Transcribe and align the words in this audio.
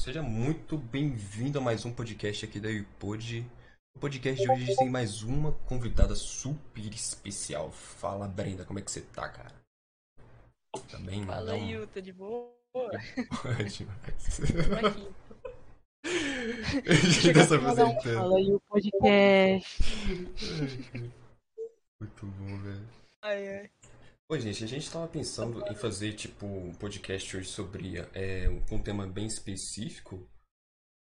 Seja 0.00 0.22
muito 0.22 0.78
bem-vindo 0.78 1.58
a 1.58 1.60
mais 1.60 1.84
um 1.84 1.92
podcast 1.92 2.46
aqui 2.46 2.58
da 2.58 2.70
iPod. 2.70 3.42
No 3.94 4.00
podcast 4.00 4.42
de 4.42 4.50
hoje 4.50 4.62
a 4.62 4.66
gente 4.66 4.78
tem 4.78 4.88
mais 4.88 5.22
uma 5.22 5.52
convidada 5.68 6.14
super 6.14 6.86
especial. 6.86 7.70
Fala, 7.70 8.26
Brenda, 8.26 8.64
como 8.64 8.78
é 8.78 8.82
que 8.82 8.90
você 8.90 9.02
tá, 9.02 9.28
cara? 9.28 9.52
Tá 10.90 10.98
bem? 11.00 11.22
Fala 11.26 11.54
um- 11.54 11.54
aí, 11.54 11.86
tá 11.88 12.00
de 12.00 12.14
boa? 12.14 12.50
Ótimo. 13.60 13.90
Aqui. 14.02 15.06
Tá 17.34 17.44
se 17.44 17.54
apresentando. 17.54 18.14
Fala 18.14 18.38
aí 18.38 18.52
o 18.54 18.60
podcast. 18.60 19.82
Muito 22.00 22.26
bom, 22.26 22.58
velho. 22.62 22.88
Ai, 23.22 23.48
ai. 23.58 23.70
Oi, 24.30 24.40
gente, 24.40 24.62
a 24.62 24.66
gente 24.68 24.88
tava 24.88 25.08
pensando 25.08 25.60
em 25.68 25.74
fazer, 25.74 26.12
tipo, 26.12 26.46
um 26.46 26.72
podcast 26.72 27.36
hoje 27.36 27.48
sobre 27.48 27.98
é, 28.14 28.48
um 28.70 28.78
tema 28.78 29.04
bem 29.04 29.26
específico. 29.26 30.24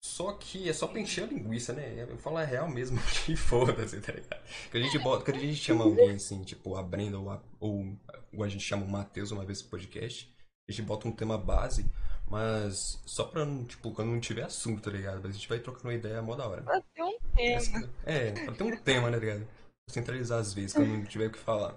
Só 0.05 0.35
que 0.35 0.69
é 0.69 0.75
só 0.75 0.87
pra 0.87 1.01
encher 1.01 1.25
a 1.25 1.27
linguiça, 1.29 1.73
né? 1.73 2.03
Eu 2.07 2.19
falo 2.19 2.37
a 2.37 2.45
real 2.45 2.69
mesmo, 2.69 3.01
que 3.25 3.35
foda-se, 3.35 3.99
tá 4.03 4.13
ligado? 4.13 4.45
Quando 4.71 4.83
a 4.83 4.87
gente 4.87 4.99
bota, 4.99 5.25
quando 5.25 5.39
a 5.39 5.41
gente 5.41 5.57
chama 5.57 5.85
alguém 5.85 6.11
assim, 6.11 6.43
tipo 6.43 6.77
a 6.77 6.83
Brenda 6.83 7.19
ou, 7.19 7.31
a, 7.31 7.43
ou, 7.59 7.97
ou 8.37 8.45
a 8.45 8.49
gente 8.49 8.63
chama 8.63 8.85
o 8.85 8.91
Matheus 8.91 9.31
uma 9.31 9.47
vez 9.47 9.63
pro 9.63 9.71
podcast, 9.71 10.31
a 10.69 10.73
gente 10.73 10.85
bota 10.85 11.09
um 11.09 11.13
tema 11.13 11.39
base, 11.39 11.91
mas 12.29 13.01
só 13.07 13.25
pra, 13.25 13.47
tipo, 13.67 13.91
quando 13.93 14.11
não 14.11 14.21
tiver 14.21 14.43
assunto, 14.43 14.83
tá 14.83 14.91
ligado? 14.91 15.23
Mas 15.23 15.31
a 15.31 15.33
gente 15.33 15.49
vai 15.49 15.59
trocando 15.61 15.89
uma 15.89 15.95
ideia 15.95 16.21
mó 16.21 16.37
da 16.37 16.47
hora. 16.47 16.61
Pra 16.61 16.79
ter 16.79 17.03
um 17.03 17.19
tema. 17.35 17.91
É, 18.05 18.33
pra 18.33 18.53
ter 18.53 18.65
um 18.65 18.77
tema, 18.77 19.11
né, 19.11 19.17
tá 19.17 19.25
ligado? 19.25 19.47
Pra 19.87 19.95
centralizar 19.95 20.41
às 20.41 20.53
vezes, 20.53 20.75
quando 20.75 20.89
não 20.89 21.07
tiver 21.07 21.29
o 21.29 21.33
que 21.33 21.39
falar. 21.39 21.75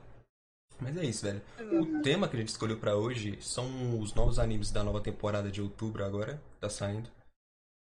Mas 0.80 0.96
é 0.98 1.06
isso, 1.06 1.26
velho. 1.26 1.42
O 1.82 2.02
tema 2.02 2.28
que 2.28 2.36
a 2.36 2.40
gente 2.40 2.50
escolheu 2.50 2.78
pra 2.78 2.96
hoje 2.96 3.38
são 3.42 4.00
os 4.00 4.14
novos 4.14 4.38
animes 4.40 4.72
da 4.72 4.84
nova 4.84 5.02
temporada 5.02 5.50
de 5.52 5.62
outubro 5.62 6.04
agora, 6.06 6.42
tá 6.60 6.70
saindo. 6.70 7.10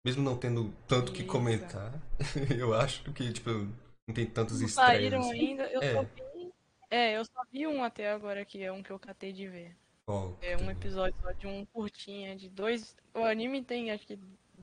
Mesmo 0.04 0.22
não 0.22 0.36
tendo 0.36 0.74
tanto 0.88 1.12
que 1.12 1.22
comentar, 1.24 1.92
eu 2.58 2.74
acho 2.74 3.04
que, 3.12 3.32
tipo, 3.32 3.50
não 3.50 4.14
tem 4.14 4.26
tantos 4.26 4.60
Não 4.60 4.66
estreias. 4.66 4.92
saíram 5.12 5.30
ainda, 5.30 5.64
eu 5.70 5.80
É. 5.80 5.92
só 5.94 6.02
vi. 6.02 6.52
É, 6.90 7.16
eu 7.16 7.24
só 7.24 7.40
vi 7.52 7.66
um 7.66 7.82
até 7.84 8.10
agora, 8.10 8.44
que 8.44 8.62
é 8.62 8.70
um 8.72 8.82
que 8.82 8.90
eu 8.90 8.98
catei 8.98 9.32
de 9.32 9.46
ver. 9.48 9.76
Ó, 10.08 10.32
É 10.42 10.56
um 10.56 10.68
episódio 10.70 11.14
só 11.22 11.30
de 11.30 11.46
um 11.46 11.64
curtinha, 11.66 12.34
de 12.36 12.48
dois. 12.50 12.96
O 13.14 13.20
anime 13.20 13.62
tem 13.62 13.92
acho 13.92 14.04
que 14.06 14.18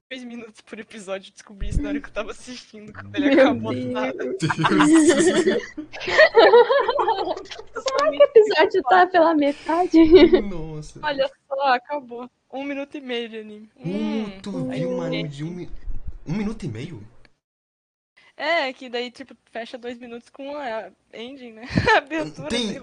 dois 0.09 0.23
minutos 0.23 0.61
por 0.61 0.79
episódio. 0.79 1.31
Descobri 1.31 1.69
isso 1.69 1.81
na 1.81 1.89
hora 1.89 1.99
que 2.01 2.07
eu 2.07 2.13
tava 2.13 2.31
assistindo, 2.31 2.91
quando 2.91 3.15
ele 3.15 3.35
Meu 3.35 3.45
acabou. 3.49 3.73
Deus. 3.73 4.37
sabe? 7.97 8.17
O 8.19 8.23
episódio 8.23 8.81
tá 8.83 9.05
pela 9.07 9.33
metade. 9.35 9.97
Nossa. 10.41 10.99
Olha 11.03 11.29
só, 11.47 11.73
acabou. 11.73 12.29
Um 12.51 12.63
minuto 12.63 12.95
e 12.97 13.01
meio 13.01 13.29
de 13.29 13.37
anime. 13.39 13.69
Hum, 13.77 14.23
Hum. 14.25 14.39
tu 14.41 14.51
viu 14.69 14.89
um 14.89 15.01
anime 15.01 15.29
de 15.29 15.43
um, 15.43 15.67
um 16.25 16.33
minuto 16.33 16.65
e 16.65 16.67
meio? 16.69 17.03
É, 18.35 18.71
que 18.73 18.89
daí, 18.89 19.11
tipo, 19.11 19.35
fecha 19.51 19.77
dois 19.77 19.97
minutos 19.99 20.29
com 20.29 20.55
a 20.57 20.89
ending, 21.13 21.53
né? 21.53 21.67
A 21.93 21.97
abertura, 21.99 22.47
Tem 22.49 22.63
indie! 22.69 22.79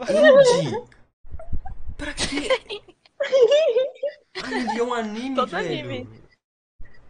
Pra 1.96 2.12
quê? 2.14 2.48
Ai, 4.44 4.78
é 4.78 4.82
um 4.82 4.94
anime, 4.94 5.34
Todo 5.34 5.48
velho. 5.50 5.66
anime. 5.66 6.08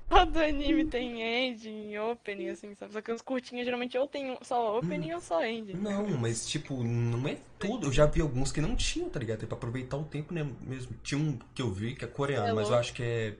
Todo 0.08 0.38
anime 0.38 0.84
tem 0.90 1.20
ending, 1.22 1.96
opening, 1.98 2.48
assim, 2.50 2.74
sabe? 2.74 2.92
Só 2.92 3.02
que 3.02 3.12
os 3.12 3.22
curtinhos 3.22 3.64
geralmente 3.64 3.98
ou 3.98 4.06
tem 4.06 4.38
só 4.42 4.78
opening 4.78 5.12
ou 5.14 5.20
só 5.20 5.44
ending. 5.44 5.74
Não, 5.74 6.06
mas 6.16 6.46
tipo, 6.48 6.82
não 6.82 7.26
é 7.28 7.38
tudo. 7.58 7.88
Eu 7.88 7.92
já 7.92 8.06
vi 8.06 8.20
alguns 8.20 8.52
que 8.52 8.60
não 8.60 8.74
tinham, 8.76 9.10
tá 9.10 9.18
ligado? 9.18 9.42
É 9.44 9.46
pra 9.46 9.56
aproveitar 9.56 9.96
o 9.96 10.04
tempo 10.04 10.32
né, 10.32 10.42
mesmo. 10.60 10.94
Tinha 11.02 11.18
um 11.20 11.36
que 11.54 11.60
eu 11.62 11.70
vi 11.72 11.94
que 11.94 12.04
é 12.04 12.08
coreano, 12.08 12.48
É 12.48 12.52
mas 12.54 12.68
eu 12.68 12.76
acho 12.76 12.92
que 12.94 13.02
é. 13.02 13.36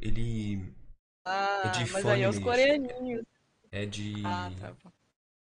Ele 0.00 0.72
Ah, 1.26 1.62
É 1.66 1.68
de 1.68 1.84
mas 1.92 2.06
aí 2.06 2.22
é 2.22 2.28
os 2.28 2.38
coreaninhos. 2.38 3.24
é 3.72 3.84
de 3.86 4.22
Ah, 4.24 4.50
tá 4.60 4.72
bom. 4.82 4.90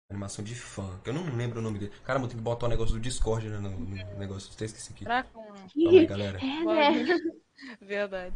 animação 0.09 0.44
de 0.44 0.53
fã. 0.56 1.00
que 1.03 1.09
Eu 1.09 1.13
não 1.13 1.35
lembro 1.35 1.59
o 1.59 1.61
nome 1.61 1.80
dele. 1.80 1.91
Caramba, 2.03 2.28
tem 2.28 2.38
que 2.38 2.44
botar 2.44 2.66
o 2.67 2.69
negócio 2.69 2.94
do 2.96 3.01
Discord 3.01 3.47
né, 3.50 3.57
no, 3.57 3.69
no 3.72 4.17
negócio. 4.19 4.51
Até 4.53 4.66
esqueci 4.66 4.91
aqui. 4.94 5.06
Um 5.06 5.09
Calma 5.84 6.00
aí, 6.00 6.06
galera. 6.06 6.40
É, 6.40 6.91
né? 6.91 7.06
Verdade. 7.81 8.35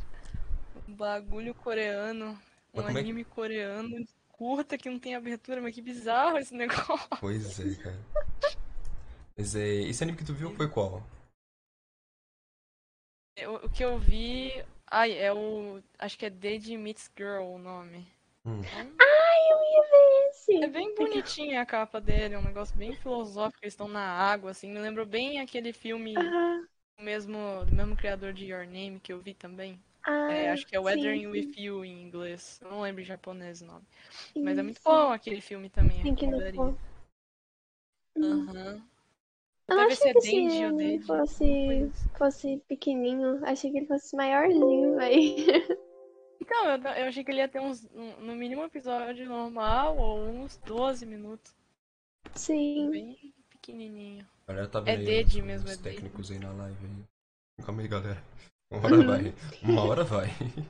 Um 0.87 0.93
bagulho 0.93 1.53
coreano. 1.55 2.31
Um 2.31 2.37
Mas 2.73 2.85
como 2.85 2.89
é 2.89 2.93
que- 2.93 2.99
anime 2.99 3.23
coreano 3.25 4.05
curta 4.29 4.77
que 4.77 4.89
não 4.89 4.99
tem 4.99 5.15
abertura, 5.15 5.61
mas 5.61 5.73
que 5.73 5.81
bizarro 5.81 6.37
esse 6.37 6.53
negócio. 6.53 7.07
Pois 7.21 7.59
é, 7.59 7.75
cara. 7.81 7.97
Mas 9.37 9.55
é. 9.55 9.65
Esse 9.65 10.03
anime 10.03 10.17
que 10.17 10.25
tu 10.25 10.33
viu 10.33 10.53
foi 10.55 10.67
qual? 10.69 11.01
Eu- 13.35 13.55
O 13.55 13.69
que 13.69 13.83
eu 13.83 13.97
vi. 13.99 14.51
Ai, 14.87 15.17
é 15.17 15.33
o. 15.33 15.81
Acho 15.99 16.17
que 16.17 16.25
é 16.25 16.29
Dead 16.29 16.67
Meets 16.77 17.11
Girl 17.17 17.43
o 17.43 17.57
nome. 17.57 18.07
Hum. 18.45 18.61
Eu 18.61 19.63
ia 19.63 19.81
ver 19.89 20.29
esse. 20.29 20.63
É 20.63 20.67
bem 20.67 20.93
bonitinha 20.95 21.61
a 21.61 21.65
capa 21.65 21.99
dele, 21.99 22.35
é 22.35 22.37
um 22.39 22.43
negócio 22.43 22.75
bem 22.77 22.95
filosófico, 22.95 23.63
eles 23.63 23.73
estão 23.73 23.87
na 23.87 24.01
água, 24.05 24.51
assim. 24.51 24.71
Me 24.71 24.79
lembrou 24.79 25.05
bem 25.05 25.39
aquele 25.39 25.73
filme 25.73 26.13
Ah, 26.15 26.61
do 26.97 27.03
mesmo, 27.03 27.65
do 27.65 27.73
mesmo 27.75 27.95
criador 27.95 28.31
de 28.33 28.45
Your 28.45 28.65
Name 28.65 28.99
que 28.99 29.11
eu 29.11 29.19
vi 29.19 29.33
também. 29.33 29.79
Ah, 30.05 30.31
É, 30.31 30.51
acho 30.51 30.65
que 30.67 30.75
é 30.75 30.79
Weathering 30.79 31.21
sim. 31.21 31.27
with 31.27 31.53
You 31.57 31.83
em 31.85 32.01
inglês. 32.03 32.59
Eu 32.61 32.69
não 32.71 32.81
lembro 32.81 33.01
em 33.01 33.05
japonês 33.05 33.61
o 33.61 33.65
nome. 33.65 33.85
Mas 34.35 34.57
é 34.57 34.63
muito 34.63 34.81
bom 34.83 35.11
aquele 35.11 35.41
filme 35.41 35.69
também. 35.69 36.01
Tem 36.01 36.15
que. 36.15 36.25
Hum. 36.25 36.75
Aham. 38.17 38.81
Eu 39.67 39.77
Deve 39.77 39.93
achei 39.93 40.13
ser 40.13 40.13
que 40.13 40.19
Denji 40.21 40.57
ou 40.57 40.65
anime 40.69 40.97
Deji. 40.99 41.07
fosse, 41.07 41.91
fosse 42.17 42.63
pequenininho. 42.67 43.43
Achei 43.45 43.71
que 43.71 43.77
ele 43.79 43.87
fosse 43.87 44.15
maiorzinho, 44.15 44.95
velho. 44.95 45.35
Então, 46.39 46.69
eu, 46.69 46.77
eu 46.77 47.07
achei 47.07 47.23
que 47.23 47.31
ele 47.31 47.39
ia 47.39 47.47
ter 47.47 47.59
uns, 47.59 47.85
um- 47.91 48.17
no 48.21 48.35
mínimo 48.35 48.61
um 48.61 48.65
episódio 48.65 49.25
normal 49.27 49.97
ou 49.97 50.19
uns 50.19 50.57
12 50.57 51.03
minutos. 51.03 51.55
Sim. 52.35 52.91
Bem 52.91 53.33
pequenininho. 53.49 54.27
A 54.47 54.51
galera 54.53 54.67
tá 54.69 54.77
É 54.79 54.81
vendo 54.83 54.99
aí 54.99 55.05
Dead 55.05 55.27
os- 55.27 55.35
mesmo, 55.37 55.65
os 55.67 55.73
é 55.73 55.77
Dead. 55.77 55.95
técnicos 55.95 56.29
aí 56.29 56.37
na 56.37 56.51
live 56.51 56.85
aí. 56.85 57.65
Calma 57.65 57.81
aí, 57.81 57.87
galera. 57.87 58.23
Uma 58.71 58.83
hora 58.87 59.03
vai. 59.05 59.33
Uma 59.63 59.83
hora 59.83 60.03
vai. 60.03 60.27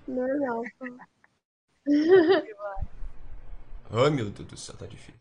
Normal. 0.07 0.63
pô. 0.77 0.85
Ai, 3.91 4.09
meu 4.09 4.29
Deus 4.31 4.47
do 4.47 4.57
céu, 4.57 4.75
tá 4.77 4.85
difícil. 4.85 5.19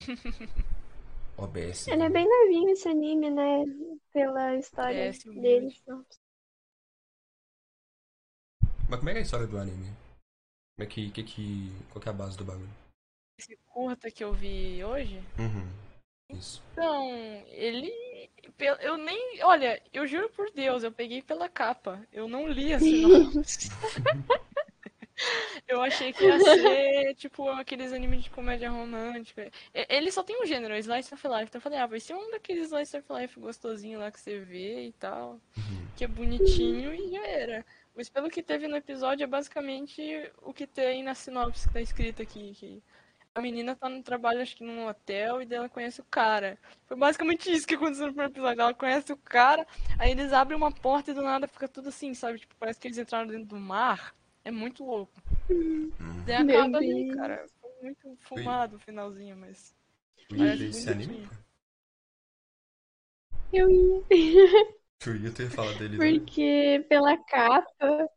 OBS. 1.36 1.88
Ele 1.88 2.02
é 2.02 2.10
bem 2.10 2.26
novinho 2.28 2.70
esse 2.70 2.88
anime, 2.88 3.30
né? 3.30 3.64
Pela 4.12 4.56
história 4.56 5.08
É, 5.08 5.12
dele. 5.12 5.28
humilde. 5.38 5.82
Mas 8.88 8.98
como 8.98 9.08
é 9.10 9.12
que 9.12 9.18
é 9.18 9.20
a 9.20 9.24
história 9.24 9.46
do 9.46 9.58
anime? 9.58 9.86
Como 10.76 10.80
é 10.80 10.86
que, 10.86 11.10
que, 11.10 11.22
que. 11.22 11.72
Qual 11.90 12.02
que 12.02 12.08
é 12.08 12.12
a 12.12 12.14
base 12.14 12.36
do 12.36 12.44
bagulho? 12.44 12.68
Esse 13.38 13.56
curta 13.66 14.10
que 14.10 14.24
eu 14.24 14.32
vi 14.32 14.82
hoje. 14.84 15.22
Uhum. 15.38 15.89
Isso. 16.32 16.62
Então, 16.72 17.10
ele. 17.48 17.92
Eu 18.80 18.96
nem. 18.96 19.42
Olha, 19.42 19.80
eu 19.92 20.06
juro 20.06 20.28
por 20.30 20.50
Deus, 20.50 20.82
eu 20.82 20.92
peguei 20.92 21.22
pela 21.22 21.48
capa. 21.48 22.00
Eu 22.12 22.28
não 22.28 22.48
li 22.48 22.72
a 22.72 22.78
sinopse. 22.78 23.70
Eu 25.68 25.82
achei 25.82 26.12
que 26.12 26.24
ia 26.24 26.40
ser, 26.40 27.14
tipo, 27.14 27.48
aqueles 27.50 27.92
animes 27.92 28.24
de 28.24 28.30
comédia 28.30 28.70
romântica. 28.70 29.50
Ele 29.72 30.10
só 30.10 30.22
tem 30.22 30.42
um 30.42 30.46
gênero, 30.46 30.76
Slice 30.76 31.12
of 31.14 31.28
Life. 31.28 31.44
Então 31.44 31.58
eu 31.58 31.60
falei, 31.60 31.78
ah, 31.78 31.86
vai 31.86 32.00
ser 32.00 32.14
um 32.14 32.30
daqueles 32.30 32.66
Slice 32.66 32.96
of 32.96 33.06
Life 33.12 33.38
gostosinho 33.38 33.98
lá 33.98 34.10
que 34.10 34.20
você 34.20 34.38
vê 34.38 34.86
e 34.86 34.92
tal. 34.92 35.40
Uhum. 35.56 35.86
Que 35.96 36.04
é 36.04 36.08
bonitinho 36.08 36.94
e 36.94 37.10
já 37.10 37.26
era. 37.26 37.66
Mas 37.94 38.08
pelo 38.08 38.30
que 38.30 38.42
teve 38.42 38.66
no 38.66 38.76
episódio, 38.76 39.24
é 39.24 39.26
basicamente 39.26 40.02
o 40.42 40.52
que 40.52 40.66
tem 40.66 41.02
na 41.02 41.14
sinopse 41.14 41.68
que 41.68 41.74
tá 41.74 41.80
escrito 41.80 42.22
aqui. 42.22 42.54
Que 42.58 42.82
a 43.34 43.40
menina 43.40 43.76
tá 43.76 43.88
no 43.88 44.02
trabalho, 44.02 44.42
acho 44.42 44.56
que 44.56 44.64
num 44.64 44.86
hotel, 44.88 45.40
e 45.42 45.46
daí 45.46 45.58
ela 45.58 45.68
conhece 45.68 46.00
o 46.00 46.04
cara. 46.04 46.58
Foi 46.86 46.96
basicamente 46.96 47.50
isso 47.50 47.66
que 47.66 47.74
aconteceu 47.74 48.06
no 48.06 48.12
primeiro 48.12 48.32
episódio. 48.32 48.60
Ela 48.60 48.74
conhece 48.74 49.12
o 49.12 49.16
cara, 49.16 49.66
aí 49.98 50.10
eles 50.10 50.32
abrem 50.32 50.56
uma 50.56 50.72
porta 50.72 51.10
e 51.10 51.14
do 51.14 51.22
nada 51.22 51.46
fica 51.48 51.68
tudo 51.68 51.88
assim, 51.88 52.14
sabe? 52.14 52.38
Tipo, 52.40 52.54
parece 52.58 52.80
que 52.80 52.88
eles 52.88 52.98
entraram 52.98 53.26
dentro 53.28 53.46
do 53.46 53.56
mar. 53.60 54.14
É 54.44 54.50
muito 54.50 54.84
louco. 54.84 55.12
Uhum. 55.50 56.24
Daí 56.24 56.36
acaba 56.36 56.78
ali, 56.78 57.04
cara. 57.06 57.46
Foi 57.60 57.70
muito 57.82 58.16
fumado 58.20 58.76
o 58.76 58.80
finalzinho, 58.80 59.36
mas. 59.36 59.74
Tu 60.28 60.36
ia 60.36 60.48
Parece 60.48 60.56
ver 60.56 60.68
esse 60.70 60.88
anime? 60.88 61.18
bonitinho. 61.18 61.30
Eu 63.52 63.68
ia, 63.70 64.04
Tu 65.00 65.16
ia 65.16 65.32
ter 65.32 65.50
falado 65.50 65.78
dele, 65.78 65.98
né? 65.98 66.20
porque 66.20 66.84
pela 66.88 67.16
capa. 67.24 68.08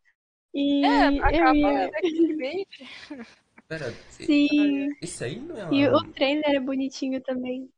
E 0.54 0.86
É, 0.86 1.06
a 1.20 1.32
eu 1.32 1.34
capa 1.34 1.54
ia. 1.54 1.90
é 1.94 2.02
clickbait. 2.02 2.68
Pera, 3.68 3.92
Sim. 4.10 4.88
esse 5.00 5.24
aí 5.24 5.40
não 5.40 5.56
é, 5.56 5.74
E 5.74 5.88
uma, 5.88 5.98
o 5.98 6.12
trailer 6.12 6.54
é 6.54 6.60
bonitinho 6.60 7.20
também. 7.22 7.68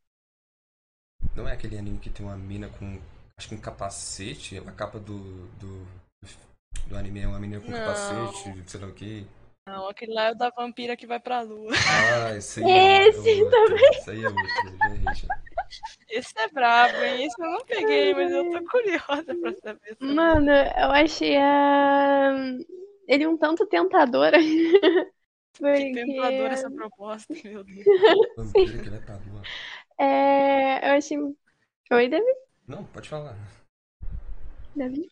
não 1.37 1.49
é 1.49 1.53
aquele 1.53 1.79
anime 1.79 1.99
que 1.99 2.11
tem 2.11 2.25
uma 2.27 2.37
mina 2.37 2.69
com. 2.69 2.99
Acho 3.39 3.49
que 3.49 3.55
um 3.55 3.61
capacete? 3.61 4.59
A 4.59 4.73
capa 4.73 4.99
do. 4.99 5.47
do, 5.59 5.87
do 6.89 6.97
anime 6.97 7.21
é 7.21 7.29
uma 7.29 7.39
menina 7.39 7.61
com 7.61 7.71
Não. 7.71 7.79
capacete, 7.79 8.63
sei 8.67 8.81
lá 8.81 8.87
o 8.89 8.95
quê. 8.95 9.25
Não, 9.69 9.89
aquele 9.89 10.13
lá 10.15 10.27
é 10.27 10.33
o 10.33 10.35
da 10.37 10.51
vampira 10.51 10.97
que 10.97 11.07
vai 11.07 11.19
pra 11.21 11.41
lua. 11.43 11.73
Ah, 11.75 12.37
esse 12.37 12.63
aí 12.63 13.09
Esse 13.09 13.41
é 13.41 13.43
outro. 13.43 13.77
Esse 13.77 14.11
aí 14.11 14.25
é 14.25 14.29
outro. 14.29 15.29
Esse 16.09 16.39
é 16.39 16.49
brabo, 16.49 16.97
hein? 17.03 17.27
Esse 17.27 17.43
eu 17.43 17.51
não 17.51 17.65
peguei, 17.65 18.15
mas 18.15 18.31
eu 18.31 18.49
tô 18.51 18.65
curiosa 18.71 19.35
pra 19.35 19.53
saber. 19.63 19.97
Mano, 20.01 20.51
eu 20.53 20.91
achei 20.93 21.37
a... 21.37 22.33
ele 23.09 23.27
um 23.27 23.37
tanto 23.37 23.67
tentador. 23.67 24.31
Que 25.57 25.93
tentadora 25.93 26.53
essa 26.53 26.71
proposta, 26.71 27.35
meu 27.45 27.65
Deus. 27.65 27.85
Vai 28.37 29.01
pra 29.01 29.17
lua. 29.17 29.43
é, 29.99 30.91
eu 30.91 30.99
achei. 30.99 31.19
Oi, 31.19 32.09
Davi? 32.09 32.35
Não, 32.67 32.85
pode 32.85 33.09
falar. 33.09 33.37
Davi? 34.75 35.09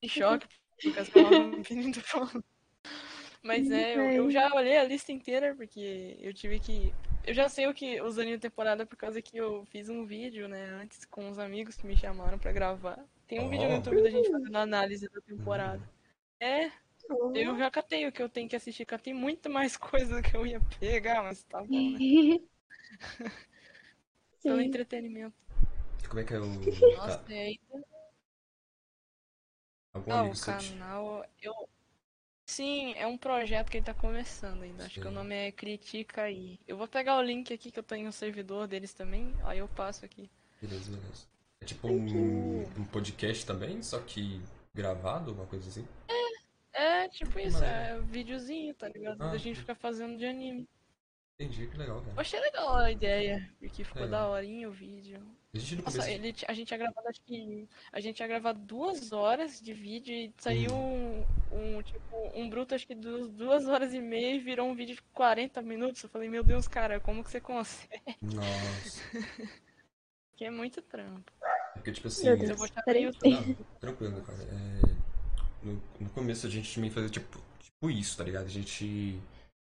Que 0.00 0.08
choque, 0.08 0.46
porque 0.82 0.98
as 0.98 1.08
palavras 1.08 1.40
não 1.70 1.92
falando. 2.02 2.44
Mas 3.42 3.70
é, 3.70 3.94
eu, 3.94 4.24
eu 4.24 4.30
já 4.30 4.52
olhei 4.54 4.76
a 4.78 4.84
lista 4.84 5.12
inteira, 5.12 5.54
porque 5.54 6.16
eu 6.20 6.32
tive 6.32 6.58
que. 6.58 6.94
Eu 7.26 7.32
já 7.34 7.48
sei 7.48 7.66
o 7.66 7.74
que 7.74 8.00
os 8.02 8.18
aninhos 8.18 8.38
de 8.38 8.48
temporada 8.48 8.84
por 8.84 8.96
causa 8.96 9.20
que 9.22 9.36
eu 9.36 9.64
fiz 9.66 9.88
um 9.88 10.04
vídeo, 10.04 10.46
né, 10.48 10.64
antes 10.82 11.04
com 11.06 11.30
os 11.30 11.38
amigos 11.38 11.76
que 11.76 11.86
me 11.86 11.96
chamaram 11.96 12.38
pra 12.38 12.52
gravar. 12.52 12.98
Tem 13.26 13.40
um 13.40 13.48
vídeo 13.48 13.66
no 13.68 13.74
Oh. 13.74 13.76
YouTube 13.76 14.02
da 14.02 14.10
gente 14.10 14.30
fazendo 14.30 14.56
análise 14.56 15.08
da 15.08 15.20
temporada. 15.22 15.82
É, 16.40 16.70
eu 17.34 17.58
já 17.58 17.70
catei 17.70 18.06
o 18.06 18.12
que 18.12 18.22
eu 18.22 18.28
tenho 18.28 18.48
que 18.48 18.56
assistir, 18.56 18.84
catei 18.84 19.12
muito 19.14 19.50
mais 19.50 19.76
coisa 19.78 20.16
do 20.16 20.22
que 20.22 20.36
eu 20.36 20.46
ia 20.46 20.60
pegar, 20.80 21.22
mas 21.22 21.42
tá 21.44 21.62
bom, 21.62 21.90
né? 21.90 21.98
Pelo 24.42 24.60
entretenimento. 24.60 25.34
Como 26.08 26.20
é 26.20 26.24
que 26.24 26.34
é 26.34 26.38
o. 26.38 26.46
Nossa, 26.46 27.18
Tá, 27.18 27.32
aí 27.32 27.58
algum 29.92 30.12
Ah, 30.12 30.24
o 30.24 30.32
te- 30.34 30.44
canal, 30.44 31.24
eu... 31.40 31.52
Sim, 32.46 32.92
é 32.94 33.06
um 33.06 33.16
projeto 33.16 33.70
que 33.70 33.78
ele 33.78 33.86
tá 33.86 33.94
começando 33.94 34.62
ainda. 34.62 34.84
Acho 34.84 35.00
que 35.00 35.08
o 35.08 35.10
nome 35.10 35.34
é 35.34 35.50
Critica 35.50 36.22
aí. 36.22 36.60
Eu 36.68 36.76
vou 36.76 36.86
pegar 36.86 37.16
o 37.16 37.22
link 37.22 37.52
aqui 37.54 37.70
que 37.70 37.78
eu 37.78 37.82
tenho 37.82 38.04
no 38.04 38.12
servidor 38.12 38.66
deles 38.68 38.92
também, 38.92 39.34
aí 39.44 39.58
eu 39.60 39.68
passo 39.68 40.04
aqui. 40.04 40.30
Beleza, 40.60 40.90
beleza. 40.90 41.26
É 41.62 41.64
tipo 41.64 41.88
um, 41.88 42.60
um 42.62 42.84
podcast 42.92 43.46
também, 43.46 43.82
só 43.82 43.98
que 44.00 44.42
gravado, 44.74 45.30
alguma 45.30 45.46
coisa 45.46 45.66
assim? 45.68 45.86
É, 46.06 46.23
tipo 47.10 47.38
isso, 47.38 47.62
é 47.62 48.00
videozinho, 48.00 48.74
tá 48.74 48.88
ligado? 48.88 49.22
Ah, 49.22 49.30
a 49.30 49.38
gente 49.38 49.60
fica 49.60 49.74
fazendo 49.74 50.16
de 50.16 50.26
anime. 50.26 50.68
Entendi, 51.38 51.66
que 51.66 51.76
legal, 51.76 51.96
Eu 51.98 52.02
cara. 52.04 52.20
achei 52.20 52.38
legal 52.40 52.76
a 52.76 52.92
ideia, 52.92 53.50
porque 53.58 53.82
ficou 53.82 54.04
É. 54.04 54.08
da 54.08 54.28
horinha 54.28 54.68
o 54.68 54.72
vídeo. 54.72 55.20
A 55.52 55.58
gente 55.58 55.76
no 55.76 55.82
Nossa, 55.82 55.98
começo. 55.98 56.14
ele, 56.16 56.34
a 56.48 56.52
gente 56.52 56.66
tinha 56.68 56.78
gravado, 56.78 57.08
acho 57.08 57.20
que. 57.22 57.68
A 57.92 58.00
gente 58.00 58.16
tinha 58.16 58.28
gravado 58.28 58.58
duas 58.60 59.12
horas 59.12 59.60
de 59.60 59.72
vídeo 59.72 60.12
e 60.14 60.32
saiu 60.38 60.72
Hum. 60.72 61.24
um, 61.52 61.76
um, 61.78 61.82
tipo, 61.82 62.16
um 62.34 62.48
bruto, 62.48 62.74
acho 62.74 62.86
que 62.86 62.94
du- 62.94 63.28
duas 63.28 63.66
horas 63.66 63.92
e 63.94 64.00
meia 64.00 64.34
e 64.34 64.38
virou 64.38 64.68
um 64.68 64.74
vídeo 64.74 64.94
de 64.96 65.02
40 65.12 65.60
minutos. 65.62 66.02
Eu 66.04 66.08
falei, 66.08 66.28
meu 66.28 66.42
Deus, 66.44 66.66
cara, 66.68 66.98
como 67.00 67.22
que 67.24 67.30
você 67.30 67.40
consegue? 67.40 68.02
Nossa. 68.22 69.00
Que 70.36 70.44
é 70.46 70.50
muito 70.50 70.82
trampo. 70.82 71.32
Porque, 71.74 71.92
tipo 71.92 72.08
assim. 72.08 72.24
Meu 72.24 72.36
eu 72.36 72.56
vou. 72.56 72.66
Não, 72.66 73.54
tranquilo, 73.78 74.20
cara. 74.22 74.38
É, 74.42 74.93
no, 75.64 75.80
no 76.00 76.10
começo 76.10 76.46
a 76.46 76.50
gente 76.50 76.74
também 76.74 76.90
fazia 76.90 77.10
tipo, 77.10 77.38
tipo 77.60 77.90
isso, 77.90 78.16
tá 78.16 78.24
ligado? 78.24 78.46
A 78.46 78.48
gente 78.48 79.20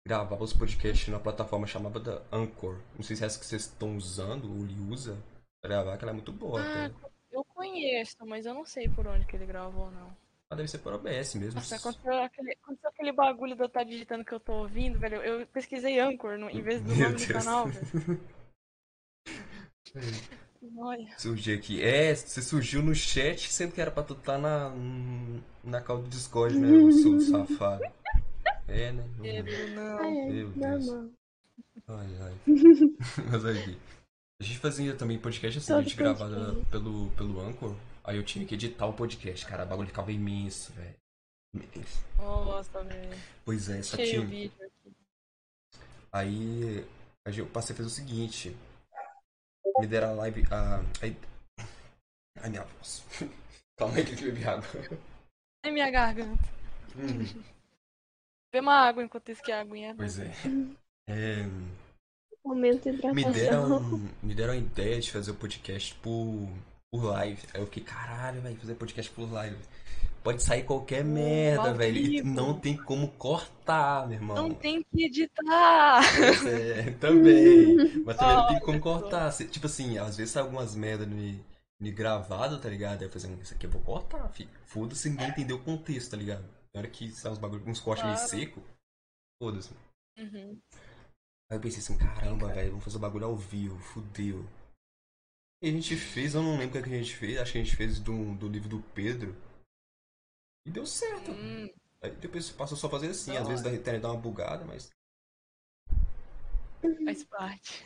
gravava 0.08 0.44
os 0.44 0.54
podcasts 0.54 1.08
na 1.10 1.20
plataforma 1.20 1.68
chamada 1.68 2.00
da 2.00 2.22
Anchor. 2.32 2.78
Não 2.96 3.04
sei 3.04 3.16
se 3.16 3.24
é 3.24 3.28
essa 3.28 3.40
que 3.40 3.46
vocês 3.46 3.64
estão 3.64 3.98
usando 3.98 4.50
ou 4.50 4.64
ele 4.64 4.80
usa 4.90 5.18
pra 5.62 5.70
gravar, 5.70 5.98
que 5.98 6.04
ela 6.04 6.12
é 6.12 6.14
muito 6.14 6.32
boa. 6.32 6.62
Ah, 6.62 6.90
tá? 6.90 7.10
eu 7.32 7.44
conheço, 7.44 8.16
mas 8.26 8.46
eu 8.46 8.54
não 8.54 8.66
sei 8.66 8.88
por 8.88 9.06
onde 9.08 9.26
que 9.26 9.36
ele 9.36 9.46
gravou, 9.46 9.92
não. 9.92 10.16
Ah, 10.50 10.56
deve 10.56 10.70
ser 10.70 10.78
por 10.78 10.94
OBS 10.94 11.36
mesmo. 11.36 11.60
Nossa, 11.60 11.76
aconteceu 11.76 12.24
aquele, 12.24 12.54
aconteceu 12.54 12.90
aquele 12.90 13.12
bagulho 13.12 13.54
de 13.56 13.62
eu 13.62 13.68
estar 13.68 13.84
digitando 13.84 14.24
que 14.24 14.32
eu 14.32 14.40
tô 14.40 14.54
ouvindo, 14.54 14.98
velho. 14.98 15.18
Eu 15.18 15.46
pesquisei 15.48 16.00
Anchor 16.00 16.38
no, 16.38 16.50
em 16.50 16.62
vez 16.62 16.82
do 16.82 16.96
Meu 16.96 17.10
nome 17.10 17.20
do 17.20 17.28
Deus. 17.28 17.44
canal, 17.44 17.68
velho. 17.68 18.22
Olha. 20.78 21.08
Surgiu 21.18 21.56
aqui. 21.58 21.82
É, 21.82 22.14
você 22.16 22.42
surgiu 22.42 22.82
no 22.82 22.94
chat, 22.96 23.52
sendo 23.52 23.72
que 23.74 23.82
era 23.82 23.92
pra 23.92 24.04
tu 24.04 24.14
estar 24.14 24.38
na, 24.38 24.72
na 25.64 25.82
call 25.82 26.02
do 26.02 26.10
Discord, 26.10 26.58
né? 26.58 26.68
O 26.78 26.92
seu 26.92 27.20
safado. 27.22 27.84
É, 28.68 28.92
né? 28.92 29.04
Pedro, 29.22 29.70
não. 29.76 30.00
Ah, 30.00 30.08
é, 30.08 30.30
Meu 30.32 30.50
Deus. 30.50 30.86
normal. 30.88 31.10
Ai, 31.88 32.08
ai. 32.22 32.34
Mas 33.32 33.46
aí. 33.46 33.78
A 34.40 34.44
gente 34.44 34.60
fazia 34.60 34.94
também 34.94 35.18
podcast 35.18 35.58
assim, 35.58 35.72
a 35.74 35.76
Todo 35.78 35.84
gente 35.86 35.96
gravava 35.98 36.56
pelo, 36.70 37.10
pelo 37.12 37.42
Anchor. 37.42 37.76
Aí 38.04 38.18
eu 38.18 38.24
tinha 38.24 38.46
que 38.46 38.54
editar 38.56 38.86
o 38.86 38.94
podcast, 38.94 39.46
cara. 39.46 39.64
O 39.64 39.68
bagulho 39.68 39.88
ficava 39.88 40.12
imenso, 40.12 40.72
velho. 40.74 40.96
Nossa, 42.18 42.84
velho. 42.84 43.18
Pois 43.44 43.68
é, 43.70 43.82
só 43.82 43.98
Cheio 43.98 44.24
aqui. 44.24 44.52
aí 46.12 46.86
a 47.26 47.32
gente- 47.32 47.40
eu 47.40 47.48
passei 47.48 47.74
a 47.74 47.78
fazer 47.78 47.88
o 47.88 47.92
seguinte. 47.92 48.56
Me 49.80 49.88
deram 49.88 50.10
a 50.10 50.14
live. 50.14 50.44
A. 50.52 50.82
Ai, 52.42 52.50
minha 52.50 52.64
voz. 52.64 53.04
Calma 53.78 53.96
aí 53.98 54.04
que 54.06 54.14
eu 54.14 54.32
bebi 54.32 54.44
água. 54.44 54.66
Ai, 55.64 55.72
minha 55.72 55.90
garganta. 55.90 56.44
Hum, 56.96 57.44
Vê 58.54 58.60
uma 58.60 58.76
água 58.88 59.04
enquanto 59.04 59.30
isso 59.30 59.44
que 59.44 59.52
a 59.52 59.62
aguinha 59.62 59.92
é 59.92 59.94
pois 59.94 60.18
é. 60.20 60.32
É, 61.10 61.46
Momento 62.44 62.84
de 62.84 62.92
Me 63.14 63.22
hidratação. 63.22 63.34
deram, 63.34 64.10
me 64.24 64.34
deram 64.34 64.54
a 64.54 64.58
ideia 64.58 65.00
de 65.02 65.12
fazer 65.12 65.32
o 65.32 65.36
podcast 65.36 65.94
por, 65.96 66.50
por 66.92 67.04
live. 67.04 67.42
Aí 67.54 67.62
eu 67.62 67.66
fiquei, 67.66 67.84
caralho, 67.84 68.42
velho, 68.42 68.56
fazer 68.58 68.76
podcast 68.76 69.12
por 69.12 69.32
live. 69.32 69.58
Pode 70.28 70.44
sair 70.44 70.64
qualquer 70.64 71.06
merda, 71.06 71.74
velho. 71.74 71.96
E 71.96 72.22
não 72.22 72.60
tem 72.60 72.76
como 72.76 73.08
cortar, 73.14 74.06
meu 74.10 74.18
irmão. 74.18 74.36
Não 74.36 74.54
tem 74.54 74.84
que 74.84 75.06
editar! 75.06 76.02
Pois 76.18 76.46
é, 76.46 76.92
também. 77.00 77.78
Mas 78.04 78.18
também 78.18 78.36
não 78.36 78.48
tem 78.48 78.60
como 78.60 78.78
cortar. 78.82 79.32
Tipo 79.32 79.68
assim, 79.68 79.98
às 79.98 80.18
vezes 80.18 80.36
algumas 80.36 80.76
merda 80.76 81.06
me, 81.06 81.42
me 81.80 81.94
gravado, 81.94 82.60
tá 82.60 82.68
ligado? 82.68 83.04
Aí 83.04 83.08
eu 83.08 83.10
falei 83.10 83.26
assim, 83.26 83.42
isso 83.42 83.54
aqui 83.54 83.68
eu 83.68 83.72
vou 83.72 83.82
cortar, 83.82 84.28
filho. 84.34 84.50
Foda-se, 84.66 85.10
ninguém 85.10 85.30
entendeu 85.30 85.56
o 85.56 85.64
contexto, 85.64 86.12
tá 86.12 86.18
ligado? 86.18 86.44
Na 86.76 86.82
hora 86.82 86.90
que 86.90 87.10
sai 87.10 87.32
uns 87.32 87.38
bagulho, 87.38 87.64
uns 87.66 87.80
cortes 87.80 88.04
meio 88.04 88.18
Claro. 88.18 88.30
seco, 88.30 88.64
foda-se. 89.42 89.72
Uhum. 90.20 90.60
Aí 91.50 91.58
eu 91.58 91.62
pensei 91.62 91.80
assim, 91.80 91.98
caramba, 91.98 92.50
velho, 92.50 92.72
vamos 92.72 92.84
fazer 92.84 92.98
o 92.98 93.00
bagulho 93.00 93.28
ao 93.28 93.36
vivo, 93.38 93.80
fudeu. 93.80 94.46
E 95.64 95.70
a 95.70 95.72
gente 95.72 95.96
fez, 95.96 96.36
eu 96.36 96.44
não 96.44 96.58
lembro 96.58 96.78
o 96.78 96.84
que 96.84 96.90
a 96.90 96.98
gente 96.98 97.16
fez, 97.16 97.38
acho 97.38 97.54
que 97.54 97.60
a 97.60 97.64
gente 97.64 97.78
fez 97.78 97.98
do, 97.98 98.36
do 98.36 98.50
livro 98.50 98.68
do 98.68 98.82
Pedro. 98.94 99.47
E 100.68 100.70
deu 100.70 100.86
certo. 100.86 101.32
Hum, 101.32 101.70
Aí 102.02 102.12
depois 102.12 102.50
passou 102.52 102.78
só 102.78 102.88
a 102.88 102.90
fazer 102.90 103.08
assim, 103.08 103.34
Da 103.34 103.40
às 103.42 103.48
vezes 103.48 103.64
da 103.64 103.74
internet 103.74 104.02
dá 104.02 104.12
uma 104.12 104.20
bugada, 104.22 104.66
mas. 104.66 104.92
faz 107.06 107.24
parte. 107.24 107.84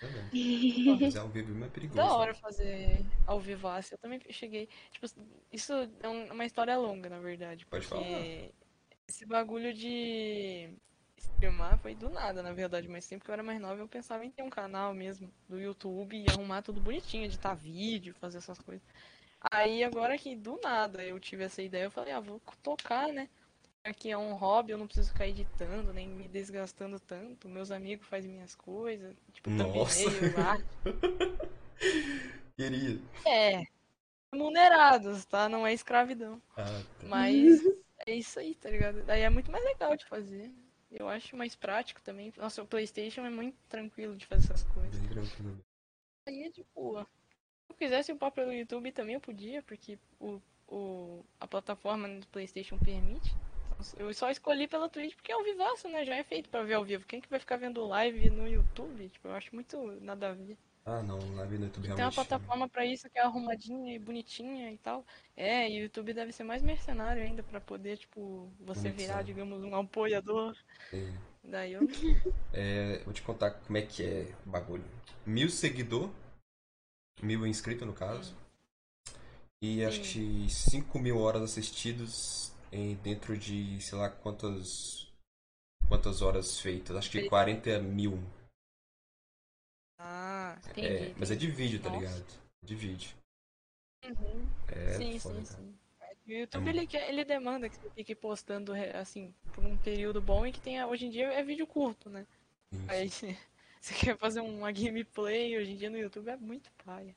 Tá 0.00 0.06
bom. 0.08 0.30
Fazer 1.00 1.18
ao 1.18 1.28
vivo 1.28 1.64
é 1.64 1.68
perigoso. 1.68 1.96
Da 1.98 2.12
hora 2.12 2.34
fazer 2.34 3.04
ao 3.26 3.40
vivaço. 3.40 3.94
Eu 3.94 3.98
também 3.98 4.20
cheguei. 4.30 4.68
Tipo, 4.90 5.06
isso 5.52 5.72
é 6.00 6.08
um- 6.08 6.32
uma 6.32 6.44
história 6.44 6.76
longa, 6.76 7.08
na 7.08 7.18
verdade. 7.20 7.66
Pode 7.66 7.86
falar. 7.86 8.02
Esse 9.06 9.26
bagulho 9.26 9.72
de 9.74 10.70
streamar 11.16 11.78
foi 11.78 11.94
do 11.94 12.08
nada, 12.08 12.42
na 12.42 12.52
verdade. 12.52 12.88
Mas 12.88 13.04
sempre 13.04 13.24
que 13.24 13.30
eu 13.30 13.34
era 13.34 13.42
mais 13.42 13.60
nova, 13.60 13.80
eu 13.80 13.88
pensava 13.88 14.24
em 14.24 14.30
ter 14.30 14.42
um 14.42 14.50
canal 14.50 14.94
mesmo 14.94 15.30
do 15.48 15.58
YouTube 15.60 16.16
e 16.16 16.26
arrumar 16.30 16.62
tudo 16.62 16.80
bonitinho, 16.80 17.24
editar 17.24 17.54
vídeo, 17.54 18.14
fazer 18.14 18.38
essas 18.38 18.58
coisas. 18.58 18.86
Aí 19.50 19.84
agora 19.84 20.16
que 20.16 20.34
do 20.34 20.58
nada 20.62 21.02
eu 21.02 21.20
tive 21.20 21.44
essa 21.44 21.62
ideia, 21.62 21.84
eu 21.84 21.90
falei, 21.90 22.12
ah, 22.12 22.20
vou 22.20 22.40
tocar, 22.62 23.08
né? 23.08 23.28
Aqui 23.84 24.10
é 24.10 24.16
um 24.16 24.32
hobby, 24.34 24.72
eu 24.72 24.78
não 24.78 24.86
preciso 24.86 25.12
ficar 25.12 25.28
editando, 25.28 25.92
nem 25.92 26.08
me 26.08 26.26
desgastando 26.26 26.98
tanto. 26.98 27.48
Meus 27.48 27.70
amigos 27.70 28.06
fazem 28.06 28.32
minhas 28.32 28.54
coisas, 28.54 29.14
tipo, 29.32 29.50
Nossa. 29.50 30.00
arte. 30.38 30.64
Queria. 32.56 32.98
É, 33.26 33.64
remunerados, 34.32 35.24
tá? 35.26 35.48
Não 35.48 35.66
é 35.66 35.74
escravidão. 35.74 36.40
Ah, 36.56 36.64
tá. 36.98 37.06
Mas 37.06 37.60
é 38.06 38.14
isso 38.14 38.38
aí, 38.38 38.54
tá 38.54 38.70
ligado? 38.70 39.02
Daí 39.04 39.22
é 39.22 39.28
muito 39.28 39.50
mais 39.52 39.64
legal 39.64 39.94
de 39.96 40.06
fazer. 40.06 40.50
Eu 40.90 41.08
acho 41.08 41.36
mais 41.36 41.54
prático 41.54 42.00
também. 42.00 42.32
Nossa, 42.36 42.62
o 42.62 42.66
PlayStation 42.66 43.26
é 43.26 43.30
muito 43.30 43.56
tranquilo 43.68 44.16
de 44.16 44.26
fazer 44.26 44.44
essas 44.44 44.62
coisas. 44.62 44.96
Bem 44.96 45.08
tranquilo. 45.10 45.58
Aí 46.26 46.44
é 46.44 46.48
de 46.48 46.64
boa. 46.74 47.06
Se 47.74 47.84
eu 47.84 47.88
quisesse 47.88 48.12
upar 48.12 48.30
pelo 48.30 48.52
YouTube 48.52 48.92
também 48.92 49.14
eu 49.14 49.20
podia, 49.20 49.60
porque 49.62 49.98
o, 50.20 50.40
o, 50.68 51.24
a 51.40 51.46
plataforma 51.46 52.08
do 52.08 52.26
PlayStation 52.28 52.78
permite. 52.78 53.34
Então, 53.66 54.06
Eu 54.06 54.14
só 54.14 54.30
escolhi 54.30 54.68
pela 54.68 54.88
Twitch 54.88 55.16
porque 55.16 55.32
é 55.32 55.34
ao 55.34 55.42
vivaço, 55.42 55.88
né? 55.88 56.04
Já 56.04 56.14
é 56.14 56.22
feito 56.22 56.48
pra 56.48 56.62
ver 56.62 56.74
ao 56.74 56.84
vivo. 56.84 57.04
Quem 57.04 57.20
que 57.20 57.28
vai 57.28 57.40
ficar 57.40 57.56
vendo 57.56 57.84
live 57.84 58.30
no 58.30 58.46
YouTube? 58.46 59.08
Tipo, 59.08 59.28
eu 59.28 59.34
acho 59.34 59.52
muito 59.52 59.76
nada 60.00 60.30
a 60.30 60.32
ver. 60.32 60.56
Ah, 60.86 61.02
não, 61.02 61.18
live 61.34 61.58
no 61.58 61.64
YouTube 61.64 61.82
Tem 61.82 61.90
uma 61.92 61.96
realmente. 61.96 62.14
plataforma 62.14 62.68
pra 62.68 62.86
isso 62.86 63.10
que 63.10 63.18
é 63.18 63.22
arrumadinha 63.22 63.92
e 63.94 63.98
bonitinha 63.98 64.70
e 64.70 64.76
tal. 64.78 65.04
É, 65.36 65.68
e 65.68 65.80
o 65.80 65.82
YouTube 65.84 66.12
deve 66.14 66.30
ser 66.30 66.44
mais 66.44 66.62
mercenário 66.62 67.22
ainda 67.22 67.42
pra 67.42 67.60
poder, 67.60 67.96
tipo, 67.96 68.48
você 68.60 68.88
virar, 68.90 69.22
digamos, 69.22 69.64
um 69.64 69.74
apoiador. 69.74 70.56
É. 70.92 71.12
Daí 71.42 71.72
eu. 71.72 71.80
É, 72.52 73.00
vou 73.04 73.12
te 73.12 73.22
contar 73.22 73.50
como 73.50 73.76
é 73.76 73.82
que 73.82 74.04
é 74.04 74.32
o 74.46 74.50
bagulho. 74.50 74.84
Mil 75.26 75.48
seguidor, 75.48 76.10
mil 77.24 77.46
inscritos 77.46 77.86
no 77.86 77.92
caso. 77.92 78.36
E 79.62 79.84
acho 79.84 80.00
que 80.00 80.46
5 80.48 80.98
mil 80.98 81.18
horas 81.18 81.42
assistidos 81.42 82.52
em 82.70 82.94
dentro 82.96 83.36
de 83.36 83.80
sei 83.80 83.96
lá 83.96 84.10
quantas 84.10 85.08
quantas 85.88 86.22
horas 86.22 86.60
feitas. 86.60 86.96
Acho 86.96 87.10
que 87.10 87.18
Feito. 87.18 87.30
40 87.30 87.78
mil. 87.80 88.18
Ah, 89.98 90.58
entendi. 90.70 90.86
É, 90.86 91.14
mas 91.16 91.30
é 91.30 91.34
de 91.34 91.50
vídeo, 91.50 91.80
tá 91.80 91.88
Nossa. 91.88 92.00
ligado? 92.00 92.24
De 92.62 92.74
vídeo. 92.74 93.10
Uhum. 94.04 94.46
É 94.68 94.94
sim, 94.94 95.18
foda, 95.18 95.44
sim, 95.44 95.56
sim. 95.56 95.74
O 96.26 96.30
YouTube, 96.32 96.66
É 96.66 96.70
ele, 96.70 96.86
quer, 96.86 97.08
ele 97.08 97.24
demanda 97.24 97.68
que 97.68 97.76
você 97.76 97.90
fique 97.90 98.14
postando, 98.14 98.72
assim, 98.94 99.34
por 99.52 99.64
um 99.64 99.76
período 99.76 100.20
bom 100.22 100.46
e 100.46 100.52
que 100.52 100.60
tenha, 100.60 100.86
hoje 100.86 101.06
em 101.06 101.10
dia 101.10 101.32
é 101.32 101.42
vídeo 101.42 101.66
curto, 101.66 102.08
né? 102.08 102.26
Isso. 102.72 103.26
Aí 103.26 103.36
você, 103.84 103.94
quer 103.94 104.16
fazer 104.18 104.40
uma 104.40 104.72
gameplay, 104.72 105.56
hoje 105.58 105.72
em 105.72 105.76
dia 105.76 105.90
no 105.90 105.98
YouTube 105.98 106.28
é 106.28 106.36
muito 106.36 106.70
paia. 106.84 107.14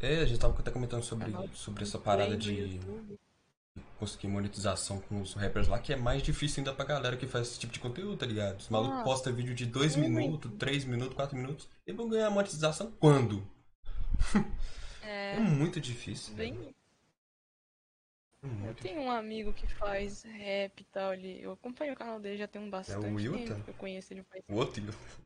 É, 0.00 0.18
a 0.18 0.24
gente 0.26 0.40
tava 0.40 0.58
até 0.58 0.70
comentando 0.70 1.02
sobre, 1.02 1.32
sobre 1.54 1.84
essa 1.84 1.98
parada 1.98 2.36
de 2.36 2.80
conseguir 3.98 4.26
monetização 4.26 5.00
com 5.00 5.20
os 5.20 5.32
rappers 5.34 5.68
lá, 5.68 5.78
que 5.78 5.92
é 5.92 5.96
mais 5.96 6.22
difícil 6.22 6.60
ainda 6.60 6.74
pra 6.74 6.84
galera 6.84 7.16
que 7.16 7.26
faz 7.26 7.48
esse 7.48 7.60
tipo 7.60 7.72
de 7.72 7.78
conteúdo, 7.78 8.16
tá 8.16 8.26
ligado? 8.26 8.58
Os 8.58 8.68
malucos 8.68 8.94
Nossa. 8.96 9.04
postam 9.04 9.32
vídeo 9.32 9.54
de 9.54 9.64
2 9.64 9.96
Muito. 9.96 10.10
minutos, 10.10 10.52
3 10.58 10.84
minutos, 10.84 11.14
4 11.14 11.36
minutos, 11.36 11.68
e 11.86 11.92
vão 11.92 12.08
ganhar 12.08 12.30
monetização 12.30 12.90
quando? 12.98 13.46
É 15.04 15.36
É, 15.36 15.40
muito 15.40 15.80
difícil. 15.80 16.34
bem. 16.34 16.54
velho. 16.54 16.74
É 18.42 18.68
Eu 18.68 18.74
tenho 18.74 19.00
um 19.02 19.10
amigo 19.10 19.52
que 19.52 19.66
faz 19.74 20.24
rap 20.24 20.80
e 20.80 20.84
tal, 20.84 21.14
ele, 21.14 21.40
eu 21.40 21.52
acompanho 21.52 21.92
o 21.92 21.96
canal 21.96 22.18
dele 22.18 22.38
já 22.38 22.48
tem 22.48 22.60
um 22.60 22.68
bastante 22.68 23.06
Wilton? 23.06 23.44
tempo 23.44 23.64
que 23.64 23.70
eu 23.70 23.74
conheço 23.74 24.12
ele 24.12 24.22
faz. 24.24 24.42
O 24.48 24.54
outro. 24.56 24.82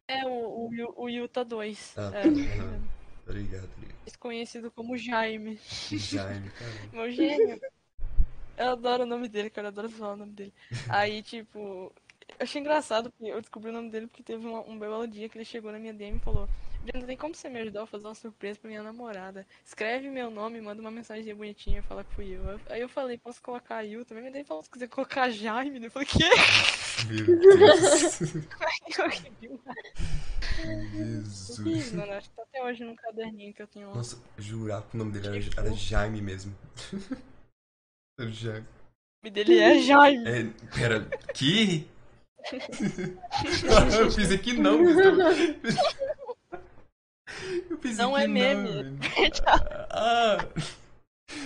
É 0.07 0.25
o, 0.27 0.29
o, 0.69 1.03
o 1.05 1.09
Yuta 1.09 1.45
2. 1.45 1.95
Ah, 1.97 2.11
é, 2.15 2.23
tá. 2.23 2.29
Não. 2.31 2.89
Tá 3.25 3.33
ligado, 3.33 3.67
tá 3.69 3.81
ligado. 3.81 3.97
mais 4.03 4.17
conhecido 4.17 4.71
como 4.71 4.97
Jaime. 4.97 5.59
Jaime, 5.91 6.51
cara. 6.51 6.71
Meu 6.93 7.11
gênio. 7.11 7.61
Eu 8.57 8.71
adoro 8.71 9.03
o 9.03 9.07
nome 9.07 9.29
dele, 9.29 9.51
cara. 9.51 9.67
Eu 9.69 9.71
adoro 9.71 9.91
falar 9.91 10.13
o 10.13 10.17
nome 10.17 10.33
dele. 10.33 10.53
Aí, 10.89 11.23
tipo, 11.25 11.59
eu 11.59 11.93
achei 12.39 12.61
engraçado 12.61 13.11
porque 13.11 13.33
eu 13.33 13.41
descobri 13.41 13.71
o 13.71 13.73
nome 13.73 13.91
dele 13.91 14.07
porque 14.07 14.23
teve 14.23 14.47
uma- 14.47 14.61
um 14.61 14.79
belo 14.79 15.07
dia 15.09 15.29
que 15.29 15.39
ele 15.39 15.45
chegou 15.45 15.73
na 15.73 15.79
minha 15.79 15.93
DM 15.95 16.19
e 16.19 16.21
falou: 16.21 16.49
Brenda, 16.87 17.07
tem 17.07 17.17
como 17.17 17.35
você 17.35 17.49
me 17.49 17.59
ajudar 17.61 17.83
a 17.83 17.87
fazer 17.87 18.07
uma 18.07 18.15
surpresa 18.15 18.59
pra 18.61 18.69
minha 18.69 18.83
namorada? 18.83 19.47
Escreve 19.65 20.09
meu 20.09 20.31
nome, 20.31 20.61
manda 20.61 20.81
uma 20.81 20.91
mensagem 20.91 21.35
bonitinha 21.35 21.81
e 21.81 21.83
fala 21.83 22.05
que 22.05 22.15
fui 22.15 22.29
eu. 22.37 22.43
Eu- 22.45 22.61
Aí 22.71 22.81
eu 22.81 22.89
falei: 22.89 23.19
posso 23.19 23.43
colocar 23.43 23.83
Yu 23.83 24.05
também? 24.05 24.25
Mas 24.25 24.33
daí 24.33 24.45
falou: 24.45 24.63
se 24.63 24.71
quiser 24.71 24.89
colocar 24.89 25.29
Jaime. 25.31 25.85
Eu 25.85 25.91
falei: 25.91 26.07
quê? 26.07 26.25
Meu 27.09 27.57
Deus. 27.57 28.21
Eu. 29.43 29.61
Jesus. 30.95 31.93
Eu 31.93 31.99
mano. 31.99 32.13
Acho 32.13 32.31
que 32.31 32.37
tá 32.37 32.43
até 32.43 32.63
hoje 32.63 32.85
num 32.85 32.95
caderninho 32.97 33.53
que 33.53 33.63
eu 33.63 33.67
tenho 33.67 33.89
lá. 33.89 33.95
Nossa, 33.97 34.19
jurar 34.39 34.83
que 34.83 34.95
o 34.95 34.99
nome 34.99 35.13
dele 35.13 35.27
era, 35.29 35.41
Que 35.41 35.59
era. 35.61 35.73
Jaime 35.75 36.23
mesmo. 36.23 36.55
Era 38.19 38.31
Jaime. 38.31 38.67
O 38.67 39.27
nome 39.27 39.31
dele 39.35 39.59
é 39.59 39.79
Jaime. 39.83 40.25
É, 40.27 40.45
pera, 40.75 41.07
que? 41.35 41.87
eu 44.01 44.15
pensei 44.15 44.39
que 44.39 44.55
não. 44.55 44.79
mas 44.83 44.97
eu- 47.71 47.79
pensei 47.79 48.05
Não 48.05 48.15
que 48.15 48.21
é 48.21 48.27
meme, 48.27 48.69
velho. 48.73 48.99
Ah! 49.91 50.39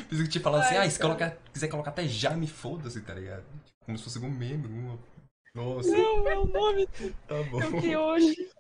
Pensei 0.09 0.25
que 0.25 0.31
tinha 0.31 0.43
falado 0.43 0.63
assim, 0.63 0.77
ah, 0.77 0.91
se 0.91 0.99
colocar, 0.99 1.37
quiser 1.53 1.69
colocar 1.69 1.91
até 1.91 2.07
Jaime, 2.07 2.47
foda-se, 2.47 3.01
tá 3.01 3.15
ligado? 3.15 3.45
Como 3.85 3.97
se 3.97 4.05
fosse 4.05 4.19
algum 4.19 4.31
meme, 4.31 4.65
alguma... 4.65 4.99
Nossa, 5.55 5.91
Não, 5.91 6.29
é 6.29 6.39
o 6.39 6.45
nome 6.47 6.87
tá 6.87 7.43
bom. 7.51 7.61
Eu 7.61 7.81
vi 7.81 7.97
hoje. 7.97 8.51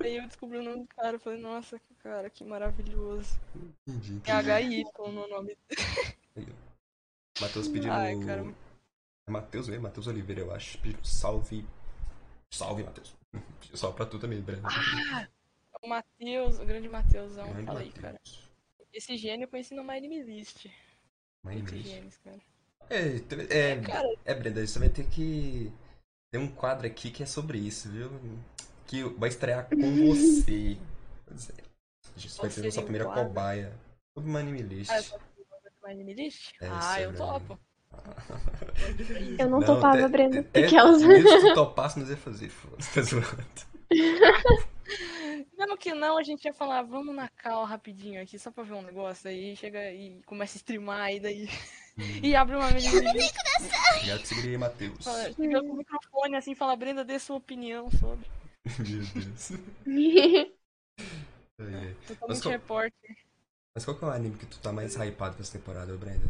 Aí 0.00 0.16
eu 0.16 0.26
descobri 0.26 0.58
o 0.58 0.62
nome 0.62 0.80
do 0.82 0.86
cara. 0.88 1.16
Eu 1.16 1.20
falei, 1.20 1.40
nossa, 1.40 1.78
cara, 2.02 2.30
que 2.30 2.42
maravilhoso. 2.42 3.38
Entendi, 3.86 4.18
Tem 4.20 4.34
entendi. 4.34 4.50
HY 4.76 4.84
no 5.12 5.28
nome. 5.28 5.58
Matheus 7.40 7.68
pedindo... 7.68 7.92
Ai, 7.92 8.18
cara. 8.24 8.46
É 9.26 9.30
Matheus 9.30 9.68
mesmo? 9.68 9.82
Matheus 9.82 10.06
Oliveira, 10.06 10.40
eu 10.40 10.54
acho. 10.54 10.78
Pedindo 10.78 11.04
salve... 11.06 11.66
Salve, 12.52 12.82
Matheus. 12.82 13.14
Salve 13.74 13.96
pra 13.96 14.06
tu 14.06 14.18
também, 14.18 14.40
Breno. 14.40 14.62
O 15.82 15.88
Matheus, 15.88 16.58
o 16.58 16.64
grande 16.64 16.88
Matheusão. 16.88 17.48
Grande 17.50 17.66
Fala 17.66 17.80
aí, 17.80 17.92
cara. 17.92 18.20
Esse 18.92 19.16
gênio 19.16 19.44
eu 19.44 19.48
conheci 19.48 19.74
no 19.74 19.82
My 19.84 20.00
Name 20.00 20.22
List. 20.22 20.66
Muitos 21.44 21.62
inglês. 21.72 21.86
gênios, 21.86 22.16
cara. 22.18 22.38
É, 22.90 23.18
te- 23.18 23.52
é, 23.54 23.80
Cara, 23.82 24.08
é, 24.24 24.34
Brenda, 24.34 24.66
você 24.66 24.78
vai 24.78 24.88
ter 24.88 25.04
que. 25.06 25.70
Tem 26.30 26.40
um 26.40 26.48
quadro 26.48 26.86
aqui 26.86 27.10
que 27.10 27.22
é 27.22 27.26
sobre 27.26 27.58
isso, 27.58 27.88
viu? 27.90 28.10
Que 28.86 29.02
vai 29.04 29.28
estrear 29.28 29.68
com 29.68 29.76
você. 30.08 30.76
É. 31.30 31.62
A 32.16 32.18
gente 32.18 32.36
vai 32.38 32.50
ser 32.50 32.64
nossa 32.64 32.82
primeira 32.82 33.04
quadro? 33.06 33.24
cobaia. 33.24 33.72
Sobre 34.14 34.30
uma 34.30 34.38
anime 34.40 34.62
list. 34.62 34.90
ah, 34.90 34.98
eu 35.00 35.20
My 35.86 35.94
Name 35.94 36.14
List? 36.14 36.52
É, 36.60 36.68
ah, 36.70 37.00
é 37.00 37.04
eu 37.06 37.14
topo. 37.14 37.58
Eu 39.38 39.48
não 39.48 39.60
Não, 39.60 39.66
topava, 39.66 40.08
Brenda. 40.08 40.40
até- 40.40 40.64
Aquelas. 40.64 41.02
Mesmo 41.02 41.28
se 41.40 41.48
tu 41.48 41.54
topasse, 41.54 41.98
nós 42.00 42.10
ia 42.10 42.16
fazer. 42.16 42.48
Foda-se, 42.48 42.92
tá 42.94 43.02
zoando. 43.02 43.28
Mesmo 45.58 45.76
que 45.76 45.92
não, 45.92 46.16
a 46.16 46.22
gente 46.22 46.44
ia 46.44 46.54
falar, 46.54 46.82
vamos 46.82 47.14
na 47.14 47.28
cal 47.28 47.64
rapidinho 47.64 48.22
aqui, 48.22 48.38
só 48.38 48.50
pra 48.50 48.62
ver 48.62 48.74
um 48.74 48.82
negócio. 48.82 49.28
Aí 49.28 49.56
chega 49.56 49.90
e 49.92 50.22
começa 50.24 50.56
a 50.56 50.58
streamar, 50.58 51.12
e 51.12 51.18
daí. 51.20 51.48
e 52.22 52.36
abre 52.36 52.54
uma 52.54 52.70
List. 52.70 52.88
Obrigado 52.94 54.20
que 54.20 54.26
segurei, 54.28 54.56
Matheus. 54.56 55.04
fala- 55.04 55.32
Chega 55.32 55.60
com 55.60 55.70
o 55.70 55.76
microfone 55.76 56.36
assim, 56.36 56.54
fala, 56.54 56.76
Brenda, 56.76 57.04
dê 57.04 57.18
sua 57.18 57.36
opinião 57.36 57.90
sobre. 57.90 58.26
Meu 58.78 59.04
Deus. 59.14 59.52
É. 61.60 61.94
Totalmente 62.06 62.42
qual- 62.42 62.52
repórter. 62.52 63.16
Mas 63.74 63.84
qual 63.84 63.96
que 63.98 64.04
é 64.04 64.06
o 64.06 64.10
anime 64.12 64.36
que 64.38 64.46
tu 64.46 64.60
tá 64.60 64.72
mais 64.72 64.94
hypado 64.94 65.34
pra 65.34 65.42
essa 65.42 65.58
temporada, 65.58 65.96
Brenda? 65.96 66.24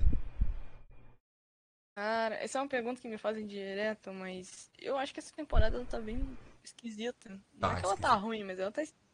Cara, 1.94 2.35
essa 2.37 2.58
é 2.58 2.62
uma 2.62 2.68
pergunta 2.68 3.00
que 3.00 3.08
me 3.08 3.18
fazem 3.18 3.47
direto, 3.47 4.11
mas 4.12 4.70
eu 4.78 4.97
acho 4.97 5.12
que 5.12 5.20
essa 5.20 5.35
temporada 5.35 5.76
ela 5.76 5.85
tá 5.85 6.00
bem 6.00 6.26
esquisita. 6.64 7.28
Não 7.30 7.40
Tá 7.61 7.73
é 7.76 7.80
que 7.80 7.85
ela 7.87 7.97
tá 7.99 8.14
ruim, 8.14 8.42
mas 8.44 8.58
ela 8.58 8.70
tá 8.73 8.82
esquisita. 8.82 9.08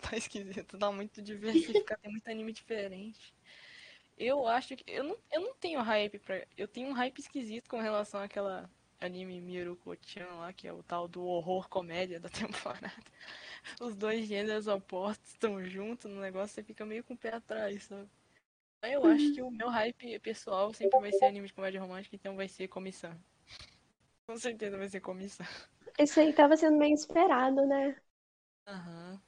Tá 0.10 0.16
esquisita, 0.16 0.78
tá 0.78 0.90
muito 0.92 1.22
diversificada, 1.22 2.00
tem 2.02 2.10
muito 2.12 2.28
anime 2.28 2.52
diferente. 2.52 3.32
Eu 4.18 4.46
acho 4.48 4.76
que. 4.76 4.84
Eu 4.86 5.04
não, 5.04 5.18
eu 5.32 5.40
não 5.42 5.54
tenho 5.56 5.82
hype 5.82 6.18
pra. 6.20 6.46
Eu 6.56 6.68
tenho 6.68 6.88
um 6.90 6.92
hype 6.92 7.18
esquisito 7.20 7.68
com 7.68 7.80
relação 7.80 8.20
àquela 8.22 8.70
anime 9.00 9.40
Miruko-chan 9.40 10.26
lá, 10.38 10.52
que 10.52 10.68
é 10.68 10.72
o 10.72 10.82
tal 10.82 11.08
do 11.08 11.24
horror 11.24 11.68
comédia 11.68 12.20
da 12.20 12.28
temporada. 12.30 12.92
Os 13.80 13.96
dois 13.96 14.26
gêneros 14.26 14.66
opostos 14.68 15.30
estão 15.32 15.64
juntos 15.64 16.10
no 16.10 16.20
negócio, 16.20 16.54
você 16.54 16.62
fica 16.64 16.86
meio 16.86 17.04
com 17.04 17.14
o 17.14 17.18
pé 17.18 17.34
atrás, 17.34 17.84
sabe? 17.84 18.08
Mas 18.82 18.92
Eu 18.92 19.06
acho 19.06 19.32
que 19.32 19.42
o 19.42 19.50
meu 19.52 19.68
hype 19.70 20.18
pessoal 20.20 20.72
sempre 20.74 21.00
vai 21.00 21.12
ser 21.12 21.26
anime 21.26 21.48
de 21.48 21.54
comédia 21.54 21.80
romântica, 21.82 22.16
então 22.16 22.36
vai 22.36 22.48
ser 22.48 22.68
comissão. 22.68 23.16
Com 24.26 24.38
certeza 24.38 24.78
vai 24.78 24.88
ser 24.88 25.00
comissão. 25.00 25.46
Esse 25.96 26.18
aí 26.20 26.32
tava 26.32 26.56
sendo 26.56 26.78
meio 26.78 26.94
esperado, 26.94 27.64
né? 27.64 27.94
Aham. 28.66 29.20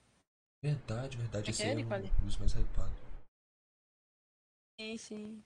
Verdade, 0.62 1.16
verdade. 1.16 1.50
Esse 1.50 1.62
é 1.64 1.82
qual 1.82 1.98
é? 1.98 2.04
um 2.22 2.26
dos 2.26 2.36
mais 2.36 2.52
hypados. 2.52 2.94
Sim, 4.80 4.96
sim. 4.96 5.42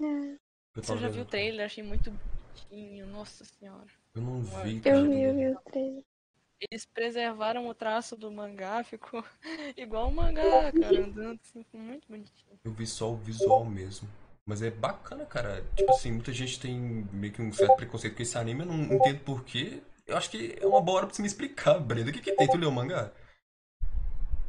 É. 0.00 0.02
Eu, 0.02 0.38
Você 0.74 0.88
tava 0.88 1.00
já 1.00 1.08
viu 1.08 1.22
o 1.22 1.26
trailer? 1.26 1.64
Achei 1.64 1.84
muito 1.84 2.10
bonitinho. 2.10 3.06
Nossa 3.06 3.44
senhora. 3.44 3.86
eu 4.14 4.22
não 4.22 4.42
vi, 4.42 4.82
Eu 4.84 5.08
vi, 5.08 5.22
eu 5.22 5.34
vi 5.34 5.48
o 5.48 5.60
trailer. 5.60 6.02
Eles 6.60 6.84
preservaram 6.86 7.68
o 7.68 7.74
traço 7.74 8.16
do 8.16 8.30
mangá, 8.32 8.82
ficou 8.84 9.24
igual 9.76 10.08
o 10.08 10.12
mangá, 10.12 10.72
cara, 10.72 11.04
andando 11.04 11.38
assim, 11.42 11.62
ficou 11.62 11.80
muito 11.80 12.08
bonitinho. 12.08 12.58
Eu 12.64 12.72
vi 12.72 12.86
só 12.86 13.12
o 13.12 13.16
visual 13.16 13.64
mesmo. 13.64 14.08
Mas 14.44 14.62
é 14.62 14.70
bacana, 14.70 15.24
cara. 15.26 15.64
Tipo 15.76 15.92
assim, 15.92 16.12
muita 16.12 16.32
gente 16.32 16.58
tem 16.58 16.78
meio 17.12 17.32
que 17.32 17.42
um 17.42 17.52
certo 17.52 17.76
preconceito 17.76 18.16
com 18.16 18.22
esse 18.22 18.38
anime, 18.38 18.60
eu 18.60 18.66
não 18.66 18.94
entendo 18.94 19.20
porquê. 19.20 19.82
Eu 20.06 20.16
acho 20.16 20.30
que 20.30 20.56
é 20.60 20.66
uma 20.66 20.80
boa 20.80 20.98
hora 20.98 21.06
pra 21.06 21.14
você 21.14 21.22
me 21.22 21.28
explicar, 21.28 21.78
Brenda. 21.80 22.10
O 22.10 22.12
que 22.12 22.20
que 22.20 22.32
tem? 22.32 22.48
Tu 22.48 22.56
leu 22.56 22.68
o 22.68 22.72
mangá? 22.72 23.12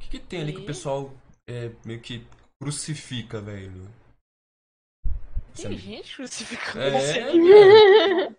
O 0.08 0.10
que 0.10 0.20
que 0.20 0.26
tem 0.26 0.42
ali 0.42 0.54
que 0.54 0.60
o 0.62 0.66
pessoal 0.66 1.12
é, 1.46 1.70
meio 1.84 2.00
que 2.00 2.26
crucifica, 2.62 3.42
velho? 3.42 3.90
Tem 5.54 5.66
Você- 5.66 5.76
gente 5.76 6.16
crucificando 6.16 6.96
É. 6.96 8.34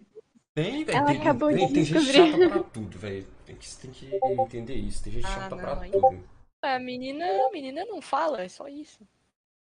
Tem, 0.54 0.82
velho. 0.84 0.98
Ela 0.98 1.06
Tem, 1.08 1.20
acabou 1.20 1.48
tem, 1.50 1.66
de 1.68 1.75
tem 1.75 1.84
gente 1.84 2.12
chata 2.12 2.48
pra 2.48 2.62
tudo, 2.64 2.98
velho. 2.98 3.26
Tem 3.44 3.54
que, 3.56 3.76
tem 3.76 3.90
que 3.92 4.16
entender 4.16 4.75
isso. 4.76 5.04
Tem 5.04 5.12
gente 5.12 5.26
Ah, 5.26 5.28
chata 5.28 5.56
não, 5.56 5.62
pra 5.62 5.80
aí- 5.82 5.90
tudo. 5.90 6.28
A 6.62 6.78
menina, 6.78 7.25
a 7.26 7.50
menina 7.52 7.84
não 7.84 8.00
fala, 8.00 8.42
é 8.42 8.48
só 8.48 8.66
isso. 8.66 9.06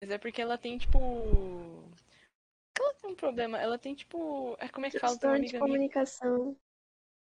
Mas 0.00 0.10
é 0.10 0.18
porque 0.18 0.42
ela 0.42 0.58
tem, 0.58 0.76
tipo. 0.76 0.98
Ela 2.78 2.94
tem 2.94 3.10
um 3.10 3.14
problema, 3.14 3.58
ela 3.58 3.78
tem, 3.78 3.94
tipo. 3.94 4.56
É 4.60 4.68
como 4.68 4.84
é 4.86 4.90
que 4.90 4.98
fala? 4.98 5.16
Transtorno 5.18 5.46
de 5.46 5.56
amiga 5.56 5.78
minha. 5.78 6.04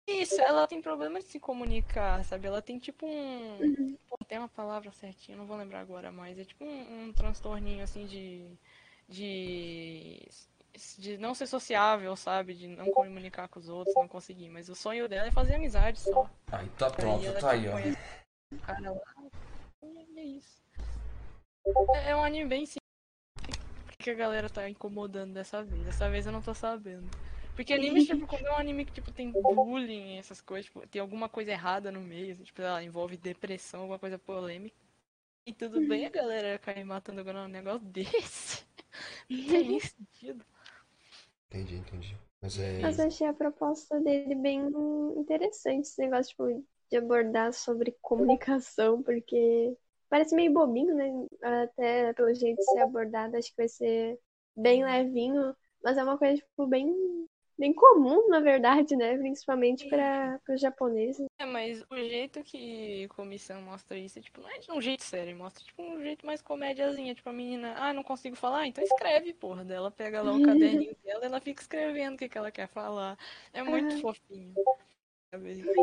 Isso, 0.08 0.40
ela 0.40 0.66
tem 0.66 0.80
problema 0.80 1.18
de 1.18 1.26
se 1.26 1.38
comunicar, 1.38 2.24
sabe? 2.24 2.46
Ela 2.46 2.62
tem 2.62 2.78
tipo 2.78 3.06
um. 3.06 3.58
Uhum. 3.60 3.98
Pô, 4.08 4.16
tem 4.26 4.38
uma 4.38 4.48
palavra 4.48 4.90
certinha, 4.90 5.36
não 5.36 5.44
vou 5.44 5.56
lembrar 5.56 5.80
agora, 5.80 6.10
mas 6.10 6.38
é 6.38 6.44
tipo 6.44 6.64
um, 6.64 7.08
um 7.08 7.12
transtorninho 7.12 7.84
assim 7.84 8.06
de. 8.06 8.46
de. 9.06 10.26
de 10.98 11.18
não 11.18 11.34
ser 11.34 11.46
sociável, 11.46 12.16
sabe? 12.16 12.54
De 12.54 12.66
não 12.66 12.90
comunicar 12.90 13.48
com 13.48 13.60
os 13.60 13.68
outros, 13.68 13.94
não 13.94 14.08
conseguir. 14.08 14.48
Mas 14.48 14.70
o 14.70 14.74
sonho 14.74 15.06
dela 15.08 15.28
é 15.28 15.30
fazer 15.30 15.56
amizade 15.56 16.00
só. 16.00 16.28
Aí 16.50 16.68
tá 16.70 16.86
Aí 16.86 16.92
pronto, 16.92 17.26
ela 17.26 17.40
tá 17.40 17.50
tipo, 17.50 17.66
aí, 17.66 17.68
ó. 17.68 17.72
conhece 17.72 17.98
o 18.54 18.58
cara 18.60 18.90
lá. 18.90 19.14
E 19.82 20.18
é 20.18 20.24
isso. 20.24 20.62
É, 21.94 22.10
é 22.10 22.16
um 22.16 22.24
anime 22.24 22.48
bem 22.48 22.64
simples. 22.64 22.78
Por 23.86 23.96
que 23.98 24.10
a 24.10 24.14
galera 24.14 24.48
tá 24.48 24.68
incomodando 24.70 25.34
dessa 25.34 25.62
vez? 25.62 25.84
Dessa 25.84 26.08
vez 26.08 26.24
eu 26.24 26.32
não 26.32 26.40
tô 26.40 26.54
sabendo. 26.54 27.10
Porque 27.58 27.74
anime, 27.74 28.06
tipo, 28.06 28.24
quando 28.24 28.46
é 28.46 28.52
um 28.52 28.56
anime 28.56 28.84
que 28.84 28.92
tipo, 28.92 29.10
tem 29.10 29.32
bullying, 29.32 30.16
essas 30.16 30.40
coisas, 30.40 30.66
tipo, 30.66 30.86
tem 30.86 31.02
alguma 31.02 31.28
coisa 31.28 31.50
errada 31.50 31.90
no 31.90 32.00
meio, 32.00 32.32
assim, 32.32 32.44
tipo, 32.44 32.62
ela 32.62 32.84
envolve 32.84 33.16
depressão, 33.16 33.80
alguma 33.80 33.98
coisa 33.98 34.16
polêmica. 34.16 34.76
E 35.44 35.52
tudo 35.52 35.80
bem 35.80 36.06
a 36.06 36.08
galera 36.08 36.56
cair 36.60 36.84
matando 36.84 37.20
agora 37.20 37.40
um 37.40 37.48
negócio 37.48 37.80
desse? 37.90 38.64
Não 39.28 39.44
tem 39.44 39.68
nem 39.70 39.80
sentido. 39.80 40.44
Entendi, 41.50 41.76
entendi. 41.78 42.16
Mas 42.40 42.60
é. 42.60 42.78
Mas 42.80 43.00
eu 43.00 43.08
achei 43.08 43.26
a 43.26 43.32
proposta 43.34 43.98
dele 44.02 44.36
bem 44.36 44.60
interessante, 45.16 45.88
esse 45.88 46.00
negócio, 46.00 46.30
tipo, 46.30 46.64
de 46.88 46.96
abordar 46.96 47.52
sobre 47.52 47.96
comunicação, 48.00 49.02
porque 49.02 49.76
parece 50.08 50.32
meio 50.36 50.52
bobinho, 50.52 50.94
né? 50.94 51.10
Até 51.42 52.12
pelo 52.12 52.32
jeito 52.34 52.58
de 52.58 52.64
ser 52.66 52.82
abordado, 52.82 53.36
acho 53.36 53.50
que 53.50 53.56
vai 53.56 53.68
ser 53.68 54.16
bem 54.56 54.84
levinho, 54.84 55.56
mas 55.82 55.98
é 55.98 56.04
uma 56.04 56.16
coisa, 56.16 56.36
tipo, 56.36 56.66
bem, 56.68 56.94
bem 57.58 57.74
comum, 57.74 58.28
na 58.28 58.40
verdade, 58.40 58.96
né? 58.96 59.18
Principalmente 59.18 59.88
para 59.88 60.40
os 60.48 60.60
japoneses. 60.60 61.26
É, 61.38 61.44
mas 61.44 61.82
o 61.90 61.96
jeito 61.96 62.42
que 62.42 63.04
a 63.04 63.08
comissão 63.08 63.60
mostra 63.62 63.98
isso 63.98 64.18
é, 64.18 64.22
tipo, 64.22 64.40
não 64.40 64.48
é 64.50 64.58
de 64.58 64.70
um 64.70 64.80
jeito 64.80 65.02
sério, 65.04 65.36
mostra, 65.36 65.64
tipo, 65.64 65.82
um 65.82 66.00
jeito 66.00 66.24
mais 66.24 66.40
comédiazinha. 66.40 67.14
Tipo, 67.14 67.30
a 67.30 67.32
menina, 67.32 67.74
ah, 67.76 67.92
não 67.92 68.02
consigo 68.02 68.36
falar, 68.36 68.66
então 68.66 68.82
escreve, 68.82 69.32
porra. 69.34 69.64
Dela 69.64 69.90
pega 69.90 70.22
lá 70.22 70.32
o 70.34 70.42
caderninho 70.42 70.96
dela 71.04 71.24
e 71.24 71.26
ela 71.26 71.40
fica 71.40 71.60
escrevendo 71.60 72.14
o 72.14 72.18
que, 72.18 72.28
que 72.28 72.38
ela 72.38 72.50
quer 72.50 72.68
falar. 72.68 73.18
É 73.52 73.62
muito 73.62 73.92
Uhum. 73.94 74.00
fofinho. 74.00 74.54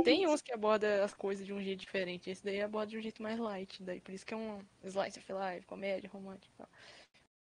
Tem 0.04 0.28
uns 0.28 0.42
que 0.42 0.52
abordam 0.52 1.04
as 1.04 1.14
coisas 1.14 1.46
de 1.46 1.54
um 1.54 1.62
jeito 1.62 1.82
diferente. 1.82 2.30
Esse 2.30 2.44
daí 2.44 2.62
aborda 2.62 2.88
de 2.92 2.98
um 2.98 3.02
jeito 3.02 3.22
mais 3.22 3.38
light. 3.38 3.82
Daí 3.84 4.02
por 4.02 4.12
isso 4.14 4.26
que 4.26 4.34
é 4.34 4.38
um 4.38 4.60
slice 4.84 5.20
of 5.20 5.34
life, 5.34 5.66
comédia, 5.68 6.10
romântica 6.12 6.52
e 6.54 6.58
tal. 6.58 6.70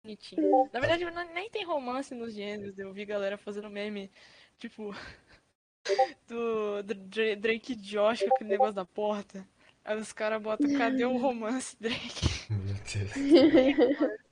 Bonitinho. 0.04 0.68
Na 0.73 0.80
verdade, 0.80 1.04
não- 1.06 1.34
nem 1.34 1.49
tem 1.50 1.64
romance 1.64 2.14
nos 2.14 2.34
gêneros. 2.34 2.78
Eu 2.78 2.92
vi 2.92 3.04
galera 3.06 3.38
fazendo 3.38 3.70
meme, 3.70 4.11
tipo, 4.58 4.90
do, 6.28 6.82
do 6.82 6.94
Dra- 6.94 7.37
Drake 7.37 7.73
e 7.73 7.76
Josh 7.76 8.23
com 8.23 8.34
aquele 8.34 8.50
negócio 8.50 8.75
da 8.75 8.84
porta. 8.84 9.46
Aí 9.84 9.99
os 9.99 10.12
caras 10.12 10.40
botam, 10.42 10.73
cadê 10.78 11.04
o 11.04 11.16
romance, 11.16 11.76
Drake? 11.80 12.26
Meu 12.50 12.75
Deus. 12.75 13.12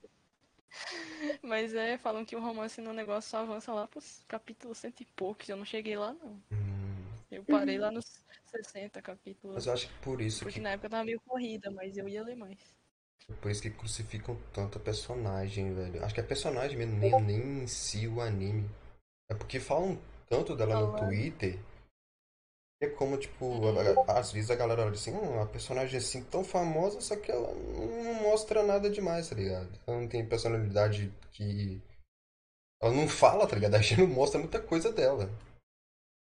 Mas 1.42 1.74
é, 1.74 1.98
falam 1.98 2.24
que 2.24 2.34
o 2.36 2.40
romance 2.40 2.80
no 2.80 2.92
negócio 2.92 3.30
só 3.30 3.38
avança 3.38 3.72
lá 3.72 3.86
pros 3.86 4.24
capítulos 4.26 4.78
cento 4.78 5.00
e 5.02 5.04
poucos. 5.04 5.48
Eu 5.48 5.56
não 5.56 5.64
cheguei 5.64 5.96
lá, 5.96 6.12
não. 6.14 6.40
Hum, 6.52 7.04
Eu 7.30 7.44
parei 7.44 7.78
lá 7.78 7.90
nos 7.90 8.22
60 8.50 9.00
capítulos. 9.02 9.54
Mas 9.56 9.66
eu 9.66 9.72
acho 9.72 9.88
que 9.88 9.94
por 10.02 10.20
isso 10.20 10.40
Porque 10.40 10.54
que 10.54 10.60
na 10.60 10.70
época 10.70 10.90
tava 10.90 11.04
meio 11.04 11.20
corrida, 11.20 11.70
mas 11.70 11.96
eu 11.96 12.08
ia 12.08 12.22
ler 12.22 12.36
mais. 12.36 12.58
Por 13.40 13.50
isso 13.50 13.62
que 13.62 13.70
crucificam 13.70 14.36
tanto 14.52 14.78
a 14.78 14.80
personagem, 14.80 15.74
velho. 15.74 16.04
Acho 16.04 16.14
que 16.14 16.20
é 16.20 16.24
personagem 16.24 16.76
mesmo, 16.76 16.96
nem, 16.98 17.20
nem 17.22 17.62
em 17.64 17.66
si 17.66 18.06
o 18.08 18.20
anime. 18.20 18.68
É 19.30 19.34
porque 19.34 19.60
falam 19.60 19.98
tanto 20.28 20.56
dela 20.56 20.74
no. 20.74 20.96
Twitter. 20.98 21.58
É 22.82 22.88
como, 22.88 23.16
tipo, 23.16 23.46
a- 23.68 24.12
a- 24.12 24.18
às 24.18 24.32
vezes 24.32 24.50
a 24.50 24.56
galera 24.56 24.82
olha 24.82 24.90
assim, 24.92 25.12
hum, 25.12 25.34
uma 25.36 25.46
personagem 25.46 25.96
assim 25.98 26.24
tão 26.24 26.42
famosa, 26.42 27.00
só 27.00 27.14
que 27.14 27.30
ela 27.30 27.54
não 27.54 28.14
mostra 28.22 28.62
nada 28.64 28.90
demais, 28.90 29.28
tá 29.28 29.36
ligado? 29.36 29.70
Ela 29.86 30.00
não 30.00 30.08
tem 30.08 30.26
personalidade 30.28 31.12
que. 31.30 31.80
Ela 32.82 32.92
não 32.92 33.08
fala, 33.08 33.46
tá 33.46 33.54
ligado? 33.54 33.74
A 33.76 33.80
gente 33.80 34.00
não 34.00 34.08
mostra 34.08 34.40
muita 34.40 34.60
coisa 34.60 34.90
dela. 34.92 35.30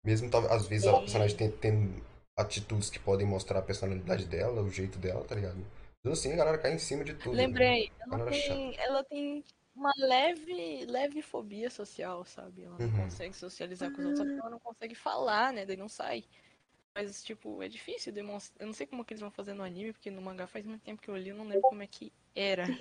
Mesmo, 0.05 0.29
às 0.51 0.67
vezes, 0.67 0.85
a 0.87 0.99
personagem 0.99 1.35
tem, 1.35 1.51
tem 1.51 2.03
atitudes 2.37 2.91
que 2.91 2.99
podem 2.99 3.25
mostrar 3.25 3.57
a 3.59 3.63
personalidade 3.63 4.25
dela, 4.27 4.61
o 4.61 4.69
jeito 4.69 4.99
dela, 4.99 5.23
tá 5.25 5.33
ligado? 5.33 5.65
Então, 6.05 6.13
assim, 6.13 6.33
a 6.33 6.35
galera 6.35 6.59
cai 6.59 6.71
em 6.71 6.77
cima 6.77 7.03
de 7.03 7.15
tudo. 7.15 7.35
Lembrei, 7.35 7.89
ela 7.99 8.19
Galera 8.19 8.29
tem, 8.29 8.75
ela 8.77 9.03
tem 9.03 9.43
uma 9.75 9.91
leve, 9.97 10.85
leve 10.85 11.19
fobia 11.23 11.67
social, 11.71 12.23
sabe? 12.23 12.61
Ela 12.61 12.77
não 12.77 12.85
Uhum. 12.85 12.91
consegue 12.91 13.33
socializar 13.33 13.89
com 13.89 14.01
os 14.01 14.05
outros, 14.05 14.19
só 14.19 14.23
porque 14.23 14.39
ela 14.39 14.51
não 14.51 14.59
consegue 14.59 14.93
falar, 14.93 15.51
né? 15.51 15.65
Daí 15.65 15.75
não 15.75 15.89
sai. 15.89 16.25
Mas, 16.95 17.23
tipo, 17.23 17.63
é 17.63 17.67
difícil 17.67 18.13
demonstrar. 18.13 18.61
Eu 18.63 18.67
não 18.67 18.73
sei 18.73 18.85
como 18.85 19.03
que 19.03 19.13
eles 19.13 19.21
vão 19.21 19.31
fazer 19.31 19.55
no 19.55 19.63
anime, 19.63 19.93
porque 19.93 20.11
no 20.11 20.21
mangá 20.21 20.45
faz 20.47 20.63
muito 20.65 20.83
tempo 20.83 21.01
que 21.01 21.09
eu 21.09 21.17
li, 21.17 21.29
eu 21.29 21.35
não 21.37 21.47
lembro 21.47 21.65
como 21.65 21.81
é 21.83 21.87
que 21.87 22.13
era. 22.35 22.75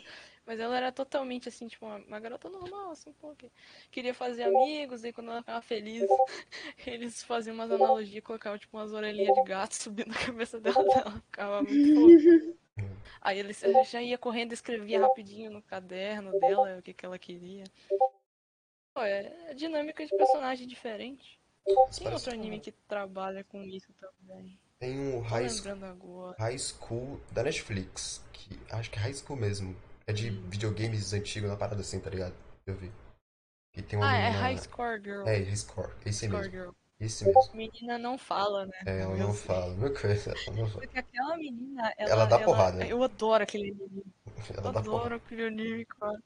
Mas 0.46 0.60
ela 0.60 0.76
era 0.76 0.92
totalmente 0.92 1.48
assim, 1.48 1.66
tipo, 1.68 1.86
uma, 1.86 1.96
uma 1.98 2.20
garota 2.20 2.50
normal, 2.50 2.90
assim, 2.90 3.12
pô, 3.14 3.34
que 3.36 3.50
queria 3.90 4.12
fazer 4.14 4.44
amigos, 4.44 5.04
e 5.04 5.12
quando 5.12 5.30
ela 5.30 5.40
ficava 5.40 5.62
feliz, 5.62 6.22
eles 6.86 7.22
faziam 7.24 7.54
umas 7.54 7.70
analogias, 7.70 8.22
colocavam, 8.24 8.58
tipo, 8.58 8.76
umas 8.76 8.92
orelhinhas 8.92 9.34
de 9.34 9.40
gato 9.42 9.74
subindo 9.76 10.08
na 10.08 10.14
cabeça 10.26 10.60
dela, 10.60 10.84
ela 10.94 11.12
ficava 11.22 11.62
muito 11.64 11.88
fofa. 11.88 12.16
Aí 13.20 13.38
ele 13.38 13.52
já 13.90 14.02
ia 14.02 14.18
correndo 14.18 14.50
e 14.50 14.54
escrevia 14.54 15.00
rapidinho 15.00 15.50
no 15.50 15.62
caderno 15.62 16.38
dela 16.38 16.78
o 16.78 16.82
que, 16.82 16.92
que 16.92 17.06
ela 17.06 17.18
queria. 17.18 17.64
Pô, 18.92 19.02
é 19.02 19.54
dinâmica 19.54 20.04
de 20.04 20.16
personagem 20.16 20.66
diferente. 20.66 21.40
Mas 21.66 21.98
Tem 21.98 22.12
outro 22.12 22.32
anime 22.32 22.60
que 22.60 22.70
trabalha 22.70 23.42
com 23.44 23.62
isso 23.62 23.92
também. 23.94 24.58
Tem 24.78 24.98
um 25.00 25.20
High 25.20 25.48
School. 25.48 26.34
High 26.38 26.58
School 26.58 27.20
da 27.32 27.42
Netflix, 27.42 28.22
que 28.32 28.60
acho 28.70 28.90
que 28.90 28.98
é 28.98 29.02
High 29.02 29.14
School 29.14 29.38
mesmo. 29.38 29.74
É 30.06 30.12
de 30.12 30.30
Hum. 30.30 30.48
videogames 30.50 31.14
antigos, 31.14 31.48
uma 31.48 31.56
parada 31.56 31.80
assim, 31.80 31.98
tá 31.98 32.10
ligado? 32.10 32.34
Eu 32.66 32.74
vi. 32.76 32.92
E 33.74 33.80
tem 33.82 33.98
uma 33.98 34.06
Ah, 34.10 34.16
é 34.16 34.24
menina... 34.24 34.38
High 34.42 34.58
Score 34.58 35.02
Girl. 35.02 35.26
É, 35.26 35.36
High 35.38 35.56
Score, 35.56 35.92
esse 36.04 36.26
Score 36.26 36.42
mesmo. 36.42 36.50
Girl. 36.52 36.70
Mesmo. 37.04 37.32
Menina 37.54 37.98
não 37.98 38.16
fala, 38.18 38.66
né? 38.66 38.78
É, 38.86 39.00
ela 39.00 39.16
não 39.16 39.34
fala, 39.34 39.74
não 39.74 39.92
coisa, 39.94 40.30
ela 40.46 40.56
não 40.56 40.66
fala. 40.68 40.80
Porque 40.80 40.98
aquela 40.98 41.36
menina, 41.36 41.92
ela, 41.98 42.10
Ela 42.10 42.24
dá 42.26 42.38
porrada, 42.38 42.78
né? 42.78 42.86
Eu 42.90 43.02
adoro 43.02 43.42
aquele 43.42 43.70
anime. 43.70 44.04
Ela 44.50 44.68
Eu 44.68 44.72
dá 44.72 44.80
adoro 44.80 44.84
porrada. 44.84 45.14
aquele 45.16 45.46
anime, 45.46 45.84
cara. 45.86 46.22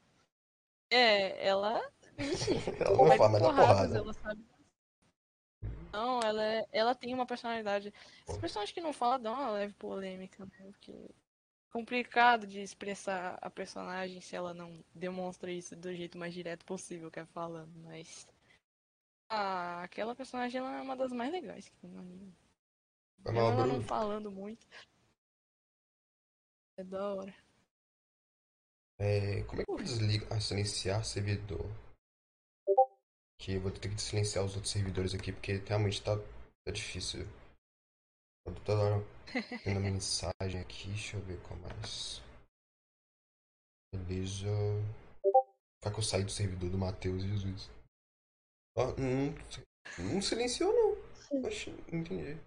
É, 0.90 1.46
ela. 1.46 1.82
Ela 2.80 2.96
não 2.96 3.04
vai 3.06 3.18
fala, 3.18 3.30
mas 3.30 3.42
dá 3.42 3.48
porrada. 3.48 3.98
ela 3.98 4.12
sabe. 4.14 4.44
Não, 5.92 6.20
ela, 6.20 6.44
é, 6.44 6.66
ela 6.72 6.94
tem 6.94 7.14
uma 7.14 7.26
personalidade. 7.26 7.92
As 8.28 8.36
pessoas 8.38 8.70
que 8.72 8.80
não 8.80 8.92
falam 8.92 9.20
dão 9.20 9.34
uma 9.34 9.50
leve 9.50 9.72
polêmica, 9.74 10.44
né? 10.44 10.70
Porque 10.72 10.92
é 10.92 11.08
complicado 11.72 12.46
de 12.46 12.60
expressar 12.60 13.38
a 13.40 13.50
personagem 13.50 14.20
se 14.20 14.34
ela 14.36 14.52
não 14.54 14.82
demonstra 14.94 15.50
isso 15.50 15.76
do 15.76 15.94
jeito 15.94 16.18
mais 16.18 16.34
direto 16.34 16.64
possível 16.64 17.10
que 17.10 17.20
é 17.20 17.26
falando, 17.26 17.72
mas. 17.84 18.26
Ah, 19.28 19.82
aquela 19.82 20.16
personagem 20.16 20.58
ela 20.58 20.78
é 20.78 20.80
uma 20.80 20.96
das 20.96 21.12
mais 21.12 21.30
legais 21.30 21.68
que 21.68 21.76
tem 21.76 21.90
no 21.90 22.00
anime. 22.00 22.34
Mesmo 23.18 23.40
mal, 23.40 23.52
ela 23.52 23.66
não 23.66 23.82
falando 23.82 24.30
muito. 24.30 24.66
É 26.76 26.84
da 26.84 27.14
hora. 27.14 27.34
É, 28.98 29.42
como 29.44 29.60
é 29.60 29.64
que 29.64 29.70
eu 29.70 29.76
desligo? 29.76 30.26
Ah, 30.30 30.40
silenciar 30.40 31.04
servidor. 31.04 31.66
Que 33.38 33.54
eu 33.54 33.60
vou 33.60 33.70
ter 33.70 33.88
que 33.88 34.00
silenciar 34.00 34.44
os 34.44 34.54
outros 34.54 34.72
servidores 34.72 35.14
aqui, 35.14 35.32
porque 35.32 35.56
realmente 35.56 36.02
tá, 36.02 36.16
tá 36.64 36.72
difícil. 36.72 37.26
Eu 38.46 38.54
tô 38.54 38.60
toda 38.62 38.82
hora 38.82 39.04
tendo 39.62 39.80
mensagem 39.80 40.60
aqui, 40.60 40.88
deixa 40.88 41.16
eu 41.16 41.22
ver 41.22 41.40
qual 41.42 41.58
mais. 41.60 42.22
Beleza. 43.92 44.48
Será 45.82 45.94
que 45.94 46.00
eu 46.00 46.04
saí 46.04 46.24
do 46.24 46.30
servidor 46.30 46.70
do 46.70 46.78
Matheus, 46.78 47.22
Jesus? 47.22 47.70
Ah, 48.78 48.94
não, 48.96 50.12
não 50.12 50.22
silenciou 50.22 50.72
não. 50.72 51.42
Oxe, 51.44 51.70
não 51.90 51.98
entendi. 51.98 52.38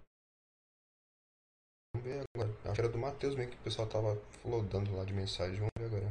Vamos 1.94 2.08
ver 2.08 2.24
agora. 2.34 2.50
Acho 2.64 2.74
que 2.74 2.80
era 2.80 2.88
do 2.88 2.98
Matheus 2.98 3.34
mesmo 3.34 3.52
que 3.52 3.58
o 3.58 3.62
pessoal 3.64 3.86
tava 3.86 4.16
flodando 4.40 4.96
lá 4.96 5.04
de 5.04 5.12
mensagem. 5.12 5.56
Vamos 5.56 5.70
ver 5.78 5.86
agora. 5.86 6.06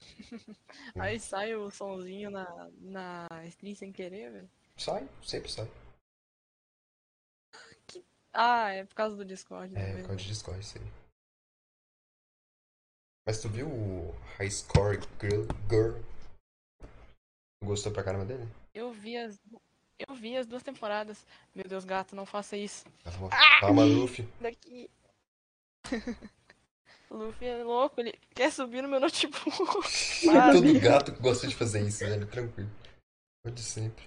Aí 0.98 1.20
sai 1.20 1.54
o 1.54 1.70
sonzinho 1.70 2.28
na, 2.28 2.70
na 2.80 3.28
stream 3.46 3.76
sem 3.76 3.92
querer, 3.92 4.32
velho. 4.32 4.50
Sai, 4.76 5.08
sempre 5.22 5.48
sai. 5.48 5.68
Ah, 8.32 8.70
é 8.70 8.84
por 8.84 8.94
causa 8.94 9.16
do 9.16 9.24
Discord, 9.24 9.72
né? 9.72 9.90
É, 9.90 9.92
por 9.98 10.08
causa 10.08 10.16
de 10.16 10.28
Discord, 10.28 10.60
isso 10.60 10.76
aí. 10.78 10.84
Mas 13.24 13.40
tu 13.40 13.48
viu 13.48 13.68
o 13.68 14.12
High 14.36 14.50
Score 14.50 15.00
Girl? 15.20 15.46
Girl? 15.70 16.15
Gostou 17.66 17.90
pra 17.90 18.04
caramba 18.04 18.24
dele? 18.24 18.48
Eu 18.72 18.92
vi 18.92 19.16
as. 19.16 19.38
Eu 19.98 20.14
vi 20.14 20.36
as 20.36 20.46
duas 20.46 20.62
temporadas. 20.62 21.26
Meu 21.54 21.64
Deus, 21.64 21.84
gato, 21.84 22.14
não 22.14 22.24
faça 22.24 22.56
isso. 22.56 22.84
Calma, 23.02 23.28
calma 23.60 23.84
Luffy. 23.84 24.28
Daqui. 24.40 24.88
Luffy 27.10 27.46
é 27.46 27.64
louco, 27.64 28.00
ele 28.00 28.14
quer 28.34 28.52
subir 28.52 28.82
no 28.82 28.88
meu 28.88 29.00
notebook. 29.00 29.50
Para. 30.26 30.52
Todo 30.52 30.80
gato 30.80 31.12
gosta 31.20 31.46
de 31.48 31.56
fazer 31.56 31.80
isso, 31.82 32.04
velho. 32.04 32.26
Tranquilo. 32.26 32.70
Pode 33.42 33.60
sempre. 33.60 34.04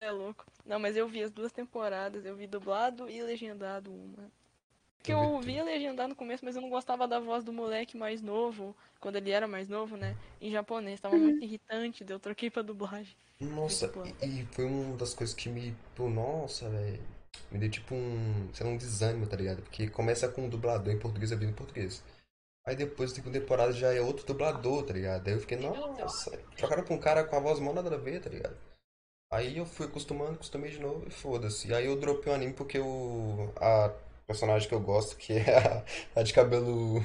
É 0.00 0.10
louco. 0.10 0.44
Não, 0.64 0.78
mas 0.78 0.96
eu 0.96 1.08
vi 1.08 1.22
as 1.22 1.32
duas 1.32 1.50
temporadas. 1.50 2.24
Eu 2.24 2.36
vi 2.36 2.46
dublado 2.46 3.08
e 3.08 3.22
legendado 3.22 3.92
uma. 3.92 4.30
Porque 5.04 5.12
Eu 5.12 5.20
vi 5.20 5.26
eu 5.26 5.38
tudo. 5.38 5.40
via 5.40 5.62
legendado 5.64 6.08
no 6.08 6.16
começo, 6.16 6.44
mas 6.44 6.56
eu 6.56 6.62
não 6.62 6.70
gostava 6.70 7.06
da 7.06 7.20
voz 7.20 7.44
do 7.44 7.52
moleque 7.52 7.96
mais 7.96 8.22
novo. 8.22 8.74
Quando 9.00 9.16
ele 9.16 9.30
era 9.30 9.46
mais 9.46 9.68
novo, 9.68 9.96
né? 9.96 10.16
Em 10.40 10.50
japonês. 10.50 11.00
Tava 11.00 11.18
muito 11.18 11.42
irritante, 11.44 12.02
daí 12.04 12.14
eu 12.16 12.20
troquei 12.20 12.50
pra 12.50 12.62
dublagem. 12.62 13.16
Nossa, 13.40 13.92
e, 14.22 14.40
e 14.42 14.46
foi 14.46 14.64
uma 14.64 14.96
das 14.96 15.14
coisas 15.14 15.34
que 15.34 15.48
me. 15.48 15.76
Pô, 15.94 16.08
nossa, 16.08 16.68
velho. 16.68 17.02
Me 17.50 17.58
deu 17.58 17.70
tipo 17.70 17.94
um. 17.94 18.48
Sei 18.54 18.64
lá, 18.66 18.72
um 18.72 18.76
desânimo, 18.76 19.26
tá 19.26 19.36
ligado? 19.36 19.62
Porque 19.62 19.88
começa 19.88 20.28
com 20.28 20.42
um 20.44 20.48
dublador 20.48 20.92
em 20.92 20.98
português, 20.98 21.30
eu 21.32 21.38
vi 21.38 21.46
em 21.46 21.52
português. 21.52 22.02
Aí 22.66 22.76
depois, 22.76 23.10
da 23.10 23.16
segunda 23.16 23.40
temporada, 23.40 23.72
já 23.72 23.92
é 23.94 24.00
outro 24.00 24.26
dublador, 24.26 24.84
tá 24.84 24.94
ligado? 24.94 25.28
Aí 25.28 25.34
eu 25.34 25.40
fiquei, 25.40 25.58
nossa, 25.58 26.36
trocaram 26.56 26.84
pra 26.84 26.94
um 26.94 27.00
cara 27.00 27.24
com 27.24 27.36
a 27.36 27.40
voz 27.40 27.60
mó 27.60 27.72
nada 27.72 27.94
a 27.94 27.98
ver, 27.98 28.20
tá 28.22 28.30
ligado? 28.30 28.56
Aí 29.32 29.58
eu 29.58 29.66
fui 29.66 29.86
acostumando, 29.86 30.32
acostumei 30.34 30.70
de 30.70 30.78
novo 30.80 31.06
e 31.06 31.10
foda-se. 31.10 31.74
Aí 31.74 31.86
eu 31.86 31.96
dropei 31.98 32.32
o 32.32 32.36
anime 32.36 32.52
porque 32.54 32.78
o, 32.78 33.52
a 33.60 33.92
personagem 34.26 34.68
que 34.68 34.74
eu 34.74 34.80
gosto, 34.80 35.16
que 35.16 35.34
é 35.38 35.58
a, 36.16 36.20
a 36.20 36.22
de 36.22 36.32
cabelo 36.32 37.00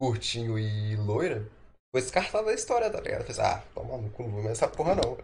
curtinho 0.00 0.58
e 0.58 0.96
loira, 0.96 1.48
foi 1.92 2.02
descartada 2.02 2.46
da 2.46 2.54
história, 2.54 2.90
tá 2.90 3.00
ligado? 3.00 3.22
Eu 3.28 3.34
falei, 3.34 3.50
ah, 3.52 3.64
toma 3.74 3.96
no 3.98 4.10
cu, 4.10 4.22
não 4.24 4.30
vou 4.32 4.42
mais 4.42 4.58
essa 4.58 4.68
porra 4.68 4.94
não. 4.96 5.18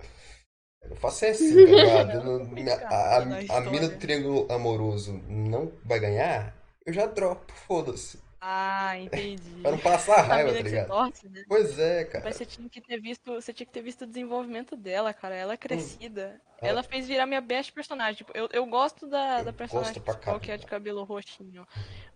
Eu 0.82 0.90
não 0.90 0.96
faço 0.96 1.26
assim, 1.26 1.64
tá 1.64 1.72
ligado? 1.72 2.24
Não- 2.24 2.44
minha- 2.46 2.76
a, 2.88 3.18
a, 3.18 3.58
a 3.58 3.60
mina 3.62 3.88
do 3.88 3.98
triângulo 3.98 4.50
amoroso 4.52 5.12
não 5.28 5.72
vai 5.84 6.00
ganhar, 6.00 6.56
eu 6.86 6.92
já 6.92 7.06
dropo, 7.06 7.52
foda-se. 7.52 8.21
Ah, 8.44 8.98
entendi. 8.98 9.62
Pra 9.62 9.70
não 9.70 9.78
passar 9.78 10.18
A 10.18 10.22
raiva, 10.22 10.52
tá 10.52 10.62
ligado? 10.62 10.88
torce, 10.88 11.28
né? 11.28 11.44
Pois 11.46 11.78
é, 11.78 12.04
cara. 12.04 12.24
Mas 12.24 12.34
você 12.34 12.44
tinha 12.44 12.68
que 12.68 12.80
ter 12.80 13.00
visto, 13.00 13.32
você 13.34 13.52
tinha 13.52 13.64
que 13.64 13.72
ter 13.72 13.82
visto 13.82 14.02
o 14.02 14.06
desenvolvimento 14.06 14.76
dela, 14.76 15.14
cara. 15.14 15.36
Ela 15.36 15.52
é 15.52 15.56
crescida. 15.56 16.40
Ela- 16.60 16.70
Ela 16.70 16.82
fez 16.82 17.06
virar 17.06 17.24
minha 17.24 17.40
best 17.40 17.72
personagem. 17.72 18.16
Tipo, 18.16 18.32
eu, 18.36 18.48
eu 18.52 18.66
gosto 18.66 19.06
da, 19.06 19.38
Eu 19.38 19.44
da 19.44 19.52
personagem 19.52 19.92
gosto 19.94 20.02
principal, 20.02 20.40
que 20.40 20.50
é 20.50 20.56
de 20.56 20.66
cabelo 20.66 21.04
roxinho. 21.04 21.64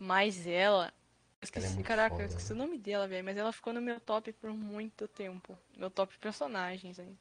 Mas 0.01 0.49
ela. 0.49 0.93
Esqueci, 1.41 1.75
muito 1.75 1.87
caraca, 1.87 2.11
foda, 2.11 2.23
eu 2.25 2.27
esqueci 2.27 2.53
o 2.53 2.57
né? 2.57 2.65
nome 2.65 2.77
dela, 2.77 3.07
velho. 3.07 3.25
Mas 3.25 3.37
ela 3.37 3.53
ficou 3.53 3.73
no 3.73 3.81
meu 3.81 4.01
top 4.01 4.33
por 4.33 4.51
muito 4.51 5.07
tempo. 5.07 5.57
Meu 5.77 5.89
top 5.91 6.19
personagens 6.19 6.99
ainda. 6.99 7.17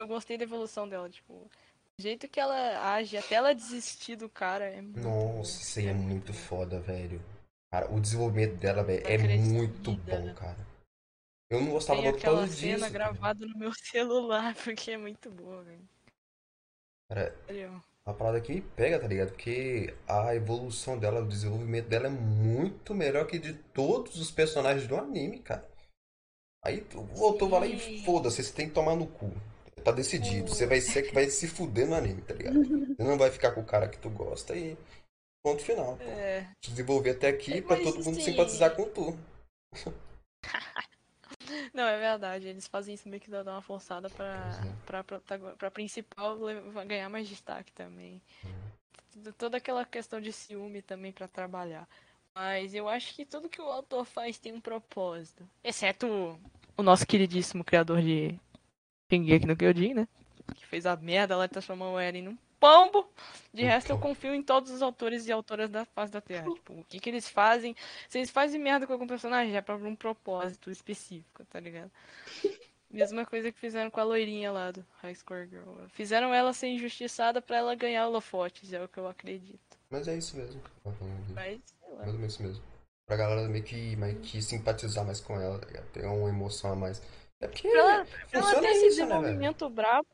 Eu 0.00 0.06
gostei 0.08 0.38
da 0.38 0.44
evolução 0.44 0.88
dela, 0.88 1.10
tipo. 1.10 1.34
O 1.34 1.50
jeito 2.02 2.26
que 2.28 2.40
ela 2.40 2.94
age, 2.94 3.18
até 3.18 3.34
ela 3.34 3.54
desistir 3.54 4.16
do 4.16 4.28
cara, 4.28 4.64
é 4.64 4.80
muito. 4.80 5.00
Nossa, 5.00 5.60
isso 5.60 5.78
aí 5.80 5.88
é 5.88 5.92
muito 5.92 6.32
foda, 6.32 6.80
velho. 6.80 7.20
Cara, 7.70 7.90
o 7.92 8.00
desenvolvimento 8.00 8.56
dela, 8.56 8.82
velho, 8.82 9.02
Tá 9.02 9.10
é 9.10 9.18
muito 9.18 9.92
bom, 9.92 10.34
cara. 10.34 10.66
Eu 11.50 11.60
não 11.60 11.70
gostava 11.72 12.02
Tem 12.02 12.10
do 12.10 12.16
aquela 12.16 12.46
cena 12.46 12.78
disso. 12.78 12.92
cara. 12.92 13.12
gravada 13.12 13.46
no 13.46 13.58
meu 13.58 13.72
celular, 13.76 14.54
porque 14.54 14.92
é 14.92 14.98
muito 14.98 15.30
boa, 15.30 15.62
velho. 15.62 15.88
Cara, 17.08 17.34
Sério. 17.46 17.82
uma 18.06 18.14
parada 18.14 18.40
que 18.40 18.52
me 18.52 18.60
pega, 18.60 19.00
tá 19.00 19.06
ligado? 19.06 19.30
Porque 19.30 19.94
a 20.06 20.34
evolução 20.34 20.98
dela, 20.98 21.20
o 21.22 21.28
desenvolvimento 21.28 21.88
dela 21.88 22.06
é 22.06 22.10
muito 22.10 22.94
melhor 22.94 23.26
que 23.26 23.38
de 23.38 23.54
todos 23.54 24.16
os 24.18 24.30
personagens 24.30 24.86
do 24.86 24.96
anime, 24.96 25.40
cara. 25.40 25.66
Aí 26.64 26.80
tu 26.82 27.02
voltou, 27.02 27.48
lá 27.48 27.66
e 27.66 28.04
foda-se, 28.04 28.42
você 28.42 28.52
tem 28.52 28.68
que 28.68 28.74
tomar 28.74 28.96
no 28.96 29.06
cu. 29.06 29.30
Tá 29.84 29.92
decidido. 29.92 30.48
Você 30.50 30.66
vai 30.66 30.80
ser 30.80 31.02
que 31.02 31.14
vai 31.14 31.30
se 31.30 31.46
fuder 31.48 31.86
no 31.88 31.94
anime, 31.94 32.20
tá 32.22 32.34
ligado? 32.34 32.58
Você 32.98 33.02
não 33.04 33.16
vai 33.16 33.30
ficar 33.30 33.52
com 33.52 33.60
o 33.60 33.64
cara 33.64 33.88
que 33.88 33.96
tu 33.98 34.10
gosta 34.10 34.54
e 34.56 34.76
ponto 35.50 35.62
final, 35.62 35.96
pô. 35.96 36.04
É. 36.04 36.46
Desenvolver 36.62 37.10
até 37.10 37.28
aqui 37.28 37.54
É, 37.58 37.62
pra 37.62 37.76
mas 37.76 37.84
todo 37.84 37.96
mundo 38.04 38.16
assim- 38.18 38.20
simpatizar 38.22 38.74
com 38.76 38.84
tu. 38.90 39.18
Não, 41.72 41.84
é 41.84 41.98
verdade. 41.98 42.46
Eles 42.48 42.66
fazem 42.66 42.94
isso 42.94 43.08
meio 43.08 43.20
que 43.22 43.30
dá 43.30 43.42
uma 43.42 43.62
forçada 43.62 44.10
pra, 44.10 44.26
é. 44.64 44.86
pra, 44.86 45.04
protago- 45.04 45.56
pra 45.56 45.70
principal 45.70 46.36
ganhar 46.86 47.08
mais 47.08 47.28
destaque 47.28 47.72
também. 47.72 48.20
Uhum. 48.44 49.32
Toda 49.38 49.56
aquela 49.56 49.84
questão 49.84 50.20
de 50.20 50.32
ciúme 50.32 50.82
também 50.82 51.10
pra 51.12 51.26
trabalhar. 51.26 51.88
Mas 52.34 52.74
eu 52.74 52.88
acho 52.88 53.14
que 53.14 53.24
tudo 53.24 53.48
que 53.48 53.60
o 53.60 53.66
autor 53.68 54.04
faz 54.04 54.38
tem 54.38 54.52
um 54.52 54.60
propósito. 54.60 55.48
Exceto 55.64 56.38
o 56.76 56.82
nosso 56.82 57.06
queridíssimo 57.06 57.64
criador 57.64 58.00
de 58.02 58.38
Shingeki 59.10 59.46
no 59.46 59.56
Kyojin, 59.56 59.94
né? 59.94 60.08
Que 60.54 60.66
fez 60.66 60.86
a 60.86 60.94
merda 60.96 61.36
lá 61.36 61.46
e 61.46 61.48
transformou 61.48 61.94
o 61.94 61.98
Eren 62.00 62.22
num 62.22 62.38
pombo. 62.58 63.08
De 63.52 63.62
resto, 63.62 63.90
eu 63.90 63.98
confio 63.98 64.34
em 64.34 64.42
todos 64.42 64.70
os 64.70 64.82
autores 64.82 65.26
e 65.26 65.32
autoras 65.32 65.70
da 65.70 65.84
face 65.84 66.12
da 66.12 66.20
Terra. 66.20 66.52
Tipo, 66.52 66.74
o 66.74 66.84
que 66.84 67.00
que 67.00 67.10
eles 67.10 67.28
fazem 67.28 67.74
se 68.08 68.18
eles 68.18 68.30
fazem 68.30 68.60
merda 68.60 68.86
com 68.86 68.92
algum 68.92 69.06
personagem, 69.06 69.56
é 69.56 69.60
pra 69.60 69.76
um 69.76 69.96
propósito 69.96 70.70
específico, 70.70 71.44
tá 71.46 71.58
ligado? 71.60 71.90
Mesma 72.90 73.26
coisa 73.26 73.52
que 73.52 73.58
fizeram 73.58 73.90
com 73.90 74.00
a 74.00 74.04
loirinha 74.04 74.50
lá 74.50 74.70
do 74.70 74.84
High 75.02 75.14
Score 75.14 75.46
Girl. 75.46 75.74
Fizeram 75.90 76.32
ela 76.32 76.54
ser 76.54 76.68
injustiçada 76.68 77.42
pra 77.42 77.58
ela 77.58 77.74
ganhar 77.74 78.06
holofotes, 78.06 78.72
é 78.72 78.82
o 78.82 78.88
que 78.88 78.98
eu 78.98 79.06
acredito. 79.06 79.78
Mas 79.90 80.08
é 80.08 80.16
isso 80.16 80.36
mesmo. 80.36 80.58
que 80.60 80.68
eu 80.68 80.72
tava 80.84 80.96
falando. 80.96 81.34
Mas, 81.34 81.60
sei 81.66 81.90
lá. 81.90 81.96
Mais 81.98 82.12
ou 82.12 82.18
menos 82.18 82.34
isso 82.34 82.42
mesmo. 82.42 82.64
Pra 83.06 83.16
galera 83.16 83.48
meio 83.48 83.64
que, 83.64 83.96
meio 83.96 84.16
que 84.20 84.40
simpatizar 84.40 85.04
mais 85.04 85.20
com 85.20 85.38
ela, 85.38 85.58
tá? 85.58 85.82
Ter 85.92 86.06
uma 86.06 86.28
emoção 86.30 86.72
a 86.72 86.76
mais. 86.76 87.02
É 87.40 87.46
porque 87.46 87.68
Pra 87.68 87.78
ela, 87.78 88.06
pra 88.30 88.40
ela 88.40 88.60
ter 88.60 88.66
esse 88.66 88.86
isso, 88.86 89.00
né, 89.00 89.06
desenvolvimento 89.06 89.70
brabo, 89.70 90.08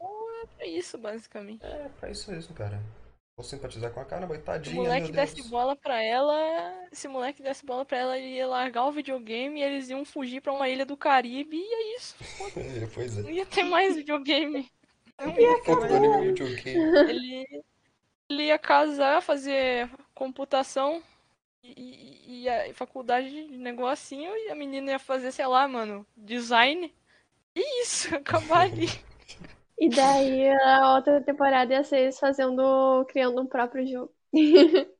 é 0.44 0.56
pra 0.56 0.66
isso, 0.66 0.98
basicamente. 0.98 1.64
É, 1.64 1.88
pra 2.00 2.10
isso 2.10 2.30
mesmo, 2.30 2.54
cara. 2.54 2.80
Vou 3.36 3.44
simpatizar 3.44 3.90
com 3.92 3.98
a 4.00 4.04
cara, 4.04 4.26
mas 4.28 4.36
Se 4.36 4.42
o 4.42 4.44
tadinha, 4.44 4.76
moleque 4.76 5.10
meu 5.10 5.14
desse 5.16 5.42
bola 5.48 5.74
pra 5.74 6.00
ela, 6.00 6.36
se 6.92 7.08
moleque 7.08 7.42
desse 7.42 7.66
bola 7.66 7.84
pra 7.84 7.98
ela, 7.98 8.16
ele 8.18 8.36
ia 8.36 8.46
largar 8.46 8.86
o 8.86 8.92
videogame 8.92 9.58
e 9.60 9.62
eles 9.64 9.88
iam 9.88 10.04
fugir 10.04 10.40
pra 10.40 10.52
uma 10.52 10.68
ilha 10.68 10.86
do 10.86 10.96
Caribe 10.96 11.56
e 11.56 11.74
é 11.74 11.96
isso. 11.96 12.14
pois 12.94 13.16
Não 13.16 13.28
é. 13.28 13.32
ia 13.32 13.46
ter 13.46 13.64
mais 13.64 13.96
videogame. 13.96 14.70
Não 15.18 15.36
ia 15.36 15.62
ter 15.62 15.76
mais 15.76 16.24
videogame. 16.26 17.10
Ele, 17.10 17.64
ele 18.30 18.42
ia 18.44 18.58
casar, 18.58 19.20
fazer 19.20 19.90
computação 20.14 21.02
e, 21.62 21.72
e- 21.72 22.42
e 22.44 22.48
a 22.48 22.72
faculdade 22.74 23.28
de 23.30 23.56
negocinho 23.58 24.30
e 24.36 24.50
a 24.50 24.54
menina 24.54 24.92
ia 24.92 24.98
fazer, 25.00 25.32
sei 25.32 25.46
lá, 25.46 25.66
mano, 25.66 26.06
design. 26.16 26.94
E 27.56 27.82
isso, 27.82 28.14
acabar 28.16 28.60
ali. 28.62 28.86
E 29.78 29.90
daí 29.92 30.48
a 30.50 30.94
outra 30.96 31.22
temporada 31.22 31.72
ia 31.74 31.84
ser 31.84 31.98
eles 32.00 32.18
fazendo, 32.18 33.04
criando 33.06 33.40
um 33.42 33.46
próprio 33.46 33.86
jogo. 33.86 34.14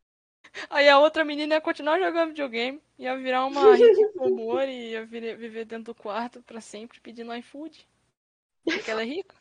Aí 0.71 0.89
a 0.89 0.99
outra 0.99 1.25
menina 1.25 1.55
ia 1.55 1.61
continuar 1.61 1.99
jogando 1.99 2.29
videogame, 2.31 2.83
ia 2.99 3.17
virar 3.17 3.47
uma 3.47 3.77
rica 3.77 4.09
com 4.17 4.29
humor 4.29 4.69
e 4.69 4.91
ia 4.93 5.07
vire- 5.07 5.37
viver 5.37 5.65
dentro 5.65 5.87
do 5.87 5.95
quarto 5.95 6.43
pra 6.43 6.61
sempre 6.61 7.01
pedindo 7.01 7.35
iFood. 7.35 7.87
Porque 8.73 8.91
ela 8.91 9.03
é 9.03 9.07
rica. 9.07 9.37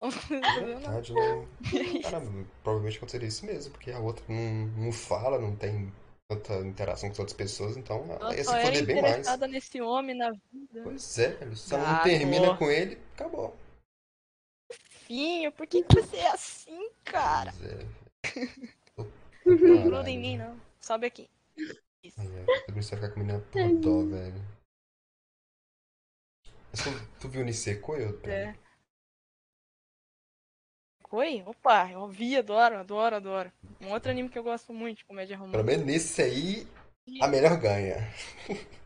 Verdade, 0.58 1.14
né? 1.14 1.46
Cara, 2.02 2.20
provavelmente 2.62 2.98
aconteceria 2.98 3.28
isso 3.28 3.46
mesmo, 3.46 3.72
porque 3.72 3.90
a 3.92 3.98
outra 4.00 4.24
não, 4.28 4.66
não 4.86 4.92
fala, 4.92 5.38
não 5.38 5.56
tem 5.56 5.92
tanta 6.28 6.54
interação 6.66 7.08
com 7.08 7.14
as 7.14 7.18
outras 7.20 7.36
pessoas, 7.36 7.76
então 7.76 8.04
ela 8.10 8.20
Ela 8.20 8.36
ia 8.36 8.44
só 8.44 8.50
se 8.50 8.56
foder 8.58 8.86
bem 8.86 9.00
mais. 9.00 9.38
interessada 9.38 9.48
nesse 9.48 9.80
homem 9.80 10.16
na 10.16 10.30
vida. 10.52 10.80
Pois 10.82 11.18
é. 11.18 11.38
Se 11.56 11.74
ela 11.74 11.86
Ah, 11.86 11.86
não 11.86 12.02
termina 12.02 12.50
pô. 12.50 12.58
com 12.58 12.70
ele, 12.70 12.98
acabou. 13.14 13.56
Finho, 15.10 15.50
por 15.50 15.66
que, 15.66 15.82
que 15.82 16.00
você 16.00 16.18
é 16.18 16.30
assim, 16.30 16.88
cara? 17.04 17.52
É. 17.64 18.30
Tô- 18.94 19.02
Não 19.44 19.58
Caralho, 19.58 19.82
gruda 19.82 20.08
em 20.08 20.16
mim, 20.16 20.38
não. 20.38 20.56
Sobe 20.80 21.04
aqui. 21.04 21.28
Isso. 22.04 22.20
Ai, 22.20 22.28
é, 22.28 22.44
eu 22.44 22.66
comecei 22.66 22.96
a 22.96 23.00
ficar 23.00 23.12
com 23.12 23.18
a 23.18 23.24
menina 23.24 23.40
por 23.50 23.80
dó, 23.80 24.04
velho. 24.04 24.40
Mas 26.70 26.84
tu, 26.84 26.90
tu 27.22 27.28
viu 27.28 27.44
Nisekoi? 27.44 28.04
Eu- 28.04 28.20
É. 28.30 28.54
Oi? 31.10 31.42
Opa, 31.44 31.90
eu 31.90 32.06
vi, 32.06 32.36
adoro, 32.36 32.78
adoro, 32.78 33.16
adoro. 33.16 33.52
Um 33.80 33.90
outro 33.90 34.12
anime 34.12 34.28
que 34.28 34.38
eu 34.38 34.44
gosto 34.44 34.72
muito 34.72 34.98
de 34.98 35.04
comédia 35.06 35.36
Pelo 35.36 35.50
romântica. 35.50 35.64
menos 35.76 35.86
nesse 35.86 36.22
aí, 36.22 36.68
a 37.20 37.26
melhor 37.26 37.58
ganha. 37.58 37.96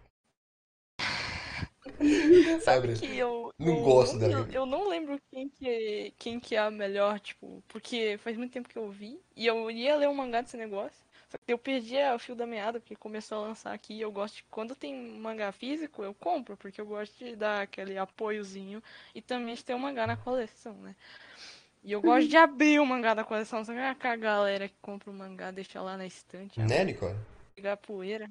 Sabe? 2.63 2.95
Que 2.95 3.17
eu, 3.17 3.53
Não 3.59 3.83
gosto 3.83 4.19
dela. 4.19 4.47
Eu, 4.49 4.53
eu 4.53 4.67
não 4.67 4.89
lembro 4.89 5.21
quem 5.31 5.49
que, 5.49 6.13
quem 6.19 6.41
que 6.41 6.55
é 6.55 6.59
a 6.59 6.71
melhor, 6.71 7.21
tipo, 7.21 7.63
porque 7.69 8.19
faz 8.19 8.37
muito 8.37 8.53
tempo 8.53 8.69
que 8.69 8.79
eu 8.79 8.91
vi. 8.91 9.21
E 9.37 9.47
eu 9.47 9.71
ia 9.71 9.97
ler 9.97 10.09
um 10.09 10.15
mangá 10.15 10.41
desse 10.41 10.57
negócio. 10.57 11.05
Só 11.29 11.39
que 11.39 11.53
eu 11.53 11.59
perdi 11.59 11.97
o 12.15 12.19
fio 12.19 12.37
da 12.37 12.47
meada, 12.47 12.79
porque 12.79 12.95
começou 12.95 13.39
a 13.39 13.49
lançar 13.49 13.73
aqui. 13.73 13.95
E 13.95 14.01
eu 14.01 14.13
gosto 14.13 14.37
de. 14.37 14.45
Quando 14.51 14.77
tem 14.77 14.95
mangá 15.19 15.51
físico, 15.51 16.05
eu 16.05 16.15
compro, 16.15 16.57
porque 16.57 16.81
eu 16.81 16.87
gosto 16.87 17.19
de 17.19 17.35
dar 17.35 17.63
aquele 17.63 17.99
apoiozinho. 17.99 18.83
E 19.15 19.21
também 19.21 19.55
de 19.55 19.65
ter 19.65 19.75
um 19.75 19.79
mangá 19.79 20.07
na 20.07 20.17
coleção, 20.17 20.75
né? 20.75 20.95
E 21.83 21.93
eu 21.93 22.01
gosto 22.01 22.29
de 22.29 22.37
abrir 22.37 22.81
o 22.81 22.87
mangá 22.87 23.15
da 23.15 23.25
coleção. 23.25 23.65
Só 23.65 23.73
que 23.73 24.07
a 24.07 24.17
galera 24.17 24.69
que 24.69 24.77
compra 24.81 25.11
o 25.11 25.15
mangá 25.15 25.51
deixa 25.51 25.81
lá 25.83 25.97
na 25.97 26.07
estante. 26.07 26.61
Né, 26.61 26.85
Nicole? 26.85 27.17
Pegar 27.55 27.77
poeira. 27.77 28.31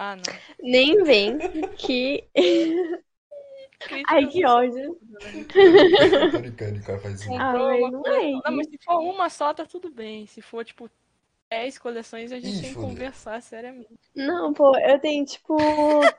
Ah, 0.00 0.16
não. 0.16 0.24
Nem 0.62 1.04
vem 1.04 1.38
que. 1.76 2.24
Ai, 4.08 4.26
que 4.28 4.44
ódio. 4.46 4.98
Ah, 7.38 7.54
não 7.92 8.02
mas 8.56 8.66
se 8.68 8.78
for 8.84 8.98
uma 9.00 9.28
só, 9.28 9.52
tá 9.52 9.64
tudo 9.66 9.90
bem. 9.90 10.26
Se 10.26 10.40
for, 10.40 10.64
tipo, 10.64 10.90
10 11.50 11.78
coleções, 11.78 12.32
a 12.32 12.40
gente 12.40 12.48
Ih, 12.48 12.62
tem 12.62 12.74
que 12.74 12.80
conversar 12.80 13.40
seriamente. 13.42 14.10
Não, 14.14 14.52
pô, 14.52 14.76
eu 14.78 14.98
tenho 15.00 15.24
tipo 15.24 15.56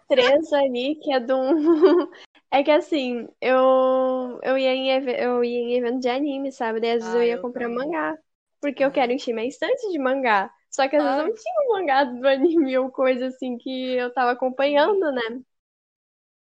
três 0.07 0.51
ali 0.53 0.95
que 1.01 1.13
é 1.13 1.19
de 1.19 1.33
um. 1.33 1.55
É 2.53 2.63
que 2.63 2.71
assim, 2.71 3.29
eu, 3.39 4.37
eu, 4.43 4.57
ia 4.57 4.73
em, 4.75 4.89
eu 4.89 5.41
ia 5.41 5.57
em 5.59 5.75
evento 5.77 6.01
de 6.01 6.09
anime, 6.09 6.51
sabe? 6.51 6.81
Daí 6.81 6.91
às 6.91 7.03
vezes 7.03 7.13
Ah, 7.13 7.15
eu 7.15 7.23
ia 7.23 7.37
eu 7.37 7.39
comprar 7.39 7.69
também. 7.69 7.69
mangá. 7.69 8.17
Porque 8.59 8.83
eu 8.83 8.91
quero 8.91 9.13
encher 9.13 9.33
minha 9.33 9.47
estante 9.47 9.89
de 9.89 9.97
mangá. 9.97 10.51
Só 10.71 10.87
que 10.89 10.95
às 10.95 11.03
vezes 11.03 11.17
Claro. 11.17 11.27
não 11.27 11.33
tinha 11.35 11.55
um 11.69 11.73
mangá 11.73 12.03
do 12.05 12.27
anime 12.27 12.77
ou 12.79 12.91
coisa 12.91 13.27
assim 13.27 13.57
que 13.57 13.93
eu 13.95 14.13
tava 14.13 14.31
acompanhando, 14.31 15.11
né? 15.11 15.41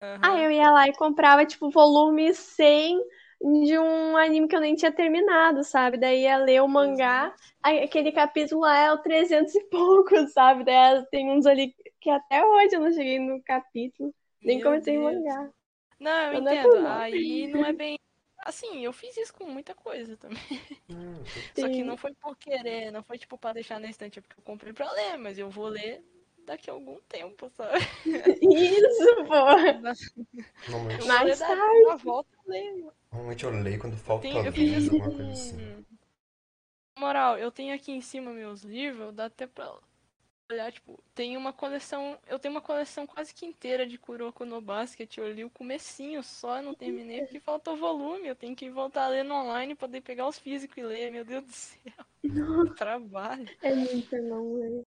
Aham. 0.01 0.21
Aí 0.23 0.45
eu 0.45 0.51
ia 0.51 0.71
lá 0.71 0.89
e 0.89 0.95
comprava, 0.97 1.47
tipo, 1.47 1.71
volume 1.71 2.35
100 2.35 2.99
de 3.65 3.79
um 3.79 4.17
anime 4.17 4.49
que 4.49 4.57
eu 4.57 4.61
nem 4.61 4.75
tinha 4.75 4.91
terminado, 4.93 5.63
sabe? 5.65 5.97
Daí 5.99 6.23
ia 6.23 6.37
ler 6.39 6.61
o 6.63 6.69
mangá, 6.69 7.33
aí 7.63 7.81
aquele 7.85 8.11
capítulo 8.13 8.63
lá 8.63 8.77
é 8.79 8.93
o 8.93 8.99
300 8.99 9.55
e 9.55 9.63
pouco, 9.71 10.27
sabe? 10.29 10.65
Daí 10.65 11.05
tem 11.11 11.31
uns 11.31 11.47
ali 11.47 11.75
que 12.01 12.11
até 12.11 12.45
hoje 12.45 12.75
eu 12.77 12.81
não 12.81 12.91
cheguei 12.93 13.19
no 13.21 13.43
capítulo, 13.45 14.13
nem 14.45 14.61
Meu 14.61 14.61
comecei 14.61 14.99
o 14.99 15.03
Deus. 15.03 15.05
mangá. 15.05 15.51
Não, 16.01 16.33
eu 16.33 16.41
não 16.43 16.53
é 16.53 16.57
entendo. 16.57 16.59
por 16.59 16.81
mal. 16.81 17.01
Aí 17.01 17.47
não 17.49 17.65
é 17.65 17.73
bem. 17.73 17.99
Assim, 18.49 18.83
eu 18.83 18.95
fiz 18.95 19.15
isso 19.19 19.35
com 19.35 19.45
muita 19.45 19.75
coisa 19.75 20.17
também. 20.17 20.39
Hum, 20.89 21.23
Só 21.55 21.69
que 21.69 21.85
não 21.85 21.99
foi 21.99 22.15
por 22.15 22.35
querer, 22.35 22.91
não 22.91 23.03
foi 23.03 23.19
tipo 23.19 23.37
pra 23.37 23.53
deixar 23.53 23.79
na 23.79 23.91
estante, 23.91 24.19
é 24.19 24.23
porque 24.23 24.41
eu 24.41 24.43
comprei 24.45 24.73
pra 24.73 24.91
ler, 24.91 25.19
mas 25.19 25.39
eu 25.39 25.51
vou 25.51 25.69
ler 25.69 26.03
daqui 26.47 26.71
a 26.71 26.73
algum 26.73 26.99
tempo, 27.03 27.51
sabe? 27.51 27.79
Isso, 28.41 29.17
pô. 29.27 29.35
Normalmente, 30.67 31.25
ler 31.25 31.37
daqui 31.37 31.53
uma 31.85 31.97
volta 31.99 32.31
eu 32.33 32.51
leio. 32.51 32.93
normalmente 33.13 33.45
eu 33.45 33.51
leio 33.51 33.79
quando 33.79 33.97
falta 33.99 34.23
Tem, 34.23 34.47
eu 34.47 34.51
fiz 34.51 34.89
alguma 34.89 35.11
coisa 35.11 35.31
assim. 35.31 35.85
Moral, 36.99 37.37
eu 37.37 37.53
tenho 37.53 37.75
aqui 37.75 37.93
em 37.93 38.01
cima 38.01 38.33
meus 38.33 38.63
livros, 38.63 39.15
dá 39.15 39.27
até 39.27 39.47
pra 39.47 39.71
olhar, 40.51 40.73
tipo, 40.73 41.03
tem 41.15 41.37
uma 41.37 41.53
coleção. 41.53 42.19
Eu 42.27 42.39
tenho 42.39 42.55
uma 42.55 42.61
coleção 42.61 43.07
quase 43.07 43.35
que 43.35 43.47
inteira 43.47 43.87
de 43.87 43.99
Kuroko 43.99 44.45
no 44.45 44.61
Basket. 44.61 45.17
Eu 45.17 45.31
li 45.31 45.45
o 45.45 45.51
comecinho 45.51 46.23
só, 46.23 46.63
não 46.63 46.75
terminei 46.75 47.21
porque 47.23 47.41
faltou 47.41 47.77
volume. 47.77 48.29
Eu 48.29 48.37
tenho 48.37 48.57
que 48.57 48.71
voltar 48.71 49.05
a 49.05 49.09
ler 49.09 49.25
no 49.25 49.35
online 49.35 49.75
poder 49.75 50.01
pegar 50.01 50.27
os 50.27 50.39
físicos 50.39 50.79
e 50.79 50.83
ler. 50.83 51.11
Meu 51.11 51.25
Deus 51.25 51.45
do 51.45 51.53
céu. 51.53 52.05
Trabalho. 52.77 53.49
É 53.63 53.75
muito 53.75 54.11
bom, 54.11 54.59
velho. 54.59 54.87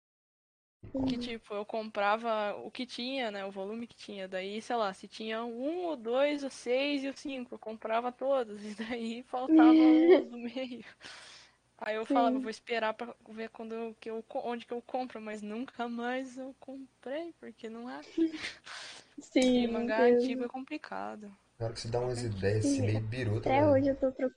Que 1.08 1.18
tipo, 1.18 1.52
eu 1.52 1.64
comprava 1.64 2.54
o 2.64 2.70
que 2.70 2.86
tinha, 2.86 3.30
né? 3.30 3.44
O 3.44 3.50
volume 3.50 3.86
que 3.86 3.96
tinha. 3.96 4.28
Daí, 4.28 4.62
sei 4.62 4.76
lá, 4.76 4.92
se 4.92 5.08
tinha 5.08 5.44
um, 5.44 5.88
o 5.88 5.96
dois, 5.96 6.44
o 6.44 6.50
seis 6.50 7.02
e 7.02 7.08
o 7.08 7.16
cinco, 7.16 7.54
eu 7.54 7.58
comprava 7.58 8.12
todos. 8.12 8.60
E 8.64 8.74
daí 8.74 9.22
faltava 9.24 9.72
os 9.72 10.24
do 10.30 10.38
meio. 10.38 10.84
Aí 11.78 11.96
eu 11.96 12.04
falava, 12.06 12.38
Sim. 12.38 12.40
vou 12.40 12.50
esperar 12.50 12.94
pra 12.94 13.14
ver 13.30 13.50
quando 13.50 13.74
eu, 13.74 13.94
que 14.00 14.10
eu, 14.10 14.24
onde 14.44 14.66
que 14.66 14.72
eu 14.72 14.82
compro, 14.82 15.20
mas 15.20 15.42
nunca 15.42 15.88
mais 15.88 16.36
eu 16.38 16.54
comprei, 16.60 17.32
porque 17.40 17.68
não 17.68 17.90
é. 17.90 18.04
E 19.52 19.66
Sim, 19.66 19.66
mangá 19.66 20.06
eu- 20.06 20.06
antigo 20.08 20.44
é 20.44 20.48
complicado. 20.48 21.36
Na 21.58 21.66
hora 21.66 21.74
que 21.74 21.80
você 21.82 21.88
dá 21.88 22.00
umas 22.00 22.22
ideias, 22.22 22.64
assim, 22.64 22.82
meio 22.82 23.02
biruta, 23.02 23.52
Até 23.52 23.52
né? 23.52 23.62
hoje 23.66 23.88
eu 23.88 23.96
tô 23.96 24.12
procurando. 24.12 24.34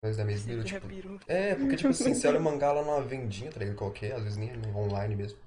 Mas 0.00 0.16
dá 0.16 0.24
meio 0.24 0.40
biruta, 0.40 0.64
já 0.64 0.80
tipo... 0.80 0.86
É, 1.26 1.56
porque, 1.56 1.74
tipo 1.76 1.90
assim, 1.90 2.14
você 2.14 2.26
olha 2.28 2.38
o 2.38 2.42
mangá 2.42 2.70
lá 2.72 2.82
numa 2.82 3.02
vendinha, 3.02 3.50
tá 3.50 3.58
ligado? 3.58 3.74
Qualquer, 3.76 4.12
às 4.14 4.22
vezes 4.22 4.38
nem 4.38 4.50
é 4.50 4.56
online 4.76 5.16
mesmo. 5.16 5.38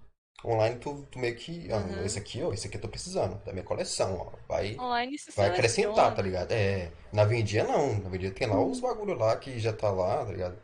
Online 0.45 0.77
tu, 0.79 1.05
tu 1.11 1.19
meio 1.19 1.35
que... 1.35 1.71
Ah, 1.71 1.77
Uhum. 1.77 2.05
esse 2.05 2.19
aqui, 2.19 2.41
ó, 2.43 2.53
esse 2.53 2.67
aqui 2.67 2.77
eu 2.77 2.81
tô 2.81 2.87
precisando, 2.87 3.43
da 3.43 3.51
minha 3.51 3.65
coleção, 3.65 4.17
ó. 4.19 4.31
Vai... 4.47 4.75
Online 4.77 5.17
se 5.17 5.31
Vai 5.31 5.49
acrescentar, 5.49 6.15
tá 6.15 6.21
ligado? 6.21 6.51
É, 6.51 6.91
na 7.11 7.25
vendinha 7.25 7.63
não. 7.63 7.99
Na 7.99 8.09
vendinha 8.09 8.31
tem 8.31 8.47
lá 8.47 8.59
os 8.63 8.79
bagulho 8.79 9.13
lá 9.15 9.35
que 9.37 9.59
já 9.59 9.73
tá 9.73 9.89
lá, 9.89 10.25
tá 10.25 10.31
ligado? 10.31 10.57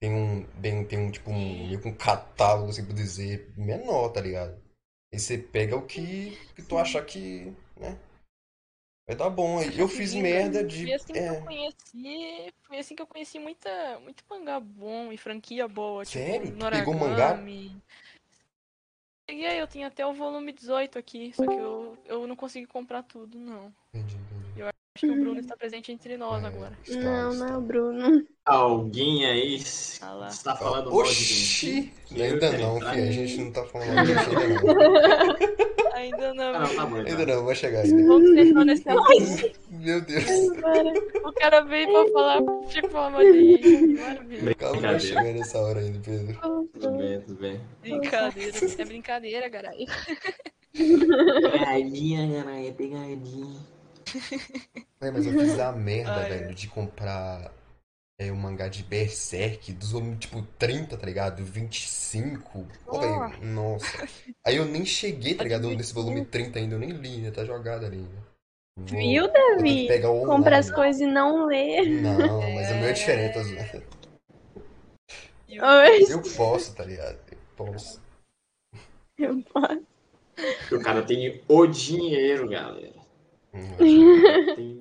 Tem 0.00 0.12
um, 0.14 0.44
bem, 0.60 0.84
tem 0.84 0.98
um 0.98 1.10
tipo 1.10 1.30
um, 1.30 1.66
meio 1.66 1.80
que 1.80 1.88
um 1.88 1.94
catálogo, 1.94 2.70
assim 2.70 2.84
por 2.84 2.94
dizer, 2.94 3.52
menor, 3.56 4.10
tá 4.10 4.20
ligado? 4.20 4.56
E 5.12 5.18
você 5.18 5.36
pega 5.38 5.76
o 5.76 5.86
que, 5.86 6.36
que 6.54 6.62
tu 6.62 6.78
achar 6.78 7.04
que, 7.04 7.52
né? 7.76 7.98
Vai 9.08 9.16
dar 9.16 9.30
bom. 9.30 9.58
aí. 9.58 9.78
Eu 9.78 9.88
fiz 9.88 10.14
merda 10.14 10.60
Foi 10.60 10.68
de. 10.68 10.92
assim 10.92 11.12
que 11.14 11.18
eu 11.18 11.24
É, 11.24 11.40
conheci. 11.40 12.54
Foi 12.66 12.78
assim 12.78 12.94
que 12.94 13.02
eu 13.02 13.06
conheci 13.06 13.38
muita, 13.38 13.98
muito 14.00 14.22
mangá 14.28 14.60
bom 14.60 15.10
e 15.10 15.16
franquia 15.16 15.66
boa. 15.66 16.04
Sério? 16.04 16.46
Tipo, 16.46 16.58
Tu 16.58 16.70
pegou 16.70 16.94
mangá? 16.94 17.34
Peguei, 19.28 19.60
eu 19.60 19.68
tenho 19.68 19.86
até 19.86 20.06
o 20.06 20.14
volume 20.14 20.52
18 20.52 20.98
aqui, 20.98 21.32
só 21.34 21.46
que 21.46 21.52
eu, 21.54 21.98
eu 22.06 22.26
não 22.26 22.34
consegui 22.34 22.66
comprar 22.66 23.02
tudo, 23.02 23.38
não. 23.38 23.72
entendi, 23.94 24.16
entendi. 24.16 24.62
Acho 24.96 25.06
que 25.06 25.12
o 25.12 25.16
Bruno 25.16 25.38
está 25.38 25.56
presente 25.56 25.92
entre 25.92 26.16
nós 26.16 26.42
É, 26.42 26.46
agora. 26.48 26.76
está, 26.82 27.00
Não, 27.00 27.30
está. 27.30 27.46
não 27.46 27.54
é 27.54 27.56
o 27.58 27.60
Bruno. 27.60 28.26
Alguém 28.44 29.26
aí 29.26 29.56
Ah 30.00 30.28
está 30.28 30.56
falando 30.56 30.96
mal 30.96 31.14
de 31.14 31.24
Oxi! 31.24 31.24
Genshin? 31.24 31.92
Ainda 32.10 32.26
Eu 32.26 32.58
não, 32.58 32.80
filho. 32.80 33.08
A 33.08 33.12
gente 33.12 33.36
não 33.38 33.52
tá 33.52 33.64
falando 33.66 33.94
mal 33.94 34.38
ainda 34.40 34.48
não. 34.48 35.38
Ainda 35.98 36.32
não. 36.32 36.54
Ah, 36.54 36.60
não, 36.60 36.76
tá 36.76 36.86
bom, 36.86 36.96
Ainda 36.96 37.10
então. 37.10 37.26
não, 37.26 37.44
vai 37.44 37.54
chegar 37.56 37.80
ainda. 37.80 38.06
Vamos 38.06 38.30
fechar 38.30 38.64
nesse. 38.64 39.52
Meu 39.70 40.00
Deus. 40.00 40.24
O 41.24 41.32
cara 41.32 41.60
veio 41.62 41.90
pra 41.90 42.12
falar 42.12 42.40
de 42.68 42.88
forma 42.88 43.18
de. 43.18 43.96
Maravilha. 43.98 44.54
Calma, 44.54 44.80
vai 44.80 45.00
chegar 45.00 45.24
nessa 45.24 45.58
hora 45.58 45.80
ainda, 45.80 45.98
Pedro. 45.98 46.68
Tudo 46.72 46.98
bem, 46.98 47.20
tudo 47.20 47.40
bem. 47.40 47.60
Brincadeira. 47.82 48.52
É 48.78 48.84
brincadeira, 48.84 49.50
caralho. 49.50 49.86
Pegadinha, 50.72 52.42
caralho, 52.42 52.74
pegadinha. 52.74 53.56
É, 55.00 55.10
mas 55.10 55.26
eu 55.26 55.32
fiz 55.32 55.58
a 55.58 55.72
merda, 55.72 56.12
Ai, 56.12 56.28
velho, 56.30 56.54
de 56.54 56.68
comprar 56.68 57.52
é, 58.18 58.32
o 58.32 58.36
mangá 58.36 58.66
de 58.68 58.82
Berserk, 58.82 59.72
dos 59.72 59.92
volumes 59.92 60.18
tipo 60.18 60.42
30, 60.58 60.96
tá 60.96 61.06
ligado? 61.06 61.44
25. 61.44 62.66
Pô, 62.84 63.00
velho, 63.00 63.44
nossa. 63.44 64.08
Aí 64.44 64.56
eu 64.56 64.64
nem 64.64 64.84
cheguei, 64.84 65.34
tá 65.34 65.44
ligado? 65.44 65.68
Nesse 65.70 65.94
volume 65.94 66.24
30 66.24 66.58
ainda, 66.58 66.74
eu 66.74 66.78
nem 66.80 66.90
li, 66.90 67.18
né? 67.18 67.30
Tá 67.30 67.44
jogado 67.44 67.86
ali. 67.86 67.98
né? 67.98 68.22
Vou- 68.76 68.98
Viu, 69.00 69.32
Davi? 69.32 69.86
pegar 69.86 70.08
Compra 70.08 70.58
as 70.58 70.70
coisas 70.70 71.00
e 71.00 71.06
não 71.06 71.46
lê. 71.46 71.82
Não, 71.82 72.52
mas 72.54 72.70
o 72.70 72.74
meu 72.76 72.88
é 72.88 72.92
diferente, 72.92 73.34
tô 73.34 73.42
zoando. 73.42 73.84
E 75.48 75.60
o- 75.60 75.64
Oi, 75.64 76.02
Eu 76.12 76.22
posso, 76.36 76.74
tá 76.74 76.84
ligado? 76.84 77.18
Eu 77.30 77.38
posso. 77.56 78.00
eu 79.18 79.42
posso. 79.42 79.82
O 80.72 80.80
cara 80.80 81.02
tem 81.02 81.40
o 81.48 81.66
dinheiro, 81.66 82.48
galera. 82.48 82.94
Tem 84.56 84.80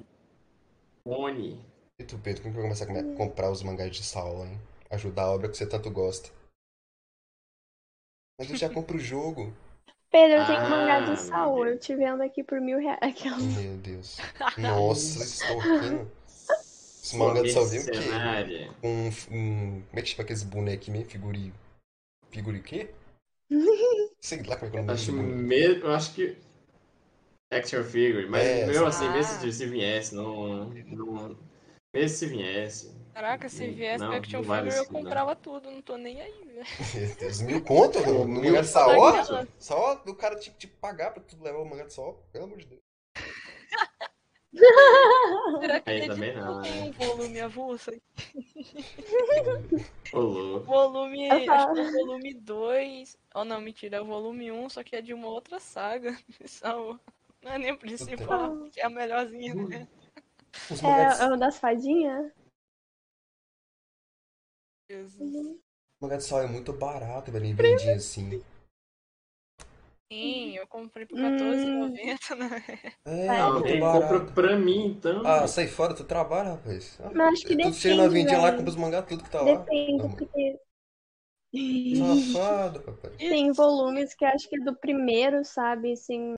fone. 1.03 1.66
Tu, 2.07 2.17
Pedro, 2.17 2.41
como 2.43 2.53
que 2.53 2.59
vai 2.61 2.69
começar 2.69 2.85
a 2.85 2.87
come- 2.87 3.15
comprar 3.15 3.51
os 3.51 3.61
mangás 3.63 3.95
de 3.95 4.03
Saul, 4.03 4.45
hein? 4.45 4.59
Ajudar 4.89 5.23
a 5.23 5.31
obra 5.31 5.49
que 5.49 5.57
você 5.57 5.67
tanto 5.67 5.91
gosta. 5.91 6.29
Mas 8.39 8.49
eu 8.49 8.55
já 8.55 8.69
compro 8.69 8.97
o 8.97 8.99
jogo. 8.99 9.53
Pedro, 10.11 10.37
eu 10.41 10.45
tenho 10.45 10.59
Ah, 10.59 10.69
mangá 10.69 10.99
de 11.01 11.07
meu 11.07 11.17
Saul. 11.17 11.63
Deus. 11.65 11.75
Eu 11.75 11.79
te 11.79 11.95
vendo 11.95 12.21
aqui 12.23 12.43
por 12.43 12.61
mil 12.61 12.79
reais. 12.79 12.99
Aquela- 13.01 13.37
Meu 13.37 13.77
Deus. 13.77 14.17
Nossa, 14.57 15.23
extorquindo. 15.23 16.11
Esse 16.47 17.15
mangá 17.17 17.41
de 17.41 17.51
Saul 17.51 17.67
veio 17.67 17.81
o 17.83 17.85
quê? 17.85 17.91
Mercenária. 17.91 18.71
Um, 18.83 19.07
um. 19.31 19.81
Como 19.81 19.99
é 19.99 20.01
que 20.01 20.09
chama 20.09 20.23
aqueles 20.23 20.43
bonecos 20.43 20.87
mesmo? 20.89 21.09
Figuri. 21.09 21.53
Figuri 22.31 22.59
o 22.59 22.63
quê? 22.63 22.89
Sei 24.19 24.43
lá 24.43 24.55
como 24.57 24.67
é 24.67 24.71
que 24.71 24.77
é 24.77 24.81
o 24.81 24.83
nome 24.83 24.93
Acho, 24.93 25.05
desse 25.05 25.11
boneco. 25.11 25.37
mesmo, 25.37 25.85
eu 25.85 25.93
acho 25.93 26.13
que. 26.13 26.37
Action 27.51 27.83
figure, 27.83 28.27
mas 28.29 28.43
É, 28.45 28.65
mesmo 28.65 28.83
sim. 28.83 28.87
assim, 28.89 29.09
mesmo 29.09 29.33
Ah. 29.35 29.39
se- 29.39 29.51
se 29.53 29.65
viesse, 29.67 30.15
não. 30.15 30.65
não 30.69 31.37
mesmo 31.97 32.17
se 32.17 32.25
viesse. 32.27 32.97
Caraca, 33.13 33.49
se 33.49 33.67
viesse 33.71 34.03
Não, 34.03 34.11
Action 34.11 34.43
Figure, 34.43 34.59
eu 34.59 34.67
isso, 34.67 34.93
não. 34.93 35.01
comprava 35.01 35.35
tudo. 35.35 35.71
Não 35.71 35.81
tô 35.81 35.97
nem 35.97 36.21
aí, 36.21 36.43
velho. 36.45 37.15
Deus, 37.19 37.41
mil 37.41 37.63
conto 37.63 37.99
no, 38.01 38.27
no 38.27 38.41
mangá 38.41 38.61
de 38.61 38.73
daquela. 38.73 39.47
Só 39.57 40.03
o 40.05 40.15
cara 40.15 40.35
tinha 40.37 40.53
que 40.53 40.59
te 40.59 40.67
pagar 40.67 41.11
pra 41.11 41.23
tu 41.23 41.35
levar 41.41 41.57
o 41.59 41.65
mangá 41.65 41.85
de 41.85 41.93
Saul, 41.93 42.19
pelo 42.31 42.45
amor 42.45 42.59
de 42.59 42.67
Deus. 42.67 42.81
Será 45.61 45.79
que 45.79 45.89
Aí 45.89 45.97
ele 45.97 46.07
também 46.07 46.31
tipo, 46.31 46.45
não, 46.45 46.61
tem 46.61 46.71
né? 46.75 46.81
um 46.81 46.91
volume 46.91 47.39
avulso? 47.41 47.91
Ô, 50.13 50.19
louco. 50.19 50.65
Volume. 50.65 51.27
Eu 51.27 51.53
Acho 51.53 51.73
que 51.73 51.79
é 51.79 51.83
o 51.83 51.91
volume 51.91 52.33
2. 52.33 53.17
Oh 53.35 53.43
não, 53.45 53.59
mentira, 53.61 53.97
é 53.97 54.01
o 54.01 54.05
volume 54.05 54.51
1, 54.51 54.69
só 54.69 54.83
que 54.83 54.95
é 54.95 55.01
de 55.01 55.13
uma 55.13 55.27
outra 55.27 55.59
saga. 55.59 56.15
Não 57.43 57.51
é 57.51 57.59
nem 57.59 57.71
o 57.71 57.77
principal, 57.77 58.67
que 58.71 58.81
é 58.81 58.85
a 58.85 58.89
melhorzinha, 58.89 59.53
né? 59.53 59.87
Os 60.69 60.81
É, 60.81 61.01
é 61.23 61.27
de, 61.27 61.27
o 61.27 61.37
das 61.37 61.59
fadinhas? 61.59 62.31
Jesus. 64.89 65.57
mangá 66.01 66.17
de 66.17 66.23
Saul 66.23 66.41
é 66.41 66.47
muito 66.47 66.73
barato, 66.73 67.31
velho, 67.31 67.45
em 67.45 67.53
vendinha 67.53 67.97
assim. 67.97 68.41
Sim, 70.11 70.55
eu 70.55 70.67
comprei 70.67 71.05
por 71.05 71.17
R$14,90, 71.17 72.35
né? 72.35 72.47
É, 73.05 73.41
Ah, 73.41 73.49
Não, 73.49 73.53
muito 73.53 73.63
quem 73.63 73.79
barato. 73.79 74.25
compra 74.25 74.33
pra 74.33 74.55
mim, 74.57 74.85
então. 74.87 75.23
Ah, 75.23 75.47
sai 75.47 75.67
fora, 75.67 75.93
tu 75.95 76.03
trabalha, 76.03 76.51
rapaz. 76.51 76.97
Ah, 77.01 77.11
Mas 77.13 77.33
acho 77.33 77.45
que 77.45 77.55
tu 77.57 77.73
chega 77.73 77.95
na 77.95 78.07
depende, 78.07 78.07
vendinha 78.07 78.39
lá, 78.39 78.51
compra 78.51 78.69
os 78.71 78.75
mangá, 78.75 79.01
tudo 79.01 79.23
que 79.23 79.29
tá 79.31 79.41
lá. 79.41 79.65
Depende, 79.65 79.99
Não, 79.99 80.09
porque 80.15 80.59
Safado, 81.93 82.79
rapaz. 82.85 83.13
tem 83.29 83.51
volumes 83.51 84.13
que 84.13 84.25
acho 84.25 84.47
que 84.49 84.57
é 84.57 84.63
do 84.63 84.75
primeiro, 84.75 85.43
sabe? 85.45 85.93
Assim, 85.93 86.33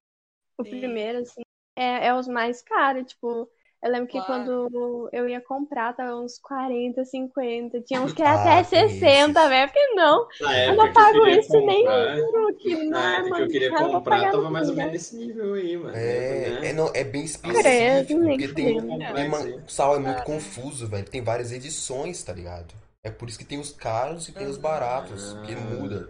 o 0.58 0.64
Sim. 0.64 0.66
primeiro, 0.66 1.20
assim, 1.20 1.42
é, 1.78 2.08
é 2.08 2.16
os 2.16 2.28
mais 2.28 2.62
caros. 2.62 3.08
Tipo, 3.14 3.50
eu 3.82 3.92
lembro 3.92 4.08
que 4.08 4.20
Claro. 4.20 4.28
quando 4.28 5.10
eu 5.14 5.30
ia 5.30 5.42
comprar, 5.42 5.94
tava 5.96 6.16
uns 6.16 6.38
40, 6.40 7.06
50. 7.06 7.82
Tinha 7.82 8.02
uns 8.02 8.12
que 8.14 8.22
Ah, 8.22 8.30
era 8.30 8.42
até 8.42 8.64
tem 8.70 8.90
60, 8.90 9.40
esses. 9.40 9.50
velho. 9.50 9.68
Porque 9.68 9.88
não, 9.96 10.28
eu 10.42 10.76
não 10.76 10.88
que 10.88 10.94
pago 10.94 11.12
queria 11.20 11.40
isso 11.40 11.62
nem 11.62 11.86
comprar, 11.86 12.18
no 12.18 12.56
que 12.56 12.76
não 12.76 12.90
Na 12.90 13.16
é 13.16 13.18
época 13.20 13.36
que 13.36 13.42
eu 13.42 13.48
queria 13.48 13.68
eu 13.68 13.74
comprar, 13.76 14.32
tava 14.32 14.50
mais 14.50 14.70
ou 14.70 14.76
menos 14.76 14.92
nesse 14.92 15.16
nível 15.16 15.54
aí, 15.54 15.78
mano. 15.78 15.96
É, 15.96 16.50
né? 16.62 16.68
é, 16.70 16.74
não, 16.74 16.92
é 16.94 17.04
bem 17.04 17.26
Credo, 17.26 17.26
específico, 17.26 18.20
nem 18.20 18.38
porque 18.38 18.54
tem. 18.54 18.78
É, 19.04 19.14
tem 19.14 19.30
o 19.30 19.70
Saul 19.70 19.96
é 19.96 20.00
muito 20.00 20.14
Cara. 20.16 20.26
confuso, 20.26 20.88
velho. 20.88 21.10
Tem 21.10 21.22
várias 21.22 21.52
edições, 21.52 22.22
tá 22.24 22.34
ligado? 22.34 22.74
É 23.04 23.10
por 23.10 23.30
isso 23.30 23.38
que 23.40 23.46
tem 23.46 23.60
os 23.60 23.72
caros 23.72 24.28
e 24.28 24.34
tem 24.34 24.46
os 24.48 24.58
baratos, 24.58 25.34
porque 25.36 25.56
muda. 25.56 26.10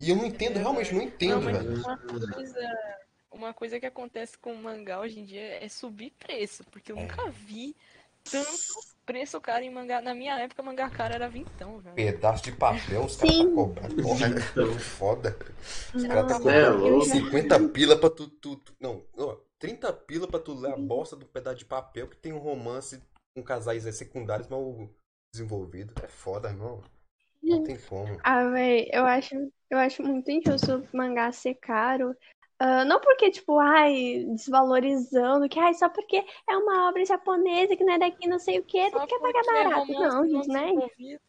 E 0.00 0.10
eu 0.10 0.16
não 0.16 0.24
entendo, 0.24 0.56
É 0.56 0.60
realmente 0.60 0.94
não 0.94 1.02
entendo, 1.02 1.40
Não, 1.42 1.52
velho. 1.52 1.74
uma 1.80 1.98
coisa, 1.98 2.97
uma 3.30 3.52
coisa 3.54 3.78
que 3.80 3.86
acontece 3.86 4.36
com 4.38 4.52
o 4.52 4.62
mangá 4.62 5.00
hoje 5.00 5.20
em 5.20 5.24
dia 5.24 5.62
é 5.64 5.68
subir 5.68 6.12
preço, 6.18 6.64
porque 6.70 6.92
eu 6.92 6.96
É. 6.96 7.02
nunca 7.02 7.30
vi 7.30 7.74
tanto 8.24 8.50
preço 9.06 9.40
caro 9.40 9.64
em 9.64 9.70
mangá. 9.70 10.00
Na 10.02 10.14
minha 10.14 10.38
época, 10.38 10.62
mangá 10.62 10.90
caro 10.90 11.14
era 11.14 11.28
vintão, 11.28 11.78
velho. 11.78 11.94
Pedaço 11.96 12.44
de 12.44 12.52
papel, 12.52 13.04
os 13.04 13.16
caras 13.16 13.36
tá 13.38 13.44
cobrando. 13.44 14.02
Porra, 14.02 14.26
é 14.26 14.30
Então. 14.30 14.78
foda. 14.78 15.38
Os 15.94 16.04
caras 16.04 16.26
tá 16.26 16.34
é 16.34 16.38
cobrando 16.38 16.78
louco. 16.88 17.04
50 17.06 17.68
pila 17.70 17.98
pra 17.98 18.10
tu, 18.10 18.28
tu, 18.28 18.56
tu- 18.56 18.74
Não, 18.80 19.04
ó, 19.16 19.36
30 19.58 19.92
pila 19.92 20.26
pra 20.28 20.38
tu 20.38 20.54
ler 20.54 20.72
a 20.72 20.76
bosta 20.76 21.16
do 21.16 21.26
pedaço 21.26 21.56
de 21.58 21.64
papel 21.64 22.08
que 22.08 22.16
tem 22.16 22.32
um 22.32 22.38
romance 22.38 23.02
com 23.34 23.42
casais 23.42 23.86
é, 23.86 23.92
secundários 23.92 24.48
mal 24.48 24.88
desenvolvido. 25.32 25.94
É 26.02 26.08
foda, 26.08 26.48
irmão. 26.48 26.82
Não 27.42 27.62
tem 27.64 27.78
como. 27.78 28.18
Ah, 28.22 28.48
véi, 28.50 28.88
eu 28.92 29.06
acho, 29.06 29.34
eu 29.70 29.78
acho 29.78 30.02
muito 30.02 30.30
injusto 30.30 30.86
o 30.92 30.96
mangá 30.96 31.32
ser 31.32 31.54
caro. 31.54 32.14
Ah, 32.60 32.84
não 32.84 33.00
porque, 33.00 33.30
tipo, 33.30 33.58
ai, 33.58 34.24
desvalorizando, 34.34 35.48
que 35.48 35.58
ai, 35.60 35.74
só 35.74 35.88
porque 35.88 36.16
é 36.48 36.56
uma 36.56 36.88
obra 36.88 37.04
japonesa 37.04 37.76
que 37.76 37.84
não 37.84 37.94
é 37.94 37.98
daqui, 37.98 38.28
não 38.28 38.38
sei 38.38 38.58
o 38.58 38.64
quê, 38.64 38.90
tu 38.90 39.00
Só 39.00 39.06
quer 39.06 39.20
pagar 39.20 39.44
é 39.54 39.66
barato. 39.68 39.86
romance 39.86 39.96
Não, 39.98 40.26
gente, 40.28 40.48
né? 40.48 40.72
desenvolvido. 40.72 41.20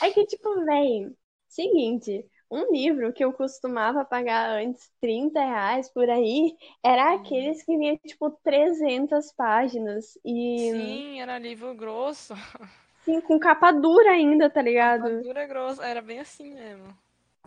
É 0.00 0.10
que, 0.10 0.24
tipo, 0.26 0.64
véi, 0.64 1.10
seguinte, 1.48 2.24
um 2.50 2.70
livro 2.72 3.12
que 3.12 3.24
eu 3.24 3.32
costumava 3.32 4.04
pagar 4.04 4.50
antes 4.60 4.90
30 5.00 5.40
reais 5.40 5.88
por 5.92 6.08
aí, 6.08 6.56
era 6.84 7.14
aqueles 7.14 7.62
que 7.64 7.76
vinha, 7.76 7.96
tipo, 7.98 8.30
300 8.44 9.32
páginas. 9.32 10.16
E, 10.24 10.72
Sim, 10.72 11.20
era 11.20 11.38
livro 11.38 11.74
grosso. 11.74 12.34
sim, 13.04 13.20
com 13.20 13.38
capa 13.38 13.70
dura 13.72 14.10
ainda, 14.12 14.50
tá 14.50 14.60
ligado? 14.62 15.24
Dura 15.24 15.46
grossa. 15.46 15.84
Era 15.86 16.02
bem 16.02 16.20
assim 16.20 16.52
mesmo. 16.54 16.96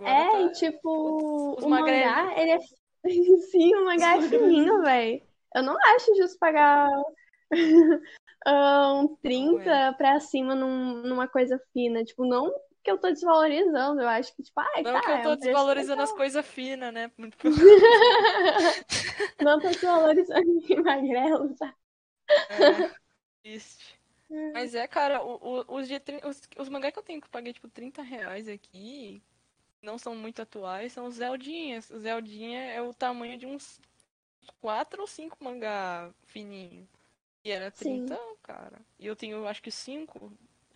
É, 0.02 0.32
tá- 0.32 0.42
e 0.42 0.52
tipo, 0.54 1.56
os 1.58 1.64
o 1.64 1.70
mangá, 1.70 2.34
ele 2.40 2.52
é. 2.52 2.60
Sim, 3.52 3.76
o 3.76 3.86
mangá 3.86 4.18
é 4.18 4.22
fininho, 4.22 4.82
velho. 4.82 5.22
Eu 5.56 5.64
não 5.64 5.78
acho 5.96 6.16
justo 6.16 6.38
pagar 6.40 6.90
ah, 8.46 8.94
um 8.94 9.16
30 9.18 9.94
pra 9.94 10.20
cima 10.20 10.56
num- 10.56 11.04
numa 11.04 11.28
coisa 11.28 11.60
fina. 11.74 12.04
Tipo, 12.04 12.26
não 12.26 12.52
que 12.84 12.92
eu 12.92 12.98
tô 12.98 13.12
desvalorizando, 13.12 14.02
eu 14.02 14.08
acho 14.08 14.34
que, 14.34 14.44
tipo, 14.44 14.62
ai, 14.62 14.84
Não 14.84 14.94
tá, 14.94 15.02
que 15.02 15.10
eu 15.10 15.14
é 15.16 15.18
tô 15.18 15.18
um 15.18 15.24
preço 15.24 15.44
desvalorizando 15.44 16.02
as 16.02 16.12
coisas 16.14 16.46
finas, 16.46 16.94
né? 16.94 17.12
Não 19.42 19.60
tô 19.60 19.68
desvalorizando 19.68 20.42
em 20.72 20.82
magrelo, 20.82 21.54
tá? 21.56 21.76
É, 22.30 22.90
triste. 23.44 24.00
Mas 24.54 24.74
é, 24.74 24.88
cara, 24.88 25.22
os, 25.24 25.88
tri- 26.02 26.22
os, 26.24 26.42
os 26.58 26.70
mangá 26.70 26.92
que 26.92 27.00
eu 27.00 27.04
tenho 27.04 27.20
que 27.20 27.28
eu 27.28 27.32
paguei, 27.32 27.52
tipo, 27.52 27.68
30 27.70 28.02
reais 28.02 28.48
aqui, 28.48 29.22
não 29.82 29.98
são 29.98 30.16
muito 30.16 30.42
atuais, 30.42 30.94
são 30.94 31.06
os 31.06 31.16
Zeldinhas. 31.16 31.90
O 31.90 32.00
Zeldinha 32.00 32.60
é 32.72 32.82
o 32.82 32.94
tamanho 32.94 33.38
de 33.38 33.46
uns 33.46 33.80
4 34.60 35.02
ou 35.02 35.08
5 35.08 35.38
mangá 35.44 36.12
fininho. 36.26 36.88
E 37.44 37.52
era 37.52 37.72
Sim. 37.72 38.06
30, 38.06 38.20
cara. 38.44 38.80
E 39.00 39.08
eu 39.08 39.16
tenho, 39.16 39.48
acho 39.48 39.62
que 39.62 39.72
5, 39.72 40.32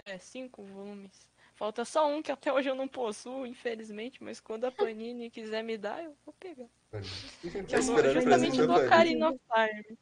é, 0.05 0.17
5 0.17 0.63
volumes. 0.63 1.27
Falta 1.55 1.85
só 1.85 2.07
um 2.07 2.21
que 2.21 2.31
até 2.31 2.51
hoje 2.51 2.69
eu 2.69 2.75
não 2.75 2.87
possuo, 2.87 3.45
infelizmente, 3.45 4.23
mas 4.23 4.39
quando 4.39 4.65
a 4.65 4.71
Panini 4.71 5.29
quiser 5.29 5.63
me 5.63 5.77
dar, 5.77 6.03
eu 6.03 6.15
vou 6.25 6.33
pegar. 6.39 6.65
Tá 6.91 6.99
Eu 7.69 7.81
vou 7.83 7.97
justamente 8.09 8.57
Panini. 8.57 8.73
Ocarina 8.73 9.29
of 9.29 9.39
Time. 9.53 9.97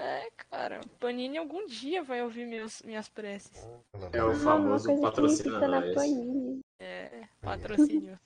É, 0.00 0.30
cara, 0.50 0.80
Panini 0.98 1.38
algum 1.38 1.66
dia 1.66 2.02
vai 2.02 2.22
ouvir 2.22 2.46
meus, 2.46 2.82
minhas 2.82 3.08
preces. 3.08 3.68
É 4.12 4.22
o 4.22 4.30
Ah, 4.30 4.34
famoso 4.34 4.88
coisa 4.96 6.63
Panini. 6.78 6.80
É, 6.80 7.28
patrocínio. 7.40 8.18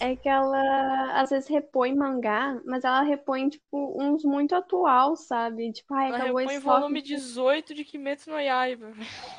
É 0.00 0.14
que 0.14 0.28
ela 0.28 1.20
às 1.20 1.30
vezes 1.30 1.48
repõe 1.48 1.94
mangá, 1.94 2.60
mas 2.64 2.84
ela 2.84 3.02
repõe, 3.02 3.48
tipo, 3.48 4.00
uns 4.00 4.22
muito 4.22 4.54
atual, 4.54 5.16
sabe? 5.16 5.72
Tipo, 5.72 5.94
ai, 5.94 6.08
Ela 6.08 6.16
acabou 6.18 6.36
repõe 6.38 6.58
volume 6.58 7.02
18 7.02 7.74
de 7.74 7.84
Kimetsu 7.84 8.30
no 8.30 8.38
Yaiba. 8.38 8.92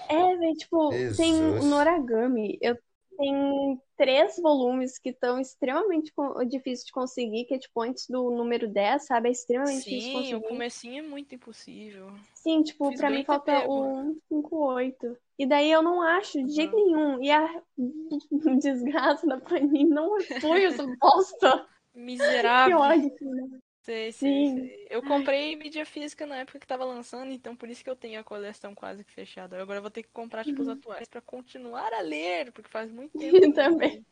É, 0.09 0.35
velho, 0.35 0.55
tipo, 0.55 0.89
tem 0.89 1.33
Jesus. 1.33 1.63
o 1.63 1.67
Noragami. 1.67 2.57
Eu 2.61 2.77
tenho 3.17 3.81
três 3.95 4.37
volumes 4.37 4.97
que 4.97 5.09
estão 5.09 5.39
extremamente 5.39 6.11
difíceis 6.47 6.85
de 6.85 6.91
conseguir, 6.91 7.45
que 7.45 7.53
é 7.53 7.59
tipo 7.59 7.81
antes 7.81 8.07
do 8.07 8.31
número 8.31 8.67
10, 8.67 9.05
sabe? 9.05 9.29
É 9.29 9.31
extremamente 9.31 9.83
difícil 9.83 10.21
de 10.21 10.27
Sim, 10.27 10.35
o 10.35 10.41
comecinho 10.41 10.99
é 10.99 11.07
muito 11.07 11.35
impossível. 11.35 12.11
Sim, 12.33 12.63
tipo, 12.63 12.89
Fiz 12.89 12.99
pra 12.99 13.09
mim 13.09 13.23
falta 13.23 13.61
pego. 13.61 13.73
o 13.73 14.03
158. 14.29 15.17
E 15.39 15.47
daí 15.47 15.71
eu 15.71 15.81
não 15.81 16.01
acho 16.03 16.43
de 16.45 16.51
jeito 16.53 16.75
Uhum. 16.75 17.17
nenhum. 17.17 17.23
E 17.23 17.31
a 17.31 17.63
desgraça 18.61 19.25
da 19.27 19.39
Panini 19.39 19.85
não 19.89 20.19
foi 20.41 20.65
essa 20.65 20.85
bosta. 20.99 21.67
Que 21.93 21.99
Miserável. 21.99 22.77
ódio. 22.77 23.09
cara. 23.15 23.61
Sei, 23.81 24.11
sei, 24.11 24.45
Sim. 24.45 24.53
sei. 24.55 24.87
Eu 24.89 25.01
comprei 25.03 25.55
mídia 25.55 25.85
física 25.85 26.25
na 26.25 26.37
época 26.37 26.59
que 26.59 26.67
tava 26.67 26.85
lançando, 26.85 27.31
então 27.31 27.55
por 27.55 27.69
isso 27.69 27.83
que 27.83 27.89
eu 27.89 27.95
tenho 27.95 28.19
a 28.19 28.23
coleção 28.23 28.75
quase 28.75 29.03
que 29.03 29.11
fechada. 29.13 29.59
Agora 29.61 29.79
eu 29.79 29.81
vou 29.81 29.91
ter 29.91 30.03
que 30.03 30.09
comprar, 30.11 30.45
tipo, 30.45 30.61
os 30.61 30.67
Uhum. 30.67 30.73
atuais 30.73 31.07
pra 31.07 31.21
continuar 31.21 31.91
a 31.93 32.01
ler, 32.01 32.51
porque 32.51 32.69
faz 32.69 32.91
muito 32.91 33.13
tempo. 33.17 33.39
que 33.39 33.45
eu 33.45 33.53
Também. 33.53 34.05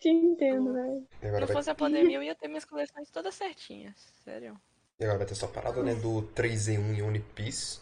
Te 0.00 0.08
entendo, 0.08 0.72
velho. 0.72 1.08
E 1.22 1.26
Se 1.26 1.26
agora 1.26 1.40
não 1.40 1.46
vai, 1.46 1.56
fosse 1.56 1.70
a 1.70 1.74
pandemia, 1.74 2.16
eu 2.18 2.22
ia 2.22 2.34
ter 2.34 2.48
minhas 2.48 2.64
coleções 2.64 3.10
todas 3.10 3.34
certinhas. 3.34 3.94
Sério. 4.24 4.60
e 5.00 5.04
agora 5.04 5.18
vai 5.18 5.26
ter 5.26 5.34
só 5.34 5.48
parada, 5.48 5.82
né, 5.82 5.94
do 5.94 6.22
3 6.22 6.68
em 6.68 6.78
1 6.78 6.94
em 6.94 7.02
One 7.02 7.20
Piece. 7.34 7.80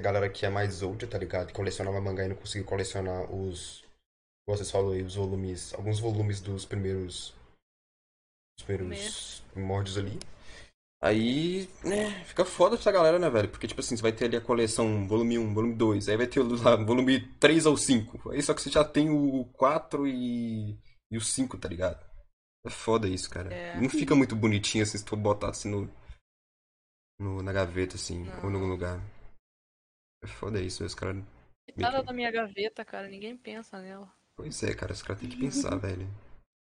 A 0.00 0.02
galera 0.02 0.30
que 0.30 0.46
é 0.46 0.48
mais 0.48 0.82
old, 0.82 1.06
tá 1.06 1.18
ligado? 1.18 1.48
Que 1.48 1.52
colecionava 1.52 2.00
mangá 2.00 2.24
e 2.24 2.28
não 2.28 2.36
conseguiu 2.36 2.66
colecionar 2.66 3.30
os. 3.30 3.84
Como 4.46 4.56
vocês 4.56 4.70
falaram 4.70 4.92
aí, 4.92 5.02
os 5.02 5.14
volumes. 5.14 5.74
Alguns 5.74 6.00
volumes 6.00 6.40
dos 6.40 6.64
primeiros. 6.64 7.34
Os 8.58 8.64
primeiros 8.64 9.42
primórdios 9.52 9.98
ali. 9.98 10.18
Aí, 11.02 11.68
né, 11.84 12.24
fica 12.24 12.44
foda 12.46 12.76
pra 12.76 12.80
essa 12.80 12.92
galera, 12.92 13.18
né, 13.18 13.28
velho? 13.28 13.48
Porque, 13.50 13.66
tipo 13.66 13.80
assim, 13.80 13.94
você 13.96 14.02
vai 14.02 14.12
ter 14.12 14.24
ali 14.26 14.36
a 14.36 14.40
coleção 14.40 15.06
volume 15.06 15.38
1, 15.38 15.54
volume 15.54 15.74
2, 15.74 16.08
aí 16.08 16.16
vai 16.16 16.26
ter 16.26 16.40
lá, 16.42 16.76
volume 16.76 17.20
3 17.38 17.64
ou 17.66 17.76
5. 17.76 18.30
Aí 18.30 18.42
só 18.42 18.52
que 18.54 18.60
você 18.62 18.70
já 18.70 18.84
tem 18.84 19.10
o 19.10 19.44
4 19.52 20.06
e, 20.06 20.78
e 21.10 21.16
o 21.16 21.20
5, 21.20 21.56
tá 21.58 21.68
ligado? 21.68 22.02
É 22.66 22.70
foda 22.70 23.06
isso, 23.08 23.28
cara. 23.30 23.52
É. 23.52 23.78
Não 23.80 23.88
fica 23.90 24.14
muito 24.14 24.34
bonitinho 24.36 24.82
assim 24.84 24.96
se 24.98 25.04
tu 25.04 25.14
botar 25.16 25.50
assim 25.50 25.70
no, 25.70 25.90
no- 27.18 27.42
na 27.42 27.52
gaveta, 27.52 27.96
assim, 27.96 28.24
Não. 28.24 28.44
ou 28.44 28.50
em 28.50 28.54
algum 28.54 28.68
lugar. 28.68 29.00
É 30.22 30.26
foda 30.26 30.60
isso, 30.60 30.84
os 30.84 30.94
caras. 30.94 31.22
Nada 31.76 32.02
da 32.02 32.12
minha 32.12 32.30
gaveta, 32.30 32.84
cara, 32.84 33.08
ninguém 33.08 33.36
pensa 33.36 33.80
nela. 33.80 34.12
Pois 34.36 34.62
é, 34.62 34.74
cara, 34.74 34.92
os 34.92 35.02
caras 35.02 35.20
têm 35.20 35.30
que 35.30 35.36
pensar, 35.38 35.76
velho. 35.76 36.06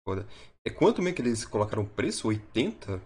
Foda. 0.07 0.27
É 0.67 0.71
quanto 0.71 1.01
mesmo 1.03 1.17
que 1.17 1.23
eles 1.23 1.45
colocaram 1.45 1.83
o 1.83 1.89
preço? 1.89 2.29
80? 2.29 3.01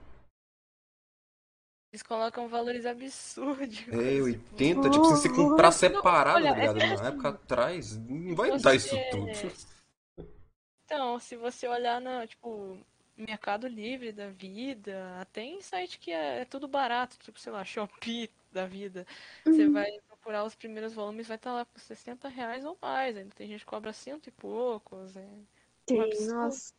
Eles 1.93 2.03
colocam 2.03 2.49
valores 2.49 2.85
absurdos. 2.87 3.79
É, 3.89 3.91
coisa, 3.91 4.23
80, 4.25 4.91
tipo, 4.91 5.05
se 5.07 5.11
você 5.13 5.29
comprar 5.29 5.73
separado, 5.73 6.37
olha, 6.45 6.51
tá 6.55 6.61
ligado? 6.61 6.81
é 6.83 6.97
Na 6.97 7.09
época 7.09 7.29
atrás, 7.31 7.97
não 7.97 8.35
vai 8.35 8.51
Você- 8.51 8.63
dar 8.63 8.75
isso 8.75 8.97
tudo. 9.11 9.27
Então, 10.85 11.21
se 11.21 11.37
você 11.37 11.69
olhar 11.69 12.01
na, 12.01 12.27
tipo, 12.27 12.79
Mercado 13.15 13.69
Livre 13.69 14.11
da 14.11 14.31
vida, 14.31 15.21
até 15.21 15.43
em 15.43 15.61
site 15.61 15.99
que 15.99 16.11
é, 16.11 16.41
é 16.41 16.45
tudo 16.47 16.67
barato, 16.67 17.19
tipo, 17.19 17.39
sei 17.39 17.53
lá, 17.53 17.63
Shopee 17.63 18.31
da 18.51 18.65
vida. 18.65 19.07
Você 19.45 19.67
Uhum. 19.67 19.73
vai 19.75 20.01
procurar 20.29 20.45
os 20.45 20.55
primeiros 20.55 20.93
volumes, 20.93 21.27
vai 21.27 21.37
estar 21.37 21.55
lá 21.55 21.65
por 21.65 21.81
60 21.81 22.29
reais 22.29 22.63
ou 22.63 22.77
mais. 22.83 23.17
Ainda 23.17 23.35
tem 23.35 23.49
gente 23.49 23.61
que 23.61 23.67
cobra 23.67 23.93
cento 23.95 24.27
e 24.27 24.31
poucos. 24.31 25.17
É. 25.17 25.27
Sim, 25.89 26.01
absurdo. 26.01 26.35
nossa. 26.35 26.73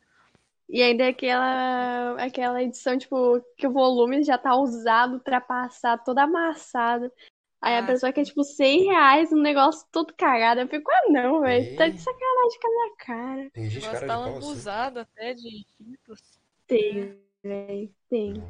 E 0.70 0.84
ainda 0.84 1.06
é 1.06 1.08
aquela, 1.08 2.24
aquela 2.24 2.62
edição, 2.62 2.96
tipo, 2.96 3.42
que 3.58 3.66
o 3.66 3.72
volume 3.72 4.24
já 4.24 4.38
tá 4.38 4.56
usado, 4.56 5.14
ultrapassado, 5.16 6.04
todo 6.06 6.20
amassado. 6.20 7.12
Aí 7.60 7.76
a 7.76 7.80
Ah, 7.80 7.88
pessoa 7.88 8.14
quer, 8.14 8.24
tipo, 8.24 8.44
100 8.44 8.86
reais, 8.86 9.34
um 9.34 9.42
negócio 9.42 9.86
todo 9.92 10.14
cagado. 10.16 10.62
Eu 10.62 10.68
fico, 10.68 10.92
ah, 10.92 11.10
não, 11.10 11.42
velho. 11.42 11.76
Tá 11.76 11.88
de 11.90 12.00
sacanagem 12.00 12.60
com 12.62 12.68
a 12.68 12.72
minha 12.72 12.96
cara. 12.98 13.50
Tem 13.52 13.70
gente 13.70 13.88
O 13.88 13.92
cara 13.92 14.08
tá 14.08 14.14
assim. 14.14 14.34
lambuzado 14.34 15.00
até 15.00 15.34
de 15.34 15.66
títulos. 15.76 16.22
Tem, 16.68 17.18
velho. 17.44 17.92
Tem. 18.10 18.44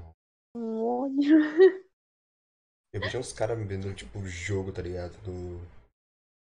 Um 0.53 0.83
ódio. 0.83 1.38
Eu 2.93 3.02
vejo 3.02 3.19
uns 3.19 3.34
caras 3.34 3.58
vendendo, 3.58 3.93
tipo, 3.93 4.25
jogo, 4.28 4.71
tá 4.71 4.82
ligado? 4.82 5.15
No, 5.28 5.62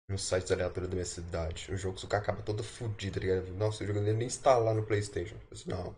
nos 0.08 0.22
sites 0.22 0.50
aleatórios 0.52 0.88
da 0.90 0.94
minha 0.94 1.04
cidade. 1.04 1.70
Um 1.72 1.76
jogo 1.76 1.98
que 1.98 2.04
o 2.04 2.08
cara 2.08 2.22
acaba 2.22 2.42
todo 2.42 2.62
fudido, 2.62 3.14
tá 3.14 3.20
ligado? 3.20 3.52
Nossa, 3.54 3.84
o 3.84 3.86
jogo 3.86 4.00
nem 4.00 4.22
instalar 4.26 4.74
no 4.74 4.86
Playstation. 4.86 5.34
Eu 5.36 5.52
disse, 5.52 5.68
não. 5.68 5.96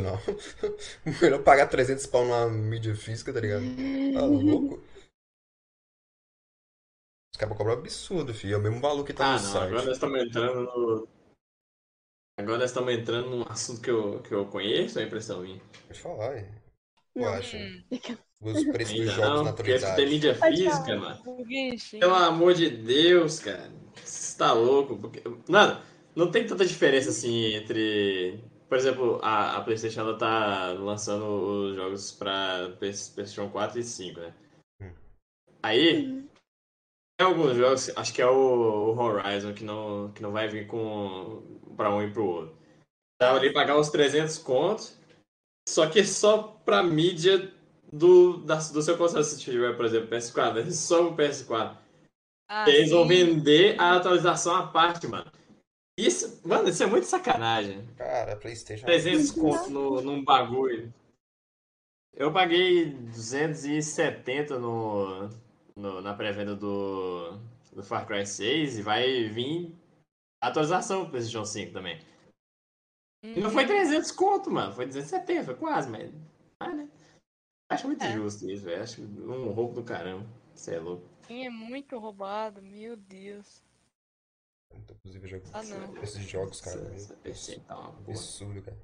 Não. 0.00 0.18
Melhor 1.20 1.42
pagar 1.42 1.66
300 1.68 2.06
pau 2.06 2.24
numa 2.24 2.48
mídia 2.48 2.94
física, 2.94 3.32
tá 3.32 3.40
ligado? 3.40 3.64
Tá 4.14 4.24
louco? 4.24 4.82
Os 7.32 7.38
caras 7.38 7.56
cobram 7.58 7.74
absurdo, 7.74 8.32
filho. 8.32 8.54
É 8.54 8.56
o 8.58 8.62
mesmo 8.62 8.80
valor 8.80 9.04
que 9.04 9.12
tá 9.12 9.26
Ah, 9.26 9.36
no 9.36 9.42
não, 9.42 9.52
site. 9.52 9.62
agora 9.68 9.84
nós 9.84 9.94
estamos 9.96 10.22
entrando 10.22 10.60
no. 10.62 11.08
Agora 12.38 12.58
nós 12.58 12.70
estamos 12.70 12.92
entrando 12.92 13.30
num 13.30 13.42
assunto 13.48 13.80
que 13.80 13.90
eu, 13.90 14.22
que 14.22 14.32
eu 14.32 14.46
conheço, 14.46 14.98
é 14.98 15.02
impressão 15.04 15.42
minha. 15.42 15.60
Pode 15.86 16.00
falar, 16.00 16.36
é. 16.36 16.48
Eu 17.14 17.22
Não. 17.22 17.34
acho. 17.34 17.56
Hum, 17.56 17.84
Os 18.40 18.64
preços 18.64 18.96
dos 18.96 19.12
jogos 19.12 19.30
não, 19.30 19.44
na 19.44 19.52
porque 19.52 19.70
esse 19.70 19.84
tem 19.84 19.92
atualidade. 19.92 20.10
mídia 20.10 20.34
física, 20.34 20.96
mano. 20.96 22.00
Pelo 22.00 22.14
amor 22.14 22.54
de 22.54 22.68
Deus, 22.70 23.40
cara. 23.40 23.72
Você 24.04 24.38
tá 24.38 24.52
louco? 24.52 24.96
Porque... 24.98 25.22
Mano, 25.48 25.80
não 26.14 26.30
tem 26.30 26.46
tanta 26.46 26.66
diferença 26.66 27.10
assim 27.10 27.54
entre. 27.54 28.38
Por 28.68 28.78
exemplo, 28.78 29.18
a, 29.22 29.56
a 29.56 29.60
PlayStation 29.62 30.00
ela 30.00 30.18
tá 30.18 30.72
lançando 30.72 31.24
os 31.24 31.76
jogos 31.76 32.12
pra 32.12 32.74
PlayStation 32.78 33.48
4 33.48 33.78
e 33.78 33.82
5, 33.84 34.20
né? 34.20 34.34
Hum. 34.80 34.92
Aí, 35.62 36.24
tem 37.16 37.26
alguns 37.26 37.56
jogos, 37.56 37.96
acho 37.96 38.12
que 38.12 38.20
é 38.20 38.26
o, 38.26 38.32
o 38.32 38.98
Horizon, 38.98 39.54
que 39.54 39.64
não, 39.64 40.10
que 40.12 40.22
não 40.22 40.32
vai 40.32 40.48
vir 40.48 40.66
com 40.66 41.42
pra 41.76 41.94
um 41.94 42.02
e 42.02 42.10
pro 42.10 42.26
outro. 42.26 42.58
Tava 43.18 43.38
ali 43.38 43.52
pagar 43.52 43.78
uns 43.78 43.90
300 43.90 44.38
contos. 44.38 44.98
Só 45.68 45.88
que 45.88 46.00
é 46.00 46.04
só 46.04 46.42
pra 46.64 46.82
mídia 46.82 47.53
do, 47.98 48.38
da, 48.38 48.56
do 48.56 48.82
seu 48.82 48.96
console 48.96 49.24
se 49.24 49.38
tiver, 49.40 49.76
por 49.76 49.84
exemplo, 49.84 50.08
PS4. 50.08 50.66
É 50.66 50.70
só 50.70 51.08
o 51.08 51.16
PS4. 51.16 51.76
Ah, 52.48 52.68
Eles 52.68 52.90
vão 52.90 53.02
sim. 53.02 53.08
vender 53.08 53.80
a 53.80 53.96
atualização 53.96 54.54
à 54.54 54.66
parte, 54.66 55.06
mano. 55.06 55.30
Isso, 55.98 56.40
mano, 56.46 56.68
isso 56.68 56.82
é 56.82 56.86
muito 56.86 57.04
sacanagem. 57.06 57.86
Cara, 57.96 58.36
PlayStation. 58.36 58.84
300 58.84 59.30
conto 59.30 59.70
no, 59.70 60.00
num 60.02 60.24
bagulho. 60.24 60.92
Eu 62.16 62.32
paguei 62.32 62.86
270 62.90 64.58
no, 64.58 65.28
no, 65.76 66.00
na 66.00 66.14
pré-venda 66.14 66.54
do, 66.54 67.38
do 67.72 67.82
Far 67.82 68.06
Cry 68.06 68.26
6 68.26 68.78
e 68.78 68.82
vai 68.82 69.28
vir 69.28 69.74
atualização 70.42 71.02
pro 71.02 71.10
PlayStation 71.12 71.44
5 71.44 71.72
também. 71.72 71.98
E 73.24 73.40
não 73.40 73.48
Uhum. 73.48 73.50
foi 73.54 73.66
300 73.66 74.10
conto, 74.12 74.50
mano. 74.50 74.72
Foi 74.72 74.84
270, 74.86 75.44
foi 75.44 75.54
quase, 75.54 75.88
mas. 75.88 76.12
Ah, 76.60 76.72
né? 76.72 76.88
Acho 77.68 77.86
muito 77.88 78.04
É. 78.04 78.12
justo 78.12 78.48
isso, 78.50 78.64
velho. 78.64 78.82
Acho 78.82 79.02
um 79.02 79.50
roubo 79.52 79.74
do 79.74 79.84
caramba. 79.84 80.26
Você 80.54 80.74
é 80.74 80.78
louco. 80.80 81.08
Sim, 81.26 81.46
é 81.46 81.50
muito 81.50 81.98
roubado, 81.98 82.60
meu 82.62 82.96
Deus. 82.96 83.62
Inclusive, 84.72 85.28
jogo, 85.28 85.44
Ah, 85.52 85.62
não. 85.62 86.02
esses 86.02 86.24
jogos, 86.24 86.60
cara. 86.60 86.80
Essa- 86.80 86.94
essa 86.94 87.14
PC 87.16 87.60
tá 87.60 87.78
uma 87.78 87.92
porra. 87.92 88.10
Absurdo, 88.10 88.62
cara. 88.62 88.76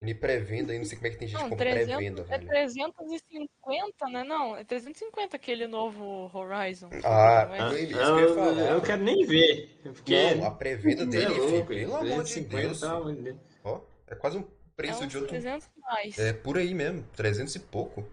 E 0.00 0.14
pré-venda 0.14 0.72
aí, 0.72 0.78
não 0.78 0.84
sei 0.84 0.96
como 0.96 1.08
é 1.08 1.10
que 1.10 1.16
tem 1.16 1.26
gente 1.26 1.42
que 1.42 1.50
Não, 1.50 1.56
300, 1.56 1.86
pré-venda, 1.88 2.22
é 2.22 2.24
velho. 2.38 2.46
350, 2.48 4.06
né? 4.10 4.22
Não, 4.22 4.56
é 4.56 4.62
350 4.62 5.34
aquele 5.36 5.66
novo 5.66 6.30
Horizon. 6.32 6.88
Ah, 7.04 7.46
Mas- 7.48 7.60
Ah, 7.60 7.74
é 7.76 7.80
isso 7.80 7.88
que 7.88 7.94
eu 7.98 8.20
ia 8.20 8.34
falar. 8.34 8.70
eu, 8.70 8.80
quero 8.82 9.02
nem 9.02 9.26
ver. 9.26 9.80
Porque 9.82 10.34
Não, 10.36 10.46
a 10.46 10.50
pré-venda 10.52 11.02
é 11.02 11.06
dele, 11.06 11.34
filho, 11.34 11.50
louco, 11.50 11.66
pelo 11.66 11.96
amor 11.96 12.22
de 12.22 12.32
350 12.44 12.62
Deus. 12.68 12.80
tá. 12.80 13.40
Ó, 13.64 13.80
é 14.06 14.14
quase 14.14 14.38
um 14.38 14.42
é 14.42 14.44
preço 14.78 15.04
uns 15.04 15.08
de 15.10 15.16
outro. 15.18 15.30
300 15.30 15.68
mais. 15.82 16.18
É 16.18 16.32
por 16.32 16.56
aí 16.56 16.72
mesmo, 16.72 17.04
300 17.16 17.54
e 17.54 17.58
pouco. 17.60 18.04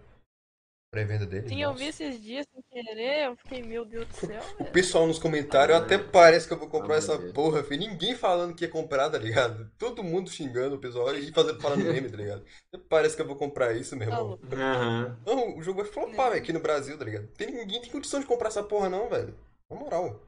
Pré-venda 0.92 1.26
dele. 1.26 1.48
Sim, 1.48 1.60
eu 1.62 1.70
nossa. 1.70 1.80
vi 1.82 1.88
esses 1.90 2.22
dias 2.22 2.46
sem 2.50 2.62
querer, 2.70 3.26
eu 3.26 3.36
fiquei, 3.36 3.62
meu 3.62 3.84
Deus 3.84 4.06
do 4.08 4.14
céu, 4.14 4.40
O 4.54 4.58
velho. 4.58 4.72
pessoal 4.72 5.06
nos 5.06 5.18
comentários 5.18 5.76
até 5.76 5.98
parece 5.98 6.46
que 6.46 6.54
eu 6.54 6.58
vou 6.58 6.68
comprar 6.68 6.94
Ah, 6.94 6.98
essa 6.98 7.18
Deus. 7.18 7.32
porra, 7.32 7.62
filho. 7.62 7.80
Ninguém 7.80 8.14
falando 8.14 8.54
que 8.54 8.64
ia 8.64 8.70
comprar, 8.70 9.10
tá 9.10 9.18
ligado? 9.18 9.70
Todo 9.76 10.02
mundo 10.02 10.30
xingando 10.30 10.76
o 10.76 10.78
pessoal 10.78 11.14
e 11.14 11.30
fazendo, 11.32 11.60
falando 11.60 11.84
meme, 11.84 12.08
tá 12.08 12.16
ligado? 12.16 12.44
Até 12.72 12.82
parece 12.88 13.14
que 13.14 13.20
eu 13.20 13.26
vou 13.26 13.36
comprar 13.36 13.74
isso, 13.76 13.94
meu 13.96 14.08
irmão. 14.08 14.38
Aham. 14.52 15.18
Não, 15.26 15.58
o 15.58 15.62
jogo 15.62 15.82
vai 15.82 15.92
flopar, 15.92 16.26
É. 16.28 16.30
velho, 16.30 16.42
aqui 16.42 16.52
no 16.52 16.60
Brasil, 16.60 16.96
tá 16.96 17.04
ligado? 17.04 17.26
Tem, 17.28 17.50
ninguém 17.50 17.80
tem 17.82 17.90
condição 17.90 18.20
de 18.20 18.26
comprar 18.26 18.48
essa 18.48 18.62
porra, 18.62 18.88
não, 18.88 19.08
velho. 19.08 19.34
Na 19.68 19.76
moral. 19.76 20.22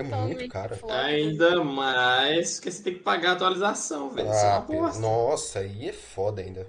É 0.00 0.04
muito 0.04 0.48
caro. 0.48 0.76
flop. 0.76 0.90
Ainda 0.92 1.62
mais 1.64 2.58
que 2.60 2.70
você 2.70 2.82
tem 2.82 2.94
que 2.94 3.00
pagar 3.00 3.30
a 3.30 3.32
atualização, 3.34 4.10
velho. 4.10 4.28
Isso 4.30 4.44
é 4.44 4.50
Ah, 4.52 4.60
bosta. 4.60 5.00
nossa, 5.00 5.58
aí 5.60 5.88
é 5.88 5.92
foda 5.92 6.40
ainda. 6.42 6.66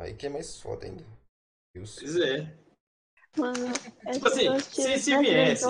Aí 0.00 0.14
que 0.14 0.26
é 0.26 0.28
mais 0.28 0.60
foda 0.60 0.86
ainda. 0.86 1.04
Deus. 1.74 1.96
Pois 1.98 2.16
é. 2.16 2.54
Mano, 3.36 3.72
Tipo 4.12 4.28
assim, 4.28 4.60
se- 4.60 4.98
se 4.98 5.12
essa 5.12 5.20
viesse. 5.20 5.64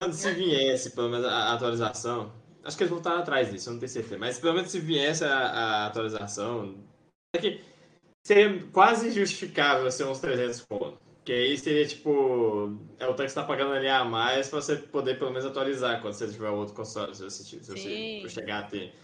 Quando 0.00 0.12
se 0.14 0.32
viesse, 0.32 0.90
pelo 0.92 1.10
menos, 1.10 1.26
a 1.26 1.32
a 1.32 1.52
atualização. 1.54 2.32
Acho 2.62 2.76
que 2.76 2.82
eles 2.82 2.90
vão 2.90 2.98
estar 2.98 3.18
atrás 3.18 3.50
disso, 3.50 3.68
eu 3.68 3.72
não 3.72 3.80
tenho 3.80 3.90
certeza. 3.90 4.18
Mas 4.18 4.38
pelo 4.38 4.54
menos 4.54 4.70
se 4.70 4.78
viesse 4.80 5.24
a, 5.24 5.34
a 5.38 5.86
atualização. 5.86 6.76
É 7.34 7.38
que 7.40 7.64
seria 8.26 8.66
quase 8.70 9.10
justificável 9.10 9.90
ser 9.90 10.04
uns 10.04 10.20
300 10.20 10.60
pontos. 10.66 11.00
Porque 11.20 11.32
aí 11.32 11.58
seria 11.58 11.86
tipo. 11.86 12.78
É 12.98 13.04
o 13.04 13.08
tanto 13.08 13.24
que 13.24 13.28
você 13.28 13.34
tá 13.34 13.44
pagando 13.44 13.72
ali 13.72 13.88
a 13.88 14.04
mais 14.04 14.48
pra 14.48 14.60
você 14.60 14.76
poder 14.76 15.18
pelo 15.18 15.30
menos 15.30 15.44
atualizar 15.44 16.00
quando 16.00 16.14
você 16.14 16.26
tiver 16.26 16.48
outro 16.48 16.74
console, 16.74 17.14
se 17.14 17.22
você, 17.22 17.44
se 17.44 17.58
você 17.58 18.28
chegar 18.28 18.60
a 18.60 18.62
ter. 18.62 18.94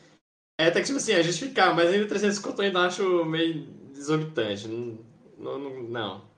É 0.58 0.68
até 0.68 0.80
que 0.80 0.86
tipo 0.86 0.96
assim, 0.96 1.12
é 1.12 1.22
justificável, 1.22 1.74
mas 1.74 1.92
ainda 1.92 2.08
300 2.08 2.38
conto 2.38 2.62
eu 2.62 2.66
ainda 2.66 2.80
acho 2.86 3.24
meio 3.26 3.68
exorbitante. 3.94 4.66
Não. 4.66 4.98
Não. 5.36 5.82
não. 5.82 6.36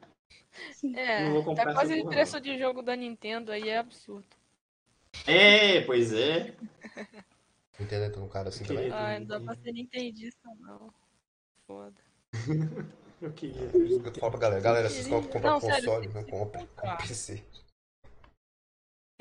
É, 0.97 1.25
Não 1.25 1.35
vou 1.35 1.45
comprar 1.45 1.67
tá 1.67 1.75
quase 1.75 2.01
o 2.01 2.09
preço 2.09 2.41
de 2.41 2.59
jogo 2.59 2.83
da 2.83 2.97
Nintendo 2.97 3.53
aí, 3.53 3.69
é 3.69 3.79
absurdo. 3.79 4.27
É, 5.25 5.83
pois 5.83 6.13
é. 6.13 6.55
Entendeu? 7.79 8.13
Tem 8.13 8.23
um 8.23 8.29
cara 8.29 8.49
assim 8.49 8.65
também. 8.65 8.91
Ah, 8.91 9.21
não 9.21 9.27
dá 9.27 9.41
pra 9.41 9.55
ser 9.55 9.73
nintendista, 9.73 10.49
não. 10.59 10.93
Foda. 11.65 11.95
Eu 13.21 13.33
queria. 13.33 13.69
Por 13.71 13.83
isso 13.83 14.01
que 14.03 14.09
eu 14.09 14.15
falo 14.15 14.31
pra 14.33 14.41
galera. 14.41 14.61
Galera, 14.61 14.89
vocês 14.89 15.07
Queria- 15.07 15.23
compram 15.23 15.41
Não, 15.43 15.61
sério, 15.61 15.75
console, 15.85 16.07
tem 16.09 16.15
não 16.15 16.25
comprem. 16.25 16.67
comprar. 16.67 16.91
Compre 16.93 17.09
PC. 17.09 17.43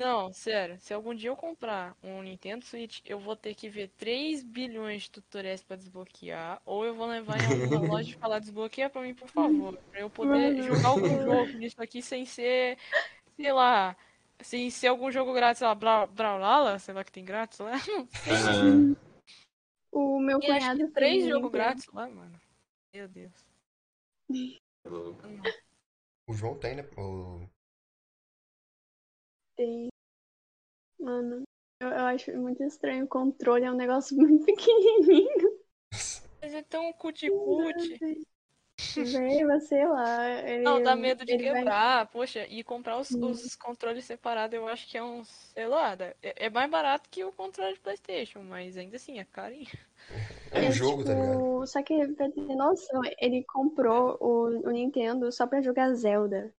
Não, 0.00 0.32
sério, 0.32 0.78
se 0.78 0.94
algum 0.94 1.12
dia 1.12 1.28
eu 1.28 1.34
comprar 1.36 1.96
um 2.04 2.22
Nintendo 2.22 2.64
Switch, 2.64 3.00
eu 3.04 3.18
vou 3.18 3.34
ter 3.34 3.52
que 3.56 3.68
ver 3.68 3.88
3 3.98 4.44
bilhões 4.44 5.02
de 5.02 5.10
tutoriais 5.10 5.60
pra 5.64 5.74
desbloquear, 5.76 6.62
ou 6.64 6.84
eu 6.84 6.94
vou 6.94 7.08
levar 7.08 7.36
em 7.42 7.62
alguma 7.64 7.80
loja 7.98 8.10
e 8.10 8.12
falar 8.16 8.38
desbloqueia 8.38 8.88
pra 8.88 9.02
mim, 9.02 9.12
por 9.12 9.26
favor, 9.28 9.76
pra 9.90 9.98
eu 9.98 10.08
poder 10.08 10.62
jogar 10.62 10.90
algum 10.90 11.08
jogo 11.24 11.46
nisso 11.58 11.82
aqui 11.82 12.00
sem 12.00 12.24
ser, 12.24 12.78
sei 13.34 13.52
lá, 13.52 13.96
sem 14.40 14.70
ser 14.70 14.86
algum 14.86 15.10
jogo 15.10 15.32
grátis, 15.32 15.58
sei 15.58 15.66
lá, 15.66 15.74
Bra 15.74 16.06
Brawlhalla, 16.06 16.78
sei 16.78 16.94
lá 16.94 17.02
que 17.02 17.10
tem 17.10 17.24
grátis 17.24 17.58
lá. 17.58 17.72
Aham. 18.30 18.96
O 19.90 20.20
meu 20.20 20.38
cunhado 20.38 20.86
tem 20.92 21.22
jogos 21.22 21.26
Nintendo. 21.34 21.50
grátis 21.50 21.86
lá, 21.92 22.08
mano. 22.08 22.40
Meu 22.94 23.08
Deus. 23.08 23.47
O 26.26 26.32
João 26.34 26.58
tem, 26.58 26.76
né? 26.76 26.82
O... 26.96 27.48
Tem. 29.56 29.88
Mano, 31.00 31.42
eu, 31.80 31.88
eu 31.88 32.04
acho 32.06 32.36
muito 32.36 32.62
estranho. 32.62 33.04
O 33.04 33.08
controle 33.08 33.64
é 33.64 33.72
um 33.72 33.76
negócio 33.76 34.16
muito 34.16 34.44
pequenininho. 34.46 35.58
Mas 36.40 36.54
é 36.54 36.62
tão 36.62 36.92
cuti-cuti. 38.78 39.12
Velho, 39.12 39.60
sei 39.60 39.86
lá. 39.86 40.28
Ele, 40.48 40.62
Não, 40.64 40.82
dá 40.82 40.94
medo 40.96 41.24
de 41.24 41.32
ele 41.32 41.50
vai- 41.50 41.62
quebrar, 41.62 42.06
poxa, 42.08 42.46
e 42.48 42.62
comprar 42.64 42.98
os, 42.98 43.10
os 43.10 43.54
controles 43.56 44.04
separados 44.04 44.54
eu 44.56 44.66
acho 44.68 44.86
que 44.88 44.96
é 44.98 45.02
um, 45.02 45.24
sei 45.24 45.66
lá, 45.66 45.96
é, 46.22 46.46
é 46.46 46.50
mais 46.50 46.70
barato 46.70 47.08
que 47.10 47.24
o 47.24 47.32
controle 47.32 47.74
de 47.74 47.80
Playstation, 47.80 48.42
mas 48.42 48.76
ainda 48.76 48.96
assim 48.96 49.18
é 49.18 49.24
carinho. 49.24 49.66
É 50.50 50.68
um 50.68 50.72
jogo, 50.72 51.04
tá 51.04 51.12
ligado? 51.12 51.32
tipo, 51.32 51.66
Só 51.66 51.82
que, 51.82 52.08
pra 52.14 52.30
ter 52.30 52.40
noção, 52.56 53.00
ele 53.18 53.44
comprou 53.44 54.16
o, 54.20 54.68
o 54.68 54.70
Nintendo 54.70 55.30
só 55.30 55.46
pra 55.46 55.60
jogar 55.60 55.92
Zelda. 55.94 56.52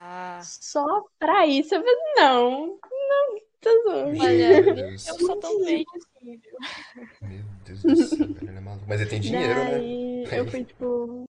Ah, 0.00 0.40
Só 0.42 0.84
pra 1.18 1.46
isso. 1.46 1.74
Eu 1.74 1.80
falei, 1.80 1.96
não, 2.16 2.78
não, 2.82 3.40
tá 3.60 3.70
zoando. 3.84 4.20
Olha, 4.20 4.64
eu 5.06 5.18
sou 5.18 5.36
tão 5.36 5.58
doente 5.58 5.96
assim, 5.96 6.36
viu? 6.36 6.56
Meu 7.20 7.42
Deus 7.64 7.84
do 7.84 7.96
céu, 7.96 8.28
velho, 8.28 8.48
ele 8.48 8.58
é 8.58 8.60
maluco. 8.60 8.84
Mas 8.88 9.00
ele 9.00 9.10
tem 9.10 9.20
dinheiro, 9.20 9.54
né? 9.54 9.78
Daí 10.24 10.38
eu 10.38 10.46
fui, 10.46 10.64
tipo. 10.64 11.24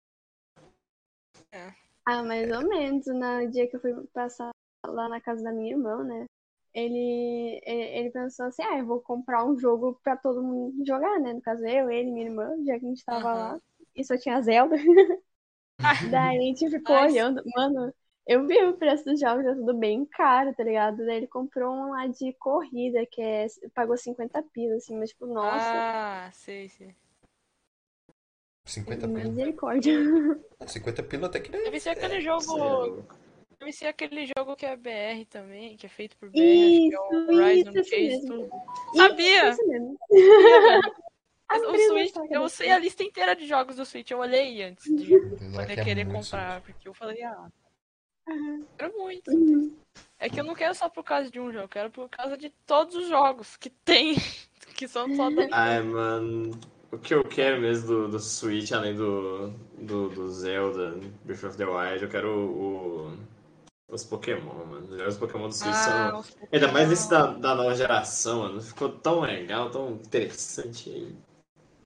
Ah, 2.06 2.24
mais 2.24 2.49
ou 2.51 2.68
menos. 2.68 3.06
No 3.08 3.49
dia 3.51 3.68
que 3.70 3.76
eu 3.78 3.82
fui 3.82 3.93
passar 4.14 4.51
lá 4.86 5.08
na 5.10 5.22
casa 5.22 5.43
da 5.43 5.51
minha 5.51 5.72
irmã, 5.72 6.04
né? 6.04 6.26
Ele, 6.74 7.62
ele, 7.66 7.99
ele 7.99 8.12
pensou 8.12 8.47
assim: 8.47 8.64
ah, 8.64 8.78
eu 8.80 8.86
vou 8.86 9.01
comprar 9.01 9.45
um 9.45 9.58
jogo 9.58 9.99
pra 10.04 10.18
todo 10.18 10.43
mundo 10.43 10.86
jogar, 10.86 11.20
né? 11.20 11.34
No 11.34 11.41
caso, 11.41 11.64
eu, 11.66 11.89
ele, 11.89 12.12
minha 12.12 12.26
irmã, 12.28 12.49
já 12.66 12.80
que 12.80 12.86
a 12.86 12.89
gente 12.89 13.06
tava 13.06 13.34
Aham. 13.34 13.34
lá. 13.34 13.60
E 13.95 14.04
só 14.04 14.18
tinha 14.18 14.41
Zelda. 14.41 14.76
Daí 16.01 16.38
a 16.38 16.41
gente 16.41 16.70
ficou 16.70 16.97
olhando. 16.97 17.41
Mano, 17.56 17.93
eu 18.28 18.45
vi 18.47 18.64
o 18.66 18.78
preço 18.78 19.06
dos 19.06 19.20
jogos, 19.20 19.45
é 19.45 19.54
tudo 19.56 19.74
bem 19.78 20.06
caro, 20.06 20.54
tá 20.56 20.64
ligado? 20.64 20.97
Daí 21.06 21.18
ele 21.18 21.28
comprou 21.28 21.74
um 21.76 21.89
lá 21.91 22.08
de 22.08 22.34
corrida, 22.39 23.06
que 23.12 23.22
é. 23.22 23.47
Pagou 23.74 23.97
50 23.97 24.41
pilas, 24.54 24.84
assim, 24.84 24.97
mas 24.97 25.10
tipo, 25.12 25.26
nossa, 25.28 25.84
Ah, 25.84 26.32
sei, 26.34 26.68
sei. 26.70 26.95
50 28.74 29.07
pila. 29.07 29.19
misericórdia. 29.19 29.93
50 30.65 31.03
pila 31.03 31.28
até 31.28 31.39
que 31.39 31.51
nem. 31.51 31.63
Deve 31.63 31.80
ser 31.80 31.89
aquele 31.89 32.15
é 32.15 32.21
jogo. 32.21 32.57
louco. 32.57 33.15
Deve 33.59 33.71
ser 33.71 33.86
aquele 33.88 34.26
jogo 34.38 34.55
que 34.55 34.65
é 34.65 34.76
BR 34.76 35.26
também, 35.30 35.78
que 35.78 35.86
é 35.86 35.89
feito 35.89 36.17
por 36.17 36.30
BR, 36.30 36.39
Isso, 36.39 36.65
acho 36.65 36.89
que 36.89 36.95
é 36.95 36.99
o 36.99 37.36
Horizon 37.36 37.71
isso, 37.71 37.89
Chase 37.89 38.28
tudo. 38.28 38.49
Sabia? 38.95 39.49
Isso 39.49 39.67
mesmo. 39.67 39.97
O 41.55 41.78
Switch, 41.78 42.15
eu 42.32 42.49
sei 42.49 42.71
a 42.71 42.80
lista 42.80 43.03
inteira 43.03 43.36
de 43.36 43.45
jogos 43.45 43.76
do 43.76 43.86
Switch, 43.86 44.09
eu 44.09 44.17
olhei 44.17 44.63
antes 44.63 44.86
de 44.86 45.13
ela 45.38 45.61
poder 45.61 45.76
quer 45.76 45.84
querer 45.84 46.11
comprar, 46.11 46.61
porque 46.61 46.88
eu 46.88 46.95
falei, 46.95 47.21
ah, 47.21 47.47
Aham. 48.28 48.65
quero 48.76 48.97
muito. 48.97 49.30
Uhum. 49.30 49.78
É 50.17 50.30
que 50.30 50.39
eu 50.39 50.43
não 50.43 50.55
quero 50.55 50.74
só 50.74 50.89
por 50.89 51.03
causa 51.03 51.30
de 51.30 51.39
um 51.39 51.51
jogo, 51.51 51.65
eu 51.65 51.69
quero 51.69 51.91
por 51.91 52.09
causa 52.09 52.36
de 52.36 52.49
todos 52.65 52.95
os 52.95 53.07
jogos 53.07 53.55
que 53.55 53.69
tem, 53.69 54.15
que 54.76 54.88
são 54.88 55.15
só 55.15 55.30
da 55.30 55.47
Ai, 55.51 55.84
mano. 55.84 56.59
O 56.94 57.00
que 57.00 57.12
eu 57.14 57.24
quero 57.24 57.60
mesmo 57.60 57.88
do, 57.88 58.08
do 58.08 58.20
Switch, 58.20 58.72
além 58.72 58.96
do, 58.96 59.50
do, 59.80 60.10
do 60.10 60.30
Zelda, 60.30 60.96
Breath 61.26 61.44
of 61.44 61.58
the 61.58 61.66
Wild, 61.66 62.04
eu 62.04 62.10
quero 62.10 62.30
o, 62.30 63.08
o- 63.08 63.18
os 63.89 64.04
Pokémon, 64.04 64.64
mano. 64.66 65.08
Os 65.08 65.18
Pokémon 65.18 65.48
do 65.48 65.56
Switch 65.56 65.74
Ah, 65.74 66.22
são. 66.22 66.48
Ainda 66.52 66.72
mais 66.72 66.91
esse 66.91 67.10
da, 67.10 67.26
da 67.34 67.56
nova 67.56 67.74
geração, 67.74 68.41
mano. 68.41 68.62
Ficou 68.62 68.89
tão 68.89 69.22
legal, 69.22 69.72
tão 69.72 69.94
interessante 69.94 70.89
aí. 70.91 71.16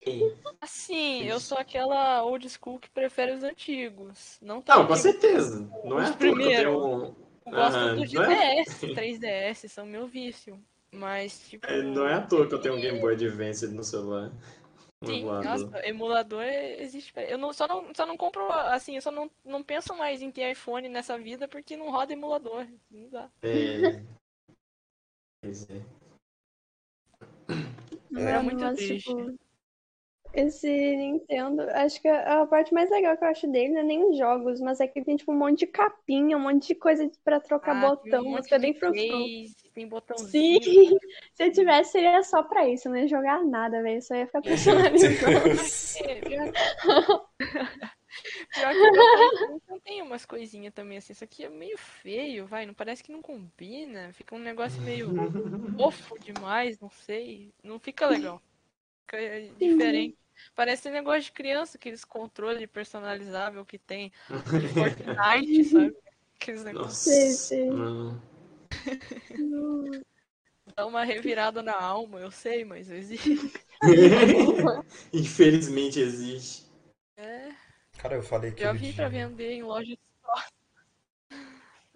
É. 0.06 0.34
Assim, 0.60 1.24
eu 1.24 1.40
sou 1.40 1.58
aquela 1.58 2.24
old 2.24 2.46
school 2.50 2.78
que 2.78 2.90
prefere 2.90 3.32
os 3.32 3.44
antigos. 3.44 4.38
Não 4.42 4.62
tão 4.62 4.80
Não, 4.80 4.88
com 4.88 4.96
certeza. 4.96 5.70
Não 5.86 6.00
é 6.00 6.04
Os 6.04 6.10
à 6.10 6.14
toa 6.16 6.36
que 6.38 6.44
eu 6.62 6.86
um. 6.86 7.04
Eu 7.46 7.52
gosto 7.54 7.78
Aham, 7.78 7.96
do 7.96 8.22
é- 8.24 8.64
DS, 8.66 8.80
3DS, 8.82 9.68
são 9.72 9.86
meu 9.86 10.06
vício. 10.06 10.60
Mas, 10.92 11.40
tipo. 11.48 11.66
É, 11.66 11.82
Não 11.82 12.06
é 12.06 12.16
à 12.16 12.22
toa 12.22 12.46
que 12.48 12.54
eu 12.54 12.60
tenho 12.60 12.76
um 12.76 12.82
Game 12.82 13.00
Boy 13.00 13.14
Advance 13.14 13.66
no 13.68 13.84
celular. 13.84 14.32
Um 15.02 15.08
Sim, 15.08 15.20
emulador. 15.20 15.44
nossa, 15.46 15.88
emulador 15.88 16.42
é- 16.44 16.82
existe. 16.82 17.14
pra- 17.14 17.24
Eu 17.24 17.38
não, 17.38 17.54
só, 17.54 17.68
não, 17.68 17.94
só 17.94 18.06
não 18.06 18.18
compro, 18.18 18.52
assim, 18.52 18.96
eu 18.96 19.02
só 19.02 19.12
não, 19.12 19.30
não 19.46 19.64
penso 19.64 19.96
mais 19.96 20.22
em 20.22 20.32
ter 20.32 20.52
iPhone 20.52 20.90
nessa 20.90 21.18
vida 21.18 21.48
porque 21.48 21.78
não 21.78 21.92
roda 21.92 22.14
emulador. 22.14 22.66
Não 22.90 23.08
dá. 23.10 23.30
É. 23.44 24.02
Pois 25.42 25.70
é. 25.70 25.82
Muito 28.42 28.60
mas, 28.64 28.76
triste. 28.76 29.10
tipo, 29.10 29.36
esse 30.34 30.68
Nintendo, 30.68 31.62
acho 31.72 32.02
que 32.02 32.08
a 32.08 32.42
a 32.42 32.48
parte 32.48 32.74
mais 32.74 32.90
legal 32.90 33.16
que 33.18 33.24
eu 33.24 33.28
acho 33.30 33.48
dele 33.52 33.74
não 33.74 33.80
é 33.82 33.84
nem 33.84 34.04
os 34.10 34.18
jogos, 34.18 34.60
mas 34.60 34.80
é 34.80 34.88
que 34.88 35.04
tem 35.04 35.16
tipo 35.16 35.32
um 35.32 35.38
monte 35.38 35.60
de 35.60 35.68
capinha, 35.68 36.38
um 36.38 36.42
monte 36.42 36.68
de 36.68 36.76
coisa 36.76 37.10
pra 37.24 37.40
trocar 37.40 37.76
Ah, 37.76 37.86
um 37.86 37.90
botão, 37.90 38.24
monte 38.24 38.34
mas 38.38 38.48
de 38.48 38.60
bem 38.60 38.74
frustrante. 38.74 39.67
Tem 39.78 39.88
botãozinho. 39.88 40.64
Sim, 40.64 40.98
se 41.36 41.44
eu 41.44 41.52
tivesse 41.52 41.92
seria 41.92 42.24
só 42.24 42.42
pra 42.42 42.68
isso, 42.68 42.88
eu 42.88 42.92
não 42.92 43.00
ia 43.00 43.08
jogar 43.08 43.46
nada, 43.46 43.84
velho, 43.84 44.02
só 44.02 44.16
ia 44.16 44.26
ficar 44.26 44.42
personalizando. 44.42 45.16
É, 46.04 46.16
pior... 46.22 46.52
pior 48.56 48.74
que 48.74 48.80
o 48.80 48.92
botão 48.92 49.62
não 49.70 49.80
tem 49.80 50.02
umas 50.02 50.26
coisinhas 50.26 50.74
também 50.74 50.98
assim. 50.98 51.14
Isso 51.14 51.24
aqui 51.24 51.46
é 51.46 51.50
meio 51.50 51.78
feio, 51.78 52.48
vai. 52.48 52.66
Não 52.66 52.74
parece 52.74 53.04
que 53.04 53.12
não 53.12 53.22
combina. 53.22 54.12
Fica 54.14 54.34
um 54.34 54.40
negócio 54.40 54.82
meio 54.82 55.12
fofo 55.78 56.18
demais, 56.18 56.80
não 56.80 56.90
sei. 56.90 57.54
Não 57.64 57.78
fica 57.78 58.08
legal. 58.08 58.42
Fica 59.02 59.20
diferente. 59.60 60.18
Parece 60.56 60.90
negócio 60.90 61.22
de 61.22 61.32
criança, 61.34 61.78
aqueles 61.78 62.04
controles 62.04 62.68
personalizável 62.68 63.64
que 63.64 63.78
tem 63.78 64.12
Fortnite, 64.74 65.64
sabe? 65.66 65.96
Aqueles 66.36 66.64
negócios. 66.64 66.98
Sei, 66.98 67.70
Nossa. 67.70 68.18
sei. 68.18 68.37
Dá 70.76 70.86
uma 70.86 71.04
revirada 71.04 71.62
na 71.64 71.76
alma, 71.80 72.20
eu 72.20 72.32
sei, 72.32 72.64
mas 72.66 72.90
existe. 72.90 73.52
Infelizmente 75.14 76.00
existe. 76.00 76.66
É, 77.18 77.52
Cara, 77.98 78.16
eu 78.16 78.24
falei 78.24 78.52
já 78.58 78.72
aquilo 78.72 78.74
vi 78.74 78.92
de... 78.92 78.94
pra 78.94 79.08
vender 79.10 79.52
em 79.54 79.64
loja 79.64 79.96
de 79.96 80.00
sorte. 80.22 80.54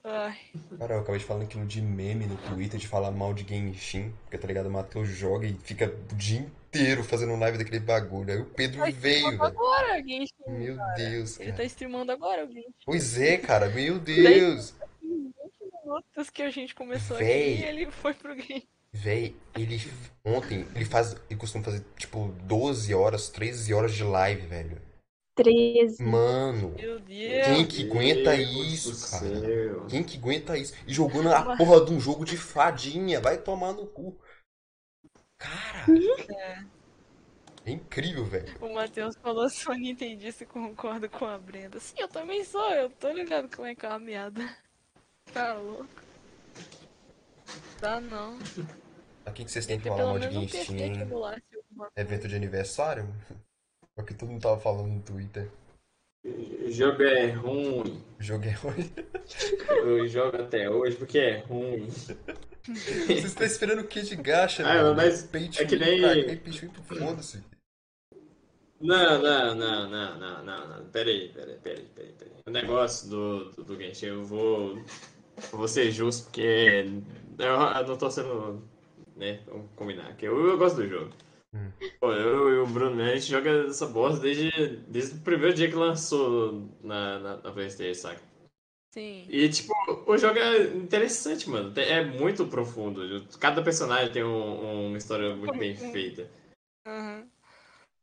Ai, 0.03 0.39
Cara, 0.77 0.95
eu 0.95 0.99
acabei 1.01 1.19
de 1.19 1.25
falar 1.25 1.43
aquilo 1.43 1.65
de 1.65 1.81
meme 1.81 2.25
no 2.25 2.37
Twitter, 2.37 2.79
de 2.79 2.87
falar 2.87 3.11
mal 3.11 3.33
de 3.33 3.43
Genshin, 3.47 4.11
porque 4.23 4.37
tá 4.37 4.47
ligado, 4.47 4.65
o 4.67 4.71
Matheus 4.71 5.07
joga 5.07 5.45
e 5.47 5.53
fica 5.53 5.85
o 6.11 6.15
dia 6.15 6.39
inteiro 6.39 7.03
fazendo 7.03 7.35
live 7.37 7.57
daquele 7.57 7.79
bagulho. 7.79 8.33
Aí 8.33 8.39
o 8.39 8.45
Pedro 8.45 8.79
tá 8.83 8.89
veio, 8.89 9.37
velho. 9.39 9.43
agora, 9.43 10.01
Genshin. 10.03 10.33
Meu 10.47 10.77
Deus, 10.95 11.39
Ele 11.39 11.53
tá 11.53 11.57
cara. 11.57 11.67
streamando 11.67 12.11
agora, 12.11 12.41
alguém. 12.41 12.73
Pois 12.85 13.17
é, 13.19 13.37
cara, 13.37 13.69
meu 13.69 13.99
Deus. 13.99 14.73
Minutos 15.93 16.29
que 16.29 16.41
a 16.43 16.49
gente 16.49 16.75
começou 16.75 17.17
Véi. 17.17 17.53
aqui 17.53 17.63
e 17.63 17.63
ele 17.63 17.91
foi 17.91 18.13
pro 18.13 18.35
game. 18.35 18.67
Véi, 18.93 19.35
ele 19.55 19.77
ontem, 20.25 20.67
ele 20.75 20.85
faz, 20.85 21.15
ele 21.29 21.39
costuma 21.39 21.63
fazer 21.63 21.83
tipo 21.97 22.27
12 22.43 22.93
horas, 22.93 23.29
13 23.29 23.73
horas 23.73 23.93
de 23.93 24.03
live, 24.03 24.45
velho. 24.47 24.81
13. 25.35 26.03
Mano, 26.03 26.75
Meu 26.75 26.99
Deus. 26.99 27.45
quem 27.45 27.65
que 27.67 27.83
aguenta 27.89 28.35
Deus 28.35 28.67
isso, 28.73 29.09
cara? 29.09 29.25
céu. 29.25 29.87
Quem 29.87 30.03
que 30.03 30.17
aguenta 30.17 30.57
isso? 30.57 30.73
E 30.87 30.93
jogando 30.93 31.29
a 31.29 31.55
porra 31.55 31.85
de 31.85 31.93
um 31.93 31.99
jogo 31.99 32.25
de 32.25 32.37
fadinha, 32.37 33.21
vai 33.21 33.37
tomar 33.37 33.73
no 33.73 33.87
cu. 33.87 34.19
Cara, 35.37 35.85
é 37.65 37.71
incrível, 37.71 38.25
velho. 38.25 38.55
O 38.61 38.73
Matheus 38.73 39.15
falou, 39.17 39.49
sou 39.49 39.75
nintendista 39.75 40.43
e 40.43 40.47
concordo 40.47 41.09
com 41.09 41.25
a 41.25 41.37
Brenda. 41.37 41.79
Sim, 41.79 41.95
eu 41.99 42.07
também 42.07 42.43
sou, 42.45 42.69
eu 42.73 42.89
tô 42.89 43.09
ligado 43.11 43.53
como 43.53 43.67
é 43.67 43.75
que 43.75 43.85
é 43.85 43.89
uma 43.89 43.99
meada. 43.99 44.41
Tá 45.34 45.53
louco. 45.53 45.86
Tá 47.79 47.99
não. 47.99 48.38
A 49.25 49.32
quem 49.32 49.45
que 49.45 49.51
vocês 49.51 49.65
têm 49.65 49.79
que 49.79 49.89
de 49.89 49.95
menos 50.29 50.36
um 50.36 50.41
PC 50.41 50.57
Genshin, 50.57 50.77
que 50.77 50.84
hein? 50.84 51.01
emulasse 51.01 51.43
alguma 51.55 51.89
Evento 51.95 52.27
de 52.27 52.36
aniversário? 52.36 53.07
É 53.97 54.01
o 54.01 54.05
que 54.05 54.13
todo 54.13 54.29
mundo 54.29 54.41
tava 54.41 54.59
falando 54.59 54.88
no 54.88 55.01
Twitter. 55.01 55.49
Jogo 56.69 57.01
é 57.03 57.32
ruim. 57.32 58.03
O 58.19 58.23
jogo 58.23 58.45
é 58.45 58.51
ruim. 58.51 58.91
Eu 59.69 60.07
jogo 60.07 60.38
até 60.38 60.69
hoje 60.69 60.95
porque 60.95 61.17
é 61.19 61.38
ruim. 61.39 61.89
Vocês 61.89 63.25
estão 63.25 63.45
esperando 63.47 63.79
o 63.82 63.88
que 63.88 64.01
de 64.01 64.15
gacha, 64.15 64.63
Ah, 64.63 64.84
mano? 64.84 64.95
mas 64.95 65.23
é 65.34 65.65
que 65.65 65.75
nem- 65.75 66.01
cara, 66.01 66.38
to 66.38 66.51
win, 66.51 66.71
foda-se. 66.99 67.43
Não, 68.79 69.21
não, 69.21 69.55
não, 69.55 69.89
não, 69.89 70.19
não, 70.19 70.43
não, 70.43 70.67
não. 70.67 70.86
Peraí, 70.89 71.29
peraí, 71.29 71.57
peraí, 71.57 71.86
peraí, 71.95 72.13
peraí. 72.13 72.34
O 72.45 72.49
negócio 72.51 73.09
do, 73.09 73.51
do, 73.51 73.63
do 73.63 73.75
Genshin, 73.77 74.07
eu 74.07 74.23
vou, 74.25 74.75
vou 75.51 75.67
ser 75.67 75.91
justo, 75.91 76.25
porque 76.25 76.86
eu, 77.39 77.88
não 77.88 77.97
tô 77.97 78.09
sendo, 78.09 78.63
né, 79.15 79.41
vamos 79.47 79.67
combinar, 79.75 80.15
que 80.15 80.25
eu, 80.25 80.47
eu 80.47 80.57
gosto 80.57 80.77
do 80.77 80.88
jogo. 80.88 81.11
Hum. 81.53 81.71
Pô, 81.99 82.11
eu 82.13 82.49
e 82.49 82.57
o 82.59 82.67
Bruno, 82.67 82.95
né, 82.95 83.11
a 83.11 83.15
gente 83.15 83.29
joga 83.29 83.67
essa 83.67 83.88
bosta 83.88 84.19
desde, 84.21 84.49
desde 84.88 85.15
o 85.15 85.21
primeiro 85.21 85.53
dia 85.53 85.69
que 85.69 85.75
lançou 85.75 86.69
na, 86.84 87.19
na, 87.19 87.38
na 87.38 87.51
Playstation, 87.51 88.01
saca? 88.01 88.21
Sim. 88.93 89.25
E, 89.29 89.47
tipo, 89.47 89.73
o 90.05 90.17
jogo 90.17 90.38
é 90.38 90.63
interessante, 90.75 91.49
mano. 91.49 91.71
É 91.79 92.03
muito 92.03 92.45
profundo. 92.47 93.25
Cada 93.39 93.61
personagem 93.63 94.11
tem 94.11 94.23
um- 94.23 94.88
uma 94.89 94.97
história 94.97 95.34
muito 95.34 95.57
bem 95.57 95.75
feita. 95.75 96.29
Aham. 96.86 97.27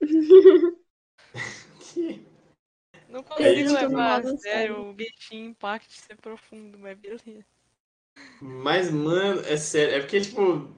Que- 1.80 2.27
Não 3.18 3.24
É 3.24 3.26
consigo 3.26 3.60
isso. 3.60 3.74
levar 3.74 4.20
a 4.24 4.36
sério 4.36 4.90
o 4.90 4.96
Genshin 4.96 5.46
Impact 5.46 6.00
ser 6.00 6.16
profundo, 6.16 6.78
mas 6.78 6.96
beleza. 6.96 7.44
Mas, 8.40 8.92
mano, 8.92 9.40
é 9.40 9.56
sério. 9.56 9.96
É 9.96 10.00
porque, 10.00 10.20
tipo, 10.20 10.72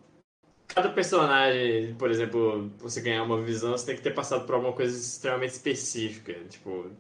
cada 0.67 0.91
personagem, 0.91 1.95
por 1.97 2.11
exemplo, 2.11 2.71
você 2.79 3.03
ganhar 3.03 3.25
uma 3.25 3.43
visão, 3.43 3.73
você 3.73 3.87
tem 3.87 3.97
que 3.97 4.03
ter 4.03 4.15
passado 4.15 4.47
por 4.47 4.55
alguma 4.55 4.73
coisa 4.73 4.97
extremamente 4.97 5.51
específica. 5.51 6.33
Tipo. 6.45 6.91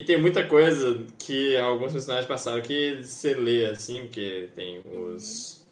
E 0.00 0.04
tem 0.04 0.20
muita 0.20 0.46
coisa 0.46 1.04
que 1.18 1.56
alguns 1.56 1.92
personagens 1.92 2.28
passaram 2.28 2.62
que 2.62 3.02
você 3.02 3.34
lê 3.34 3.66
assim, 3.66 4.02
porque 4.02 4.50
tem 4.54 4.82
os, 4.84 5.66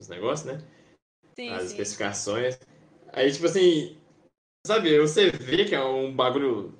os 0.00 0.08
negócios, 0.08 0.50
né? 0.50 0.66
Sim, 1.36 1.50
As 1.50 1.64
sim. 1.64 1.68
especificações. 1.68 2.58
Aí, 3.12 3.30
tipo 3.30 3.44
assim, 3.44 3.98
sabe, 4.66 4.98
você 4.98 5.30
vê 5.30 5.66
que 5.66 5.74
é 5.74 5.82
um 5.84 6.14
bagulho 6.14 6.79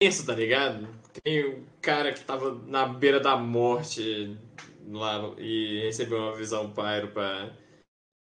tenso, 0.00 0.24
tá 0.24 0.34
ligado? 0.34 0.88
Tem 1.22 1.46
um 1.46 1.64
cara 1.82 2.12
que 2.12 2.24
tava 2.24 2.54
na 2.66 2.86
beira 2.86 3.20
da 3.20 3.36
morte 3.36 4.36
lá 4.88 5.34
e 5.38 5.80
recebeu 5.82 6.18
uma 6.18 6.34
visão 6.34 6.72
pyro 6.72 7.08
pra. 7.12 7.50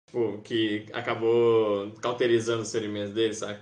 Tipo, 0.08 0.42
que 0.44 0.86
acabou 0.94 1.92
cauterizando 2.02 2.62
os 2.62 2.72
ferimentos 2.72 3.14
dele, 3.14 3.34
sabe? 3.34 3.60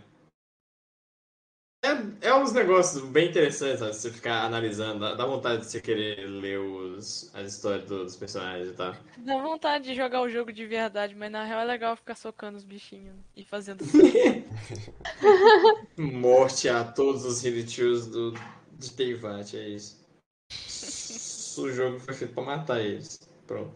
É, 1.86 2.30
é 2.30 2.34
uns 2.34 2.54
negócios 2.54 3.04
bem 3.04 3.30
interessantes, 3.30 3.80
sabe? 3.80 3.94
Você 3.94 4.10
ficar 4.10 4.46
analisando, 4.46 5.02
dá, 5.02 5.16
dá 5.16 5.26
vontade 5.26 5.64
de 5.64 5.70
você 5.70 5.82
querer 5.82 6.26
ler 6.28 6.58
os, 6.58 7.30
as 7.36 7.52
histórias 7.54 7.86
do- 7.86 8.06
dos 8.06 8.16
personagens 8.16 8.70
e 8.70 8.74
tal. 8.74 8.96
Dá 9.18 9.38
vontade 9.42 9.84
de 9.84 9.94
jogar 9.94 10.22
o 10.22 10.30
jogo 10.30 10.54
de 10.54 10.66
verdade, 10.66 11.14
mas 11.14 11.30
na 11.30 11.44
real 11.44 11.60
é 11.60 11.66
legal 11.66 11.98
ficar 11.98 12.16
socando 12.16 12.58
os 12.58 12.64
bichinhos 12.64 13.18
e 13.36 13.44
fazendo. 13.44 13.84
Morte 15.98 16.70
a 16.70 16.86
todos 16.86 17.26
os 17.26 17.44
Hilichus 17.44 18.08
do, 18.08 18.32
de 18.80 18.90
Teyvat, 18.92 19.58
é 19.58 19.68
isso. 19.70 20.02
O 21.56 21.70
jogo 21.70 22.00
foi 22.00 22.16
feito 22.16 22.34
pra 22.34 22.42
matar 22.44 22.82
eles. 22.82 23.20
Pronto. 23.46 23.72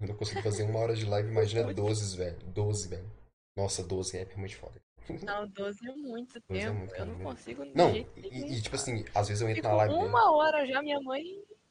Eu 0.00 0.06
não 0.06 0.14
consigo 0.14 0.40
fazer 0.40 0.62
uma 0.62 0.78
hora 0.78 0.94
de 0.94 1.04
live, 1.04 1.28
imagina 1.28 1.74
12, 1.74 2.16
velho. 2.16 2.36
12, 2.54 2.86
velho. 2.88 3.10
Nossa, 3.56 3.82
12 3.82 4.16
é 4.16 4.24
muito 4.36 4.56
foda. 4.56 4.80
Não, 5.24 5.46
12 5.48 5.88
é 5.88 5.92
muito 5.92 6.38
é 6.38 6.40
tempo. 6.54 6.74
muito, 6.78 6.92
eu 6.92 6.96
cara, 6.98 7.10
não 7.10 7.20
consigo 7.20 7.64
Não, 7.74 7.94
e, 7.94 8.06
e, 8.16 8.60
tipo 8.62 8.76
assim, 8.76 9.04
às 9.14 9.28
vezes 9.28 9.40
eu 9.42 9.48
entro 9.48 9.62
Fico 9.62 9.68
na 9.68 9.74
live 9.76 9.94
dele. 9.94 10.06
uma 10.06 10.32
hora 10.36 10.66
já, 10.66 10.82
minha 10.82 11.00
mãe. 11.00 11.22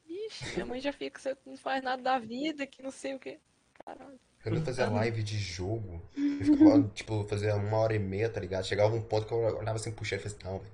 Ixi, 0.06 0.54
minha 0.54 0.66
mãe 0.66 0.80
já 0.80 0.92
fica, 0.92 1.18
você 1.20 1.36
não 1.46 1.56
faz 1.56 1.82
nada 1.82 2.02
da 2.02 2.18
vida, 2.18 2.66
que 2.66 2.82
não 2.82 2.90
sei 2.90 3.14
o 3.14 3.18
que. 3.18 3.38
Caralho. 3.84 4.18
Quando 4.42 4.56
eu 4.58 4.64
fazia 4.64 4.88
live 4.88 5.22
de 5.22 5.36
jogo, 5.38 6.00
eu 6.16 6.44
ficava, 6.44 6.82
tipo, 6.94 7.24
fazia 7.24 7.54
uma 7.56 7.76
hora 7.78 7.94
e 7.94 7.98
meia, 7.98 8.28
tá 8.30 8.40
ligado? 8.40 8.64
Chegava 8.66 8.94
um 8.94 9.02
ponto 9.02 9.26
que 9.26 9.32
eu 9.32 9.38
olhava 9.38 9.76
assim 9.76 9.92
pro 9.92 10.04
chefe 10.04 10.26
e 10.26 10.30
falei, 10.30 10.44
não, 10.44 10.58
velho, 10.60 10.72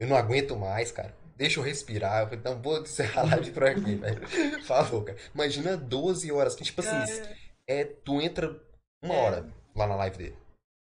eu 0.00 0.08
não 0.08 0.16
aguento 0.16 0.56
mais, 0.56 0.90
cara. 0.92 1.14
Deixa 1.36 1.58
eu 1.58 1.64
respirar. 1.64 2.22
Eu 2.22 2.28
falei, 2.28 2.44
não, 2.44 2.60
vou 2.62 2.80
encerrar 2.80 3.22
a 3.22 3.24
live 3.36 3.50
por 3.52 3.64
aqui, 3.64 3.94
velho. 3.96 4.28
Favor, 4.64 5.04
cara. 5.04 5.18
Imagina 5.34 5.76
12 5.76 6.30
horas, 6.30 6.54
que, 6.54 6.62
tipo 6.64 6.80
assim, 6.80 7.22
é, 7.68 7.84
tu 7.84 8.20
entra 8.20 8.54
uma 9.02 9.14
É. 9.14 9.18
hora 9.22 9.48
lá 9.74 9.86
na 9.86 9.96
live 9.96 10.16
dele. 10.18 10.36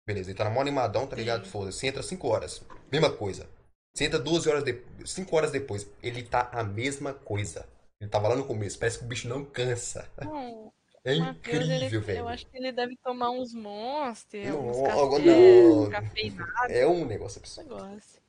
Beleza, 0.07 0.30
ele 0.30 0.38
tá 0.38 0.44
na 0.44 0.50
mó 0.50 0.61
animadão, 0.61 1.07
tá 1.07 1.14
ligado? 1.16 1.46
Foda-se. 1.48 1.78
Você 1.78 1.86
entra 1.86 2.03
5 2.03 2.26
horas. 2.28 2.62
Mesma 2.90 3.11
coisa. 3.12 3.48
Você 3.94 4.05
entra 4.05 4.18
12 4.18 4.48
horas 4.48 4.64
depois, 4.64 5.11
5 5.11 5.36
horas 5.36 5.50
depois. 5.50 5.86
Ele 6.03 6.22
tá 6.22 6.48
a 6.53 6.64
mesma 6.64 7.12
coisa. 7.14 7.66
Ele 8.00 8.11
tava 8.11 8.28
lá 8.28 8.34
no 8.36 8.44
começo. 8.46 8.78
Parece 8.78 8.98
que 8.98 9.05
o 9.05 9.09
bicho 9.09 9.28
não 9.28 9.44
cansa. 9.44 10.09
Não, 10.20 10.72
É 11.05 11.14
o 11.14 11.20
Matheus, 11.20 11.57
ele- 11.68 11.74
incrível, 11.76 12.00
velho. 12.00 12.18
Eu 12.20 12.28
acho 12.28 12.46
que 12.46 12.57
ele 12.57 12.72
deve 12.72 12.96
tomar 12.96 13.30
uns 13.30 13.53
monsters, 13.55 14.48
Não, 14.48 14.62
não. 14.62 15.90
cafeinados, 15.90 16.70
É 16.70 16.86
um 16.86 17.05
negócio 17.05 17.38
absurdo. 17.38 17.76
negócio. 17.76 18.20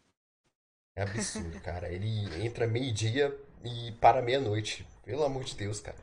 É 0.95 1.01
absurdo, 1.01 1.59
cara. 1.61 1.89
Ele 1.91 2.45
entra 2.45 2.67
meio-dia 2.67 3.36
e 3.63 3.91
para 3.93 4.21
meia-noite. 4.21 4.86
Pelo 5.03 5.24
amor 5.24 5.43
de 5.43 5.55
Deus, 5.55 5.80
cara. 5.80 5.97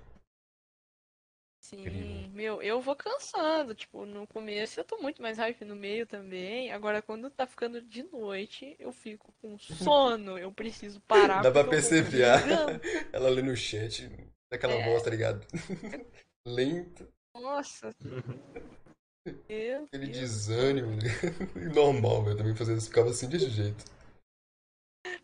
Sim, 1.71 1.81
Incrível. 1.83 2.31
meu, 2.33 2.63
eu 2.63 2.81
vou 2.81 2.97
cansando. 2.97 3.75
Tipo, 3.75 4.05
no 4.05 4.27
começo 4.27 4.81
eu 4.81 4.85
tô 4.85 4.99
muito 4.99 5.23
mais 5.23 5.39
hype 5.39 5.65
no 5.65 5.77
meio 5.77 6.05
também. 6.07 6.73
Agora, 6.73 7.01
quando 7.01 7.31
tá 7.31 7.47
ficando 7.47 7.81
de 7.81 8.03
noite, 8.03 8.75
eu 8.79 8.91
fico 8.93 9.33
com 9.41 9.57
sono. 9.59 10.37
Eu 10.37 10.53
preciso 10.53 11.01
parar. 11.03 11.43
Dá 11.43 11.51
pra 11.53 11.63
perceber. 11.65 12.25
ah. 12.25 12.39
Ela 13.13 13.31
lê 13.31 13.41
no 13.43 13.55
chat, 13.57 14.09
daquela 14.51 14.75
É. 14.75 14.85
voz, 14.85 15.03
tá 15.05 15.11
ligado? 15.11 15.47
Lento, 16.47 17.07
Nossa. 17.37 17.95
Meu 19.49 19.85
aquele 19.85 20.07
Deus. 20.07 20.19
desânimo. 20.19 20.89
Normal, 21.75 22.25
velho. 22.25 22.37
Também 22.39 22.57
fazendo 22.57 22.79
isso, 22.79 22.89
ficava 22.89 23.11
assim 23.11 23.29
desse 23.29 23.49
jeito. 23.49 23.85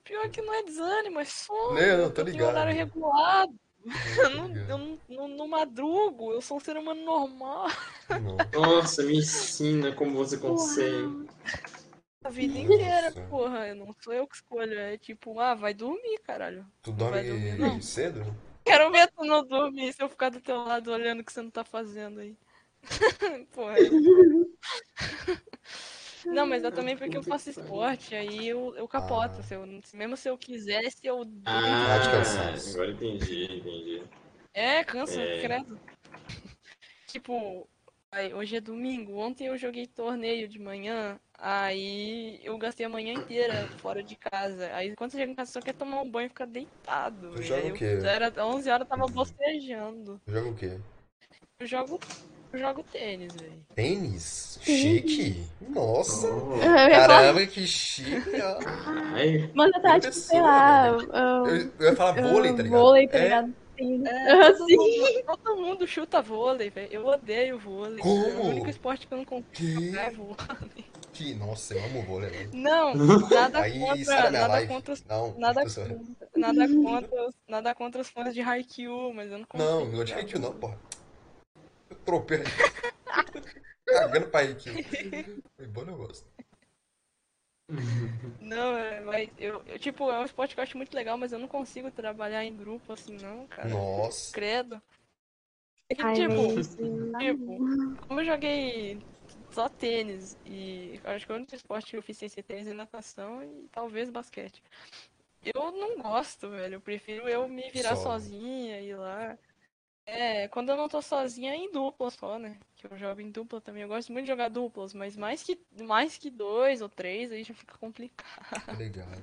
Pior 0.04 0.30
que 0.30 0.40
não 0.42 0.54
é 0.54 0.62
desânimo, 0.62 1.18
é 1.18 1.24
sono. 1.24 1.74
Né, 1.74 1.96
não, 1.96 2.12
tô 2.12 2.22
ligado. 2.22 2.48
horário 2.50 2.72
regulado. 2.74 3.54
Eu 4.18 4.30
Tô 4.30 4.36
não, 4.36 4.56
eu 4.56 4.78
não, 4.78 4.98
não, 5.08 5.28
não 5.28 5.48
madrugo, 5.48 6.32
eu 6.32 6.42
sou 6.42 6.56
um 6.56 6.60
ser 6.60 6.76
humano 6.76 7.04
normal. 7.04 7.68
Não. 8.10 8.60
Nossa, 8.60 9.02
me 9.02 9.18
ensina 9.18 9.92
como 9.92 10.16
você 10.16 10.36
consegue. 10.36 11.28
A 12.24 12.28
vida 12.28 12.58
Nossa. 12.58 12.74
inteira, 12.74 13.12
porra. 13.28 13.68
Eu 13.68 13.76
não 13.76 13.94
sou 14.02 14.12
eu 14.12 14.26
que 14.26 14.34
escolho. 14.34 14.76
É 14.78 14.98
tipo, 14.98 15.38
ah, 15.38 15.54
vai 15.54 15.72
dormir, 15.72 16.18
caralho. 16.24 16.66
Tu 16.82 16.90
dorme 16.90 17.14
vai 17.14 17.24
dormir, 17.24 17.58
não. 17.58 17.80
cedo? 17.80 18.36
Quero 18.64 18.90
ver 18.90 19.08
tu 19.12 19.24
não 19.24 19.46
dormir 19.46 19.92
se 19.92 20.02
eu 20.02 20.08
ficar 20.08 20.30
do 20.30 20.40
teu 20.40 20.56
lado 20.64 20.90
olhando 20.90 21.20
o 21.20 21.24
que 21.24 21.32
você 21.32 21.40
não 21.40 21.50
tá 21.50 21.64
fazendo 21.64 22.18
aí. 22.18 22.36
Porra. 23.54 23.76
Não, 26.26 26.46
mas 26.46 26.64
é 26.64 26.70
também 26.70 26.96
porque 26.96 27.16
eu 27.16 27.22
faço 27.22 27.50
esporte, 27.50 28.14
aí 28.14 28.48
eu, 28.48 28.74
eu 28.76 28.86
capoto. 28.88 29.36
Ah. 29.38 29.42
Se 29.42 29.54
eu, 29.54 29.66
mesmo 29.94 30.16
se 30.16 30.28
eu 30.28 30.36
quisesse, 30.36 30.98
eu. 31.06 31.22
Ah, 31.44 31.98
de 31.98 32.10
cansaço. 32.10 32.74
agora 32.74 32.90
entendi, 32.92 33.44
entendi. 33.44 34.02
É, 34.54 34.82
cansa, 34.84 35.20
É. 35.20 35.40
credo. 35.40 35.78
Tipo, 37.06 37.66
aí, 38.12 38.34
hoje 38.34 38.56
é 38.56 38.60
domingo. 38.60 39.16
Ontem 39.16 39.46
eu 39.46 39.56
joguei 39.56 39.86
torneio 39.86 40.48
de 40.48 40.58
manhã. 40.58 41.18
Aí 41.38 42.40
eu 42.42 42.56
gastei 42.58 42.84
a 42.84 42.88
manhã 42.88 43.12
inteira 43.14 43.66
fora 43.78 44.02
de 44.02 44.16
casa. 44.16 44.74
Aí 44.74 44.94
quando 44.96 45.10
você 45.12 45.18
chega 45.18 45.32
em 45.32 45.34
casa, 45.34 45.50
você 45.52 45.58
só 45.60 45.64
quer 45.64 45.74
tomar 45.74 46.00
um 46.02 46.10
banho 46.10 46.26
e 46.26 46.30
ficar 46.30 46.46
deitado. 46.46 47.40
E 47.40 47.42
joga 47.42 47.60
aí 47.62 47.66
o 47.66 47.68
eu- 47.70 47.74
quê? 47.74 47.84
Era 48.06 48.32
11 48.44 48.68
horas, 48.68 48.86
eu 48.86 48.88
tava 48.96 49.06
bocejando. 49.06 50.20
Joga 50.26 50.48
o 50.48 50.56
quê? 50.56 50.78
Eu 51.58 51.66
jogo, 51.66 51.98
eu 52.52 52.58
jogo 52.58 52.82
tênis, 52.92 53.32
velho. 53.34 53.52
Tênis? 53.74 54.58
Chique? 54.62 55.44
Nossa! 55.68 56.28
Oh, 56.28 56.58
Caramba, 56.90 57.46
que 57.46 57.66
chique! 57.66 58.30
ó. 58.42 58.58
ai, 59.14 59.50
Mano, 59.54 59.72
eu 59.76 59.82
tava, 59.82 60.00
tipo, 60.00 60.14
sei 60.14 60.40
lá. 60.40 60.88
Eu, 60.88 61.00
eu- 61.00 61.70
eu 61.78 61.90
ia 61.90 61.96
falar 61.96 62.12
vôlei, 62.22 62.54
tá 62.54 62.62
ligado? 62.62 62.80
Vôlei, 62.80 63.08
tá 63.08 63.18
É, 63.18 63.22
ligado? 63.24 63.54
Sim. 63.78 64.04
É, 64.08 64.52
todo, 64.56 64.66
mundo, 64.68 65.22
todo 65.26 65.56
mundo 65.56 65.86
chuta 65.86 66.22
vôlei, 66.22 66.70
velho. 66.70 66.88
Eu 66.90 67.06
odeio 67.06 67.58
vôlei. 67.58 67.98
Como? 67.98 68.24
É 68.26 68.34
o 68.34 68.46
único 68.46 68.70
esporte 68.70 69.06
que 69.06 69.12
eu 69.12 69.18
não 69.18 69.24
consigo 69.24 69.96
é 69.96 70.10
vôlei. 70.10 70.84
que? 71.12 71.34
Nossa, 71.34 71.74
eu 71.74 71.84
amo 71.84 72.02
vôlei, 72.02 72.30
velho. 72.30 72.50
Não, 72.54 72.94
nada 72.94 73.60
Aí, 73.60 73.78
contra, 73.78 74.30
nada 74.30 74.46
live. 74.48 74.72
contra 74.72 74.92
os 74.94 75.04
Não, 75.04 75.34
Nada, 75.38 75.68
zoando. 75.68 76.00
nada, 76.36 76.66
contra, 76.68 77.28
os- 77.28 77.34
nada 77.46 77.74
contra 77.74 78.00
os 78.00 78.08
fãs 78.08 78.32
de 78.34 78.40
Haikyuu, 78.40 79.12
mas 79.14 79.30
eu 79.30 79.38
não 79.38 79.44
consigo. 79.46 79.70
Não, 79.70 79.84
não 79.84 80.00
é 80.00 80.04
de 80.04 80.14
Haikyuu 80.14 80.40
não, 80.40 80.52
porra. 80.54 80.78
Eu 81.90 81.96
tropei. 81.96 82.38
Cagando 83.86 84.28
pra 84.28 84.40
Haikyuu. 84.40 84.76
Foi 85.56 85.66
bom 85.68 85.82
eu 85.82 85.96
gosto. 85.96 86.26
Não, 88.40 88.76
é, 88.76 89.00
mas 89.00 89.30
eu, 89.38 89.62
eu, 89.66 89.78
tipo, 89.78 90.10
é 90.10 90.20
um 90.20 90.24
esporte 90.24 90.54
que 90.54 90.60
eu 90.60 90.62
acho 90.62 90.76
muito 90.76 90.94
legal, 90.94 91.18
mas 91.18 91.32
eu 91.32 91.38
não 91.38 91.48
consigo 91.48 91.90
trabalhar 91.90 92.44
em 92.44 92.56
grupo 92.56 92.92
assim, 92.92 93.16
não, 93.16 93.46
cara. 93.46 93.68
Nossa. 93.68 94.32
Credo. 94.32 94.80
É 95.88 95.94
que, 95.94 96.02
Ai, 96.02 96.14
tipo, 96.14 97.18
tipo, 97.18 97.58
como 98.06 98.20
eu 98.20 98.24
joguei 98.24 99.00
só 99.50 99.68
tênis 99.68 100.36
e 100.44 101.00
acho 101.04 101.26
que 101.26 101.32
o 101.32 101.36
único 101.36 101.54
esporte 101.54 101.90
que 101.90 101.96
eu 101.96 102.02
fiz 102.02 102.16
sem 102.18 102.28
ser 102.28 102.42
tênis 102.42 102.66
é 102.66 102.72
natação 102.72 103.42
e 103.42 103.68
talvez 103.70 104.10
basquete. 104.10 104.62
Eu 105.44 105.70
não 105.70 105.98
gosto, 105.98 106.50
velho. 106.50 106.74
Eu 106.74 106.80
prefiro 106.80 107.28
eu 107.28 107.48
me 107.48 107.70
virar 107.70 107.94
Solo. 107.96 108.18
sozinha 108.18 108.80
e 108.80 108.88
ir 108.88 108.96
lá. 108.96 109.38
É, 110.06 110.48
quando 110.48 110.70
eu 110.70 110.76
não 110.76 110.88
tô 110.88 111.02
sozinha 111.02 111.52
é 111.52 111.56
em 111.56 111.70
dupla 111.70 112.10
só, 112.10 112.38
né? 112.38 112.58
Que 112.76 112.86
eu 112.86 112.96
jogo 112.98 113.20
em 113.20 113.30
dupla 113.30 113.60
também. 113.60 113.82
Eu 113.82 113.88
gosto 113.88 114.12
muito 114.12 114.24
de 114.26 114.30
jogar 114.30 114.48
duplas, 114.50 114.92
mas 114.92 115.16
mais 115.16 115.42
que, 115.42 115.58
mais 115.82 116.18
que 116.18 116.30
dois 116.30 116.82
ou 116.82 116.88
três 116.88 117.32
aí 117.32 117.42
já 117.42 117.54
fica 117.54 117.76
complicado. 117.78 118.62
Tá 118.64 118.72
ligado. 118.72 119.22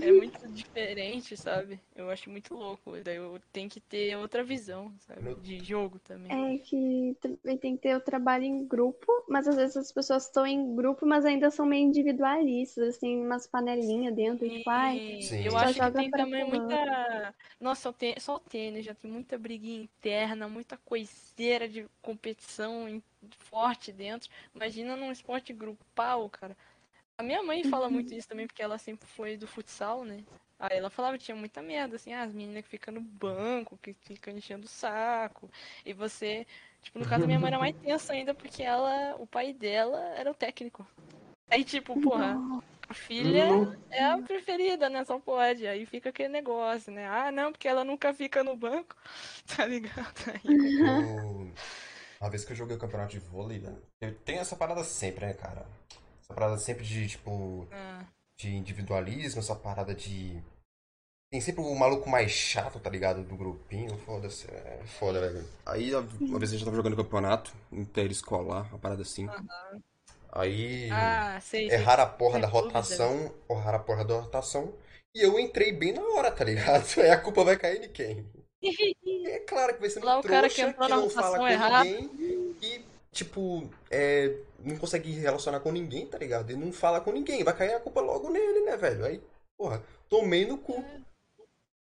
É 0.00 0.12
muito 0.12 0.48
diferente, 0.52 1.36
sabe? 1.36 1.80
Eu 1.94 2.10
acho 2.10 2.30
muito 2.30 2.54
louco. 2.54 2.92
Daí 3.02 3.16
eu 3.16 3.40
tenho 3.52 3.68
que 3.68 3.80
ter 3.80 4.16
outra 4.16 4.42
visão, 4.44 4.92
sabe? 5.00 5.22
No- 5.22 5.36
De 5.36 5.58
jogo 5.64 5.98
também. 6.00 6.32
É 6.32 6.58
que 6.58 7.16
também 7.20 7.58
tem 7.58 7.76
que 7.76 7.82
ter 7.82 7.96
o 7.96 8.00
trabalho 8.00 8.44
em 8.44 8.64
grupo, 8.66 9.06
mas 9.28 9.48
às 9.48 9.56
vezes 9.56 9.76
as 9.76 9.90
pessoas 9.92 10.26
estão 10.26 10.46
em 10.46 10.74
grupo, 10.76 11.04
mas 11.06 11.24
ainda 11.24 11.50
são 11.50 11.66
meio 11.66 11.86
individualistas, 11.88 12.98
têm 12.98 13.20
umas 13.20 13.46
panelinhas 13.48 14.14
dentro, 14.14 14.48
tipo, 14.48 14.70
ai, 14.70 14.98
E 14.98 15.20
Sim. 15.24 15.44
eu 15.46 15.52
Só 15.52 15.56
acho 15.56 15.80
que 15.80 15.80
joga 15.84 15.96
tem 15.96 16.10
também 16.10 16.44
muita. 16.44 17.34
Nossa, 17.60 17.92
só 18.20 18.38
tênis 18.38 18.84
já 18.84 18.94
tem 18.94 19.10
muita 19.10 19.36
briguinha 19.38 19.82
interna, 19.82 20.48
muita 20.48 20.76
coiseira 21.40 21.66
de 21.66 21.88
competição 22.02 23.02
forte 23.38 23.90
dentro. 23.90 24.28
Imagina 24.54 24.94
num 24.94 25.10
esporte 25.10 25.54
grupal, 25.54 26.28
cara. 26.28 26.54
A 27.16 27.22
minha 27.22 27.42
mãe 27.42 27.64
fala 27.64 27.88
muito 27.88 28.14
isso 28.14 28.28
também, 28.28 28.46
porque 28.46 28.62
ela 28.62 28.76
sempre 28.76 29.08
foi 29.08 29.38
do 29.38 29.46
futsal, 29.46 30.04
né? 30.04 30.22
Aí 30.58 30.76
ela 30.76 30.90
falava 30.90 31.16
que 31.16 31.24
tinha 31.24 31.36
muita 31.36 31.62
merda, 31.62 31.96
assim, 31.96 32.12
ah, 32.12 32.22
as 32.22 32.34
meninas 32.34 32.62
que 32.64 32.70
ficam 32.70 32.92
no 32.92 33.00
banco, 33.00 33.78
que 33.78 33.94
ficam 33.94 34.36
enchendo 34.36 34.66
o 34.66 34.68
saco. 34.68 35.50
E 35.86 35.94
você. 35.94 36.46
Tipo, 36.82 36.98
no 36.98 37.08
caso, 37.08 37.24
a 37.24 37.26
minha 37.26 37.40
mãe 37.40 37.48
era 37.48 37.58
mais 37.58 37.76
tensa 37.76 38.12
ainda, 38.12 38.34
porque 38.34 38.62
ela, 38.62 39.16
o 39.18 39.26
pai 39.26 39.54
dela 39.54 39.98
era 40.16 40.30
o 40.30 40.34
técnico. 40.34 40.86
Aí, 41.50 41.64
tipo, 41.64 41.96
porra, 42.00 42.36
a 42.88 42.94
filha 42.94 43.48
é 43.90 44.04
a 44.04 44.18
preferida, 44.18 44.88
né? 44.88 45.04
Só 45.04 45.18
pode. 45.18 45.66
Aí 45.66 45.84
fica 45.86 46.10
aquele 46.10 46.28
negócio, 46.28 46.92
né? 46.92 47.06
Ah, 47.08 47.30
não, 47.32 47.52
porque 47.52 47.68
ela 47.68 47.84
nunca 47.84 48.12
fica 48.14 48.42
no 48.44 48.56
banco. 48.56 48.96
Tá 49.56 49.66
ligado? 49.66 50.14
Aí, 50.32 50.78
Eu- 50.80 51.50
Uma 52.20 52.28
vez 52.30 52.44
que 52.44 52.52
eu 52.52 52.56
joguei 52.56 52.76
o 52.76 52.78
campeonato 52.78 53.12
de 53.12 53.18
vôlei, 53.18 53.58
velho, 53.58 53.82
eu 54.02 54.14
tenho 54.20 54.40
essa 54.40 54.54
parada 54.54 54.84
sempre, 54.84 55.24
né, 55.24 55.32
cara? 55.32 55.66
Essa 56.22 56.34
parada 56.34 56.58
sempre 56.58 56.84
de, 56.84 57.08
tipo, 57.08 57.66
ah, 57.72 58.04
de 58.38 58.50
individualismo, 58.54 59.40
essa 59.40 59.56
parada 59.56 59.94
de. 59.94 60.38
Tem 61.32 61.40
sempre 61.40 61.62
o 61.62 61.74
maluco 61.74 62.10
mais 62.10 62.30
chato, 62.30 62.78
tá 62.78 62.90
ligado? 62.90 63.22
Do 63.24 63.36
grupinho, 63.36 63.96
foda-se. 63.98 64.50
É 64.50 64.82
foda, 64.98 65.20
velho. 65.20 65.48
Aí, 65.64 65.94
uma 65.94 66.38
vez 66.38 66.50
a 66.50 66.56
gente 66.56 66.64
tava 66.64 66.76
jogando 66.76 66.96
campeonato 66.96 67.52
interescolar, 67.72 68.68
uma 68.68 68.78
parada 68.78 69.02
assim. 69.02 69.26
Aí. 70.32 70.88
ah, 70.90 71.38
sei, 71.40 71.68
sei. 71.68 71.78
erraram 71.78 72.04
a 72.04 72.06
porra 72.06 72.38
da 72.38 72.46
rotação, 72.46 73.32
erraram 73.48 73.78
a 73.78 73.82
porra 73.82 74.04
da 74.04 74.20
rotação, 74.20 74.72
e 75.14 75.22
eu 75.22 75.38
entrei 75.38 75.72
bem 75.72 75.92
na 75.92 76.02
hora, 76.02 76.30
tá 76.30 76.44
ligado? 76.44 76.84
Aí 77.00 77.10
a 77.10 77.20
culpa 77.20 77.44
vai 77.44 77.56
cair 77.56 77.80
de 77.80 77.88
quem? 77.88 78.26
É 79.26 79.38
claro 79.40 79.74
que 79.74 79.80
vai 79.80 79.90
ser 79.90 80.00
um 80.00 80.04
Lá 80.04 80.18
o 80.18 80.22
cara 80.22 80.48
trouxa 80.48 80.54
que 80.54 80.62
entrou 80.62 80.86
que 80.86 80.94
na 80.94 81.00
não 81.00 81.10
fala 81.10 81.38
com 81.38 81.48
errada. 81.48 81.84
ninguém 81.84 82.56
e, 82.62 82.84
tipo, 83.10 83.68
é, 83.90 84.36
não 84.62 84.76
consegue 84.76 85.10
relacionar 85.12 85.60
com 85.60 85.72
ninguém, 85.72 86.06
tá 86.06 86.18
ligado? 86.18 86.52
E 86.52 86.56
não 86.56 86.70
fala 86.72 87.00
com 87.00 87.10
ninguém, 87.10 87.42
vai 87.42 87.56
cair 87.56 87.74
a 87.74 87.80
culpa 87.80 88.00
logo 88.00 88.30
nele, 88.30 88.60
né, 88.60 88.76
velho? 88.76 89.04
Aí, 89.04 89.20
porra, 89.56 89.82
tomei 90.08 90.44
no 90.46 90.58
cu. 90.58 90.84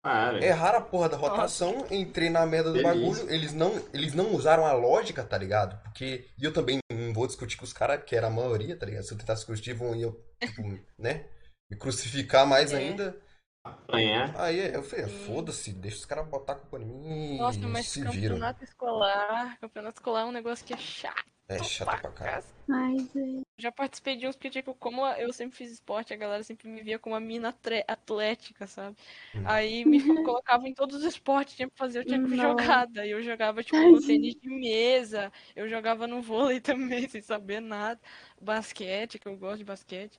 Para. 0.03 0.43
Erraram 0.43 0.79
a 0.79 0.81
porra 0.81 1.09
da 1.09 1.15
rotação, 1.17 1.85
entrei 1.91 2.29
na 2.29 2.43
merda 2.45 2.71
do 2.71 2.81
Delícia. 2.81 2.93
bagulho, 3.01 3.29
eles 3.33 3.53
não, 3.53 3.71
eles 3.93 4.13
não 4.15 4.33
usaram 4.33 4.65
a 4.65 4.73
lógica, 4.73 5.23
tá 5.23 5.37
ligado? 5.37 5.79
Porque 5.83 6.27
e 6.39 6.43
eu 6.43 6.51
também 6.51 6.79
não 6.91 7.13
vou 7.13 7.27
discutir 7.27 7.55
com 7.57 7.65
os 7.65 7.73
caras, 7.73 8.03
que 8.03 8.15
era 8.15 8.27
a 8.27 8.31
maioria, 8.31 8.75
tá 8.77 8.85
ligado? 8.85 9.03
Se 9.03 9.13
eu 9.13 9.17
tentasse 9.17 9.45
discutir, 9.45 9.73
vão 9.73 9.93
eu, 9.95 10.19
tipo, 10.39 10.61
né? 10.97 11.25
Me 11.69 11.77
crucificar 11.77 12.45
mais 12.47 12.73
É. 12.73 12.77
ainda. 12.77 13.15
Apanhar. 13.63 14.33
Aí 14.41 14.73
eu 14.73 14.81
falei, 14.81 15.05
Sim. 15.05 15.25
foda-se, 15.27 15.71
deixa 15.71 15.97
os 15.97 16.05
caras 16.05 16.27
botar 16.27 16.53
a 16.53 16.55
culpa 16.55 16.79
em 16.79 16.85
mim 16.85 17.37
Nossa, 17.37 17.59
e 17.59 17.61
mas 17.67 17.87
se 17.87 18.01
viram. 18.01 18.35
campeonato 18.35 18.63
escolar. 18.63 19.57
Campeonato 19.59 19.99
escolar 19.99 20.21
é 20.21 20.25
um 20.25 20.31
negócio 20.31 20.65
que 20.65 20.73
é 20.73 20.77
chato. 20.77 21.23
É 21.55 21.63
chato 21.63 21.99
pra 21.99 22.11
caralho. 22.11 22.45
Ai, 22.69 22.97
velho. 23.13 23.41
Já 23.57 23.71
participei 23.71 24.15
de 24.15 24.25
uns 24.27 24.35
que, 24.35 24.49
tipo, 24.49 24.73
como 24.73 25.05
eu 25.05 25.31
sempre 25.33 25.57
fiz 25.57 25.71
esporte, 25.71 26.13
a 26.13 26.17
galera 26.17 26.43
sempre 26.43 26.67
me 26.69 26.81
via 26.81 26.97
como 26.97 27.13
uma 27.13 27.19
mina 27.19 27.53
atlética, 27.87 28.65
sabe? 28.65 28.95
Hum. 29.35 29.43
Aí 29.45 29.85
me 29.85 30.01
colocavam 30.23 30.65
em 30.65 30.73
todos 30.73 30.97
os 30.97 31.03
esportes, 31.03 31.55
tinha 31.55 31.69
que 31.69 31.77
fazer, 31.77 31.99
eu 31.99 32.05
tinha 32.05 32.19
que 32.23 32.35
Nossa. 32.35 32.41
jogar. 32.41 32.87
Daí 32.87 33.11
eu 33.11 33.21
jogava, 33.21 33.61
tipo, 33.63 33.77
no 33.77 34.01
tênis 34.01 34.35
de 34.35 34.49
mesa, 34.49 35.31
eu 35.55 35.67
jogava 35.67 36.07
no 36.07 36.21
vôlei 36.21 36.59
também, 37.03 37.07
sem 37.09 37.21
saber 37.21 37.59
nada. 37.59 37.99
Basquete, 38.41 39.19
que 39.19 39.27
eu 39.27 39.37
gosto 39.37 39.57
de 39.59 39.65
basquete. 39.65 40.17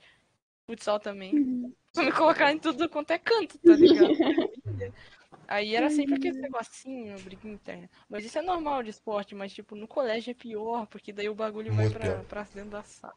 Futsal 0.66 1.00
também. 1.00 1.34
Uhum. 1.34 1.72
Me 1.96 2.12
colocar 2.12 2.52
em 2.52 2.58
tudo 2.58 2.88
quanto 2.88 3.10
é 3.10 3.18
canto, 3.18 3.58
tá 3.58 3.74
ligado? 3.74 4.12
Aí 5.46 5.74
era 5.76 5.90
sempre 5.90 6.14
aquele 6.14 6.38
negocinho, 6.40 7.20
briga 7.20 7.48
interna. 7.48 7.90
Mas 8.08 8.24
isso 8.24 8.38
é 8.38 8.42
normal 8.42 8.82
de 8.82 8.90
esporte, 8.90 9.34
mas 9.34 9.52
tipo, 9.52 9.74
no 9.76 9.86
colégio 9.88 10.30
é 10.30 10.34
pior, 10.34 10.86
porque 10.86 11.12
daí 11.12 11.28
o 11.28 11.34
bagulho 11.34 11.74
vai 11.74 11.86
Muito 11.86 11.88
pra, 11.88 12.00
pior. 12.00 12.24
pra 12.24 12.42
dentro 12.44 12.70
da 12.70 12.82
sala. 12.84 13.14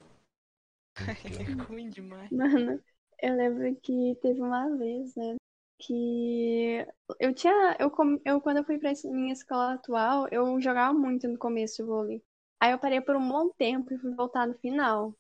É 1.40 1.44
ruim 1.68 1.90
demais. 1.90 2.32
Mano, 2.32 2.82
eu 3.22 3.36
lembro 3.36 3.76
que 3.82 4.16
teve 4.22 4.42
uma 4.42 4.76
vez, 4.78 5.16
né? 5.16 5.36
que 5.80 6.86
eu 7.20 7.34
tinha. 7.34 7.76
Eu, 7.80 7.92
com- 7.92 8.20
eu, 8.26 8.42
quando 8.42 8.58
eu 8.58 8.64
fui 8.66 8.78
pra 8.80 8.92
minha 9.06 9.34
escola 9.34 9.74
atual, 9.74 10.28
eu 10.32 10.60
jogava 10.62 10.94
muito 10.98 11.28
no 11.28 11.38
começo 11.38 11.78
de 11.78 11.84
vôlei. 11.84 12.24
Aí 12.60 12.72
eu 12.72 12.80
parei 12.80 13.02
por 13.02 13.16
um 13.16 13.28
bom 13.30 13.50
tempo 13.52 13.94
e 13.94 13.98
fui 14.00 14.14
voltar 14.16 14.48
no 14.48 14.54
final. 14.56 15.14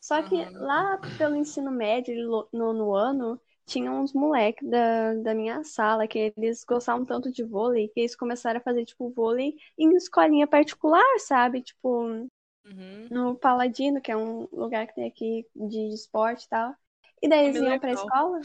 Só 0.00 0.22
que 0.22 0.36
Aham. 0.36 0.54
lá 0.54 0.98
pelo 1.16 1.36
ensino 1.36 1.70
médio, 1.70 2.14
lo- 2.28 2.48
nono 2.52 2.94
ano, 2.94 3.40
tinha 3.72 3.90
uns 3.92 4.12
moleques 4.12 4.68
da, 4.68 5.14
da 5.14 5.34
minha 5.34 5.64
sala 5.64 6.06
que 6.08 6.32
eles 6.36 6.64
gostavam 6.64 7.04
tanto 7.04 7.30
de 7.32 7.44
vôlei 7.44 7.88
que 7.88 8.00
eles 8.00 8.16
começaram 8.16 8.58
a 8.60 8.62
fazer, 8.62 8.84
tipo, 8.84 9.10
vôlei 9.10 9.54
em 9.78 9.94
escolinha 9.96 10.46
particular, 10.46 11.02
sabe? 11.20 11.62
Tipo, 11.62 12.28
Uhum. 12.64 13.10
no 13.10 13.36
Paladino, 13.36 14.00
que 14.00 14.10
é 14.10 14.16
um 14.16 14.48
lugar 14.52 14.86
que 14.86 14.94
tem 14.94 15.06
aqui 15.08 15.46
de 15.54 15.94
esporte 15.94 16.44
e 16.46 16.48
tal. 16.48 16.74
E 17.22 17.28
daí 17.28 17.46
eles 17.46 17.60
Nome 17.60 17.60
iam 17.60 17.78
pra 17.78 17.92
legal. 17.92 17.92
escola. 17.92 18.40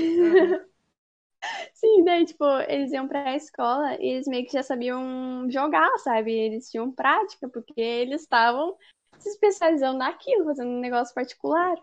Uhum. 0.00 0.58
Sim, 1.74 2.04
daí, 2.04 2.24
tipo, 2.24 2.44
eles 2.68 2.92
iam 2.92 3.06
pra 3.08 3.36
escola 3.36 3.94
e 4.00 4.06
eles 4.08 4.26
meio 4.26 4.44
que 4.46 4.52
já 4.52 4.62
sabiam 4.62 5.48
jogar, 5.50 5.88
sabe? 5.98 6.32
Eles 6.32 6.70
tinham 6.70 6.90
prática, 6.92 7.48
porque 7.48 7.80
eles 7.80 8.22
estavam 8.22 8.76
se 9.18 9.28
especializando 9.30 9.98
naquilo, 9.98 10.44
fazendo 10.44 10.70
um 10.70 10.80
negócio 10.80 11.14
particular. 11.14 11.76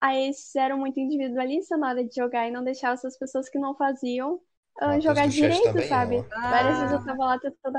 Aí 0.00 0.24
eles 0.24 0.44
fizeram 0.46 0.78
muito 0.78 0.98
individualista 1.00 1.76
na 1.76 1.88
hora 1.90 2.04
de 2.04 2.14
jogar 2.14 2.48
e 2.48 2.50
não 2.50 2.64
deixavam 2.64 2.94
essas 2.94 3.18
pessoas 3.18 3.48
que 3.48 3.58
não 3.58 3.74
faziam 3.76 4.40
ah, 4.80 4.86
Matheus 4.86 5.04
jogar 5.04 5.28
direito, 5.28 5.62
também, 5.62 5.88
sabe? 5.88 6.16
ó. 6.18 6.24
Várias 6.48 6.78
vezes 6.78 6.92
eu 6.92 7.00
Ah. 7.00 7.04
tava 7.04 7.24
lá 7.24 7.38
tentando. 7.38 7.78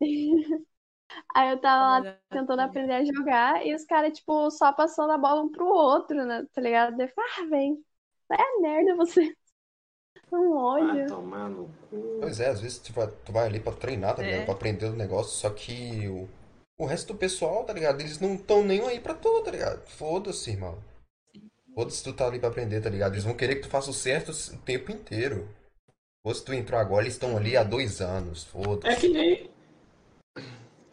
Aí 1.34 1.50
eu 1.50 1.60
tava 1.60 1.82
lá 2.00 2.00
Olha, 2.00 2.20
tentando 2.30 2.60
aprender 2.60 2.94
a 2.94 3.04
jogar 3.04 3.66
e 3.66 3.74
os 3.74 3.84
caras, 3.84 4.12
tipo, 4.18 4.50
só 4.50 4.72
passando 4.72 5.12
a 5.12 5.18
bola 5.18 5.42
um 5.42 5.50
pro 5.50 5.66
outro, 5.66 6.24
né? 6.24 6.46
Tá 6.52 6.60
ligado? 6.60 7.00
Eu 7.00 7.08
falei, 7.08 7.30
ah, 7.38 7.46
velho, 7.48 7.84
vai 8.28 8.38
a 8.40 8.60
merda 8.60 8.96
você. 8.96 9.36
Um 10.32 10.52
ódio. 10.56 11.06
tomar 11.06 11.48
no 11.48 11.68
cu. 11.88 12.20
Pois 12.20 12.40
é, 12.40 12.48
às 12.48 12.60
vezes 12.60 12.78
tu 12.78 12.92
vai, 12.92 13.06
tu 13.08 13.32
vai 13.32 13.46
ali 13.46 13.60
pra 13.60 13.72
treinar, 13.72 14.14
tá 14.16 14.22
ligado? 14.22 14.42
É. 14.42 14.44
Pra 14.44 14.54
aprender 14.54 14.86
o 14.86 14.92
negócio, 14.96 15.32
só 15.32 15.50
que 15.50 16.08
o, 16.08 16.28
o 16.78 16.86
resto 16.86 17.12
do 17.12 17.18
pessoal, 17.18 17.64
tá 17.64 17.72
ligado? 17.72 18.00
Eles 18.00 18.20
não 18.20 18.36
tão 18.36 18.62
nem 18.64 18.80
aí 18.86 19.00
pra 19.00 19.14
tu, 19.14 19.42
tá 19.42 19.50
ligado? 19.50 19.84
Foda-se, 19.86 20.50
irmão. 20.50 20.78
Foda-se 21.80 22.04
tu 22.04 22.12
tá 22.12 22.26
ali 22.26 22.38
pra 22.38 22.50
aprender, 22.50 22.82
tá 22.82 22.90
ligado? 22.90 23.14
Eles 23.14 23.24
vão 23.24 23.32
querer 23.32 23.54
que 23.54 23.62
tu 23.62 23.68
faça 23.70 23.90
o 23.90 23.94
certo 23.94 24.32
o 24.32 24.58
tempo 24.58 24.92
inteiro. 24.92 25.48
Ou 26.22 26.34
se 26.34 26.44
tu 26.44 26.52
entrou 26.52 26.78
agora, 26.78 27.04
eles 27.04 27.14
estão 27.14 27.34
ali 27.38 27.56
há 27.56 27.62
dois 27.64 28.02
anos, 28.02 28.46
É 28.46 28.50
foda-se. 28.50 29.00
que 29.00 29.08
nem. 29.08 29.50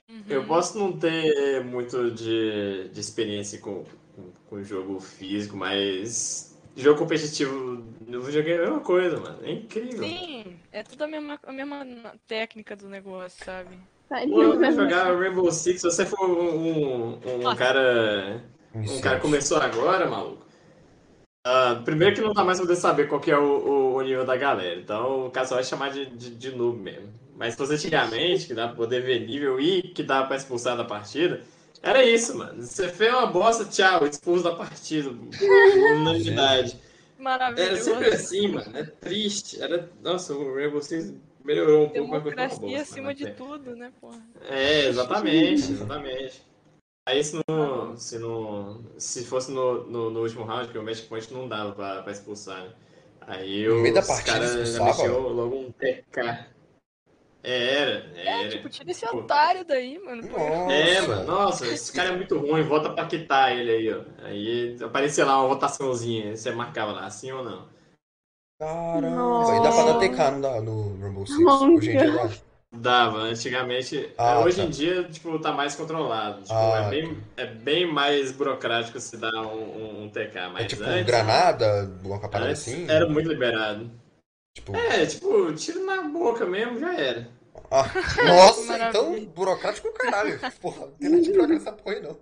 Uhum. 0.10 0.24
Eu 0.30 0.46
posso 0.46 0.80
não 0.80 0.98
ter 0.98 1.62
muito 1.66 2.10
de, 2.12 2.88
de 2.88 3.00
experiência 3.02 3.60
com, 3.60 3.84
com, 4.16 4.32
com 4.50 4.64
jogo 4.64 4.98
físico, 5.02 5.58
mas. 5.58 6.58
Jogo 6.74 7.00
competitivo 7.00 7.84
no 8.08 8.22
videogame 8.22 8.62
é 8.62 8.64
a 8.64 8.68
mesma 8.68 8.80
coisa, 8.80 9.20
mano. 9.20 9.40
É 9.44 9.52
incrível. 9.52 10.08
Sim, 10.08 10.58
é 10.72 10.84
tudo 10.84 11.04
a 11.04 11.08
mesma, 11.08 11.38
a 11.44 11.52
mesma 11.52 11.86
técnica 12.26 12.78
do 12.78 12.88
negócio, 12.88 13.44
sabe? 13.44 13.78
Pô, 14.08 14.42
eu 14.42 14.58
vou 14.58 14.72
jogar 14.72 15.14
Rainbow 15.20 15.52
Six, 15.52 15.82
se 15.82 15.92
você 15.92 16.06
for 16.06 16.30
um, 16.30 17.20
um, 17.20 17.50
um 17.50 17.56
cara. 17.58 18.42
Um 18.74 19.02
cara 19.02 19.18
que 19.18 19.24
começou 19.24 19.58
agora, 19.58 20.10
maluco. 20.10 20.47
Ah, 21.48 21.82
primeiro 21.86 22.16
que 22.16 22.22
não 22.22 22.34
dá 22.34 22.44
mais 22.44 22.58
pra 22.58 22.68
poder 22.68 22.80
saber 22.80 23.08
qual 23.08 23.22
que 23.22 23.32
é 23.32 23.38
o, 23.38 23.44
o- 23.44 23.96
o 23.96 24.02
nível 24.02 24.26
da 24.26 24.36
galera. 24.38 24.80
Então 24.80 25.28
o 25.28 25.32
cara 25.32 25.48
só 25.48 25.56
vai 25.56 25.64
chamar 25.64 25.92
de, 25.92 26.06
de, 26.08 26.30
de 26.32 26.52
noob 26.56 26.80
mesmo. 26.80 27.10
Mas 27.36 27.54
se 27.54 27.58
fosse 27.58 27.74
antigamente, 27.76 28.48
que 28.48 28.54
dá 28.54 28.68
pra 28.68 28.76
poder 28.76 29.02
ver 29.02 29.20
nível 29.28 29.60
e 29.60 29.82
que 29.84 30.04
dá 30.04 30.24
pra 30.24 30.36
expulsar 30.38 30.76
da 30.78 30.84
partida, 30.84 31.42
era 31.82 32.04
isso, 32.04 32.38
mano. 32.38 32.62
Você 32.64 32.90
fez 32.90 33.14
uma 33.14 33.28
bosta, 33.28 33.66
tchau, 33.66 34.06
expulso 34.08 34.44
da 34.44 34.56
partida. 34.56 35.10
Unanimidade. 35.10 36.76
Era 37.18 37.24
Maravilhoso. 37.24 37.84
sempre 37.84 38.10
assim, 38.10 38.48
mano. 38.50 38.78
É 38.78 38.84
triste. 38.84 39.60
Era... 39.62 39.90
Nossa, 40.04 40.34
o 40.34 40.54
Rainbow 40.56 40.82
Six 40.82 41.14
melhorou 41.44 41.86
um 41.86 41.90
pouco, 41.90 42.12
mas 42.12 42.22
foi 42.24 42.34
uma 42.34 42.48
bosta. 42.48 42.82
acima 42.82 43.14
de 43.14 43.26
tudo, 43.32 43.76
né, 43.76 43.92
porra? 44.00 44.22
É, 44.50 44.88
exatamente, 44.88 45.72
exatamente. 45.72 46.42
Aí 47.08 47.24
se 47.24 47.42
não. 47.48 47.96
Se, 47.96 48.20
não, 48.20 48.84
se 48.98 49.24
fosse 49.26 49.50
no, 49.50 49.86
no, 49.88 50.10
no 50.10 50.20
último 50.20 50.44
round, 50.44 50.68
que 50.70 50.78
o 50.78 50.84
match 50.84 51.08
point 51.08 51.34
não 51.34 51.48
dava 51.48 51.72
pra, 51.72 52.04
pra 52.04 52.12
expulsar, 52.12 52.62
né? 52.64 52.74
Aí 53.22 53.66
No 53.66 53.76
meio 53.76 53.94
da 53.94 54.02
os 54.02 54.08
partida 54.08 54.62
expulsava? 54.62 55.08
logo 55.18 55.56
um 55.56 55.72
TK. 55.72 56.48
Era, 57.44 58.12
É, 58.14 58.42
era. 58.42 58.50
tipo, 58.50 58.68
tira 58.68 58.92
esse 58.92 59.08
Pô. 59.08 59.20
otário 59.20 59.64
daí, 59.64 59.98
mano. 60.00 60.28
pô. 60.28 60.38
É, 60.70 61.00
mano, 61.08 61.24
nossa, 61.24 61.66
esse 61.66 61.94
cara 61.94 62.10
é 62.10 62.16
muito 62.18 62.38
ruim, 62.38 62.64
volta 62.64 62.90
pra 62.90 63.06
quitar 63.06 63.56
ele 63.58 63.72
aí, 63.72 63.94
ó. 63.94 64.02
Aí 64.26 64.78
aparecia 64.84 65.26
lá 65.26 65.40
uma 65.40 65.48
votaçãozinha, 65.48 66.36
você 66.36 66.52
marcava 66.52 66.92
lá, 66.92 67.10
sim 67.10 67.32
ou 67.32 67.42
não. 67.44 67.70
Caramba. 68.60 69.56
E 69.56 69.64
dá 69.64 69.72
pra 69.72 69.84
dar 69.94 70.00
TK 70.00 70.32
não 70.32 70.42
dá, 70.42 70.62
no 70.62 71.00
Rainbow 71.00 71.26
Six. 71.26 71.40
Hoje 71.40 71.92
em 71.92 71.98
dia 71.98 72.12
dá. 72.12 72.47
Dava, 72.74 73.20
antigamente. 73.20 74.14
Ah, 74.18 74.40
hoje 74.42 74.58
tá. 74.58 74.64
em 74.64 74.70
dia, 74.70 75.04
tipo, 75.06 75.40
tá 75.40 75.52
mais 75.52 75.76
controlado. 75.76 76.42
Tipo, 76.42 76.54
Ah, 76.54 76.84
é, 76.86 76.90
bem, 76.90 77.24
é 77.38 77.46
bem 77.46 77.86
mais 77.92 78.32
burocrático 78.32 79.00
se 79.00 79.16
dar 79.18 79.34
um, 79.34 79.58
um, 79.58 80.04
um 80.04 80.10
TK. 80.10 80.50
Mas 80.52 80.66
É 80.66 80.68
tipo 80.68 80.84
antes, 80.84 81.06
granada, 81.06 81.82
alguma 81.82 82.20
parada 82.30 82.52
antes 82.52 82.68
assim? 82.68 82.86
era 82.90 83.08
muito 83.08 83.30
liberado. 83.30 83.90
Tipo, 84.56 84.76
É, 84.76 85.06
tipo, 85.06 85.54
tiro 85.54 85.86
na 85.86 86.02
boca 86.04 86.46
mesmo, 86.46 86.78
já 86.80 86.94
era. 86.94 87.30
ah, 87.72 87.84
nossa, 88.28 88.90
então 88.90 89.26
burocrático 89.26 89.92
caralho. 89.94 90.38
Porra, 90.60 90.88
não 90.88 90.92
tem 90.94 91.10
nada 91.10 91.22
de 91.22 91.32
burocrático 91.32 91.54
nessa 91.66 91.72
porra 91.72 91.96
aí, 91.96 92.02
não. 92.02 92.20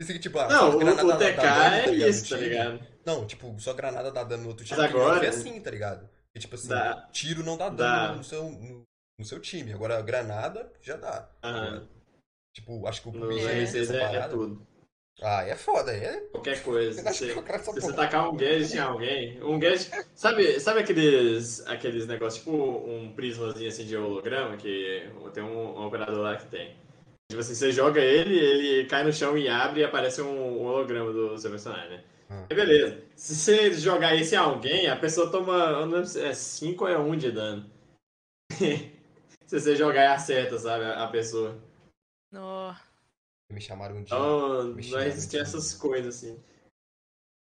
Isso 0.00 0.10
aqui, 0.12 0.18
tipo, 0.20 0.38
ah, 0.38 0.48
Não, 0.48 0.76
o, 0.76 0.78
granada 0.78 1.04
o 1.04 1.08
dá- 1.08 1.16
dá 1.16 1.26
TK 1.26 1.36
dano, 1.42 1.74
é 1.76 1.86
ligado, 1.90 2.08
isso, 2.10 2.28
tá 2.28 2.36
tiro. 2.36 2.48
ligado? 2.48 2.80
Não, 3.04 3.26
tipo, 3.26 3.60
só 3.60 3.72
granada 3.72 4.10
dá 4.12 4.24
dano 4.24 4.42
no 4.44 4.48
outro 4.50 4.64
time. 4.64 4.78
Mas 4.80 4.90
agora- 4.90 5.24
é 5.24 5.28
assim, 5.28 5.60
tá 5.60 5.70
ligado? 5.70 6.08
E 6.34 6.38
tipo 6.38 6.54
assim, 6.54 6.68
Dá. 6.68 7.08
tiro 7.12 7.42
não 7.42 7.56
dá 7.56 7.68
Dá. 7.68 8.06
dano 8.06 8.18
no 8.18 8.24
seu, 8.24 8.44
no, 8.44 8.82
no 9.20 9.24
seu 9.24 9.38
time. 9.38 9.72
Agora, 9.72 10.00
granada 10.02 10.72
já 10.82 10.96
dá. 10.96 11.28
Aham. 11.44 11.86
Tipo, 12.52 12.86
acho 12.88 13.02
que 13.02 13.08
o 13.08 13.12
No 13.12 13.20
PUBG 13.28 13.44
É. 13.44 13.48
tem 13.48 13.64
R6 13.64 13.80
essa 13.82 13.96
é, 13.96 14.28
tudo. 14.28 14.66
Ah, 15.22 15.44
é 15.46 15.54
foda, 15.54 15.92
é. 15.92 16.20
Qualquer 16.32 16.62
coisa. 16.62 17.02
Você, 17.02 17.28
se 17.34 17.80
você 17.80 17.92
tacar 17.92 18.28
um 18.28 18.36
gadget 18.36 18.74
em 18.74 18.80
alguém, 18.80 19.42
um 19.42 19.58
gadget. 19.58 19.90
Sabe, 20.14 20.58
sabe 20.58 20.80
aqueles, 20.80 21.64
aqueles 21.66 22.06
negócios, 22.06 22.42
tipo 22.42 22.56
um 22.56 23.12
prismazinho 23.14 23.68
assim 23.68 23.84
de 23.84 23.96
holograma, 23.96 24.56
que 24.56 25.06
tem 25.34 25.42
um, 25.42 25.78
um 25.78 25.86
operador 25.86 26.20
lá 26.20 26.36
que 26.36 26.46
tem. 26.46 26.74
Tipo 27.30 27.40
assim, 27.40 27.54
você 27.54 27.70
joga 27.70 28.00
ele, 28.00 28.36
ele 28.36 28.86
cai 28.86 29.04
no 29.04 29.12
chão 29.12 29.36
e 29.36 29.46
abre 29.46 29.82
e 29.82 29.84
aparece 29.84 30.22
um, 30.22 30.62
um 30.62 30.64
holograma 30.64 31.12
do 31.12 31.38
seu 31.38 31.50
personagem, 31.50 31.90
né? 31.90 32.04
Ah. 32.30 32.46
E 32.48 32.54
beleza. 32.54 33.02
Se 33.14 33.34
você 33.34 33.72
jogar 33.74 34.16
esse 34.16 34.34
em 34.34 34.38
alguém, 34.38 34.88
a 34.88 34.96
pessoa 34.96 35.30
toma. 35.30 35.84
não 35.86 35.98
É 36.00 36.32
5 36.32 36.84
ou 36.84 36.90
é 36.90 36.98
1 36.98 37.16
de 37.16 37.30
dano. 37.30 37.70
se 39.50 39.60
você 39.60 39.74
jogar 39.74 40.04
e 40.04 40.06
acerta, 40.06 40.56
sabe? 40.58 40.84
A, 40.84 41.04
a 41.04 41.08
pessoa. 41.08 41.60
Nó. 42.32 42.72
Me 43.50 43.60
chamaram 43.60 43.96
um 43.96 44.02
dia. 44.04 44.16
Me 44.76 44.88
não 44.90 45.00
existem 45.00 45.40
de- 45.40 45.44
essas 45.44 45.74
coisas 45.74 46.14
assim. 46.16 46.40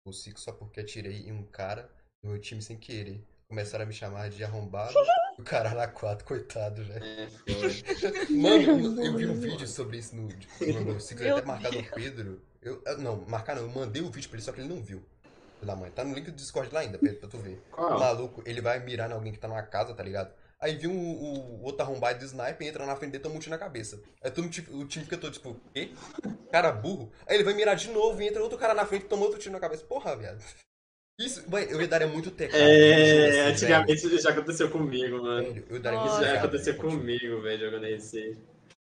o 0.06 0.14
Six 0.14 0.42
só 0.42 0.52
porque 0.52 0.80
atirei 0.80 1.28
em 1.28 1.32
um 1.32 1.44
cara 1.44 1.90
no 2.24 2.30
meu 2.32 2.40
time 2.40 2.62
sem 2.62 2.78
querer. 2.78 3.20
Começaram 3.50 3.84
a 3.84 3.88
me 3.88 3.94
chamar 3.94 4.30
de 4.30 4.44
arrombado. 4.44 4.94
o 5.40 5.44
caralho 5.44 5.80
a 5.80 5.88
quatro, 5.88 6.24
coitado, 6.24 6.84
velho. 6.84 7.04
É, 7.04 7.28
foda. 7.30 8.30
Mano, 8.30 9.04
eu 9.04 9.16
vi 9.18 9.26
um 9.26 9.40
vídeo 9.40 9.68
sobre 9.68 9.98
isso 9.98 10.16
no, 10.16 10.28
no 10.28 11.00
Six, 11.00 11.20
eu 11.22 11.28
Meu 11.28 11.38
até 11.38 11.48
marcado 11.48 11.80
o 11.80 11.92
Pedro. 11.92 12.42
Eu, 12.62 12.84
não, 13.00 13.26
marcar 13.26 13.56
não, 13.56 13.64
eu 13.64 13.70
mandei 13.70 14.02
o 14.04 14.12
vídeo 14.12 14.30
pra 14.30 14.38
ele, 14.38 14.46
só 14.46 14.52
que 14.52 14.60
ele 14.62 14.68
não 14.70 14.84
viu. 14.84 15.04
Da 15.64 15.76
mãe. 15.76 15.90
Tá 15.90 16.04
no 16.04 16.14
link 16.14 16.26
do 16.26 16.34
Discord 16.36 16.72
lá 16.72 16.82
ainda, 16.82 17.00
Pedro, 17.00 17.20
pra 17.22 17.30
tu 17.30 17.40
ver. 17.40 17.60
O 17.72 17.76
Qual? 17.76 18.00
maluco, 18.00 18.44
ele 18.46 18.62
vai 18.62 18.80
mirar 18.80 19.10
em 19.10 19.14
alguém 19.14 19.34
que 19.34 19.40
tá 19.40 19.48
numa 19.48 19.64
casa, 19.64 19.96
tá 19.96 20.04
ligado? 20.04 20.32
Aí 20.60 20.76
viu 20.76 20.92
o, 20.92 21.60
o 21.60 21.64
outro 21.64 21.84
arrombado 21.84 22.20
de 22.20 22.26
sniper, 22.26 22.68
entra 22.68 22.86
na 22.86 22.96
frente 22.96 23.12
dele 23.12 23.22
e 23.22 23.24
toma 23.24 23.36
um 23.36 23.40
tiro 23.40 23.52
na 23.52 23.60
cabeça. 23.60 24.02
Aí 24.24 24.32
todo, 24.32 24.50
tipo, 24.50 24.76
o 24.76 24.86
time 24.88 25.06
fica 25.06 25.18
todo 25.18 25.32
tipo, 25.32 25.56
quê? 25.74 25.92
Cara 26.52 26.72
burro. 26.72 27.12
Aí 27.28 27.36
ele 27.36 27.44
vai 27.44 27.54
mirar 27.54 27.76
de 27.76 27.90
novo 27.90 28.22
e 28.22 28.28
entra 28.28 28.42
outro 28.42 28.58
cara 28.58 28.74
na 28.74 28.86
frente 28.86 29.06
e 29.06 29.08
toma 29.08 29.26
outro 29.26 29.40
tiro 29.40 29.54
na 29.54 29.60
cabeça. 29.60 29.86
Porra, 29.86 30.16
viado. 30.16 30.44
Isso, 31.20 31.44
vai, 31.50 31.72
eu 31.72 31.88
daria 31.88 32.08
muito 32.08 32.30
TK. 32.30 32.56
É, 32.56 33.50
assim, 33.50 33.66
antigamente 33.66 34.06
isso 34.06 34.20
já 34.20 34.30
aconteceu 34.30 34.70
comigo, 34.70 35.22
mano. 35.22 35.52
Velho, 35.52 35.66
eu 35.70 35.80
daria 35.80 36.00
Nossa. 36.00 36.12
Isso 36.12 36.22
muito 36.22 36.34
já 36.34 36.40
aconteceu 36.40 36.74
velho. 36.74 36.90
comigo, 36.90 37.42
velho, 37.42 37.60
jogando 37.66 37.86
R6. 37.86 38.38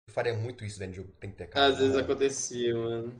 Eu 0.08 0.14
faria 0.14 0.34
muito 0.34 0.64
isso, 0.64 0.78
velho, 0.78 0.90
no 0.90 0.96
jogo 0.96 1.12
tem 1.20 1.30
que 1.30 1.44
TK. 1.44 1.58
Às 1.58 1.78
vezes 1.78 1.96
acontecia, 1.96 2.74
mano. 2.74 3.14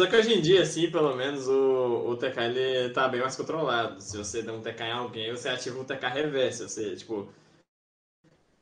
Só 0.00 0.06
que 0.06 0.16
hoje 0.16 0.32
em 0.32 0.40
dia, 0.40 0.62
assim, 0.62 0.90
pelo 0.90 1.14
menos 1.16 1.48
o, 1.48 2.08
o 2.08 2.16
TK 2.16 2.38
ele 2.38 2.90
tá 2.94 3.08
bem 3.08 3.20
mais 3.20 3.36
controlado. 3.36 4.00
Se 4.00 4.16
você 4.16 4.42
der 4.42 4.52
um 4.52 4.62
TK 4.62 4.80
em 4.84 4.92
alguém, 4.92 5.30
você 5.30 5.48
ativa 5.48 5.80
o 5.80 5.84
TK 5.84 6.06
reverso. 6.06 6.68
Você, 6.68 6.94
tipo. 6.94 7.28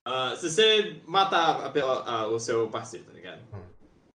Ah, 0.08 0.34
se 0.36 0.50
você 0.50 0.96
matar 1.06 1.64
a 1.66 1.70
pe- 1.70 1.80
a- 1.80 2.26
o 2.28 2.38
seu 2.38 2.68
parceiro, 2.68 3.04
tá 3.06 3.12
ligado? 3.12 3.40
Hum. 3.52 3.62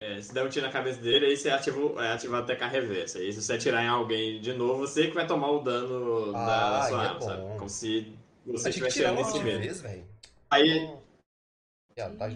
É, 0.01 0.20
se 0.20 0.34
der 0.34 0.45
um 0.45 0.49
tiro 0.49 0.66
na 0.66 0.72
cabeça 0.72 1.01
dele, 1.01 1.26
aí 1.26 1.36
você 1.36 1.49
ativa, 1.51 2.03
é, 2.05 2.12
ativa 2.12 2.43
TK 2.43 2.66
reverso. 2.66 3.18
Aí 3.18 3.32
se 3.32 3.40
você 3.40 3.53
atirar 3.53 3.84
em 3.84 3.88
alguém 3.88 4.40
de 4.40 4.53
novo, 4.53 4.80
você 4.80 5.07
que 5.07 5.14
vai 5.14 5.26
tomar 5.26 5.51
o 5.53 5.61
dano 5.61 6.32
da 6.32 6.78
Ah, 6.78 6.88
sua 6.88 7.05
é 7.05 7.07
arma, 7.07 7.20
sabe? 7.20 7.40
bom. 7.43 7.57
Como 7.59 7.68
se 7.70 8.12
você 8.45 8.68
estivesse 8.70 8.97
tirar 8.97 9.11
tirando 9.11 9.18
logo 9.24 9.28
esse 9.28 9.38
de 9.38 9.45
mesmo. 9.45 9.88
Aí, 10.51 10.90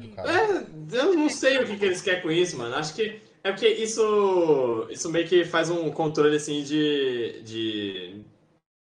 do 0.01 0.09
cara. 0.15 0.31
é, 0.31 0.67
eu 0.93 1.15
não 1.15 1.29
sei 1.29 1.59
o 1.59 1.67
que, 1.67 1.77
que 1.77 1.85
eles 1.85 2.03
querem 2.03 2.23
com 2.23 2.31
isso, 2.31 2.57
mano. 2.57 2.75
Acho 2.77 2.95
que 2.95 3.21
é 3.43 3.51
porque 3.51 3.69
isso, 3.69 4.87
isso 4.91 5.11
meio 5.11 5.27
que 5.27 5.45
faz 5.45 5.71
um 5.71 5.91
controle 5.91 6.37
assim 6.37 6.63
de, 6.63 7.43
de 7.43 8.21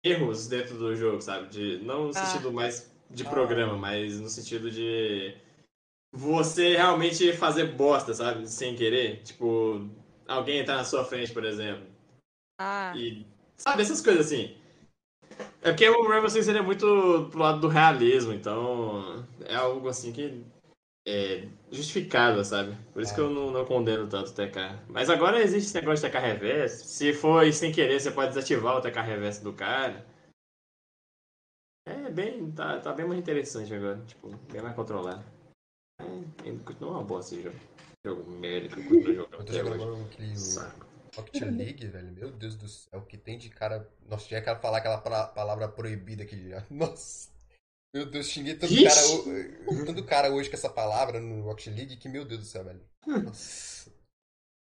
erros 0.04 0.48
dentro 0.48 0.78
do 0.78 0.96
jogo, 0.96 1.22
sabe? 1.22 1.48
De, 1.50 1.78
não 1.80 2.06
no 2.06 2.10
Ah. 2.10 2.14
sentido 2.14 2.52
mais 2.52 2.92
de 3.10 3.26
Ah. 3.26 3.30
programa, 3.30 3.76
mas 3.76 4.20
no 4.20 4.30
sentido 4.30 4.70
de 4.70 5.36
você 6.12 6.76
realmente 6.76 7.34
fazer 7.34 7.66
bosta, 7.74 8.14
sabe? 8.14 8.48
Sem 8.48 8.76
querer. 8.76 9.22
Tipo, 9.24 9.88
alguém 10.28 10.60
entrar 10.60 10.78
na 10.78 10.84
sua 10.84 11.04
frente, 11.04 11.32
por 11.32 11.44
exemplo. 11.44 11.86
Ah, 12.60 12.94
E, 12.96 13.26
sabe, 13.58 13.82
essas 13.82 14.02
coisas 14.02 14.26
assim. 14.26 14.56
É 15.62 15.72
porque 15.72 15.88
o 15.88 16.08
Rainbow 16.08 16.30
Six 16.30 16.48
ele 16.48 16.58
é 16.58 16.62
muito 16.62 17.28
pro 17.32 17.40
lado 17.40 17.60
do 17.60 17.68
realismo, 17.68 18.34
então 18.34 19.26
é 19.46 19.56
algo 19.56 19.88
assim 19.88 20.12
que 20.12 20.44
é 21.08 21.48
justificável, 21.72 22.44
sabe? 22.44 22.76
Por 22.94 23.02
isso 23.02 23.14
que 23.14 23.22
eu 23.22 23.30
não, 23.30 23.52
não 23.52 23.66
condeno 23.66 24.08
tanto 24.08 24.32
o 24.32 24.34
TK. 24.34 24.80
Mas 24.88 25.10
agora 25.10 25.42
existe 25.42 25.68
esse 25.68 25.76
negócio 25.76 26.06
de 26.06 26.12
TK 26.12 26.20
reverse. 26.20 26.88
Se 26.88 27.14
for 27.14 27.52
sem 27.54 27.72
querer, 27.72 28.00
você 28.00 28.12
pode 28.12 28.30
desativar 28.34 28.78
o 28.78 28.82
TK 28.82 29.02
reverse 29.02 29.44
do 29.44 29.54
cara. 29.54 30.06
É 31.92 32.10
bem. 32.12 32.52
Tá, 32.52 32.80
tá 32.80 32.94
bem 32.94 33.06
mais 33.08 33.20
interessante 33.20 33.74
agora. 33.74 34.00
Tipo, 34.06 34.30
bem 34.52 34.62
mais 34.62 34.76
controlado. 34.76 35.24
É, 36.02 36.04
ainda 36.46 36.64
continua 36.64 36.92
uma 36.92 37.04
bosta 37.04 37.34
esse 37.36 37.44
jogo. 37.44 37.58
Jogo 38.06 38.32
merda 38.32 38.68
que 38.70 38.80
eu 38.80 38.84
continuo 38.88 39.14
jogando 39.16 39.34
Eu 39.40 39.46
tô 39.46 39.54
jogando 39.54 40.06
aquele 40.06 40.36
Saco. 40.38 40.86
Rocket 41.16 41.42
League, 41.42 41.88
velho. 41.88 42.12
Meu 42.14 42.32
Deus 42.32 42.56
do 42.56 42.68
céu, 42.68 43.02
que 43.02 43.18
tem 43.18 43.38
de 43.38 43.50
cara. 43.50 43.90
Nossa, 44.08 44.28
tinha 44.28 44.42
que 44.42 44.56
falar 44.56 44.78
aquela 44.78 45.00
pra- 45.00 45.28
palavra 45.28 45.68
proibida 45.68 46.24
aqui 46.24 46.50
já. 46.50 46.64
Nossa. 46.70 47.30
Meu 47.94 48.06
Deus, 48.06 48.28
xinguei 48.28 48.54
tanto 48.56 48.72
Ixi. 48.72 48.84
cara, 48.86 49.68
ho- 49.68 49.86
tanto 49.86 50.06
cara 50.06 50.32
hoje 50.32 50.48
com 50.50 50.56
essa 50.56 50.70
palavra 50.70 51.20
no 51.20 51.42
Rocket 51.42 51.68
League 51.76 51.98
que, 51.98 52.08
meu 52.08 52.24
Deus 52.24 52.42
do 52.42 52.46
céu, 52.46 52.64
velho. 52.64 52.82
Nossa. 53.08 53.92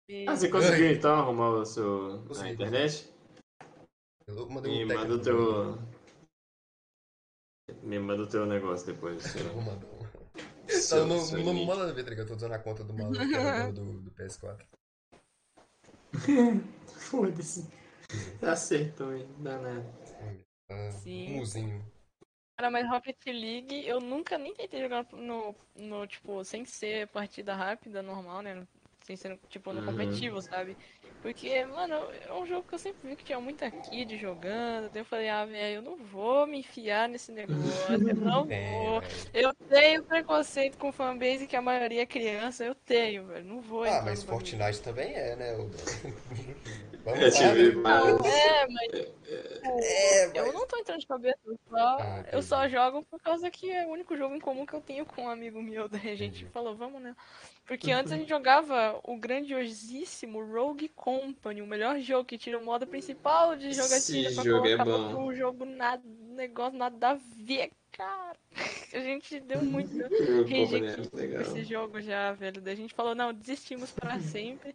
e- 0.08 0.26
Ah, 0.26 0.34
você 0.34 0.48
conseguiu 0.48 0.90
então 0.92 1.14
arrumar 1.14 1.50
o 1.50 1.64
seu, 1.66 2.24
Consegui, 2.26 2.48
a 2.48 2.52
internet? 2.52 3.08
Eu 4.26 4.48
mandei 4.48 4.84
um 4.84 4.88
manda 4.88 5.14
o 5.14 5.20
teu. 5.22 5.78
Me 7.82 7.98
manda 7.98 8.22
o 8.22 8.26
teu 8.26 8.46
negócio 8.46 8.86
depois. 8.86 9.22
seu- 9.24 9.42
Eu 9.46 9.52
vou 9.54 9.62
mandar 9.62 9.86
um. 9.86 10.68
seu- 10.68 11.06
Não, 11.06 11.16
não, 11.16 11.24
seu 11.24 11.38
não, 11.44 11.52
link. 11.52 11.66
manda 11.66 11.92
ver, 11.92 12.04
tá 12.04 12.10
ligado? 12.10 12.24
Eu 12.26 12.28
tô 12.30 12.36
usando 12.36 12.52
a 12.52 12.58
conta 12.58 12.84
do 12.84 12.92
maluco 12.94 13.18
que 13.18 13.34
era 13.34 13.70
do, 13.72 14.00
do 14.00 14.10
PS4. 14.12 14.64
Foda-se. 16.86 17.66
Acertou, 18.42 19.14
hein? 19.14 19.28
Danado. 19.38 19.84
Ah, 20.70 20.90
Sim. 20.92 21.34
um 21.34 21.36
muzinho. 21.38 21.84
Cara, 22.56 22.70
mas 22.70 22.88
Rocket 22.88 23.24
League 23.26 23.86
eu 23.86 24.00
nunca 24.00 24.36
nem 24.36 24.52
tentei 24.54 24.80
jogar 24.82 25.06
no, 25.12 25.54
no 25.76 26.06
tipo, 26.06 26.42
sem 26.44 26.64
ser 26.64 27.06
partida 27.08 27.54
rápida, 27.54 28.02
normal, 28.02 28.42
né? 28.42 28.66
Sem 29.08 29.16
ser, 29.16 29.38
tipo, 29.48 29.72
no 29.72 29.80
Uhum. 29.80 29.86
competitivo, 29.86 30.42
sabe? 30.42 30.76
Porque, 31.22 31.64
mano, 31.64 31.94
é 32.12 32.32
um 32.34 32.44
jogo 32.46 32.68
que 32.68 32.74
eu 32.74 32.78
sempre 32.78 33.08
vi 33.08 33.16
que 33.16 33.24
tinha 33.24 33.40
muita 33.40 33.70
kid 33.70 34.18
jogando. 34.18 34.90
Daí 34.90 35.00
eu 35.00 35.04
falei, 35.06 35.28
ah, 35.30 35.46
velho, 35.46 35.76
eu 35.76 35.82
não 35.82 35.96
vou 35.96 36.46
me 36.46 36.58
enfiar 36.58 37.08
nesse 37.08 37.32
negócio, 37.32 38.06
eu 38.10 38.16
não 38.16 38.46
É, 38.52 38.68
vou. 38.68 39.02
Eu 39.32 39.54
tenho 39.66 40.04
preconceito 40.04 40.76
com 40.78 40.92
fanbase 40.92 41.46
que 41.46 41.56
a 41.56 41.62
maioria 41.62 42.02
é 42.02 42.06
criança, 42.06 42.64
eu 42.64 42.74
tenho, 42.74 43.26
velho. 43.26 43.44
Não 43.46 43.60
vou 43.62 43.84
Ah, 43.84 44.02
mas. 44.04 44.22
Fortnite 44.24 44.82
também 44.82 45.14
é, 45.14 45.34
né? 45.36 45.52
Vamos 47.04 47.24
É, 47.24 47.30
lá, 47.30 47.56
tipo, 47.56 47.80
né? 47.80 47.80
mas... 47.80 48.20
É, 48.24 48.66
mas 48.68 48.92
É, 49.62 50.26
eu 50.34 50.46
mas... 50.46 50.52
não 50.52 50.66
tô 50.66 50.76
entrando 50.78 51.00
de 51.00 51.06
cabeça, 51.06 51.38
eu 51.46 51.58
só, 51.68 51.98
Ah, 51.98 52.24
eu 52.32 52.42
só 52.42 52.68
jogo 52.68 53.02
por 53.04 53.20
causa 53.20 53.50
que 53.50 53.70
é 53.70 53.86
o 53.86 53.90
único 53.90 54.16
jogo 54.16 54.34
em 54.34 54.40
comum 54.40 54.64
que 54.66 54.74
eu 54.74 54.80
tenho 54.80 55.04
com 55.06 55.24
um 55.24 55.28
amigo 55.28 55.62
meu. 55.62 55.88
Daí 55.88 56.10
a 56.10 56.16
gente 56.16 56.44
Entendi. 56.44 56.52
falou, 56.52 56.76
vamos, 56.76 57.02
né? 57.02 57.14
Porque 57.66 57.90
antes 57.92 58.12
a 58.12 58.16
gente 58.16 58.28
jogava 58.28 58.98
o 59.04 59.16
grandiosíssimo 59.18 60.42
Rogue 60.44 60.88
Company, 60.90 61.60
o 61.62 61.66
melhor 61.66 61.98
jogo 62.00 62.24
que 62.24 62.38
tira 62.38 62.58
o 62.58 62.64
modo 62.64 62.86
principal 62.86 63.56
de 63.56 63.72
jogatina 63.72 64.30
Esse 64.30 64.34
pra 64.34 64.44
jogo 64.44 64.66
é 64.66 64.76
colocar 64.76 64.84
bom. 64.84 65.08
pra 65.08 65.18
um 65.18 65.34
jogo 65.34 65.64
nada, 65.66 66.02
negócio 66.34 66.78
nada 66.78 67.10
a 67.10 67.14
ver, 67.36 67.70
cara. 67.92 68.38
A 68.92 69.00
gente 69.00 69.38
deu 69.40 69.62
muito 69.62 69.92
rage 70.48 70.76
é 70.76 70.96
legal. 71.12 71.42
esse 71.42 71.62
jogo 71.64 72.00
já, 72.00 72.32
velho. 72.32 72.60
Daí 72.62 72.72
a 72.72 72.76
gente 72.76 72.94
falou, 72.94 73.14
não, 73.14 73.34
desistimos 73.34 73.90
pra 73.92 74.18
sempre. 74.18 74.74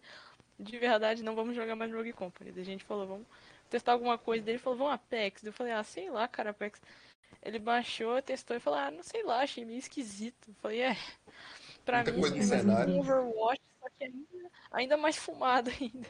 De 0.60 0.78
verdade, 0.78 1.24
não 1.24 1.36
vamos 1.36 1.56
jogar 1.56 1.76
mais 1.76 1.92
Rogue 1.92 2.14
Company. 2.14 2.52
Daí 2.52 2.62
a 2.62 2.66
gente 2.66 2.84
falou, 2.84 3.08
vamos 3.08 3.28
testar 3.70 3.94
alguma 3.94 4.18
coisa. 4.18 4.44
Daí 4.44 4.54
ele 4.54 4.62
falou, 4.62 4.80
vamos 4.80 4.94
Apex. 4.94 5.42
Daí 5.42 5.50
eu 5.50 5.54
falei, 5.54 5.74
ah, 5.74 5.84
sei 5.84 6.10
lá, 6.10 6.28
cara, 6.28 6.52
Apex. 6.52 6.82
Ele 7.42 7.60
baixou, 7.60 8.22
testou 8.22 8.56
e 8.56 8.60
falou, 8.60 8.80
ah, 8.80 8.92
não 8.92 9.04
sei 9.04 9.24
lá, 9.24 9.42
achei 9.42 9.66
meio 9.66 9.80
esquisito. 9.80 10.50
Eu 10.50 10.56
falei, 10.56 10.82
é. 10.82 10.98
Pra 11.84 12.04
Muita 12.04 12.36
mim, 12.36 12.40
isso 12.40 12.54
é 12.54 12.64
mais 12.64 12.90
um 12.90 13.00
Overwatch, 13.00 13.62
só 13.82 13.90
que 13.98 14.06
ainda, 14.06 14.52
ainda 14.72 14.98
mais 14.98 15.18
fumado 15.18 15.70
ainda. 15.82 16.08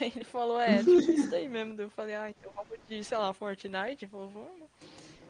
Aí 0.00 0.12
ele 0.14 0.24
falou, 0.24 0.60
é, 0.60 0.78
tipo 0.84 1.10
isso 1.10 1.34
aí 1.34 1.48
mesmo. 1.48 1.74
Daí 1.74 1.86
eu 1.86 1.90
falei, 1.90 2.14
ah, 2.14 2.30
então 2.30 2.52
vamos 2.54 2.78
de, 2.86 3.02
sei 3.02 3.18
lá, 3.18 3.32
Fortnite. 3.32 4.04
Ele 4.04 4.10
falou, 4.10 4.28
vamos. 4.28 4.68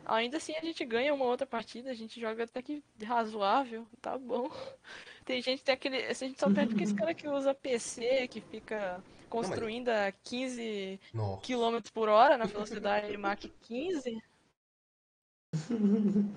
Ainda 0.05 0.39
assim 0.39 0.57
a 0.57 0.61
gente 0.63 0.85
ganha 0.87 1.13
uma 1.13 1.27
outra 1.27 1.47
partida, 1.47 1.91
a 1.91 1.95
gente 1.95 2.19
joga 2.19 2.45
até 2.45 2.63
que 2.63 2.83
razoável, 3.05 3.87
tá 4.01 4.17
bom. 4.17 4.51
Tem 5.29 5.43
gente 5.43 5.59
que 5.59 5.65
tem 5.67 5.75
aquele. 5.75 5.99
A 6.07 6.13
gente 6.15 6.41
só 6.41 6.51
perde 6.51 6.71
porque 6.71 6.85
esse 6.85 6.95
cara 6.95 7.13
que 7.13 7.29
usa 7.29 7.53
PC, 7.53 8.27
que 8.29 8.41
fica 8.41 9.05
construindo 9.29 9.91
a 9.91 10.11
15 10.25 10.99
Nossa. 11.13 11.43
km 11.43 11.79
por 11.93 12.09
hora 12.09 12.39
na 12.39 12.47
velocidade 12.47 13.15
Mach 13.19 13.39
15. 13.61 14.23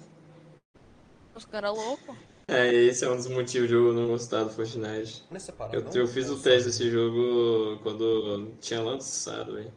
Os 1.34 1.46
caras 1.46 1.74
loucos. 1.74 2.18
É, 2.50 2.68
esse 2.74 3.06
é 3.06 3.10
um 3.10 3.16
dos 3.16 3.28
motivos 3.28 3.70
de 3.70 3.76
eu 3.76 3.94
não 3.94 4.08
gostar 4.08 4.44
do 4.44 4.50
Fortnite. 4.50 5.24
Eu, 5.72 5.84
não, 5.84 5.94
eu 5.94 6.06
fiz 6.06 6.28
não 6.28 6.34
o 6.34 6.38
só- 6.38 6.44
teste 6.44 6.68
desse 6.68 6.92
jogo 6.92 7.80
quando 7.84 8.52
tinha 8.60 8.82
lançado, 8.82 9.54
velho. 9.54 9.72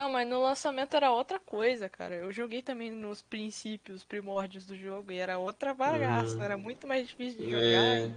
Não, 0.00 0.10
mas 0.10 0.26
no 0.26 0.40
lançamento 0.40 0.96
era 0.96 1.12
outra 1.12 1.38
coisa, 1.38 1.86
cara. 1.86 2.14
Eu 2.14 2.32
joguei 2.32 2.62
também 2.62 2.90
nos 2.90 3.20
princípios, 3.20 4.02
primórdios 4.02 4.64
do 4.64 4.74
jogo, 4.74 5.12
e 5.12 5.18
era 5.18 5.38
outra 5.38 5.74
bagaça. 5.74 6.36
Uhum. 6.36 6.42
Era 6.42 6.56
muito 6.56 6.86
mais 6.88 7.06
difícil 7.06 7.44
de 7.44 7.50
jogar. 7.50 7.64
É, 7.66 8.10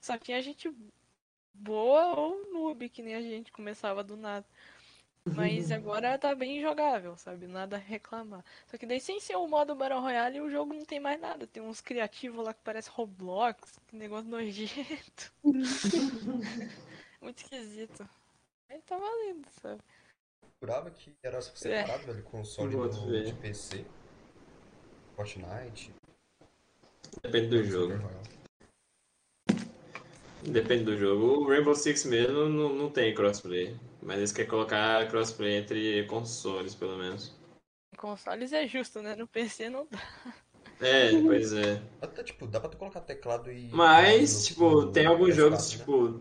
Só 0.00 0.16
tinha 0.16 0.40
gente 0.40 0.72
boa 1.52 2.14
ou 2.16 2.52
noob, 2.52 2.88
que 2.88 3.02
nem 3.02 3.16
a 3.16 3.20
gente 3.20 3.50
começava 3.50 4.04
do 4.04 4.16
nada. 4.16 4.46
Mas 5.24 5.72
agora 5.72 6.16
tá 6.16 6.36
bem 6.36 6.60
jogável, 6.60 7.16
sabe? 7.16 7.48
Nada 7.48 7.76
a 7.76 7.80
reclamar. 7.80 8.44
Só 8.68 8.78
que 8.78 8.86
daí 8.86 9.00
sem 9.00 9.18
ser 9.18 9.34
o 9.34 9.48
modo 9.48 9.74
Battle 9.74 10.00
Royale, 10.00 10.40
o 10.40 10.48
jogo 10.48 10.72
não 10.72 10.84
tem 10.84 11.00
mais 11.00 11.20
nada. 11.20 11.48
Tem 11.48 11.60
uns 11.60 11.80
criativos 11.80 12.44
lá 12.44 12.54
que 12.54 12.62
parece 12.62 12.90
Roblox, 12.90 13.80
que 13.88 13.96
negócio 13.96 14.30
nojento. 14.30 15.32
Muito 17.20 17.38
esquisito. 17.38 18.08
Aí 18.68 18.80
tá 18.82 18.96
valendo, 18.96 19.48
sabe? 19.60 19.82
Jurava 20.64 20.90
que 20.90 21.14
era 21.22 21.40
separado, 21.42 22.06
velho, 22.06 22.22
console 22.22 22.74
do, 22.74 23.22
de 23.24 23.34
PC. 23.34 23.84
Fortnite. 25.14 25.94
depende 27.22 27.48
do 27.48 27.64
jogo. 27.64 27.94
Depende 30.42 30.84
do 30.84 30.96
jogo. 30.96 31.42
O 31.42 31.48
Rainbow 31.48 31.74
Six 31.74 32.04
mesmo 32.06 32.48
não, 32.48 32.74
não 32.74 32.90
tem 32.90 33.14
crossplay. 33.14 33.76
Mas 34.02 34.18
eles 34.18 34.32
querem 34.32 34.50
colocar 34.50 35.06
crossplay 35.08 35.56
entre 35.56 36.04
consoles, 36.06 36.74
pelo 36.74 36.96
menos. 36.96 37.34
Em 37.92 37.96
consoles 37.96 38.52
é 38.52 38.66
justo, 38.66 39.00
né? 39.00 39.14
No 39.14 39.26
PC 39.28 39.68
não 39.68 39.86
dá. 39.90 40.00
É, 40.80 41.10
pois 41.22 41.52
é. 41.52 41.80
Até, 42.02 42.22
tipo, 42.24 42.46
dá 42.46 42.58
pra 42.60 42.68
tu 42.68 42.76
colocar 42.76 43.00
teclado 43.02 43.50
e. 43.50 43.68
Mas, 43.70 44.34
no- 44.34 44.42
tipo, 44.44 44.70
no 44.82 44.92
tem 44.92 45.06
alguns 45.06 45.30
PS4, 45.30 45.36
jogos, 45.36 45.72
né? 45.72 45.78
tipo. 45.78 46.20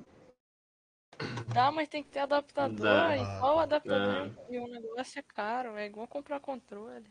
Dá, 1.54 1.72
mas 1.72 1.88
tem 1.88 2.04
que 2.04 2.10
ter 2.10 2.20
adaptador. 2.20 2.78
Dá. 2.80 3.18
E 3.18 3.40
qual 3.40 3.60
adaptador 3.60 4.32
e 4.50 4.60
o 4.60 4.68
negócio 4.68 5.20
é 5.20 5.22
caro. 5.22 5.78
É 5.78 5.86
igual 5.86 6.08
comprar 6.08 6.40
controle. 6.40 7.06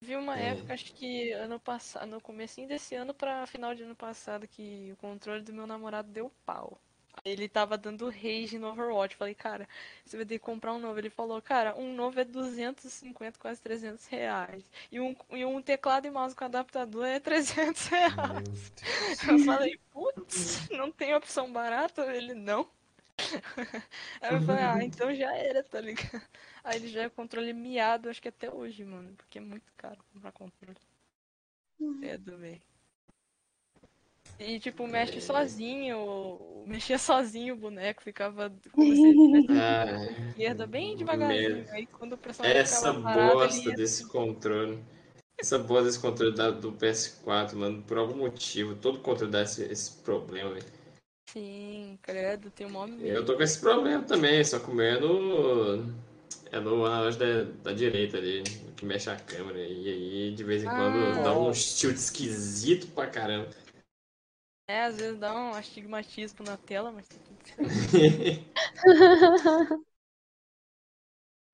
Vi 0.00 0.14
uma 0.16 0.38
É. 0.38 0.50
época, 0.50 0.74
acho 0.74 0.92
que 0.94 1.32
ano 1.32 1.58
passado, 1.58 2.08
no 2.08 2.20
comecinho 2.20 2.68
desse 2.68 2.94
ano 2.94 3.12
pra 3.12 3.46
final 3.46 3.74
de 3.74 3.82
ano 3.82 3.96
passado, 3.96 4.46
que 4.46 4.90
o 4.92 4.96
controle 4.96 5.42
do 5.42 5.52
meu 5.52 5.66
namorado 5.66 6.08
deu 6.10 6.30
pau. 6.46 6.78
Ele 7.24 7.48
tava 7.48 7.76
dando 7.76 8.08
rage 8.08 8.58
no 8.58 8.68
Overwatch. 8.68 9.16
Falei, 9.16 9.34
cara, 9.34 9.68
você 10.04 10.16
vai 10.16 10.24
ter 10.24 10.38
que 10.38 10.44
comprar 10.44 10.72
um 10.72 10.78
novo. 10.78 10.98
Ele 11.00 11.10
falou, 11.10 11.42
cara, 11.42 11.74
um 11.76 11.92
novo 11.92 12.20
é 12.20 12.24
250, 12.24 13.38
quase 13.40 13.60
300 13.60 14.06
reais. 14.06 14.70
E 14.90 15.00
um, 15.00 15.16
e 15.32 15.44
um 15.44 15.60
teclado 15.60 16.06
e 16.06 16.10
mouse 16.12 16.34
com 16.36 16.44
adaptador 16.44 17.04
é 17.06 17.18
300 17.18 17.86
reais. 17.88 18.72
Eu 19.28 19.38
falei, 19.40 19.76
putz, 19.90 20.68
não 20.70 20.92
tem 20.92 21.12
opção 21.14 21.52
barata? 21.52 22.02
Ele, 22.14 22.34
não. 22.34 22.68
Aí 24.20 24.34
eu 24.34 24.42
falei, 24.42 24.62
ah, 24.64 24.84
então 24.84 25.14
já 25.14 25.34
era, 25.34 25.62
tá 25.64 25.80
ligado? 25.80 26.22
Aí 26.62 26.76
ele 26.76 26.88
já 26.88 27.02
é 27.02 27.08
controle 27.08 27.52
miado, 27.52 28.08
acho 28.08 28.22
que 28.22 28.28
até 28.28 28.52
hoje, 28.52 28.84
mano, 28.84 29.12
porque 29.16 29.38
é 29.38 29.40
muito 29.40 29.72
caro 29.76 29.98
comprar 30.12 30.32
controle. 30.32 30.78
É 32.02 32.16
do 32.18 32.36
bem. 32.38 32.60
E 34.38 34.60
tipo, 34.60 34.86
mexe 34.86 35.20
sozinho, 35.20 36.64
mexia 36.66 36.96
sozinho 36.98 37.54
o 37.54 37.58
boneco, 37.58 38.02
ficava 38.02 38.52
como 38.70 38.94
se 38.94 39.02
ele 39.02 39.16
tivesse 39.26 39.50
Ah, 39.50 39.84
na 39.84 40.28
esquerda 40.28 40.66
bem 40.66 40.96
devagarzinho. 40.96 41.66
Aí 41.72 41.86
quando 41.86 42.12
o 42.12 42.18
personagem 42.18 42.56
essa 42.60 42.94
parado, 42.94 43.32
bosta 43.40 43.68
ia... 43.70 43.74
desse 43.76 44.06
controle. 44.06 44.78
Essa 45.40 45.58
bosta 45.58 45.84
desse 45.84 46.00
controle 46.00 46.34
da- 46.36 46.50
do 46.50 46.72
PS4, 46.72 47.56
mano, 47.56 47.82
por 47.82 47.98
algum 47.98 48.16
motivo, 48.16 48.76
todo 48.76 49.00
controle 49.00 49.32
dá 49.32 49.42
esse, 49.42 49.64
esse 49.64 49.96
problema, 50.02 50.50
velho. 50.50 50.77
Sim, 51.32 51.98
credo, 52.02 52.50
tem 52.50 52.66
um 52.66 52.86
medo. 52.86 53.06
Eu 53.06 53.24
tô 53.24 53.36
com 53.36 53.42
esse 53.42 53.60
problema 53.60 54.02
também, 54.02 54.42
só 54.42 54.58
que 54.58 54.70
o 54.70 54.74
meu 54.74 54.86
é 54.86 54.98
no. 54.98 55.84
é 56.50 56.58
no 56.58 56.86
analógico 56.86 57.22
da, 57.24 57.42
da 57.64 57.72
direita 57.72 58.16
ali, 58.16 58.42
que 58.76 58.86
mexe 58.86 59.10
a 59.10 59.16
câmera. 59.16 59.58
E 59.58 59.88
aí, 59.88 60.34
de 60.34 60.42
vez 60.42 60.62
em 60.62 60.66
quando, 60.66 61.20
Ah. 61.20 61.22
dá 61.24 61.32
um 61.38 61.52
tilt 61.52 61.96
esquisito 61.96 62.86
pra 62.88 63.06
caramba. 63.06 63.48
É, 64.66 64.84
às 64.84 64.96
vezes 64.96 65.18
dá 65.18 65.34
um 65.34 65.54
astigmatismo 65.54 66.44
na 66.44 66.56
tela, 66.56 66.92
mas 66.92 67.06
tá 67.08 67.14
tudo 67.26 67.38
certo. 67.46 68.44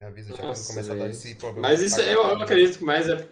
Avisa 0.03 0.31
já 0.31 0.43
quando 0.43 0.67
começar 0.67 0.93
a 0.93 0.97
dar 0.97 1.11
esse 1.11 1.35
problema. 1.37 1.69
Mas 1.69 1.81
isso 1.81 2.01
eu 2.01 2.27
acredito 2.43 2.79
que 2.79 2.85
mais 2.85 3.09
é. 3.09 3.27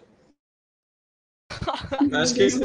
Acho 2.21 2.33
que 2.35 2.43
esse, 2.43 2.59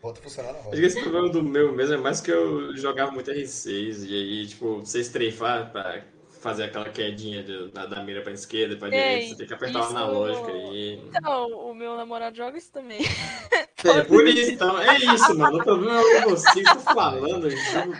Volta 0.00 0.20
a 0.20 0.22
funcionar 0.22 0.52
na 0.52 0.58
acho 0.60 0.70
que 0.70 0.76
esse 0.86 1.00
problema 1.00 1.28
do 1.28 1.42
meu 1.42 1.72
mesmo 1.72 1.94
é 1.94 1.98
mais 1.98 2.20
que 2.20 2.30
eu 2.30 2.76
jogava 2.76 3.10
muito 3.10 3.30
R6 3.30 4.04
e 4.08 4.14
aí, 4.14 4.46
tipo, 4.46 4.80
você 4.80 5.00
strafar 5.00 5.70
pra 5.72 6.02
fazer 6.40 6.64
aquela 6.64 6.88
quedinha 6.88 7.42
de- 7.42 7.68
da, 7.72 7.84
da 7.86 8.02
mira 8.02 8.22
pra 8.22 8.32
esquerda 8.32 8.74
e 8.74 8.76
pra 8.78 8.88
Ei, 8.88 8.92
direita, 8.94 9.28
você 9.30 9.36
tem 9.36 9.46
que 9.46 9.54
apertar 9.54 9.80
o 9.80 9.82
isso- 9.82 9.96
analógico 9.96 10.50
aí. 10.50 11.02
Então, 11.08 11.46
o 11.70 11.74
meu 11.74 11.96
namorado 11.96 12.36
joga 12.36 12.56
isso 12.58 12.72
também. 12.72 13.00
É 13.84 14.02
por 14.02 14.26
isso, 14.26 14.50
então. 14.50 14.76
É 14.80 14.96
isso, 14.98 15.38
mano. 15.38 15.58
O 15.58 15.62
problema 15.64 16.00
é 16.00 16.22
que 16.22 16.30
você 16.30 16.62
tô 16.64 16.80
falando. 16.80 17.48
jogo 17.48 17.92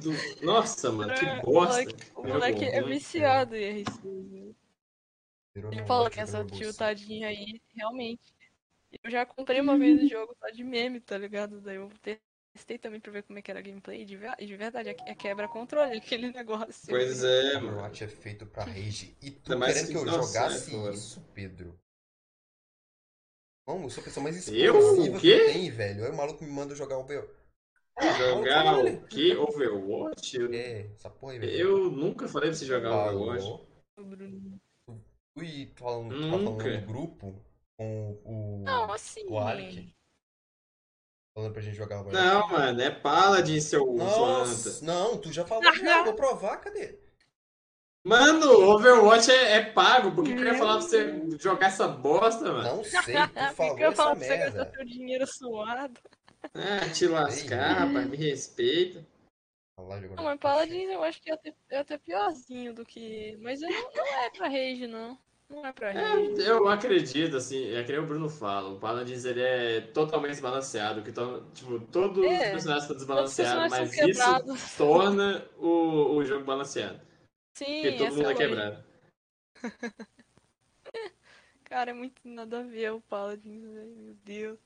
do- 0.00 0.44
Nossa, 0.46 0.90
mano, 0.90 1.12
que 1.12 1.26
bosta. 1.44 1.84
O 2.14 2.26
moleque 2.26 2.64
é 2.64 2.82
viciado 2.82 3.54
em 3.54 3.84
R6. 3.84 4.02
né? 4.04 4.52
Ele 5.54 5.84
lote, 5.86 6.10
que 6.14 6.20
essa 6.20 6.42
bolso. 6.42 6.54
tiltadinha 6.56 7.28
aí, 7.28 7.60
realmente. 7.74 8.22
Eu 9.02 9.10
já 9.10 9.24
comprei 9.26 9.60
uma 9.60 9.78
vez 9.78 10.02
o 10.02 10.08
jogo 10.08 10.34
só 10.38 10.48
de 10.50 10.64
meme, 10.64 11.00
tá 11.00 11.16
ligado? 11.18 11.60
Daí 11.60 11.76
eu 11.76 11.90
testei 12.54 12.78
também 12.78 13.00
pra 13.00 13.12
ver 13.12 13.22
como 13.22 13.38
é 13.38 13.42
que 13.42 13.50
era 13.50 13.60
a 13.60 13.62
gameplay. 13.62 14.04
De, 14.04 14.16
ver- 14.16 14.36
de 14.36 14.56
verdade, 14.56 14.88
é 14.90 15.14
quebra 15.14 15.48
controle 15.48 15.96
aquele 15.98 16.32
negócio. 16.32 16.88
Pois 16.88 17.22
é, 17.24 17.54
mano. 17.54 17.68
Overwatch 17.68 18.04
é 18.04 18.08
feito 18.08 18.46
pra 18.46 18.64
rage. 18.64 19.16
E 19.22 19.30
tu 19.30 19.58
mais 19.58 19.74
querendo 19.74 19.86
que- 19.88 19.92
que 19.92 19.98
eu 19.98 20.04
nossa, 20.04 20.26
jogasse 20.32 20.74
é, 20.74 20.90
isso, 20.92 21.20
Pedro? 21.34 21.78
Como? 23.66 23.86
Eu 23.86 23.90
sou 23.90 24.00
a 24.00 24.04
pessoa 24.04 24.24
mais 24.24 24.48
Eu? 24.48 24.78
explosiva 24.78 25.18
O 25.18 25.20
quê? 25.20 25.38
que 25.38 25.52
tem, 25.52 25.70
velho. 25.70 26.04
Aí 26.04 26.10
o 26.10 26.16
maluco 26.16 26.42
me 26.44 26.50
manda 26.50 26.74
jogar 26.74 26.98
Over... 26.98 27.28
Jogar 28.18 28.62
Fala, 28.64 28.90
o 28.90 29.06
que? 29.06 29.34
Overwatch? 29.36 30.36
Eu, 30.36 30.52
É, 30.52 30.80
essa 30.94 31.10
porra 31.10 31.32
aí, 31.32 31.38
velho. 31.38 31.52
eu 31.52 31.90
nunca 31.90 32.28
falei 32.28 32.50
pra 32.50 32.58
você 32.58 32.66
jogar 32.66 32.90
Overwatch. 33.12 33.42
Falou. 33.44 33.66
Bruno. 33.98 34.60
Fui 35.36 35.72
falando, 35.76 36.14
Nunca. 36.14 36.64
falando 36.64 36.80
no 36.80 36.86
grupo 36.86 37.45
com 37.76 38.20
o, 38.24 38.62
Não, 38.64 38.92
assim. 38.92 39.24
o 39.28 39.38
Alec. 39.38 39.94
Falando 41.34 41.52
pra 41.52 41.62
gente 41.62 41.76
jogar 41.76 42.00
Overwatch. 42.00 42.24
Não, 42.24 42.48
mano, 42.48 42.80
é 42.80 42.90
Paladin, 42.90 43.60
seu 43.60 43.92
Nossa, 43.92 44.84
não, 44.84 45.18
tu 45.18 45.30
já 45.30 45.44
falou 45.44 45.74
já, 45.74 46.02
vou 46.02 46.14
provar, 46.14 46.56
cadê? 46.58 46.98
Mano, 48.02 48.70
Overwatch 48.70 49.30
é, 49.30 49.56
é 49.56 49.62
pago. 49.64 50.14
Por 50.14 50.24
que, 50.24 50.34
que 50.34 50.40
eu 50.40 50.46
ia 50.46 50.54
falar 50.54 50.78
pra 50.78 50.82
você 50.82 51.38
jogar 51.38 51.66
essa 51.66 51.88
bosta, 51.88 52.52
mano? 52.52 52.76
Não 52.76 52.84
sei, 52.84 53.16
tu 53.16 53.28
Por 53.34 53.54
falou 53.54 53.76
que 53.76 53.82
eu 53.82 53.88
essa 53.88 54.02
falo 54.02 54.16
pra 54.16 54.26
você 54.26 54.36
gastar 54.38 54.70
seu 54.70 54.84
dinheiro 54.84 55.26
suado? 55.26 56.00
Ah, 56.54 56.88
te 56.88 57.06
lascar, 57.06 57.72
rapaz, 57.72 58.08
me 58.08 58.16
respeita. 58.16 59.04
Não, 60.16 60.24
mas 60.24 60.40
Paladins 60.40 60.88
eu 60.88 61.02
acho 61.02 61.20
que 61.20 61.30
é 61.30 61.34
até, 61.34 61.54
é 61.68 61.78
até 61.78 61.98
piorzinho 61.98 62.72
do 62.72 62.86
que. 62.86 63.36
Mas 63.40 63.60
eu 63.60 63.68
não, 63.68 63.92
não 63.92 64.06
é 64.06 64.30
pra 64.30 64.48
rage, 64.48 64.86
não. 64.86 65.18
Não 65.48 65.64
é 65.64 65.72
pra 65.72 65.92
rage. 65.92 66.42
É, 66.42 66.50
eu 66.50 66.68
acredito, 66.68 67.36
assim, 67.36 67.72
é 67.72 67.84
que 67.84 67.92
nem 67.92 68.00
o 68.00 68.06
Bruno 68.06 68.28
fala, 68.28 68.70
o 68.70 68.80
Paladins 68.80 69.24
ele 69.24 69.40
é 69.40 69.80
totalmente 69.80 70.32
desbalanceado, 70.32 71.02
que 71.02 71.12
to- 71.12 71.44
tipo, 71.54 71.78
todos 71.86 72.18
os 72.18 72.24
É, 72.32 72.50
personagens 72.50 72.82
estão 72.82 72.96
os 72.96 73.02
desbalanceados, 73.02 73.70
mas 73.70 73.90
são 73.94 74.08
isso 74.08 74.18
quebrados. 74.18 74.76
torna 74.76 75.48
o, 75.58 76.16
o 76.16 76.24
jogo 76.24 76.44
balanceado, 76.44 77.00
Sim, 77.56 77.64
porque 77.82 77.92
todo 77.92 78.14
mundo 78.16 78.28
é 78.28 78.32
é 78.32 78.34
quebrado. 78.34 78.84
Cara, 81.64 81.90
é 81.90 81.94
muito 81.94 82.20
nada 82.24 82.60
a 82.60 82.62
ver 82.62 82.92
o 82.92 83.00
Paladins. 83.02 83.62
Meu 83.62 84.14
Deus. 84.24 84.58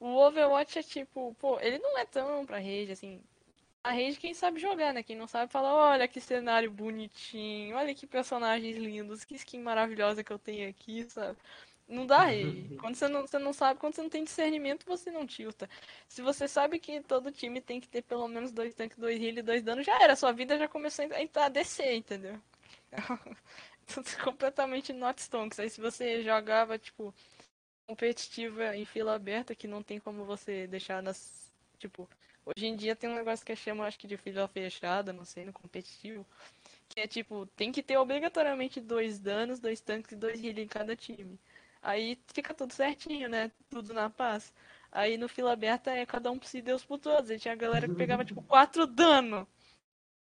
O 0.00 0.06
Overwatch 0.16 0.78
é 0.78 0.82
tipo, 0.82 1.34
pô, 1.38 1.58
ele 1.60 1.78
não 1.78 1.98
é 1.98 2.04
tão 2.06 2.46
pra 2.46 2.58
rage, 2.58 2.92
assim. 2.92 3.22
A 3.82 3.92
rage 3.92 4.18
quem 4.18 4.34
sabe 4.34 4.60
jogar, 4.60 4.92
né? 4.92 5.02
Quem 5.02 5.16
não 5.16 5.26
sabe 5.26 5.50
fala, 5.52 5.72
olha 5.74 6.06
que 6.08 6.20
cenário 6.20 6.70
bonitinho, 6.70 7.76
olha 7.76 7.94
que 7.94 8.06
personagens 8.06 8.76
lindos, 8.76 9.24
que 9.24 9.34
skin 9.36 9.60
maravilhosa 9.62 10.22
que 10.22 10.32
eu 10.32 10.38
tenho 10.38 10.68
aqui, 10.68 11.04
sabe? 11.04 11.38
Não 11.88 12.06
dá 12.06 12.24
rage. 12.24 12.70
Quando 12.76 12.96
você 12.96 13.08
não, 13.08 13.22
você 13.22 13.38
não 13.38 13.52
sabe, 13.52 13.80
quando 13.80 13.94
você 13.94 14.02
não 14.02 14.10
tem 14.10 14.24
discernimento, 14.24 14.84
você 14.86 15.10
não 15.10 15.26
tilta. 15.26 15.68
Se 16.08 16.20
você 16.22 16.46
sabe 16.46 16.78
que 16.78 17.00
todo 17.02 17.32
time 17.32 17.60
tem 17.60 17.80
que 17.80 17.88
ter 17.88 18.02
pelo 18.02 18.28
menos 18.28 18.52
dois 18.52 18.74
tanques, 18.74 18.98
dois 18.98 19.20
heal 19.22 19.38
e 19.38 19.42
dois 19.42 19.62
danos, 19.62 19.86
já 19.86 20.00
era. 20.02 20.14
Sua 20.16 20.32
vida 20.32 20.58
já 20.58 20.68
começou 20.68 21.04
a 21.12 21.22
entrar- 21.22 21.46
a 21.46 21.48
descer, 21.48 21.94
entendeu? 21.96 22.38
completamente 24.24 24.92
not 24.92 25.20
stonks. 25.20 25.58
Aí 25.60 25.70
se 25.70 25.80
você 25.80 26.22
jogava, 26.22 26.78
tipo, 26.78 27.14
competitiva 27.86 28.76
em 28.76 28.84
fila 28.84 29.14
aberta, 29.14 29.54
que 29.54 29.68
não 29.68 29.82
tem 29.82 29.98
como 30.00 30.24
você 30.24 30.66
deixar 30.66 31.02
nas. 31.02 31.52
Tipo, 31.78 32.08
hoje 32.56 32.66
em 32.66 32.76
dia 32.76 32.96
tem 32.96 33.10
um 33.10 33.14
negócio 33.14 33.44
que 33.44 33.54
chama, 33.56 33.86
acho 33.86 33.98
que 33.98 34.06
de 34.06 34.16
fila 34.16 34.48
fechada, 34.48 35.12
não 35.12 35.24
sei, 35.24 35.44
no 35.44 35.52
competitivo. 35.52 36.26
Que 36.88 37.00
é 37.00 37.06
tipo, 37.06 37.46
tem 37.56 37.70
que 37.70 37.82
ter 37.82 37.98
obrigatoriamente 37.98 38.80
dois 38.80 39.18
danos, 39.18 39.60
dois 39.60 39.80
tanques 39.80 40.12
e 40.12 40.16
dois 40.16 40.42
heal 40.42 40.58
em 40.58 40.66
cada 40.66 40.96
time. 40.96 41.38
Aí 41.82 42.18
fica 42.34 42.54
tudo 42.54 42.72
certinho, 42.72 43.28
né? 43.28 43.50
Tudo 43.70 43.92
na 43.94 44.10
paz. 44.10 44.52
Aí 44.90 45.16
no 45.18 45.28
fila 45.28 45.52
aberta 45.52 45.90
é 45.90 46.06
cada 46.06 46.30
um 46.30 46.38
por 46.38 46.46
si, 46.48 46.62
Deus 46.62 46.84
por 46.84 46.98
todos. 46.98 47.30
Aí 47.30 47.38
tinha 47.38 47.52
a 47.52 47.56
galera 47.56 47.88
que 47.88 47.94
pegava, 47.94 48.24
tipo, 48.24 48.42
quatro 48.48 48.86
dano. 48.86 49.46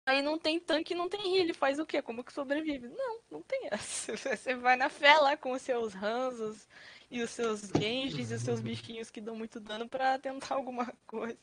Aí 0.05 0.21
não 0.21 0.37
tem 0.37 0.59
tanque, 0.59 0.95
não 0.95 1.09
tem 1.09 1.37
heal. 1.37 1.53
Faz 1.53 1.79
o 1.79 1.85
quê? 1.85 2.01
Como 2.01 2.23
que 2.23 2.33
sobrevive? 2.33 2.87
Não, 2.89 3.19
não 3.31 3.41
tem 3.41 3.67
essa. 3.71 4.15
Você 4.17 4.55
vai 4.55 4.75
na 4.75 4.89
fé 4.89 5.17
lá 5.17 5.37
com 5.37 5.51
os 5.51 5.61
seus 5.61 5.95
Hanzos 5.95 6.67
e 7.09 7.21
os 7.21 7.29
seus 7.29 7.61
Genjis 7.61 8.31
e 8.31 8.33
os 8.35 8.41
seus 8.41 8.59
bichinhos 8.59 9.09
que 9.11 9.21
dão 9.21 9.35
muito 9.35 9.59
dano 9.59 9.87
pra 9.87 10.17
tentar 10.19 10.55
alguma 10.55 10.93
coisa. 11.07 11.37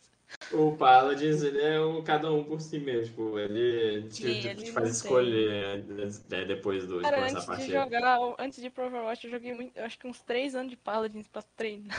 O 0.53 0.77
Paladins, 0.77 1.43
ele 1.43 1.61
é 1.61 1.81
um 1.81 2.03
cada 2.03 2.33
um 2.33 2.43
por 2.43 2.61
si 2.61 2.79
mesmo, 2.79 3.39
ele 3.39 4.09
te, 4.09 4.23
Sim, 4.23 4.49
ele 4.49 4.63
te 4.63 4.73
faz 4.73 4.87
tem. 4.87 4.97
escolher 4.97 5.87
é, 6.31 6.45
depois 6.45 6.87
do, 6.87 6.97
de 6.97 7.03
Cara, 7.03 7.17
começar 7.19 7.39
a 7.39 7.41
antes 7.41 7.43
de 7.43 7.47
partida. 7.47 7.85
jogar, 7.85 8.19
antes 8.39 8.61
de 8.61 8.67
ir 8.67 8.71
pro 8.71 8.87
Overwatch, 8.87 9.25
eu 9.25 9.31
joguei 9.31 9.55
muito, 9.55 9.77
eu 9.77 9.85
acho 9.85 9.99
que 9.99 10.09
uns 10.09 10.21
3 10.23 10.57
anos 10.57 10.71
de 10.71 10.77
Paladins 10.77 11.29
pra 11.29 11.43
treinar. 11.43 11.97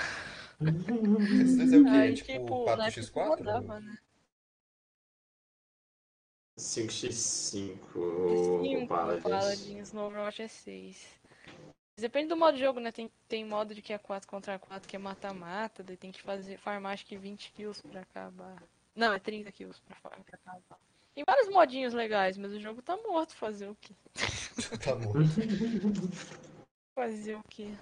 Vocês 0.60 1.72
é 1.74 1.78
o 1.78 1.84
quê? 1.84 1.90
Aí, 1.90 2.14
tipo, 2.14 2.32
tipo, 2.32 2.64
4 2.66 2.78
na 2.78 2.88
época 2.88 3.02
x 3.02 3.10
4 3.10 3.30
rodava, 3.38 3.80
né? 3.80 3.98
5x5 6.60 7.96
o, 7.96 8.64
Cinco 8.64 8.84
o 8.84 8.88
Paladins. 8.88 9.24
Paladins 9.24 9.94
no 9.94 10.02
Overwatch 10.06 10.42
é 10.42 10.48
6. 10.48 11.22
Depende 12.02 12.28
do 12.30 12.36
modo 12.38 12.56
de 12.58 12.64
jogo, 12.64 12.80
né? 12.80 12.92
Tem, 12.92 13.10
tem 13.28 13.46
modo 13.46 13.74
de 13.74 13.82
que 13.82 13.94
é 13.94 13.98
4 13.98 14.28
contra 14.28 14.58
4, 14.60 14.88
que 14.88 14.96
é 14.96 15.00
mata-mata, 15.00 15.84
daí 15.84 15.96
tem 15.98 16.12
que 16.12 16.22
fazer 16.22 16.58
farmar 16.58 16.94
acho 16.94 17.06
que 17.06 17.16
20 17.18 17.52
kills 17.52 17.82
pra 17.88 18.02
acabar. 18.02 18.62
Não, 18.96 19.14
é 19.14 19.20
30 19.20 19.52
kills 19.52 19.80
pra, 19.88 19.96
fa- 19.98 20.10
pra 20.10 20.20
acabar. 20.44 20.80
Tem 21.14 21.24
vários 21.26 21.50
modinhos 21.50 21.94
legais, 21.94 22.38
mas 22.38 22.52
o 22.52 22.60
jogo 22.60 22.82
tá 22.82 22.98
morto, 22.98 23.36
fazer 23.36 23.68
o 23.70 23.76
quê? 23.80 23.94
Tá 24.84 24.96
morto. 24.96 25.20
Fazer 26.96 27.36
o 27.36 27.44
quê? 27.50 27.74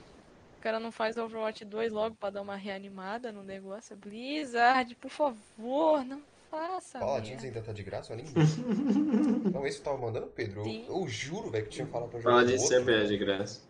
O 0.57 0.61
cara 0.61 0.79
não 0.79 0.91
faz 0.91 1.17
Overwatch 1.17 1.65
2 1.65 1.91
logo 1.91 2.15
pra 2.15 2.29
dar 2.29 2.41
uma 2.41 2.55
reanimada 2.55 3.31
no 3.31 3.43
negócio. 3.43 3.95
Blizzard, 3.97 4.93
por 4.95 5.09
favor, 5.09 6.03
não 6.05 6.21
faça. 6.49 6.99
Paladins 6.99 7.43
ainda 7.43 7.61
tá 7.61 7.73
de 7.73 7.81
graça, 7.83 8.13
olha. 8.13 8.23
Então 9.45 9.65
esse 9.65 9.79
que 9.79 9.83
tava 9.83 9.97
mandando, 9.97 10.27
Pedro. 10.27 10.63
Eu, 10.65 11.01
eu 11.01 11.07
juro, 11.07 11.49
velho, 11.49 11.65
que 11.65 11.71
tinha 11.71 11.87
falado 11.87 12.09
pra 12.09 12.19
jogar 12.19 12.35
Paladins 12.35 12.61
sempre 12.67 12.93
é 13.03 13.05
de 13.05 13.17
graça. 13.17 13.61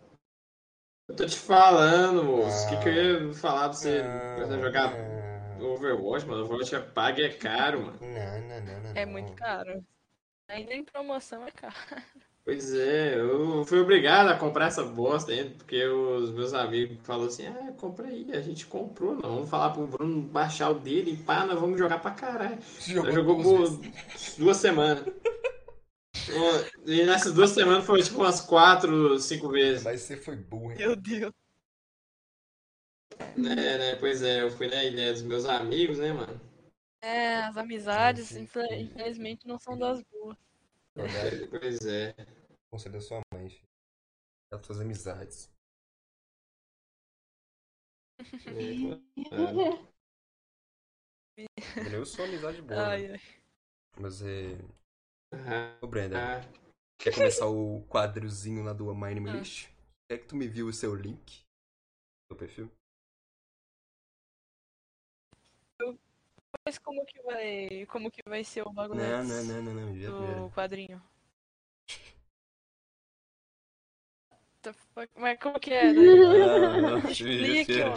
Eu 1.10 1.16
tô 1.16 1.26
te 1.26 1.36
falando, 1.36 2.22
moço. 2.22 2.66
O 2.66 2.68
que, 2.70 2.76
que 2.84 2.88
eu 2.88 2.94
ia 3.26 3.34
falar 3.34 3.68
pra 3.68 3.72
você, 3.72 4.00
pra 4.36 4.46
você 4.46 4.60
jogar 4.60 4.92
Não, 5.58 5.72
Overwatch, 5.72 6.24
mano? 6.24 6.44
Overwatch 6.44 6.72
é 6.76 6.78
pago 6.78 7.18
e 7.18 7.24
é 7.24 7.28
caro, 7.30 7.80
mano. 7.80 7.98
não, 8.00 8.40
não, 8.48 8.60
não, 8.60 8.82
não. 8.84 8.92
É 8.94 9.04
muito 9.04 9.32
caro. 9.32 9.84
Ainda 10.46 10.72
em 10.72 10.84
promoção 10.84 11.44
é 11.44 11.50
caro. 11.50 11.74
Pois 12.44 12.72
é, 12.74 13.18
eu 13.18 13.64
fui 13.64 13.80
obrigado 13.80 14.28
a 14.28 14.36
comprar 14.36 14.68
essa 14.68 14.84
bosta 14.84 15.32
aí, 15.32 15.50
porque 15.50 15.84
os 15.84 16.30
meus 16.30 16.54
amigos 16.54 16.96
falaram 17.02 17.26
assim, 17.26 17.46
ah, 17.48 17.72
compra 17.76 18.06
aí, 18.06 18.30
a 18.32 18.40
gente 18.40 18.66
comprou, 18.66 19.14
não, 19.14 19.34
vamos 19.34 19.50
falar 19.50 19.70
pro 19.70 19.86
Bruno 19.86 20.22
baixar 20.22 20.70
o 20.70 20.74
dele 20.74 21.12
e 21.12 21.16
pá, 21.16 21.44
nós 21.44 21.60
vamos 21.60 21.78
jogar 21.78 22.00
pra 22.00 22.12
caralho. 22.12 22.58
Jogou, 22.80 23.12
jogou 23.12 23.42
por 23.42 23.80
duas 24.38 24.56
semanas. 24.56 25.04
E 26.86 27.04
nessas 27.04 27.32
duas 27.32 27.50
semanas 27.50 27.84
foi 27.84 28.02
tipo 28.02 28.18
umas 28.18 28.40
quatro, 28.40 29.18
cinco 29.18 29.48
vezes. 29.48 29.82
Mas 29.82 30.02
você 30.02 30.16
foi 30.16 30.36
burro, 30.36 30.72
hein? 30.72 30.78
Meu 30.78 30.96
Deus. 30.96 31.32
É, 33.18 33.78
né, 33.78 33.96
pois 33.96 34.22
é, 34.22 34.42
eu 34.42 34.50
fui 34.50 34.66
na 34.66 34.82
ideia 34.82 35.12
dos 35.12 35.22
meus 35.22 35.44
amigos, 35.44 35.98
né, 35.98 36.12
mano? 36.12 36.40
É, 37.02 37.36
as 37.36 37.56
amizades, 37.56 38.32
infelizmente, 38.32 39.46
não 39.46 39.58
são 39.58 39.78
das 39.78 40.02
boas. 40.02 40.36
Pois 40.94 41.86
é. 41.86 42.14
conselho 42.70 42.94
da 42.94 43.00
sua 43.00 43.20
mãe, 43.32 43.48
filho. 43.48 43.68
Das 44.50 44.64
suas 44.66 44.80
amizades. 44.80 45.50
É. 51.38 51.94
Eu 51.94 52.04
sou 52.04 52.24
amizade 52.26 52.60
boa, 52.60 52.88
Ai, 52.88 53.08
né? 53.08 53.14
ai. 53.14 53.20
Mas 53.98 54.20
é. 54.22 54.58
Ah, 55.32 55.76
Ô, 55.80 55.86
Brenda, 55.86 56.18
ah, 56.18 56.40
Quer 56.98 57.14
começar 57.14 57.46
o 57.46 57.82
quadrozinho 57.88 58.62
lá 58.64 58.72
do 58.72 58.94
My 58.94 59.14
Name 59.14 59.30
Ah. 59.30 59.32
List? 59.34 59.68
Quer 60.08 60.18
que 60.18 60.26
tu 60.26 60.36
me 60.36 60.48
viu 60.48 60.66
o 60.66 60.72
seu 60.72 60.94
link? 60.94 61.44
Seu 62.30 62.36
perfil? 62.36 62.70
Mas 66.66 66.78
como 66.78 67.04
que 67.06 67.22
vai. 67.22 67.86
Como 67.86 68.10
que 68.10 68.20
vai 68.28 68.44
ser 68.44 68.62
o 68.66 68.72
bagulho 68.72 69.00
Não, 69.00 69.24
não, 69.24 69.44
não, 69.44 69.62
não, 69.62 69.74
não. 69.74 69.96
Já, 69.98 70.10
do 70.10 70.26
já. 70.48 70.54
quadrinho? 70.54 71.02
The 74.62 74.72
fuck? 74.74 75.08
Mas 75.16 75.38
como 75.40 75.58
que 75.58 75.72
é? 75.72 75.94
Dani? 75.94 76.06
Ah, 76.50 76.80
não, 76.82 76.98
Explique, 77.10 77.72
mentira. 77.72 77.86
ó. 77.90 77.94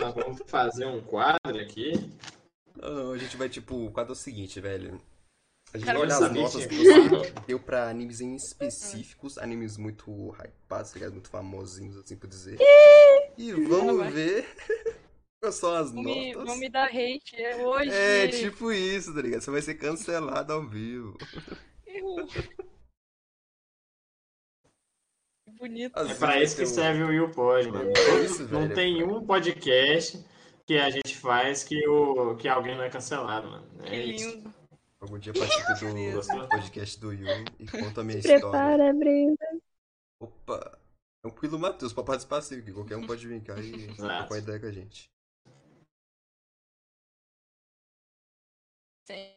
Nós 0.00 0.14
vamos 0.14 0.40
fazer 0.50 0.86
um 0.86 1.02
quadro 1.02 1.60
aqui. 1.60 1.92
Não, 2.76 2.94
não, 2.94 3.12
a 3.12 3.18
gente 3.18 3.36
vai, 3.36 3.48
tipo, 3.50 3.74
o 3.74 3.92
quadro 3.92 4.12
é 4.12 4.16
o 4.16 4.16
seguinte, 4.16 4.58
velho. 4.60 4.98
A 5.74 5.78
gente 5.78 5.86
Cara, 5.86 5.98
vai 5.98 6.06
olhar 6.06 6.20
eu 6.20 6.26
as 6.26 6.32
notas 6.32 6.66
que 6.66 6.76
que 6.76 6.84
você 6.84 7.32
deu 7.46 7.58
pra 7.58 7.88
animes 7.88 8.20
em 8.20 8.34
específicos, 8.36 9.38
animes 9.38 9.78
muito 9.78 10.34
hypados, 10.44 10.90
tá 10.90 10.98
ligado? 10.98 11.12
Muito 11.12 11.30
famosinhos, 11.30 11.96
assim 11.96 12.16
por 12.16 12.28
dizer. 12.28 12.58
E 13.38 13.52
vamos 13.52 14.12
ver 14.12 14.46
quais 15.40 15.54
são 15.54 15.74
as 15.74 15.90
Vão 15.90 16.02
me, 16.02 16.32
notas. 16.34 16.48
vão 16.48 16.56
me 16.58 16.68
dar 16.68 16.88
hate 16.88 17.36
é 17.36 17.56
hoje. 17.66 17.90
É, 17.90 18.28
tipo 18.28 18.70
isso, 18.70 19.14
tá 19.14 19.22
ligado? 19.22 19.40
Você 19.40 19.50
vai 19.50 19.62
ser 19.62 19.74
cancelado 19.76 20.52
ao 20.52 20.68
vivo. 20.68 21.16
Que 25.44 25.50
bonito. 25.58 25.98
É 25.98 26.14
pra 26.14 26.42
isso 26.42 26.56
que 26.56 26.66
serve 26.66 27.02
o 27.02 27.08
Will 27.08 27.30
Pod, 27.30 27.68
mano. 27.70 27.90
Não 28.50 28.68
tem 28.72 29.02
um 29.02 29.24
podcast 29.26 30.24
que 30.66 30.78
a 30.78 30.88
gente 30.88 31.16
faz 31.18 31.64
que, 31.64 31.86
o, 31.88 32.36
que 32.36 32.48
alguém 32.48 32.76
não 32.76 32.84
é 32.84 32.90
cancelado, 32.90 33.48
mano. 33.48 33.66
Que 33.82 33.90
É 33.94 34.04
isso. 34.06 34.28
lindo. 34.36 34.54
Algum 35.02 35.18
dia 35.18 35.32
participe 35.32 36.12
do 36.12 36.48
podcast 36.48 37.00
do 37.00 37.12
Yuri 37.12 37.44
e 37.58 37.66
conta 37.66 38.02
a 38.02 38.04
minha 38.04 38.20
história. 38.20 38.40
Prepara, 38.40 38.92
Brenda. 38.94 39.60
Opa! 40.20 40.80
Tranquilo, 41.20 41.58
Matheus, 41.58 41.92
pode 41.92 42.06
participar 42.06 42.40
sim, 42.40 42.62
que 42.62 42.72
qualquer 42.72 42.96
um 42.96 43.04
pode 43.04 43.26
vir 43.26 43.42
cá 43.42 43.58
e 43.58 43.72
Exato. 43.90 44.28
trocar 44.28 44.38
ideia 44.38 44.60
com 44.60 44.66
a 44.66 44.70
gente. 44.70 45.10
Sim. 49.08 49.34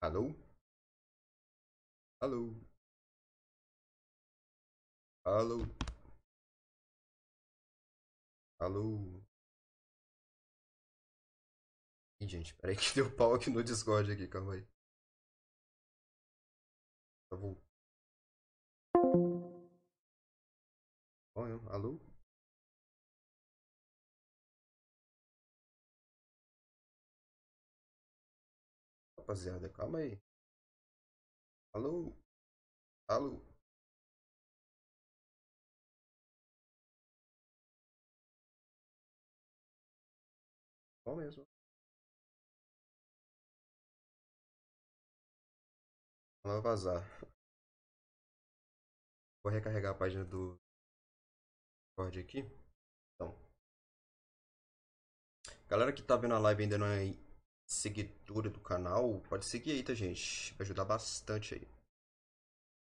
Alô? 0.00 0.34
Alô? 2.22 2.54
Alô? 5.26 5.66
Alô? 8.58 9.17
Ih, 12.20 12.28
gente, 12.28 12.54
peraí 12.54 12.76
que 12.76 12.94
deu 12.94 13.10
pau 13.10 13.34
aqui 13.34 13.50
no 13.50 13.60
Discord 13.64 14.12
aqui, 14.12 14.28
calma 14.28 14.54
aí. 14.54 14.64
Tá. 17.30 17.38
Olha, 21.34 21.58
alô? 21.70 21.98
Rapaziada, 29.18 29.68
calma 29.68 29.98
aí. 29.98 30.18
Alô? 31.72 32.14
Alô? 33.08 33.42
Bom 41.04 41.16
mesmo. 41.16 41.47
Vazar. 46.60 47.02
Vou 49.42 49.52
recarregar 49.52 49.92
a 49.92 49.98
página 49.98 50.24
do 50.24 50.56
Discord 51.90 52.18
aqui. 52.18 52.38
Então. 53.14 53.34
Galera 55.68 55.92
que 55.92 56.02
tá 56.02 56.16
vendo 56.16 56.34
a 56.34 56.38
live 56.38 56.62
ainda 56.62 56.78
não 56.78 56.86
é 56.86 57.14
seguidora 57.68 58.48
do 58.48 58.60
canal, 58.60 59.20
pode 59.28 59.44
seguir 59.44 59.72
aí, 59.72 59.84
tá, 59.84 59.94
gente? 59.94 60.54
Vai 60.54 60.64
ajudar 60.64 60.84
bastante 60.84 61.54
aí. 61.54 61.68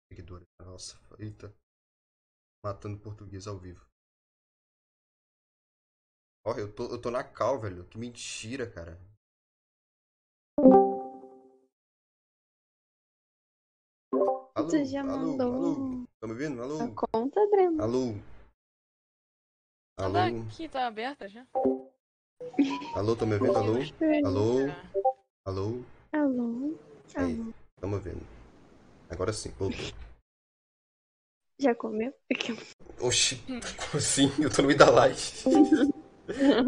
Seguidora. 0.09 0.45
Nossa, 0.61 0.97
eita. 1.19 1.53
Matando 2.65 3.01
português 3.01 3.47
ao 3.47 3.59
vivo. 3.59 3.85
Ó, 6.45 6.55
eu 6.55 6.73
tô, 6.73 6.85
eu 6.93 7.01
tô 7.01 7.11
na 7.11 7.25
cal, 7.25 7.61
velho. 7.61 7.89
Que 7.89 7.99
mentira, 7.99 8.71
cara. 8.71 8.97
Já 14.71 15.01
alô, 15.03 15.11
mandou 15.11 15.55
alô. 15.55 16.07
Tá 16.21 16.27
me 16.27 16.33
ouvindo? 16.33 16.63
Alô? 16.63 16.79
a 16.83 16.89
conta, 16.89 17.47
Brenda? 17.51 17.83
Alô? 17.85 18.15
Tá 19.97 20.05
Alô? 20.05 20.19
aqui, 20.19 20.69
tá 20.69 20.87
aberta 20.87 21.29
já? 21.29 21.47
Alô, 22.95 23.17
tá 23.17 23.25
me 23.27 23.35
ouvindo? 23.37 23.57
Alô? 23.57 23.75
Alô? 24.25 24.69
Ah, 24.71 25.51
Alô? 25.51 25.83
Alô? 26.13 26.79
Aí, 27.15 27.41
Alô? 27.41 27.53
tá 27.81 27.87
me 27.87 27.95
ouvindo. 27.95 28.27
Agora 29.09 29.33
sim, 29.33 29.51
voltou. 29.59 29.87
Já 31.59 31.75
comeu? 31.75 32.13
Oxi, 33.01 33.37
como 33.47 33.63
assim? 33.97 34.31
Eu 34.43 34.51
tô 34.51 34.63
no 34.63 34.69
meio 34.69 34.79
da 34.79 34.91
live. 34.91 35.17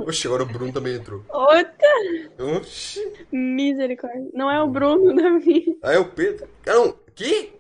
Oxi, 0.07 0.27
agora 0.27 0.45
o 0.45 0.47
Bruno 0.47 0.73
também 0.73 0.95
entrou. 0.95 1.23
Outra 1.29 2.57
Oxi. 2.59 3.27
misericórdia. 3.33 4.31
Não 4.33 4.51
é 4.51 4.63
o 4.63 4.69
Bruno 4.71 5.15
da 5.15 5.31
minha. 5.31 5.77
Ah, 5.83 5.93
é 5.93 5.99
o 5.99 6.11
Pedro. 6.11 6.49
Não, 6.65 6.93
que? 7.15 7.58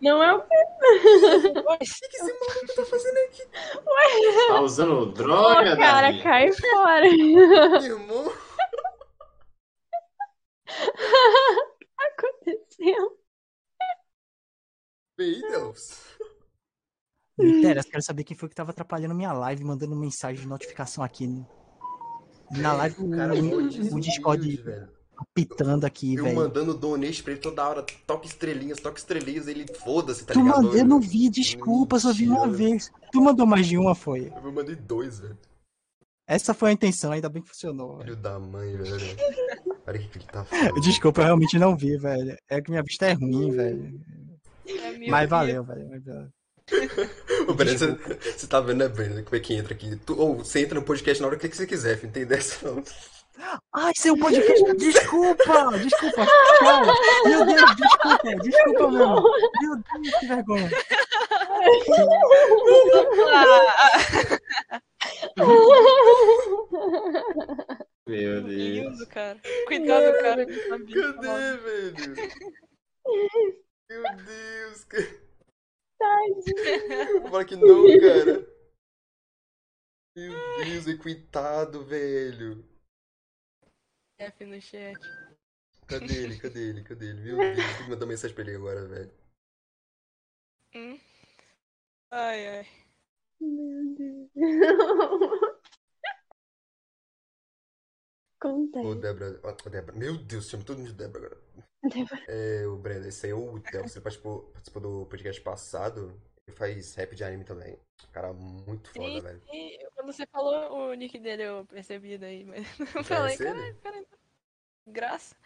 Não 0.00 0.22
é 0.22 0.34
o 0.34 0.42
Pedro. 0.42 1.62
O 1.70 1.78
que 1.78 2.08
que 2.08 2.16
esse 2.16 2.32
maluco 2.32 2.74
tá 2.76 2.84
fazendo 2.84 3.16
aqui? 3.28 3.42
Tá 4.48 4.60
usando 4.60 5.12
droga, 5.12 5.76
cara, 5.76 6.10
Davi? 6.10 6.22
cai 6.22 6.52
fora. 6.52 7.00
Meu 7.80 7.98
irmão? 7.98 8.32
tá 10.66 12.06
acontecendo? 12.18 13.16
Meu 15.18 15.40
Deus. 15.50 16.04
Literas, 17.38 17.86
quero 17.86 18.02
saber 18.02 18.24
quem 18.24 18.36
foi 18.36 18.48
que 18.48 18.54
tava 18.54 18.70
atrapalhando 18.70 19.14
minha 19.14 19.32
live, 19.32 19.64
mandando 19.64 19.94
mensagem 19.96 20.40
de 20.42 20.48
notificação 20.48 21.02
aqui. 21.04 21.26
né? 21.26 21.46
Na 22.50 22.72
live, 22.74 23.02
o, 23.02 23.10
Cara, 23.10 23.32
o 23.32 23.36
desumilde, 23.68 24.00
Discord 24.00 24.56
velho. 24.56 24.95
Apitando 25.16 25.84
aqui, 25.84 26.14
Eu 26.14 26.24
velho. 26.24 26.36
mandando 26.36 26.74
donate 26.74 27.22
pra 27.22 27.32
ele 27.32 27.40
toda 27.40 27.66
hora. 27.66 27.84
Toca 28.06 28.26
estrelinhas, 28.26 28.78
toca 28.80 28.98
estrelinhas. 28.98 29.46
Ele 29.48 29.66
foda-se, 29.84 30.24
tá 30.24 30.34
Tu 30.34 30.40
ligado? 30.42 30.76
eu 30.76 30.84
não 30.84 31.00
vi, 31.00 31.28
desculpa, 31.30 31.98
só 31.98 32.12
vi 32.12 32.28
uma 32.28 32.48
vez. 32.48 32.90
Tu 33.12 33.20
mandou 33.20 33.46
mais 33.46 33.66
de 33.66 33.76
uma, 33.78 33.94
foi? 33.94 34.32
Eu 34.42 34.52
mandei 34.52 34.76
dois, 34.76 35.18
velho. 35.20 35.36
Essa 36.28 36.52
foi 36.52 36.70
a 36.70 36.72
intenção, 36.72 37.12
ainda 37.12 37.28
bem 37.28 37.40
que 37.42 37.48
funcionou. 37.48 37.98
velho. 37.98 38.04
Filho 38.10 38.16
da 38.16 38.38
mãe, 38.38 38.76
velho. 38.76 38.96
Olha 39.86 39.96
o 40.00 40.02
que, 40.02 40.08
que 40.08 40.18
ele 40.18 40.26
tá 40.26 40.44
falando. 40.44 40.80
Desculpa, 40.80 41.20
eu 41.20 41.24
realmente 41.26 41.58
não 41.58 41.76
vi, 41.76 41.96
velho. 41.96 42.36
É 42.48 42.60
que 42.60 42.70
minha 42.70 42.82
vista 42.82 43.06
é 43.06 43.12
ruim, 43.12 43.50
velho. 43.52 44.00
é 44.66 45.08
Mas 45.08 45.28
valeu, 45.30 45.62
velho. 45.64 45.86
Ô, 47.48 47.54
Breno, 47.54 47.78
você, 47.78 47.92
você 48.36 48.46
tá 48.48 48.60
vendo, 48.60 48.78
né, 48.78 48.88
Breno? 48.88 49.22
Como 49.22 49.36
é 49.36 49.38
que 49.38 49.54
entra 49.54 49.72
aqui? 49.72 49.94
Tu, 50.04 50.18
ou 50.20 50.38
você 50.38 50.62
entra 50.62 50.74
no 50.80 50.84
podcast 50.84 51.22
na 51.22 51.28
hora 51.28 51.36
que 51.38 51.48
você 51.48 51.64
quiser, 51.64 51.94
filho. 51.96 52.08
Não 52.08 52.12
tem 52.14 52.26
dessa, 52.26 52.68
não. 52.68 52.82
Ai, 53.74 53.92
seu 53.96 54.16
podcast. 54.16 54.74
Desculpa! 54.74 55.78
Desculpa! 55.78 56.26
Cara, 56.60 56.92
meu 57.26 57.46
Deus, 57.46 57.76
desculpa! 57.76 58.36
Desculpa 58.42 58.90
mesmo! 58.90 59.22
Meu 59.60 59.76
Deus, 59.76 60.18
que 60.20 60.26
vergonha! 60.26 60.70
Meu 68.06 68.42
que 68.42 68.48
Deus. 68.48 68.54
lindo, 68.56 69.06
cara. 69.08 69.40
Cuidado, 69.66 70.12
cara. 70.22 70.46
Cadê, 70.46 71.56
velho? 71.58 72.14
Meu 73.90 74.02
Deus, 74.24 74.84
cara. 74.84 75.26
Fala 77.30 77.44
que 77.44 77.56
não, 77.56 77.84
cara. 78.00 78.46
Meu 80.16 80.32
Deus, 80.64 80.86
e 80.86 80.96
coitado, 80.96 81.84
velho. 81.84 82.75
F 84.18 84.44
no 84.44 84.60
chat. 84.60 84.98
Cadê 85.86 86.24
ele? 86.24 86.38
Cadê 86.38 86.68
ele? 86.68 86.82
Cadê 86.82 87.10
ele? 87.10 87.22
Meu 87.22 87.36
Deus, 87.36 87.56
tem 87.56 87.84
que 87.84 87.90
mandar 87.90 88.06
mensagem 88.06 88.34
pra 88.34 88.44
ele 88.44 88.56
agora, 88.56 88.86
velho. 88.88 89.12
Hum. 90.74 90.98
Ai, 92.10 92.48
ai. 92.58 92.66
Meu 93.40 93.94
Deus. 93.94 94.30
Acontece. 98.40 98.86
Ô, 98.86 98.94
Débora. 98.94 99.40
Ó, 99.42 99.52
Débora. 99.68 99.96
Meu 99.96 100.16
Deus, 100.18 100.48
chama 100.48 100.64
todo 100.64 100.78
mundo 100.78 100.88
de 100.88 100.94
Débora 100.94 101.26
agora. 101.26 101.40
Débora. 101.82 102.24
É, 102.28 102.66
o 102.66 102.76
Breno, 102.76 103.06
esse 103.06 103.26
aí 103.26 103.32
é 103.32 103.34
o 103.34 103.60
Theo. 103.60 103.88
Você 103.88 104.00
participou, 104.00 104.42
participou 104.52 104.82
do 104.82 105.06
podcast 105.06 105.40
passado. 105.40 106.20
Ele 106.46 106.56
faz 106.56 106.94
rap 106.94 107.14
de 107.14 107.24
anime 107.24 107.44
também. 107.44 107.78
Cara, 108.12 108.32
muito 108.32 108.88
foda, 108.90 109.04
Sim. 109.04 109.20
velho. 109.20 109.42
E 109.52 109.88
quando 109.94 110.12
você 110.12 110.26
falou 110.26 110.90
o 110.90 110.94
nick 110.94 111.18
dele, 111.18 111.42
eu 111.42 111.66
percebi 111.66 112.16
daí, 112.16 112.44
mas 112.44 112.64
eu 112.94 113.04
falei, 113.04 113.36
caralho, 113.36 113.76
cara, 113.78 114.06
graça. 114.86 115.36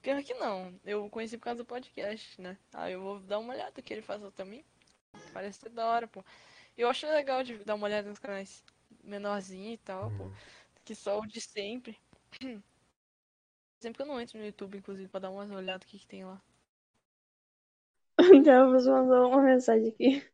Pior 0.00 0.22
que 0.22 0.34
não. 0.34 0.72
Eu 0.84 1.08
conheci 1.10 1.36
por 1.36 1.44
causa 1.44 1.62
do 1.62 1.66
podcast, 1.66 2.40
né? 2.40 2.56
Aí 2.72 2.94
eu 2.94 3.02
vou 3.02 3.20
dar 3.20 3.38
uma 3.38 3.52
olhada 3.52 3.82
que 3.82 3.92
ele 3.92 4.02
faz 4.02 4.22
também. 4.34 4.64
Parece 5.32 5.60
ser 5.60 5.70
da 5.70 5.86
hora, 5.86 6.06
pô. 6.06 6.24
Eu 6.76 6.88
acho 6.88 7.06
legal 7.06 7.42
de 7.42 7.58
dar 7.58 7.74
uma 7.74 7.86
olhada 7.86 8.08
nos 8.08 8.18
canais 8.18 8.64
menorzinho 9.02 9.72
e 9.72 9.78
tal, 9.78 10.10
pô. 10.12 10.24
Uhum. 10.24 10.32
Que 10.84 10.94
só 10.94 11.18
o 11.18 11.26
de 11.26 11.40
sempre. 11.40 11.98
Sempre 13.78 13.98
que 13.98 14.02
eu 14.02 14.06
não 14.06 14.18
entro 14.18 14.38
no 14.38 14.46
YouTube, 14.46 14.78
inclusive, 14.78 15.06
pra 15.06 15.20
dar 15.20 15.30
uma 15.30 15.44
olhada 15.54 15.84
o 15.84 15.86
que, 15.86 15.98
que 15.98 16.06
tem 16.06 16.24
lá. 16.24 16.40
O 18.18 18.40
Delvos 18.40 18.86
mandou 18.86 19.28
uma 19.28 19.42
mensagem 19.42 19.88
aqui. 19.88 20.26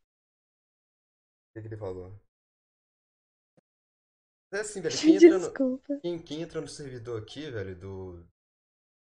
O 1.53 1.55
que, 1.55 1.61
que 1.61 1.69
ele 1.69 1.77
falou? 1.77 2.19
É 4.53 4.61
assim, 4.61 4.81
velho, 4.81 4.97
quem 4.99 5.17
entra, 5.17 5.39
no, 5.39 6.01
quem, 6.01 6.19
quem 6.23 6.43
entra 6.43 6.61
no 6.61 6.69
servidor 6.69 7.23
aqui, 7.23 7.51
velho, 7.51 7.77
do, 7.77 8.25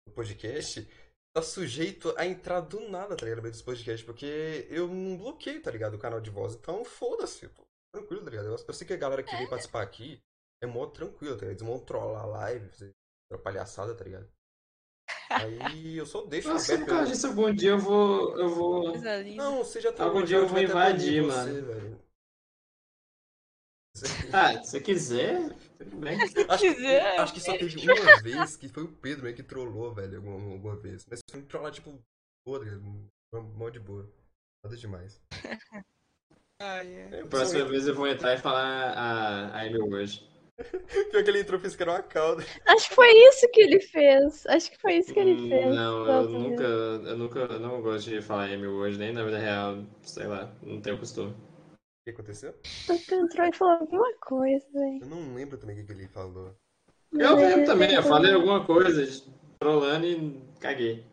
do 0.07 0.13
podcast, 0.13 0.87
tá 1.35 1.41
sujeito 1.41 2.13
a 2.17 2.25
entrar 2.25 2.61
do 2.61 2.79
nada, 2.89 3.15
tá 3.15 3.23
ligado? 3.23 3.37
No 3.37 3.43
meio 3.43 3.51
dos 3.53 3.61
podcasts, 3.61 4.05
porque 4.05 4.67
eu 4.69 4.87
não 4.87 5.17
bloqueio, 5.17 5.61
tá 5.61 5.71
ligado? 5.71 5.95
O 5.95 5.99
canal 5.99 6.21
de 6.21 6.29
voz, 6.29 6.53
então 6.55 6.85
foda-se, 6.85 7.47
pô. 7.49 7.63
Tranquilo, 7.93 8.23
tá 8.23 8.29
ligado? 8.29 8.45
Eu, 8.47 8.55
eu 8.67 8.73
sei 8.73 8.85
que 8.85 8.93
a 8.93 8.97
galera 8.97 9.23
que 9.23 9.35
vem 9.35 9.49
participar 9.49 9.81
aqui 9.81 10.21
é 10.61 10.67
mó 10.67 10.85
tranquilo, 10.87 11.35
tá 11.35 11.45
ligado? 11.45 11.59
Eles 11.61 11.67
vão 11.67 11.79
trollar 11.79 12.23
a 12.23 12.27
live, 12.27 12.69
fazer 12.69 12.93
palhaçada, 13.43 13.95
tá 13.95 14.03
ligado? 14.03 14.29
Aí 15.29 15.97
eu 15.97 16.05
só 16.05 16.25
deixo 16.25 16.49
Nossa, 16.49 16.73
aberto. 16.73 16.87
por 16.87 16.95
causa 16.95 17.11
disso, 17.11 17.27
algum 17.27 17.53
dia 17.53 17.71
eu 17.71 17.79
vou. 17.79 18.39
Eu 18.39 18.49
vou. 18.49 18.93
Não, 19.35 19.57
você 19.63 19.81
já 19.81 19.89
Algum 19.89 19.95
trolou, 19.95 20.23
dia 20.23 20.37
eu 20.37 20.47
vou 20.47 20.59
invadir, 20.59 21.21
banir 21.21 21.23
você, 21.23 21.61
mano. 21.61 21.65
velho. 21.67 22.04
Ah, 24.35 24.63
se 24.63 24.71
você 24.71 24.79
quiser, 24.81 25.49
tudo 25.77 25.97
bem. 25.97 26.17
Acho 26.21 26.33
que, 26.33 26.73
quiser, 26.75 27.19
acho 27.19 27.33
que 27.33 27.39
só 27.39 27.57
teve 27.57 27.91
uma 27.91 28.21
vez 28.21 28.57
que 28.57 28.67
foi 28.69 28.83
o 28.83 28.91
Pedro 28.91 29.25
né, 29.25 29.33
que 29.33 29.43
trollou, 29.43 29.93
velho, 29.93 30.17
alguma, 30.17 30.53
alguma 30.53 30.75
vez. 30.75 31.05
Mas 31.09 31.19
foi 31.29 31.39
um 31.39 31.45
trollar, 31.45 31.71
tipo, 31.71 31.99
boa, 32.45 32.59
tá 33.33 33.39
mó 33.41 33.69
de 33.69 33.79
boa. 33.79 34.09
Nada 34.63 34.75
demais. 34.77 35.21
Ai, 36.61 36.87
é. 36.87 37.19
É, 37.19 37.23
Próxima 37.25 37.61
só- 37.61 37.67
vez 37.67 37.87
eu 37.87 37.95
vou 37.95 38.07
entrar 38.07 38.33
e 38.33 38.37
falar 38.37 38.91
a, 38.93 39.47
a 39.57 39.61
Amy 39.61 39.79
hoje. 39.81 40.27
Pior 41.11 41.21
que 41.23 41.29
ele 41.29 41.41
entrou 41.41 41.59
fez 41.59 41.75
que 41.75 41.83
era 41.83 41.91
uma 41.91 42.01
cauda. 42.01 42.41
Acho 42.65 42.87
que 42.89 42.95
foi 42.95 43.11
isso 43.27 43.49
que 43.51 43.59
ele 43.61 43.79
fez. 43.81 44.45
Acho 44.47 44.71
que 44.71 44.77
foi 44.77 44.93
isso 44.95 45.13
que 45.13 45.19
ele 45.19 45.49
fez. 45.49 45.65
Hum, 45.65 45.75
Não, 45.75 46.07
eu 46.07 46.29
nunca, 46.29 46.63
eu 46.63 47.17
nunca, 47.17 47.39
eu 47.41 47.59
não 47.59 47.81
gosto 47.81 48.09
de 48.09 48.21
falar 48.21 48.45
Amy 48.45 48.65
hoje, 48.65 48.97
nem 48.97 49.11
na 49.11 49.23
vida 49.25 49.37
real, 49.37 49.83
sei 50.01 50.27
lá, 50.27 50.49
não 50.63 50.79
tenho 50.79 50.97
costume. 50.97 51.35
O 52.05 52.07
que 52.07 52.11
aconteceu? 52.11 52.53
Tu 52.85 53.15
entrou 53.15 53.47
e 53.47 53.51
falou 53.51 53.79
alguma 53.79 54.15
coisa, 54.19 54.63
velho. 54.71 55.01
Eu 55.01 55.07
não 55.07 55.33
lembro 55.33 55.57
também 55.57 55.81
o 55.81 55.83
que, 55.83 55.91
ele 55.91 56.07
falou. 56.07 56.55
Eu 57.11 57.35
lembro 57.35 57.65
também, 57.65 57.95
eu 57.95 58.03
falei 58.03 58.31
alguma 58.31 58.63
coisa, 58.63 59.01
trolando 59.59 60.05
e 60.05 60.59
caguei. 60.59 61.03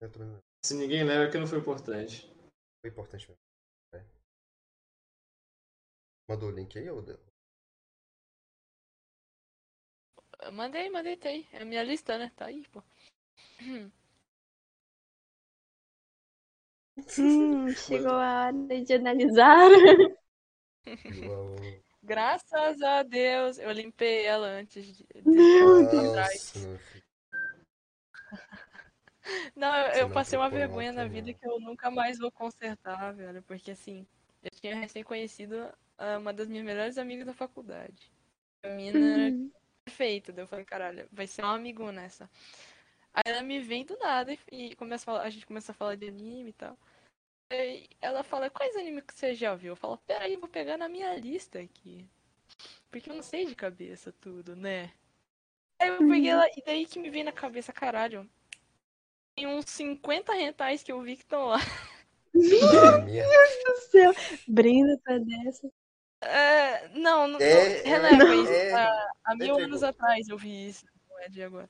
Eu 0.00 0.10
também 0.10 0.26
não 0.26 0.34
lembro. 0.34 0.42
Se 0.66 0.74
ninguém 0.74 1.04
lembra, 1.04 1.28
é 1.28 1.30
que 1.30 1.38
não 1.38 1.46
foi 1.46 1.58
importante. 1.60 2.28
Foi 2.80 2.90
importante 2.90 3.28
mesmo. 3.28 3.38
É. 3.94 4.04
Mandou 6.28 6.48
o 6.48 6.52
link 6.52 6.76
aí, 6.76 6.90
ou... 6.90 7.00
Mandei, 10.52 10.90
mandei, 10.90 11.16
tá 11.16 11.28
aí. 11.28 11.46
É 11.52 11.62
a 11.62 11.64
minha 11.64 11.84
lista, 11.84 12.18
né? 12.18 12.32
Tá 12.34 12.46
aí, 12.46 12.66
pô. 12.70 12.82
Hum, 17.18 17.72
chegou 17.76 18.12
a 18.12 18.46
hora 18.46 18.84
de 18.84 18.94
analisar. 18.94 19.70
Graças 22.02 22.82
a 22.82 23.02
Deus, 23.04 23.58
eu 23.58 23.70
limpei 23.70 24.24
ela 24.26 24.46
antes 24.46 24.84
de. 24.96 25.06
Meu 25.24 25.84
de 25.84 25.90
Deus. 25.90 26.66
Não, 29.54 29.74
eu, 29.76 29.92
eu 30.00 30.10
passei 30.10 30.36
uma 30.38 30.50
vergonha 30.50 30.92
na 30.92 31.06
vida 31.06 31.32
que 31.32 31.46
eu 31.46 31.60
nunca 31.60 31.90
mais 31.90 32.18
vou 32.18 32.30
consertar, 32.32 33.12
velho. 33.14 33.42
Porque 33.42 33.70
assim, 33.70 34.04
eu 34.42 34.50
tinha 34.50 34.74
recém 34.76 35.04
conhecido 35.04 35.72
uma 36.18 36.32
das 36.32 36.48
minhas 36.48 36.64
melhores 36.64 36.98
amigas 36.98 37.26
da 37.26 37.32
faculdade. 37.32 38.10
A 38.64 38.68
mina 38.70 38.98
era 38.98 39.32
Uhum. 39.32 39.50
perfeita. 39.84 40.32
Daí 40.32 40.42
eu 40.42 40.48
falei, 40.48 40.64
caralho, 40.64 41.08
vai 41.12 41.26
ser 41.26 41.44
um 41.44 41.48
amigo 41.50 41.90
nessa. 41.92 42.28
Aí 43.14 43.22
ela 43.26 43.42
me 43.42 43.60
vem 43.60 43.84
do 43.84 43.96
nada 43.98 44.36
e, 44.50 44.74
começa 44.76 45.04
a, 45.04 45.06
falar, 45.06 45.22
a 45.22 45.30
gente 45.30 45.46
começa 45.46 45.72
a 45.72 45.74
falar 45.74 45.96
de 45.96 46.08
anime 46.08 46.50
e 46.50 46.54
tal. 46.54 46.78
Aí 47.50 47.88
ela 48.00 48.22
fala, 48.22 48.48
quais 48.48 48.74
animes 48.76 49.04
que 49.04 49.14
você 49.14 49.34
já 49.34 49.54
viu? 49.54 49.72
Eu 49.72 49.76
falo, 49.76 49.98
peraí, 49.98 50.36
vou 50.36 50.48
pegar 50.48 50.78
na 50.78 50.88
minha 50.88 51.14
lista 51.14 51.60
aqui. 51.60 52.08
Porque 52.90 53.10
eu 53.10 53.14
não 53.14 53.22
sei 53.22 53.44
de 53.44 53.54
cabeça 53.54 54.12
tudo, 54.12 54.56
né? 54.56 54.92
Aí 55.80 55.88
eu 55.88 55.98
peguei 55.98 56.28
ela, 56.28 56.46
e 56.56 56.62
daí 56.64 56.86
que 56.86 56.98
me 56.98 57.10
vem 57.10 57.24
na 57.24 57.32
cabeça, 57.32 57.72
caralho. 57.72 58.28
Tem 59.36 59.46
uns 59.46 59.66
50 59.66 60.32
rentais 60.32 60.82
que 60.82 60.92
eu 60.92 61.00
vi 61.02 61.16
que 61.16 61.22
estão 61.22 61.46
lá. 61.46 61.58
Ah, 62.34 62.98
merda. 63.02 63.28
do 63.62 63.80
céu. 63.90 64.12
Brenda 64.48 64.98
tá 65.04 65.18
dessa. 65.18 65.70
É, 66.22 66.88
não, 66.88 67.28
não, 67.28 67.38
É, 67.38 67.82
não 67.82 67.90
releva 67.90 68.24
é, 68.24 68.36
isso. 68.36 68.52
é. 68.52 68.72
Há, 68.72 69.12
há 69.24 69.36
mil 69.36 69.54
pegou. 69.54 69.64
anos 69.64 69.82
atrás 69.82 70.28
eu 70.28 70.38
vi 70.38 70.68
isso, 70.68 70.86
não 71.10 71.20
é 71.20 71.28
de 71.28 71.42
agora. 71.42 71.68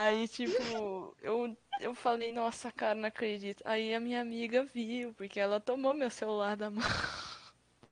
Aí, 0.00 0.26
tipo, 0.26 1.14
eu, 1.20 1.54
eu 1.78 1.94
falei, 1.94 2.32
nossa, 2.32 2.72
cara, 2.72 2.94
não 2.94 3.06
acredito. 3.06 3.62
Aí 3.66 3.94
a 3.94 4.00
minha 4.00 4.22
amiga 4.22 4.64
viu, 4.64 5.12
porque 5.12 5.38
ela 5.38 5.60
tomou 5.60 5.92
meu 5.92 6.08
celular 6.08 6.56
da 6.56 6.70
mão. 6.70 6.82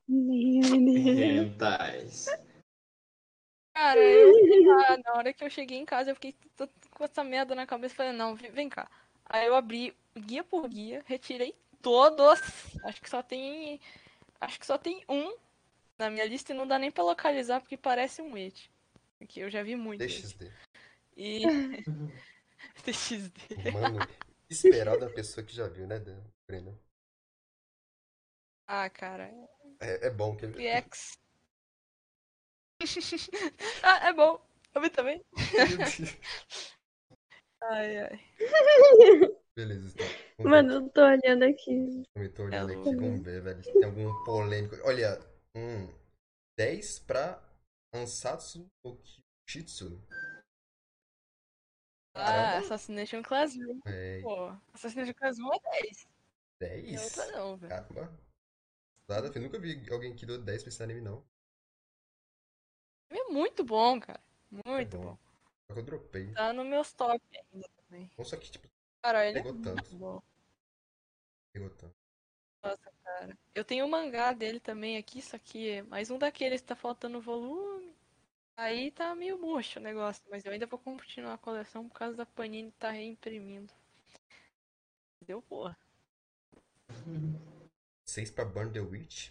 Rentais. 0.09 2.25
Cara, 3.75 4.01
eu, 4.01 4.33
lá, 4.65 4.97
na 5.05 5.13
hora 5.19 5.35
que 5.35 5.45
eu 5.45 5.51
cheguei 5.51 5.77
em 5.77 5.85
casa, 5.85 6.11
eu 6.11 6.15
fiquei 6.15 6.35
com 6.91 7.05
essa 7.05 7.23
merda 7.23 7.55
na 7.55 7.67
cabeça, 7.67 7.95
falei, 7.95 8.13
não, 8.13 8.35
vem 8.35 8.71
cá. 8.71 8.91
Aí 9.27 9.47
eu 9.47 9.55
abri 9.55 9.95
guia 10.17 10.43
por 10.43 10.67
guia, 10.67 11.03
retirei 11.05 11.55
todos. 11.83 12.41
Acho 12.85 13.03
que 13.03 13.11
só 13.11 13.23
tem. 13.23 13.79
Acho 14.41 14.59
que 14.59 14.65
só 14.65 14.79
tem 14.79 15.05
um 15.07 15.37
na 15.99 16.09
minha 16.09 16.25
lista 16.25 16.55
e 16.55 16.57
não 16.57 16.67
dá 16.67 16.79
nem 16.79 16.91
pra 16.91 17.05
localizar 17.05 17.61
porque 17.61 17.77
parece 17.77 18.23
um 18.23 18.35
et. 18.35 18.71
Porque 19.19 19.41
eu 19.41 19.51
já 19.51 19.63
vi 19.63 19.77
muito. 19.77 20.03
et. 20.03 20.25
E. 21.19 21.43
TXD. 22.85 23.73
Mano, 23.73 23.99
esperado 24.49 25.01
da 25.01 25.11
pessoa 25.11 25.45
que 25.45 25.55
já 25.55 25.67
viu, 25.69 25.87
né, 25.87 25.99
Dan? 25.99 26.23
Brenda? 26.47 26.79
Ah, 28.67 28.89
cara. 28.89 29.31
É, 29.81 30.07
é 30.07 30.11
bom 30.11 30.37
que 30.37 30.47
ele. 30.47 30.55
PX. 30.55 31.19
ah, 33.83 34.09
é 34.09 34.13
bom. 34.13 34.41
Eu 34.75 34.81
vi 34.81 34.91
também. 34.91 35.25
Ai, 37.63 37.99
ai. 37.99 38.21
Beleza, 39.57 39.89
então. 39.93 40.07
Vamos 40.39 40.53
Mano, 40.53 40.73
eu 40.75 40.89
tô 40.91 41.01
olhando 41.05 41.43
aqui. 41.45 42.05
Eu 42.15 42.33
tô 42.33 42.45
olhando 42.45 42.71
É 42.71 42.75
aqui, 42.77 42.85
louco. 42.85 43.01
vamos 43.01 43.23
ver, 43.25 43.43
velho. 43.43 43.65
se 43.65 43.73
Tem 43.73 43.85
algum 43.85 44.25
polêmico. 44.25 44.77
Olha, 44.85 45.19
um 45.57 45.89
10 46.57 47.01
pra 47.01 47.43
Ansatsu 47.93 48.71
Okishitsu. 48.85 50.01
Ah. 52.21 52.59
Assassination 52.59 53.23
Class 53.23 53.55
1. 53.57 53.81
É, 53.87 54.21
Pô, 54.23 54.49
Assassination 54.75 55.15
Class 55.15 55.39
1 55.39 55.55
é 55.55 55.59
10. 55.83 56.09
Não 56.61 56.67
é 56.69 56.71
10? 56.83 57.05
outra 57.19 57.33
não, 57.33 57.57
velho. 57.57 57.71
Caramba. 57.71 58.19
Nada, 59.09 59.33
eu 59.35 59.43
nunca 59.43 59.59
vi 59.59 59.91
alguém 59.91 60.15
que 60.15 60.27
deu 60.27 60.39
10 60.43 60.63
pra 60.63 60.69
esse 60.69 60.83
anime, 60.83 61.01
não. 61.01 61.25
É 63.11 63.25
muito 63.31 63.65
bom, 63.65 63.99
cara. 64.01 64.21
Muito 64.51 64.69
É 64.69 64.85
bom. 64.85 65.01
bom. 65.01 65.19
Só 65.69 65.75
que 65.75 65.81
eu 65.81 65.85
dropei. 65.85 66.33
Tá 66.33 66.53
no 66.53 66.65
meus 66.65 66.93
top 66.93 67.23
ainda 67.53 67.69
também. 67.77 68.11
Só 68.23 68.37
que, 68.37 68.51
tipo, 68.51 68.69
Cara, 69.03 69.27
ele 69.27 69.39
é 69.39 69.43
Pegou 69.43 69.55
muito 69.55 69.75
tanto. 69.75 69.97
bom. 69.97 70.23
pegou 71.53 71.71
tanto. 71.71 71.95
Nossa, 72.63 72.93
cara. 73.05 73.39
Eu 73.55 73.65
tenho 73.65 73.87
o 73.87 73.91
mangá 73.91 74.33
dele 74.33 74.61
também 74.61 74.97
aqui, 74.97 75.23
só 75.23 75.39
que 75.39 75.69
é 75.71 75.83
mais 75.83 76.11
um 76.11 76.19
daqueles 76.19 76.61
que 76.61 76.67
tá 76.67 76.77
faltando 76.77 77.21
volume. 77.21 77.97
Aí 78.59 78.91
tá 78.91 79.15
meio 79.15 79.39
murcho 79.39 79.79
o 79.79 79.83
negócio, 79.83 80.21
mas 80.29 80.45
eu 80.45 80.51
ainda 80.51 80.67
vou 80.67 80.81
continuar 80.81 81.35
a 81.35 81.39
coleção 81.39 81.89
por 81.89 81.95
causa 81.95 82.17
da 82.17 82.27
Panini 82.27 82.73
tá 82.73 82.91
reimprimindo. 82.91 83.73
Deu 85.25 85.41
porra. 85.41 85.79
6 88.05 88.33
pra 88.33 88.45
Burn 88.45 88.73
the 88.73 88.81
Witch. 88.81 89.31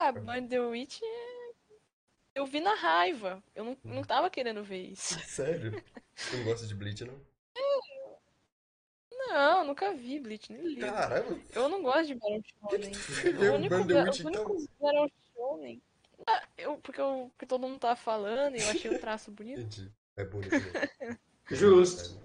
Ah, 0.00 0.10
Burn 0.10 0.48
the 0.48 0.58
Witch 0.58 1.00
é... 1.00 1.52
Eu 2.34 2.44
vi 2.44 2.58
na 2.58 2.74
raiva. 2.74 3.40
Eu 3.54 3.64
não, 3.64 3.78
não 3.84 4.02
tava 4.02 4.28
querendo 4.28 4.64
ver 4.64 4.88
isso. 4.88 5.14
Sério? 5.22 5.80
Você 6.16 6.38
não 6.38 6.44
gosta 6.44 6.66
de 6.66 6.74
Bleach, 6.74 7.04
não? 7.04 7.24
Não, 9.12 9.64
nunca 9.64 9.94
vi 9.94 10.18
Bleach, 10.18 10.52
nem 10.52 10.60
li. 10.60 10.80
Caramba. 10.80 11.40
Eu 11.54 11.68
não 11.68 11.80
gosto 11.84 12.06
de 12.06 12.14
Barão 12.16 12.42
Shonen. 12.42 12.92
Eu 13.40 13.52
O 13.52 13.54
único, 13.54 13.76
Burn 13.76 13.86
the 13.86 14.02
Witch, 14.02 14.24
o 14.24 14.28
então. 14.28 14.66
Barão 14.80 15.08
Shonen... 15.32 15.80
Ah, 16.26 16.48
eu, 16.56 16.78
porque, 16.78 17.00
eu, 17.00 17.30
porque 17.32 17.46
todo 17.46 17.62
mundo 17.62 17.78
tá 17.78 17.96
falando 17.96 18.56
e 18.56 18.60
eu 18.62 18.68
achei 18.70 18.90
o 18.94 18.98
traço 19.00 19.30
bonito. 19.30 19.60
Entendi. 19.60 19.92
É 20.16 20.24
bonito. 20.24 20.50
Justo. 21.50 22.20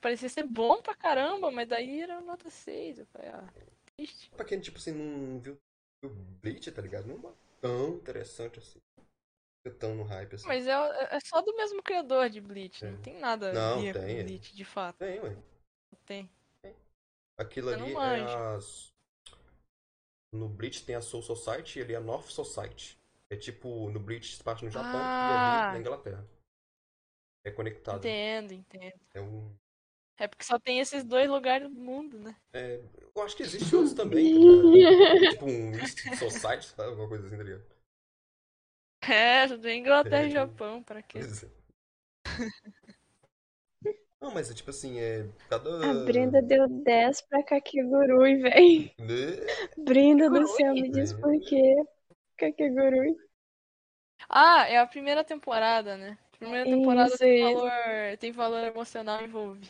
Parecia 0.00 0.28
ser 0.28 0.44
bom 0.44 0.80
pra 0.82 0.94
caramba, 0.94 1.50
mas 1.50 1.68
daí 1.68 2.00
era 2.00 2.20
nota 2.20 2.48
6. 2.48 2.98
Eu 3.00 3.06
falei, 3.06 3.28
ah, 3.28 3.48
triste. 3.96 4.30
Pra 4.30 4.44
quem, 4.44 4.58
tipo 4.60 4.78
assim, 4.78 4.92
não 4.92 5.38
viu 5.40 5.58
o 6.04 6.08
Bleach, 6.08 6.70
tá 6.72 6.80
ligado? 6.80 7.06
Não 7.06 7.30
é 7.30 7.34
tão 7.60 7.88
interessante 7.96 8.58
assim. 8.58 8.80
fica 9.62 9.76
tão 9.78 9.94
no 9.94 10.04
hype 10.04 10.34
assim. 10.36 10.46
Mas 10.46 10.66
é, 10.66 10.72
é 10.72 11.20
só 11.20 11.42
do 11.42 11.54
mesmo 11.54 11.82
criador 11.82 12.30
de 12.30 12.40
Bleach, 12.40 12.84
É. 12.84 12.90
não 12.90 13.02
tem 13.02 13.18
nada 13.18 13.50
a 13.50 13.52
Não, 13.52 13.82
ver 13.82 13.92
tem, 13.94 14.02
é. 14.02 14.20
com 14.20 14.24
Bleach, 14.24 14.54
de 14.56 14.64
fato. 14.64 14.96
Tem, 14.96 15.20
ué. 15.20 15.30
Não 15.30 15.98
tem. 16.06 16.30
Aquilo 17.36 17.70
Eu 17.70 17.74
ali 17.74 17.92
é 17.94 18.54
as. 18.56 18.89
No 20.32 20.48
Bleach 20.48 20.84
tem 20.84 20.94
a 20.94 21.00
Soul 21.00 21.22
Society 21.22 21.78
e 21.78 21.82
ali 21.82 21.94
é 21.94 21.96
a 21.96 22.00
North 22.00 22.28
Society. 22.28 22.98
É 23.28 23.36
tipo, 23.36 23.90
no 23.90 24.00
Bleach 24.00 24.36
se 24.36 24.42
parte 24.42 24.64
no 24.64 24.70
Japão 24.70 24.92
e 24.92 25.02
Ah. 25.02 25.68
ali 25.70 25.74
na 25.74 25.80
Inglaterra. 25.80 26.26
É 27.44 27.50
conectado. 27.50 27.98
Entendo, 27.98 28.52
entendo. 28.52 29.00
É 29.14 29.20
um. 29.20 29.54
É 30.18 30.28
porque 30.28 30.44
só 30.44 30.58
tem 30.58 30.80
esses 30.80 31.02
dois 31.02 31.28
lugares 31.28 31.68
do 31.68 31.80
mundo, 31.80 32.18
né? 32.18 32.36
É, 32.52 32.80
eu 33.16 33.22
acho 33.22 33.34
que 33.36 33.42
existe 33.42 33.74
outros 33.74 33.94
também, 33.94 34.34
tá 34.34 35.30
tipo 35.30 35.46
um 35.46 35.74
East 35.74 35.98
Society, 36.18 36.66
sabe? 36.66 36.90
Alguma 36.90 37.08
coisa 37.08 37.26
assim, 37.26 37.36
tá 37.36 37.42
ligado? 37.42 37.64
É, 39.02 39.74
Inglaterra 39.74 40.24
É, 40.24 40.28
e 40.28 40.30
Japão, 40.30 40.82
pra 40.82 41.02
quê? 41.02 41.20
Pois 41.20 41.44
é. 41.44 41.48
Não, 44.20 44.30
mas 44.32 44.50
é 44.50 44.54
tipo 44.54 44.70
assim, 44.70 44.98
é. 44.98 45.26
Cada. 45.48 45.90
A 45.90 45.94
Brenda 46.04 46.42
deu 46.42 46.68
10 46.68 47.22
pra 47.22 47.42
Kakegurui, 47.42 48.36
véi. 48.36 48.94
Né? 48.98 49.36
Brenda 49.78 50.28
do 50.28 50.46
céu, 50.46 50.74
me 50.74 50.90
diz 50.90 51.12
por 51.12 51.32
quê. 51.40 51.76
Kakegurui. 52.36 53.16
Ah, 54.28 54.66
é 54.68 54.78
a 54.78 54.86
primeira 54.86 55.24
temporada, 55.24 55.96
né? 55.96 56.18
Primeira 56.38 56.68
Isso, 56.68 56.78
temporada 56.78 57.18
tem 57.18 57.50
isso. 57.50 57.54
valor, 57.54 58.16
tem 58.18 58.32
valor 58.32 58.64
emocional 58.64 59.22
envolvido. 59.22 59.68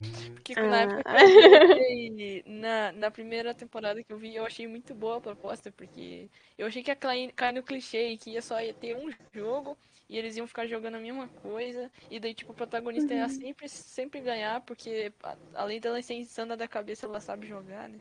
Hum, 0.00 0.34
Porque 0.34 0.54
na 0.56 0.82
época 0.82 1.02
que 1.04 1.10
Ah. 1.10 1.20
eu 1.20 1.26
vi, 1.74 2.44
na, 2.46 2.92
na 2.92 3.10
primeira 3.10 3.54
temporada 3.54 4.02
que 4.02 4.12
eu 4.12 4.18
vi, 4.18 4.34
eu 4.36 4.46
achei 4.46 4.66
muito 4.66 4.94
boa 4.94 5.18
a 5.18 5.20
proposta, 5.20 5.72
porque 5.72 6.28
eu 6.56 6.66
achei 6.66 6.82
que 6.82 6.90
ia 6.90 6.96
cair, 6.96 7.32
cair 7.32 7.52
no 7.52 7.62
clichê 7.62 8.10
e 8.10 8.18
que 8.18 8.30
ia 8.30 8.42
só 8.42 8.60
ia 8.60 8.74
ter 8.74 8.96
um 8.96 9.10
jogo 9.34 9.76
e 10.08 10.16
eles 10.18 10.36
iam 10.36 10.46
ficar 10.46 10.66
jogando 10.66 10.96
a 10.96 11.00
mesma 11.00 11.28
coisa, 11.28 11.90
e 12.10 12.18
daí, 12.20 12.34
tipo, 12.34 12.52
o 12.52 12.54
protagonista 12.54 13.14
ia 13.14 13.28
sempre, 13.28 13.68
sempre 13.68 14.20
ganhar, 14.20 14.60
porque 14.62 15.12
além 15.54 15.80
dela 15.80 16.00
ser 16.02 16.14
insana 16.14 16.56
da 16.56 16.68
cabeça, 16.68 17.06
ela 17.06 17.20
sabe 17.20 17.46
jogar, 17.46 17.88
né? 17.88 18.00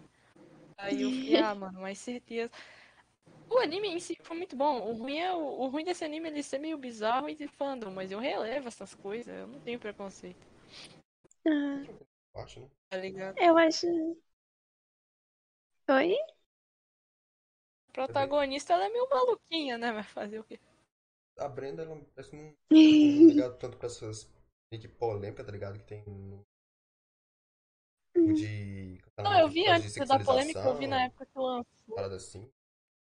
Aí 0.77 1.01
eu 1.01 1.11
fiquei, 1.11 1.37
ah, 1.39 1.55
mano, 1.55 1.81
mas 1.81 1.99
certeza. 1.99 2.51
O 3.49 3.57
anime 3.59 3.89
em 3.89 3.99
si 3.99 4.17
foi 4.23 4.37
muito 4.37 4.55
bom. 4.55 4.79
O 4.89 4.93
ruim 4.93 5.17
é 5.17 5.33
o, 5.33 5.39
o 5.39 5.67
ruim 5.67 5.83
desse 5.83 6.05
anime 6.05 6.29
é 6.29 6.31
ele 6.31 6.43
ser 6.43 6.59
meio 6.59 6.77
bizarro 6.77 7.29
e 7.29 7.35
de 7.35 7.47
fandom, 7.47 7.91
mas 7.91 8.09
eu 8.11 8.19
relevo 8.19 8.67
essas 8.69 8.95
coisas, 8.95 9.33
eu 9.35 9.47
não 9.47 9.59
tenho 9.59 9.79
preconceito, 9.79 10.45
Ah, 11.45 11.87
acho, 12.35 12.59
né? 12.61 12.69
tá 12.89 12.97
ligado? 12.97 13.37
eu 13.39 13.57
acho. 13.57 13.87
Oi? 15.89 16.15
A 17.89 17.91
protagonista 17.91 18.71
ela 18.73 18.85
é 18.85 18.89
meio 18.89 19.09
maluquinha, 19.09 19.77
né? 19.77 19.91
Vai 19.91 20.03
fazer 20.03 20.39
o 20.39 20.43
quê? 20.45 20.57
A 21.37 21.47
Brenda, 21.47 21.83
ela 21.83 21.99
parece 22.15 22.35
não 22.35 22.53
é 22.71 22.75
ligado 22.75 23.57
tanto 23.57 23.77
pra 23.77 23.87
essas 23.87 24.29
meio 24.71 24.81
que 24.81 24.87
polêmicas, 24.87 25.45
tá 25.45 25.51
ligado? 25.51 25.77
Que 25.79 25.85
tem 25.85 26.03
no. 26.05 26.45
no 28.15 28.33
de. 28.33 29.01
Não, 29.17 29.39
eu 29.39 29.47
vi 29.47 29.67
antes 29.67 29.93
da 29.95 30.19
polêmica, 30.19 30.59
eu 30.59 30.77
vi 30.77 30.87
na 30.87 31.05
época 31.05 31.25
que 31.25 31.39
lançou. 31.39 31.95
Parada 31.95 32.15
assim. 32.15 32.49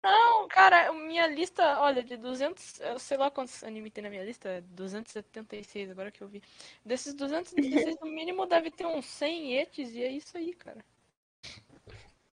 Não, 0.03 0.47
cara, 0.47 0.93
minha 0.93 1.27
lista, 1.27 1.81
olha, 1.81 2.05
de 2.05 2.17
200, 2.17 2.81
eu 2.81 2.99
sei 3.01 3.17
lá 3.17 3.31
quantos 3.31 3.65
anime 3.65 3.91
tem 3.91 4.03
na 4.03 4.11
minha 4.11 4.25
lista, 4.25 4.49
é 4.49 4.61
276 4.61 5.91
agora 5.91 6.13
que 6.13 6.23
eu 6.23 6.29
vi. 6.29 6.41
Desses 6.85 7.15
276, 7.15 7.99
no 8.01 8.07
mínimo 8.07 8.47
deve 8.47 8.71
ter 8.71 8.87
uns 8.87 9.07
100 9.07 9.57
etes 9.59 9.91
e 9.91 10.03
é 10.05 10.11
isso 10.13 10.37
aí, 10.39 10.55
cara. 10.55 10.85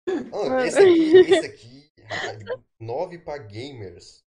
Ah, 0.09 0.65
esse 0.67 0.79
aqui, 0.79 1.17
esse 1.17 1.47
aqui, 1.47 1.91
rapaz, 2.03 2.43
9 2.81 3.19
pra 3.19 3.37
gamers. 3.37 4.25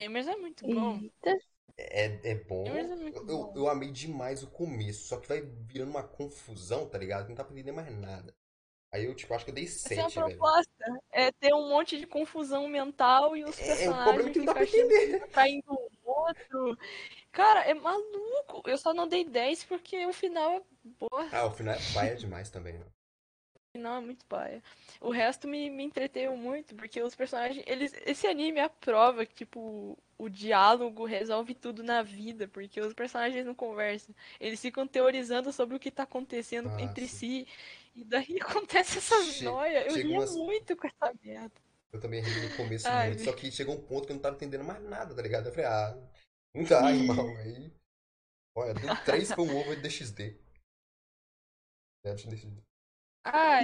Gamers 0.00 0.26
é 0.28 0.36
muito 0.36 0.64
bom. 0.68 1.00
Eita. 1.00 1.36
É, 1.76 2.30
é 2.32 2.34
bom. 2.36 2.66
É 2.66 2.96
muito 2.96 3.24
Eu, 3.26 3.26
bom. 3.26 3.52
eu, 3.54 3.62
eu 3.64 3.68
amei 3.68 3.90
demais 3.90 4.42
o 4.42 4.50
começo, 4.50 5.06
só 5.08 5.18
que 5.18 5.28
vai 5.28 5.40
virando 5.42 5.90
uma 5.90 6.02
confusão, 6.06 6.88
tá 6.88 6.98
ligado? 6.98 7.28
Não 7.28 7.34
dá 7.34 7.44
pra 7.44 7.52
entender 7.54 7.72
mais 7.72 7.90
nada. 7.96 8.34
Aí 8.92 9.04
eu, 9.06 9.14
tipo, 9.14 9.34
acho 9.34 9.44
que 9.44 9.52
eu 9.52 9.56
dei 9.56 9.66
Essa 9.84 10.00
é 10.00 10.04
a 10.04 10.10
7, 10.10 10.22
velho. 10.22 10.50
proposta. 10.50 10.70
É 11.12 11.30
ter 11.32 11.52
um 11.54 11.68
monte 11.68 11.98
de 11.98 12.06
confusão 12.06 12.66
mental 12.68 13.36
e 13.36 13.44
os 13.44 13.56
É, 13.56 13.90
o 13.90 13.94
problema 14.02 14.28
é 14.30 14.32
personagens 14.32 14.32
que 14.32 14.38
não 14.38 14.46
dá 14.46 14.54
pra 14.54 14.66
ficar 14.66 14.78
entender. 14.80 15.28
traindo 15.32 15.72
o 15.72 16.10
outro. 16.10 16.78
Cara, 17.32 17.62
é 17.62 17.74
maluco. 17.74 18.62
Eu 18.66 18.78
só 18.78 18.94
não 18.94 19.08
dei 19.08 19.24
10 19.24 19.64
porque 19.64 20.06
o 20.06 20.12
final 20.12 20.52
é 20.58 20.62
boa. 21.00 21.30
Ah, 21.30 21.44
o 21.44 21.50
final 21.50 21.74
é 21.74 21.80
paia 21.92 22.16
demais 22.16 22.48
também, 22.50 22.78
né? 22.78 22.86
Não, 23.76 23.96
é 23.96 24.00
muito 24.00 24.24
paia. 24.26 24.62
O 25.00 25.10
resto 25.10 25.48
me, 25.48 25.68
me 25.68 25.82
entreteu 25.84 26.36
muito, 26.36 26.74
porque 26.76 27.02
os 27.02 27.14
personagens. 27.14 27.64
Eles, 27.66 27.92
esse 28.06 28.26
anime 28.26 28.60
é 28.60 28.64
a 28.64 28.68
prova 28.68 29.26
que, 29.26 29.34
tipo, 29.34 29.98
o 30.16 30.28
diálogo 30.28 31.04
resolve 31.04 31.54
tudo 31.54 31.82
na 31.82 32.02
vida, 32.02 32.46
porque 32.46 32.80
os 32.80 32.94
personagens 32.94 33.44
não 33.44 33.54
conversam. 33.54 34.14
Eles 34.38 34.60
ficam 34.60 34.86
teorizando 34.86 35.52
sobre 35.52 35.76
o 35.76 35.80
que 35.80 35.90
tá 35.90 36.04
acontecendo 36.04 36.68
Ah, 36.70 36.80
entre 36.80 37.08
si. 37.08 37.48
E 37.96 38.04
daí 38.04 38.38
acontece 38.40 38.98
essa 38.98 39.22
Che- 39.24 39.44
noia. 39.44 39.86
Eu 39.86 39.94
ria 39.94 40.18
umas- 40.18 40.36
muito 40.36 40.76
com 40.76 40.86
essa 40.86 41.12
merda. 41.22 41.52
Eu 41.92 42.00
também 42.00 42.20
ri 42.20 42.48
no 42.48 42.56
começo 42.56 42.88
Ai, 42.88 43.08
muito, 43.08 43.22
só 43.24 43.32
que 43.32 43.50
chegou 43.52 43.76
um 43.76 43.80
ponto 43.86 44.06
que 44.06 44.12
eu 44.12 44.16
não 44.16 44.22
tava 44.22 44.34
entendendo 44.36 44.64
mais 44.64 44.82
nada, 44.82 45.14
tá 45.14 45.22
ligado? 45.22 45.46
Eu 45.46 45.52
falei, 45.52 45.66
ah, 45.66 45.96
não 46.54 46.64
dá, 46.64 46.90
irmão. 46.90 47.36
Aí, 47.36 47.72
olha, 48.56 48.74
deu 48.74 48.96
3 49.04 49.32
com 49.32 49.42
o 49.42 49.56
over 49.56 49.80
DXD. 49.80 50.36
É, 52.04 52.14
DXD. 52.14 52.62
Ah, 53.26 53.60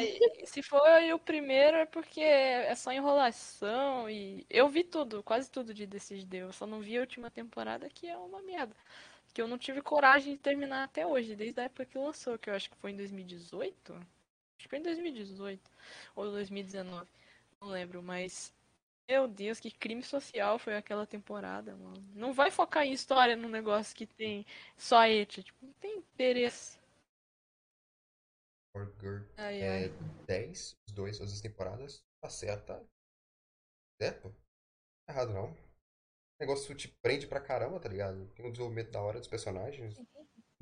se 0.47 0.62
foi 0.62 1.12
o 1.12 1.19
primeiro 1.19 1.77
é 1.77 1.85
porque 1.85 2.20
é 2.20 2.74
só 2.74 2.91
enrolação 2.93 4.09
e 4.09 4.47
eu 4.49 4.69
vi 4.70 4.82
tudo, 4.82 5.23
quase 5.23 5.51
tudo 5.51 5.74
de 5.74 5.87
Decide 5.87 6.39
Eu 6.39 6.53
só 6.53 6.66
não 6.66 6.81
vi 6.81 6.97
a 6.97 7.01
última 7.01 7.31
temporada 7.31 7.89
que 7.91 8.07
é 8.09 8.16
uma 8.16 8.41
merda. 8.43 8.74
Que 9.35 9.43
eu 9.43 9.47
não 9.49 9.59
tive 9.59 9.82
coragem 9.82 10.35
de 10.35 10.41
terminar 10.41 10.85
até 10.85 11.07
hoje, 11.07 11.37
desde 11.37 11.61
a 11.61 11.65
época 11.65 11.87
que 11.87 11.99
lançou, 11.99 12.39
que 12.39 12.51
eu 12.51 12.55
acho 12.55 12.70
que 12.70 12.77
foi 12.78 12.93
em 12.93 12.97
2018. 12.97 13.95
Acho 13.95 14.05
que 14.59 14.69
foi 14.69 14.78
em 14.78 14.82
2018 14.82 15.70
ou 16.16 16.31
2019, 16.31 17.11
não 17.61 17.69
lembro, 17.69 18.03
mas 18.03 18.53
meu 19.09 19.28
Deus, 19.28 19.61
que 19.61 19.70
crime 19.73 20.03
social 20.05 20.59
foi 20.61 20.77
aquela 20.77 21.07
temporada, 21.07 21.77
mano. 21.77 22.05
Não 22.15 22.32
vai 22.35 22.51
focar 22.53 22.85
em 22.87 22.93
história 22.95 23.37
num 23.37 23.51
negócio 23.51 23.97
que 23.97 24.07
tem 24.07 24.47
só 24.78 25.05
et, 25.07 25.43
tipo, 25.45 25.59
não 25.66 25.74
tem 25.74 25.99
interesse. 25.99 26.80
For 28.72 28.94
Girl 29.01 29.24
Ai, 29.36 29.60
é 29.60 29.68
ai. 29.84 29.88
10, 30.26 30.76
os 30.88 30.92
dois, 30.94 31.20
as 31.20 31.28
duas 31.30 31.40
temporadas. 31.40 32.02
Tá 32.22 32.28
certo, 32.30 32.66
tá? 32.66 32.80
Certo? 34.01 34.28
Não 34.28 34.34
tá 35.06 35.12
errado 35.12 35.32
não. 35.32 35.51
O 35.52 35.56
negócio 36.40 36.74
te 36.74 36.88
prende 37.02 37.26
pra 37.26 37.40
caramba, 37.40 37.80
tá 37.80 37.88
ligado? 37.88 38.26
Tem 38.34 38.47
um 38.47 38.51
desenvolvimento 38.51 38.90
da 38.90 39.02
hora 39.02 39.18
dos 39.18 39.28
personagens. 39.28 39.94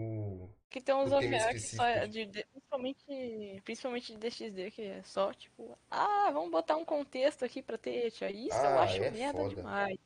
O. 0.00 0.48
Que 0.70 0.80
tem 0.80 0.94
uns 0.94 1.12
OVA 1.12 1.20
que 1.52 1.58
só 1.60 1.84
é 1.84 2.06
específico 2.06 2.08
de, 2.08 2.26
de- 2.26 2.44
principalmente, 2.46 3.62
principalmente 3.64 4.12
de 4.12 4.18
DXD, 4.18 4.70
que 4.70 4.82
é 4.82 5.02
só 5.02 5.32
tipo, 5.32 5.76
ah, 5.90 6.30
vamos 6.30 6.50
botar 6.50 6.76
um 6.76 6.84
contexto 6.84 7.44
aqui 7.44 7.62
pra 7.62 7.76
ter, 7.78 8.10
tia. 8.12 8.30
Isso 8.30 8.56
eu 8.56 8.78
Ah, 8.78 8.82
acho 8.82 9.02
é 9.02 9.10
merda 9.10 9.38
foda. 9.40 9.54
demais. 9.56 9.98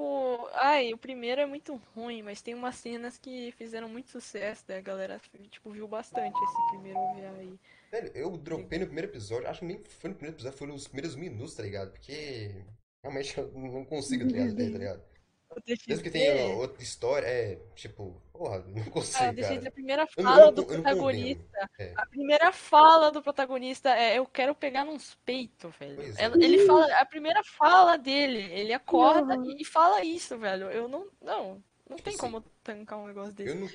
Tipo, 0.00 0.48
ai, 0.54 0.94
o 0.94 0.98
primeiro 0.98 1.42
é 1.42 1.46
muito 1.46 1.78
ruim, 1.94 2.22
mas 2.22 2.40
tem 2.40 2.54
umas 2.54 2.76
cenas 2.76 3.18
que 3.18 3.52
fizeram 3.52 3.86
muito 3.86 4.08
sucesso, 4.08 4.64
daí 4.66 4.78
a 4.78 4.80
galera, 4.80 5.20
tipo, 5.50 5.70
viu 5.70 5.86
bastante 5.86 6.34
esse 6.42 6.68
primeiro 6.70 6.98
OVA 6.98 7.36
aí. 7.38 7.58
Velho, 7.92 8.10
eu 8.14 8.36
dropei 8.38 8.78
no 8.78 8.86
primeiro 8.86 9.10
episódio, 9.10 9.46
acho 9.46 9.60
que 9.60 9.66
nem 9.66 9.84
foi 9.84 10.08
no 10.08 10.16
primeiro 10.16 10.36
episódio, 10.36 10.56
foi 10.56 10.68
nos 10.68 10.88
primeiros 10.88 11.14
minutos, 11.14 11.54
tá 11.54 11.62
ligado? 11.62 11.90
Porque 11.90 12.64
realmente 13.04 13.36
eu 13.36 13.52
não 13.52 13.84
consigo, 13.84 14.24
tá 14.24 14.30
ligado? 14.30 14.56
Tá 14.56 14.78
ligado? 14.78 15.02
Mesmo 15.88 16.02
que 16.04 16.10
tenha 16.10 16.54
outra 16.56 16.82
história, 16.82 17.26
é, 17.26 17.56
tipo, 17.74 18.22
porra, 18.32 18.60
não 18.68 18.82
ah, 18.82 18.90
consigo, 18.90 19.18
cara. 19.40 19.68
a 19.68 19.70
primeira 19.70 20.08
não- 20.16 20.24
fala 20.24 20.42
eu 20.46 20.52
do 20.52 20.64
protagonista. 20.64 21.70
É. 21.78 21.92
a 21.96 22.06
primeira 22.06 22.52
fala 22.52 23.10
do 23.10 23.22
protagonista 23.22 23.90
é 23.96 24.18
eu 24.18 24.26
quero 24.26 24.54
pegar 24.54 24.84
nos 24.84 25.14
peitos, 25.24 25.74
velho. 25.76 26.00
É. 26.16 26.24
Ele 26.26 26.64
fala, 26.66 26.86
a 27.00 27.04
primeira 27.06 27.42
fala 27.44 27.96
dele, 27.96 28.38
ele 28.52 28.72
acorda 28.72 29.36
Uhum. 29.36 29.56
e 29.58 29.64
fala 29.64 30.04
isso, 30.04 30.38
velho. 30.38 30.70
Eu 30.70 30.88
não, 30.88 31.08
não, 31.20 31.62
não 31.88 31.96
tem 31.96 32.12
Assim, 32.12 32.18
como 32.20 32.40
tancar 32.62 32.98
um 32.98 33.06
negócio 33.08 33.32
desse. 33.34 33.50
Eu 33.50 33.56
não, 33.56 33.68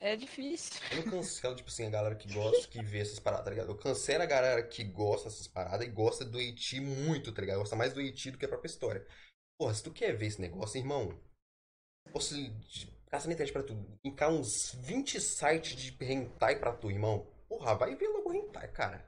É 0.00 0.16
difícil. 0.16 0.80
eu 0.90 0.96
não 1.06 1.12
cancelo, 1.12 1.54
tipo 1.54 1.68
assim, 1.70 1.86
a 1.86 1.90
galera 1.90 2.14
que 2.16 2.30
gosta, 2.32 2.68
que 2.68 2.82
vê 2.82 2.98
essas 2.98 3.18
paradas, 3.20 3.44
tá 3.44 3.50
ligado? 3.50 3.70
Eu 3.70 3.76
cancelo 3.76 4.22
a 4.22 4.26
galera 4.26 4.62
que 4.62 4.82
gosta 4.84 5.28
dessas 5.28 5.46
paradas 5.46 5.86
e 5.86 5.90
gosta 5.90 6.24
do 6.24 6.40
Iti 6.40 6.80
muito, 6.80 7.32
tá 7.32 7.40
ligado? 7.40 7.58
Gosta 7.58 7.76
mais 7.76 7.92
do 7.94 8.00
Iti 8.02 8.30
do 8.32 8.36
que 8.38 8.44
a 8.44 8.48
própria 8.48 8.68
história. 8.68 9.06
Porra, 9.64 9.74
se 9.74 9.82
tu 9.82 9.90
quer 9.90 10.14
ver 10.14 10.26
esse 10.26 10.38
negócio, 10.42 10.76
irmão, 10.76 11.18
posso 12.12 12.34
caça 13.06 13.26
na 13.26 13.32
internet 13.32 13.50
pra 13.50 13.62
tu, 13.62 13.74
encar 14.04 14.28
uns 14.28 14.74
20 14.74 15.18
sites 15.18 15.74
de 15.74 15.96
hentai 16.04 16.58
pra 16.58 16.70
tu, 16.70 16.90
irmão. 16.90 17.26
Porra, 17.48 17.74
vai 17.74 17.96
ver 17.96 18.08
logo 18.08 18.28
o 18.28 18.34
hentai, 18.34 18.70
cara. 18.70 19.02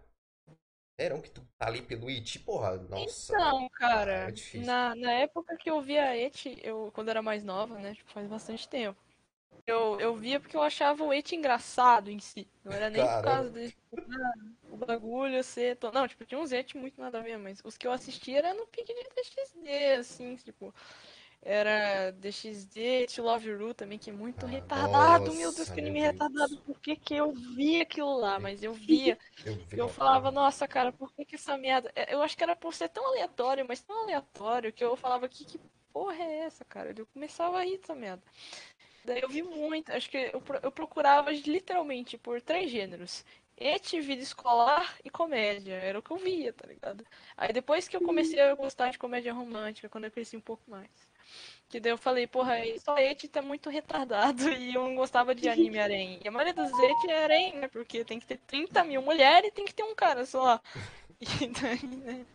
Serão 0.98 1.20
que 1.20 1.30
tu 1.30 1.46
tá 1.58 1.66
ali 1.66 1.82
pelo 1.82 2.08
Iti, 2.08 2.38
porra, 2.38 2.78
nossa. 2.78 3.34
Então, 3.34 3.68
cara, 3.68 4.30
é 4.30 4.58
na, 4.60 4.94
na 4.94 5.12
época 5.12 5.58
que 5.58 5.70
eu 5.70 5.82
via 5.82 6.08
a 6.08 6.16
Et, 6.16 6.58
eu, 6.64 6.90
quando 6.94 7.10
era 7.10 7.20
mais 7.20 7.44
nova, 7.44 7.78
né? 7.78 7.94
Tipo, 7.94 8.10
faz 8.10 8.26
bastante 8.26 8.66
tempo. 8.66 8.98
Eu, 9.66 9.98
eu 10.00 10.14
via 10.16 10.38
porque 10.40 10.56
eu 10.56 10.62
achava 10.62 11.02
o 11.04 11.12
Eti 11.12 11.34
engraçado 11.36 12.10
em 12.10 12.18
si. 12.20 12.48
Não 12.64 12.72
era 12.72 12.88
nem 12.90 13.02
por 13.02 13.20
Caramba. 13.20 13.22
causa 13.22 13.50
de 13.50 13.70
tipo, 13.72 13.96
ah, 14.12 14.32
o 14.70 14.76
bagulho 14.76 15.42
ser. 15.42 15.76
to- 15.76 15.90
Não, 15.92 16.06
tipo, 16.06 16.24
tinha 16.24 16.38
uns 16.40 16.52
Eti 16.52 16.76
muito 16.76 17.00
nada 17.00 17.18
a 17.18 17.22
ver, 17.22 17.36
mas 17.38 17.60
os 17.64 17.76
que 17.76 17.86
eu 17.86 17.92
assistia 17.92 18.38
era 18.38 18.54
no 18.54 18.66
pique 18.68 18.94
de 18.94 19.02
DXD, 19.02 19.92
assim, 19.98 20.36
tipo. 20.36 20.72
Era 21.42 22.10
DXD, 22.12 23.06
To 23.06 23.22
Love 23.22 23.52
Ru 23.54 23.74
também, 23.74 23.98
que 23.98 24.10
é 24.10 24.12
muito 24.12 24.46
Ah, 24.46 24.48
retardado. 24.48 25.32
Meu 25.32 25.50
nossa, 25.50 25.56
Deus, 25.56 25.68
que 25.70 25.80
meu 25.80 25.90
anime 25.90 26.00
retardado. 26.00 26.58
Por 26.64 26.80
que 26.80 26.96
que 26.96 27.14
eu 27.14 27.32
via 27.32 27.82
aquilo 27.82 28.16
lá? 28.18 28.40
Mas 28.40 28.62
eu 28.62 28.72
via. 28.72 29.18
Eu, 29.44 29.54
vi 29.54 29.76
Eu 29.78 29.88
falava, 29.88 30.30
nossa, 30.30 30.66
cara, 30.66 30.92
por 30.92 31.12
que 31.14 31.24
que 31.24 31.36
essa 31.36 31.56
merda. 31.56 31.92
é, 31.94 32.14
Eu 32.14 32.22
acho 32.22 32.36
que 32.36 32.42
era 32.42 32.56
por 32.56 32.74
ser 32.74 32.88
tão 32.88 33.06
aleatório, 33.06 33.64
mas 33.68 33.82
tão 33.82 34.02
aleatório, 34.04 34.72
que 34.72 34.82
eu 34.84 34.96
falava, 34.96 35.28
que, 35.28 35.44
que 35.44 35.60
porra 35.92 36.16
é 36.22 36.38
essa, 36.40 36.64
cara? 36.64 36.94
Eu 36.96 37.06
começava 37.06 37.58
a 37.58 37.62
rir 37.64 37.78
dessa 37.78 37.94
merda. 37.94 38.22
Daí 39.06 39.20
eu 39.22 39.28
vi 39.28 39.40
muito, 39.40 39.92
acho 39.92 40.10
que 40.10 40.16
eu, 40.16 40.42
eu 40.62 40.72
procurava 40.72 41.30
literalmente 41.30 42.18
por 42.18 42.40
três 42.42 42.70
gêneros. 42.70 43.24
Et, 43.56 44.00
vida 44.00 44.20
escolar 44.20 44.96
e 45.04 45.08
comédia. 45.08 45.74
Era 45.74 45.98
o 45.98 46.02
que 46.02 46.10
eu 46.10 46.16
via, 46.16 46.52
tá 46.52 46.66
ligado? 46.66 47.06
Aí 47.36 47.52
depois 47.52 47.86
que 47.86 47.96
eu 47.96 48.02
comecei 48.02 48.40
a 48.40 48.54
gostar 48.54 48.90
de 48.90 48.98
comédia 48.98 49.32
romântica, 49.32 49.88
quando 49.88 50.04
eu 50.04 50.10
cresci 50.10 50.36
um 50.36 50.40
pouco 50.40 50.68
mais. 50.68 50.90
Que 51.68 51.78
daí 51.78 51.92
eu 51.92 51.96
falei, 51.96 52.26
porra, 52.26 52.56
só 52.84 52.98
Et 52.98 53.28
tá 53.28 53.40
muito 53.40 53.70
retardado 53.70 54.42
e 54.58 54.74
eu 54.74 54.82
não 54.82 54.96
gostava 54.96 55.34
de 55.34 55.48
anime 55.48 55.78
harém. 55.78 56.20
E 56.22 56.28
a 56.28 56.30
maioria 56.32 56.52
dos 56.52 56.70
Et 56.70 57.10
é 57.10 57.24
harém, 57.24 57.54
né? 57.54 57.68
Porque 57.68 58.04
tem 58.04 58.18
que 58.18 58.26
ter 58.26 58.38
30 58.38 58.82
mil 58.82 59.00
mulheres 59.02 59.48
e 59.48 59.52
tem 59.52 59.64
que 59.64 59.74
ter 59.74 59.84
um 59.84 59.94
cara 59.94 60.26
só. 60.26 60.60
E 61.40 61.48
daí, 61.48 61.82
né? 61.82 62.26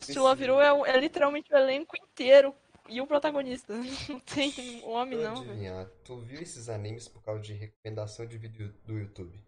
Stila 0.00 0.34
virou 0.34 0.58
é, 0.58 0.90
é 0.90 0.98
literalmente 0.98 1.52
o 1.52 1.56
elenco 1.56 1.94
inteiro 1.98 2.54
e 2.88 3.00
o 3.00 3.06
protagonista. 3.06 3.74
Não 4.08 4.20
tem 4.20 4.82
homem, 4.84 5.20
eu 5.20 5.22
não, 5.22 5.44
adivinhar, 5.46 5.86
tu 6.04 6.20
viu 6.20 6.40
esses 6.40 6.68
animes 6.68 7.08
por 7.08 7.22
causa 7.22 7.40
de 7.42 7.52
recomendação 7.54 8.26
de 8.26 8.36
vídeo 8.38 8.72
do 8.84 8.98
YouTube? 8.98 9.42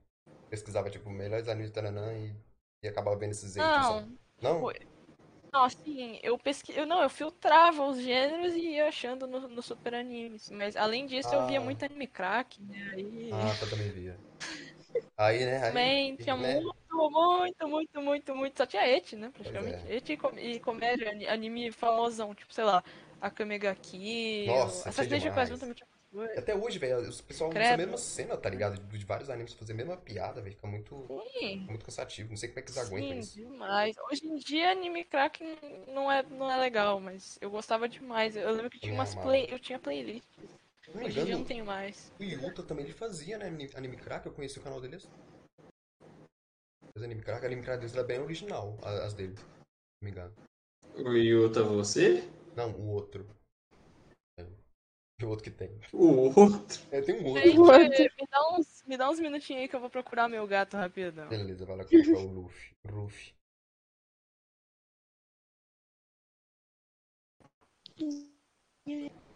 Pesquisava, 0.51 0.91
tipo, 0.91 1.11
melhores 1.11 1.49
animes, 1.49 1.71
taranã, 1.71 2.13
e, 2.19 2.35
e 2.83 2.89
acabava 2.89 3.19
vendo 3.19 3.33
esses. 3.33 3.55
Não, 3.57 4.19
Não? 4.43 4.61
Foi. 4.61 4.75
não, 5.53 5.65
assim, 5.65 6.21
eu 6.23 6.39
pesqui... 6.39 6.73
eu 6.77 6.87
Não, 6.87 7.03
eu 7.03 7.11
filtrava 7.11 7.85
os 7.87 8.01
gêneros 8.01 8.55
e 8.55 8.71
ia 8.77 8.89
achando 8.89 9.27
no, 9.27 9.49
no 9.49 9.63
super 9.63 9.95
animes. 9.95 10.51
Mas 10.51 10.77
além 10.77 11.07
disso, 11.07 11.35
eu 11.35 11.43
via 11.45 11.61
Ah. 11.61 11.65
muito 11.65 11.85
anime 11.85 12.07
crack, 12.09 12.63
né? 12.63 12.77
Aí. 12.95 13.33
Ah, 13.33 13.55
tá, 13.57 13.67
também 13.67 13.91
via. 13.93 14.23
Aí, 15.17 15.45
né? 15.45 15.63
Aí, 15.69 15.95
Também 15.95 16.17
tinha 16.17 16.37
né? 16.37 16.37
muito, 16.37 16.75
muito, 17.11 17.69
muito, 17.69 18.01
muito, 18.03 18.35
muito. 18.37 18.57
Só 18.59 18.67
tinha 18.67 18.87
et, 18.87 19.13
né? 19.17 19.31
Pois 19.43 19.63
Praticamente. 19.63 19.87
é. 19.87 19.87
Et 19.87 20.09
e, 20.11 20.17
com- 20.17 20.37
e 20.39 20.59
comédia, 20.61 21.11
ani- 21.11 21.27
anime 21.29 21.71
famosão, 21.73 22.35
tipo, 22.35 22.53
sei 22.53 22.65
lá, 22.65 22.83
Akame 23.21 23.59
ga 23.59 23.75
Kill. 23.75 24.47
Nossa, 24.47 24.91
demais. 24.91 25.51
também 25.59 25.75
tinha 25.75 25.89
coisa. 26.11 26.39
Até 26.41 26.55
hoje, 26.55 26.79
velho, 26.79 26.99
os 27.09 27.21
pessoal 27.21 27.51
usa 27.51 27.59
a 27.59 27.63
Credo. 27.63 27.79
mesma 27.79 27.97
cena, 27.99 28.37
tá 28.37 28.49
ligado? 28.49 28.81
De 28.81 29.05
vários 29.05 29.29
animes 29.31 29.53
fazer 29.53 29.73
a 29.73 29.77
mesma 29.77 29.97
piada, 29.97 30.41
velho. 30.41 30.55
Fica 30.55 30.67
muito, 30.67 31.07
Sim. 31.39 31.67
muito 31.69 31.85
cansativo. 31.85 32.31
Não 32.31 32.37
sei 32.37 32.49
como 32.49 32.59
é 32.61 32.63
que 32.63 32.71
eles 32.71 32.79
aguentam 32.79 33.13
Sim, 33.13 33.19
isso. 33.19 33.35
demais. 33.37 33.97
Hoje 34.11 34.27
em 34.27 34.37
dia 34.37 34.71
anime 34.73 35.05
crack 35.05 35.41
não 35.89 36.11
é, 36.11 36.23
não 36.23 36.51
é 36.51 36.57
legal, 36.59 36.99
mas 37.01 37.39
eu 37.41 37.51
gostava 37.51 37.89
demais. 37.89 38.35
Eu 38.37 38.51
lembro 38.53 38.71
que 38.71 38.79
tinha 38.81 38.91
Também 38.93 39.01
umas 39.01 39.13
amava. 39.13 39.29
play, 39.29 39.47
eu 39.51 39.59
tinha 39.59 39.79
playlist. 39.79 40.25
Não 40.95 41.05
Hoje 41.05 41.21
em 41.21 41.25
dia 41.25 41.35
eu 41.35 41.39
não 41.39 41.45
tenho 41.45 41.65
mais. 41.65 42.11
o 42.19 42.25
Yuta 42.25 42.63
também 42.63 42.85
ele 42.85 42.95
fazia, 42.95 43.39
né? 43.39 43.47
Anime, 43.75 43.97
crack, 43.97 44.27
eu 44.27 44.33
conheci 44.33 44.59
o 44.59 44.63
canal 44.63 44.81
dele 44.81 44.97
assim. 44.97 45.09
Faz 46.93 47.05
anime 47.05 47.23
crack, 47.23 47.47
anime 47.47 47.63
crack 47.63 47.79
deles 47.79 47.95
era 47.95 48.03
bem 48.03 48.19
original, 48.19 48.77
a- 48.83 49.05
as 49.05 49.15
dele. 49.15 49.37
Se 49.37 49.43
não 50.03 50.05
me 50.05 50.11
engano. 50.11 50.35
O 50.97 51.13
Yuta, 51.17 51.63
você? 51.63 52.29
Não, 52.61 52.73
o 52.73 52.89
outro. 52.91 53.27
É, 54.39 54.45
O 55.23 55.29
outro 55.29 55.45
que 55.45 55.51
tem. 55.51 55.81
O 55.95 56.39
outro. 56.39 56.83
É, 56.91 57.01
tem 57.01 57.19
um 57.19 57.27
outro. 57.27 57.43
Gente, 57.43 58.13
me 58.21 58.27
dá 58.31 58.53
uns, 58.53 58.85
me 58.87 58.97
dá 58.99 59.09
uns 59.09 59.19
minutinhos 59.19 59.63
aí 59.63 59.69
que 59.69 59.75
eu 59.75 59.81
vou 59.81 59.89
procurar 59.89 60.29
meu 60.29 60.47
gato 60.47 60.77
rapidão. 60.77 61.29
Beleza, 61.31 61.65
vai 61.65 61.79
lá 61.79 61.85
comprar 61.85 62.19
o 62.19 62.27
Luffy. 62.27 62.75
Luffy. 62.87 63.35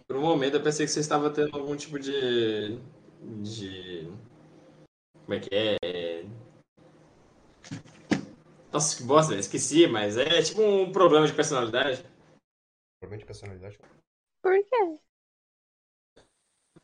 Por 0.06 0.16
um 0.16 0.20
momento 0.20 0.58
eu 0.58 0.62
pensei 0.62 0.84
que 0.84 0.92
você 0.92 1.00
estava 1.00 1.30
tendo 1.30 1.56
algum 1.56 1.74
tipo 1.76 1.98
de. 1.98 2.78
de. 3.42 4.12
Como 5.24 5.34
é 5.34 5.40
que 5.40 5.48
é? 5.50 6.26
Nossa, 8.70 8.98
que 8.98 9.02
bosta, 9.04 9.34
esqueci, 9.34 9.86
mas 9.86 10.18
é 10.18 10.42
tipo 10.42 10.60
um 10.60 10.92
problema 10.92 11.26
de 11.26 11.32
personalidade. 11.32 12.04
Problema 13.04 13.20
de 13.20 13.26
personalidade. 13.26 13.78
Por 14.40 14.64
quê? 14.64 14.98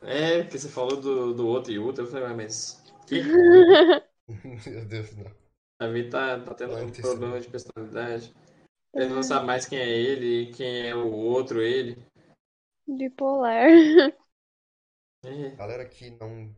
É, 0.03 0.43
porque 0.43 0.59
você 0.59 0.69
falou 0.69 1.01
do, 1.01 1.33
do 1.33 1.49
outro 1.49 1.73
Yuta, 1.73 2.03
eu 2.03 2.07
falei, 2.07 2.27
"Ah, 2.27 2.35
mas. 2.35 2.85
Que? 3.07 3.23
Meu 4.71 4.85
Deus, 4.85 5.17
não. 5.17 5.35
A 5.81 5.89
mim 5.89 6.11
tá, 6.11 6.39
tá 6.45 6.55
tendo 6.55 6.75
Vai 6.75 6.85
um 6.85 6.93
ter 6.93 7.01
problema 7.01 7.41
de 7.41 7.49
personalidade. 7.49 8.35
Ele 8.93 9.09
não 9.09 9.23
sabe 9.23 9.47
mais 9.47 9.65
quem 9.65 9.79
é 9.79 9.89
ele, 9.89 10.53
quem 10.53 10.89
é 10.89 10.95
o 10.95 11.11
outro 11.11 11.63
ele. 11.63 11.97
Bipolar. 12.87 13.71
É. 15.25 15.51
Galera 15.57 15.89
que 15.89 16.11
não 16.11 16.55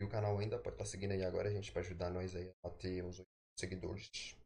viu 0.00 0.08
o 0.08 0.10
canal 0.10 0.38
ainda, 0.38 0.58
pode 0.58 0.76
estar 0.76 0.86
seguindo 0.86 1.12
aí 1.12 1.22
agora, 1.22 1.50
gente, 1.50 1.70
pra 1.70 1.82
ajudar 1.82 2.10
nós 2.10 2.34
aí 2.34 2.50
a 2.64 2.68
bater 2.68 3.04
uns 3.04 3.18
8 3.18 3.28
seguidores. 3.58 4.36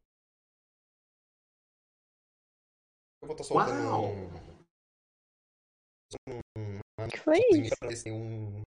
Eu 3.21 3.27
vou 3.27 3.35
estar 3.35 3.43
soltando 3.43 3.87
Uau! 3.87 4.05
um. 6.27 6.79
O 6.99 7.07
que 7.07 7.17
foi 7.17 7.39
isso? 7.51 7.75
Assim, 7.83 8.11
um. 8.11 8.61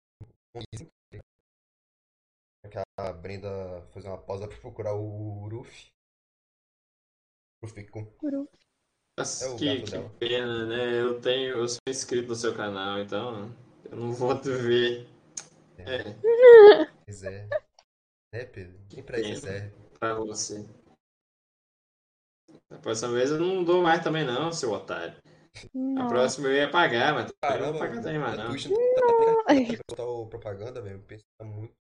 um 0.56 0.60
que 2.70 2.78
a 2.98 3.12
Brenda 3.12 3.82
fazer 3.92 4.08
uma 4.08 4.18
pausa 4.18 4.46
pra 4.46 4.56
procurar 4.58 4.94
o 4.94 5.48
Ruffy. 5.48 5.88
Ruffy 7.62 7.88
com. 7.88 8.06
Nossa, 9.18 9.46
É 9.46 9.48
o 9.48 9.56
que, 9.56 9.82
que 9.82 10.08
pena, 10.18 10.66
né? 10.66 11.00
Eu 11.00 11.20
tenho, 11.20 11.58
eu 11.58 11.68
sou 11.68 11.78
inscrito 11.88 12.28
no 12.28 12.34
seu 12.34 12.54
canal, 12.56 13.00
então 13.00 13.54
eu 13.90 13.96
não 13.96 14.12
vou 14.12 14.38
te 14.40 14.50
ver. 14.50 15.08
É, 15.78 16.14
Pois 17.04 17.22
é. 17.22 17.48
Né, 18.32 18.44
Pedro? 18.44 18.80
Nem 18.92 19.02
pra 19.02 19.20
isso 19.20 19.42
serve. 19.42 19.74
pra 19.98 20.14
você. 20.14 20.64
Da 22.70 22.78
próxima 22.78 23.12
vez 23.12 23.30
eu 23.30 23.38
não 23.38 23.64
dou 23.64 23.82
mais 23.82 24.02
também 24.02 24.24
não, 24.24 24.52
seu 24.52 24.72
otário. 24.72 25.16
A 25.74 25.78
Nossa. 25.78 26.08
próxima 26.08 26.48
eu 26.48 26.54
ia 26.54 26.70
pagar, 26.70 27.12
mas 27.14 27.26
eu 27.26 27.34
não 27.42 27.48
Caramba, 27.50 27.70
vou 27.72 27.80
pagar 27.80 28.02
também 28.02 28.18
mais 28.18 28.38
a 28.38 28.44
não. 28.44 28.50
Twitch 28.50 28.66
não 28.66 28.94
tá 28.94 29.02
pra 29.02 29.84
botar 29.88 30.04
o 30.04 30.26
propaganda, 30.26 30.80
velho. 30.80 31.04
Tá 31.38 31.44
muito. 31.44 31.74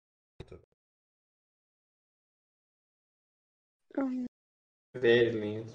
Very 4.97 5.31
lindo. 5.31 5.73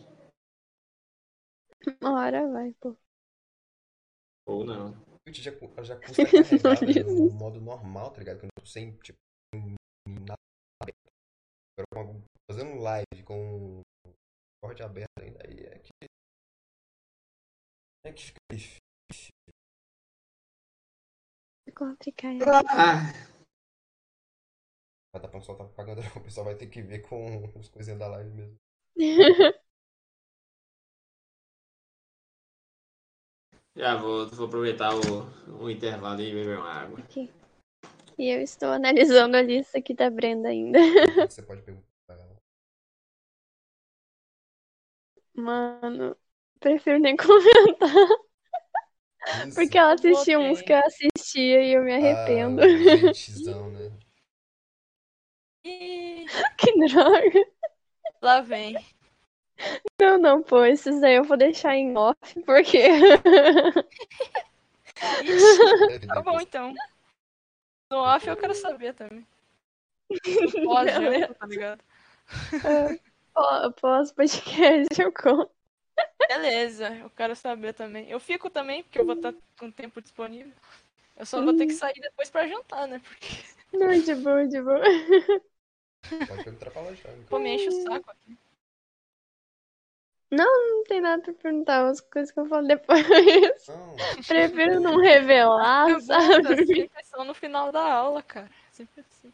Uma 2.01 2.19
hora 2.19 2.47
vai, 2.47 2.73
pô. 2.79 2.97
Ou 4.45 4.65
não. 4.65 4.93
Twitch 5.25 5.39
já, 5.39 5.51
já 5.83 5.95
custa 5.95 6.25
carregar 6.25 6.75
velho, 6.81 7.07
no 7.07 7.31
modo 7.31 7.61
normal, 7.61 8.11
tá 8.11 8.19
ligado? 8.19 8.39
Que 8.39 8.45
eu 8.45 8.49
não 8.49 8.63
tô 8.63 8.69
sem, 8.69 8.91
tipo, 8.97 9.17
nada 10.07 10.37
fazendo 12.49 12.81
live 12.81 13.23
com 13.23 13.81
o 14.63 14.73
Discord 14.73 14.83
aberto 14.83 15.19
ainda, 15.19 15.39
aí 15.45 15.59
é 15.65 15.79
que. 15.79 15.89
É 18.05 18.13
que 18.13 18.25
fica 18.25 18.39
difícil. 18.51 18.79
É 21.67 21.71
complicado. 21.71 22.39
Ah, 22.69 23.11
Vai 25.13 25.21
dar 25.21 25.27
pra 25.27 25.37
não 25.37 25.45
soltar 25.45 25.67
propaganda, 25.67 26.01
não. 26.01 26.09
O 26.21 26.23
pessoal 26.23 26.45
vai 26.45 26.55
ter 26.55 26.67
que 26.67 26.81
ver 26.81 26.99
com 27.01 27.51
as 27.59 27.69
coisinhas 27.69 27.99
da 27.99 28.07
live 28.07 28.31
mesmo. 28.31 28.57
já 33.75 33.95
vou, 33.97 34.27
vou 34.29 34.47
aproveitar 34.47 34.91
o, 34.95 35.61
o 35.61 35.69
intervalo 35.69 36.21
e 36.21 36.33
beber 36.33 36.57
uma 36.57 36.71
água. 36.71 36.99
Aqui. 36.99 37.31
E 38.17 38.29
eu 38.29 38.41
estou 38.41 38.69
analisando 38.69 39.37
a 39.37 39.41
lista 39.41 39.77
aqui 39.79 39.93
da 39.93 40.09
Brenda 40.09 40.49
ainda. 40.49 40.79
Você 41.27 41.41
pode 41.41 41.61
perguntar 41.63 41.92
Mano, 45.35 46.15
prefiro 46.59 46.99
nem 46.99 47.15
comentar. 47.17 47.89
Isso. 49.47 49.55
Porque 49.55 49.77
ela 49.77 49.93
assistiu 49.93 50.39
Botei. 50.39 50.51
uns 50.51 50.61
que 50.61 50.73
eu 50.73 50.79
assistia 50.79 51.63
e 51.63 51.73
eu 51.73 51.83
me 51.83 51.93
arrependo. 51.93 52.61
Ah, 52.61 52.65
o 52.65 53.13
gentzão, 53.13 53.69
né? 53.71 53.91
Que 56.57 56.71
droga. 56.87 57.45
lá 58.21 58.41
vem. 58.41 58.75
Não, 59.99 60.17
não, 60.17 60.43
pô, 60.43 60.63
esses 60.65 60.99
daí 61.01 61.15
eu 61.15 61.23
vou 61.23 61.37
deixar 61.37 61.75
em 61.75 61.95
off, 61.97 62.17
porque. 62.45 62.79
Ixi, 65.21 65.99
tá 66.07 66.21
bom 66.21 66.39
então. 66.41 66.73
No 67.89 67.97
off 67.99 68.27
eu 68.27 68.35
quero 68.37 68.53
saber 68.53 68.93
também. 68.93 69.25
Pós-janta, 70.63 71.33
tá 71.35 71.45
ligado? 71.47 71.83
Pô- 72.61 72.99
Pós-podcast 73.33 74.87
eu 75.01 75.11
conto. 75.11 75.51
Beleza, 76.27 76.89
eu 76.95 77.09
quero 77.11 77.35
saber 77.35 77.73
também. 77.73 78.09
Eu 78.09 78.19
fico 78.19 78.49
também, 78.49 78.83
porque 78.83 78.99
eu 78.99 79.05
vou 79.05 79.15
estar 79.15 79.33
com 79.59 79.69
tempo 79.71 80.01
disponível. 80.01 80.51
Eu 81.15 81.25
só 81.25 81.41
vou 81.41 81.53
ter 81.55 81.63
Uhum. 81.63 81.67
que 81.67 81.73
sair 81.75 81.99
depois 81.99 82.29
pra 82.29 82.47
jantar, 82.47 82.87
né? 82.87 82.99
Porque 83.03 83.27
Não, 83.73 83.91
de 83.99 84.15
boa, 84.15 84.47
de 84.47 84.61
boa. 84.61 84.79
Pode 86.27 86.43
já. 86.95 87.11
então. 87.11 87.23
pô, 87.29 87.39
me 87.39 87.55
enche 87.55 87.67
o 87.69 87.83
saco 87.83 88.09
aqui. 88.09 88.37
Não 90.31 90.83
tem 90.85 90.99
nada 90.99 91.21
pra 91.21 91.33
perguntar, 91.33 91.87
as 91.87 92.01
coisas 92.01 92.31
que 92.31 92.39
eu 92.39 92.47
falo 92.47 92.67
depois. 92.67 93.03
Não, 93.67 93.95
Prefiro 94.27 94.79
não 94.79 94.97
revelar, 94.97 95.85
Pergunta, 95.85 96.05
sabe? 96.05 96.65
sempre 96.65 97.03
são 97.03 97.23
no 97.23 97.33
final 97.35 97.71
da 97.71 97.93
aula, 97.93 98.23
cara. 98.23 98.49
Sempre 98.71 99.01
assim. 99.01 99.31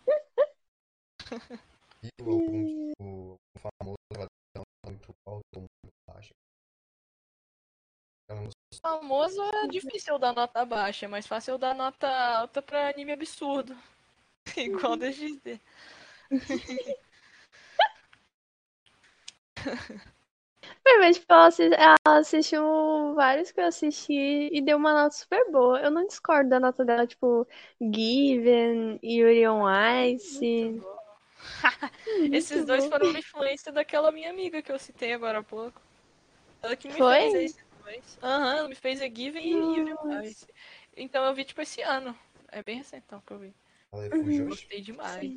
e 2.03 2.09
algum 2.19 2.65
tipo, 2.65 3.03
um 3.03 3.37
famoso 3.61 3.95
tá 4.53 4.61
muito 4.85 5.11
alto 5.27 5.43
ou 5.55 5.61
muito 5.61 5.69
não 8.29 8.49
Famoso 8.81 9.41
é 9.63 9.67
difícil 9.67 10.13
eu 10.13 10.19
dar 10.19 10.33
nota 10.33 10.63
baixa, 10.63 11.05
é 11.05 11.09
mais 11.09 11.25
fácil 11.27 11.53
eu 11.53 11.57
dar 11.57 11.73
nota 11.75 12.07
alta 12.07 12.61
pra 12.61 12.89
anime 12.89 13.11
absurdo. 13.11 13.75
Igual 14.57 14.95
DXD. 14.97 15.59
Foi, 20.83 20.97
mas, 20.99 21.17
tipo, 21.17 21.31
ela 21.33 21.47
assi- 21.47 21.69
ela 21.73 21.97
assistiu 22.19 23.13
vários 23.15 23.51
que 23.51 23.59
eu 23.59 23.65
assisti 23.65 24.49
e 24.51 24.61
deu 24.61 24.77
uma 24.77 24.93
nota 24.93 25.15
super 25.15 25.49
boa. 25.51 25.79
Eu 25.79 25.91
não 25.91 26.05
discordo 26.05 26.49
da 26.49 26.59
nota 26.59 26.83
dela, 26.85 27.05
tipo, 27.07 27.47
Given, 27.81 28.99
Yuri 29.03 29.47
on 29.47 29.63
Ice. 30.05 30.81
Esses 32.33 32.65
dois 32.65 32.85
foram 32.87 33.09
uma 33.09 33.19
influência 33.19 33.71
daquela 33.71 34.11
minha 34.11 34.29
amiga 34.29 34.61
que 34.61 34.71
eu 34.71 34.79
citei 34.79 35.13
agora 35.13 35.39
há 35.39 35.43
pouco. 35.43 35.81
Ela 36.61 36.75
que 36.75 36.87
me 36.87 36.93
Foi? 36.93 37.19
fez 37.19 37.51
esses 37.51 37.65
dois. 37.83 38.19
Aham, 38.21 38.57
ela 38.57 38.67
me 38.67 38.75
fez 38.75 39.01
a 39.01 39.05
Given 39.05 39.43
e. 39.43 39.95
Então 40.97 41.23
eu 41.25 41.33
vi, 41.33 41.45
tipo, 41.45 41.61
esse 41.61 41.81
ano. 41.81 42.15
É 42.51 42.63
bem 42.63 42.77
recentão 42.77 43.21
que 43.21 43.31
eu 43.33 43.39
vi. 43.39 43.53
Ela 43.93 44.05
é 44.05 44.09
fugiu. 44.09 44.45
Gostei 44.47 44.81
demais. 44.81 45.33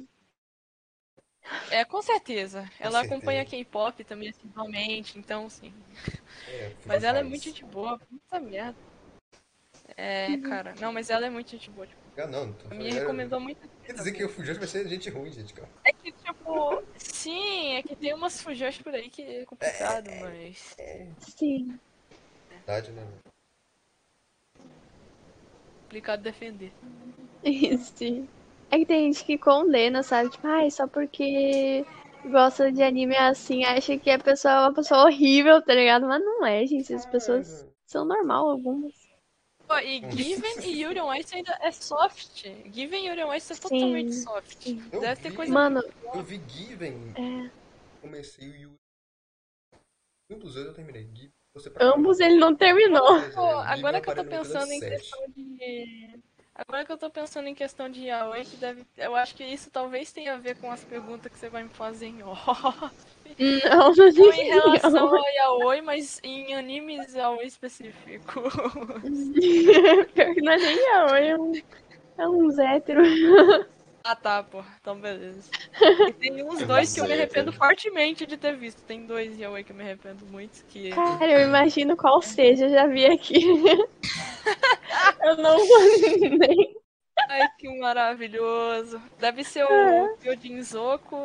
É, 1.70 1.84
com 1.84 2.00
certeza. 2.02 2.60
Ela 2.80 3.00
certeza. 3.00 3.00
acompanha 3.00 3.44
K-pop 3.44 4.04
também 4.04 4.30
assiduamente, 4.30 5.18
então 5.18 5.48
sim. 5.50 5.72
É, 6.48 6.70
Mas 6.86 7.04
ela 7.04 7.18
é 7.18 7.22
muito 7.22 7.44
gente 7.44 7.64
boa, 7.64 7.98
puta 7.98 8.40
merda. 8.40 8.76
É, 9.96 10.36
cara. 10.38 10.74
Não, 10.80 10.92
mas 10.92 11.10
ela 11.10 11.26
é 11.26 11.30
muito 11.30 11.50
gente 11.50 11.70
boa. 11.70 11.86
Tipo, 11.86 12.00
Ah, 12.16 12.26
não, 12.26 12.46
não 12.46 12.52
tô 12.54 12.74
me 12.76 12.90
recomendou 12.90 13.40
muito. 13.40 13.60
Quer 13.84 13.94
dizer 13.94 14.12
que 14.12 14.24
o 14.24 14.28
Fujoshi 14.28 14.58
vai 14.58 14.68
ser 14.68 14.88
gente 14.88 15.10
ruim, 15.10 15.30
gente, 15.32 15.52
calma. 15.52 15.70
É 16.42 16.48
tipo, 16.48 16.82
sim, 16.98 17.74
é 17.74 17.82
que 17.82 17.96
tem 17.96 18.14
umas 18.14 18.40
fujoshi 18.40 18.82
por 18.82 18.94
aí 18.94 19.08
que 19.08 19.22
é 19.22 19.44
complicado, 19.44 20.10
mas. 20.20 20.76
Sim. 21.36 21.78
Verdade, 22.50 22.90
né? 22.92 23.02
complicado 25.92 26.22
defender. 26.22 26.72
Sim. 27.96 28.26
É 28.70 28.78
que 28.78 28.86
tem 28.86 29.12
gente 29.12 29.24
que 29.24 29.36
condena, 29.36 30.02
sabe? 30.02 30.30
Tipo, 30.30 30.46
ai, 30.46 30.70
só 30.70 30.88
porque 30.88 31.84
gosta 32.24 32.72
de 32.72 32.82
anime 32.82 33.14
assim, 33.16 33.62
acha 33.64 33.98
que 33.98 34.10
a 34.10 34.18
pessoa 34.18 34.54
é 34.54 34.60
uma 34.60 34.74
pessoa 34.74 35.04
horrível, 35.04 35.60
tá 35.60 35.74
ligado? 35.74 36.06
Mas 36.06 36.24
não 36.24 36.46
é, 36.46 36.64
gente. 36.64 36.94
As 36.94 37.04
pessoas 37.04 37.66
são 37.84 38.06
normal, 38.06 38.48
algumas. 38.48 39.01
Pô, 39.72 39.78
e 39.78 40.02
Given 40.10 40.64
e 40.64 40.82
Yuri 40.82 41.00
on 41.00 41.14
Ice 41.14 41.34
ainda 41.34 41.58
é 41.62 41.72
soft. 41.72 42.44
Given 42.70 43.06
e 43.06 43.08
Yuri 43.08 43.24
on 43.24 43.32
Ice 43.32 43.54
é 43.54 43.56
totalmente 43.56 44.12
Sim. 44.12 44.22
soft. 44.22 44.66
Eu 44.92 45.00
Deve 45.00 45.22
ter 45.22 45.30
vi. 45.30 45.36
coisa. 45.36 45.50
Mano, 45.50 45.82
Eu 46.12 46.22
vi 46.22 46.42
Given, 46.46 47.14
é, 47.16 47.50
comecei 48.02 48.50
o 48.50 48.54
Yuri. 48.54 48.76
Um 50.30 50.38
dos 50.38 50.54
dois 50.54 50.66
eu 50.66 50.74
terminei. 50.74 51.08
Given, 51.14 51.32
ambos 51.80 52.20
ele 52.20 52.36
não 52.36 52.54
terminou. 52.54 53.16
É, 53.16 53.30
Pô, 53.30 53.46
agora 53.46 53.98
que 54.02 54.10
eu 54.10 54.14
tô 54.14 54.24
pensando 54.26 54.72
em 54.72 54.80
questão 54.80 55.20
de. 55.34 56.20
Agora 56.54 56.84
que 56.84 56.92
eu 56.92 56.98
tô 56.98 57.10
pensando 57.10 57.48
em 57.48 57.54
questão 57.54 57.88
de 57.88 58.04
yaoi, 58.04 58.44
que 58.44 58.56
deve. 58.58 58.84
Eu 58.98 59.16
acho 59.16 59.34
que 59.34 59.42
isso 59.42 59.70
talvez 59.70 60.12
tenha 60.12 60.34
a 60.34 60.38
ver 60.38 60.54
com 60.58 60.70
as 60.70 60.84
perguntas 60.84 61.32
que 61.32 61.38
você 61.38 61.48
vai 61.48 61.62
me 61.62 61.70
fazer 61.70 62.08
em 62.08 62.22
off. 62.22 62.44
Não, 63.38 63.92
não 63.92 64.10
Não 64.12 64.32
em 64.32 64.44
relação 64.44 65.14
a 65.14 65.28
yaoi, 65.30 65.80
mas 65.82 66.20
em 66.22 66.54
animes 66.54 67.14
yaoi 67.14 67.46
específico. 67.46 68.42
Pior 70.14 70.34
que 70.34 70.40
não 70.42 70.52
é 70.52 70.56
nem 70.56 70.76
yaoi, 70.76 71.26
é 71.28 71.38
um, 71.38 71.52
é 72.18 72.28
uns 72.28 72.58
héteros. 72.58 73.08
Ah 74.04 74.16
tá, 74.16 74.42
pô. 74.42 74.64
Então 74.80 74.98
beleza. 74.98 75.48
E 76.08 76.12
tem 76.12 76.42
uns 76.42 76.62
dois 76.66 76.92
que 76.92 77.00
eu 77.00 77.04
me 77.06 77.12
arrependo 77.12 77.52
fortemente 77.52 78.26
de 78.26 78.36
ter 78.36 78.56
visto. 78.56 78.82
Tem 78.82 79.06
dois 79.06 79.38
yaoi 79.38 79.62
que 79.62 79.70
eu 79.70 79.76
me 79.76 79.82
arrependo 79.82 80.26
muito, 80.26 80.64
que. 80.66 80.90
Cara, 80.90 81.24
eu 81.24 81.46
imagino 81.46 81.96
qual 81.96 82.20
seja, 82.20 82.66
eu 82.66 82.70
já 82.70 82.86
vi 82.86 83.06
aqui. 83.06 83.44
eu 85.22 85.36
não 85.36 85.56
vou 85.56 85.80
nem. 86.38 86.76
Ai, 87.28 87.48
que 87.58 87.68
maravilhoso. 87.78 89.00
Deve 89.20 89.44
ser 89.44 89.60
É. 89.60 90.02
o 90.02 90.16
Yojinzoku 90.24 91.16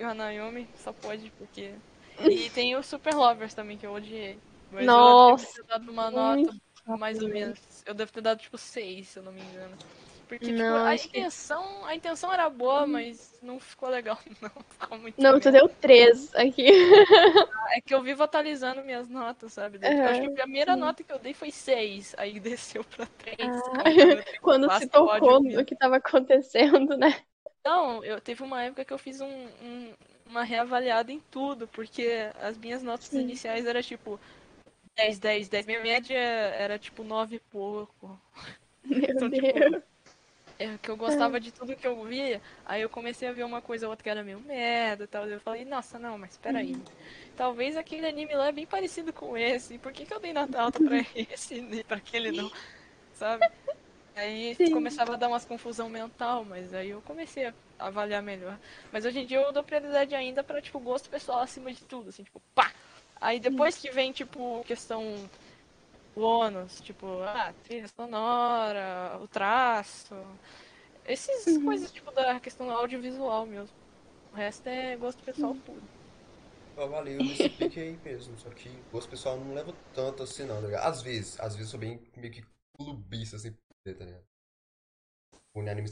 e 0.00 0.04
o 0.04 0.08
Hanayomi, 0.08 0.66
só 0.76 0.92
pode, 0.92 1.30
porque. 1.38 1.72
E 2.46 2.50
tem 2.50 2.76
o 2.76 2.82
Super 2.82 3.14
Lovers 3.14 3.54
também, 3.54 3.78
que 3.78 3.86
eu 3.86 3.92
odiei. 3.94 4.38
Mas 4.70 4.84
Nossa, 4.86 5.44
eu 5.44 5.64
devo 5.64 5.68
ter 5.68 5.72
dado 5.72 5.90
uma 5.90 6.10
nota, 6.10 6.54
mais 6.98 7.22
ou 7.22 7.28
menos. 7.28 7.58
Eu 7.86 7.94
devo 7.94 8.12
ter 8.12 8.20
dado 8.20 8.38
tipo 8.40 8.58
6, 8.58 9.08
se 9.08 9.18
eu 9.18 9.22
não 9.22 9.32
me 9.32 9.40
engano. 9.40 9.76
Porque, 10.28 10.44
tipo, 10.44 10.58
Não, 10.58 10.76
a 10.76 10.90
acho 10.90 11.08
que- 11.08 11.18
intenção, 11.18 11.84
a 11.86 11.94
intenção 11.94 12.32
era 12.32 12.48
boa, 12.48 12.86
mas 12.86 13.36
não 13.42 13.58
ficou 13.58 13.88
legal, 13.88 14.16
não. 14.40 14.50
Ficou 14.78 14.98
muito 14.98 15.20
Não, 15.20 15.40
tu 15.40 15.50
deu 15.50 15.68
três 15.68 16.32
aqui. 16.36 16.66
É 17.72 17.80
que 17.80 17.92
eu 17.94 18.02
vivo 18.02 18.22
atualizando 18.22 18.82
minhas 18.84 19.08
notas, 19.08 19.52
sabe? 19.52 19.78
Eu 19.82 20.06
acho 20.08 20.20
que 20.20 20.26
a 20.28 20.30
primeira 20.44 20.74
sim. 20.74 20.80
nota 20.80 21.02
que 21.02 21.12
eu 21.12 21.18
dei 21.18 21.34
foi 21.34 21.50
6, 21.50 22.14
aí 22.16 22.38
desceu 22.40 22.84
pra 22.84 23.06
3. 23.06 23.38
Ah, 23.40 24.40
Quando 24.40 24.70
se 24.78 24.86
tocou 24.88 25.42
no 25.42 25.64
que 25.64 25.74
tava 25.74 25.96
acontecendo, 25.96 26.96
né? 26.96 27.16
Não, 27.64 28.02
eu 28.04 28.20
teve 28.20 28.42
uma 28.42 28.62
época 28.62 28.84
que 28.84 28.92
eu 28.92 28.98
fiz 28.98 29.20
um, 29.20 29.26
um- 29.28 29.94
uma 30.26 30.42
reavaliada 30.44 31.12
em 31.12 31.20
tudo, 31.30 31.66
porque 31.68 32.30
as 32.40 32.56
minhas 32.56 32.82
notas 32.82 33.06
Sim. 33.08 33.20
iniciais 33.20 33.66
era 33.66 33.82
tipo 33.82 34.18
10, 34.96 35.18
10, 35.18 35.48
10. 35.48 35.66
Minha 35.66 35.80
média 35.82 36.16
era 36.18 36.78
tipo 36.78 37.02
9 37.04 37.36
e 37.36 37.40
pouco. 37.40 38.18
Meu 38.84 39.00
Então, 39.10 39.30
tipo, 39.30 39.52
Deus. 39.58 39.82
É 40.58 40.76
que 40.76 40.90
eu 40.90 40.96
gostava 40.96 41.40
de 41.40 41.50
tudo 41.50 41.74
que 41.74 41.86
eu 41.86 42.04
via, 42.04 42.40
aí 42.66 42.82
eu 42.82 42.90
comecei 42.90 43.26
a 43.26 43.32
ver 43.32 43.44
uma 43.44 43.62
coisa 43.62 43.86
ou 43.86 43.90
outra 43.90 44.04
que 44.04 44.10
era 44.10 44.22
meio 44.22 44.38
merda 44.40 45.04
e 45.04 45.06
tal. 45.06 45.26
Eu 45.26 45.40
falei, 45.40 45.64
nossa, 45.64 45.98
não, 45.98 46.18
mas 46.18 46.36
peraí. 46.36 46.76
Talvez 47.34 47.78
aquele 47.78 48.06
anime 48.06 48.34
lá 48.34 48.48
é 48.48 48.52
bem 48.52 48.66
parecido 48.66 49.10
com 49.10 49.38
esse. 49.38 49.78
Por 49.78 49.90
que, 49.90 50.04
que 50.04 50.12
eu 50.12 50.20
dei 50.20 50.34
nota 50.34 50.60
alta 50.60 50.78
pra 50.78 50.98
esse 51.16 51.54
e 51.54 51.82
pra 51.82 51.96
aquele 51.96 52.30
não? 52.30 52.50
Sabe? 53.14 53.48
Aí 54.14 54.56
Sim. 54.58 54.70
começava 54.70 55.14
a 55.14 55.16
dar 55.16 55.28
umas 55.28 55.44
confusão 55.44 55.88
mental, 55.88 56.44
mas 56.44 56.74
aí 56.74 56.90
eu 56.90 57.02
comecei 57.02 57.46
a 57.46 57.54
avaliar 57.78 58.22
melhor. 58.22 58.58
Mas 58.92 59.04
hoje 59.04 59.20
em 59.20 59.26
dia 59.26 59.38
eu 59.38 59.52
dou 59.52 59.64
prioridade 59.64 60.14
ainda 60.14 60.42
pra, 60.44 60.60
tipo, 60.60 60.78
gosto 60.80 61.08
pessoal 61.10 61.40
acima 61.40 61.72
de 61.72 61.84
tudo, 61.84 62.10
assim, 62.10 62.24
tipo, 62.24 62.40
pá! 62.54 62.72
Aí 63.20 63.38
depois 63.40 63.78
que 63.78 63.90
vem, 63.90 64.12
tipo, 64.12 64.62
questão 64.64 65.30
bônus, 66.14 66.80
tipo, 66.80 67.06
ah, 67.22 67.54
trilha 67.64 67.88
sonora, 67.88 69.18
o 69.20 69.28
traço, 69.28 70.14
essas 71.04 71.58
Uhum. 71.58 71.58
coisas, 71.58 71.92
tipo, 71.92 72.10
da 72.12 72.40
questão 72.40 72.70
audiovisual 72.70 73.46
mesmo. 73.46 73.76
O 74.32 74.36
resto 74.36 74.66
é 74.68 74.96
gosto 74.96 75.22
pessoal 75.24 75.54
Uhum. 75.54 75.62
puro. 75.64 75.82
Eu 76.76 76.84
avalio 76.84 77.22
nesse 77.22 77.48
pique 77.50 77.78
aí 77.78 77.98
mesmo, 77.98 78.38
só 78.38 78.50
que 78.50 78.68
o 78.68 78.84
gosto 78.90 79.10
pessoal 79.10 79.38
não 79.38 79.52
leva 79.52 79.76
tanto 79.92 80.22
assim 80.22 80.44
não, 80.44 80.60
tá 80.60 80.66
ligado? 80.66 80.86
Às 80.88 81.02
vezes, 81.02 81.38
às 81.40 81.54
vezes 81.54 81.68
eu 81.68 81.70
sou 81.72 81.80
bem 81.80 82.02
meio 82.16 82.32
que 82.32 82.42
clubista 82.76 83.36
assim, 83.36 83.56
tá 83.84 84.04
ligado? 84.04 84.24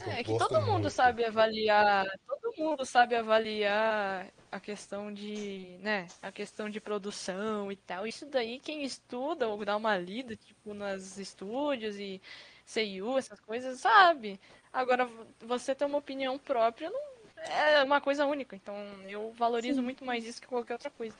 Que 0.03 0.09
É 0.11 0.23
que 0.23 0.37
todo 0.37 0.61
mundo 0.61 0.71
muito. 0.83 0.89
sabe 0.91 1.25
avaliar, 1.25 2.05
todo 2.25 2.53
mundo 2.57 2.85
sabe 2.85 3.15
avaliar 3.15 4.27
a 4.51 4.59
questão 4.59 5.13
de, 5.13 5.77
né, 5.81 6.07
a 6.21 6.31
questão 6.31 6.69
de 6.69 6.79
produção 6.79 7.71
e 7.71 7.75
tal. 7.75 8.07
Isso 8.07 8.25
daí 8.25 8.59
quem 8.59 8.83
estuda 8.83 9.47
ou 9.49 9.63
dá 9.65 9.75
uma 9.75 9.97
lida, 9.97 10.35
tipo, 10.35 10.73
nas 10.73 11.17
estúdios 11.17 11.97
e 11.97 12.21
CIU, 12.65 13.17
essas 13.17 13.39
coisas, 13.41 13.79
sabe. 13.81 14.39
Agora, 14.71 15.05
vo- 15.05 15.25
você 15.41 15.75
ter 15.75 15.85
uma 15.85 15.97
opinião 15.97 16.37
própria 16.39 16.89
não 16.89 17.01
é 17.37 17.83
uma 17.83 17.99
coisa 18.01 18.25
única, 18.25 18.55
então 18.55 18.75
eu 19.07 19.31
valorizo 19.33 19.81
muito 19.81 20.05
mais 20.05 20.25
isso 20.25 20.41
que 20.41 20.47
qualquer 20.47 20.73
outra 20.73 20.89
coisa. 20.89 21.15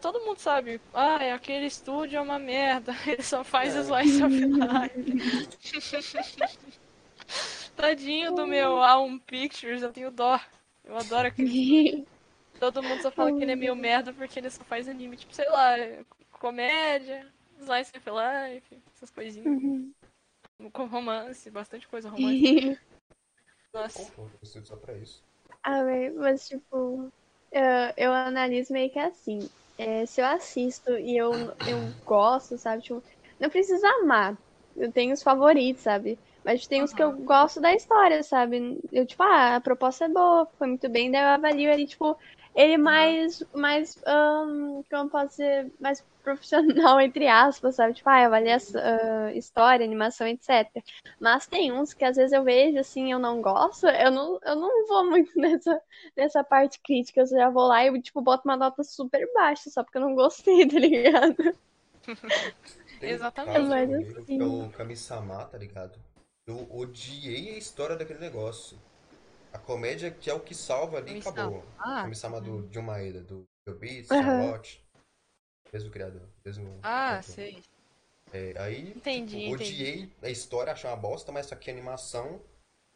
Todo 0.00 0.20
mundo 0.20 0.38
sabe, 0.38 0.80
ah, 0.94 1.22
é 1.22 1.32
aquele 1.32 1.66
estúdio 1.66 2.16
é 2.18 2.20
uma 2.20 2.38
merda, 2.38 2.92
ele 3.06 3.22
só 3.22 3.42
faz 3.42 3.74
slice 3.74 4.22
of 4.22 4.34
life. 4.34 5.28
Tadinho 7.76 8.34
do 8.34 8.46
meu 8.46 8.82
Alum 8.82 9.18
Pictures, 9.18 9.82
eu 9.82 9.92
tenho 9.92 10.10
dó. 10.10 10.40
Eu 10.84 10.96
adoro 10.96 11.28
aquele. 11.28 12.06
Todo 12.58 12.82
mundo 12.82 13.00
só 13.02 13.10
fala 13.10 13.32
que 13.32 13.42
ele 13.42 13.52
é 13.52 13.56
meio 13.56 13.76
merda 13.76 14.12
porque 14.12 14.40
ele 14.40 14.50
só 14.50 14.64
faz 14.64 14.88
anime, 14.88 15.16
tipo, 15.16 15.32
sei 15.32 15.48
lá, 15.48 15.76
comédia, 16.32 17.24
slice 17.60 17.92
of 17.96 18.10
life, 18.10 18.82
essas 18.96 19.10
coisinhas. 19.10 19.46
Uhum. 19.46 19.92
Com 20.72 20.86
romance, 20.86 21.48
bastante 21.50 21.86
coisa 21.86 22.08
romântica. 22.10 22.80
Nossa. 23.72 24.12
Eu 24.54 24.64
só 24.64 24.76
pra 24.76 24.94
isso. 24.94 25.22
Ah, 25.62 25.82
mas, 26.16 26.48
tipo, 26.48 27.12
eu, 27.52 27.62
eu 27.96 28.12
analiso 28.12 28.72
meio 28.72 28.90
que 28.90 28.98
assim. 28.98 29.48
é, 29.76 30.06
se 30.06 30.20
eu 30.20 30.26
assisto 30.26 30.90
e 30.98 31.16
eu, 31.16 31.52
eu 31.64 31.96
gosto, 32.04 32.58
sabe? 32.58 32.82
Tipo, 32.82 33.02
não 33.38 33.48
precisa 33.50 33.86
amar, 34.02 34.38
eu 34.76 34.92
tenho 34.92 35.12
os 35.14 35.22
favoritos, 35.22 35.82
sabe? 35.82 36.20
Mas 36.44 36.66
tem 36.66 36.82
uns 36.82 36.92
que 36.92 37.02
eu 37.02 37.12
gosto 37.22 37.60
da 37.60 37.74
história, 37.74 38.22
sabe? 38.22 38.80
Eu, 38.92 39.06
tipo, 39.06 39.22
ah, 39.22 39.56
a 39.56 39.60
proposta 39.60 40.04
é 40.06 40.08
boa, 40.08 40.46
foi 40.58 40.68
muito 40.68 40.88
bem, 40.88 41.10
daí 41.10 41.22
eu 41.22 41.28
avalio 41.28 41.70
ele, 41.70 41.86
tipo, 41.86 42.16
ele 42.54 42.76
mais, 42.78 43.38
mais, 43.54 43.94
um, 44.06 44.82
como 44.90 45.10
posso 45.10 45.30
dizer, 45.30 45.72
mais 45.80 46.04
profissional, 46.22 47.00
entre 47.00 47.26
aspas, 47.28 47.76
sabe? 47.76 47.94
Tipo, 47.94 48.08
ah, 48.10 48.26
avalia 48.26 48.56
uh, 48.56 49.30
história, 49.36 49.84
animação, 49.84 50.26
etc. 50.26 50.84
Mas 51.20 51.46
tem 51.46 51.72
uns 51.72 51.94
que 51.94 52.04
às 52.04 52.16
vezes 52.16 52.32
eu 52.32 52.44
vejo, 52.44 52.78
assim, 52.78 53.12
eu 53.12 53.18
não 53.18 53.40
gosto, 53.40 53.86
eu 53.86 54.10
não, 54.10 54.38
eu 54.44 54.56
não 54.56 54.86
vou 54.88 55.08
muito 55.10 55.30
nessa, 55.38 55.80
nessa 56.16 56.44
parte 56.44 56.80
crítica, 56.82 57.20
eu 57.22 57.26
já 57.26 57.50
vou 57.50 57.66
lá 57.68 57.84
e, 57.86 58.02
tipo, 58.02 58.20
boto 58.22 58.42
uma 58.46 58.56
nota 58.56 58.82
super 58.84 59.26
baixa, 59.34 59.70
só 59.70 59.82
porque 59.84 59.98
eu 59.98 60.02
não 60.02 60.14
gostei, 60.14 60.66
tá 60.68 60.78
ligado? 60.78 61.36
Exatamente. 63.00 63.68
Mas 63.68 63.84
comigo, 63.84 64.20
assim- 64.20 64.40
é 64.40 64.44
o 64.44 64.68
Kami-sama, 64.70 65.44
tá 65.46 65.58
ligado? 65.58 65.98
Eu 66.46 66.66
odiei 66.72 67.50
a 67.54 67.58
história 67.58 67.96
daquele 67.96 68.18
negócio. 68.20 68.78
A 69.52 69.58
comédia 69.58 70.10
que 70.10 70.28
é 70.30 70.34
o 70.34 70.40
que 70.40 70.54
salva 70.54 70.98
ali 70.98 71.18
e 71.18 71.22
Kami-sama. 71.22 71.40
acabou. 71.58 71.64
Ah, 71.78 72.02
Kami-sama 72.02 72.40
do 72.40 72.62
John 72.68 72.82
Maeda, 72.82 73.20
do 73.22 73.44
The 73.66 73.72
Beats, 73.74 74.10
Aham. 74.10 74.22
Charlotte. 74.22 74.84
Mesmo 75.72 75.90
criador. 75.90 76.22
Mesmo 76.44 76.78
ah, 76.82 77.16
autor. 77.16 77.22
sei. 77.24 77.62
É, 78.32 78.54
aí, 78.58 78.90
Entendi, 78.94 79.40
tipo, 79.40 79.54
entendi. 79.54 79.72
odiei 79.72 80.12
a 80.22 80.28
história, 80.28 80.72
achei 80.72 80.88
uma 80.88 80.96
bosta, 80.96 81.32
mas 81.32 81.46
só 81.46 81.56
que 81.56 81.70
a 81.70 81.72
animação 81.72 82.40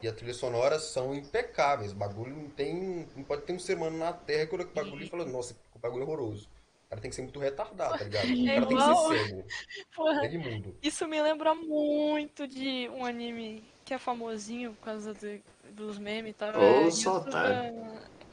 e 0.01 0.07
a 0.07 0.13
trilha 0.13 0.33
sonora 0.33 0.79
são 0.79 1.13
impecáveis. 1.15 1.91
O 1.91 1.95
bagulho 1.95 2.35
não 2.35 2.49
tem. 2.49 3.07
Não 3.15 3.23
pode 3.23 3.41
ter 3.43 3.53
um 3.53 3.59
ser 3.59 3.75
humano 3.77 3.97
na 3.97 4.13
Terra 4.13 4.45
que 4.45 4.53
olha 4.55 4.65
o 4.65 4.69
bagulho 4.69 5.03
e 5.03 5.09
fala, 5.09 5.25
nossa, 5.25 5.53
que 5.53 5.79
bagulho 5.79 6.01
é 6.03 6.05
horroroso. 6.05 6.47
O 6.85 6.89
cara 6.89 7.01
tem 7.01 7.09
que 7.09 7.15
ser 7.15 7.23
muito 7.23 7.39
retardado, 7.39 7.97
tá 7.97 8.03
ligado? 8.03 8.27
O 8.29 8.47
É 8.47 8.55
cara 8.55 8.67
tem 8.67 8.77
que 8.77 8.83
igual- 8.83 9.07
ser 9.09 9.27
cego. 9.27 9.43
Porra, 9.95 10.25
É 10.25 10.33
imundo. 10.33 10.77
isso 10.83 11.07
me 11.07 11.19
lembra 11.21 11.55
muito 11.55 12.47
de 12.47 12.87
um 12.89 13.03
anime 13.05 13.63
que 13.83 13.93
é 13.93 13.97
famosinho 13.97 14.73
por 14.73 14.85
causa 14.85 15.13
de- 15.15 15.41
dos 15.71 15.97
memes 15.97 16.31
e 16.31 16.33
tal. 16.33 16.49
Ô, 16.59 16.87
é 16.87 16.91
só 16.91 17.19
Yosuga- 17.19 17.73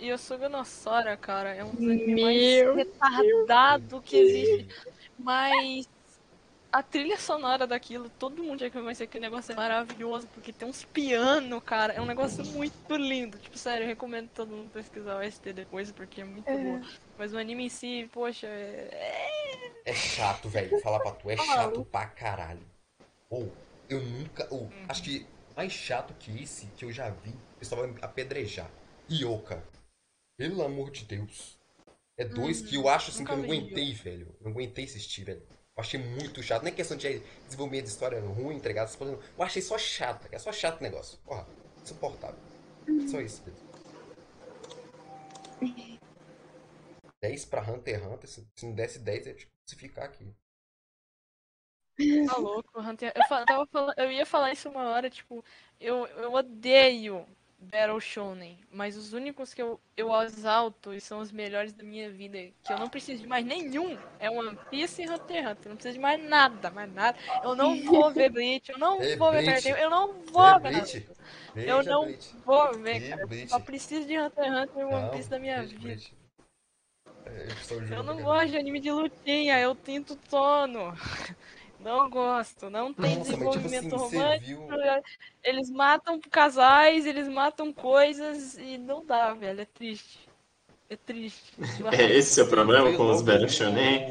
Yosuga 0.01 0.49
no 0.49 0.65
Sora, 0.65 1.17
cara. 1.17 1.55
É 1.55 1.65
um 1.65 1.71
dos 1.71 2.07
mais 2.21 2.77
retardado 2.77 4.01
que 4.03 4.17
existe. 4.17 4.69
Mas 5.19 5.89
a 6.73 6.83
trilha 6.83 7.19
sonora 7.19 7.67
daquilo, 7.67 8.09
todo 8.11 8.43
mundo 8.43 8.61
já 8.61 8.71
conhece 8.71 9.07
que 9.07 9.19
o 9.19 9.21
negócio 9.21 9.53
é 9.53 9.57
maravilhoso, 9.57 10.27
porque 10.29 10.53
tem 10.53 10.69
uns 10.69 10.85
piano, 10.85 11.61
cara. 11.61 11.93
É 11.93 12.01
um 12.01 12.07
negócio 12.07 12.45
muito 12.47 12.97
lindo. 12.97 13.39
Tipo, 13.39 13.59
sério, 13.59 13.85
eu 13.85 13.89
recomendo 13.89 14.29
todo 14.35 14.49
mundo 14.55 14.71
pesquisar 14.71 15.17
o 15.19 15.23
ST 15.23 15.53
depois, 15.53 15.91
porque 15.93 16.21
é 16.21 16.25
muito 16.25 16.47
bom. 16.47 16.81
Mas 17.19 17.35
o 17.35 17.39
anime 17.39 17.65
em 17.67 17.69
si, 17.69 18.09
poxa, 18.13 18.47
é. 18.47 19.73
É 19.85 19.95
chato, 19.95 20.49
velho. 20.49 20.79
Falar 20.81 21.01
pra 21.01 21.13
tu, 21.13 21.31
é 21.31 21.37
chato 21.37 21.85
pra 21.85 22.07
caralho. 22.07 22.61
Ou, 23.29 23.53
eu 23.89 24.01
nunca. 24.01 24.47
Ou, 24.51 24.71
acho 24.89 25.03
que 25.03 25.27
mais 25.61 25.73
chato 25.73 26.15
que 26.15 26.43
esse 26.43 26.67
que 26.69 26.87
eu 26.87 26.91
já 26.91 27.11
vi, 27.11 27.29
o 27.29 27.59
pessoal 27.59 27.83
vai 27.83 27.95
apedrejar. 28.01 28.71
Ioka. 29.11 29.63
Pelo 30.39 30.63
amor 30.63 30.91
de 30.91 31.05
Deus. 31.05 31.59
É 32.17 32.25
dois 32.25 32.63
que 32.63 32.77
eu 32.77 32.89
acho 32.89 33.11
assim 33.11 33.27
que 33.27 33.31
eu 33.31 33.37
não 33.37 33.45
aguentei, 33.45 33.93
velho. 33.93 34.35
Eu 34.41 34.45
não 34.47 34.53
aguentei 34.53 34.87
assistir, 34.87 35.25
velho. 35.25 35.43
Eu 35.77 35.83
achei 35.83 36.01
muito 36.01 36.43
chato. 36.43 36.63
Nem 36.63 36.73
questão 36.73 36.97
de 36.97 37.19
desenvolvimento 37.45 37.85
de 37.85 37.91
história 37.91 38.19
ruim, 38.23 38.57
entregado, 38.57 38.91
não. 39.01 39.13
Eu 39.13 39.43
achei 39.45 39.61
só 39.61 39.77
chato, 39.77 40.29
é 40.33 40.39
só 40.39 40.51
chato 40.51 40.81
o 40.81 40.83
negócio. 40.83 41.19
Porra, 41.19 41.47
insuportável. 41.83 42.41
Só 43.11 43.21
isso 43.21 43.43
mesmo. 43.45 43.71
10 47.21 47.45
pra 47.53 47.71
Hunter 47.71 47.97
x 47.97 48.07
Hunter, 48.07 48.31
se 48.31 48.49
se 48.57 48.65
não 48.65 48.75
desse 48.75 48.99
10, 48.99 49.27
é 49.27 49.35
tipo, 49.35 49.53
se 49.69 49.77
ficar 49.77 50.05
aqui. 50.05 50.35
Tá 52.27 52.37
louco, 52.37 52.81
Hunter. 52.81 53.13
Eu, 53.15 53.45
tava 53.47 53.67
falando, 53.67 53.95
eu 53.99 54.11
ia 54.11 54.27
falar 54.27 54.53
isso 54.53 54.69
uma 54.69 54.85
hora, 54.91 55.11
tipo, 55.11 55.45
eu, 55.81 56.07
eu 56.07 56.33
odeio 56.33 57.27
Battle 57.63 58.01
Shonen, 58.01 58.59
mas 58.73 58.97
os 58.97 59.13
únicos 59.13 59.53
que 59.53 59.61
eu, 59.61 59.79
eu 59.95 60.11
exalto 60.23 60.95
e 60.95 61.01
são 61.01 61.21
os 61.21 61.31
melhores 61.31 61.75
da 61.75 61.85
minha 61.85 62.11
vida, 62.11 62.39
que 62.65 62.73
eu 62.73 62.79
não 62.79 62.89
preciso 62.89 63.23
de 63.23 63.29
mais 63.29 63.45
nenhum, 63.45 63.99
é 64.19 64.31
One 64.31 64.59
Piece 64.71 65.03
e 65.03 65.09
Hunter 65.11 65.37
x 65.37 65.51
Hunter. 65.51 65.69
Não 65.69 65.77
preciso 65.77 65.95
de 65.95 66.01
mais 66.01 66.23
nada, 66.23 66.71
mais 66.71 66.91
nada. 66.93 67.19
Eu 67.45 67.55
não 67.55 67.85
vou 67.85 68.11
ver 68.11 68.31
Bleach, 68.31 68.71
eu 68.71 68.79
não 68.79 69.01
É 69.03 69.15
vou 69.17 69.31
ver 69.31 69.43
Bleach. 69.43 69.69
Eu 69.69 69.91
não 69.91 70.15
vou 70.25 70.61
ver. 70.61 70.71
Bleach? 70.71 71.07
Eu 71.55 71.83
não 71.83 72.05
Bleach. 72.07 72.37
vou 72.47 72.79
ver, 72.79 73.11
cara. 73.11 73.23
Eu 73.23 73.29
Bleach. 73.29 73.51
só 73.51 73.61
preciso 73.61 74.07
de 74.07 74.19
Hunter 74.19 74.45
x 74.45 74.55
Hunter 74.55 74.83
e 74.83 74.85
One 74.85 75.11
Piece 75.11 75.29
da 75.29 75.39
minha 75.39 75.57
veja 75.61 75.69
vida. 75.69 75.83
Bleach. 75.83 76.15
É, 77.27 77.47
eu 77.71 77.97
Eu 77.99 78.03
não 78.03 78.23
gosto 78.23 78.49
de 78.49 78.57
anime 78.57 78.81
de 78.81 78.91
lutinha, 78.91 79.61
eu 79.61 79.75
tinto 79.75 80.17
tono. 80.17 80.95
Não 81.83 82.11
gosto, 82.11 82.69
não 82.69 82.93
tem 82.93 83.17
Nossa, 83.17 83.37
mas 83.37 83.51
tipo 83.51 83.59
desenvolvimento 83.59 83.97
assim, 83.97 84.09
você 84.09 84.19
romântico. 84.19 84.47
viu. 84.47 85.03
Eles 85.43 85.71
matam 85.71 86.21
casais, 86.21 87.07
eles 87.07 87.29
matam 87.29 87.73
coisas 87.73 88.57
e 88.59 88.77
não 88.77 89.05
dá, 89.05 89.33
velho. 89.33 89.61
É 89.61 89.65
triste. 89.65 90.29
É 90.89 90.97
triste. 90.97 91.53
É 91.93 92.17
esse 92.17 92.33
o 92.33 92.35
seu 92.35 92.49
problema 92.49 92.93
com 92.97 93.11
os 93.11 93.23
Battle 93.23 93.49
Shonen? 93.49 94.11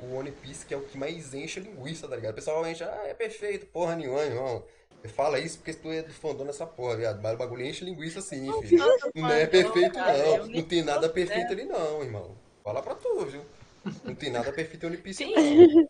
O, 0.00 0.06
o 0.06 0.18
One 0.18 0.30
Piece 0.30 0.66
que 0.66 0.74
é 0.74 0.76
o 0.76 0.82
que 0.82 0.98
mais 0.98 1.32
enche 1.32 1.60
a 1.60 1.62
linguiça, 1.62 2.06
tá 2.06 2.16
ligado? 2.16 2.32
O 2.32 2.34
pessoal 2.34 2.66
enche, 2.66 2.84
ah, 2.84 3.04
é 3.06 3.14
perfeito, 3.14 3.66
porra 3.66 3.96
nenhuma, 3.96 4.22
irmão. 4.22 4.62
Fala 5.14 5.38
isso 5.38 5.58
porque 5.58 5.72
tu 5.72 5.90
é 5.90 6.02
do 6.02 6.12
fandom 6.12 6.44
nessa 6.44 6.66
porra, 6.66 6.96
viado. 6.96 7.22
Mas 7.22 7.34
o 7.34 7.38
bagulho 7.38 7.64
enche 7.64 7.84
linguiça 7.84 8.20
sim, 8.20 8.50
filho. 8.62 8.84
Não 9.14 9.30
é 9.30 9.46
perfeito, 9.46 9.96
não. 9.96 10.46
Não 10.48 10.62
tem 10.62 10.82
nada 10.82 11.06
sou 11.06 11.14
perfeito 11.14 11.52
ali, 11.52 11.64
não, 11.64 12.02
irmão. 12.02 12.36
Fala 12.64 12.82
pra 12.82 12.94
tu, 12.96 13.24
viu? 13.26 13.42
Não 14.04 14.14
tem 14.14 14.30
nada 14.30 14.52
perfeito 14.52 14.84
em 14.84 14.88
One 14.88 14.98
Piece, 14.98 15.24
Sim. 15.24 15.32
não. 15.32 15.88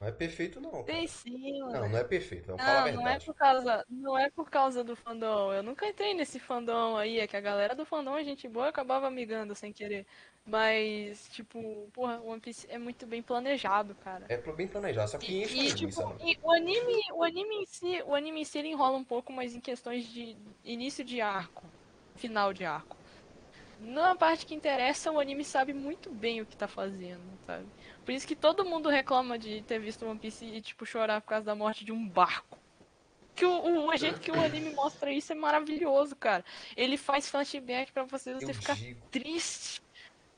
Não 0.00 0.08
é 0.08 0.12
perfeito, 0.12 0.60
não. 0.60 0.70
cara. 0.70 0.84
Tem 0.84 1.06
sim, 1.06 1.60
mano. 1.60 1.72
Não, 1.72 1.88
não 1.88 1.98
é 1.98 2.04
perfeito. 2.04 2.46
Vamos 2.46 2.62
falar 2.62 2.84
a 2.84 2.92
Não, 2.92 3.02
não 3.02 3.08
é 3.08 3.18
por 3.18 3.34
causa, 3.34 3.86
não 3.88 4.18
é 4.18 4.30
por 4.30 4.50
causa 4.50 4.84
do 4.84 4.96
fandom. 4.96 5.52
Eu 5.52 5.62
nunca 5.62 5.86
entrei 5.86 6.14
nesse 6.14 6.38
fandom 6.38 6.96
aí, 6.96 7.18
é 7.20 7.26
que 7.26 7.36
a 7.36 7.40
galera 7.40 7.74
do 7.74 7.84
fandom 7.84 8.16
é 8.16 8.24
gente 8.24 8.48
boa, 8.48 8.68
acabava 8.68 9.06
amigando 9.06 9.54
sem 9.54 9.72
querer. 9.72 10.06
Mas, 10.44 11.28
tipo, 11.30 11.88
porra, 11.92 12.20
One 12.20 12.40
Piece 12.40 12.66
é 12.70 12.78
muito 12.78 13.04
bem 13.06 13.20
planejado, 13.22 13.96
cara. 13.96 14.26
É 14.28 14.36
bem 14.36 14.68
planejado, 14.68 15.10
só 15.10 15.18
que 15.18 15.42
enche 15.42 15.58
a 15.58 15.64
E, 15.64 15.74
tipo, 15.74 16.02
mano. 16.02 16.20
e 16.20 16.38
o 16.40 16.50
anime, 16.52 17.02
o 17.14 17.24
anime 17.24 17.56
em 17.56 17.66
si, 17.66 18.02
o 18.06 18.14
anime 18.14 18.42
em 18.42 18.44
si 18.44 18.58
ele 18.58 18.68
enrola 18.68 18.96
um 18.96 19.04
pouco, 19.04 19.32
mas 19.32 19.54
em 19.54 19.60
questões 19.60 20.04
de 20.04 20.36
início 20.64 21.04
de 21.04 21.20
arco, 21.20 21.64
final 22.14 22.52
de 22.52 22.64
arco. 22.64 22.96
Na 23.80 24.14
parte 24.14 24.46
que 24.46 24.54
interessa, 24.54 25.10
o 25.10 25.20
anime 25.20 25.44
sabe 25.44 25.74
muito 25.74 26.10
bem 26.10 26.40
o 26.40 26.46
que 26.46 26.56
tá 26.56 26.68
fazendo, 26.68 27.20
sabe? 27.46 27.66
Por 28.06 28.12
isso 28.12 28.26
que 28.26 28.36
todo 28.36 28.64
mundo 28.64 28.88
reclama 28.88 29.36
de 29.36 29.62
ter 29.62 29.80
visto 29.80 30.06
One 30.06 30.18
Piece 30.18 30.44
e, 30.44 30.60
tipo, 30.60 30.86
chorar 30.86 31.20
por 31.20 31.26
causa 31.30 31.44
da 31.44 31.56
morte 31.56 31.84
de 31.84 31.90
um 31.90 32.08
barco. 32.08 32.56
Que 33.34 33.44
o, 33.44 33.88
o, 33.88 33.96
jeito 33.96 34.20
que 34.20 34.30
o 34.30 34.40
anime 34.40 34.72
mostra 34.72 35.10
isso 35.12 35.32
é 35.32 35.34
maravilhoso, 35.34 36.14
cara. 36.14 36.44
Ele 36.76 36.96
faz 36.96 37.28
flashback 37.28 37.90
pra 37.92 38.04
você, 38.04 38.32
você 38.32 38.52
Eu 38.52 38.54
ficar 38.54 38.74
digo, 38.76 39.00
triste. 39.10 39.82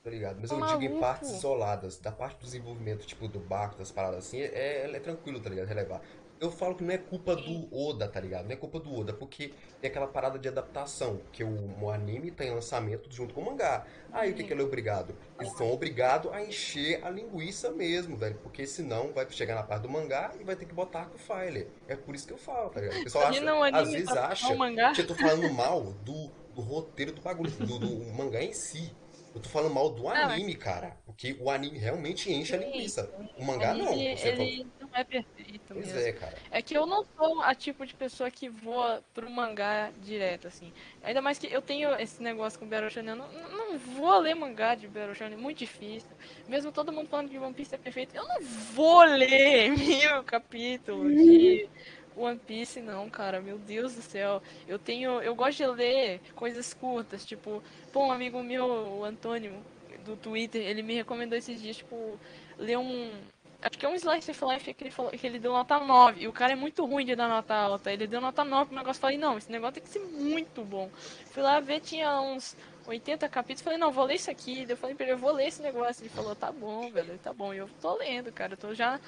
tá 0.02 0.08
ligado? 0.10 0.38
Mas 0.40 0.48
Tá 0.48 0.56
eu 0.56 0.60
digo 0.66 0.82
em 0.82 0.88
maluco? 0.88 1.00
partes 1.00 1.30
isoladas. 1.30 1.98
Da 1.98 2.10
parte 2.10 2.38
do 2.38 2.44
desenvolvimento, 2.44 3.06
tipo, 3.06 3.28
do 3.28 3.38
barco, 3.38 3.76
das 3.76 3.92
paradas 3.92 4.26
assim, 4.26 4.40
é, 4.40 4.90
é 4.90 5.00
tranquilo, 5.00 5.38
tá 5.38 5.50
ligado? 5.50 5.66
Relevar. 5.68 6.00
Eu 6.40 6.50
falo 6.52 6.74
que 6.76 6.84
não 6.84 6.94
é 6.94 6.98
culpa 6.98 7.34
do 7.34 7.68
Oda, 7.74 8.06
tá 8.06 8.20
ligado? 8.20 8.44
Não 8.44 8.52
é 8.52 8.56
culpa 8.56 8.78
do 8.78 8.94
Oda, 8.96 9.12
porque 9.12 9.52
tem 9.80 9.90
aquela 9.90 10.06
parada 10.06 10.38
de 10.38 10.46
adaptação, 10.46 11.20
que 11.32 11.42
o, 11.42 11.82
o 11.82 11.90
anime 11.90 12.30
tá 12.30 12.44
em 12.44 12.50
lançamento 12.50 13.10
junto 13.12 13.34
com 13.34 13.40
o 13.40 13.44
mangá. 13.46 13.84
Aí 14.12 14.30
o 14.30 14.34
que, 14.34 14.44
que 14.44 14.52
ele 14.52 14.62
é 14.62 14.64
obrigado? 14.64 15.16
Eles 15.40 15.52
são 15.56 15.72
obrigados 15.72 16.32
a 16.32 16.40
encher 16.42 17.04
a 17.04 17.10
linguiça 17.10 17.70
mesmo, 17.70 18.16
velho, 18.16 18.36
porque 18.42 18.66
senão 18.66 19.12
vai 19.12 19.28
chegar 19.30 19.56
na 19.56 19.62
parte 19.64 19.82
do 19.82 19.88
mangá 19.88 20.32
e 20.40 20.44
vai 20.44 20.54
ter 20.54 20.64
que 20.66 20.74
botar 20.74 21.00
arco 21.00 21.18
file. 21.18 21.66
É 21.88 21.96
por 21.96 22.14
isso 22.14 22.26
que 22.26 22.32
eu 22.32 22.38
falo, 22.38 22.70
tá 22.70 22.80
ligado? 22.80 23.00
O 23.00 23.04
pessoal 23.04 23.26
acha, 23.26 23.38
anime 23.50 23.76
às 23.76 23.90
vezes 23.90 24.10
pra 24.10 24.26
acha 24.28 24.54
mangá. 24.54 24.92
que 24.92 25.00
eu 25.00 25.06
tô 25.08 25.14
falando 25.16 25.52
mal 25.52 25.82
do, 26.04 26.30
do 26.54 26.60
roteiro 26.60 27.12
do 27.12 27.20
bagulho, 27.20 27.50
do, 27.50 27.78
do 27.80 28.12
mangá 28.14 28.40
em 28.42 28.52
si. 28.52 28.92
Eu 29.34 29.42
tô 29.42 29.48
falando 29.50 29.74
mal 29.74 29.90
do 29.90 30.08
Ah, 30.08 30.14
mas- 30.14 30.32
anime, 30.34 30.54
cara. 30.54 30.96
Porque 31.04 31.36
o 31.40 31.50
anime 31.50 31.78
realmente 31.78 32.32
enche 32.32 32.54
a 32.54 32.58
linguiça. 32.58 33.10
O 33.36 33.44
mangá 33.44 33.74
não. 33.74 33.88
anime, 33.88 34.16
Você 34.16 34.28
ele 34.28 34.66
não 34.77 34.77
é 35.00 35.04
perfeito 35.04 35.74
Pois 35.74 35.92
mesmo. 35.92 36.08
é, 36.08 36.12
cara. 36.12 36.42
É 36.50 36.62
que 36.62 36.76
eu 36.76 36.86
não 36.86 37.04
sou 37.16 37.42
a 37.42 37.54
tipo 37.54 37.86
de 37.86 37.94
pessoa 37.94 38.30
que 38.30 38.48
voa 38.48 39.02
pro 39.14 39.30
mangá 39.30 39.90
direto, 40.02 40.46
assim. 40.48 40.72
Ainda 41.02 41.20
mais 41.22 41.38
que 41.38 41.46
eu 41.52 41.62
tenho 41.62 41.94
esse 42.00 42.22
negócio 42.22 42.58
com 42.58 42.66
Battle 42.68 42.90
Shonen, 42.90 43.10
eu 43.10 43.16
não, 43.16 43.32
não 43.50 43.78
vou 43.78 44.18
ler 44.20 44.34
mangá 44.34 44.74
de 44.74 44.88
Battle 44.88 45.14
Shonen, 45.14 45.34
é 45.34 45.40
muito 45.40 45.58
difícil. 45.58 46.10
Mesmo 46.48 46.72
todo 46.72 46.92
mundo 46.92 47.08
falando 47.08 47.30
que 47.30 47.38
One 47.38 47.54
Piece 47.54 47.74
é 47.74 47.78
perfeito, 47.78 48.14
eu 48.16 48.26
não 48.26 48.40
vou 48.42 49.02
ler 49.04 49.70
mil 49.76 50.22
capítulos 50.24 51.12
de 51.14 51.68
One 52.16 52.38
Piece, 52.38 52.80
não, 52.80 53.08
cara. 53.08 53.40
Meu 53.40 53.58
Deus 53.58 53.94
do 53.94 54.02
céu. 54.02 54.42
Eu 54.66 54.78
tenho. 54.78 55.20
Eu 55.22 55.34
gosto 55.34 55.58
de 55.58 55.66
ler 55.66 56.20
coisas 56.34 56.74
curtas, 56.74 57.24
tipo, 57.24 57.62
pô, 57.92 58.06
um 58.06 58.12
amigo 58.12 58.42
meu, 58.42 58.66
o 58.66 59.04
Antônio, 59.04 59.62
do 60.04 60.16
Twitter, 60.16 60.62
ele 60.66 60.82
me 60.82 60.94
recomendou 60.94 61.38
esses 61.38 61.60
dias, 61.60 61.76
tipo, 61.76 62.18
ler 62.58 62.78
um. 62.78 63.12
Acho 63.60 63.76
que 63.76 63.84
é 63.84 63.88
um 63.88 63.94
Slice 63.94 64.30
of 64.30 64.44
Life 64.44 64.72
que 64.72 64.84
ele 64.84 64.90
falou 64.90 65.10
que 65.10 65.26
ele 65.26 65.38
deu 65.38 65.52
nota 65.52 65.80
9. 65.80 66.22
E 66.22 66.28
o 66.28 66.32
cara 66.32 66.52
é 66.52 66.56
muito 66.56 66.84
ruim 66.86 67.04
de 67.04 67.16
dar 67.16 67.28
nota 67.28 67.54
alta. 67.54 67.92
Ele 67.92 68.06
deu 68.06 68.20
nota 68.20 68.44
9 68.44 68.66
pro 68.66 68.78
negócio. 68.78 69.00
Falei, 69.00 69.18
não, 69.18 69.36
esse 69.36 69.50
negócio 69.50 69.74
tem 69.74 69.82
que 69.82 69.88
ser 69.88 69.98
muito 69.98 70.62
bom. 70.62 70.88
Fui 71.32 71.42
lá 71.42 71.58
ver, 71.58 71.80
tinha 71.80 72.20
uns 72.20 72.56
80 72.86 73.28
capítulos. 73.28 73.62
Falei, 73.62 73.78
não, 73.78 73.90
vou 73.90 74.04
ler 74.04 74.14
isso 74.14 74.30
aqui. 74.30 74.64
Eu 74.68 74.76
falei 74.76 74.94
pra 74.94 75.04
ele, 75.06 75.14
eu 75.14 75.18
vou 75.18 75.32
ler 75.32 75.48
esse 75.48 75.60
negócio. 75.60 76.02
Ele 76.02 76.08
falou, 76.08 76.36
tá 76.36 76.52
bom, 76.52 76.88
velho, 76.90 77.18
tá 77.18 77.32
bom. 77.32 77.52
E 77.52 77.58
eu 77.58 77.68
tô 77.80 77.96
lendo, 77.96 78.30
cara. 78.32 78.52
Eu 78.52 78.56
tô 78.56 78.74
já 78.74 79.00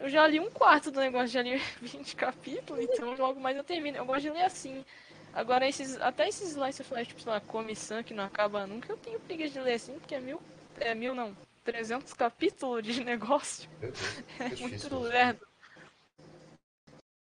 Eu 0.00 0.08
já 0.08 0.26
li 0.26 0.40
um 0.40 0.50
quarto 0.50 0.90
do 0.90 1.00
negócio, 1.00 1.28
já 1.28 1.42
li 1.42 1.56
20 1.80 2.16
capítulos, 2.16 2.84
então 2.84 3.14
logo 3.16 3.38
mais 3.40 3.56
eu 3.56 3.64
termino. 3.64 3.98
Eu 3.98 4.04
gosto 4.04 4.22
de 4.22 4.30
ler 4.30 4.44
assim. 4.44 4.84
Agora, 5.32 5.68
esses, 5.68 6.00
até 6.00 6.28
esses 6.28 6.50
Slice 6.50 6.82
of 6.82 6.92
Life, 6.94 7.08
tipo, 7.08 7.20
sei 7.22 7.32
lá, 7.32 7.40
Comissão, 7.40 8.02
que 8.02 8.12
não 8.14 8.24
acaba 8.24 8.66
nunca, 8.66 8.92
eu 8.92 8.96
tenho 8.96 9.20
preguiça 9.20 9.52
de 9.52 9.60
ler 9.60 9.74
assim, 9.74 9.98
porque 9.98 10.14
é 10.14 10.20
mil. 10.20 10.40
É 10.80 10.94
mil 10.94 11.14
não. 11.14 11.36
300 11.64 12.12
capítulos 12.12 12.84
de 12.84 13.04
negócio. 13.04 13.68
Meu 13.80 13.92
Deus. 13.92 14.22
É 14.38 14.48
difícil, 14.48 14.90
muito 14.90 14.98
lerdo. 14.98 15.46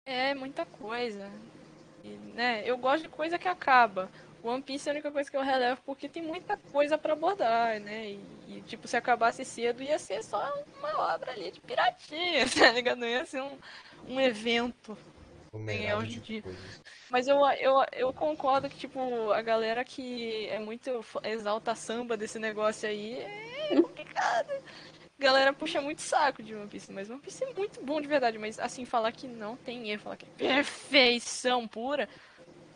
É 0.06 0.35
muita 0.35 0.65
coisa. 0.65 1.31
E, 2.02 2.09
né, 2.09 2.62
eu 2.65 2.78
gosto 2.78 3.02
de 3.02 3.09
coisa 3.09 3.39
que 3.39 3.48
acaba. 3.48 4.10
One 4.43 4.62
Piece 4.62 4.89
é 4.89 4.93
a 4.93 4.94
única 4.94 5.10
coisa 5.10 5.31
que 5.31 5.36
eu 5.36 5.43
relevo 5.43 5.81
porque 5.85 6.09
tem 6.09 6.23
muita 6.23 6.56
coisa 6.56 6.97
pra 6.97 7.12
abordar, 7.12 7.81
né? 7.81 8.10
E, 8.10 8.20
e, 8.48 8.60
tipo, 8.62 8.86
se 8.86 8.97
acabasse 8.97 9.44
cedo 9.44 9.82
ia 9.82 9.98
ser 9.98 10.23
só 10.23 10.65
uma 10.78 11.15
obra 11.15 11.32
ali 11.32 11.51
de 11.51 11.60
piratinha, 11.60 12.47
tá 12.56 12.70
ligado? 12.73 12.98
Não 12.98 13.06
ia 13.06 13.27
ser 13.27 13.43
um, 13.43 13.59
um 14.09 14.20
evento. 14.20 14.97
Numerado 15.52 16.02
hoje 16.02 16.18
em 16.18 16.20
dia. 16.20 16.44
Mas 17.10 17.26
eu, 17.26 17.38
eu, 17.58 17.84
eu 17.92 18.12
concordo 18.12 18.68
que, 18.68 18.76
tipo, 18.76 19.32
a 19.32 19.40
galera 19.42 19.84
que 19.84 20.46
é 20.48 20.58
muito 20.58 21.04
exalta 21.24 21.74
samba 21.74 22.16
desse 22.16 22.38
negócio 22.38 22.88
aí 22.88 23.18
é 23.18 23.80
complicado. 23.80 24.50
A 24.50 25.22
galera 25.22 25.52
puxa 25.52 25.80
muito 25.80 26.00
saco 26.00 26.42
de 26.42 26.54
One 26.54 26.68
Piece, 26.68 26.92
mas 26.92 27.10
One 27.10 27.20
Piece 27.20 27.42
é 27.42 27.52
muito 27.52 27.82
bom 27.82 28.00
de 28.00 28.06
verdade. 28.06 28.38
Mas, 28.38 28.58
assim, 28.58 28.84
falar 28.84 29.10
que 29.12 29.26
não 29.26 29.56
tem 29.56 29.90
erro, 29.90 30.02
falar 30.02 30.16
que 30.16 30.26
é 30.26 30.28
perfeição 30.36 31.66
pura, 31.66 32.08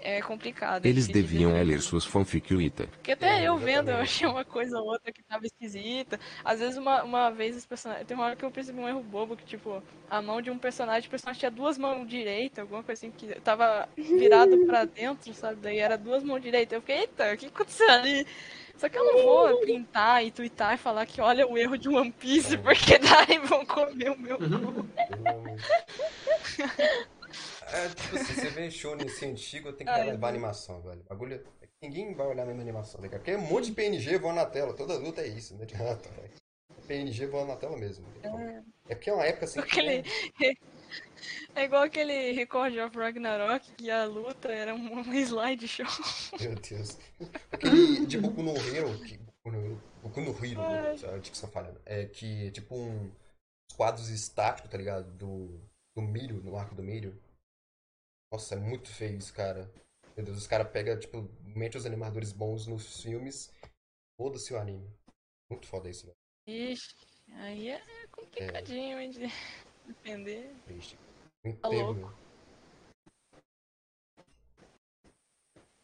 é 0.02 0.20
complicado. 0.22 0.84
é 0.84 0.88
Eles 0.88 1.06
deviam 1.08 1.52
ler 1.62 1.80
suas 1.80 2.04
fanficuita. 2.04 2.86
Porque 2.86 3.12
até 3.12 3.42
É, 3.42 3.48
eu 3.48 3.56
vendo, 3.56 3.90
eu 3.90 3.96
achei 3.96 4.26
uma 4.26 4.44
coisa 4.44 4.78
ou 4.78 4.86
outra 4.86 5.12
que 5.12 5.22
tava 5.22 5.46
esquisita. 5.46 6.18
Às 6.44 6.60
vezes, 6.60 6.76
uma, 6.76 7.02
uma 7.02 7.30
vez, 7.30 7.56
os 7.56 7.66
personagens. 7.66 8.06
Tem 8.06 8.16
uma 8.16 8.26
hora 8.26 8.36
que 8.36 8.44
eu 8.44 8.50
percebi 8.50 8.78
um 8.80 8.88
erro 8.88 9.02
bobo, 9.02 9.36
que, 9.36 9.44
tipo, 9.44 9.82
a 10.10 10.20
mão 10.20 10.42
de 10.42 10.50
um 10.50 10.58
personagem, 10.58 11.06
o 11.06 11.10
personagem 11.10 11.40
tinha 11.40 11.50
duas 11.50 11.78
mãos 11.78 12.06
direitas, 12.08 12.58
alguma 12.60 12.82
coisa 12.82 12.98
assim, 13.06 13.10
que 13.10 13.26
tava 13.40 13.88
virado 13.96 14.66
pra 14.66 14.84
dentro, 14.86 15.32
sabe? 15.34 15.56
Daí 15.60 15.78
era 15.78 15.96
duas 15.96 16.22
mãos 16.22 16.40
direitas. 16.42 16.74
Eu 16.74 16.80
fiquei, 16.80 16.96
eita, 17.00 17.32
o 17.32 17.36
que 17.36 17.46
aconteceu 17.46 17.88
ali? 17.90 18.26
Só 18.76 18.88
que 18.88 18.98
eu 18.98 19.04
não 19.04 19.22
vou 19.22 19.60
printar 19.60 20.24
e 20.24 20.30
twittar 20.30 20.74
e 20.74 20.78
falar 20.78 21.06
que 21.06 21.20
olha 21.20 21.46
o 21.46 21.56
erro 21.56 21.78
de 21.78 21.88
One 21.88 22.10
Piece, 22.10 22.58
porque 22.58 22.98
daí 23.00 23.38
vão 23.38 23.64
comer 23.64 24.10
o 24.10 24.18
meu 24.18 24.38
cu. 24.38 24.88
É, 27.72 27.88
tipo 27.88 28.16
assim, 28.16 28.34
você 28.34 28.50
vê 28.50 28.70
shonen 28.70 29.06
assim 29.06 29.30
antigo, 29.30 29.72
tem 29.72 29.86
que 29.86 29.92
Ai, 29.92 30.10
levar 30.10 30.28
animação, 30.28 30.80
velho. 30.82 31.02
Bagulho. 31.08 31.44
Ninguém 31.80 32.14
vai 32.14 32.26
olhar 32.28 32.44
a 32.44 32.46
mesma 32.46 32.62
animação, 32.62 33.00
tá 33.00 33.02
ligado? 33.06 33.20
Porque 33.20 33.32
é 33.32 33.36
um 33.36 33.40
monte 33.40 33.66
de 33.66 33.72
PNG 33.72 34.16
voando 34.18 34.36
na 34.36 34.46
tela, 34.46 34.72
toda 34.72 34.96
luta 34.96 35.20
é 35.20 35.26
isso, 35.26 35.54
não 35.54 35.62
adianta, 35.62 36.08
velho. 36.14 36.30
PNG 36.86 37.26
voando 37.26 37.48
na 37.48 37.56
tela 37.56 37.76
mesmo. 37.76 38.06
tem 38.20 38.30
como. 38.30 38.44
É 38.88 38.94
porque 38.94 39.10
é 39.10 39.14
uma 39.14 39.24
época 39.24 39.46
assim 39.46 39.60
que. 39.62 39.68
Aquele- 39.80 40.04
É 41.54 41.64
igual 41.64 41.82
aquele 41.82 42.32
Record 42.32 42.76
of 42.78 42.96
Ragnarok, 42.96 43.70
que 43.76 43.90
a 43.90 44.04
luta 44.04 44.48
era 44.50 44.74
um, 44.74 45.02
slideshow. 45.14 45.86
Meu 46.40 46.54
Deus. 46.54 46.98
Aquele 47.50 48.06
de 48.06 48.18
Boku 48.18 48.42
no 48.42 48.56
Hero, 48.56 48.98
que, 49.00 49.18
Boku 50.02 50.20
no 50.20 50.44
Hero, 50.44 50.60
Ai. 50.60 51.14
a 51.14 51.18
dicção 51.18 51.50
é 51.84 52.06
que 52.06 52.46
é 52.46 52.50
tipo 52.50 52.74
um 52.74 53.10
quadros 53.76 54.08
estáticos, 54.08 54.70
tá 54.70 54.78
ligado? 54.78 55.10
Do, 55.12 55.60
do 55.94 56.02
milho, 56.02 56.42
no 56.42 56.56
arco 56.56 56.74
do 56.74 56.82
milho. 56.82 57.18
Nossa, 58.32 58.54
é 58.54 58.58
muito 58.58 58.88
feio 58.90 59.18
isso, 59.18 59.32
cara. 59.34 59.70
Meu 60.16 60.24
Deus, 60.24 60.38
os 60.38 60.46
caras 60.46 60.70
pegam, 60.72 60.98
tipo, 60.98 61.28
mente 61.44 61.76
os 61.76 61.84
animadores 61.84 62.32
bons 62.32 62.66
nos 62.66 63.02
filmes, 63.02 63.52
foda-se 64.18 64.52
o 64.54 64.58
anime. 64.58 64.90
Muito 65.50 65.66
foda 65.66 65.90
isso, 65.90 66.06
velho. 66.06 66.16
Ixi, 66.48 66.94
aí 67.34 67.68
é 67.68 68.06
complicadinho 68.10 68.98
hein, 68.98 69.10
de 69.10 69.20
defender. 69.86 70.54
Triste. 70.64 70.98
Tá 71.60 71.68
louco. 71.68 71.94
meu. 71.94 72.22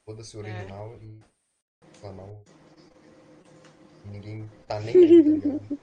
Foda-se 0.09 0.37
o 0.37 0.47
É. 0.47 0.51
original 0.51 0.97
e 1.03 1.21
reclamar 1.95 2.27
o... 2.27 2.43
Ninguém 4.07 4.49
tá 4.67 4.81
nem 4.81 4.97
aí, 4.97 5.23
tá 5.23 5.49
ligado? 5.49 5.79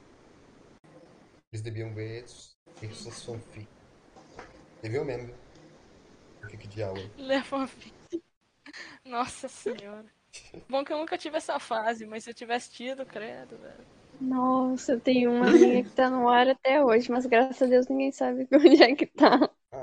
Eles 1.52 1.62
deviam 1.62 1.94
ver 1.94 2.24
ter 2.80 2.92
suas 2.92 3.22
fanfic. 3.24 3.68
Deviam 4.82 5.04
mesmo. 5.04 5.45
Fanfic 6.46 6.68
de 6.68 6.82
aula. 6.82 7.00
Leva 7.18 7.56
uma 7.56 7.66
vida. 7.66 8.22
Nossa 9.04 9.48
senhora. 9.48 10.06
Bom 10.68 10.84
que 10.84 10.92
eu 10.92 10.98
nunca 10.98 11.18
tive 11.18 11.36
essa 11.36 11.58
fase, 11.58 12.06
mas 12.06 12.24
se 12.24 12.30
eu 12.30 12.34
tivesse 12.34 12.70
tido, 12.70 13.04
credo, 13.04 13.56
velho. 13.56 13.86
Nossa, 14.20 14.92
eu 14.92 15.00
tenho 15.00 15.30
uma 15.30 15.50
minha 15.50 15.82
que 15.82 15.90
tá 15.90 16.08
no 16.08 16.28
ar 16.28 16.48
até 16.48 16.82
hoje, 16.82 17.10
mas 17.10 17.26
graças 17.26 17.60
a 17.60 17.66
Deus 17.66 17.86
ninguém 17.86 18.12
sabe 18.12 18.48
onde 18.52 18.82
é 18.82 18.94
que 18.94 19.06
tá. 19.06 19.50
Ah. 19.72 19.82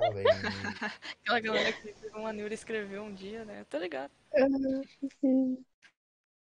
Aquela 1.22 1.40
galera 1.40 1.74
que 1.74 1.94
o 2.16 2.26
Anil 2.26 2.48
escreveu 2.48 3.04
um 3.04 3.14
dia, 3.14 3.46
né? 3.46 3.66
Tô 3.70 3.78
ligado. 3.78 4.12
Sim. 5.22 5.64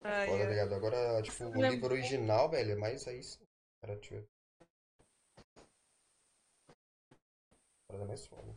Ai, 0.02 0.28
Foda, 0.28 0.38
tá 0.38 0.44
ai. 0.44 0.50
ligado? 0.50 0.76
Agora, 0.76 1.22
tipo, 1.22 1.46
o 1.46 1.62
livro 1.62 1.94
original, 1.94 2.50
velho, 2.50 2.72
é 2.72 2.76
mais 2.76 3.08
aí 3.08 3.22
sim. 3.24 3.40
Cara, 3.82 3.96
deixa 3.96 4.16
eu 4.16 4.20
ver. 4.22 4.28
Parada 7.88 8.06
mais 8.06 8.26
foda. 8.28 8.56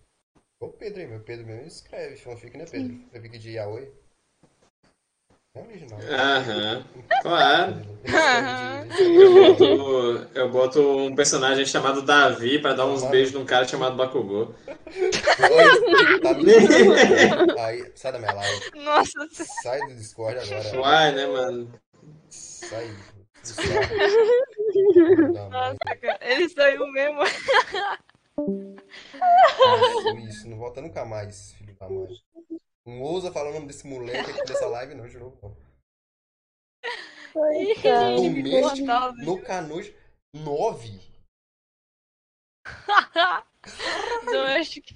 Ô 0.59 0.69
Pedro 0.69 1.01
aí, 1.01 1.07
meu 1.07 1.21
Pedro 1.21 1.47
mesmo 1.47 1.67
escreve 1.67 2.17
fanfic, 2.17 2.57
né, 2.57 2.65
Pedro? 2.65 2.99
Fanfic 3.13 3.39
de 3.39 3.51
Yaoi. 3.53 3.93
É 5.55 5.61
original. 5.61 6.01
Aham, 6.01 6.85
claro. 7.23 7.75
Eu 8.99 9.33
boto, 9.33 9.65
eu 10.35 10.51
boto 10.51 10.81
um 10.99 11.15
personagem 11.15 11.67
chamado 11.67 12.03
Davi 12.03 12.59
pra 12.59 12.73
dar 12.73 12.87
uns 12.87 13.05
beijos 13.05 13.33
num 13.33 13.45
cara 13.45 13.67
chamado 13.67 13.97
Bakugou. 13.97 14.55
Oi, 14.67 16.21
tá 16.21 16.35
me 16.35 17.61
Aí, 17.61 17.93
sai 17.95 18.13
da 18.13 18.19
minha 18.19 18.33
live. 18.33 18.71
Nossa, 18.77 19.29
Sai 19.63 19.81
do 19.87 19.95
Discord 19.95 20.39
agora. 20.39 20.81
Uai, 20.81 21.13
né, 21.13 21.27
mano? 21.27 21.73
Sai. 22.31 22.91
Mãe. 25.27 25.51
nossa, 25.51 25.97
cara. 26.01 26.19
Ele 26.21 26.49
saiu 26.49 26.87
mesmo. 26.93 27.21
Isso, 28.39 30.19
isso, 30.29 30.49
não 30.49 30.59
volta 30.59 30.83
nunca 30.83 31.05
mais, 31.05 31.53
filho 31.55 31.75
da 31.77 31.89
mãe. 31.89 32.09
Não 32.85 33.01
ousa 33.01 33.33
falar 33.33 33.51
o 33.51 33.55
nome 33.55 33.67
desse 33.67 33.87
moleque 33.87 34.31
aqui 34.31 34.45
dessa 34.45 34.67
live, 34.67 34.95
não, 34.95 35.05
não. 35.09 35.57
Coitado. 37.33 38.17
Doméstico 38.17 39.25
no 39.25 39.43
Canojo 39.43 39.95
9. 40.35 41.01
Eu 44.33 44.43
acho 44.43 44.81
que. 44.83 44.95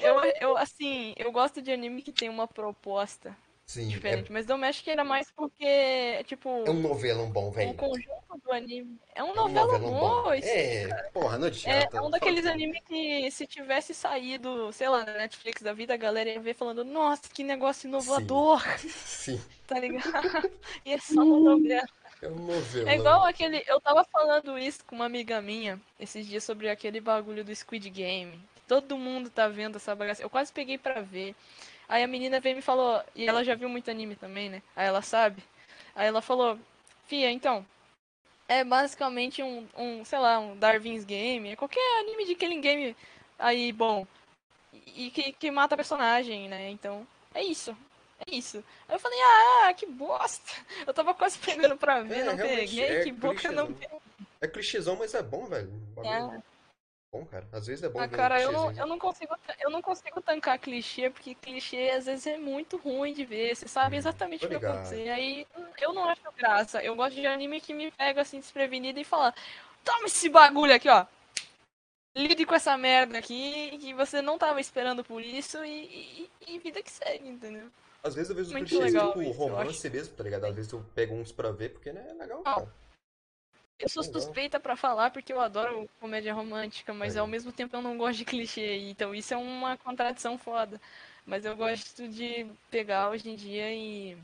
Eu, 0.00 0.20
eu, 0.40 0.56
assim, 0.56 1.14
eu 1.16 1.32
gosto 1.32 1.60
de 1.60 1.72
anime 1.72 2.02
que 2.02 2.12
tem 2.12 2.28
uma 2.28 2.46
proposta 2.46 3.36
Sim, 3.72 4.02
é, 4.06 4.16
diferente, 4.18 4.32
mas 4.32 4.46
Domestic 4.46 4.88
era 4.88 5.04
mais 5.04 5.30
porque, 5.32 6.24
tipo, 6.24 6.48
é 6.64 6.70
um 6.70 6.80
novelão 6.80 7.30
bom, 7.30 7.48
o 7.48 7.50
velho. 7.52 7.74
conjunto 7.74 8.38
do 8.44 8.52
anime. 8.52 8.98
É 9.14 9.22
um 9.22 9.34
É 9.34 9.40
um 9.42 9.48
novelão 9.48 9.80
bom, 9.92 10.34
isso 10.34 10.48
É, 10.48 10.88
porra, 11.12 11.38
não 11.38 11.46
É, 11.64 11.80
adianta. 11.80 11.96
é 11.96 12.00
um 12.00 12.10
daqueles 12.10 12.46
animes 12.46 12.80
que 12.86 13.30
se 13.30 13.46
tivesse 13.46 13.94
saído, 13.94 14.72
sei 14.72 14.88
lá, 14.88 15.04
na 15.04 15.12
Netflix 15.14 15.62
da 15.62 15.72
vida, 15.74 15.94
a 15.94 15.96
galera 15.96 16.30
ia 16.30 16.40
ver 16.40 16.54
falando, 16.54 16.84
nossa, 16.84 17.22
que 17.32 17.44
negócio 17.44 17.86
inovador, 17.88 18.62
Sim, 19.04 19.40
tá 19.66 19.78
ligado? 19.78 20.50
E 20.84 20.92
é 20.92 20.98
só 20.98 21.22
uma 21.22 21.40
novela. 21.40 21.88
é 22.22 22.28
um 22.28 22.34
novelão. 22.46 22.88
É 22.88 22.96
igual 22.96 23.24
aquele. 23.24 23.62
Eu 23.66 23.80
tava 23.80 24.04
falando 24.04 24.58
isso 24.58 24.84
com 24.84 24.96
uma 24.96 25.06
amiga 25.06 25.40
minha 25.40 25.80
esses 25.98 26.26
dias 26.26 26.44
sobre 26.44 26.68
aquele 26.68 27.00
bagulho 27.00 27.44
do 27.44 27.54
Squid 27.54 27.88
Game. 27.90 28.38
Todo 28.66 28.96
mundo 28.98 29.30
tá 29.30 29.48
vendo 29.48 29.76
essa 29.76 29.94
bagaça. 29.94 30.22
Eu 30.22 30.30
quase 30.30 30.52
peguei 30.52 30.78
pra 30.78 31.00
ver. 31.02 31.34
Aí 31.90 32.04
a 32.04 32.06
menina 32.06 32.38
veio 32.38 32.52
e 32.52 32.56
me 32.56 32.62
falou, 32.62 33.02
e 33.16 33.26
ela 33.26 33.42
já 33.42 33.56
viu 33.56 33.68
muito 33.68 33.90
anime 33.90 34.14
também, 34.14 34.48
né? 34.48 34.62
Aí 34.76 34.86
ela 34.86 35.02
sabe. 35.02 35.42
Aí 35.92 36.06
ela 36.06 36.22
falou, 36.22 36.56
Fia, 37.08 37.28
então. 37.32 37.66
É 38.46 38.62
basicamente 38.62 39.42
um, 39.42 39.66
um, 39.76 40.04
sei 40.04 40.20
lá, 40.20 40.38
um 40.38 40.56
Darwin's 40.56 41.04
Game. 41.04 41.50
É 41.50 41.56
qualquer 41.56 41.80
anime 41.98 42.26
de 42.26 42.36
killing 42.36 42.60
game 42.60 42.96
aí, 43.36 43.72
bom. 43.72 44.06
E 44.94 45.10
que, 45.10 45.32
que 45.32 45.50
mata 45.50 45.76
personagem, 45.76 46.48
né? 46.48 46.70
Então, 46.70 47.04
é 47.34 47.42
isso. 47.42 47.76
É 48.24 48.36
isso. 48.36 48.62
Aí 48.88 48.94
eu 48.94 49.00
falei, 49.00 49.18
ah, 49.20 49.74
que 49.74 49.86
bosta. 49.86 50.52
Eu 50.86 50.94
tava 50.94 51.12
quase 51.12 51.38
pegando 51.38 51.76
pra 51.76 52.02
ver, 52.02 52.18
É, 52.20 52.24
não 52.24 52.36
peguei. 52.36 52.84
é 52.84 53.02
que 53.02 53.12
que 53.12 53.46
eu 53.46 53.52
não 53.52 53.66
clichêzão. 53.66 53.76
É 54.40 54.46
clichêzão, 54.46 54.96
mas 54.96 55.14
é 55.14 55.22
bom, 55.22 55.46
velho. 55.46 55.72
É. 56.04 56.40
bom, 57.12 57.24
cara. 57.26 57.46
Às 57.52 57.66
vezes 57.66 57.82
é 57.82 57.88
bom 57.88 58.00
Ah, 58.00 58.08
cara, 58.08 58.40
eu 58.40 58.52
não, 58.52 58.72
eu, 58.72 58.86
não 58.86 58.98
consigo, 58.98 59.34
eu 59.60 59.70
não 59.70 59.82
consigo 59.82 60.20
tancar 60.20 60.58
clichê, 60.58 61.10
porque 61.10 61.34
clichê 61.34 61.90
às 61.90 62.06
vezes 62.06 62.26
é 62.26 62.38
muito 62.38 62.76
ruim 62.76 63.12
de 63.12 63.24
ver. 63.24 63.54
Você 63.54 63.66
sabe 63.68 63.96
exatamente 63.96 64.40
tô 64.40 64.46
o 64.46 64.50
que 64.50 64.58
vai 64.58 64.70
acontecer. 64.72 65.08
Aí 65.10 65.46
hum, 65.56 65.64
eu 65.80 65.92
não 65.92 66.04
acho 66.08 66.22
graça. 66.36 66.82
Eu 66.82 66.94
gosto 66.94 67.14
de 67.16 67.26
anime 67.26 67.60
que 67.60 67.74
me 67.74 67.90
pega 67.90 68.22
assim 68.22 68.38
desprevenido 68.40 68.98
e 69.00 69.04
fala: 69.04 69.34
Toma 69.84 70.06
esse 70.06 70.28
bagulho 70.28 70.74
aqui, 70.74 70.88
ó. 70.88 71.04
Lide 72.16 72.44
com 72.44 72.54
essa 72.54 72.76
merda 72.76 73.18
aqui, 73.18 73.78
que 73.78 73.94
você 73.94 74.20
não 74.20 74.36
tava 74.36 74.60
esperando 74.60 75.04
por 75.04 75.22
isso, 75.22 75.64
e, 75.64 76.28
e- 76.44 76.54
e 76.54 76.58
vida 76.58 76.82
que 76.82 76.90
segue, 76.90 77.28
entendeu? 77.28 77.68
Às 78.02 78.14
vezes 78.14 78.30
eu 78.30 78.36
vejo 78.36 78.48
os 78.48 78.54
clichês 78.54 78.92
tipo 78.92 79.30
romance 79.30 79.88
mesmo, 79.90 80.16
tá 80.16 80.24
ligado? 80.24 80.44
Às 80.46 80.54
vezes 80.54 80.72
eu 80.72 80.84
pego 80.94 81.14
uns 81.14 81.30
pra 81.30 81.52
ver 81.52 81.68
porque 81.70 81.92
não 81.92 82.00
é 82.00 82.12
legal, 82.14 82.42
Ah. 82.44 82.54
cara. 82.54 82.74
Eu 83.80 83.88
sou 83.88 84.02
suspeita 84.02 84.60
pra 84.60 84.76
falar 84.76 85.10
porque 85.10 85.32
eu 85.32 85.40
adoro 85.40 85.88
comédia 85.98 86.34
romântica, 86.34 86.92
mas 86.92 87.16
Aí. 87.16 87.20
ao 87.20 87.26
mesmo 87.26 87.50
tempo 87.50 87.74
eu 87.74 87.82
não 87.82 87.96
gosto 87.96 88.18
de 88.18 88.24
clichê, 88.26 88.78
então 88.90 89.14
isso 89.14 89.32
é 89.32 89.36
uma 89.36 89.76
contradição 89.78 90.36
foda. 90.36 90.80
Mas 91.24 91.44
eu 91.44 91.56
gosto 91.56 92.06
de 92.08 92.46
pegar 92.70 93.08
hoje 93.10 93.30
em 93.30 93.36
dia 93.36 93.72
e 93.72 94.18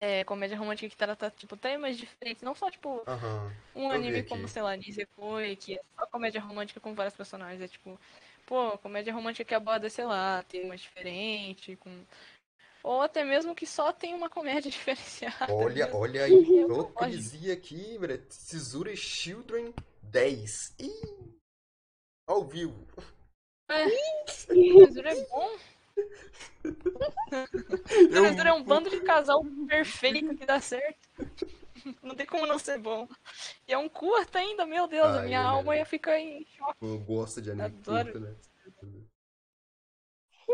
é, 0.00 0.22
comédia 0.24 0.56
romântica 0.56 0.88
que 0.88 0.96
trata 0.96 1.30
tipo 1.30 1.56
temas 1.56 1.96
diferentes, 1.96 2.42
não 2.42 2.54
só 2.54 2.70
tipo 2.70 3.02
um 3.74 3.90
anime 3.90 4.22
como, 4.24 4.46
sei 4.48 4.62
lá, 4.62 4.76
Nisekoi, 4.76 5.56
que 5.56 5.74
é 5.74 5.80
só 5.96 6.06
comédia 6.06 6.40
romântica 6.40 6.80
com 6.80 6.94
vários 6.94 7.16
personagens, 7.16 7.62
é 7.62 7.68
tipo, 7.68 7.98
pô, 8.46 8.76
comédia 8.78 9.12
romântica 9.12 9.44
que 9.44 9.54
aborda, 9.54 9.88
sei 9.88 10.04
lá, 10.04 10.42
temas 10.48 10.80
diferentes, 10.80 11.78
com 11.78 11.90
ou 12.90 13.02
até 13.02 13.22
mesmo 13.22 13.54
que 13.54 13.66
só 13.66 13.92
tem 13.92 14.14
uma 14.14 14.30
comédia 14.30 14.70
diferenciada. 14.72 15.52
Olha, 15.52 15.84
mesmo. 15.86 15.98
olha 16.00 16.24
a 16.24 16.28
Eu 16.28 16.68
não 16.68 16.80
hipocrisia 16.80 17.52
aqui, 17.52 17.98
velho. 17.98 18.18
Tsuzure 18.26 18.96
Children 18.96 19.74
10. 20.02 20.74
Ih! 20.78 21.38
Ao 22.26 22.44
vivo. 22.46 22.86
Censura 24.26 25.10
é 25.12 25.26
bom. 25.26 25.50
Eu- 28.10 28.24
Censura 28.24 28.48
é 28.48 28.52
um 28.52 28.62
bando 28.62 28.88
de 28.88 29.00
casal 29.00 29.44
perfeito 29.68 30.34
que 30.36 30.46
dá 30.46 30.58
certo. 30.60 31.08
Não 32.02 32.14
tem 32.14 32.26
como 32.26 32.46
não 32.46 32.58
ser 32.58 32.78
bom. 32.78 33.06
E 33.66 33.72
é 33.72 33.78
um 33.78 33.88
curta 33.88 34.38
ainda, 34.38 34.64
meu 34.66 34.86
Deus, 34.88 35.06
a 35.08 35.20
Ai, 35.20 35.26
minha 35.26 35.40
olha. 35.40 35.48
alma 35.48 35.76
ia 35.76 35.84
ficar 35.86 36.18
em 36.18 36.44
choque. 36.56 36.78
Eu 36.80 36.98
gosto 37.00 37.40
de 37.42 37.50
anime 37.50 37.66
Adoro. 37.66 38.12
curto, 38.12 38.20
né? 38.20 38.34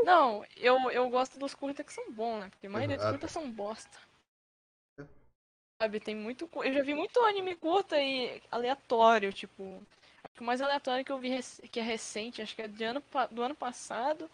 Não, 0.03 0.45
eu, 0.57 0.91
eu 0.91 1.09
gosto 1.09 1.39
dos 1.39 1.55
curtas 1.55 1.85
que 1.87 1.93
são 1.93 2.11
bons, 2.13 2.41
né? 2.41 2.49
Porque 2.51 2.67
a 2.67 2.71
maioria 2.71 2.97
dos 2.97 3.05
Ah, 3.07 3.11
curtas 3.11 3.31
são 3.31 3.51
bosta. 3.51 3.99
Sabe, 5.81 6.01
tem 6.01 6.15
muito. 6.15 6.49
Eu 6.63 6.73
já 6.73 6.83
vi 6.83 6.95
muito 6.95 7.21
anime 7.21 7.55
curta 7.57 8.01
e 8.01 8.41
aleatório, 8.51 9.33
tipo. 9.33 9.83
Acho 10.25 10.35
que 10.35 10.41
o 10.41 10.45
mais 10.45 10.61
aleatório 10.61 11.05
que 11.05 11.13
eu 11.13 11.19
vi 11.19 11.31
que 11.71 11.79
é 11.81 11.83
recente, 11.83 12.41
acho 12.43 12.55
que 12.55 12.63
é 12.63 12.69
de 12.69 12.85
ano, 12.85 13.03
do 13.31 13.43
ano 13.43 13.55
passado, 13.55 14.31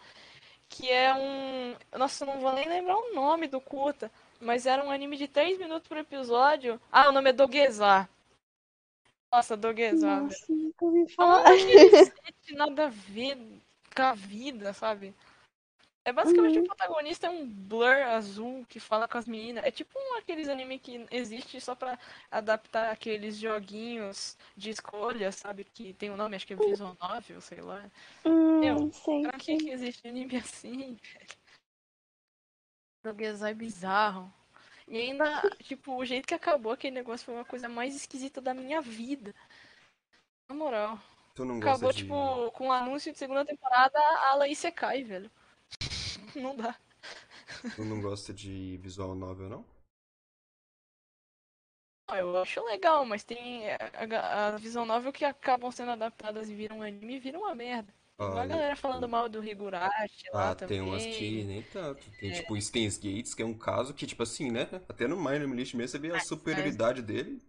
que 0.69 0.89
é 0.89 1.13
um. 1.13 1.75
Nossa, 1.97 2.23
eu 2.23 2.27
não 2.27 2.41
vou 2.41 2.53
nem 2.53 2.67
lembrar 2.69 2.97
o 2.97 3.13
nome 3.13 3.47
do 3.47 3.61
curta, 3.61 4.11
mas 4.39 4.65
era 4.65 4.83
um 4.83 4.91
anime 4.91 5.17
de 5.17 5.27
3 5.27 5.57
minutos 5.59 5.87
por 5.87 5.97
episódio. 5.97 6.79
Ah, 6.91 7.09
o 7.09 7.11
nome 7.11 7.29
é 7.31 7.33
Dogezar. 7.33 8.09
Nossa, 9.31 9.55
Dogezar, 9.57 10.19
velho. 10.21 10.29
Nossa, 10.29 10.53
nunca 10.53 10.85
ouvi 10.85 10.99
É 10.99 11.03
um 11.03 11.07
falar. 11.15 11.43
nada 12.55 12.85
a 12.85 12.89
ver 12.89 13.37
com 13.95 14.01
a 14.01 14.13
vida, 14.13 14.73
sabe? 14.73 15.13
É 16.03 16.11
basicamente 16.11 16.57
Uhum. 16.57 16.63
o 16.63 16.67
protagonista 16.67 17.27
é 17.27 17.29
um 17.29 17.47
blur 17.47 17.95
azul 18.07 18.65
que 18.67 18.79
fala 18.79 19.07
com 19.07 19.17
as 19.19 19.27
meninas. 19.27 19.63
É 19.63 19.69
tipo 19.69 19.91
um 19.99 20.17
aqueles 20.17 20.47
anime 20.49 20.79
que 20.79 21.05
existe 21.11 21.61
só 21.61 21.75
pra 21.75 21.99
adaptar 22.31 22.91
aqueles 22.91 23.37
joguinhos 23.37 24.35
de 24.57 24.71
escolha, 24.71 25.31
sabe? 25.31 25.63
Que 25.63 25.93
tem 25.93 26.09
o 26.09 26.13
um 26.13 26.17
nome, 26.17 26.35
acho 26.35 26.47
que 26.47 26.53
é 26.53 26.55
Visual 26.55 26.97
Novel, 26.99 27.39
sei 27.39 27.61
lá. 27.61 27.85
Hum, 28.25 28.63
Eu- 28.63 28.91
sei. 28.91 29.21
Pra 29.21 29.37
que, 29.37 29.57
que 29.57 29.69
existe 29.69 30.07
anime 30.07 30.37
assim, 30.37 30.97
velho? 33.03 33.47
É 33.47 33.53
bizarro. 33.53 34.31
E 34.87 34.97
ainda, 34.97 35.41
tipo, 35.63 35.95
o 35.95 36.05
jeito 36.05 36.27
que 36.27 36.33
acabou 36.33 36.71
aquele 36.71 36.95
negócio 36.95 37.25
foi 37.25 37.35
uma 37.35 37.45
coisa 37.45 37.69
mais 37.69 37.95
esquisita 37.95 38.41
da 38.41 38.53
minha 38.53 38.81
vida. 38.81 39.33
Na 40.49 40.55
moral. 40.55 40.99
Tu 41.33 41.45
não 41.45 41.57
Acabou, 41.57 41.79
gosta 41.79 41.93
de... 41.93 42.03
tipo, 42.03 42.51
com 42.51 42.67
o 42.67 42.71
anúncio 42.71 43.11
de 43.11 43.17
segunda 43.17 43.45
temporada, 43.45 43.99
a 43.99 44.35
Laís 44.35 44.61
cai, 44.75 45.03
velho. 45.03 45.31
Não 46.35 46.55
dá. 46.55 46.75
Tu 47.75 47.83
não 47.83 47.99
gosta 47.99 48.33
de 48.33 48.77
visual 48.77 49.13
novel, 49.13 49.49
não? 49.49 49.65
Ah, 52.07 52.17
Eu 52.19 52.35
acho 52.41 52.61
legal, 52.65 53.05
mas 53.05 53.23
tem 53.23 53.71
a, 53.71 53.77
a, 54.19 54.47
a 54.55 54.57
visão 54.57 54.85
novel 54.85 55.13
que 55.13 55.23
acabam 55.25 55.71
sendo 55.71 55.91
adaptadas 55.91 56.49
e 56.49 56.55
viram 56.55 56.81
anime 56.81 57.15
e 57.15 57.19
viram 57.19 57.41
uma 57.41 57.55
merda. 57.55 57.93
Olha, 58.17 58.45
galera 58.47 58.75
falando 58.75 59.07
mal 59.07 59.29
do 59.29 59.43
Higurashi 59.43 60.29
lá 60.33 60.51
Ah, 60.51 60.53
também. 60.53 60.77
tem 60.77 60.81
umas 60.81 61.05
que 61.05 61.43
nem 61.43 61.61
tanto. 61.63 62.09
Tem 62.13 62.31
É. 62.31 62.31
tipo 62.31 62.53
o 62.53 62.61
Steins 62.61 62.97
Gates, 62.97 63.33
que 63.33 63.41
é 63.41 63.45
um 63.45 63.53
caso 63.57 63.93
que, 63.93 64.07
tipo 64.07 64.23
assim, 64.23 64.49
né? 64.51 64.63
Até 64.87 65.07
no 65.07 65.21
Name 65.21 65.55
List 65.55 65.73
mesmo 65.75 65.89
você 65.91 65.99
vê 65.99 66.11
a 66.13 66.19
superioridade 66.19 67.01
dele. 67.01 67.41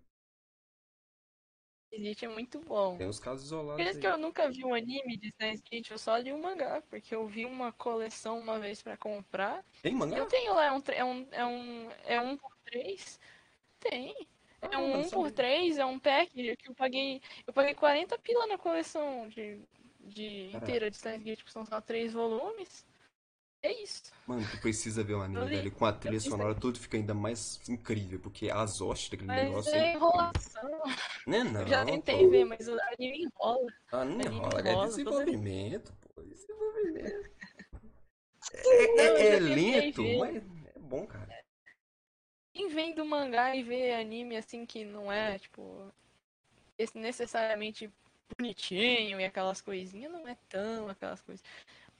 Elite 1.93 2.25
é 2.25 2.29
muito 2.29 2.59
bom. 2.61 2.97
Tem 2.97 3.07
os 3.07 3.21
casos 3.21 3.45
isolados 3.47 3.83
Por 3.85 3.91
isso 3.91 4.01
que 4.01 4.07
eu 4.07 4.17
nunca 4.17 4.51
vi 4.51 4.65
um 4.65 4.75
anime 4.75 5.17
de 5.19 5.31
Steins 5.31 5.61
Gate, 5.61 5.91
eu 5.91 5.99
só 5.99 6.17
li 6.17 6.33
um 6.33 6.41
mangá, 6.41 6.83
porque 6.89 7.15
eu 7.15 7.27
vi 7.27 7.45
uma 7.45 7.71
coleção 7.73 8.39
uma 8.39 8.59
vez 8.59 8.83
pra 8.83 8.97
comprar. 8.97 9.63
Tem 9.83 9.95
mangá? 9.95 10.17
eu 10.19 10.27
tenho 10.27 10.55
lá, 10.55 10.67
é 10.67 10.73
um, 10.73 10.83
é 10.89 11.05
um, 11.05 11.29
é 11.33 11.47
um, 11.47 11.91
é 12.05 12.21
um 12.21 12.37
por 12.37 12.57
três. 12.65 13.21
Tem. 13.81 14.15
É 14.63 14.77
Ah, 14.77 14.81
um 14.81 14.89
não 14.89 15.01
1 15.01 15.11
por 15.11 15.25
sabia. 15.25 15.33
3, 15.33 15.79
é 15.79 15.85
um 15.85 15.99
pack 15.99 16.33
que 16.57 16.71
eu 16.71 16.75
paguei. 16.75 17.21
Eu 17.47 17.53
paguei 17.53 17.75
40 17.75 18.19
pila 18.19 18.47
na 18.47 18.57
coleção 18.59 19.29
de, 19.29 19.61
de 20.01 20.53
inteira 20.57 20.91
de 20.91 20.97
Steins 20.97 21.23
Gate, 21.23 21.45
que 21.45 21.53
são 21.53 21.65
só 21.67 21.81
três 21.81 22.13
volumes. 22.13 22.87
É 23.63 23.73
isso. 23.83 24.13
Mano, 24.27 24.47
tu 24.49 24.57
precisa 24.59 25.03
ver 25.03 25.15
o 25.15 25.23
anime, 25.23 25.49
velho. 25.51 25.73
Com 25.73 25.85
a 25.85 25.93
trilha 25.93 26.21
sonora, 26.21 26.55
tudo 26.55 26.79
fica 26.79 26.97
ainda 26.97 27.15
mais 27.15 27.61
incrível. 27.69 28.21
Porque 28.21 28.51
as 28.51 28.81
hostes 28.81 29.11
daquele 29.11 29.29
Mas 29.29 29.43
negócio 29.49 29.75
é 29.75 29.79
é. 29.79 29.95
enrolação. 29.95 30.71
Né, 31.27 31.45
não, 31.45 31.61
Eu 31.63 31.67
já 31.69 31.85
tentei 31.85 32.25
pô. 32.25 32.31
ver, 32.31 32.45
mas 32.45 32.69
o 32.69 32.73
anime 32.73 33.25
enrola. 33.25 33.73
Ah, 33.93 34.05
não 34.05 34.13
anime 34.15 34.37
enrola, 34.37 34.61
é 34.61 34.73
enrola, 34.73 34.87
desenvolvimento, 34.89 35.93
pô. 36.15 36.23
Desenvolvimento. 36.23 37.33
Não, 38.97 39.05
É, 39.05 39.09
eu 39.09 39.15
é- 39.17 39.35
é 39.37 39.41
tentei 39.41 39.55
lento, 39.55 40.03
ver. 40.03 40.19
mas 40.19 40.37
é 40.37 40.79
bom, 40.79 41.07
cara. 41.07 41.43
Quem 42.55 42.69
vem 42.69 42.95
do 42.95 43.05
mangá 43.05 43.55
e 43.55 43.63
vê 43.63 43.93
anime 43.95 44.37
assim 44.37 44.65
que 44.67 44.85
não 44.85 45.11
é, 45.13 45.39
tipo, 45.39 45.93
necessariamente 46.95 47.91
bonitinho 48.37 49.21
e 49.21 49.25
aquelas 49.25 49.61
coisinhas, 49.61 50.13
não 50.13 50.27
é 50.27 50.37
tão 50.49 50.89
aquelas 50.89 51.21
coisas. 51.21 51.45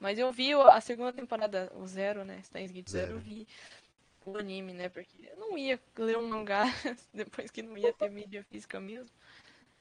Mas 0.03 0.19
eu 0.19 0.29
vi 0.33 0.51
a 0.51 0.81
segunda 0.81 1.13
temporada, 1.13 1.71
o 1.75 1.87
Zero, 1.87 2.25
né? 2.25 2.41
Steins 2.43 2.71
Gate 2.71 2.89
Zero, 2.89 3.05
Zero. 3.05 3.19
eu 3.19 3.21
vi 3.21 3.47
o 4.25 4.37
anime, 4.37 4.73
né? 4.73 4.89
Porque 4.89 5.29
eu 5.31 5.37
não 5.37 5.57
ia 5.57 5.79
ler 5.97 6.17
um 6.17 6.27
mangá 6.27 6.63
depois 7.13 7.49
que 7.49 7.61
não 7.61 7.77
ia 7.77 7.93
ter 7.93 8.09
mídia 8.09 8.43
física 8.43 8.81
mesmo. 8.81 9.15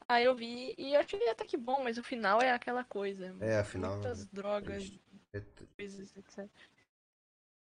Aí 0.09 0.25
eu 0.25 0.33
vi 0.33 0.77
e 0.79 0.95
eu 0.95 1.01
achei 1.01 1.29
até 1.29 1.45
que 1.45 1.57
bom, 1.57 1.83
mas 1.83 1.99
o 1.99 2.05
final 2.05 2.41
é 2.41 2.53
aquela 2.53 2.85
coisa. 2.85 3.35
É, 3.41 3.59
afinal. 3.59 3.95
Muitas 3.95 4.25
drogas, 4.27 4.93
é- 5.35 5.43
coisas, 5.77 6.17
etc. 6.17 6.49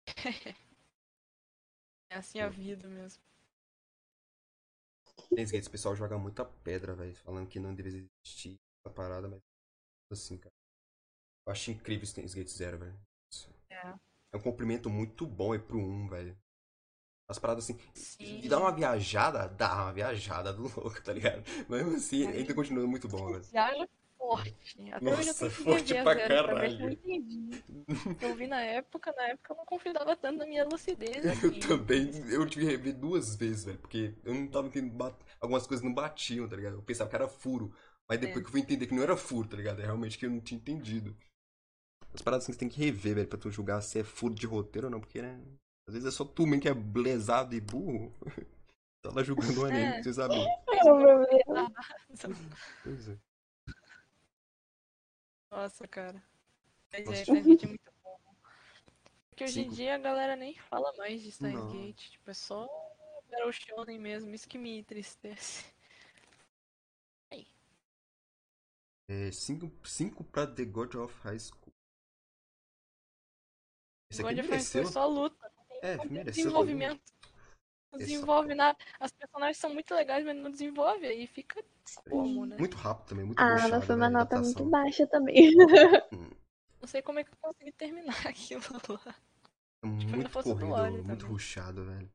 É 2.09 2.19
assim 2.19 2.39
a 2.39 2.49
vida 2.49 2.87
mesmo. 2.87 3.21
Steins 5.27 5.51
Gate, 5.51 5.63
esse 5.63 5.71
pessoal 5.71 5.97
joga 5.97 6.17
muita 6.17 6.45
pedra, 6.45 6.95
velho. 6.95 7.17
Falando 7.17 7.49
que 7.49 7.59
não 7.59 7.75
deveria 7.75 8.07
existir 8.25 8.55
essa 8.87 8.95
parada, 8.95 9.27
mas. 9.27 9.41
Assim, 10.13 10.39
cara. 10.39 10.55
Eu 11.47 11.53
acho 11.53 11.71
incrível 11.71 12.07
Steins 12.07 12.35
Gate 12.35 12.49
Zero, 12.51 12.79
velho. 12.79 12.99
É. 13.71 13.95
É 14.33 14.37
um 14.37 14.41
complemento 14.41 14.91
muito 14.91 15.27
bom 15.27 15.53
aí 15.53 15.59
pro 15.59 15.79
1, 15.79 16.09
velho. 16.09 16.37
As 17.29 17.39
paradas 17.39 17.65
assim. 17.65 17.79
Sim. 17.95 18.41
E 18.43 18.49
dá 18.49 18.59
uma 18.61 18.73
viajada, 18.75 19.49
dá 19.49 19.75
uma 19.85 19.93
viajada 19.93 20.53
do 20.53 20.63
louco, 20.81 21.03
tá 21.03 21.13
ligado? 21.13 21.45
Mas 21.69 21.87
assim, 21.95 22.27
Ai. 22.27 22.39
ainda 22.39 22.55
continua 22.55 22.87
muito 22.87 23.09
bom, 23.09 23.33
velho. 23.33 23.47
Viaja 23.51 23.89
forte. 24.19 24.91
Até 24.93 25.15
hoje 25.17 25.29
eu 25.31 25.35
Nossa, 25.35 25.35
tenho 25.35 25.53
que 25.53 25.63
forte 25.63 25.95
pra 25.95 26.15
zero 26.15 26.43
pra 26.43 26.67
eu 26.67 26.71
caralho. 26.71 26.91
entendi. 26.93 27.65
Eu 28.21 28.35
vi 28.35 28.47
na 28.47 28.61
época, 28.63 29.13
na 29.17 29.29
época 29.29 29.53
eu 29.53 29.57
não 29.57 29.65
confiava 29.67 30.17
tanto 30.17 30.39
na 30.39 30.47
minha 30.47 30.65
lucidez. 30.65 31.29
Eu 31.43 31.51
assim. 31.51 31.61
também, 31.61 32.11
eu 32.31 32.47
tive 32.49 32.65
que 32.67 32.71
rever 32.73 32.95
duas 32.99 33.35
vezes, 33.37 33.65
velho, 33.65 33.79
porque 33.79 34.15
eu 34.25 34.35
não 34.35 34.47
tava 34.49 34.69
entendendo, 34.69 34.97
algumas 35.41 35.67
coisas 35.67 35.85
não 35.85 35.93
batiam, 35.95 36.49
tá 36.49 36.57
ligado? 36.57 36.77
Eu 36.77 36.83
pensava 36.83 37.09
que 37.11 37.17
era 37.17 37.29
furo, 37.29 37.73
mas 38.09 38.19
depois 38.21 38.41
É. 38.41 38.43
que 38.43 38.49
eu 38.49 38.53
fui 38.53 38.61
entender 38.61 38.87
que 38.87 38.95
não 38.95 39.03
era 39.03 39.17
furo, 39.17 39.49
tá 39.49 39.57
ligado? 39.57 39.81
É 39.81 39.85
realmente 39.85 40.19
que 40.19 40.27
eu 40.27 40.31
não 40.31 40.41
tinha 40.41 40.59
entendido. 40.59 41.17
As 42.15 42.23
paradas 42.23 42.45
assim 42.45 42.53
que 42.53 42.59
você 42.59 42.61
tem 42.61 42.69
que 42.69 42.79
rever, 42.81 43.15
velho, 43.17 43.29
pra 43.29 43.39
tu 43.39 43.51
julgar 43.51 43.83
se 43.83 43.99
é 43.99 44.05
furo 44.05 44.35
de 44.35 44.47
roteiro 44.47 44.87
ou 44.87 44.91
não, 44.91 45.01
porque, 45.01 45.21
né, 45.21 45.41
às 45.87 45.95
vezes 45.95 46.09
é 46.09 46.11
só 46.17 46.25
tu 46.25 46.47
mesmo 46.47 46.63
que 46.63 46.69
é 46.69 46.75
blesado 46.75 47.55
e 47.55 47.61
burro, 47.61 48.15
tá 49.03 49.11
lá 49.13 49.23
julgando 49.23 49.61
o 49.61 49.65
anime, 49.67 49.83
É. 49.83 49.97
que 49.99 50.05
você 50.05 50.15
sabe. 50.15 50.35
É 50.37 50.93
o 50.93 50.99
problema. 50.99 51.73
Pois 52.83 53.09
é. 53.09 53.19
Nossa, 55.51 55.87
cara. 55.89 56.23
Mas 56.93 57.05
Nossa. 57.05 57.33
é, 57.33 57.39
é 57.39 57.43
muito 57.43 57.67
bom. 58.03 58.21
Porque 59.31 59.45
hoje 59.45 59.61
em 59.61 59.65
Cinco. 59.65 59.75
dia 59.75 59.95
a 59.97 59.99
galera 59.99 60.37
nem 60.37 60.57
fala 60.59 60.93
mais 60.97 61.21
de 61.23 61.33
Steins 61.33 61.55
Não. 61.55 61.73
Gate. 61.73 62.11
Tipo, 62.11 62.31
é 62.31 62.35
só 62.35 62.67
Battle 63.31 63.53
Shonen 63.53 63.99
mesmo. 63.99 64.33
Isso 64.35 64.49
que 64.49 64.57
me 64.59 64.79
entristece. 64.79 65.65
É 69.07 69.31
5 69.31 69.71
cinco 69.87 70.25
pra 70.25 70.47
The 70.47 70.65
God 70.65 70.95
of 70.95 71.15
High 71.25 71.39
School. 71.39 71.74
Esse 74.15 74.23
aqui 74.23 74.35
War 74.41 74.51
mereceu. 74.51 74.87
só 74.87 75.07
luta. 75.07 75.51
É, 75.83 75.97
mereceu. 76.07 76.45
desenvolvimento. 76.45 77.01
Não 77.93 77.99
desenvolve 77.99 78.55
nada. 78.55 78.77
As 78.99 79.13
personagens 79.13 79.57
são 79.59 79.73
muito 79.73 79.95
legais, 79.95 80.25
mas 80.25 80.37
não 80.37 80.51
desenvolve. 80.51 81.07
Aí 81.07 81.27
fica 81.27 81.63
como, 82.09 82.45
né? 82.47 82.57
Muito 82.59 82.77
rápido 82.77 83.07
também, 83.09 83.25
muito 83.25 83.39
Ah, 83.41 83.69
mas 83.69 83.85
foi 83.85 83.95
uma 83.95 84.09
né, 84.09 84.19
nota 84.19 84.41
muito 84.41 84.65
baixa 84.65 85.07
também. 85.07 85.53
Não 86.81 86.89
sei 86.89 87.03
como 87.03 87.19
é 87.19 87.25
que 87.25 87.31
eu 87.31 87.37
consegui 87.41 87.73
terminar 87.73 88.15
aquilo 88.27 88.63
lá. 88.89 89.15
É 89.83 89.99
Tipo, 89.99 90.13
muito 90.17 90.31
força 90.31 90.55
do 90.55 90.61
corrido, 90.61 91.05
muito 91.05 91.07
também. 91.21 91.27
rushado, 91.33 91.85
velho. 91.85 92.11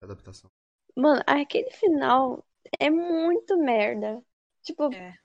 A 0.00 0.04
adaptação. 0.04 0.50
Mano, 0.96 1.22
aquele 1.26 1.70
final 1.70 2.44
é 2.78 2.90
muito 2.90 3.56
merda. 3.58 4.22
Tipo, 4.62 4.92
É. 4.92 5.16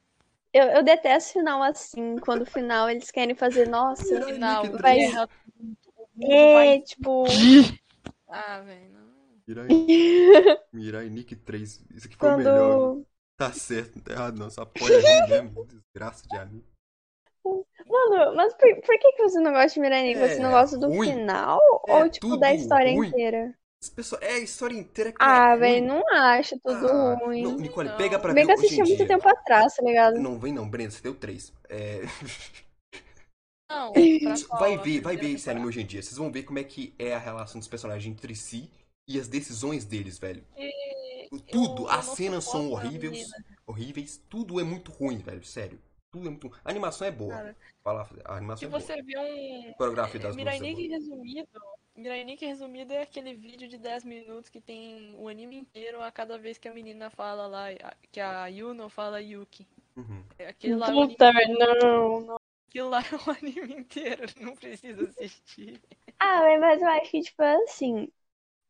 eu, 0.53 0.63
eu 0.65 0.83
detesto 0.83 1.33
final 1.33 1.61
assim, 1.63 2.15
quando 2.17 2.41
o 2.41 2.45
final 2.45 2.89
eles 2.89 3.11
querem 3.11 3.35
fazer, 3.35 3.67
nossa, 3.67 4.03
Final, 4.03 4.63
Nick 4.63 4.81
vai- 4.81 6.75
é, 6.75 6.81
tipo, 6.81 7.23
Ah, 8.29 8.59
velho, 8.61 8.91
não. 8.91 9.07
Mirai, 9.47 9.67
Mirai 10.73 11.09
Nick 11.09 11.35
3. 11.35 11.81
Isso 11.95 12.07
aqui 12.07 12.17
foi 12.17 12.29
o 12.29 12.37
melhor. 12.37 12.75
quando. 12.75 13.05
Tá 13.37 13.53
certo, 13.53 13.95
não 13.95 14.03
tá 14.03 14.13
errado 14.13 14.37
não. 14.37 14.49
Só 14.49 14.61
apoia 14.63 14.97
anime 14.99 15.27
mesmo. 15.27 15.65
Desgraça 15.67 16.27
de 16.27 16.37
anime. 16.37 16.65
Mano, 17.87 18.35
mas 18.35 18.53
por, 18.55 18.75
por 18.81 18.99
que, 18.99 19.11
que 19.13 19.23
você 19.23 19.39
não 19.39 19.51
gosta 19.53 19.73
de 19.75 19.79
Mirai 19.79 20.03
Nikki? 20.03 20.19
Você 20.19 20.41
não 20.41 20.49
É, 20.49 20.51
gosta 20.51 20.77
do 20.77 20.87
ruim. 20.89 21.09
final? 21.09 21.59
É 21.87 21.93
ou, 21.93 22.09
tipo, 22.09 22.37
da 22.37 22.53
história 22.53 22.91
ruim. 22.91 23.07
inteira? 23.07 23.53
Pessoal, 23.95 24.21
é 24.23 24.33
a 24.33 24.39
história 24.39 24.75
inteira 24.75 25.11
que 25.11 25.17
Ah, 25.19 25.53
é 25.53 25.57
velho, 25.57 25.87
não 25.87 26.01
acho 26.11 26.59
tudo 26.59 26.87
Ah, 26.87 27.15
ruim. 27.23 27.43
Não, 27.43 27.57
Nicole, 27.57 27.89
Não. 27.89 27.97
pega 27.97 28.17
pra 28.19 28.33
Bem 28.33 28.45
ver 28.45 28.47
que 28.47 28.51
eu 28.51 28.57
hoje 28.57 28.65
assisti 28.65 28.81
há 28.81 28.85
muito 28.85 28.97
dia. 28.97 29.07
tempo 29.07 29.29
atrás, 29.29 29.75
tá 29.75 29.83
ligado? 29.83 30.19
Não 30.19 30.39
vem 30.39 30.51
não, 30.51 30.67
Brenda, 30.67 30.91
você 30.91 31.01
deu 31.01 31.13
três. 31.15 31.53
É... 31.69 32.01
Não? 33.69 33.93
Vai 34.59 34.77
ver, 34.77 35.01
vai 35.01 35.15
ver 35.17 35.31
esse 35.31 35.49
anime 35.49 35.67
hoje 35.67 35.81
em 35.81 35.85
dia. 35.85 36.01
Vocês 36.01 36.17
vão 36.17 36.31
ver 36.31 36.43
como 36.43 36.57
é 36.57 36.63
que 36.63 36.93
é 36.97 37.13
a 37.13 37.19
relação 37.19 37.59
dos 37.59 37.67
personagens 37.67 38.11
entre 38.11 38.33
si 38.35 38.69
e 39.07 39.19
as 39.19 39.27
decisões 39.27 39.85
deles, 39.85 40.17
velho. 40.17 40.43
E 40.57 41.29
Tudo, 41.51 41.83
eu- 41.83 41.85
eu 41.85 41.89
as 41.91 42.07
não 42.07 42.15
cenas 42.15 42.43
são 42.45 42.71
horríveis, 42.71 43.27
horríveis, 43.65 44.21
tudo 44.29 44.59
é 44.59 44.63
muito 44.63 44.91
ruim, 44.91 45.17
velho, 45.19 45.43
sério. 45.45 45.79
Tudo 46.11 46.27
é 46.27 46.31
muito 46.31 46.51
A 46.65 46.69
animação 46.69 47.07
é 47.07 47.11
boa. 47.11 47.41
cara. 47.41 47.55
Fala, 47.83 48.09
a 48.25 48.35
Se 48.53 48.65
animação 48.65 48.69
é 48.69 48.71
boa. 48.73 48.91
você 48.91 49.01
vê 49.01 49.17
um 49.17 49.73
A 49.73 49.77
coreografia 49.77 50.19
das 50.19 50.35
Mirai 50.35 50.59
é 50.59 50.59
Nikki 50.59 50.87
boa. 50.87 50.89
resumido, 50.89 51.49
Mirai 51.95 52.23
Nikki 52.23 52.45
resumido 52.45 52.93
é 52.93 53.01
aquele 53.03 53.33
vídeo 53.35 53.67
de 53.67 53.77
10 53.77 54.03
minutos 54.03 54.49
que 54.49 54.59
tem 54.61 55.15
o 55.15 55.27
anime 55.27 55.57
inteiro 55.57 56.01
a 56.01 56.11
cada 56.11 56.37
vez 56.37 56.57
que 56.57 56.67
a 56.67 56.73
menina 56.73 57.09
fala 57.09 57.47
lá, 57.47 57.67
que 58.11 58.19
a 58.19 58.47
Yuno 58.47 58.89
fala 58.89 59.21
Yuki. 59.21 59.67
Uhum. 59.95 60.23
É 60.39 60.47
Aquele 60.49 60.75
lá, 60.75 60.91
é 60.91 60.95
o 60.95 61.01
anime, 61.01 61.17
Puta, 61.17 61.31
velho, 61.31 61.57
não, 61.59 62.21
não. 62.21 62.37
aquilo 62.69 62.89
lá 62.89 63.01
é 63.01 63.15
o 63.15 63.31
anime 63.37 63.73
inteiro, 63.81 64.23
não 64.41 64.55
precisa 64.55 65.03
assistir. 65.09 65.81
Ah, 66.19 66.41
mas 66.59 66.81
eu 66.81 66.87
acho 66.89 67.11
que, 67.11 67.21
tipo, 67.21 67.41
assim, 67.43 68.11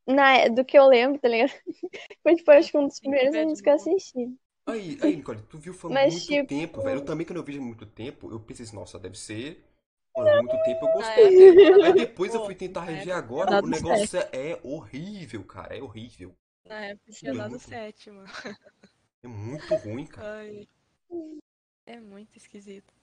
na, 0.07 0.47
do 0.49 0.65
que 0.65 0.77
eu 0.77 0.87
lembro, 0.87 1.19
tá 1.21 1.27
ligado? 1.29 1.51
Foi, 2.23 2.35
tipo, 2.35 2.51
acho 2.51 2.71
que 2.71 2.77
um 2.77 2.87
dos 2.87 2.99
primeiros 2.99 3.35
animes 3.35 3.61
que 3.61 3.69
eu 3.69 3.75
assisti. 3.75 4.37
Aí, 4.67 4.97
aí, 5.01 5.15
Nicole, 5.15 5.41
tu 5.43 5.57
viu 5.57 5.73
foi 5.73 5.91
Mas, 5.93 6.13
muito 6.13 6.27
tipo- 6.27 6.47
tempo, 6.47 6.81
velho. 6.81 6.99
Eu 6.99 7.05
também, 7.05 7.25
quando 7.25 7.37
eu 7.37 7.43
vi 7.43 7.57
há 7.57 7.61
muito 7.61 7.85
tempo, 7.85 8.31
eu 8.31 8.39
pensei 8.39 8.65
assim, 8.65 8.75
nossa, 8.75 8.99
deve 8.99 9.17
ser. 9.17 9.63
Há 10.15 10.21
muito 10.41 10.57
tempo 10.63 10.85
eu 10.85 10.89
Na 10.93 10.93
gostei. 10.93 11.49
época, 11.49 11.85
Aí 11.85 11.93
depois 11.93 12.33
eu 12.33 12.39
pô, 12.39 12.45
fui 12.45 12.55
tentar 12.55 12.81
rever 12.83 13.15
agora, 13.15 13.63
o 13.63 13.67
negócio 13.67 14.19
é 14.31 14.59
horrível, 14.63 15.43
cara. 15.45 15.77
É 15.77 15.81
horrível. 15.81 16.35
Na 16.65 16.85
época 16.85 17.11
tinha 17.11 17.33
dado 17.33 17.51
muito. 17.51 17.65
sétima. 17.69 18.25
É 19.23 19.27
muito 19.27 19.75
ruim, 19.75 20.07
cara. 20.07 20.27
Ai. 20.37 20.67
É 21.87 21.99
muito 21.99 22.37
esquisito. 22.37 22.93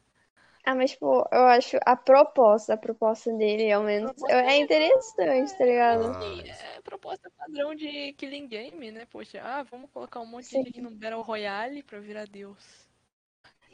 Ah, 0.66 0.74
mas, 0.74 0.92
tipo, 0.92 1.28
eu 1.30 1.44
acho 1.46 1.76
a 1.84 1.94
proposta, 1.94 2.72
a 2.72 2.76
proposta 2.76 3.30
dele, 3.34 3.70
ao 3.70 3.82
menos, 3.82 4.12
é 4.30 4.56
interessante, 4.56 5.58
tá 5.58 5.64
ligado? 5.64 6.06
Ah, 6.06 6.20
Sim, 6.20 6.42
é 6.48 6.80
proposta 6.80 7.30
padrão 7.36 7.74
de 7.74 8.14
Killing 8.14 8.48
Game, 8.48 8.90
né? 8.90 9.06
Poxa, 9.06 9.42
ah, 9.42 9.62
vamos 9.62 9.90
colocar 9.90 10.20
um 10.20 10.26
monte 10.26 10.46
Sim. 10.46 10.62
de 10.62 10.70
gente 10.70 10.80
no 10.80 10.90
Battle 10.90 11.20
Royale 11.20 11.82
pra 11.82 12.00
virar 12.00 12.26
Deus. 12.26 12.88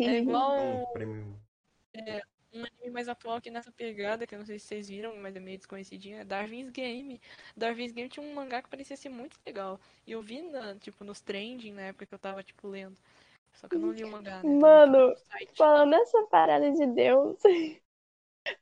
É 0.00 0.18
igual 0.18 0.58
um 0.58 0.86
prêmio. 0.92 1.40
um 2.52 2.64
anime 2.64 2.90
mais 2.90 3.08
atual 3.08 3.36
aqui 3.36 3.50
nessa 3.50 3.70
pegada, 3.70 4.26
que 4.26 4.34
eu 4.34 4.38
não 4.40 4.46
sei 4.46 4.58
se 4.58 4.66
vocês 4.66 4.88
viram, 4.88 5.14
mas 5.16 5.36
é 5.36 5.40
meio 5.40 5.58
desconhecidinho, 5.58 6.18
é 6.18 6.24
Darwin's 6.24 6.70
Game. 6.70 7.20
Darwin's 7.56 7.92
Game 7.92 8.08
tinha 8.08 8.26
um 8.26 8.34
mangá 8.34 8.62
que 8.62 8.68
parecia 8.68 8.96
ser 8.96 9.10
muito 9.10 9.38
legal. 9.46 9.78
E 10.06 10.12
eu 10.12 10.22
vi, 10.22 10.42
na, 10.42 10.74
tipo, 10.74 11.04
nos 11.04 11.20
trending 11.20 11.72
na 11.72 11.82
época 11.82 12.06
que 12.06 12.14
eu 12.14 12.18
tava, 12.18 12.42
tipo, 12.42 12.66
lendo. 12.66 12.96
Só 13.52 13.68
que 13.68 13.76
eu 13.76 13.80
não 13.80 13.92
li 13.92 14.04
o 14.04 14.08
mangá, 14.08 14.42
né? 14.42 14.50
Tava, 14.58 14.60
Mano. 14.60 15.14
Falando 15.56 15.90
nessa 15.90 16.22
parada 16.26 16.70
de 16.72 16.86
Deus, 16.88 17.38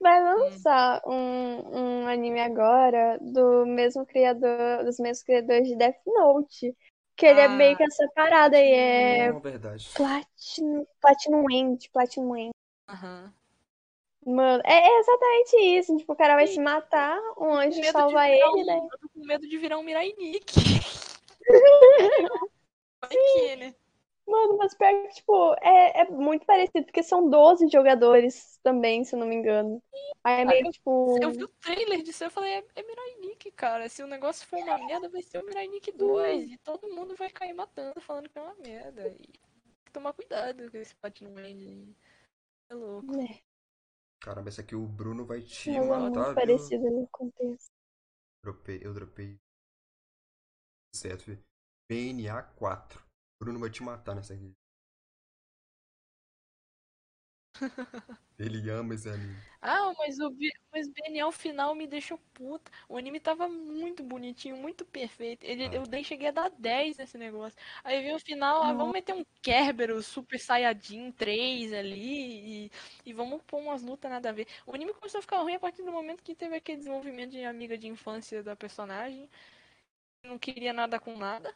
vai 0.01 0.23
lançar 0.23 1.03
um, 1.07 2.03
um 2.05 2.09
anime 2.09 2.41
agora 2.41 3.19
do 3.21 3.67
mesmo 3.67 4.05
criador, 4.07 4.85
dos 4.85 4.99
mesmos 4.99 5.23
criadores 5.23 5.69
de 5.69 5.77
Death 5.77 5.97
Note. 6.07 6.75
Que 7.17 7.27
ele 7.27 7.41
é 7.41 7.47
Ah, 7.47 7.49
meio 7.49 7.77
que 7.77 7.83
essa 7.83 8.09
parada 8.15 8.57
aí, 8.57 8.71
é 8.73 9.33
Não, 9.33 9.41
verdade. 9.41 9.89
Platinum, 9.95 10.87
Platinum 11.01 11.51
End, 11.51 11.91
Platinum 11.91 12.37
End. 12.37 12.51
Aham. 12.89 13.33
Mano, 14.25 14.63
é 14.67 14.75
é 14.75 14.99
exatamente 15.01 15.57
isso. 15.79 15.97
Tipo, 15.97 16.13
o 16.13 16.17
cara 16.17 16.35
vai 16.35 16.47
se 16.47 16.61
matar, 16.61 17.19
um 17.39 17.53
anjo 17.55 17.83
salva 17.85 18.29
ele, 18.29 18.63
um- 18.63 18.67
daí. 18.67 18.79
Eu 18.79 18.99
tô 19.01 19.09
com 19.09 19.27
medo 19.27 19.49
de 19.49 19.59
virar 19.59 19.79
um 19.79 19.83
Mirai 19.83 20.13
Nikki. 20.19 20.55
Vai 23.01 23.11
que, 23.11 23.57
né? 23.57 23.75
Mano, 24.29 24.59
mas 24.59 24.75
pior 24.75 24.93
que, 25.03 25.15
tipo, 25.15 25.55
é, 25.63 26.03
é 26.03 26.11
muito 26.11 26.45
parecido, 26.45 26.85
porque 26.85 27.03
são 27.03 27.31
12 27.31 27.69
jogadores 27.69 28.59
também, 28.63 29.03
se 29.03 29.15
eu 29.15 29.21
não 29.21 29.27
me 29.27 29.35
engano. 29.37 29.83
Aí 30.23 30.43
é 30.43 30.45
meio 30.45 30.71
tipo. 30.71 31.19
Eu 31.23 31.33
vi 31.33 31.45
o 31.45 31.49
trailer 31.61 32.03
disso 32.03 32.25
eu 32.25 32.31
falei, 32.31 32.53
é, 32.53 32.65
é 32.77 32.83
Mirai 32.83 33.15
Nikki, 33.21 33.51
cara. 33.53 33.89
Se 33.89 34.03
o 34.03 34.07
negócio 34.07 34.47
for 34.47 34.59
uma 34.59 34.77
merda, 34.79 35.09
vai 35.09 35.23
ser 35.23 35.43
o 35.43 35.47
Mirai 35.47 35.67
Nikki 35.69 35.93
2. 35.93 36.51
E 36.53 36.59
todo 36.59 36.95
mundo 36.95 37.17
vai 37.17 37.31
cair 37.31 37.55
matando, 37.55 38.01
falando 38.03 38.29
que 38.29 38.39
é 38.39 38.43
uma 38.43 38.55
merda. 38.57 39.09
E 39.09 39.17
tem 39.17 39.85
que 39.87 39.93
tomar 39.93 40.13
cuidado 40.13 40.71
com 40.71 40.77
esse 40.77 40.95
Platinum 40.97 41.39
End. 41.39 41.97
É 42.71 42.75
louco. 42.75 43.17
né, 43.17 43.41
Caramba, 44.21 44.49
esse 44.49 44.61
aqui 44.61 44.75
o 44.75 44.87
Bruno 44.87 45.25
vai 45.25 45.41
te 45.43 45.71
mas 45.71 45.91
é 45.91 45.97
matar, 45.97 46.35
muito 46.35 46.35
viu? 46.35 46.35
parecido 46.35 46.91
no 46.91 47.09
contexto. 47.09 47.73
Dropei, 48.45 48.81
eu 48.83 48.93
dropei. 48.93 49.39
Certo? 50.95 51.39
BNA 51.91 52.43
4. 52.43 53.08
Bruno 53.41 53.59
vai 53.59 53.69
te 53.71 53.83
matar 53.83 54.15
nessa 54.15 54.35
aqui. 54.35 54.55
Ele 58.39 58.69
ama 58.71 58.95
esse 58.95 59.09
anime. 59.09 59.45
Ah, 59.61 59.93
mas 59.99 60.19
o 60.21 60.31
mas 60.73 60.89
BNL 60.89 61.33
final 61.33 61.75
me 61.75 61.87
deixou 61.87 62.17
puta. 62.33 62.71
O 62.89 62.97
anime 62.97 63.19
tava 63.19 63.49
muito 63.49 64.03
bonitinho, 64.05 64.57
muito 64.57 64.85
perfeito. 64.85 65.45
Ele, 65.45 65.65
Ah. 65.65 65.75
eu 65.75 65.83
nem 65.87 66.05
cheguei 66.05 66.29
a 66.29 66.31
dar 66.31 66.49
10 66.51 66.97
nesse 66.99 67.19
negócio. 67.19 67.59
Aí 67.83 68.01
veio 68.03 68.17
o 68.17 68.21
final, 68.21 68.63
ah, 68.63 68.73
vamos 68.73 68.93
meter 68.93 69.15
um 69.15 69.25
Kerberos 69.43 70.07
Super 70.07 70.39
Saiyajin 70.39 71.11
3 71.13 71.73
ali 71.73 72.67
e, 72.67 72.71
e 73.07 73.13
vamos 73.13 73.43
pôr 73.43 73.59
umas 73.61 73.83
lutas 73.83 74.11
nada 74.11 74.29
a 74.31 74.33
ver. 74.33 74.47
O 74.67 74.73
anime 74.75 74.95
começou 74.95 75.19
a 75.19 75.23
ficar 75.23 75.39
ruim 75.43 75.55
a 75.57 75.61
partir 75.61 75.83
do 75.83 75.91
momento 75.93 76.23
que 76.23 76.35
teve 76.37 76.55
aquele 76.57 76.79
desenvolvimento 76.79 77.33
de 77.33 77.45
amiga 77.45 77.77
de 77.77 77.89
infância 77.89 78.43
da 78.43 78.55
personagem. 78.55 79.29
Não 80.25 80.39
queria 80.39 80.73
nada 80.73 81.01
com 81.01 81.17
nada. 81.19 81.55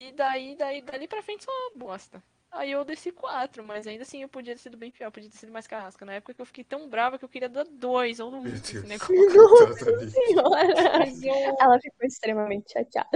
E 0.00 0.12
daí, 0.12 0.56
daí, 0.56 0.80
dali 0.82 1.06
pra 1.08 1.22
frente 1.22 1.44
só 1.44 1.50
bosta. 1.76 2.22
Aí 2.50 2.70
eu 2.72 2.84
desci 2.84 3.12
4, 3.12 3.62
mas 3.62 3.86
ainda 3.86 4.02
assim 4.02 4.22
eu 4.22 4.28
podia 4.28 4.54
ter 4.54 4.60
sido 4.60 4.76
bem 4.76 4.90
pior, 4.90 5.10
podia 5.10 5.28
ter 5.30 5.36
sido 5.36 5.52
mais 5.52 5.66
carrasca. 5.66 6.04
Na 6.04 6.14
época 6.14 6.32
que 6.32 6.40
eu 6.40 6.46
fiquei 6.46 6.64
tão 6.64 6.88
brava 6.88 7.18
que 7.18 7.24
eu 7.24 7.28
queria 7.28 7.48
dar 7.48 7.64
2 7.64 8.20
ou 8.20 8.32
um 8.32 8.40
Meu 8.40 8.52
Deus. 8.52 8.84
negócio. 8.84 9.14
Totalmente. 9.32 10.10
Senhora! 10.10 10.98
Mas 10.98 11.22
eu 11.22 11.34
Ela 11.60 11.78
ficou 11.80 12.06
extremamente 12.06 12.72
chateada. 12.72 13.08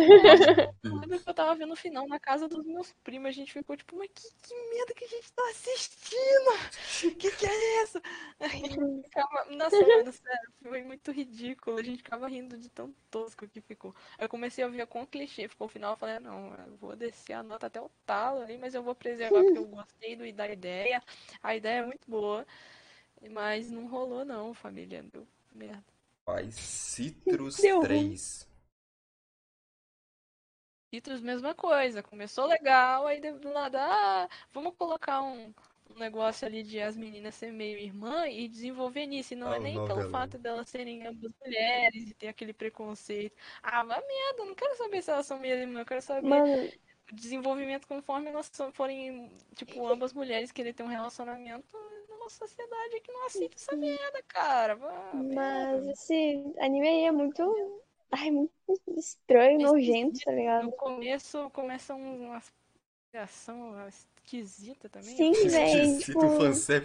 eu 0.84 0.94
lembro 0.96 1.18
que 1.18 1.28
eu 1.28 1.34
tava 1.34 1.54
vendo 1.54 1.72
o 1.72 1.76
final 1.76 2.06
na 2.06 2.20
casa 2.20 2.46
dos 2.46 2.64
meus 2.64 2.92
primos, 3.02 3.28
a 3.28 3.32
gente 3.32 3.52
ficou 3.52 3.76
tipo, 3.76 3.96
mas 3.96 4.10
que, 4.14 4.28
que 4.42 4.54
merda 4.70 4.94
que 4.94 5.04
a 5.04 5.08
gente 5.08 5.32
tá 5.32 5.42
assistindo? 5.50 7.14
Que 7.18 7.30
que 7.30 7.46
é 7.46 7.82
isso? 7.84 8.00
Aí 8.38 8.62
eu 8.62 9.02
ficava, 9.02 9.44
nossa, 9.50 9.76
mano, 9.86 10.12
sério, 10.12 10.52
foi 10.62 10.82
muito 10.82 11.10
ridículo, 11.10 11.78
a 11.78 11.82
gente 11.82 11.98
ficava 11.98 12.28
rindo 12.28 12.56
de 12.58 12.68
tão 12.68 12.94
tosco 13.10 13.48
que 13.48 13.60
ficou. 13.60 13.94
Aí 14.18 14.24
eu 14.26 14.28
comecei 14.28 14.62
a 14.62 14.68
ver 14.68 14.86
com 14.86 15.06
clichê, 15.06 15.48
ficou 15.48 15.66
o 15.66 15.70
final, 15.70 15.92
eu 15.92 15.96
falei, 15.96 16.16
ah, 16.16 16.20
não, 16.20 16.54
eu 16.54 16.76
vou 16.76 16.94
descer 16.94 17.32
a 17.32 17.42
nota 17.42 17.66
até 17.66 17.80
o 17.80 17.90
talo 18.04 18.42
ali, 18.42 18.58
mas 18.58 18.74
eu 18.74 18.82
vou 18.82 18.94
preservar 18.94 19.21
porque 19.30 19.58
eu 19.58 19.66
gostei 19.66 20.16
do, 20.16 20.30
da 20.32 20.48
ideia, 20.48 21.02
a 21.42 21.54
ideia 21.56 21.80
é 21.80 21.86
muito 21.86 22.10
boa, 22.10 22.46
mas 23.30 23.70
não 23.70 23.86
rolou 23.88 24.24
não, 24.24 24.54
família, 24.54 25.02
deu 25.02 25.26
merda. 25.52 25.84
Faz 26.24 26.56
Citrus 26.56 27.56
Deu 27.58 27.80
ruim. 27.82 28.18
3. 28.18 28.48
Citrus, 30.92 31.20
mesma 31.22 31.54
coisa. 31.54 32.02
Começou 32.02 32.46
legal, 32.46 33.06
aí 33.06 33.20
do 33.20 33.50
nada, 33.52 33.80
ah, 33.82 34.28
vamos 34.52 34.74
colocar 34.76 35.22
um, 35.22 35.52
um 35.90 35.94
negócio 35.98 36.46
ali 36.46 36.62
de 36.62 36.80
as 36.80 36.96
meninas 36.96 37.34
serem 37.34 37.54
meio 37.54 37.78
irmã 37.78 38.26
e 38.28 38.46
desenvolver 38.48 39.06
nisso. 39.06 39.32
E 39.32 39.36
não 39.36 39.50
Ah, 39.50 39.56
é 39.56 39.58
o 39.58 39.60
nem 39.60 39.82
pelo 39.82 40.02
fato 40.04 40.38
delas 40.38 40.68
serem 40.68 41.06
ambas 41.06 41.32
mulheres 41.44 42.10
e 42.10 42.14
ter 42.14 42.28
aquele 42.28 42.52
preconceito. 42.52 43.34
Ah, 43.62 43.82
vai 43.84 44.00
merda, 44.06 44.42
eu 44.42 44.46
não 44.46 44.54
quero 44.54 44.76
saber 44.76 45.02
se 45.02 45.10
elas 45.10 45.26
são 45.26 45.38
meio 45.38 45.54
irmã, 45.56 45.80
eu 45.80 45.86
quero 45.86 46.02
saber 46.02 46.28
Mano, 46.28 46.66
o 46.66 46.91
desenvolvimento 47.12 47.86
conforme 47.88 48.30
elas 48.30 48.50
forem, 48.74 49.30
tipo, 49.54 49.86
ambas 49.86 50.12
mulheres 50.12 50.52
querer 50.52 50.72
ter 50.74 50.82
um 50.82 50.86
relacionamento 50.88 51.76
numa 52.08 52.28
sociedade 52.30 53.00
que 53.00 53.12
não 53.12 53.26
aceita 53.26 53.56
essa 53.56 53.76
merda, 53.76 54.22
cara. 54.28 54.76
Vá, 54.76 55.24
mas 55.30 55.86
merda. 55.86 55.88
esse 55.88 56.14
anime 56.58 56.88
aí 56.88 57.04
é 57.04 57.12
muito. 57.12 57.42
Ai, 58.10 58.30
muito 58.30 58.52
estranho, 58.98 59.58
É 59.58 59.62
nojento, 59.62 60.20
tá 60.22 60.32
ligado? 60.32 60.66
No 60.66 60.72
começo 60.72 61.50
começa 61.50 61.94
um, 61.94 62.26
uma 62.28 62.42
criação 63.10 63.74
esquisita 63.88 64.88
também. 64.88 65.16
Sim, 65.16 65.32
velho. 65.48 65.98
Cito 66.00 66.18
Tipo, 66.18 66.20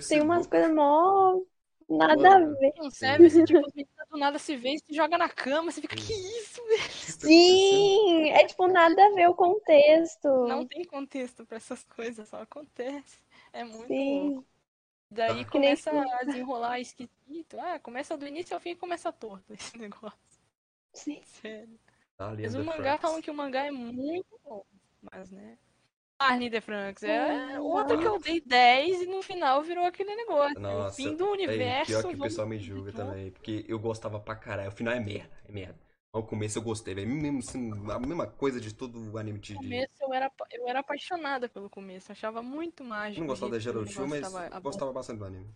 tem 0.07 0.21
umas 0.21 0.45
louco. 0.45 0.47
coisas 0.47 0.73
mó. 0.73 1.41
Nada 1.89 2.35
a 2.35 2.39
ver. 2.39 2.73
Não 2.77 2.91
serve 2.91 3.27
esse 3.27 3.43
tipo, 3.45 3.61
do 4.09 4.17
nada 4.17 4.37
se 4.39 4.55
vê 4.55 4.73
e 4.75 4.79
se 4.79 4.93
joga 4.93 5.17
na 5.17 5.29
cama, 5.29 5.71
você 5.71 5.81
fica, 5.81 5.95
que 5.95 6.13
isso, 6.13 6.63
velho? 6.65 6.81
Sim, 6.91 8.29
é 8.29 8.45
tipo 8.45 8.67
nada 8.67 9.05
a 9.05 9.13
ver 9.13 9.29
o 9.29 9.35
contexto. 9.35 10.27
Não 10.47 10.65
tem 10.65 10.83
contexto 10.85 11.45
pra 11.45 11.57
essas 11.57 11.83
coisas, 11.83 12.27
só 12.27 12.41
acontece. 12.41 13.17
É 13.53 13.63
muito 13.63 13.87
Sim. 13.87 14.33
louco. 14.33 14.47
Daí 15.09 15.45
Que 15.45 15.59
nem 15.59 15.75
começa 15.77 15.91
a 15.91 16.23
desenrolar 16.23 16.79
esquisito. 16.79 17.57
Ah, 17.59 17.79
começa 17.79 18.17
do 18.17 18.27
início 18.27 18.53
ao 18.55 18.59
fim 18.59 18.71
e 18.71 18.75
começa 18.75 19.11
torto 19.11 19.53
esse 19.53 19.77
negócio. 19.79 20.19
Sim. 20.93 21.21
Sério. 21.23 21.79
Alien 22.19 22.51
Mas 22.51 22.55
o 22.55 22.63
mangá 22.65 22.97
Franxx. 22.97 23.01
falam 23.01 23.21
que 23.21 23.31
o 23.31 23.33
mangá 23.33 23.65
é 23.65 23.71
muito 23.71 24.39
bom. 24.43 24.65
Mas, 25.01 25.31
né? 25.31 25.57
Arne 26.19 26.49
de 26.49 26.59
Franks 26.61 27.03
é 27.03 27.59
outra 27.59 27.95
que 27.97 28.03
eu 28.05 28.19
dei 28.19 28.41
10 28.41 29.03
e 29.03 29.05
no 29.05 29.21
final 29.21 29.61
virou 29.61 29.85
aquele 29.85 30.15
negócio. 30.15 30.59
Nossa, 30.59 30.89
o 30.89 30.93
fim 30.95 31.15
do 31.15 31.25
É, 31.25 31.31
universo. 31.31 31.85
pior 31.91 32.03
que 32.03 32.15
o 32.15 32.21
pessoal 32.21 32.47
me 32.47 32.57
julga 32.57 32.91
também, 32.91 33.31
porque 33.31 33.65
eu 33.67 33.77
gostava 33.79 34.19
pra 34.19 34.35
caralho. 34.35 34.69
O 34.69 34.71
final 34.71 34.93
é 34.93 34.99
merda, 34.99 35.37
é 35.47 35.51
merda. 35.51 35.79
Ao 36.11 36.23
começo 36.23 36.57
eu 36.57 36.63
gostei, 36.63 36.95
velho. 36.95 37.07
Mesmo 37.07 37.39
assim, 37.39 37.71
a 37.91 37.99
mesma 37.99 38.25
coisa 38.25 38.59
de 38.59 38.73
todo 38.73 39.11
o 39.13 39.17
anime 39.19 39.37
de. 39.37 39.53
No 39.53 39.59
começo 39.61 39.91
eu 40.01 40.13
era, 40.13 40.31
eu 40.51 40.67
era 40.67 40.79
apaixonada 40.79 41.47
pelo 41.47 41.69
começo, 41.69 42.11
achava 42.11 42.41
muito 42.41 42.83
mágico. 42.83 43.19
Não 43.19 43.27
gostava 43.27 43.51
da 43.51 43.59
Gerochu, 43.59 44.07
mas 44.07 44.21
gostava 44.63 44.91
bastante 44.91 45.19
do 45.19 45.25
anime. 45.25 45.53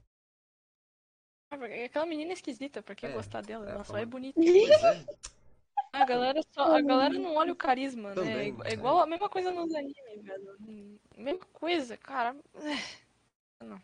abordado. 1.50 1.84
Aquela 1.84 2.06
menina 2.06 2.32
é 2.32 2.34
esquisita, 2.34 2.84
pra 2.84 2.94
que 2.94 3.08
É, 3.08 3.12
gostar 3.12 3.42
dela? 3.42 3.68
é, 3.68 3.72
Ela 3.72 3.84
só 3.84 3.98
é 3.98 4.06
bonita. 4.06 4.40
É. 5.94 5.98
A 5.98 6.06
galera, 6.06 6.42
só, 6.54 6.76
a 6.76 6.82
galera 6.82 7.14
não 7.14 7.36
olha 7.36 7.52
o 7.52 7.56
carisma, 7.56 8.10
né? 8.10 8.16
Também, 8.16 8.34
É 8.38 8.48
igu- 8.48 8.64
É 8.64 8.70
é. 8.70 8.74
igual 8.74 9.00
a 9.00 9.06
mesma 9.08 9.30
coisa 9.30 9.52
nos 9.52 9.74
animes, 9.74 10.24
velho. 10.24 11.00
Mesma 11.18 11.46
coisa, 11.54 11.98
cara. 11.98 12.36
Não. 13.62 13.82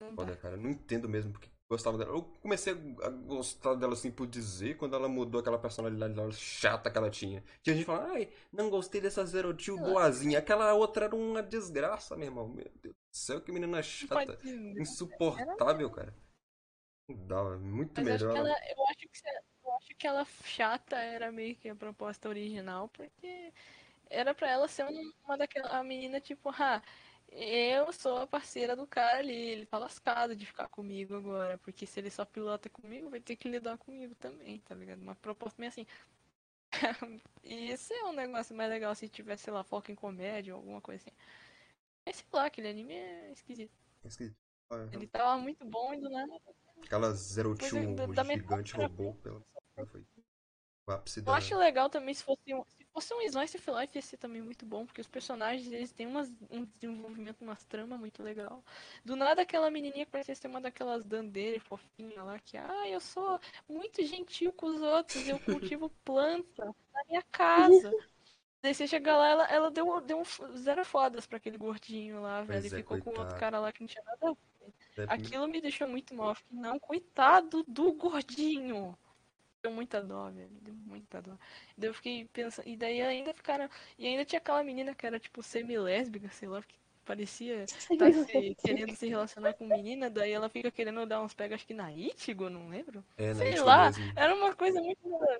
Não. 0.00 0.14
Foda, 0.16 0.36
cara. 0.36 0.56
Não 0.56 0.68
entendo 0.70 1.08
mesmo 1.08 1.32
porque 1.32 1.48
gostava 1.70 1.96
dela. 1.96 2.10
Eu 2.10 2.22
comecei 2.42 2.72
a 3.02 3.08
gostar 3.08 3.74
dela 3.76 3.92
assim 3.94 4.10
por 4.10 4.26
dizer 4.26 4.76
quando 4.76 4.94
ela 4.96 5.08
mudou 5.08 5.40
aquela 5.40 5.58
personalidade 5.58 6.36
chata 6.36 6.90
que 6.90 6.98
ela 6.98 7.08
tinha. 7.10 7.42
Tinha 7.62 7.76
gente 7.76 7.86
falando, 7.86 8.10
ai, 8.12 8.28
não 8.52 8.68
gostei 8.68 9.00
dessa 9.00 9.24
Zero 9.24 9.54
Tio 9.54 9.78
boazinha. 9.78 10.40
Aquela 10.40 10.74
outra 10.74 11.04
era 11.06 11.14
uma 11.16 11.42
desgraça, 11.42 12.16
meu 12.16 12.26
irmão. 12.26 12.48
Meu 12.48 12.70
Deus 12.82 12.94
do 12.94 13.16
céu, 13.16 13.40
que 13.40 13.52
menina 13.52 13.80
chata. 13.82 14.36
Ser. 14.42 14.80
Insuportável, 14.80 15.88
cara. 15.90 16.12
Não 17.08 17.26
dava, 17.26 17.56
muito 17.58 18.00
Mas 18.02 18.08
acho 18.14 18.26
melhor. 18.26 18.32
que 18.32 18.38
ela, 18.38 18.48
eu 18.70 18.84
acho 18.88 18.98
que, 19.08 19.18
se- 19.18 19.28
acho 19.28 19.51
que 20.02 20.06
ela 20.08 20.24
chata 20.44 20.96
era 20.96 21.30
meio 21.30 21.54
que 21.56 21.68
a 21.68 21.76
proposta 21.76 22.28
original, 22.28 22.88
porque 22.88 23.52
era 24.10 24.34
pra 24.34 24.50
ela 24.50 24.68
ser 24.68 24.84
um- 24.86 25.12
uma 25.24 25.38
daquela 25.38 25.78
a 25.78 25.84
menina 25.84 26.20
tipo, 26.20 26.50
ah, 26.50 26.82
eu 27.30 27.92
sou 27.92 28.18
a 28.18 28.26
parceira 28.26 28.74
do 28.76 28.86
cara 28.86 29.18
ali, 29.20 29.32
ele 29.34 29.66
tá 29.66 29.78
lascado 29.78 30.34
de 30.36 30.44
ficar 30.46 30.68
comigo 30.68 31.14
agora, 31.16 31.56
porque 31.58 31.86
se 31.86 32.00
ele 32.00 32.10
só 32.10 32.24
pilota 32.24 32.68
comigo, 32.68 33.10
vai 33.10 33.20
ter 33.20 33.36
que 33.36 33.48
lidar 33.48 33.78
comigo 33.78 34.14
também, 34.16 34.58
tá 34.60 34.74
ligado? 34.74 35.00
Uma 35.02 35.14
proposta 35.16 35.60
meio 35.60 35.70
assim. 35.70 35.86
e 37.44 37.70
esse 37.70 37.94
é 37.94 38.04
um 38.04 38.12
negócio 38.12 38.56
mais 38.56 38.70
legal 38.70 38.94
se 38.96 39.08
tivesse, 39.08 39.44
sei 39.44 39.52
lá, 39.52 39.62
foco 39.64 39.92
em 39.92 39.94
comédia 39.94 40.54
ou 40.54 40.60
alguma 40.60 40.80
coisa 40.80 41.02
assim. 41.04 41.16
Mas 42.04 42.16
sei 42.16 42.26
lá, 42.32 42.46
aquele 42.46 42.68
anime 42.68 42.94
é 42.94 43.30
esquisito. 43.32 43.72
Esquisito. 44.04 44.36
Ah, 44.70 44.88
Ele 44.92 45.06
tava 45.06 45.38
muito 45.38 45.64
bom 45.64 45.94
e 45.94 46.00
do 46.00 46.10
nada 46.10 46.32
Aquela 46.82 47.12
Zero 47.12 47.54
é, 47.60 47.68
da- 47.94 48.06
da 48.06 48.24
gigante 48.24 48.74
roubou 48.74 49.14
pela. 49.22 49.40
Foi 49.74 50.04
o 50.88 50.92
ápice 50.92 51.20
Eu 51.24 51.32
da. 51.32 51.32
acho 51.32 51.56
legal 51.56 51.88
também 51.88 52.12
se 52.14 52.22
fosse 52.24 52.52
um, 52.52 52.64
se 52.64 52.84
fosse 52.92 53.14
um 53.14 53.20
Slice 53.22 53.56
of 53.56 53.70
Life 53.70 53.96
ia 53.96 54.02
ser 54.02 54.16
também 54.16 54.42
muito 54.42 54.66
bom, 54.66 54.84
porque 54.84 55.00
os 55.00 55.06
personagens 55.08 55.70
eles 55.72 55.92
têm 55.92 56.06
umas, 56.06 56.28
um 56.50 56.64
desenvolvimento, 56.64 57.42
umas 57.42 57.64
tramas 57.64 57.98
muito 57.98 58.22
legal. 58.22 58.64
Do 59.04 59.14
nada 59.16 59.42
aquela 59.42 59.70
menininha 59.70 60.04
que 60.04 60.10
parecia 60.12 60.34
ser 60.34 60.48
uma 60.48 60.60
daquelas 60.60 61.04
dandeiras 61.04 61.62
fofinha 61.62 62.22
lá 62.24 62.38
que, 62.40 62.56
ah, 62.56 62.88
eu 62.88 63.00
sou 63.00 63.38
muito 63.68 64.02
gentil 64.04 64.52
com 64.52 64.66
os 64.66 64.80
outros, 64.82 65.28
eu 65.28 65.38
cultivo 65.38 65.88
planta 66.04 66.64
na 66.92 67.04
minha 67.08 67.22
casa. 67.30 67.96
Daí 68.62 68.74
você 68.74 68.86
chega 68.88 69.16
lá, 69.16 69.28
ela, 69.28 69.46
ela 69.48 69.70
deu, 69.70 70.00
deu 70.02 70.20
um 70.20 70.56
zero 70.56 70.84
fodas 70.84 71.26
pra 71.26 71.38
aquele 71.38 71.58
gordinho 71.58 72.20
lá, 72.22 72.42
velho, 72.42 72.66
Pois 72.66 72.68
e 72.68 72.70
é, 72.72 72.82
ficou 72.82 72.98
com 72.98 73.10
outro 73.10 73.34
coitado. 73.34 73.36
cara 73.36 73.60
lá 73.60 73.72
que 73.72 73.80
não 73.82 73.88
tinha 73.88 74.04
nada 74.04 74.30
a 74.30 74.34
ver. 74.34 74.72
Aquilo 75.06 75.48
me 75.48 75.60
deixou 75.60 75.88
muito 75.88 76.14
mal. 76.14 76.34
Fiquei, 76.34 76.58
não, 76.58 76.78
coitado 76.80 77.64
do 77.68 77.92
gordinho. 77.94 78.96
Deu 79.62 79.70
muita 79.70 80.02
dó, 80.02 80.28
velho. 80.28 80.50
Deu 80.60 80.74
muita 80.74 81.22
dó. 81.22 81.38
Daí 81.78 81.88
eu 81.88 81.94
fiquei 81.94 82.24
pensando. 82.32 82.66
E 82.66 82.76
daí 82.76 83.00
ainda 83.00 83.32
ficaram. 83.32 83.68
E 83.96 84.06
ainda 84.06 84.24
tinha 84.24 84.38
aquela 84.38 84.64
menina 84.64 84.92
que 84.92 85.06
era 85.06 85.20
tipo 85.20 85.40
semi-lésbica, 85.40 86.28
sei 86.30 86.48
lá, 86.48 86.60
que 86.62 86.74
parecia 87.04 87.64
tá 87.98 88.12
se, 88.12 88.56
querendo 88.56 88.96
se 88.96 89.06
relacionar 89.06 89.52
com 89.54 89.66
menina. 89.66 90.10
Daí 90.10 90.32
ela 90.32 90.48
fica 90.48 90.68
querendo 90.70 91.06
dar 91.06 91.22
uns 91.22 91.32
pegas, 91.32 91.56
acho 91.56 91.66
que 91.66 91.74
na 91.74 91.92
Ichigo, 91.92 92.50
não 92.50 92.68
lembro. 92.68 93.04
É, 93.16 93.28
na 93.28 93.34
sei 93.36 93.60
lá. 93.60 93.86
mesmo. 93.86 94.12
Era 94.16 94.34
uma 94.34 94.52
coisa 94.52 94.80
muito. 94.82 95.14
a. 95.14 95.38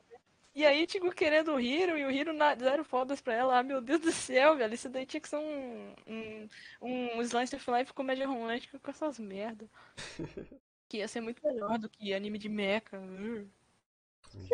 E 0.54 0.64
aí, 0.66 0.84
Ichigo 0.84 1.10
querendo 1.10 1.54
o 1.54 1.60
Hiro 1.60 1.98
e 1.98 2.04
o 2.04 2.10
Hiro 2.10 2.32
na, 2.32 2.54
zero 2.54 2.84
fodas 2.84 3.20
pra 3.20 3.34
ela. 3.34 3.58
Ah, 3.58 3.62
meu 3.62 3.80
Deus 3.80 4.00
do 4.00 4.12
céu, 4.12 4.56
velho. 4.56 4.74
Isso 4.74 4.88
daí 4.88 5.04
tinha 5.04 5.20
que 5.20 5.28
ser 5.28 5.38
um, 5.38 5.94
um, 6.06 6.48
um 6.80 7.22
Slice 7.22 7.56
of 7.56 7.70
Life 7.70 7.92
comédia 7.92 8.28
romântica 8.28 8.78
com 8.78 8.90
essas 8.90 9.18
merda. 9.18 9.68
que 10.88 10.98
ia 10.98 11.08
ser 11.08 11.22
muito 11.22 11.44
melhor 11.44 11.78
do 11.78 11.88
que 11.88 12.14
anime 12.14 12.38
de 12.38 12.50
mecha. 12.50 13.00
Uh. 13.00 13.48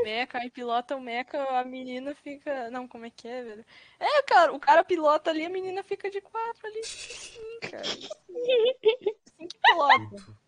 Mecha, 0.03 0.39
aí 0.39 0.51
pilota 0.51 0.97
o 0.97 1.01
mecha, 1.01 1.43
a 1.59 1.65
menina 1.65 2.15
fica. 2.15 2.71
Não, 2.71 2.87
como 2.89 3.07
é 3.07 3.11
que 3.11 3.29
é, 3.29 3.43
velho? 3.43 3.65
É, 3.99 4.23
cara, 4.23 4.53
o 4.53 4.59
cara 4.61 4.85
pilota 4.85 5.31
ali, 5.31 5.45
a 5.45 5.49
menina 5.51 5.83
fica 5.83 6.11
de 6.11 6.21
quatro 6.21 6.67
ali. 6.67 6.83
Sim, 6.85 7.59
cara. 7.61 7.83
Assim 7.83 9.47
que 9.49 9.59
pilota. 9.61 10.39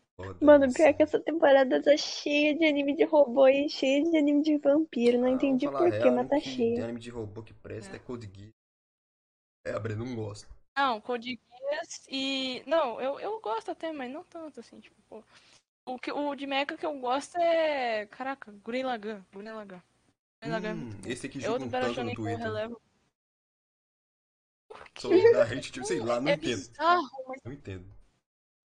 Mano, 0.40 0.66
isso. 0.66 0.74
pior 0.74 0.92
que 0.94 1.02
essa 1.02 1.18
temporada 1.18 1.82
tá 1.82 1.96
cheia 1.96 2.54
de 2.54 2.64
anime 2.66 2.94
de 2.94 3.04
robô 3.04 3.48
e 3.48 3.68
cheia 3.70 4.02
de 4.04 4.16
anime 4.16 4.42
de 4.42 4.58
vampiro. 4.58 5.18
Não 5.18 5.28
Ah, 5.28 5.30
entendi 5.30 5.66
porquê, 5.66 6.10
mas 6.10 6.28
tá 6.28 6.36
que 6.40 6.50
De 6.50 6.56
cheio. 6.56 6.84
anime 6.84 7.00
de 7.00 7.10
robô 7.10 7.42
que 7.42 7.54
presta 7.54 7.94
É. 7.94 7.96
é, 7.96 7.98
Code 7.98 8.30
Geass. 8.34 8.50
É, 9.66 9.72
a 9.72 9.78
Brenda 9.80 10.04
não 10.04 10.14
gosta. 10.14 10.46
Não, 10.76 11.00
Code 11.00 11.38
Geass 11.70 12.06
e. 12.10 12.62
Não, 12.66 13.00
eu, 13.00 13.18
eu 13.20 13.40
gosto 13.40 13.70
até, 13.70 13.92
mas 13.92 14.10
não 14.12 14.24
tanto 14.24 14.60
assim, 14.60 14.78
tipo, 14.80 15.00
pô. 15.08 15.22
O, 15.94 15.98
que, 15.98 16.10
o 16.12 16.34
de 16.34 16.46
mecha 16.46 16.76
que 16.76 16.86
eu 16.86 16.98
gosto 17.00 17.36
é. 17.38 18.06
Caraca, 18.06 18.52
Gurren 18.64 18.84
Lagann. 18.84 19.22
Gurren 19.32 19.48
é 19.48 19.52
Hum, 20.42 20.90
esse 21.06 21.26
aqui 21.26 21.38
É 21.40 21.46
joga 21.46 21.50
outro 21.50 21.66
um 21.66 21.70
tanto 21.70 22.02
no 22.04 22.12
Twitter. 22.14 22.38
relevo. 22.38 22.80
Só 24.98 25.08
da 25.32 25.44
gente, 25.46 25.72
tipo, 25.72 25.86
sei 25.86 26.00
lá, 26.00 26.20
não 26.20 26.30
é 26.30 26.34
entendo. 26.34 26.70
bizarro, 26.74 27.24
mas 27.28 27.40
Não 27.44 27.52
entendo. 27.52 27.86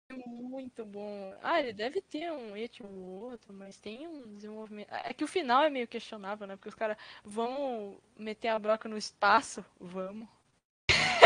é 0.09 0.15
muito 0.27 0.85
bom. 0.85 1.35
Ah, 1.41 1.59
ele 1.59 1.73
deve 1.73 2.01
ter 2.01 2.31
um 2.31 2.55
et 2.57 2.81
ou 2.83 2.89
outro, 3.31 3.53
mas 3.53 3.77
tem 3.77 4.07
um 4.07 4.35
desenvolvimento. 4.35 4.89
É 4.91 5.13
que 5.13 5.23
o 5.23 5.27
final 5.27 5.63
é 5.63 5.69
meio 5.69 5.87
questionável, 5.87 6.47
né? 6.47 6.55
Porque 6.55 6.69
os 6.69 6.75
caras 6.75 6.97
vão 7.23 7.99
meter 8.17 8.49
a 8.49 8.59
broca 8.59 8.87
no 8.89 8.97
espaço. 8.97 9.63
Vamos. 9.79 10.27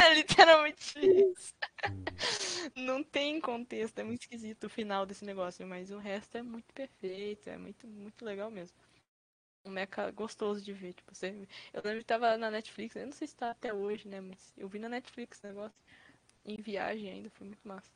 É 0.04 0.14
literalmente 0.14 1.00
isso. 1.00 1.54
Hum. 1.88 2.04
Não 2.76 3.04
tem 3.04 3.40
contexto, 3.40 4.00
é 4.00 4.04
muito 4.04 4.22
esquisito 4.22 4.66
o 4.66 4.70
final 4.70 5.06
desse 5.06 5.26
negócio, 5.26 5.66
mas 5.68 5.92
o 5.92 5.98
resto 5.98 6.38
é 6.38 6.42
muito 6.44 6.74
perfeito, 6.74 7.50
é 7.50 7.58
muito, 7.58 7.88
muito 7.88 8.24
legal 8.26 8.50
mesmo. 8.52 8.78
Um 9.66 9.72
mecha 9.72 10.12
gostoso 10.12 10.64
de 10.64 10.74
ver, 10.74 10.94
tipo, 10.94 11.14
você... 11.16 11.48
Eu 11.74 11.82
lembro 11.84 12.00
que 12.00 12.06
tava 12.06 12.38
na 12.38 12.52
Netflix, 12.52 12.96
eu 12.96 13.06
não 13.08 13.14
sei 13.14 13.28
se 13.28 13.36
tá 13.36 13.52
até 13.52 13.74
hoje, 13.74 14.08
né, 14.08 14.22
mas 14.22 14.54
eu 14.58 14.68
vi 14.70 14.80
na 14.80 14.90
Netflix 14.90 15.38
esse 15.40 15.48
negócio, 15.48 15.78
em 16.46 16.58
viagem 16.58 17.10
ainda, 17.12 17.30
foi 17.32 17.48
muito 17.48 17.68
massa. 17.68 17.92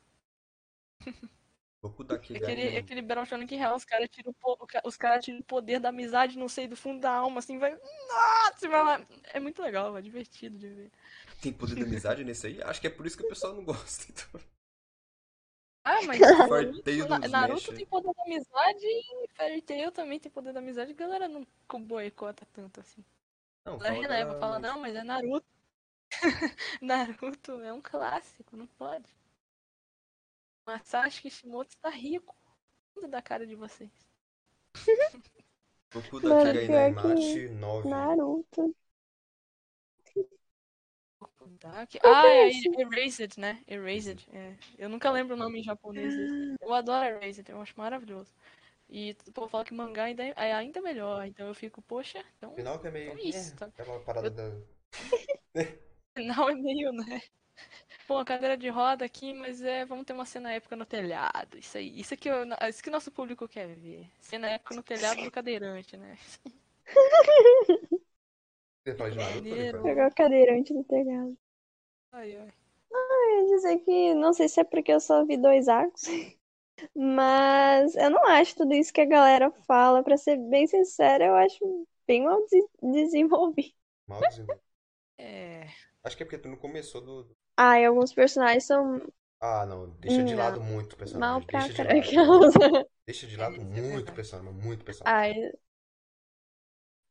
Aquele, 2.34 2.76
aquele 2.76 3.02
Battle 3.02 3.26
Shonen 3.26 3.46
que 3.46 3.54
real, 3.56 3.76
os 3.76 3.84
caras 3.84 4.08
tiram 4.10 4.34
o 4.42 4.66
os 4.88 4.96
cara 4.96 5.20
tiram 5.20 5.38
o 5.40 5.44
poder 5.44 5.78
da 5.78 5.90
amizade, 5.90 6.38
não 6.38 6.48
sei, 6.48 6.66
do 6.66 6.76
fundo 6.76 7.00
da 7.00 7.10
alma, 7.12 7.38
assim, 7.38 7.58
vai... 7.58 7.72
Nossa, 8.08 8.68
vai 8.68 8.82
lá. 8.84 9.00
É 9.32 9.38
muito 9.40 9.62
legal, 9.62 9.96
é 9.96 10.02
divertido 10.02 10.58
de 10.58 10.68
ver. 10.68 10.90
Tem 11.44 11.52
poder 11.52 11.74
da 11.76 11.82
amizade 11.82 12.24
nesse 12.24 12.46
aí? 12.46 12.62
Acho 12.62 12.80
que 12.80 12.86
é 12.86 12.90
por 12.90 13.04
isso 13.06 13.16
que 13.18 13.24
o 13.24 13.28
pessoal 13.28 13.52
não 13.54 13.64
gosta. 13.64 14.06
Então. 14.10 14.40
Ah, 15.84 16.00
mas 16.06 16.18
Naruto 17.30 17.60
Smash. 17.60 17.76
tem 17.76 17.84
poder 17.86 18.10
da 18.14 18.22
amizade 18.22 18.86
e 18.86 19.28
Fairy 19.34 19.60
Tail 19.60 19.92
também 19.92 20.18
tem 20.18 20.32
poder 20.32 20.54
da 20.54 20.60
amizade. 20.60 20.92
A 20.92 20.94
galera 20.94 21.28
não 21.28 21.46
co- 21.68 21.78
boicota 21.78 22.46
tanto 22.54 22.80
assim. 22.80 23.04
Não, 23.66 23.74
A 23.74 23.76
galera 23.76 23.94
fala 23.94 24.08
releva, 24.08 24.32
da- 24.32 24.40
fala, 24.40 24.58
não, 24.58 24.80
mas 24.80 24.96
é 24.96 25.04
Naruto. 25.04 25.46
Naruto 26.80 27.52
é 27.60 27.72
um 27.72 27.82
clássico, 27.82 28.56
não 28.56 28.66
pode. 28.66 29.14
Masashi 30.66 31.20
Kishimoto 31.22 31.70
está 31.74 31.90
rico. 31.90 32.34
Rindo 32.96 33.08
da 33.08 33.20
cara 33.20 33.46
de 33.46 33.54
vocês. 33.54 33.90
Goku 35.92 36.20
9. 36.20 37.88
Naruto. 37.88 38.74
Dark. 41.60 41.90
Ah, 42.02 42.26
é 42.26 42.48
é? 42.48 42.80
Erased, 42.80 43.38
né? 43.38 43.62
Erased. 43.66 44.26
É. 44.32 44.54
Eu 44.78 44.88
nunca 44.88 45.10
lembro 45.10 45.34
o 45.34 45.38
nome 45.38 45.60
em 45.60 45.62
japonês. 45.62 46.14
Eu 46.60 46.72
adoro 46.72 47.04
Erased, 47.04 47.48
eu 47.48 47.60
acho 47.60 47.74
maravilhoso. 47.76 48.32
E 48.88 49.16
o 49.26 49.32
povo 49.32 49.48
fala 49.48 49.64
que 49.64 49.74
mangá 49.74 50.04
ainda 50.04 50.22
é 50.22 50.34
é 50.36 50.52
ainda 50.52 50.80
melhor. 50.80 51.26
Então 51.26 51.46
eu 51.46 51.54
fico, 51.54 51.80
poxa, 51.82 52.24
então 52.36 52.54
Final 52.54 52.78
que 52.78 52.88
é 52.88 52.90
meio. 52.90 53.12
Então 53.12 53.24
é 53.24 53.28
isso, 53.28 53.56
tá? 53.56 53.66
É 53.66 53.82
aquela 53.82 54.00
parada 54.00 54.30
da. 54.30 54.52
final 56.16 56.50
é 56.50 56.54
meio, 56.54 56.92
né? 56.92 57.20
Pô, 58.06 58.18
a 58.18 58.24
cadeira 58.24 58.56
de 58.56 58.68
roda 58.68 59.04
aqui, 59.04 59.32
mas 59.32 59.62
é, 59.62 59.84
vamos 59.84 60.04
ter 60.04 60.12
uma 60.12 60.26
cena 60.26 60.52
épica 60.52 60.76
no 60.76 60.84
telhado. 60.84 61.56
Isso 61.58 61.78
aí, 61.78 61.98
isso 61.98 62.16
que 62.16 62.28
eu, 62.28 62.44
isso 62.68 62.82
que 62.82 62.90
nosso 62.90 63.10
público 63.10 63.48
quer 63.48 63.74
ver. 63.74 64.06
Cena 64.20 64.48
épica 64.48 64.74
no 64.74 64.82
telhado 64.82 65.22
do 65.22 65.30
cadeirante, 65.30 65.96
né? 65.96 66.18
De 68.84 68.92
Naruto, 68.94 69.50
Maneiro. 69.50 69.78
Nicolas? 69.78 69.82
Pegar 69.82 70.08
o 70.10 70.14
cadeirante 70.14 70.72
do 70.74 70.84
telhado. 70.84 71.36
Ai, 72.12 72.36
ai. 72.36 72.52
Eu 72.90 73.40
ia 73.40 73.46
dizer 73.56 73.78
que 73.80 74.14
não 74.14 74.32
sei 74.32 74.48
se 74.48 74.60
é 74.60 74.64
porque 74.64 74.92
eu 74.92 75.00
só 75.00 75.24
vi 75.24 75.36
dois 75.36 75.68
arcos, 75.68 76.02
mas 76.96 77.94
eu 77.96 78.10
não 78.10 78.24
acho 78.26 78.56
tudo 78.56 78.74
isso 78.74 78.92
que 78.92 79.00
a 79.02 79.06
galera 79.06 79.50
fala. 79.66 80.02
Pra 80.04 80.16
ser 80.18 80.36
bem 80.38 80.66
sincera, 80.66 81.24
eu 81.26 81.34
acho 81.36 81.86
bem 82.06 82.24
mal 82.24 82.44
des- 82.48 82.66
desenvolvido. 82.82 83.74
Mal 84.06 84.24
desenvolvido. 84.26 84.64
É. 85.18 85.68
Acho 86.04 86.16
que 86.16 86.22
é 86.22 86.26
porque 86.26 86.38
tu 86.38 86.48
não 86.48 86.56
começou 86.56 87.00
do. 87.00 87.36
Ah, 87.56 87.78
e 87.80 87.84
alguns 87.86 88.12
personagens 88.12 88.64
são 88.66 89.00
Ah, 89.40 89.64
não. 89.66 89.90
Deixa 89.90 90.22
de 90.24 90.34
Não. 90.34 90.38
lado 90.38 90.60
muito 90.60 90.94
o 90.94 90.96
personagem. 90.96 91.20
mal 91.20 91.42
pra 91.42 91.60
deixa 91.60 91.72
de 91.74 91.76
caralho. 91.76 92.00
lado. 92.16 92.88
Deixa 93.06 93.26
de 93.26 93.36
lado 93.36 93.60
muito 93.62 94.12
verdade. 94.12 94.14
personagem, 94.14 94.52
muito 94.52 94.84
personagem. 94.84 95.16
Ai, 95.16 95.52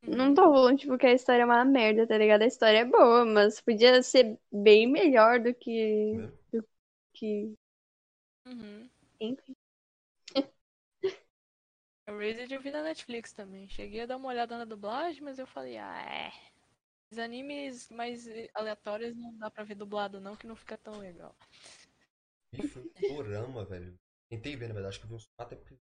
não 0.07 0.33
tô 0.33 0.43
falando, 0.43 0.77
tipo, 0.77 0.97
que 0.97 1.07
a 1.07 1.13
história 1.13 1.43
é 1.43 1.45
uma 1.45 1.63
merda, 1.63 2.05
tá 2.05 2.17
ligado? 2.17 2.41
A 2.41 2.47
história 2.47 2.79
é 2.79 2.85
boa, 2.85 3.25
mas 3.25 3.61
podia 3.61 4.01
ser 4.03 4.37
bem 4.51 4.87
melhor 4.87 5.39
do 5.39 5.53
que. 5.53 6.13
Né? 6.13 6.31
do 6.51 6.67
que. 7.13 7.53
Uhum. 8.45 8.89
Enfim. 9.19 9.55
Razer 12.07 12.51
eu 12.51 12.61
vi 12.61 12.71
na 12.71 12.83
Netflix 12.83 13.31
também. 13.33 13.69
Cheguei 13.69 14.01
a 14.01 14.05
dar 14.05 14.17
uma 14.17 14.27
olhada 14.29 14.57
na 14.57 14.65
dublagem, 14.65 15.21
mas 15.21 15.39
eu 15.39 15.47
falei, 15.47 15.77
ah, 15.77 16.01
é. 16.01 16.31
Os 17.11 17.19
animes 17.19 17.89
mais 17.89 18.27
aleatórios 18.55 19.15
não 19.15 19.37
dá 19.37 19.49
pra 19.49 19.63
ver 19.63 19.75
dublado 19.75 20.19
não, 20.19 20.35
que 20.35 20.47
não 20.47 20.55
fica 20.55 20.75
tão 20.77 20.97
legal. 20.97 21.35
Bicho, 22.51 22.83
Dorama, 22.99 23.63
velho. 23.65 23.97
Tentei 24.29 24.55
ver, 24.55 24.67
na 24.67 24.73
verdade, 24.73 24.95
acho 24.95 24.99
que 24.99 25.05
eu 25.05 25.09
vi 25.09 25.15
uns 25.15 25.27
quatro 25.37 25.55
episódios. 25.55 25.79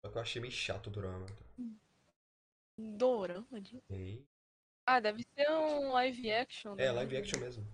Só 0.00 0.10
que 0.10 0.18
eu 0.18 0.22
achei 0.22 0.40
meio 0.40 0.52
chato 0.52 0.86
o 0.86 0.90
Dorama. 0.90 1.26
Dorama, 2.78 3.60
de... 3.60 3.82
Ah, 4.86 4.98
deve 5.00 5.22
ser 5.34 5.48
um 5.50 5.92
live 5.92 6.30
action. 6.32 6.72
É, 6.74 6.86
né? 6.86 6.92
live 6.92 7.16
action 7.16 7.38
mesmo. 7.40 7.66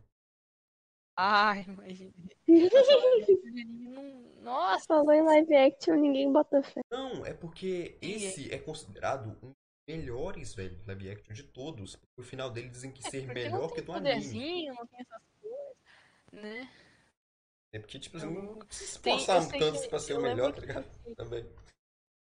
Ai, 1.17 1.65
imagina. 1.67 2.13
Nossa, 4.43 4.87
Falou 4.87 5.13
em 5.13 5.23
live 5.23 5.55
action, 5.57 5.95
ninguém 5.97 6.33
bota 6.33 6.63
fé. 6.63 6.81
Não, 6.91 7.25
é 7.27 7.35
porque 7.35 7.99
esse 8.01 8.53
é 8.53 8.59
considerado 8.59 9.37
um 9.43 9.49
dos 9.49 9.57
melhores, 9.89 10.55
velho, 10.55 10.81
live 10.87 11.11
action 11.11 11.35
de 11.35 11.43
todos. 11.45 11.97
O 12.17 12.23
final 12.23 12.51
dele 12.51 12.69
dizem 12.69 12.93
que 12.93 13.03
ser 13.03 13.27
porque 13.27 13.35
melhor 13.35 13.73
que 13.73 13.81
do 13.83 13.93
anime. 13.93 14.67
não 14.69 14.87
tem 14.87 15.01
essas 15.01 15.23
coisas, 15.41 15.77
né? 16.33 16.71
É 17.73 17.79
porque, 17.79 17.99
tipo, 17.99 18.17
assim, 18.17 18.31
não 18.33 18.59
se 18.71 18.99
Tem- 19.01 19.13
eu 19.13 19.19
esforçar 19.19 19.43
sei 19.43 19.59
tanto 19.59 19.83
que- 19.83 19.89
pra 19.89 19.99
ser 19.99 20.15
o 20.15 20.23
melhor, 20.23 20.53
tá 20.55 20.61
ligado? 20.61 21.15
Também. 21.17 21.45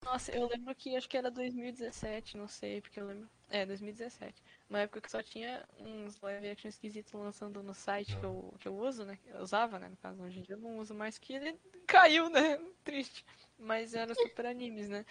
Nossa, 0.04 0.32
eu 0.32 0.48
lembro 0.48 0.74
que 0.74 0.96
acho 0.96 1.08
que 1.08 1.16
era 1.16 1.30
2017, 1.30 2.36
não 2.36 2.48
sei, 2.48 2.80
porque 2.80 2.98
eu 3.00 3.06
lembro. 3.06 3.28
É, 3.48 3.64
2017. 3.64 4.42
Uma 4.68 4.80
época 4.80 5.00
que 5.00 5.10
só 5.10 5.22
tinha 5.22 5.64
uns 5.78 6.20
live 6.20 6.48
action 6.48 6.68
esquisitos 6.68 7.12
lançando 7.12 7.62
no 7.62 7.72
site 7.74 8.16
que 8.16 8.24
eu, 8.24 8.52
que 8.58 8.66
eu 8.66 8.76
uso, 8.76 9.04
né? 9.04 9.18
Eu 9.26 9.40
usava, 9.42 9.78
né? 9.78 9.88
No 9.88 9.96
caso, 9.96 10.22
hoje 10.22 10.40
em 10.40 10.42
dia 10.42 10.54
eu 10.56 10.60
não 10.60 10.78
uso 10.78 10.94
mais, 10.94 11.18
que 11.18 11.34
ele 11.34 11.58
caiu, 11.86 12.28
né? 12.30 12.58
Triste. 12.84 13.24
Mas 13.58 13.94
era 13.94 14.14
super 14.14 14.46
animes, 14.46 14.88
né? 14.88 15.04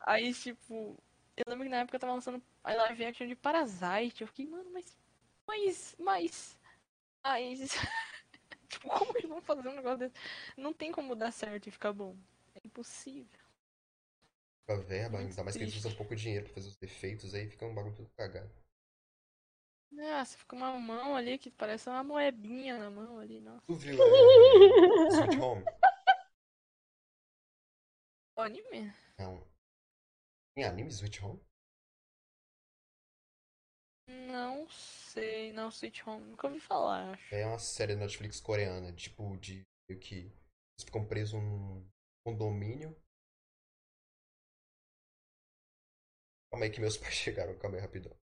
Aí, 0.00 0.34
tipo, 0.34 0.96
eu 1.36 1.44
lembro 1.48 1.64
que 1.64 1.70
na 1.70 1.78
época 1.78 1.96
eu 1.96 2.00
tava 2.00 2.14
lançando 2.14 2.42
a 2.64 2.74
live 2.74 3.04
action 3.06 3.26
de 3.28 3.36
Parasite. 3.36 4.22
Eu 4.22 4.28
fiquei, 4.28 4.46
mano, 4.46 4.70
mas. 4.72 4.96
Mas. 5.48 5.96
Mas. 5.98 6.58
Mas. 7.24 7.70
tipo, 8.68 8.88
como 8.90 9.12
eles 9.18 9.28
vão 9.30 9.42
fazer 9.42 9.68
um 9.68 9.76
negócio 9.76 9.98
desse? 10.00 10.14
Não 10.56 10.72
tem 10.74 10.92
como 10.92 11.16
dar 11.16 11.32
certo 11.32 11.68
e 11.68 11.72
ficar 11.72 11.92
bom. 11.92 12.16
É 12.54 12.60
impossível. 12.66 13.39
A 14.70 14.76
verba, 14.76 15.18
Muito 15.18 15.30
ainda 15.30 15.42
mais 15.42 15.56
que 15.56 15.64
eles 15.64 15.74
usam 15.74 15.92
pouco 15.96 16.14
dinheiro 16.14 16.44
pra 16.44 16.54
fazer 16.54 16.68
os 16.68 16.76
defeitos, 16.76 17.34
aí 17.34 17.50
fica 17.50 17.66
um 17.66 17.74
bagulho 17.74 17.96
tudo 17.96 18.08
cagado. 18.16 18.48
Nossa, 19.90 20.38
fica 20.38 20.54
uma 20.54 20.78
mão 20.78 21.16
ali 21.16 21.36
que 21.38 21.50
parece 21.50 21.88
uma 21.88 22.04
moedinha 22.04 22.78
na 22.78 22.88
mão 22.88 23.18
ali, 23.18 23.40
nossa. 23.40 23.66
Tu 23.66 23.74
viu 23.74 23.94
é, 23.94 25.08
Sweet 25.10 25.40
Home? 25.40 25.64
O 28.36 28.42
anime? 28.42 28.92
Não. 29.18 29.44
Tem 30.54 30.64
anime 30.64 30.90
Sweet 30.90 31.24
Home? 31.24 31.40
Não 34.28 34.68
sei, 34.68 35.52
não, 35.52 35.68
Sweet 35.68 36.08
Home, 36.08 36.26
nunca 36.26 36.46
ouvi 36.46 36.60
falar, 36.60 37.12
acho. 37.12 37.34
É 37.34 37.44
uma 37.44 37.58
série 37.58 37.94
da 37.94 38.02
Netflix 38.02 38.40
coreana, 38.40 38.92
tipo, 38.92 39.36
de 39.38 39.64
que 40.00 40.14
eles 40.16 40.84
ficam 40.84 41.04
presos 41.04 41.42
num 41.42 41.84
condomínio. 42.24 42.96
Calma 46.50 46.64
aí 46.66 46.70
que 46.70 46.80
meus 46.80 46.96
pais 47.02 47.14
chegaram, 47.14 47.56
calma 47.58 47.76
aí 47.76 47.82
rapidão. 47.82 48.16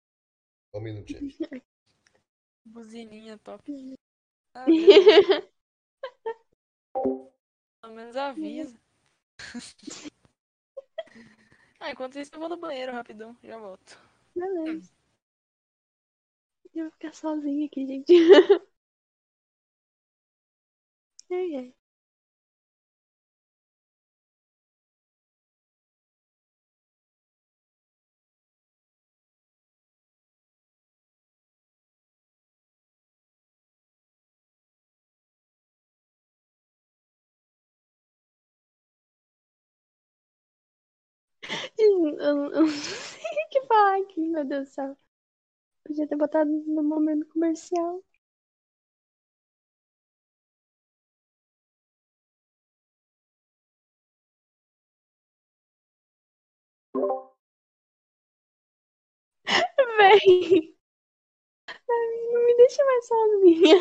Só 0.73 0.79
um 0.79 0.83
minuto, 0.83 1.11
gente. 1.13 1.41
Buzininha 2.67 3.39
top. 3.39 3.65
Ah, 4.55 4.75
pelo 7.81 7.95
menos 7.95 8.17
avisa. 8.17 8.77
ah, 11.81 11.91
enquanto 11.91 12.19
isso 12.19 12.31
eu 12.35 12.41
vou 12.41 12.49
no 12.49 12.57
banheiro 12.57 12.93
rapidão, 12.93 13.37
já 13.43 13.57
volto. 13.59 13.99
Beleza. 14.35 14.93
Eu 16.75 16.83
vou 16.85 16.91
ficar 16.93 17.13
sozinha 17.15 17.67
aqui, 17.67 17.87
gente. 17.87 18.13
Ai, 21.31 21.55
ai. 21.59 21.75
Eu, 41.79 42.17
não 42.51 42.67
sei 42.69 43.21
o 43.47 43.49
que 43.51 43.63
falar 43.67 43.99
aqui, 44.01 44.21
meu 44.29 44.45
Deus 44.45 44.69
do 44.69 44.73
céu. 44.75 44.97
Podia 45.85 46.09
ter 46.09 46.17
botado 46.17 46.51
no 46.51 46.83
momento 46.85 47.27
comercial. 47.29 48.03
Ai, 60.01 60.75
Não 62.33 62.45
me 62.47 62.57
deixa 62.57 62.85
mais 62.85 63.07
sozinha. 63.07 63.77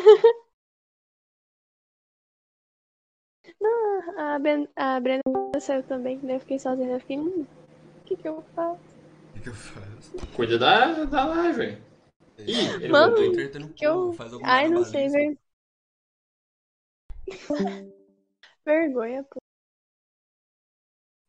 Não, 3.60 4.18
a, 4.18 4.38
ben, 4.38 4.68
a 4.76 5.00
Brenda 5.00 5.22
saiu 5.60 5.82
também, 5.82 6.18
daí 6.20 6.36
eu 6.36 6.40
fiquei 6.40 6.58
sozinha. 6.58 6.92
Eu 6.92 7.00
fiquei, 7.00 7.18
o 8.04 8.06
que 8.06 8.16
que 8.16 8.28
eu 8.28 8.42
faço? 8.54 8.82
O 9.30 9.32
que, 9.32 9.40
que 9.40 9.48
eu 9.48 9.54
faço? 9.54 10.12
Cuida 10.36 10.58
da, 10.58 11.04
da 11.04 11.24
live. 11.24 11.82
Ih, 12.38 12.52
ele 12.82 12.88
Mano, 12.88 13.24
entretendo 13.24 13.66
o 13.66 13.72
que 13.72 13.86
eu- 13.86 14.12
faz 14.12 14.32
alguma 14.32 14.52
Ai, 14.52 14.68
não 14.68 14.84
sei, 14.84 15.08
ver... 15.08 15.38
vergonha, 18.66 19.24
pô. 19.24 19.38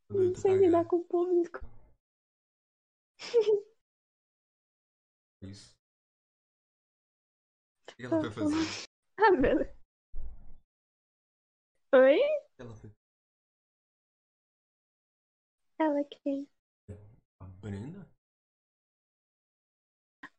Não 0.10 0.34
tô 0.34 0.42
sei 0.42 0.52
cagado. 0.52 0.66
lidar 0.66 0.86
com 0.86 0.98
o 0.98 1.04
público. 1.06 1.62
Isso. 5.42 5.76
O 7.92 7.96
que 7.96 8.06
ela 8.06 8.20
foi 8.22 8.32
fazer? 8.32 8.56
Ah, 9.18 9.32
beleza. 9.32 9.74
Oi? 11.94 12.18
O 12.20 12.56
que 12.58 12.62
ela 12.62 12.76
foi 12.76 12.92
Ela 15.80 16.04
quem? 16.04 16.46
Brenda? 17.66 18.08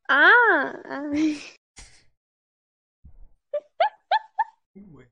Ah! 0.07 0.81
Ué, 4.93 5.09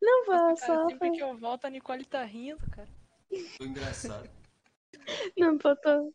Não, 0.00 0.24
Nossa, 0.26 0.38
cara, 0.38 0.56
só 0.56 0.88
sempre 0.88 1.08
foi... 1.08 1.18
que 1.18 1.22
eu 1.22 1.36
volto 1.36 1.66
a 1.66 1.70
Nicole 1.70 2.06
tá 2.06 2.24
rindo, 2.24 2.58
cara. 2.70 2.88
tô 3.58 3.64
engraçado. 3.66 4.26
Não, 5.36 5.58
pô, 5.58 5.76
tô, 5.76 6.14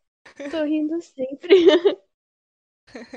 tô 0.50 0.64
rindo 0.64 1.00
sempre. 1.00 1.62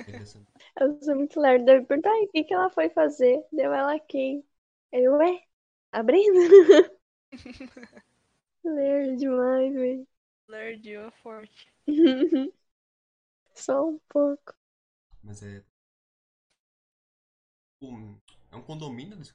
Engraçado. 0.06 0.46
Eu 0.78 1.02
sou 1.02 1.16
muito 1.16 1.40
lerda. 1.40 1.76
Eu 1.76 1.86
perguntar 1.86 2.10
o 2.10 2.28
que 2.28 2.44
que 2.44 2.52
ela 2.52 2.68
foi 2.68 2.90
fazer. 2.90 3.42
Deu 3.50 3.72
ela 3.72 3.98
quem? 3.98 4.44
Eu, 4.92 5.14
ué? 5.14 5.42
A 5.92 6.02
Brenda? 6.02 6.92
Lerda 8.62 9.16
demais, 9.16 9.72
velho. 9.72 10.06
Lerdio 10.48 11.10
forte. 11.22 11.72
Só 13.54 13.88
um 13.88 13.98
pouco. 14.08 14.54
Mas 15.22 15.42
é. 15.42 15.64
Um, 17.82 18.18
é 18.50 18.56
um 18.56 18.62
condomínio 18.62 19.16
desse 19.16 19.32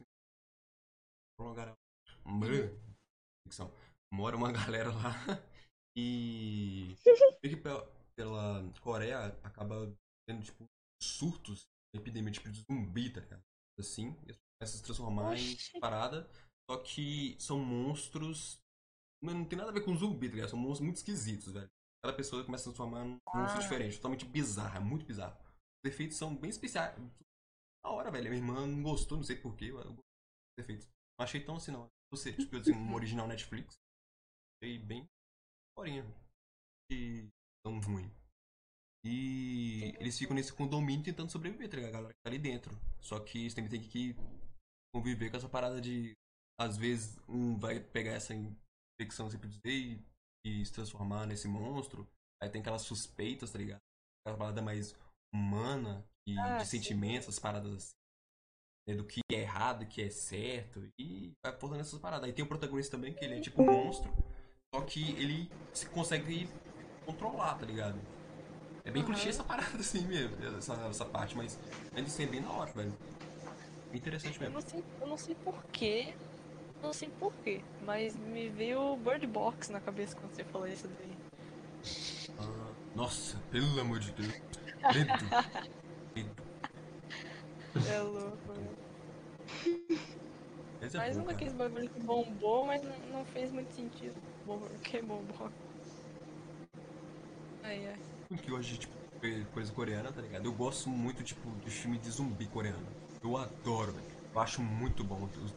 ficção. 3.48 3.72
Mora 4.14 4.38
uma 4.38 4.52
galera 4.54 4.90
lá 4.90 5.14
e. 5.98 6.96
pela, 7.62 7.86
pela 8.16 8.74
Coreia 8.82 9.26
acaba 9.44 9.94
tendo, 10.28 10.44
tipo, 10.44 10.66
surtos, 11.02 11.64
epidemia 11.96 12.32
tipo 12.32 12.50
de 12.50 12.62
zumbi, 12.62 13.12
tá 13.12 13.22
ligado? 13.22 13.44
Assim, 13.80 14.16
e 14.28 14.32
as 14.32 14.38
pessoas 14.38 14.52
começam 14.60 14.62
a 14.62 14.68
se 14.68 14.84
transformar 14.84 15.38
em 15.38 15.54
Oxi. 15.54 15.80
parada. 15.80 16.30
Só 16.70 16.78
que 16.78 17.36
são 17.40 17.60
monstros. 17.60 18.62
Não, 19.22 19.34
não 19.34 19.46
tem 19.46 19.58
nada 19.58 19.70
a 19.70 19.74
ver 19.74 19.86
com 19.86 19.96
zumbi, 19.96 20.28
tá 20.28 20.36
ligado? 20.36 20.50
São 20.50 20.60
monstros 20.60 20.82
muito 20.86 20.98
esquisitos, 20.98 21.52
velho. 21.54 21.70
Cada 22.04 22.16
pessoa 22.16 22.44
começa 22.44 22.64
a 22.64 22.72
se 22.72 22.76
transformar 22.76 23.06
num 23.06 23.20
monstro 23.34 23.60
Ah. 23.60 23.62
diferente, 23.62 23.96
totalmente 23.98 24.26
bizarro, 24.26 24.78
é 24.78 24.80
muito 24.80 25.06
bizarro. 25.06 25.38
Os 25.84 25.92
efeitos 25.92 26.18
são 26.18 26.36
bem 26.36 26.50
especiais. 26.50 26.96
Da 27.84 27.90
hora, 27.92 28.12
velho. 28.12 28.30
Minha 28.30 28.42
irmã 28.42 28.66
não 28.68 28.82
gostou, 28.82 29.18
não 29.18 29.24
sei 29.24 29.36
porquê. 29.36 29.66
Eu 29.66 29.76
gostei 29.76 29.94
dos 29.96 30.60
efeitos. 30.60 30.88
Não 31.20 31.24
achei 31.24 31.44
tão 31.44 31.56
assim, 31.56 31.72
não. 31.72 31.88
Você, 32.12 32.34
tipo, 32.34 32.56
assim, 32.58 32.74
um 32.74 32.94
original 32.94 33.28
Netflix. 33.28 33.76
Achei 34.62 34.78
bem 34.80 35.08
forinha. 35.78 36.04
E 36.92 37.28
tão 37.64 37.80
ruim. 37.80 38.12
E 39.04 39.96
eles 40.00 40.18
ficam 40.18 40.36
nesse 40.36 40.54
condomínio 40.54 41.04
tentando 41.04 41.32
sobreviver, 41.32 41.70
tá 41.70 41.76
ligado? 41.78 41.90
A 41.90 41.94
galera 41.94 42.14
que 42.14 42.20
tá 42.24 42.30
ali 42.30 42.38
dentro. 42.38 42.78
Só 43.00 43.20
que 43.20 43.40
eles 43.40 43.54
também 43.54 43.70
tem 43.70 43.82
que 43.82 44.16
conviver 44.94 45.32
com 45.32 45.38
essa 45.38 45.50
parada 45.50 45.80
de. 45.82 46.14
Às 46.60 46.78
vezes 46.78 47.18
um 47.28 47.58
vai 47.58 47.80
pegar 47.80 48.12
essa 48.12 48.34
por 49.40 49.48
dizer, 49.50 49.62
e, 49.66 50.06
e 50.46 50.66
se 50.66 50.72
transformar 50.74 51.26
nesse 51.26 51.48
monstro. 51.48 52.08
Aí 52.42 52.50
tem 52.50 52.62
aquelas 52.62 52.82
suspeitas, 52.84 53.52
tá 53.52 53.58
ligado? 53.60 53.80
Aquela 54.26 54.38
parada 54.38 54.62
mais 54.62 54.96
humana 55.34 56.06
e 56.28 56.34
Ah, 56.38 56.58
de 56.58 56.66
sim. 56.66 56.78
sentimentos, 56.80 57.28
essas 57.28 57.40
paradas 57.40 57.72
assim. 57.74 57.92
né, 58.88 58.96
Do 58.96 59.06
que 59.06 59.20
é 59.32 59.42
errado, 59.42 59.86
que 59.88 60.02
é 60.02 60.10
certo. 60.10 60.88
E 61.00 61.32
vai 61.44 61.56
portando 61.58 61.82
essas 61.82 62.00
paradas. 62.00 62.26
Aí 62.26 62.34
tem 62.34 62.44
o 62.46 62.48
protagonista 62.48 62.98
também, 62.98 63.14
que 63.14 63.24
ele 63.26 63.36
é 63.36 63.42
tipo 63.42 63.62
um 63.62 63.66
monstro. 63.66 64.12
Só 64.74 64.82
que 64.82 65.12
ele 65.12 65.50
se 65.74 65.86
consegue 65.88 66.48
controlar, 67.06 67.58
tá 67.60 67.66
ligado? 67.66 68.00
É 68.86 68.92
bem 68.92 69.04
Aham. 69.04 69.14
clichê 69.14 69.30
essa 69.30 69.44
parada 69.44 69.78
assim 69.78 70.02
mesmo, 70.08 70.36
essa, 70.58 70.74
essa 70.88 71.06
parte, 71.06 71.36
mas 71.38 71.58
ainda 71.96 72.10
assim 72.10 72.24
é 72.24 72.28
bem 72.28 72.42
da 72.42 72.50
hora, 72.50 72.72
velho. 72.72 72.94
Interessante 73.94 74.42
Eu 74.42 74.50
mesmo. 74.50 74.56
não 74.56 74.62
sei, 74.62 74.84
eu 75.02 75.08
não 75.08 75.18
sei 75.18 75.36
porquê. 75.36 76.14
Não 76.82 76.94
sei 76.94 77.10
porquê, 77.20 77.62
mas 77.86 78.16
me 78.16 78.50
veio 78.50 78.96
Bird 78.98 79.26
Box 79.28 79.70
na 79.72 79.80
cabeça 79.80 80.16
quando 80.16 80.34
você 80.34 80.44
falou 80.44 80.68
isso 80.68 80.88
daí. 80.88 81.18
Ah, 82.40 82.74
nossa, 82.96 83.38
pelo 83.52 83.80
amor 83.80 84.00
de 84.00 84.12
Deus. 84.12 84.34
Medo. 84.94 85.14
Medo. 86.16 86.44
É 87.88 88.00
louco. 88.02 88.54
né? 88.54 90.00
Esse 90.82 90.98
é 90.98 91.00
Mais 91.00 91.16
bom, 91.16 91.24
um 91.24 91.26
daqueles 91.28 91.54
bagulho 91.54 91.90
que 91.90 92.00
bombou, 92.00 92.66
mas 92.66 92.82
não, 93.12 93.24
fez 93.26 93.52
muito 93.52 93.72
sentido. 93.74 94.16
Que 94.82 95.02
bombou. 95.02 95.52
Ai, 97.64 97.88
ai. 97.88 98.62
De 98.62 98.78
tipo, 98.80 98.94
coisa 99.54 99.72
coreana, 99.72 100.12
tá 100.12 100.22
ligado? 100.22 100.46
Eu 100.46 100.54
gosto 100.54 100.90
muito, 100.90 101.24
tipo, 101.24 101.50
de 101.64 101.70
filme 101.70 102.00
de 102.00 102.10
zumbi 102.10 102.48
coreano. 102.48 102.88
Eu 103.24 103.38
adoro, 103.38 103.92
velho. 103.92 104.06
Eu 104.34 104.42
acho 104.42 104.62
muito 104.62 105.04
bom 105.04 105.30
os 105.44 105.54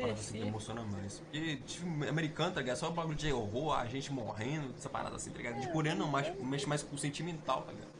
parada 0.00 0.20
assim 0.20 0.40
que 0.40 0.46
emociona 0.46 0.82
mais. 0.82 1.20
Porque 1.20 1.58
filme 1.66 2.08
americano, 2.08 2.52
tá 2.52 2.60
ligado? 2.60 2.76
Só 2.76 2.88
o 2.88 2.92
bagulho 2.92 3.16
de 3.16 3.32
horror, 3.32 3.78
a 3.78 3.86
gente 3.86 4.12
morrendo, 4.12 4.74
essa 4.76 4.88
parada 4.88 5.16
assim, 5.16 5.30
tá 5.30 5.38
ligado? 5.38 5.60
De 5.60 5.70
coreano 5.70 6.00
não, 6.00 6.10
mais, 6.10 6.34
mexe 6.40 6.66
mais 6.66 6.82
com 6.82 6.94
o 6.94 6.98
sentimental, 6.98 7.62
tá 7.62 7.72
ligado? 7.72 7.90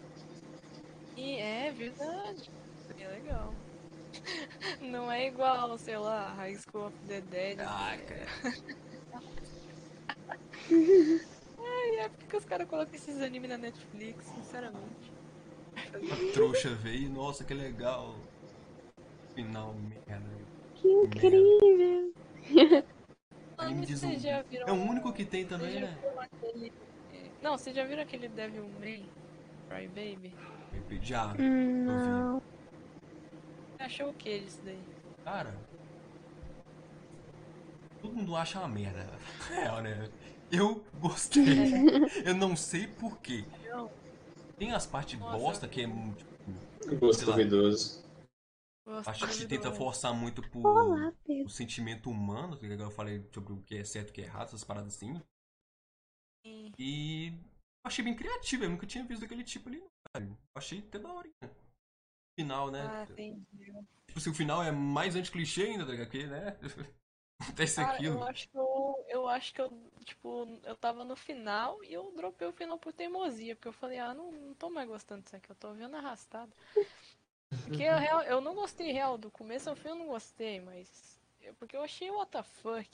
E 1.17 1.37
é 1.37 1.73
verdade. 1.73 2.51
É 2.99 3.09
legal. 3.09 3.55
Não 4.81 5.11
é 5.11 5.27
igual, 5.27 5.77
sei 5.79 5.97
lá, 5.97 6.33
High 6.35 6.57
School 6.57 6.87
of 6.87 6.97
the 7.09 7.21
Dead. 7.23 7.59
Ah, 7.61 7.97
cara. 8.07 8.27
Ai, 11.59 11.97
é 11.99 12.09
porque 12.09 12.37
os 12.37 12.45
caras 12.45 12.69
colocam 12.69 12.95
esses 12.95 13.21
animes 13.21 13.51
na 13.51 13.59
Netflix, 13.59 14.27
sinceramente. 14.27 15.13
Trouxa 16.33 16.75
veio, 16.75 17.11
nossa, 17.11 17.45
que 17.45 17.55
legal. 17.55 18.17
Final, 19.35 19.75
merda. 19.75 20.45
Que 20.85 20.91
incrível. 20.91 22.13
Anime 23.57 23.87
de 23.87 23.97
zumbi. 23.97 24.29
É 24.29 24.71
o 24.71 24.75
único 24.75 25.15
que 25.15 25.25
tem 25.25 25.47
também, 25.47 25.81
né? 25.81 25.99
aquele. 26.19 26.71
é, 27.15 27.23
Não, 27.41 27.57
vocês 27.57 27.75
já 27.75 27.85
viram 27.85 28.03
aquele 28.03 28.29
Devil 28.29 28.69
May 28.79 29.03
Cry 29.71 29.89
Baby? 29.89 30.35
Já. 31.01 31.35
Hum, 31.39 31.85
não. 31.87 32.43
Você 33.79 33.83
achou 33.83 34.11
o 34.11 34.13
que 34.13 34.41
disso 34.41 34.61
daí? 34.63 34.79
Cara. 35.25 35.57
Todo 38.03 38.15
mundo 38.15 38.37
acha 38.37 38.59
uma 38.59 38.69
merda. 38.69 39.09
É, 39.51 39.81
né? 39.81 40.11
Eu 40.53 40.85
gostei. 41.01 41.45
Eu 42.27 42.35
não 42.35 42.55
sei 42.55 42.87
porquê. 42.87 43.45
Tem 44.59 44.73
as 44.73 44.85
partes 44.87 45.19
Nossa. 45.19 45.39
bosta 45.39 45.67
que 45.67 45.81
é. 45.81 45.87
Tipo, 45.87 46.97
Gosto 46.97 47.25
duvidoso. 47.25 48.04
Gosto 48.85 49.11
acho 49.11 49.27
que 49.29 49.45
do- 49.45 49.49
tenta 49.49 49.73
forçar 49.73 50.13
muito 50.15 50.43
por 50.43 50.67
Olá, 50.69 51.13
o 51.45 51.49
sentimento 51.49 52.11
humano, 52.11 52.57
que 52.59 52.67
eu 52.67 52.91
falei 52.91 53.27
sobre 53.33 53.53
o 53.53 53.63
que 53.63 53.77
é 53.77 53.85
certo 53.85 54.09
e 54.09 54.11
o 54.11 54.15
que 54.15 54.21
é 54.23 54.25
errado, 54.25 54.49
essas 54.49 54.65
paradas 54.65 54.95
assim. 54.95 55.21
Sim. 56.43 56.75
E 56.79 57.33
achei 57.85 58.05
bem 58.05 58.15
criativo, 58.17 58.65
eu 58.65 58.71
nunca 58.71 58.87
tinha 58.87 59.05
visto 59.05 59.25
aquele 59.25 59.45
tipo 59.45 59.69
ali, 59.69 59.83
cara. 60.13 60.29
Achei 60.57 60.81
até 60.81 60.99
da 60.99 61.13
hora. 61.13 61.29
Final, 62.39 62.71
né? 62.71 62.91
Ah, 62.91 63.03
entendi. 63.11 63.45
Tipo, 64.07 64.21
se 64.21 64.29
o 64.31 64.35
final 64.35 64.63
é 64.63 64.71
mais 64.71 65.17
anti-clichê 65.17 65.63
ainda, 65.65 65.85
tá 65.87 65.93
ligado? 65.93 66.11
Que, 66.11 66.27
né? 66.27 66.57
Acontece 67.41 67.81
Cara, 67.81 67.97
aquilo. 67.97 68.19
eu 68.19 68.23
acho 68.23 68.49
que 68.49 68.57
eu, 68.59 69.05
eu 69.09 69.29
acho 69.29 69.53
que 69.55 69.61
eu, 69.61 69.71
tipo, 70.05 70.47
eu 70.65 70.77
tava 70.77 71.05
no 71.05 71.17
final 71.17 71.83
e 71.85 71.93
eu 71.93 72.13
dropei 72.17 72.47
o 72.49 72.53
final 72.53 72.79
por 72.79 72.93
teimosia, 72.93 73.55
porque 73.57 73.69
eu 73.69 73.73
falei, 73.73 73.99
ah, 73.99 74.15
não, 74.15 74.31
não 74.33 74.55
tô 74.55 74.71
mais 74.71 74.89
gostando 74.89 75.23
disso 75.23 75.37
aqui, 75.37 75.51
eu 75.51 75.57
tô 75.57 75.73
vendo 75.75 75.97
arrastado. 75.97 76.53
Porque 77.67 77.83
eu, 77.83 77.97
eu 78.23 78.41
não 78.41 78.55
gostei 78.55 78.93
real, 78.93 79.19
do 79.19 79.31
começo 79.31 79.69
ao 79.69 79.77
fim 79.77 79.89
eu 79.89 79.95
não 79.95 80.07
gostei, 80.07 80.61
mas. 80.61 81.15
Porque 81.59 81.77
eu 81.77 81.83
achei 81.83 82.11
what 82.11 82.31
the 82.33 82.43
fuck. 82.43 82.89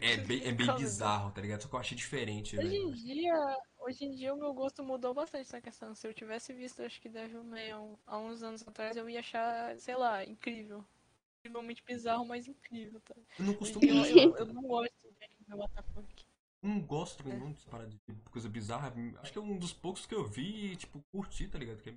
É 0.00 0.16
bem, 0.18 0.44
é 0.44 0.52
bem 0.52 0.56
Por 0.56 0.66
causa 0.66 0.84
bizarro, 0.84 1.32
tá 1.32 1.40
ligado? 1.40 1.62
Só 1.62 1.68
que 1.68 1.74
eu 1.74 1.80
achei 1.80 1.96
diferente, 1.96 2.56
Hoje 2.56 2.76
em 2.76 2.92
dia, 2.92 3.58
hoje 3.80 4.04
em 4.04 4.14
dia 4.14 4.32
o 4.32 4.38
meu 4.38 4.54
gosto 4.54 4.82
mudou 4.82 5.12
bastante 5.12 5.40
nessa 5.40 5.60
questão. 5.60 5.94
Se 5.94 6.06
eu 6.06 6.14
tivesse 6.14 6.52
visto, 6.52 6.82
acho 6.82 7.00
que 7.00 7.08
Devil 7.08 7.42
May 7.42 7.72
há, 8.06 8.18
uns 8.18 8.42
anos 8.42 8.66
atrás, 8.66 8.96
eu 8.96 9.08
ia 9.08 9.20
achar, 9.20 9.76
sei 9.78 9.96
lá, 9.96 10.24
incrível. 10.24 10.84
Incrivelmente 11.40 11.82
bizarro, 11.84 12.24
mas 12.24 12.46
incrível, 12.46 13.00
tá? 13.00 13.14
Eu 13.38 13.44
não 13.44 13.54
costumo 13.54 13.84
eu, 13.84 14.04
eu, 14.06 14.36
eu 14.36 14.46
não 14.46 14.62
gosto 14.62 14.94
de 15.48 15.54
what 15.54 15.74
the 15.74 15.82
fuck. 15.82 16.24
Não 16.64 16.80
gosto 16.80 17.22
também 17.22 17.36
É. 17.36 17.40
muito 17.40 17.60
de 18.08 18.30
coisa 18.30 18.48
bizarra. 18.48 18.94
Acho 19.20 19.32
que 19.32 19.38
é 19.38 19.42
um 19.42 19.58
dos 19.58 19.74
poucos 19.74 20.06
que 20.06 20.14
eu 20.14 20.24
vi 20.24 20.72
e, 20.72 20.76
tipo, 20.76 21.04
curti, 21.12 21.46
tá 21.46 21.58
ligado? 21.58 21.82
Que 21.82 21.90
é... 21.90 21.94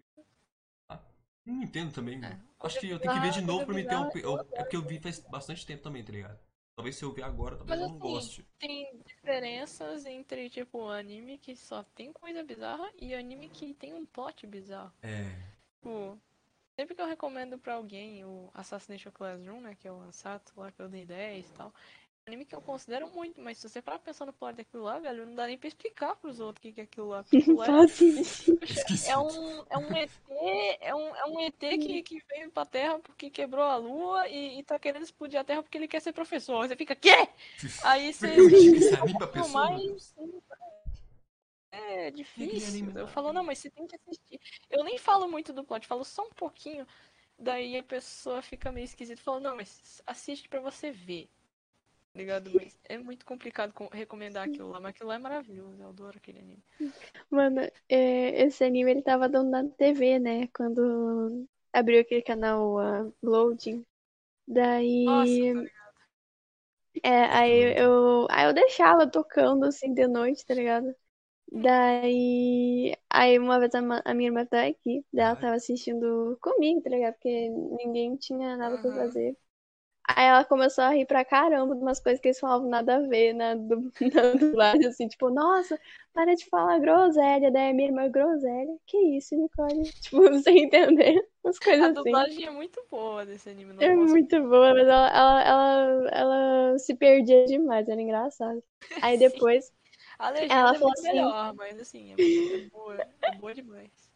não 1.53 1.63
entendo 1.63 1.93
também. 1.93 2.23
É. 2.23 2.37
Acho 2.59 2.79
que 2.79 2.89
eu 2.89 2.99
tenho 2.99 3.13
que 3.13 3.19
ver 3.19 3.31
de 3.31 3.41
novo 3.41 3.65
pra 3.65 3.73
me 3.75 3.83
ter 3.83 3.95
um... 3.95 4.09
eu- 4.15 4.39
É 4.53 4.63
porque 4.63 4.75
eu 4.75 4.81
vi 4.81 4.99
faz 4.99 5.19
bastante 5.19 5.65
tempo 5.65 5.83
também, 5.83 6.03
tá 6.03 6.11
ligado? 6.11 6.39
Talvez 6.75 6.95
se 6.95 7.03
eu 7.03 7.11
ver 7.11 7.23
agora, 7.23 7.55
talvez 7.57 7.79
Mas 7.79 7.79
eu 7.79 7.87
não 7.87 7.97
assim, 7.97 7.99
goste. 7.99 8.45
Tem 8.59 9.01
diferenças 9.05 10.05
entre, 10.05 10.49
tipo, 10.49 10.87
anime 10.89 11.37
que 11.39 11.55
só 11.55 11.83
tem 11.83 12.13
coisa 12.13 12.43
bizarra 12.43 12.87
e 12.99 13.15
anime 13.15 13.49
que 13.49 13.73
tem 13.73 13.93
um 13.95 14.05
plot 14.05 14.45
bizarro. 14.45 14.93
É. 15.01 15.25
Tipo, 15.73 16.19
sempre 16.75 16.93
que 16.95 17.01
eu 17.01 17.07
recomendo 17.07 17.57
pra 17.57 17.75
alguém 17.75 18.23
o 18.25 18.49
Assassination 18.53 19.11
Classroom, 19.11 19.61
né, 19.61 19.75
que 19.79 19.87
é 19.87 19.91
o 19.91 19.99
Ansato 20.01 20.53
lá 20.59 20.71
que 20.71 20.81
eu 20.81 20.87
dei 20.89 21.05
10 21.05 21.47
e 21.47 21.53
tal, 21.53 21.73
anime 22.27 22.45
que 22.45 22.53
eu 22.55 22.61
considero 22.61 23.09
muito, 23.09 23.41
mas 23.41 23.57
se 23.57 23.67
você 23.67 23.81
parar 23.81 23.99
pensando 23.99 24.27
no 24.27 24.33
plot 24.33 24.55
daquilo 24.55 24.83
lá, 24.83 24.99
velho, 24.99 25.25
não 25.25 25.33
dá 25.35 25.47
nem 25.47 25.57
pra 25.57 25.67
explicar 25.67 26.15
pros 26.17 26.39
outros 26.39 26.59
o 26.59 26.61
que 26.61 26.73
que 26.73 26.81
é 26.81 26.83
aquilo 26.83 27.07
lá. 27.07 27.23
porque 27.23 27.37
aquilo 27.37 27.57
lá 27.57 27.67
é-. 27.67 27.85
Esqueci. 27.85 29.09
É 29.09 29.17
um, 29.17 29.65
é 29.69 29.77
um 29.77 29.95
ET, 29.95 30.11
é 30.81 30.95
um, 30.95 31.15
é 31.15 31.25
um 31.25 31.39
ET 31.41 31.59
que, 31.59 32.03
que 32.03 32.23
veio 32.27 32.51
pra 32.51 32.65
Terra 32.65 32.99
porque 32.99 33.29
quebrou 33.29 33.63
a 33.63 33.77
Lua 33.77 34.27
e, 34.27 34.59
e 34.59 34.63
tá 34.63 34.77
querendo 34.77 35.03
explodir 35.03 35.39
a 35.39 35.43
Terra 35.43 35.63
porque 35.63 35.77
ele 35.77 35.87
quer 35.87 36.01
ser 36.01 36.13
professor. 36.13 36.61
Aí 36.61 36.67
você 36.69 36.75
fica, 36.75 36.95
quê? 36.95 37.29
Aí 37.83 38.13
você. 38.13 38.27
Pra 39.17 39.27
Não, 39.35 39.49
pessoa. 39.49 39.69
mas. 39.71 40.15
É 41.71 42.07
aquele 42.07 42.11
difícil. 42.11 42.91
Eu 42.95 43.07
falo, 43.07 43.31
não, 43.31 43.43
mas 43.43 43.59
você 43.59 43.69
tem 43.69 43.87
que 43.87 43.95
assistir. 43.95 44.39
Eu 44.69 44.83
nem 44.83 44.97
falo 44.97 45.27
muito 45.27 45.53
do 45.53 45.63
plot, 45.63 45.85
falo 45.87 46.03
só 46.03 46.25
um 46.25 46.31
pouquinho. 46.31 46.85
Daí 47.39 47.77
a 47.77 47.83
pessoa 47.83 48.41
fica 48.41 48.71
meio 48.71 48.85
esquisita. 48.85 49.21
Fala, 49.21 49.39
não, 49.39 49.55
mas 49.55 50.01
assiste 50.05 50.49
pra 50.49 50.59
você 50.59 50.91
ver. 50.91 51.29
Tá 52.17 52.21
Ligado? 52.23 52.51
Mas 52.51 52.75
é 52.85 52.97
muito 52.97 53.23
complicado 53.25 53.71
com- 53.73 53.87
recomendar 53.89 54.43
aquilo 54.43 54.69
lá, 54.71 54.79
mas 54.79 54.89
aquilo 54.89 55.09
lá 55.09 55.15
é 55.15 55.19
maravilhoso. 55.19 55.79
Eu 55.83 55.89
adoro 55.89 56.17
aquele 56.17 56.39
anime. 56.39 56.63
Mano, 57.29 57.61
é, 57.89 58.43
esse 58.43 58.63
anime 58.63 58.91
ele 58.91 59.01
tava 59.01 59.29
dando 59.29 59.49
na 59.51 59.63
TV, 59.69 60.19
né? 60.19 60.47
Quando 60.47 61.47
abriu 61.73 62.01
aquele 62.01 62.21
canal 62.21 62.79
ah, 62.79 63.11
Loading. 63.23 63.85
Daí. 64.47 64.89
Nossa, 65.05 65.47
tá? 65.47 65.63
É, 67.03 67.25
aí 67.25 67.79
eu, 67.79 68.27
aí 68.29 68.45
eu 68.47 68.53
deixava 68.53 69.09
tocando 69.09 69.65
assim 69.65 69.93
de 69.93 70.07
noite, 70.07 70.45
tá 70.45 70.53
ligado? 70.53 70.93
Daí, 71.51 72.95
aí 73.09 73.39
uma 73.39 73.59
vez 73.59 73.73
a, 73.75 73.79
a 74.05 74.13
minha 74.13 74.29
irmã 74.29 74.45
tá 74.45 74.65
aqui, 74.67 75.05
daí 75.13 75.25
ela 75.27 75.35
tava 75.37 75.55
assistindo 75.55 76.37
comigo, 76.41 76.81
tá 76.81 76.89
ligado? 76.91 77.13
Porque 77.15 77.49
ninguém 77.49 78.15
tinha 78.17 78.57
nada 78.57 78.77
pra 78.79 78.91
Aham. 78.91 78.93
fazer. 78.93 79.37
Aí 80.07 80.25
ela 80.25 80.45
começou 80.45 80.83
a 80.83 80.91
rir 80.91 81.05
pra 81.05 81.25
caramba 81.25 81.75
de 81.75 81.81
umas 81.81 81.99
coisas 81.99 82.19
que 82.21 82.29
eles 82.29 82.39
falavam 82.39 82.69
nada 82.69 82.95
a 82.97 83.01
ver 83.01 83.33
na, 83.33 83.55
du- 83.55 83.91
na 84.13 84.33
dublagem, 84.35 84.87
assim, 84.87 85.07
tipo, 85.07 85.29
nossa, 85.29 85.79
para 86.13 86.33
de 86.35 86.45
falar 86.49 86.79
groselha, 86.79 87.51
daí 87.51 87.71
a 87.71 87.73
minha 87.73 87.89
irmã, 87.89 88.09
groselha? 88.09 88.77
Que 88.85 88.97
isso, 89.17 89.35
Nicole? 89.35 89.91
Tipo, 90.01 90.39
sem 90.39 90.63
entender, 90.65 91.15
umas 91.43 91.59
A 91.79 91.89
coisas 91.89 91.97
assim. 91.97 92.03
dublagem 92.05 92.45
é 92.45 92.51
muito 92.51 92.85
boa 92.91 93.25
desse 93.25 93.49
anime, 93.49 93.71
não 93.71 93.85
É 93.85 93.87
posso 93.87 94.17
muito 94.17 94.41
boa, 94.43 94.73
mas 94.73 94.87
ela, 94.87 95.09
ela, 95.09 95.41
ela, 95.43 96.09
ela 96.11 96.79
se 96.79 96.95
perdia 96.95 97.45
demais, 97.45 97.87
era 97.87 98.01
engraçado. 98.01 98.63
Aí 99.01 99.17
depois, 99.17 99.71
A 100.19 100.29
legenda 100.29 100.55
Ela 100.59 100.75
é 100.75 100.77
falou 100.77 100.93
muito 100.93 101.01
assim- 101.01 101.01
melhor, 101.01 101.53
mas 101.55 101.79
assim, 101.79 102.13
é, 102.13 102.55
é 102.55 102.57
boa, 102.59 103.03
é 103.21 103.31
boa 103.31 103.53
demais. 103.53 104.11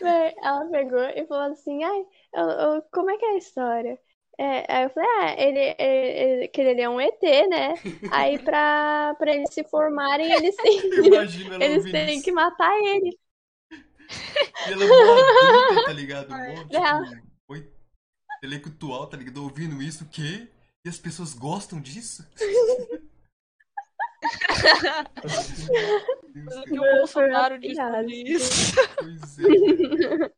véi, 0.00 0.34
ela 0.42 0.68
pegou 0.70 1.00
e 1.00 1.26
falou 1.26 1.52
assim, 1.52 1.82
ai, 1.84 2.06
eu- 2.34 2.50
eu- 2.50 2.82
como 2.92 3.10
é 3.10 3.16
que 3.18 3.24
é 3.24 3.30
a 3.30 3.36
história? 3.38 3.98
É, 4.38 4.64
aí 4.74 4.84
eu 4.84 4.90
falei, 4.90 5.08
ah, 5.20 5.34
ele, 5.38 5.74
ele, 5.78 6.20
ele- 6.20 6.48
que 6.48 6.60
ele 6.60 6.80
é 6.80 6.88
um 6.88 7.00
ET, 7.00 7.20
né? 7.48 7.74
Aí 8.10 8.38
pra, 8.38 9.14
pra 9.18 9.34
eles 9.34 9.52
se 9.52 9.62
formarem, 9.64 10.32
eles 10.32 10.56
têm, 10.56 10.80
Imagina 11.04 11.54
ela 11.56 11.64
eles 11.64 11.84
têm 11.90 12.14
isso. 12.16 12.22
que 12.22 12.32
matar 12.32 12.72
ele. 12.78 13.18
E 14.66 14.72
ela 14.72 14.84
é 14.84 14.92
mó 14.92 15.18
adulta, 15.18 15.84
tá 15.84 15.92
ligado? 15.92 16.30
Mó, 16.36 16.44
Ela- 16.44 16.64
tipo, 16.64 17.22
oi, 17.48 17.70
intelectual, 18.38 19.06
tá 19.08 19.16
ligado? 19.16 19.42
Ouvindo 19.42 19.82
isso, 19.82 20.04
o 20.04 20.08
quê? 20.08 20.48
E 20.84 20.88
as 20.88 20.98
pessoas 20.98 21.34
gostam 21.34 21.80
disso? 21.80 22.24
Que 26.68 26.78
o 26.78 26.82
Foi 26.82 26.98
Bolsonaro 26.98 27.54
uma 27.54 27.58
disse 27.58 28.22
isso. 28.24 28.74
pois 28.98 29.38
é. 29.38 30.32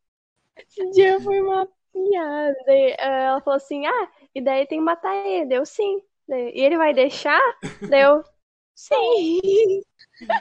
Esse 0.56 0.90
dia 0.90 1.20
foi 1.20 1.40
uma 1.40 1.68
piada. 1.94 2.56
Daí, 2.66 2.90
eh, 2.90 2.96
ela 2.98 3.40
falou 3.40 3.56
assim, 3.56 3.86
ah, 3.86 4.10
e 4.34 4.40
daí 4.42 4.66
tem 4.66 4.78
que 4.78 4.84
matar 4.84 5.14
ele. 5.14 5.46
Deu 5.46 5.64
sim. 5.64 6.02
Daí, 6.28 6.52
e 6.54 6.60
ele 6.60 6.76
vai 6.76 6.92
deixar? 6.92 7.40
Deu 7.88 8.22
sim. 8.74 9.40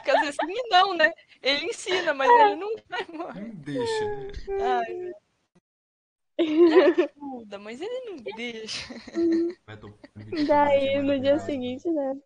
Quer 0.04 0.14
dizer, 0.20 0.32
sim 0.32 0.52
e 0.52 0.68
não, 0.68 0.94
né? 0.94 1.12
Ele 1.40 1.66
ensina, 1.66 2.12
mas 2.12 2.28
ele 2.28 2.56
não 2.56 2.74
vai 2.88 3.06
morrer. 3.08 3.40
Não 3.40 3.54
deixa, 3.56 4.04
né? 4.04 4.32
Ai. 4.62 5.12
Ele 6.36 6.74
ajuda, 6.82 7.58
mas 7.60 7.80
ele 7.80 8.10
não 8.10 8.16
deixa. 8.16 8.92
Daí, 10.46 11.00
no 11.00 11.18
dia 11.20 11.38
seguinte, 11.38 11.88
né? 11.88 12.16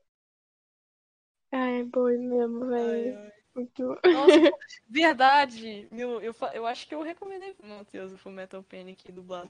Ai, 1.52 1.80
é 1.80 1.84
boi 1.84 2.16
mesmo, 2.16 2.66
velho. 2.66 3.37
Muito... 3.58 3.82
Nossa, 4.04 4.52
verdade. 4.88 5.88
Meu, 5.90 6.20
eu, 6.20 6.34
eu 6.54 6.66
acho 6.66 6.86
que 6.86 6.94
eu 6.94 7.02
recomendei 7.02 7.52
pro 7.54 7.66
Matheus 7.68 8.12
o 8.12 8.18
Fullmetal 8.18 8.62
Panic 8.62 9.10
dublado. 9.12 9.48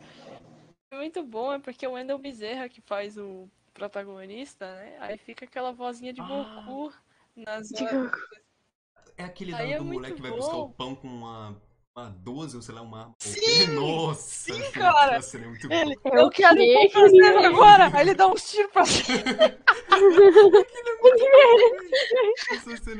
É 0.90 0.97
muito 0.97 1.22
bom, 1.22 1.52
é 1.52 1.59
porque 1.59 1.86
o 1.86 1.93
Wendell 1.93 2.18
Bezerra 2.18 2.68
que 2.68 2.80
faz 2.80 3.18
o 3.18 3.48
protagonista, 3.74 4.66
né? 4.74 4.97
Aí 5.01 5.18
fica 5.18 5.44
aquela 5.44 5.72
vozinha 5.72 6.12
de 6.12 6.20
Ah. 6.20 6.26
Goku 6.26 6.93
nas 7.36 7.68
De 7.68 7.85
horas. 7.85 8.10
Goku. 8.10 8.18
É 9.16 9.24
aquele 9.24 9.55
Aí 9.55 9.72
é 9.72 9.78
do 9.78 9.85
muito 9.85 9.98
moleque 9.98 10.16
que 10.16 10.22
vai 10.22 10.30
bom. 10.30 10.36
buscar 10.39 10.56
o 10.56 10.70
pão 10.70 10.94
com 10.94 11.09
uma, 11.09 11.60
uma 11.94 12.09
12 12.10 12.56
ou 12.56 12.62
sei 12.62 12.74
lá, 12.74 12.82
uma 12.82 13.01
arma. 13.01 13.14
Sim! 13.18 13.66
Nossa! 13.74 14.52
Sim, 14.55 14.70
cara! 14.70 15.06
aquela 15.06 15.22
cena 15.22 15.44
é 15.44 15.48
muito 15.48 15.72
Ele, 15.72 15.97
boa. 15.97 16.16
eu 16.20 16.30
quero 16.30 16.59
ir 16.60 17.44
agora! 17.44 17.90
Aí 17.94 18.01
ele 18.02 18.14
dá 18.14 18.26
uns 18.28 18.48
tiros 18.51 18.70
pra 18.72 18.85
cima. 18.86 19.18
É, 19.90 19.97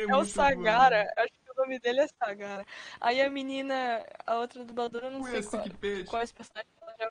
É 0.03 0.07
o 0.07 0.19
muito 0.19 0.35
boa. 0.35 0.47
Sagara, 0.47 1.13
acho 1.17 1.33
que 1.33 1.51
o 1.51 1.55
nome 1.63 1.79
dele 1.81 2.01
é 2.01 2.09
Sagara. 2.09 2.67
Aí 3.01 3.21
a 3.21 3.31
menina, 3.31 4.05
a 4.27 4.37
outra 4.39 4.65
dubladora, 4.65 5.07
eu 5.07 5.11
não 5.11 5.23
Ué, 5.23 5.31
sei 5.31 5.39
essa 5.41 5.51
qual, 5.51 5.63
que 5.63 5.71
pede. 5.71 6.05
quais 6.05 6.33
personagens 6.33 6.73
ela 6.81 6.95
já 6.99 7.11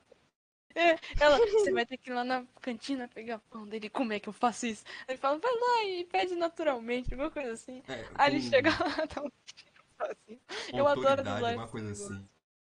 É, 0.74 0.98
ela, 1.20 1.38
você 1.38 1.72
vai 1.72 1.86
ter 1.86 1.96
que 1.96 2.10
ir 2.10 2.14
lá 2.14 2.24
na 2.24 2.44
cantina 2.60 3.08
pegar 3.08 3.38
pão 3.50 3.66
dele, 3.66 3.90
como 3.90 4.12
é 4.12 4.20
que 4.20 4.28
eu 4.28 4.32
faço 4.32 4.66
isso? 4.66 4.84
Aí 5.00 5.14
ele 5.14 5.18
fala, 5.18 5.38
vai 5.38 5.52
lá 5.52 5.84
e 5.84 6.04
pede 6.04 6.34
naturalmente, 6.34 7.12
alguma 7.12 7.30
coisa 7.30 7.52
assim. 7.52 7.82
É, 7.88 8.04
Aí 8.14 8.34
ele 8.34 8.42
chega 8.42 8.70
lá, 8.70 8.76
dá 9.14 9.22
um 9.22 9.30
tiro 9.44 9.84
com 9.98 10.76
eu 10.78 10.86
adoro 10.86 11.22
dublagem 11.22 11.58
uma 11.58 11.68
coisa 11.68 11.90
assim. 11.90 12.28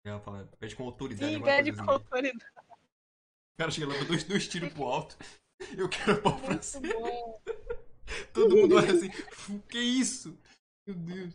Ela 0.04 0.20
fala, 0.20 0.46
pede 0.58 0.76
com 0.76 0.84
autoridade, 0.84 1.32
Sim, 1.34 1.42
pede 1.42 1.72
com 1.72 1.80
assim. 1.80 1.90
autoridade. 1.90 2.44
O 3.54 3.56
cara 3.56 3.70
chega 3.70 3.86
lá, 3.86 4.04
dois, 4.04 4.24
dois 4.24 4.48
tiros 4.48 4.72
pro 4.72 4.84
alto. 4.84 5.16
Eu 5.76 5.88
quero 5.88 6.20
pau 6.22 6.38
pra 6.38 6.54
bom. 6.94 7.40
Todo 8.32 8.56
mundo 8.56 8.76
olha 8.76 8.92
assim, 8.92 9.10
"Fu, 9.32 9.60
que 9.68 9.78
isso? 9.78 10.38
Meu 10.86 10.96
Deus. 10.96 11.34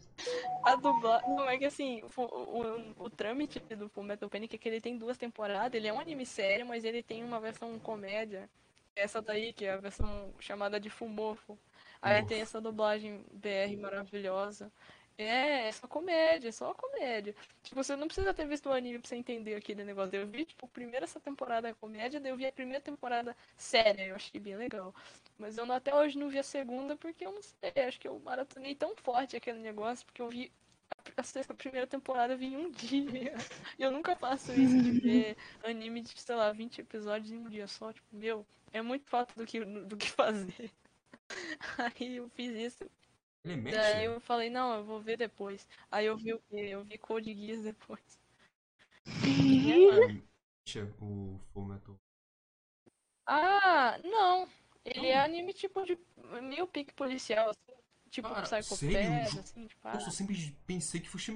A 0.63 0.75
dublagem. 0.75 1.29
Não, 1.29 1.49
é 1.49 1.57
que 1.57 1.65
assim, 1.65 2.03
o, 2.15 2.21
o, 2.21 3.05
o 3.05 3.09
trâmite 3.09 3.59
do 3.59 3.89
Fullmetal 3.89 4.29
Panic 4.29 4.55
é 4.55 4.59
que 4.59 4.69
ele 4.69 4.79
tem 4.81 4.97
duas 4.97 5.17
temporadas. 5.17 5.73
Ele 5.73 5.87
é 5.87 5.93
um 5.93 5.99
anime 5.99 6.25
sério, 6.25 6.65
mas 6.65 6.83
ele 6.83 7.01
tem 7.01 7.23
uma 7.23 7.39
versão 7.39 7.79
comédia. 7.79 8.47
Essa 8.95 9.21
daí, 9.21 9.53
que 9.53 9.65
é 9.65 9.73
a 9.73 9.77
versão 9.77 10.33
chamada 10.39 10.79
de 10.79 10.89
Fumofo. 10.89 11.57
Aí 12.01 12.17
Fumofo. 12.17 12.27
tem 12.29 12.41
essa 12.41 12.61
dublagem 12.61 13.25
BR 13.31 13.75
maravilhosa. 13.79 14.71
É, 15.19 15.67
é 15.67 15.71
só 15.73 15.85
comédia, 15.85 16.47
é 16.47 16.51
só 16.51 16.73
comédia. 16.73 17.35
Tipo, 17.61 17.75
você 17.83 17.93
não 17.95 18.07
precisa 18.07 18.33
ter 18.33 18.47
visto 18.47 18.69
o 18.69 18.71
anime 18.73 18.99
pra 18.99 19.09
você 19.09 19.15
entender 19.17 19.53
aquele 19.53 19.83
negócio. 19.83 20.15
Eu 20.15 20.25
vi, 20.25 20.45
tipo, 20.45 20.65
primeiro 20.69 21.03
essa 21.03 21.19
temporada 21.19 21.67
é 21.67 21.73
comédia, 21.73 22.21
daí 22.21 22.31
eu 22.31 22.37
vi 22.37 22.45
a 22.47 22.51
primeira 22.53 22.81
temporada 22.81 23.35
séria, 23.57 24.03
eu 24.07 24.15
achei 24.15 24.39
bem 24.39 24.55
legal. 24.55 24.95
Mas 25.37 25.57
eu 25.57 25.69
até 25.73 25.93
hoje 25.93 26.17
não 26.17 26.29
vi 26.29 26.39
a 26.39 26.43
segunda 26.43 26.95
porque 26.95 27.25
eu 27.25 27.33
não 27.33 27.41
sei, 27.41 27.83
acho 27.85 27.99
que 27.99 28.07
eu 28.07 28.17
maratonei 28.19 28.73
tão 28.75 28.95
forte 28.95 29.35
aquele 29.35 29.59
negócio, 29.59 30.05
porque 30.05 30.21
eu 30.21 30.29
vi 30.29 30.49
a, 31.17 31.21
a 31.51 31.53
primeira 31.53 31.85
temporada 31.87 32.33
eu 32.33 32.41
em 32.41 32.55
um 32.55 32.71
dia. 32.71 33.35
Eu 33.77 33.91
nunca 33.91 34.15
faço 34.15 34.53
isso 34.53 34.81
de 34.81 34.91
ver 34.91 35.37
anime 35.65 36.01
de, 36.01 36.09
sei 36.19 36.35
lá, 36.35 36.51
20 36.53 36.79
episódios 36.79 37.31
em 37.31 37.39
um 37.39 37.49
dia 37.49 37.67
só. 37.67 37.91
Tipo, 37.91 38.07
meu, 38.15 38.45
é 38.71 38.81
muito 38.81 39.05
falta 39.09 39.33
do 39.35 39.45
que, 39.45 39.63
do 39.65 39.97
que 39.97 40.09
fazer. 40.09 40.71
Aí 41.77 42.17
eu 42.17 42.29
fiz 42.29 42.51
isso. 42.55 42.89
Ele 43.43 43.55
mexe? 43.55 43.77
Daí 43.77 44.05
eu 44.05 44.19
falei, 44.19 44.49
não, 44.49 44.75
eu 44.75 44.83
vou 44.83 44.99
ver 44.99 45.17
depois. 45.17 45.67
Aí 45.91 46.05
eu 46.05 46.17
vi 46.17 46.33
o 46.33 46.39
quê? 46.49 46.57
Eu 46.57 46.83
vi 46.83 46.97
Code 46.97 47.33
Geass 47.33 47.63
depois. 47.63 48.19
Mexe 49.05 50.81
o 50.99 51.39
Fullmetal. 51.53 51.95
Ah, 53.25 53.99
não. 54.03 54.47
Ele 54.83 55.07
é 55.07 55.19
anime 55.19 55.53
tipo 55.53 55.85
de 55.85 55.97
meio 56.41 56.67
pique 56.67 56.93
policial, 56.93 57.49
assim, 57.49 57.79
tipo 58.09 58.27
Cara, 58.29 58.41
Psycho? 58.41 58.69
Pass, 58.69 59.37
assim, 59.37 59.67
tipo, 59.67 59.87
ah, 59.87 59.93
Nossa, 59.93 60.07
eu 60.07 60.11
sempre 60.11 60.55
pensei 60.65 60.99
que 60.99 61.09
fosse, 61.09 61.31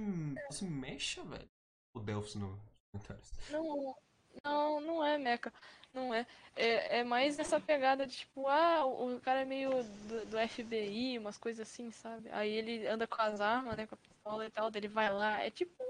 fosse 0.48 0.66
mecha, 0.66 1.24
velho. 1.24 1.50
O 1.94 2.00
Delphs 2.00 2.36
no 2.36 2.60
comentários. 2.92 3.32
Não, 3.50 3.96
não, 4.44 4.80
não 4.82 5.04
é 5.04 5.18
mecha. 5.18 5.52
Não 5.94 6.14
é. 6.14 6.26
É, 6.56 7.00
é 7.00 7.04
mais 7.04 7.38
essa 7.40 7.60
pegada 7.60 8.06
de 8.08 8.18
tipo, 8.18 8.48
ah, 8.48 8.86
o, 8.86 9.16
o 9.16 9.22
cara 9.22 9.42
é 9.42 9.46
meio 9.46 9.84
do, 9.84 10.26
do 10.26 10.38
FBI, 10.40 11.20
umas 11.20 11.38
coisas 11.38 11.68
assim, 11.68 11.92
sabe? 11.92 12.30
Aí 12.32 12.50
ele 12.52 12.88
anda 12.88 13.06
com 13.08 13.22
as 13.22 13.40
armas, 13.42 13.78
né, 13.78 13.86
com 13.88 13.96
a 13.96 13.98
pistola 13.98 14.46
e 14.46 14.50
tal, 14.50 14.72
daí 14.72 14.80
ele 14.80 14.88
vai 14.88 15.12
lá. 15.12 15.40
É 15.42 15.50
tipo, 15.52 15.84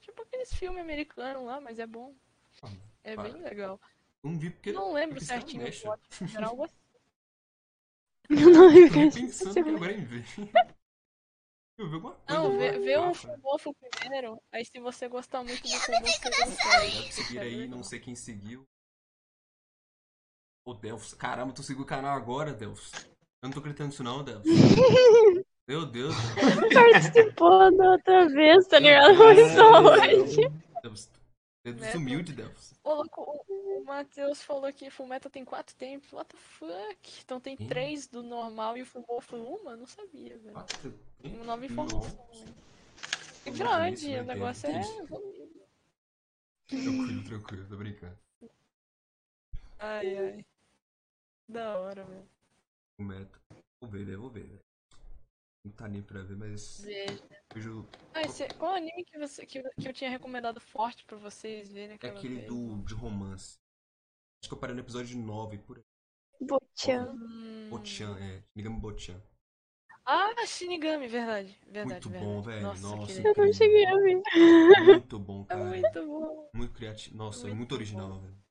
tipo 0.00 0.22
aqueles 0.22 0.52
filmes 0.54 0.80
americanos 0.82 1.44
lá, 1.44 1.60
mas 1.60 1.78
é 1.78 1.86
bom. 1.86 2.14
Ah, 2.62 2.68
É 3.04 3.14
para. 3.14 3.24
bem 3.24 3.42
legal. 3.42 3.80
Eu 4.22 4.30
não 4.30 4.38
vi 4.38 4.50
porque. 4.50 4.72
Não 4.72 4.92
lembro 4.92 5.16
porque 5.16 5.26
cara 5.26 5.40
certinho 5.40 5.68
o 5.68 5.80
plot, 5.80 6.00
mas 6.20 6.34
era 6.34 6.46
algo 6.46 6.64
assim. 6.64 6.74
Não, 8.30 8.70
eu 8.70 8.88
Tô 8.88 9.10
pensando 9.10 9.52
ser 9.52 9.62
que 9.62 9.68
agora 9.70 9.92
em 9.92 10.04
ver. 10.04 10.24
Eu 11.76 11.88
vi 11.88 11.94
alguma 11.94 12.14
coisa. 12.14 12.40
Não, 12.40 12.58
vê, 12.58 12.78
vê 12.78 12.96
o 12.96 13.12
capa. 13.12 13.14
Fumofo 13.14 13.74
primeiro, 13.98 14.40
aí 14.52 14.64
se 14.64 14.78
você 14.80 15.08
gostar 15.08 15.42
muito 15.42 15.62
do 15.62 15.68
Fumofo, 15.68 16.06
você 16.06 17.12
seguir 17.12 17.38
aí, 17.40 17.66
não 17.66 17.82
sei 17.82 17.98
quem 17.98 18.14
seguiu. 18.14 18.64
Ô, 20.64 20.72
Delphs. 20.72 21.14
Caramba, 21.14 21.52
tu 21.52 21.62
seguiu 21.62 21.82
o 21.82 21.86
canal 21.86 22.16
agora, 22.16 22.54
Delphs. 22.54 22.92
Eu 23.42 23.48
não 23.48 23.50
tô 23.50 23.58
acreditando 23.58 23.88
nisso 23.88 24.02
não, 24.04 24.24
Delphs. 24.24 24.50
Meu 25.66 25.84
Deus. 25.86 26.14
Participou 26.72 27.76
da 27.76 27.92
outra 27.92 28.28
vez, 28.28 28.66
tá 28.68 28.78
ligado? 28.78 29.16
Foi 29.16 29.48
só 29.50 29.82
hoje. 29.82 30.48
Delphs. 30.82 31.10
Dedos 31.64 31.80
Neto. 31.80 31.96
humilde, 31.96 32.32
Delphs. 32.34 32.74
Ô, 32.84 32.94
louco, 32.94 33.22
o, 33.48 33.80
o 33.80 33.84
Matheus 33.86 34.42
falou 34.42 34.70
que 34.70 34.90
Fullmetal 34.90 35.30
tem 35.30 35.46
quatro 35.46 35.74
tempos. 35.76 36.12
What 36.12 36.28
the 36.28 36.36
fuck? 36.36 37.20
Então 37.24 37.40
tem 37.40 37.56
três 37.56 38.06
do 38.06 38.22
normal 38.22 38.76
e 38.76 38.82
o 38.82 38.86
Fumofo 38.86 39.36
uma? 39.36 39.74
Não 39.74 39.86
sabia, 39.86 40.36
velho. 40.36 40.52
Quatro. 40.52 41.00
Uma 41.24 41.44
nova 41.44 41.64
informação. 41.64 42.28
É 43.46 43.50
grande, 43.50 44.10
né, 44.10 44.22
o 44.22 44.26
negócio 44.26 44.68
é. 44.68 44.78
Deus. 44.78 44.96
Tranquilo, 46.66 47.24
tranquilo, 47.24 47.68
tô 47.68 47.76
brincando. 47.76 48.18
Ai, 49.78 50.18
ai. 50.18 50.46
Da 51.48 51.78
hora, 51.78 52.04
velho. 52.04 52.28
O 52.98 53.02
meta. 53.02 53.40
Vou 53.80 53.90
ver, 53.90 54.06
né? 54.06 54.16
Vou 54.16 54.30
ver, 54.30 54.46
velho. 54.46 54.63
Não 55.64 55.72
tá 55.72 55.88
nem 55.88 56.02
pra 56.02 56.22
ver, 56.22 56.36
mas. 56.36 56.80
Veja. 56.84 57.22
Vejo. 57.54 57.88
Ah, 58.12 58.20
esse, 58.22 58.46
qual 58.58 58.74
anime 58.74 59.04
que, 59.04 59.18
você, 59.18 59.46
que, 59.46 59.62
que 59.62 59.88
eu 59.88 59.92
tinha 59.92 60.10
recomendado 60.10 60.60
forte 60.60 61.04
pra 61.04 61.16
vocês 61.16 61.72
verem 61.72 61.98
É 62.02 62.08
aquele 62.08 62.34
vez? 62.36 62.46
do, 62.48 62.82
de 62.82 62.94
romance. 62.94 63.58
Acho 64.42 64.48
que 64.50 64.54
eu 64.54 64.58
parei 64.58 64.74
no 64.74 64.82
episódio 64.82 65.16
9 65.18 65.58
por 65.58 65.78
aí. 65.78 65.84
Bochan. 66.40 67.12
Hum. 67.14 67.68
Bochan, 67.70 68.18
é. 68.18 68.42
Ligamos 68.54 68.80
Bochan. 68.80 69.22
Ah, 70.04 70.34
Shinigami, 70.46 71.08
verdade. 71.08 71.58
Verdade, 71.66 72.06
Muito 72.06 72.10
verdade. 72.10 72.24
bom, 72.26 72.42
velho. 72.42 72.62
Nossa, 72.62 72.82
Nossa, 72.82 73.12
aquele- 73.12 73.28
Eu 73.28 73.34
não 73.46 73.52
cheguei 73.54 73.86
a 73.86 73.96
ver. 73.96 74.22
Muito 74.84 75.18
bom, 75.18 75.42
É 75.44 75.46
cara. 75.46 75.64
muito 75.64 76.06
bom. 76.06 76.50
Muito 76.54 76.74
criativo. 76.74 77.16
Nossa, 77.16 77.40
é 77.40 77.44
Muito 77.46 77.56
muito 77.56 77.74
original, 77.74 78.08
bom. 78.10 78.20
velho. 78.20 78.43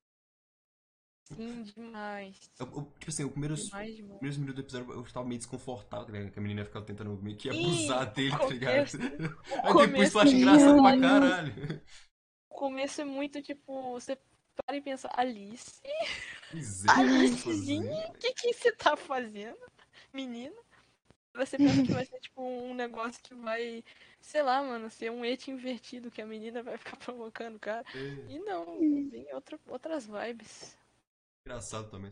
Sim, 1.36 1.64
demais. 1.64 2.52
Eu- 2.60 2.66
eu- 2.68 2.94
tipo 3.00 3.10
assim, 3.10 3.24
os 3.26 3.32
primeiros, 3.32 3.66
Demais, 3.66 3.96
demais. 3.96 4.18
primeiros 4.20 4.38
minutos 4.38 4.56
do 4.56 4.62
episódio 4.66 4.92
eu 4.94 5.04
tava 5.14 5.26
meio 5.28 5.38
desconfortável, 5.40 6.06
tá 6.06 6.12
ligado? 6.12 6.32
Que 6.32 6.40
a 6.40 6.42
menina 6.42 6.66
ficava 6.66 6.86
tentando 6.86 7.18
meio 7.22 7.38
que 7.38 7.50
Ih, 7.50 7.66
abusar 7.66 8.14
dele, 8.14 8.32
tá 8.32 8.38
começo- 8.40 8.98
ligado? 8.98 9.40
Aí 9.64 9.88
depois 9.88 10.12
tu 10.12 10.20
acha 10.20 10.30
de 10.30 10.36
engraçado 10.38 10.82
pra 10.82 11.00
caralho. 11.00 11.82
O 12.50 12.56
começo 12.56 13.02
é 13.02 13.06
muito 13.06 13.42
tipo, 13.42 13.92
você 13.94 14.18
para 14.66 14.78
e 14.78 14.82
pensa, 14.82 15.10
Alice, 15.14 15.82
é, 15.84 16.04
o 16.54 16.92
Alicezinha, 16.92 17.92
fazendo? 17.92 18.10
o 18.16 18.18
que 18.20 18.34
que 18.34 18.54
você 18.54 18.72
tá 18.72 18.96
fazendo, 18.96 19.58
menina? 20.14 20.56
Você 21.36 21.58
pensa 21.58 21.82
que 21.82 21.92
vai 21.92 22.06
ser 22.06 22.20
tipo 22.20 22.44
um 22.44 22.76
negócio 22.76 23.20
que 23.24 23.34
vai, 23.34 23.84
sei 24.22 24.44
lá, 24.44 24.62
mano, 24.62 24.88
ser 24.92 25.10
um 25.10 25.26
et 25.26 25.50
invertido 25.50 26.12
que 26.12 26.22
a 26.22 26.28
menina 26.28 26.62
vai 26.62 26.78
ficar 26.78 26.96
provocando 26.98 27.56
o 27.56 27.60
cara. 27.60 27.84
É, 27.96 28.32
E 28.32 28.38
não, 28.38 28.78
vem 29.10 29.26
outra, 29.34 29.60
outras 29.68 30.06
vibes. 30.06 30.78
Engraçado 31.46 31.90
também. 31.90 32.12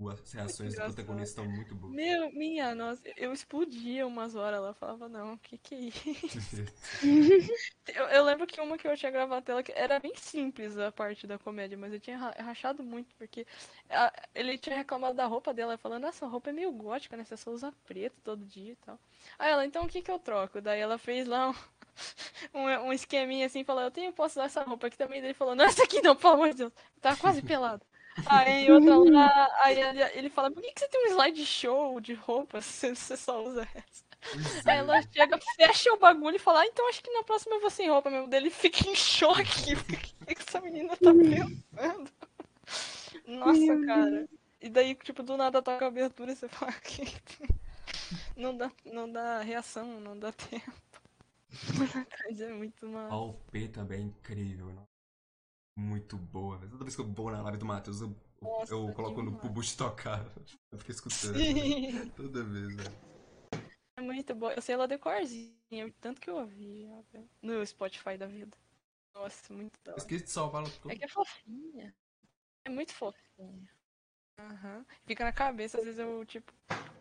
As 0.00 0.32
reações 0.32 0.74
do 0.74 0.82
protagonista 0.82 1.40
estão 1.40 1.44
muito 1.46 1.74
boas. 1.76 1.92
Meu, 1.94 2.32
minha, 2.32 2.74
nossa, 2.74 3.02
eu 3.16 3.32
explodia 3.32 4.06
umas 4.06 4.34
horas 4.34 4.60
lá, 4.60 4.74
falava, 4.74 5.08
não, 5.08 5.34
o 5.34 5.38
que 5.38 5.56
que 5.58 5.74
é 5.74 5.78
isso? 5.78 6.62
Eu, 7.94 8.04
eu 8.08 8.24
lembro 8.24 8.46
que 8.46 8.60
uma 8.60 8.78
que 8.78 8.86
eu 8.86 8.96
tinha 8.96 9.10
gravado 9.10 9.44
tela 9.44 9.62
que 9.62 9.72
era 9.72 9.98
bem 9.98 10.14
simples 10.14 10.78
a 10.78 10.92
parte 10.92 11.26
da 11.26 11.36
comédia, 11.38 11.76
mas 11.76 11.92
eu 11.92 11.98
tinha 12.00 12.16
ra- 12.16 12.34
rachado 12.38 12.82
muito, 12.82 13.12
porque 13.16 13.44
a- 13.90 14.12
ele 14.34 14.56
tinha 14.56 14.76
reclamado 14.76 15.14
da 15.14 15.26
roupa 15.26 15.52
dela, 15.52 15.76
falando, 15.76 16.06
essa 16.06 16.26
roupa 16.26 16.50
é 16.50 16.52
meio 16.52 16.70
gótica, 16.72 17.16
né? 17.16 17.24
Você 17.24 17.36
só 17.36 17.50
usa 17.50 17.72
preto 17.84 18.20
todo 18.22 18.44
dia 18.44 18.72
e 18.72 18.76
tal. 18.76 18.98
Aí 19.38 19.50
ela, 19.50 19.66
então 19.66 19.84
o 19.84 19.88
que 19.88 20.00
que 20.00 20.10
eu 20.10 20.18
troco? 20.18 20.60
Daí 20.60 20.80
ela 20.80 20.96
fez 20.96 21.26
lá 21.26 21.50
um, 21.50 21.54
um, 22.54 22.66
um 22.88 22.92
esqueminha 22.92 23.46
assim, 23.46 23.64
falou, 23.64 23.82
eu 23.82 23.90
tenho, 23.90 24.12
posso 24.12 24.38
usar 24.38 24.46
essa 24.46 24.62
roupa 24.62 24.86
aqui 24.86 24.96
também. 24.96 25.20
Daí 25.20 25.30
ele 25.30 25.34
falou, 25.34 25.54
não, 25.56 25.64
essa 25.64 25.82
aqui 25.84 26.00
não, 26.02 26.16
pelo 26.16 26.34
amor 26.34 26.50
de 26.50 26.56
Deus, 26.58 26.72
tá 27.00 27.16
quase 27.16 27.42
pelado. 27.42 27.84
Aí 28.26 28.70
outra 28.70 28.96
lá, 29.10 29.48
aí 29.60 29.80
ele, 29.80 30.02
ele 30.14 30.30
fala, 30.30 30.50
por 30.50 30.62
que, 30.62 30.72
que 30.72 30.80
você 30.80 30.88
tem 30.88 31.06
um 31.06 31.12
slide 31.12 31.46
show 31.46 32.00
de 32.00 32.14
roupa 32.14 32.60
se 32.62 32.94
você 32.94 33.16
só 33.16 33.42
usa 33.42 33.66
essa? 33.74 34.04
Pois 34.30 34.66
Aí 34.66 34.76
é. 34.76 34.78
ela 34.78 35.02
chega, 35.02 35.38
fecha 35.56 35.92
o 35.92 35.98
bagulho 35.98 36.36
e 36.36 36.38
fala, 36.38 36.60
ah, 36.60 36.66
então 36.66 36.88
acho 36.88 37.02
que 37.02 37.10
na 37.10 37.24
próxima 37.24 37.56
eu 37.56 37.60
vou 37.60 37.70
sem 37.70 37.90
roupa 37.90 38.08
mesmo. 38.10 38.28
Daí 38.28 38.40
ele 38.40 38.50
fica 38.50 38.88
em 38.88 38.94
choque. 38.96 39.74
O 40.22 40.26
que, 40.26 40.36
que 40.36 40.42
essa 40.48 40.60
menina 40.60 40.96
tá 40.96 41.12
pensando? 41.12 42.10
Nossa, 43.26 43.86
cara. 43.86 44.28
E 44.60 44.68
daí, 44.68 44.94
tipo, 44.94 45.22
do 45.24 45.36
nada 45.36 45.60
toca 45.60 45.84
a 45.84 45.88
abertura 45.88 46.30
e 46.32 46.36
você 46.36 46.48
fala 46.48 46.72
que 46.72 47.02
não 48.36 48.56
dá, 48.56 48.70
não 48.84 49.10
dá 49.10 49.40
reação, 49.42 50.00
não 50.00 50.16
dá 50.16 50.30
tempo. 50.32 50.72
Mas 52.20 52.40
é 52.40 52.52
muito 52.52 52.86
mal. 52.86 53.10
OP 53.30 53.68
também 53.68 53.98
é 53.98 54.02
incrível, 54.02 54.66
não? 54.66 54.91
Muito 55.76 56.16
boa. 56.16 56.58
velho. 56.58 56.70
Toda 56.70 56.84
vez 56.84 56.94
que 56.94 57.00
eu 57.00 57.06
vou 57.06 57.30
na 57.30 57.42
live 57.42 57.58
do 57.58 57.64
Matheus, 57.64 58.00
eu, 58.00 58.14
Nossa, 58.40 58.74
eu 58.74 58.92
coloco 58.92 59.22
no 59.22 59.32
Bush 59.50 59.74
tocar. 59.74 60.24
Eu 60.70 60.78
fico 60.78 60.90
escutando. 60.90 61.34
Sim. 61.36 62.10
Toda 62.16 62.42
vez, 62.42 62.76
velho. 62.76 63.12
É 63.96 64.00
muito 64.00 64.34
boa. 64.34 64.52
Eu 64.54 64.62
sei 64.62 64.74
ela 64.74 64.88
decorzinha, 64.88 65.92
tanto 66.00 66.20
que 66.20 66.28
eu 66.28 66.36
ouvi 66.36 66.86
ó, 66.90 67.02
no 67.42 67.64
Spotify 67.66 68.16
da 68.16 68.26
vida. 68.26 68.56
Nossa, 69.14 69.52
muito 69.52 69.72
da 69.84 69.92
hora. 69.92 70.00
esqueci 70.00 70.24
de 70.24 70.30
salvar 70.30 70.62
ela 70.62 70.70
toda. 70.82 70.94
É 70.94 70.98
que 70.98 71.04
é 71.04 71.08
fofinha. 71.08 71.94
É 72.64 72.70
muito 72.70 72.92
fofinha. 72.94 73.68
Aham. 74.38 74.84
Fica 75.06 75.24
na 75.24 75.32
cabeça, 75.32 75.78
às 75.78 75.84
vezes 75.84 76.00
eu, 76.00 76.24
tipo, 76.24 76.52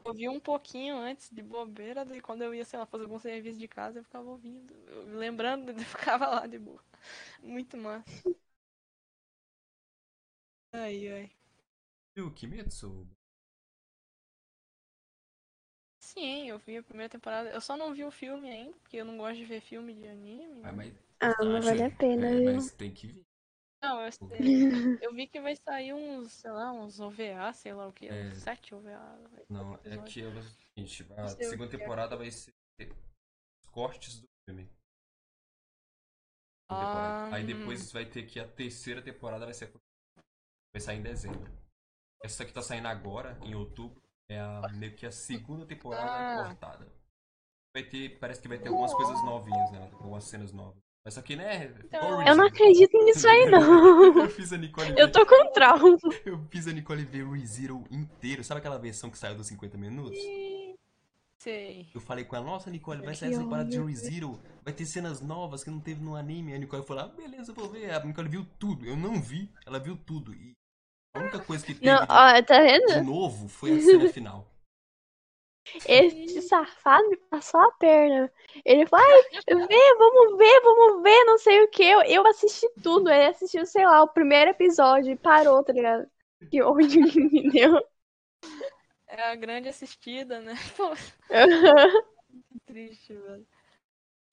ouvi 0.03 0.27
um 0.29 0.39
pouquinho 0.39 0.97
antes 0.97 1.29
de 1.31 1.41
bobeira, 1.41 2.05
daí 2.05 2.21
quando 2.21 2.43
eu 2.43 2.53
ia, 2.53 2.65
sei 2.65 2.79
lá, 2.79 2.85
fazer 2.85 3.03
algum 3.05 3.19
serviço 3.19 3.59
de 3.59 3.67
casa, 3.67 3.99
eu 3.99 4.03
ficava 4.03 4.29
ouvindo. 4.29 4.73
eu- 4.87 5.17
lembrando, 5.17 5.69
eu 5.71 5.79
ficava 5.85 6.27
lá 6.27 6.47
de 6.47 6.59
boa. 6.59 6.83
Muito 7.41 7.77
massa. 7.77 8.05
Ai, 10.73 11.07
ai. 11.07 11.31
Viu 12.15 12.27
o 12.27 12.31
Kimetsu? 12.31 13.05
Sim, 15.99 16.49
eu 16.49 16.59
vi 16.59 16.77
a 16.77 16.83
primeira 16.83 17.09
temporada. 17.09 17.49
Eu 17.49 17.61
só 17.61 17.77
não 17.77 17.93
vi 17.93 18.03
o 18.03 18.11
filme 18.11 18.49
ainda, 18.49 18.73
porque 18.79 18.97
eu 18.97 19.05
não 19.05 19.17
gosto 19.17 19.37
de 19.37 19.45
ver 19.45 19.61
filme 19.61 19.93
de 19.93 20.07
anime. 20.07 20.61
Ah, 20.63 20.71
mas, 20.71 20.93
Ah, 21.21 21.33
não 21.43 21.55
acho- 21.57 21.67
vale 21.67 21.83
a 21.83 21.91
pena, 21.91 22.27
é, 22.27 22.39
viu? 22.39 22.53
mas 22.53 22.71
tem 22.71 22.91
que 22.93 23.07
vir. 23.07 23.25
Não, 23.81 23.99
eu, 24.01 24.09
eu 25.01 25.13
vi 25.13 25.27
que 25.27 25.41
vai 25.41 25.55
sair 25.55 25.93
uns, 25.93 26.31
sei 26.33 26.51
lá, 26.51 26.71
uns 26.71 26.99
OVA, 26.99 27.53
sei 27.53 27.73
lá 27.73 27.87
o 27.87 27.93
que, 27.93 28.07
É. 28.07 28.29
uns 28.29 28.37
sete 28.37 28.75
OVA. 28.75 29.19
Não, 29.49 29.75
é 29.75 29.97
que 30.05 30.21
é 30.21 30.27
o 30.27 30.41
seguinte, 30.43 31.05
a 31.17 31.27
segunda 31.27 31.67
que 31.69 31.75
é. 31.75 31.79
temporada 31.79 32.15
vai 32.17 32.31
ser 32.31 32.53
os 32.79 33.69
cortes 33.71 34.19
do 34.21 34.27
filme. 34.45 34.69
Ah, 36.69 37.29
Aí 37.31 37.43
hum. 37.43 37.47
depois 37.47 37.91
vai 37.91 38.05
ter 38.05 38.23
que 38.23 38.39
a 38.39 38.47
terceira 38.47 39.01
temporada 39.01 39.45
vai 39.45 39.53
ser 39.53 39.71
vai 40.73 40.81
sair 40.81 40.99
em 40.99 41.01
dezembro. 41.03 41.51
Essa 42.23 42.45
que 42.45 42.53
tá 42.53 42.61
saindo 42.61 42.87
agora, 42.87 43.37
em 43.43 43.55
outubro, 43.55 44.01
é 44.29 44.39
a, 44.39 44.61
meio 44.73 44.95
que 44.95 45.05
a 45.05 45.11
segunda 45.11 45.65
temporada 45.65 46.05
Ah. 46.11 46.45
cortada. 46.45 46.87
Vai 47.73 47.83
ter, 47.83 48.19
parece 48.19 48.41
que 48.41 48.47
vai 48.47 48.59
ter 48.59 48.69
algumas 48.69 48.93
coisas 48.93 49.23
novinhas, 49.23 49.71
né? 49.71 49.89
Algumas 49.93 50.23
cenas 50.25 50.51
novas. 50.51 50.81
Mas 51.03 51.15
só 51.15 51.21
que, 51.21 51.35
né? 51.35 51.65
igual 51.85 52.21
Eu 52.27 52.35
não 52.35 52.45
acredito 52.45 52.95
nisso 53.03 53.27
aí, 53.27 53.45
não. 53.49 54.17
Eu 54.23 54.29
fiz 54.29 54.53
a 54.53 54.57
Nicole 54.57 54.93
Eu 54.97 55.11
tô 55.11 55.25
com 55.25 55.51
trauma. 55.51 55.97
eu 56.25 56.45
fiz 56.51 56.67
a 56.67 56.71
Nicole 56.73 57.03
ver 57.05 57.23
o 57.23 57.31
ReZero 57.31 57.83
inteiro. 57.89 58.43
Sabe 58.43 58.59
aquela 58.59 58.77
versão 58.77 59.09
que 59.09 59.17
saiu 59.17 59.35
dos 59.35 59.47
50 59.47 59.77
minutos? 59.77 60.19
Sei. 61.39 61.89
Eu 61.95 61.99
falei 62.01 62.23
com 62.23 62.35
ela, 62.35 62.45
nossa, 62.45 62.69
Nicole, 62.69 63.03
vai 63.03 63.15
sair 63.15 63.31
essa 63.31 63.41
temporada 63.41 63.67
de 63.67 63.79
ReZero, 63.81 64.39
vai 64.63 64.71
ter 64.73 64.85
cenas 64.85 65.21
novas 65.21 65.63
que 65.63 65.71
não 65.71 65.79
teve 65.79 66.03
no 66.03 66.15
anime. 66.15 66.53
A 66.53 66.57
Nicole 66.59 66.85
falou, 66.85 67.05
ah, 67.05 67.07
beleza, 67.07 67.49
eu 67.51 67.55
vou 67.55 67.67
ver. 67.67 67.89
A 67.91 68.03
Nicole 68.03 68.29
viu 68.29 68.45
tudo. 68.59 68.85
Eu 68.85 68.95
não 68.95 69.19
vi, 69.19 69.51
ela 69.65 69.79
viu 69.79 69.97
tudo. 69.97 70.35
E 70.35 70.55
a 71.13 71.19
única 71.19 71.39
coisa 71.39 71.65
que 71.65 71.73
teve 71.73 71.85
Não, 71.85 71.99
de, 71.99 72.05
ó, 72.09 72.41
tá 72.43 72.59
de 72.61 72.63
vendo? 72.63 73.03
novo 73.03 73.47
foi 73.47 73.77
a 73.77 73.81
cena 73.81 74.07
final. 74.07 74.47
Esse 75.87 76.41
safado 76.41 77.07
me 77.09 77.17
passou 77.29 77.59
a 77.61 77.71
perna. 77.73 78.31
Ele 78.65 78.85
falou, 78.87 79.05
ai, 79.05 79.21
vê, 79.67 79.95
vamos 79.97 80.37
ver, 80.37 80.61
vamos 80.61 81.03
ver, 81.03 81.23
não 81.25 81.37
sei 81.37 81.61
o 81.63 81.69
que. 81.69 81.83
Eu, 81.83 82.01
eu 82.03 82.27
assisti 82.27 82.67
tudo. 82.81 83.09
Ele 83.09 83.25
assistiu, 83.27 83.65
sei 83.65 83.85
lá, 83.85 84.01
o 84.03 84.07
primeiro 84.07 84.51
episódio 84.51 85.11
e 85.11 85.17
parou, 85.17 85.63
tá 85.63 85.71
ligado? 85.73 86.07
Que 86.49 86.61
ódio 86.61 87.07
que 87.09 87.19
me 87.21 87.49
deu. 87.51 87.79
É 89.07 89.21
a 89.31 89.35
grande 89.35 89.69
assistida, 89.69 90.39
né? 90.41 90.55
Pô, 90.75 90.95
que 92.49 92.59
triste, 92.65 93.13
velho. 93.13 93.47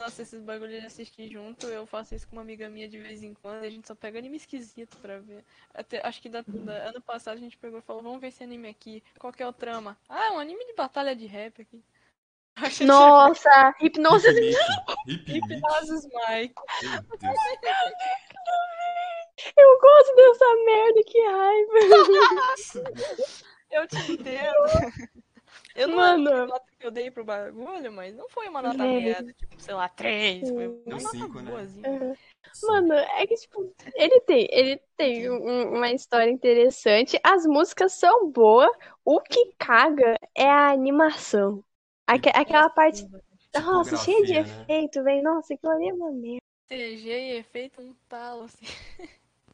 Nossa, 0.01 0.23
esses 0.23 0.41
bagulhos 0.41 0.81
de 0.81 0.87
assistir 0.87 1.29
junto, 1.29 1.67
eu 1.67 1.85
faço 1.85 2.15
isso 2.15 2.27
com 2.29 2.37
uma 2.37 2.43
amiga 2.43 2.69
minha 2.69 2.89
de 2.89 2.99
vez 3.01 3.21
em 3.21 3.35
quando, 3.35 3.65
a 3.65 3.69
gente 3.69 3.89
só 3.89 3.97
pega 3.97 4.17
anime 4.19 4.37
esquisito 4.37 4.97
pra 4.99 5.19
ver. 5.19 5.45
Até, 5.75 6.01
acho 6.07 6.23
que 6.23 6.29
da, 6.29 6.45
da- 6.47 6.89
ano 6.89 7.01
passado 7.03 7.35
a 7.37 7.41
gente 7.41 7.59
pegou 7.59 7.81
e 7.81 7.83
falou, 7.83 8.01
vamos 8.03 8.21
ver 8.21 8.29
esse 8.29 8.45
anime 8.45 8.69
aqui. 8.69 9.03
Qual 9.19 9.33
que 9.33 9.43
é 9.43 9.47
o 9.47 9.53
trama? 9.53 9.99
Ah, 10.09 10.27
é 10.27 10.31
um 10.31 10.39
anime 10.39 10.65
de 10.67 10.75
batalha 10.75 11.17
de 11.17 11.27
rap 11.27 11.63
aqui. 11.63 11.83
Nossa, 12.87 13.75
hipnose. 13.81 14.29
Hip 14.29 14.57
Hip 15.09 15.33
Hipnose 15.37 16.09
Mike. 16.29 16.55
Eu 19.57 19.81
gosto 19.81 20.15
dessa 20.15 20.57
merda, 20.65 21.03
que 21.07 21.21
raiva. 21.27 21.73
Eu 23.71 23.87
te 23.89 24.13
entendo. 24.13 25.23
Eu 25.79 25.89
não 25.89 26.01
lembro 26.01 26.23
Mano. 26.25 26.31
a 26.45 26.47
nota 26.55 26.67
que 26.79 26.87
eu 26.87 26.91
dei 26.91 27.11
pro 27.11 27.25
bagulho, 27.25 27.93
mas 27.93 28.15
não 28.15 28.29
foi 28.29 28.49
uma 28.49 28.63
nota 28.63 28.87
É. 28.87 28.89
merda, 28.89 29.33
tipo, 29.35 29.61
sei 29.61 29.75
lá, 29.75 29.89
três. 29.89 30.51
Foi 30.51 30.69
uma 30.69 30.85
Deu 30.87 31.01
nota 31.01 31.29
cinco, 31.29 31.41
né? 31.41 31.51
boazinha. 31.51 32.03
Mano, 32.63 32.93
é 32.95 33.27
que, 33.27 33.35
tipo, 33.37 33.75
ele 33.95 34.21
tem, 34.23 34.49
ele 34.51 34.83
tem 34.97 35.31
um- 35.31 35.75
uma 35.77 35.91
história 35.93 36.31
interessante, 36.31 37.19
as 37.25 37.47
músicas 37.47 37.93
são 37.95 38.31
boas, 38.31 38.71
o 39.05 39.21
que 39.21 39.53
caga 39.59 40.17
é 40.35 40.47
a 40.49 40.71
animação. 40.73 41.65
Aque- 42.07 42.31
aquela 42.35 42.69
parte, 42.71 43.07
nossa, 43.57 43.97
cheia 43.97 44.25
de 44.25 44.35
né? 44.41 44.67
efeito, 44.67 45.03
velho, 45.05 45.23
nossa, 45.23 45.55
aquilo 45.55 45.73
ali 45.73 45.89
é 45.89 45.95
uma 45.95 46.13
merda, 46.13 46.43
CG 46.69 47.09
e 47.11 47.37
efeito 47.39 47.81
um 47.81 47.95
talo, 48.09 48.43
assim. 48.45 48.67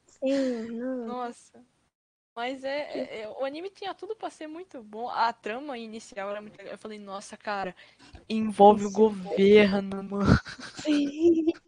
sim, 0.07 0.69
não. 0.79 1.17
Nossa. 1.17 1.65
Mas 2.35 2.65
é, 2.65 2.81
é- 2.99 3.21
é- 3.23 3.29
O 3.29 3.45
anime 3.45 3.71
tinha 3.71 3.95
tudo 3.95 4.17
pra 4.17 4.29
ser 4.31 4.47
muito 4.47 4.83
bom. 4.83 5.09
A 5.09 5.33
trama 5.33 5.79
inicial 5.79 6.31
era 6.31 6.41
muito 6.41 6.57
legal. 6.59 6.73
Eu 6.75 6.79
falei, 6.79 6.99
nossa, 6.99 7.37
cara, 7.37 7.75
envolve 8.29 8.85
o 8.85 8.91
governo, 8.91 10.03
mano. 10.03 10.27
Sim. 10.83 11.47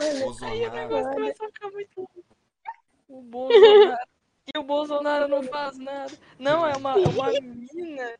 Aí 0.00 0.16
o 0.16 0.24
Bolsonaro. 0.24 0.70
negócio 0.70 1.12
começou 1.12 1.46
a 1.46 1.50
ficar 1.50 1.70
muito 1.70 1.96
louco. 1.96 2.24
O 3.08 3.22
Bolsonaro. 3.22 4.06
E 4.54 4.58
o 4.58 4.62
Bolsonaro 4.62 5.28
não 5.28 5.42
faz 5.44 5.78
nada. 5.78 6.12
Não, 6.38 6.66
é 6.66 6.76
uma, 6.76 6.98
é 6.98 7.08
uma 7.08 7.30
mina. 7.40 8.14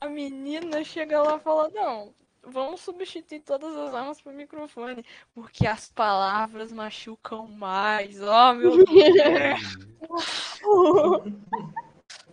A 0.00 0.08
menina 0.08 0.84
chega 0.84 1.22
lá 1.22 1.36
e 1.36 1.40
fala, 1.40 1.68
não. 1.70 2.14
Vamos 2.46 2.80
substituir 2.80 3.40
todas 3.40 3.76
as 3.76 3.94
armas 3.94 4.20
por 4.20 4.32
microfone, 4.32 5.04
porque 5.34 5.66
as 5.66 5.90
palavras 5.90 6.72
machucam 6.72 7.48
mais. 7.48 8.20
Oh, 8.20 8.54
meu 8.54 8.84
Deus. 8.84 9.60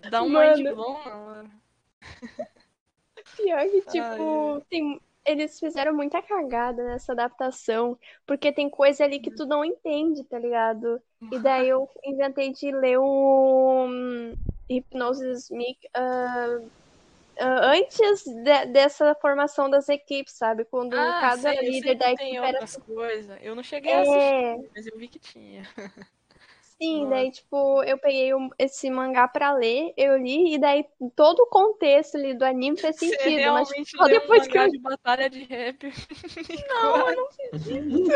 Dá 0.09 0.23
um 0.23 0.29
Mano. 0.29 0.57
mind 0.57 0.73
blown 0.73 1.05
na 1.05 1.17
hora. 1.17 1.51
Pior 3.35 3.69
que, 3.69 3.83
Ai, 3.87 3.91
tipo, 3.91 4.65
tem, 4.69 4.99
eles 5.25 5.59
fizeram 5.59 5.93
muita 5.93 6.21
cagada 6.21 6.83
nessa 6.83 7.13
adaptação, 7.13 7.97
porque 8.25 8.51
tem 8.51 8.69
coisa 8.69 9.03
ali 9.03 9.19
que 9.19 9.31
tu 9.31 9.45
não 9.45 9.63
entende, 9.63 10.23
tá 10.23 10.39
ligado? 10.39 11.01
E 11.31 11.39
daí 11.39 11.69
eu 11.69 11.87
inventei 12.03 12.51
de 12.51 12.71
ler 12.71 12.97
o 12.97 13.85
um, 13.85 14.33
Hypnosis 14.69 15.49
Mic 15.51 15.87
uh, 15.95 16.63
uh, 16.63 16.71
antes 17.43 18.23
de- 18.23 18.65
dessa 18.67 19.15
formação 19.15 19.69
das 19.69 19.89
equipes, 19.89 20.33
sabe? 20.33 20.65
Quando 20.65 20.95
Ah, 20.95 21.19
cada 21.19 21.37
sei, 21.37 21.69
líder 21.69 21.95
da 21.95 22.11
equipe 22.11 22.35
era 22.37 22.47
outras 22.47 22.77
coisas. 22.77 23.37
Eu 23.41 23.55
não 23.55 23.63
cheguei 23.63 23.91
a 23.91 24.01
assistir, 24.01 24.19
É, 24.19 24.57
mas 24.75 24.87
eu 24.87 24.97
vi 24.97 25.07
que 25.07 25.19
tinha. 25.19 25.63
sim, 26.61 27.03
Nossa. 27.03 27.15
daí, 27.15 27.31
tipo, 27.31 27.83
eu 27.83 27.97
peguei 27.97 28.31
esse 28.57 28.89
mangá 28.89 29.27
pra 29.27 29.53
ler, 29.53 29.93
eu 29.95 30.17
li, 30.17 30.55
e 30.55 30.57
daí 30.57 30.85
todo 31.15 31.41
o 31.41 31.47
contexto 31.47 32.15
ali 32.17 32.33
do 32.33 32.43
anime 32.43 32.77
fez 32.77 32.95
sentido, 32.97 33.23
mas 33.23 33.69
realmente 33.69 33.91
só 33.91 34.03
leu 34.03 34.17
um 34.17 34.19
depois 34.19 34.47
que 34.47 34.57
eu 34.57 34.69
de 34.69 34.79
batalha 34.79 35.29
de 35.29 35.43
rap. 35.43 35.79
Não, 36.69 37.09
eu 37.09 37.15
não 37.15 37.27
fiz 37.31 37.67
isso. 37.67 38.11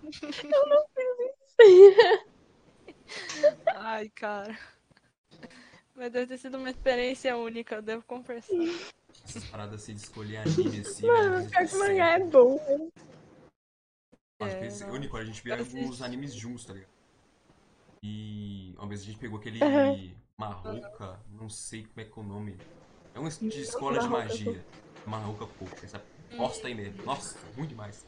eu 0.44 0.68
não 0.68 0.82
fiz 0.94 1.18
isso. 1.20 2.24
Ai, 3.76 4.08
cara. 4.10 4.58
Mas 6.00 6.10
deve 6.12 6.28
ter 6.28 6.38
sido 6.38 6.56
uma 6.56 6.70
experiência 6.70 7.36
única, 7.36 7.74
eu 7.74 7.82
devo 7.82 8.02
confessar. 8.04 8.56
Essas 9.22 9.44
paradas 9.44 9.82
assim 9.82 9.94
de 9.94 10.00
escolher 10.00 10.38
anime 10.38 10.80
assim, 10.80 11.06
Mano, 11.06 11.36
velho. 11.36 11.50
pior 11.50 11.68
que 11.68 11.76
mangá 11.76 12.08
é 12.12 12.24
bom. 12.24 12.56
velho. 12.56 12.92
Às 14.40 14.54
É, 14.54 14.60
vezes, 14.60 14.80
não. 14.80 14.88
eu 14.88 14.96
e 14.96 14.98
Nicole, 15.00 15.22
a 15.22 15.26
gente 15.26 15.42
via 15.42 15.58
alguns 15.58 16.00
animes 16.00 16.32
juntos, 16.32 16.64
tá 16.64 16.72
ligado? 16.72 16.88
E 18.02 18.74
uma 18.78 18.88
vez 18.88 19.02
a 19.02 19.04
gente 19.04 19.18
pegou 19.18 19.38
aquele 19.38 19.62
Aham. 19.62 20.16
Marroca, 20.38 21.20
não 21.28 21.50
sei 21.50 21.82
como 21.82 22.00
é 22.00 22.04
que 22.06 22.18
é 22.18 22.22
o 22.22 22.24
nome. 22.24 22.56
É 23.14 23.20
um 23.20 23.28
de 23.28 23.60
escola 23.60 23.98
de 23.98 24.08
magia. 24.08 24.64
Marroca 25.06 25.46
Pouca, 25.46 25.84
essa 25.84 26.02
bosta 26.34 26.66
aí 26.66 26.74
mesmo. 26.74 27.04
Nossa, 27.04 27.38
ruim 27.54 27.66
demais. 27.68 28.06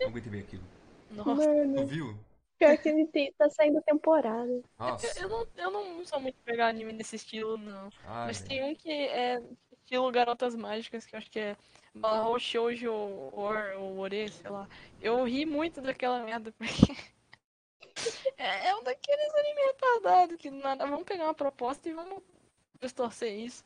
Não 0.00 0.08
aguentei 0.08 0.32
ver 0.32 0.38
aquilo. 0.38 0.64
Nossa, 1.10 1.32
Tu 1.32 1.34
Mano, 1.34 1.86
viu? 1.86 2.18
Pior 2.58 2.76
que 2.76 2.88
ele 2.88 3.06
tem, 3.06 3.32
tá 3.32 3.48
saindo 3.48 3.80
temporada. 3.82 4.60
Nossa. 4.78 5.20
eu, 5.20 5.28
não, 5.28 5.46
eu 5.56 5.70
não 5.70 6.04
sou 6.04 6.20
muito 6.20 6.36
pegar 6.44 6.68
anime 6.68 6.92
desse 6.92 7.16
estilo, 7.16 7.56
não. 7.56 7.90
Ai, 8.04 8.26
Mas 8.26 8.40
tem 8.40 8.62
um 8.64 8.74
que 8.74 8.90
é 8.90 9.40
estilo 9.88 10.10
Garotas 10.10 10.54
Mágicas, 10.54 11.06
que 11.06 11.14
eu 11.14 11.18
acho 11.18 11.30
que 11.30 11.40
é 11.40 11.56
Mahou 11.94 12.38
Shoujo 12.38 12.92
Or, 13.32 13.74
ou 13.78 13.98
Ore, 13.98 14.28
sei 14.28 14.50
lá. 14.50 14.68
Eu 15.00 15.24
ri 15.24 15.46
muito 15.46 15.80
daquela 15.80 16.22
merda, 16.22 16.52
porque 16.52 16.92
é, 18.36 18.68
é 18.68 18.76
um 18.76 18.82
daqueles 18.82 19.34
anime 19.34 19.60
retardados 19.62 20.36
que 20.36 20.50
nada, 20.50 20.86
vamos 20.86 21.04
pegar 21.04 21.24
uma 21.24 21.34
proposta 21.34 21.88
e 21.88 21.94
vamos 21.94 22.22
distorcer 22.80 23.32
isso. 23.32 23.64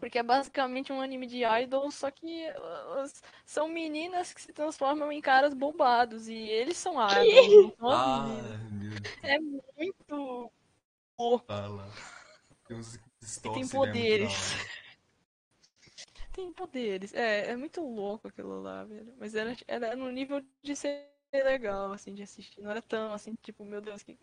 Porque 0.00 0.18
é 0.18 0.22
basicamente 0.22 0.92
um 0.92 1.00
anime 1.00 1.26
de 1.26 1.44
idol, 1.44 1.90
só 1.90 2.10
que 2.10 2.44
elas 2.44 3.22
são 3.44 3.68
meninas 3.68 4.32
que 4.32 4.40
se 4.40 4.52
transformam 4.52 5.12
em 5.12 5.20
caras 5.20 5.52
bombados. 5.52 6.26
E 6.26 6.34
eles 6.34 6.78
são 6.78 6.94
idols, 6.94 7.54
não 7.54 7.76
são 7.76 7.90
as 7.90 8.00
Ah. 8.00 8.70
É 9.22 9.38
muito 9.38 10.50
louco. 11.16 11.46
Fala. 11.46 11.86
Tem 12.66 12.76
uns 12.76 12.98
tem 13.42 13.62
né? 13.62 13.68
Poderes. 13.70 14.32
Tem 16.32 16.52
poderes. 16.52 17.12
É, 17.12 17.50
é 17.50 17.56
muito 17.56 17.82
louco 17.82 18.28
aquilo 18.28 18.62
lá, 18.62 18.84
velho. 18.84 19.12
Mas 19.18 19.34
era, 19.34 19.54
era 19.66 19.96
no 19.96 20.10
nível 20.10 20.42
de 20.62 20.76
ser 20.76 21.10
legal, 21.32 21.92
assim, 21.92 22.14
de 22.14 22.22
assistir. 22.22 22.62
Não 22.62 22.70
era 22.70 22.80
tão 22.80 23.12
assim, 23.12 23.34
tipo, 23.42 23.64
meu 23.64 23.80
Deus, 23.80 24.02
que 24.02 24.16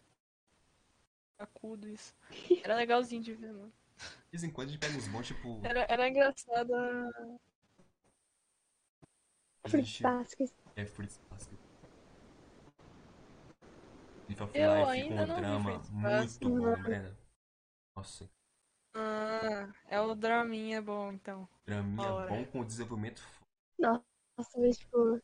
acudo 1.37 1.87
isso. 1.87 2.15
Era 2.63 2.75
legalzinho 2.75 3.21
de 3.21 3.33
ver, 3.33 3.53
mano. 3.53 3.71
De 3.97 4.31
vez 4.31 4.43
em 4.43 4.51
quando 4.51 4.69
a 4.69 4.71
gente 4.71 4.79
pega 4.79 4.97
uns 4.97 5.07
bons, 5.07 5.27
tipo. 5.27 5.59
Era, 5.63 5.85
era 5.89 6.07
engraçado. 6.09 6.73
a- 6.73 7.37
gente- 9.67 10.03
Basket. 10.03 10.49
É 10.75 10.85
Fruits 10.85 11.19
Basket. 11.29 11.57
Leaf 14.29 14.41
of 14.41 14.51
Eu 14.57 14.71
Life 14.71 14.83
com 14.83 14.89
ainda 14.89 15.25
vi 15.25 15.33
drama 15.41 15.79
Fruits 15.83 15.89
muito 16.39 16.49
bom, 16.49 16.83
Brenda. 16.83 17.17
Nossa, 17.95 18.29
Ah, 18.93 19.69
é 19.89 19.99
o 19.99 20.13
draminha 20.15 20.81
bom, 20.81 21.11
então. 21.13 21.47
draminha 21.65 22.27
bom 22.27 22.45
com 22.45 22.63
desenvolvimento 22.65 23.23
Nossa, 23.79 24.03
mas, 24.57 24.77
tipo, 24.77 25.21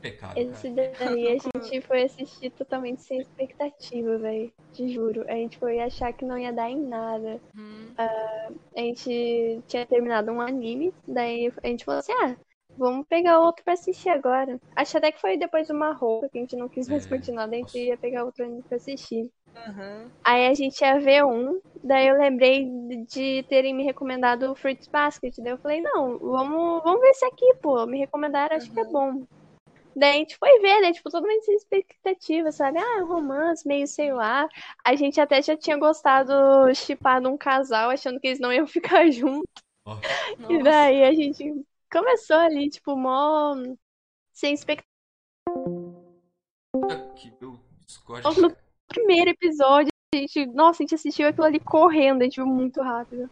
pecado, 0.00 0.44
esse 0.44 0.70
cara. 0.70 0.72
daí 0.74 1.28
a 1.32 1.38
gente 1.38 1.82
foi 1.82 2.02
assistir 2.04 2.50
totalmente 2.52 3.02
sem 3.02 3.20
expectativa, 3.20 4.18
velho. 4.18 4.52
Te 4.72 4.88
juro. 4.88 5.24
A 5.28 5.34
gente 5.34 5.58
foi 5.58 5.80
achar 5.80 6.12
que 6.14 6.24
não 6.24 6.38
ia 6.38 6.52
dar 6.52 6.70
em 6.70 6.80
nada. 6.88 7.42
Hum, 7.54 7.98
A 8.76 8.80
gente 8.80 9.62
tinha 9.66 9.86
terminado 9.86 10.30
um 10.32 10.40
anime, 10.40 10.94
daí 11.06 11.52
a 11.62 11.66
gente 11.68 11.84
falou 11.84 11.98
assim, 12.00 12.12
ah, 12.24 12.36
vamos 12.76 13.06
pegar 13.08 13.40
outro 13.40 13.62
pra 13.64 13.74
assistir 13.74 14.08
agora. 14.08 14.60
Acho 14.76 14.96
até 14.98 15.12
que 15.12 15.20
foi 15.20 15.36
depois 15.36 15.66
de 15.66 15.72
uma 15.72 15.92
roupa 15.92 16.28
que 16.28 16.38
a 16.38 16.40
gente 16.40 16.56
não 16.56 16.68
quis 16.68 16.88
mais 16.88 17.06
É, 17.06 17.06
continuar, 17.06 17.46
daí 17.48 17.56
a 17.60 17.62
gente 17.62 17.78
ia 17.78 17.98
pegar 17.98 18.24
outro 18.24 18.44
anime 18.44 18.62
pra 18.64 18.76
assistir. 18.76 19.30
aham. 19.54 20.12
Aí 20.24 20.46
a 20.48 20.54
gente 20.54 20.80
ia 20.82 21.00
ver 21.00 21.24
um, 21.24 21.60
daí 21.82 22.08
eu 22.08 22.18
lembrei 22.18 22.66
de 23.08 23.44
terem 23.44 23.74
me 23.74 23.84
recomendado 23.84 24.50
o 24.52 24.56
Fruits 24.56 24.88
Basket. 24.92 25.34
Daí 25.38 25.52
eu 25.52 25.58
falei, 25.58 25.80
não, 25.82 26.18
vamos, 26.18 26.82
vamos 26.84 27.00
ver 27.00 27.10
esse 27.10 27.24
aqui, 27.26 27.46
pô. 27.62 27.86
Me 27.86 27.98
recomendaram, 28.00 28.56
acho 28.56 28.70
que 28.72 28.80
é 28.80 28.84
bom. 28.90 29.26
Daí 29.98 30.10
a 30.10 30.18
gente 30.18 30.36
foi 30.36 30.60
ver, 30.60 30.80
né? 30.80 30.92
Tipo, 30.92 31.10
totalmente 31.10 31.44
sem 31.44 31.56
expectativa, 31.56 32.52
sabe? 32.52 32.78
Ah, 32.78 32.98
é 32.98 33.02
um 33.02 33.08
romance, 33.08 33.66
meio 33.66 33.86
sei 33.86 34.12
lá. 34.12 34.48
A 34.84 34.94
gente 34.94 35.20
até 35.20 35.42
já 35.42 35.56
tinha 35.56 35.76
gostado, 35.76 36.32
chipado 36.74 37.28
um 37.28 37.36
casal, 37.36 37.90
achando 37.90 38.20
que 38.20 38.28
eles 38.28 38.38
não 38.38 38.52
iam 38.52 38.66
ficar 38.68 39.10
juntos. 39.10 39.44
E 40.48 40.62
daí 40.62 41.02
a 41.02 41.12
gente 41.12 41.64
começou 41.90 42.36
ali, 42.36 42.70
tipo, 42.70 42.96
mó 42.96 43.56
sem 44.32 44.54
expectativa. 44.54 44.86
aqui, 46.88 47.32
meu 47.40 47.58
Discord. 47.84 48.40
No 48.40 48.56
primeiro 48.86 49.30
episódio, 49.30 49.90
a 50.14 50.16
gente, 50.16 50.46
nossa, 50.46 50.82
a 50.82 50.84
gente 50.84 50.94
assistiu 50.94 51.26
aquilo 51.26 51.46
ali 51.46 51.58
correndo, 51.58 52.20
a 52.22 52.24
gente 52.24 52.36
viu 52.36 52.46
muito 52.46 52.80
rápido. 52.80 53.28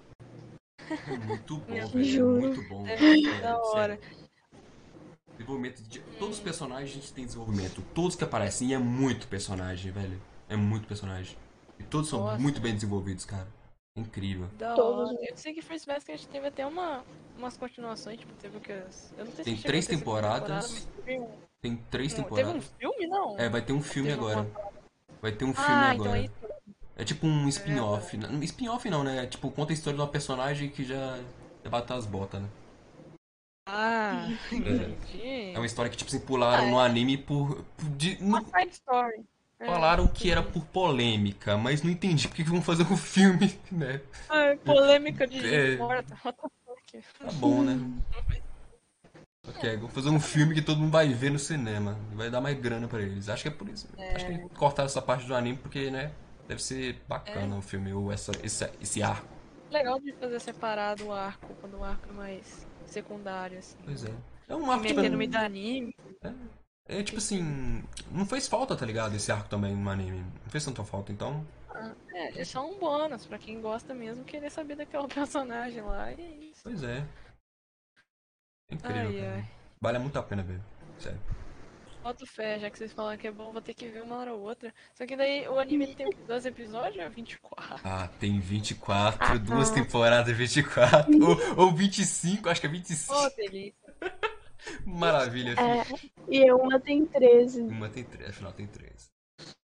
É 0.91 1.17
muito 1.27 1.59
bom, 1.59 1.87
velho. 1.87 2.05
Juro. 2.05 2.39
É 2.39 2.49
muito 2.49 2.69
bom. 2.69 2.87
É 2.87 3.01
muito 3.01 3.41
da 3.41 3.59
hora. 3.59 3.99
sério. 3.99 4.26
Desenvolvimento 5.37 5.83
de. 5.83 6.01
Todos 6.19 6.37
os 6.39 6.43
personagens 6.43 7.11
têm 7.11 7.25
desenvolvimento. 7.27 7.83
Todos 7.95 8.17
que 8.17 8.25
aparecem. 8.25 8.69
E 8.69 8.75
é 8.75 8.79
muito 8.79 9.29
personagem, 9.29 9.93
velho. 9.93 10.21
É 10.49 10.57
muito 10.57 10.87
personagem. 10.89 11.37
E 11.79 11.83
todos 11.83 12.09
são 12.09 12.21
Nossa. 12.21 12.39
muito 12.39 12.61
bem 12.61 12.75
desenvolvidos, 12.75 13.25
cara. 13.25 13.47
É 13.97 14.01
incrível. 14.01 14.49
Da 14.59 14.75
Todos. 14.75 15.11
hora. 15.11 15.19
Eu 15.29 15.37
sei 15.37 15.53
que 15.55 15.61
First 15.63 15.87
Basket 15.87 16.25
teve 16.27 16.47
até 16.47 16.67
uma, 16.67 17.03
umas 17.39 17.57
continuações, 17.57 18.19
tipo, 18.21 18.33
teve 18.35 18.57
o 18.57 18.61
que? 18.61 18.73
as- 18.73 19.13
Eu 19.17 19.25
não 19.25 19.33
sei 19.33 19.37
se 19.37 19.45
Tem 19.45 19.57
chegou 19.57 19.69
três 19.69 19.87
temporadas. 19.87 20.87
temporada, 21.05 21.33
Tem 21.61 21.77
três 21.91 22.13
um- 22.13 22.17
teve 22.17 22.29
um 22.29 22.37
temporadas. 22.37 22.73
filme, 22.79 23.07
não? 23.07 23.39
É, 23.39 23.49
vai 23.49 23.63
ter 23.63 23.73
um 23.73 23.83
filme 23.83 24.09
Teve 24.11 24.21
agora. 24.21 24.41
uma- 24.43 24.67
Vai 25.23 25.33
ter 25.33 25.45
um 25.45 25.53
filme 25.55 25.71
Ah, 25.71 25.95
então 25.95 26.05
agora. 26.07 26.21
é 26.21 26.25
isso. 26.25 26.35
É 26.99 27.05
tipo 27.05 27.27
um 27.27 27.49
spin-off. 27.49 28.17
Não, 28.17 28.43
Spin-off 28.43 28.89
não, 28.89 29.03
né? 29.05 29.25
É 29.25 29.27
tipo, 29.27 29.51
conta 29.51 29.73
a 29.73 29.75
história 29.75 29.97
de 29.97 30.03
uma 30.03 30.09
personagem 30.09 30.71
que 30.71 30.83
já, 30.85 31.19
já 31.65 31.71
bateu 31.71 31.97
as 31.97 32.07
botas, 32.07 32.41
né? 32.41 32.49
Ah, 33.67 34.29
entendi. 34.53 35.53
É 35.55 35.59
uma 35.59 35.67
história 35.67 35.91
que, 35.91 35.97
tipo 35.97 36.09
assim, 36.09 36.21
pularam 36.21 36.65
Ah, 36.65 36.67
é. 36.67 36.71
no 36.71 36.79
anime 36.79 37.17
por. 37.19 37.65
por 37.77 37.89
de- 37.91 38.17
Uma 38.21 38.41
não- 38.41 38.47
side 38.49 38.73
story. 38.73 39.25
É, 39.59 39.65
falaram 39.67 40.07
que 40.07 40.31
era 40.31 40.43
por 40.43 40.63
polêmica, 40.67 41.57
mas 41.57 41.83
não 41.83 41.91
entendi 41.91 42.29
porque 42.29 42.45
que 42.45 42.51
vão 42.51 42.61
fazer 42.61 42.83
um 42.85 42.97
filme, 42.97 43.59
né? 43.73 44.01
Ah, 44.29 44.55
polêmica 44.65 45.27
de 45.27 45.39
É. 45.45 45.77
morta. 45.79 46.15
What 46.25 46.39
the 46.93 47.01
fuck? 47.03 47.05
Tá 47.19 47.33
bom, 47.33 47.63
né? 47.63 47.79
Ok, 49.49 49.77
vou 49.77 49.89
fazer 49.89 50.11
um 50.11 50.21
filme 50.21 50.55
que 50.55 50.61
todo 50.63 50.79
mundo 50.81 50.91
vai 50.91 51.09
ver 51.09 51.31
no 51.31 51.39
cinema. 51.39 51.97
Vai 52.13 52.29
dar 52.31 52.41
mais 52.41 52.59
grana 52.59 52.87
pra 52.89 53.01
eles. 53.01 53.29
Acho 53.29 53.43
que 53.45 53.49
é 53.49 53.53
por 53.53 53.69
isso. 53.69 53.89
Acho 54.15 54.27
que 54.27 54.39
cortaram 54.57 54.87
essa 54.87 55.01
parte 55.01 55.25
do 55.27 55.35
anime 55.35 55.57
porque, 55.57 55.91
né? 55.91 56.11
Deve 56.49 56.63
ser 56.63 57.01
bacana 57.09 57.55
É. 57.55 57.59
o 57.59 57.63
filme, 57.63 57.93
ou 57.93 58.13
essa, 58.13 58.33
esse, 58.43 58.69
esse 58.81 59.03
arco. 59.03 59.27
Legal 59.71 59.99
de 60.01 60.13
fazer 60.13 60.41
separado 60.41 61.07
o 61.07 61.13
arco, 61.13 61.55
quando 61.61 61.79
o 61.79 61.85
arco 61.85 62.09
é 62.11 62.13
mais 62.13 62.67
secundário, 62.91 63.59
assim. 63.59 63.77
Pois 63.85 64.05
é. 64.05 64.15
É 64.49 64.55
um 64.57 64.71
arco, 64.71 64.85
tipo, 64.87 64.97
Meter 65.01 65.11
no 65.11 65.19
meio 65.19 65.31
do 65.31 65.37
anime. 65.37 65.95
é 66.89 67.03
tipo 67.03 67.19
assim, 67.19 67.83
não 68.11 68.25
fez 68.25 68.47
falta, 68.47 68.77
tá 68.77 68.87
ligado? 68.87 69.15
Esse 69.15 69.33
arco 69.33 69.49
também 69.49 69.75
no 69.75 69.91
anime. 69.91 70.21
Não 70.21 70.51
fez 70.51 70.65
tanta 70.65 70.85
falta, 70.85 71.13
então. 71.13 71.45
É, 72.13 72.41
é 72.41 72.45
só 72.45 72.67
um 72.67 72.79
bônus 72.79 73.27
pra 73.27 73.39
quem 73.39 73.61
gosta 73.61 73.93
mesmo 73.93 74.25
querer 74.25 74.51
saber 74.51 74.77
daquela 74.77 75.07
personagem 75.09 75.83
lá. 75.83 76.13
E 76.13 76.21
é 76.21 76.31
isso. 76.51 76.61
Pois 76.63 76.83
é. 76.83 77.05
É 78.71 78.75
incrível, 78.75 79.03
Ai, 79.09 79.27
ai. 79.27 79.49
Vale 79.81 79.99
muito 79.99 80.19
a 80.19 80.23
pena 80.23 80.43
ver. 80.43 80.61
Sério. 80.99 81.21
Boto 82.07 82.25
fé, 82.25 82.57
já 82.61 82.71
que 82.71 82.79
vocês 82.79 82.93
falaram 82.93 83.19
que 83.19 83.27
é 83.27 83.33
bom, 83.33 83.51
vou 83.51 83.61
ter 83.61 83.75
que 83.75 83.89
ver 83.89 84.01
uma 84.01 84.19
hora 84.19 84.33
ou 84.33 84.41
outra. 84.43 84.73
Só 84.95 85.05
que 85.05 85.17
daí 85.17 85.49
o 85.49 85.59
anime 85.59 85.93
tem 85.93 86.09
12 86.29 86.49
episódios 86.49 87.05
ou 87.05 87.11
24? 87.11 87.81
Ah, 87.83 88.09
tem 88.21 88.39
24, 88.39 89.19
Ah, 89.21 89.37
duas 89.37 89.71
ah. 89.71 89.75
temporadas 89.75 90.37
24, 90.37 91.13
ou, 91.21 91.65
ou 91.65 91.73
25, 91.73 92.49
acho 92.49 92.61
que 92.61 92.69
é 92.69 92.71
25. 92.71 93.13
Ô, 93.13 93.31
delícia. 93.31 93.95
Maravilha, 94.87 95.57
filho. 95.57 95.69
É, 95.69 95.85
e 96.31 96.53
uma 96.53 96.79
tem 96.79 97.05
13. 97.05 97.63
Uma 97.63 97.89
tem 97.89 98.05
três, 98.05 98.31
afinal 98.31 98.53
tem 98.53 98.69
três. 98.69 99.11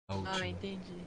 A 0.08 0.16
última. 0.16 0.36
Ah, 0.36 0.48
entendi. 0.48 1.04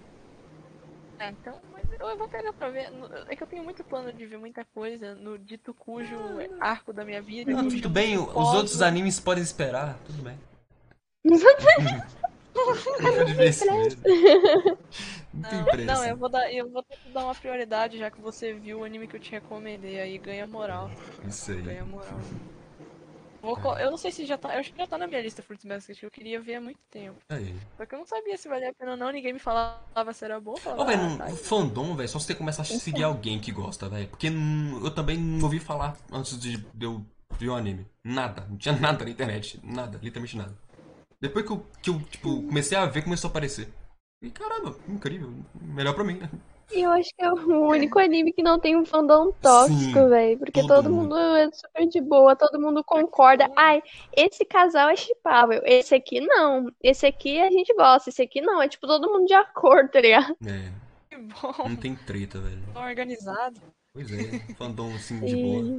É, 1.19 1.31
então, 1.31 1.59
mas 1.73 1.83
eu 1.91 2.17
vou 2.17 2.29
pegar 2.29 2.53
pra 2.53 2.69
ver. 2.69 2.89
É 3.27 3.35
que 3.35 3.43
eu 3.43 3.47
tenho 3.47 3.65
muito 3.65 3.83
plano 3.83 4.13
de 4.13 4.25
ver 4.25 4.37
muita 4.37 4.63
coisa 4.63 5.13
no 5.15 5.37
dito 5.37 5.73
cujo 5.73 6.15
arco 6.61 6.93
da 6.93 7.03
minha 7.03 7.21
vida. 7.21 7.51
Não, 7.51 7.67
tudo 7.67 7.89
bem, 7.89 8.17
os 8.17 8.53
outros 8.53 8.81
animes 8.81 9.19
podem 9.19 9.43
esperar, 9.43 9.99
tudo 10.05 10.23
bem. 10.23 10.37
Pode 10.37 10.37
ver 10.37 10.45
isso 10.45 10.45
mesmo. 10.45 10.57
Não 15.33 15.49
tem 15.49 15.59
Não, 15.59 15.65
pressa. 15.65 15.93
não, 15.93 16.05
eu 16.05 16.17
vou 16.17 16.29
dar, 16.29 16.51
eu 16.51 16.69
vou 16.69 16.83
dar 17.13 17.23
uma 17.25 17.35
prioridade, 17.35 17.97
já 17.97 18.09
que 18.09 18.19
você 18.19 18.53
viu 18.53 18.79
o 18.79 18.83
anime 18.83 19.07
que 19.07 19.15
eu 19.15 19.19
te 19.19 19.31
recomendei, 19.31 19.99
aí 19.99 20.17
ganha 20.17 20.47
moral. 20.47 20.89
Isso 21.27 21.51
aí. 21.51 21.61
Ganha 21.61 21.85
moral. 21.85 22.19
Vou 23.41 23.57
eu 23.79 23.91
não 23.91 23.97
sei 23.97 24.11
se 24.11 24.25
já 24.25 24.37
tá. 24.37 24.53
Eu 24.53 24.59
acho 24.59 24.71
que 24.73 24.77
já 24.77 24.87
tá 24.87 24.97
na 24.97 25.07
minha 25.07 25.21
lista 25.21 25.41
Fruits 25.43 25.63
Basket, 25.63 25.97
que 25.99 26.05
eu 26.05 26.11
queria 26.11 26.41
ver 26.41 26.55
há 26.55 26.61
muito 26.61 26.79
tempo. 26.89 27.17
Aí. 27.29 27.55
Só 27.77 27.85
que 27.85 27.95
eu 27.95 27.99
não 27.99 28.05
sabia 28.05 28.35
se 28.37 28.49
valia 28.49 28.71
a 28.71 28.73
pena 28.73 28.91
ou 28.91 28.97
não, 28.97 29.11
ninguém 29.11 29.31
me 29.31 29.39
falava 29.39 30.11
se 30.11 30.25
era 30.25 30.39
bom. 30.39 30.57
Falava, 30.57 30.81
Ó, 30.81 30.85
velho, 30.85 31.01
ah, 31.13 31.17
tá. 31.17 31.29
fandom, 31.29 31.95
velho, 31.95 32.09
só 32.09 32.19
você 32.19 32.33
começar 32.33 32.63
a 32.63 32.65
seguir 32.65 33.03
alguém 33.03 33.39
que 33.39 33.51
gosta, 33.51 33.87
velho. 33.87 34.07
Porque 34.07 34.27
eu 34.27 34.91
também 34.91 35.17
não 35.17 35.43
ouvi 35.43 35.59
falar 35.59 35.95
antes 36.11 36.37
de 36.39 36.65
eu 36.81 37.05
ver 37.39 37.49
o 37.49 37.55
anime. 37.55 37.85
Nada. 38.03 38.45
Não 38.49 38.57
tinha 38.57 38.75
nada 38.75 39.05
na 39.05 39.11
internet. 39.11 39.59
Nada, 39.63 39.99
literalmente 40.01 40.35
nada. 40.35 40.66
Depois 41.21 41.45
que 41.45 41.51
eu, 41.51 41.65
que 41.81 41.89
eu 41.89 41.99
tipo, 42.03 42.43
comecei 42.43 42.77
a 42.77 42.85
ver, 42.85 43.03
começou 43.03 43.27
a 43.27 43.31
aparecer. 43.31 43.67
E 44.21 44.29
caramba, 44.29 44.75
incrível. 44.87 45.33
Melhor 45.61 45.93
pra 45.93 46.03
mim. 46.03 46.19
E 46.71 46.81
eu 46.81 46.91
acho 46.91 47.09
que 47.15 47.23
é 47.23 47.31
o 47.31 47.67
único 47.69 47.97
anime 47.97 48.33
que 48.33 48.43
não 48.43 48.59
tem 48.59 48.75
um 48.75 48.85
fandom 48.85 49.31
tóxico, 49.41 50.09
velho. 50.09 50.37
Porque 50.37 50.63
todo 50.65 50.67
todo 50.67 50.89
mundo. 50.89 51.15
mundo 51.15 51.17
é 51.37 51.49
super 51.51 51.87
de 51.87 52.01
boa, 52.01 52.35
todo 52.35 52.59
mundo 52.59 52.83
concorda. 52.83 53.49
Ai, 53.55 53.81
esse 54.15 54.43
casal 54.43 54.89
é 54.89 54.95
chipável, 54.95 55.61
esse 55.65 55.95
aqui 55.95 56.19
não. 56.19 56.69
Esse 56.83 57.05
aqui 57.05 57.39
a 57.39 57.49
gente 57.49 57.73
gosta, 57.73 58.09
esse 58.09 58.21
aqui 58.21 58.41
não. 58.41 58.61
É 58.61 58.67
tipo 58.67 58.85
todo 58.85 59.09
mundo 59.09 59.25
de 59.25 59.33
acordo, 59.33 59.89
tá 59.91 60.01
ligado? 60.01 60.35
É, 60.45 60.73
Que 61.09 61.17
bom, 61.17 61.69
não 61.69 61.75
tem 61.77 61.95
treta, 61.95 62.39
velho. 62.41 62.61
tão 62.73 62.83
organizado. 62.83 63.61
Pois 63.93 64.11
é, 64.11 64.39
fandom 64.57 64.93
assim 64.95 65.23
de 65.23 65.35
boa. 65.37 65.71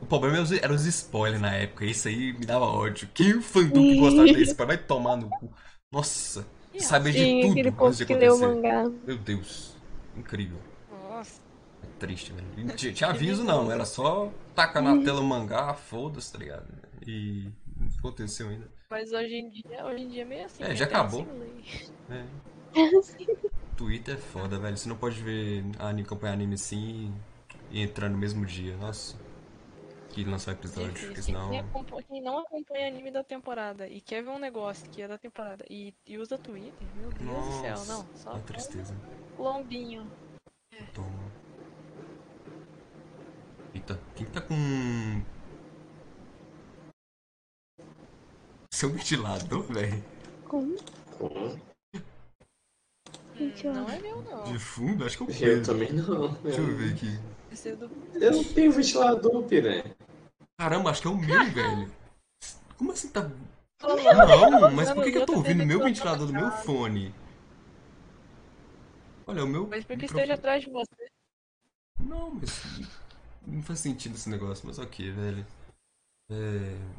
O 0.00 0.06
problema 0.06 0.36
era 0.36 0.44
os, 0.44 0.52
era 0.52 0.72
os 0.72 0.86
spoilers 0.86 1.40
na 1.40 1.54
época. 1.54 1.84
Isso 1.84 2.08
aí 2.08 2.32
me 2.32 2.46
dava 2.46 2.64
ódio. 2.64 3.08
Quem 3.12 3.40
fandom 3.40 3.82
que 3.82 3.98
gostava 3.98 4.24
desse 4.24 4.42
spoiler 4.50 4.76
vai 4.76 4.86
tomar 4.86 5.16
no 5.16 5.28
cu. 5.28 5.52
Nossa, 5.90 6.46
saber 6.78 7.12
de 7.12 7.40
tudo 7.42 7.52
aquele 7.52 7.68
antes 7.68 7.78
povo 7.78 8.06
que 8.06 8.14
leu 8.14 8.36
o 8.36 8.40
mangá. 8.40 8.84
Meu 9.06 9.16
Deus, 9.16 9.76
incrível. 10.16 10.58
Nossa. 10.90 11.40
É 11.82 11.86
triste, 11.98 12.32
velho. 12.32 12.46
E 12.56 12.76
Tinha, 12.76 12.92
tinha 12.92 13.10
aviso 13.10 13.42
não, 13.42 13.70
era 13.70 13.84
só 13.84 14.30
tacar 14.54 14.82
na 14.82 15.02
tela 15.02 15.20
o 15.20 15.24
mangá, 15.24 15.74
foda-se, 15.74 16.32
tá 16.32 16.38
ligado? 16.38 16.66
E 17.06 17.50
não 17.76 17.88
aconteceu 17.98 18.48
ainda. 18.48 18.68
Mas 18.90 19.12
hoje 19.12 19.34
em 19.34 19.50
dia, 19.50 19.84
hoje 19.84 20.02
em 20.02 20.08
dia 20.08 20.22
é 20.22 20.24
meio 20.24 20.44
assim. 20.44 20.62
É, 20.62 20.68
né? 20.68 20.76
já 20.76 20.84
acabou. 20.84 21.22
assim. 21.22 21.92
É. 22.10 22.24
Twitter 23.76 24.14
é 24.14 24.18
foda, 24.18 24.58
velho. 24.58 24.76
Você 24.76 24.88
não 24.88 24.96
pode 24.96 25.22
ver 25.22 25.64
anime, 25.78 26.02
acompanhar 26.02 26.32
anime 26.32 26.54
assim 26.54 27.14
e 27.70 27.80
entrar 27.80 28.08
no 28.08 28.18
mesmo 28.18 28.44
dia. 28.44 28.76
Nossa. 28.76 29.16
Que 30.18 30.24
lançar 30.24 30.50
episódio, 30.50 31.06
porque 31.06 31.22
senão. 31.22 31.48
Quem, 31.48 31.60
acompa- 31.60 32.02
quem 32.02 32.20
não 32.20 32.38
acompanha 32.40 32.88
anime 32.88 33.08
da 33.12 33.22
temporada 33.22 33.86
e 33.86 34.00
quer 34.00 34.20
ver 34.20 34.30
um 34.30 34.38
negócio 34.40 34.90
que 34.90 35.00
é 35.00 35.06
da 35.06 35.16
temporada 35.16 35.64
e, 35.70 35.94
e 36.04 36.18
usa 36.18 36.36
Twitter, 36.36 36.72
meu 36.96 37.08
Deus 37.10 37.46
do 37.46 37.60
céu, 37.60 37.70
Nossa, 37.70 37.92
não. 37.92 38.06
Só 38.16 38.30
uma 38.32 38.40
tristeza. 38.40 38.96
lombinho. 39.38 40.10
Toma. 40.92 41.30
Eita, 43.72 44.00
quem 44.16 44.26
tá 44.26 44.40
com. 44.40 44.54
Seu 48.74 48.90
ventilador, 48.90 49.62
velho? 49.72 50.04
Como? 50.48 50.76
Gente, 53.36 53.68
Hum, 53.68 53.72
não 53.72 53.88
é 53.88 54.00
meu, 54.00 54.20
não. 54.22 54.42
De 54.52 54.58
fundo? 54.58 55.04
Acho 55.04 55.16
que 55.18 55.22
é 55.22 55.26
o 55.26 55.30
Eu 55.30 55.38
Pedro. 55.38 55.64
também 55.64 55.92
não. 55.92 56.32
Deixa 56.42 56.60
eu 56.60 56.76
ver 56.76 56.92
aqui. 56.92 57.20
É. 58.20 58.26
Eu 58.26 58.32
não 58.32 58.42
tenho 58.44 58.72
ventilador, 58.72 59.44
piranha. 59.44 59.96
Caramba, 60.58 60.90
acho 60.90 61.02
que 61.02 61.06
é 61.08 61.10
o 61.10 61.16
meu, 61.16 61.44
velho. 61.54 61.92
Como 62.76 62.92
assim 62.92 63.08
tá. 63.10 63.22
Não, 63.80 64.70
mas 64.72 64.92
por 64.92 65.04
que, 65.04 65.12
que 65.12 65.18
eu 65.18 65.26
tô 65.26 65.36
ouvindo 65.36 65.64
meu 65.64 65.82
ventilador 65.82 66.26
do 66.26 66.32
meu 66.32 66.50
fone? 66.50 67.14
Olha, 69.26 69.44
o 69.44 69.46
meu. 69.46 69.68
Mas 69.68 69.84
porque 69.84 70.06
esteja 70.06 70.34
atrás 70.34 70.64
de 70.64 70.70
você. 70.70 71.08
Não, 72.00 72.30
mas. 72.32 72.50
Não 73.46 73.62
faz 73.62 73.80
sentido 73.80 74.16
esse 74.16 74.28
negócio, 74.28 74.66
mas 74.66 74.78
ok, 74.78 75.10
velho. 75.12 75.46
É. 76.30 76.98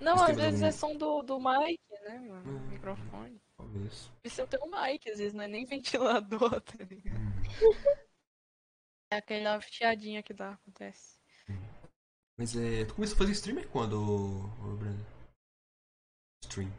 Não, 0.00 0.14
às 0.22 0.36
vezes 0.36 0.62
algum- 0.62 0.66
é 0.66 0.72
som 0.72 0.96
do, 0.96 1.22
do 1.22 1.38
mic, 1.38 1.80
né, 2.02 2.18
mano? 2.18 2.58
Hum. 2.58 2.68
Microfone. 2.68 3.40
Talvez. 3.56 4.10
Isso 4.24 4.40
eu 4.40 4.46
tenho 4.46 4.64
um 4.64 4.70
mic, 4.70 5.08
às 5.10 5.18
vezes, 5.18 5.32
não 5.34 5.44
é 5.44 5.48
nem 5.48 5.64
ventilador, 5.64 6.60
tá 6.62 6.84
ligado? 6.84 7.18
Hum. 7.18 7.96
É 9.12 9.16
aquela 9.18 9.60
chiadinha 9.60 10.22
que 10.22 10.34
dá, 10.34 10.52
acontece. 10.52 11.15
Mas 12.38 12.54
é. 12.56 12.84
Tu 12.84 12.94
começou 12.94 13.14
a 13.14 13.18
fazer 13.18 13.32
streamer 13.32 13.68
quando, 13.68 13.94
ô, 13.98 14.76
Breno? 14.76 15.04
Stream. 16.44 16.70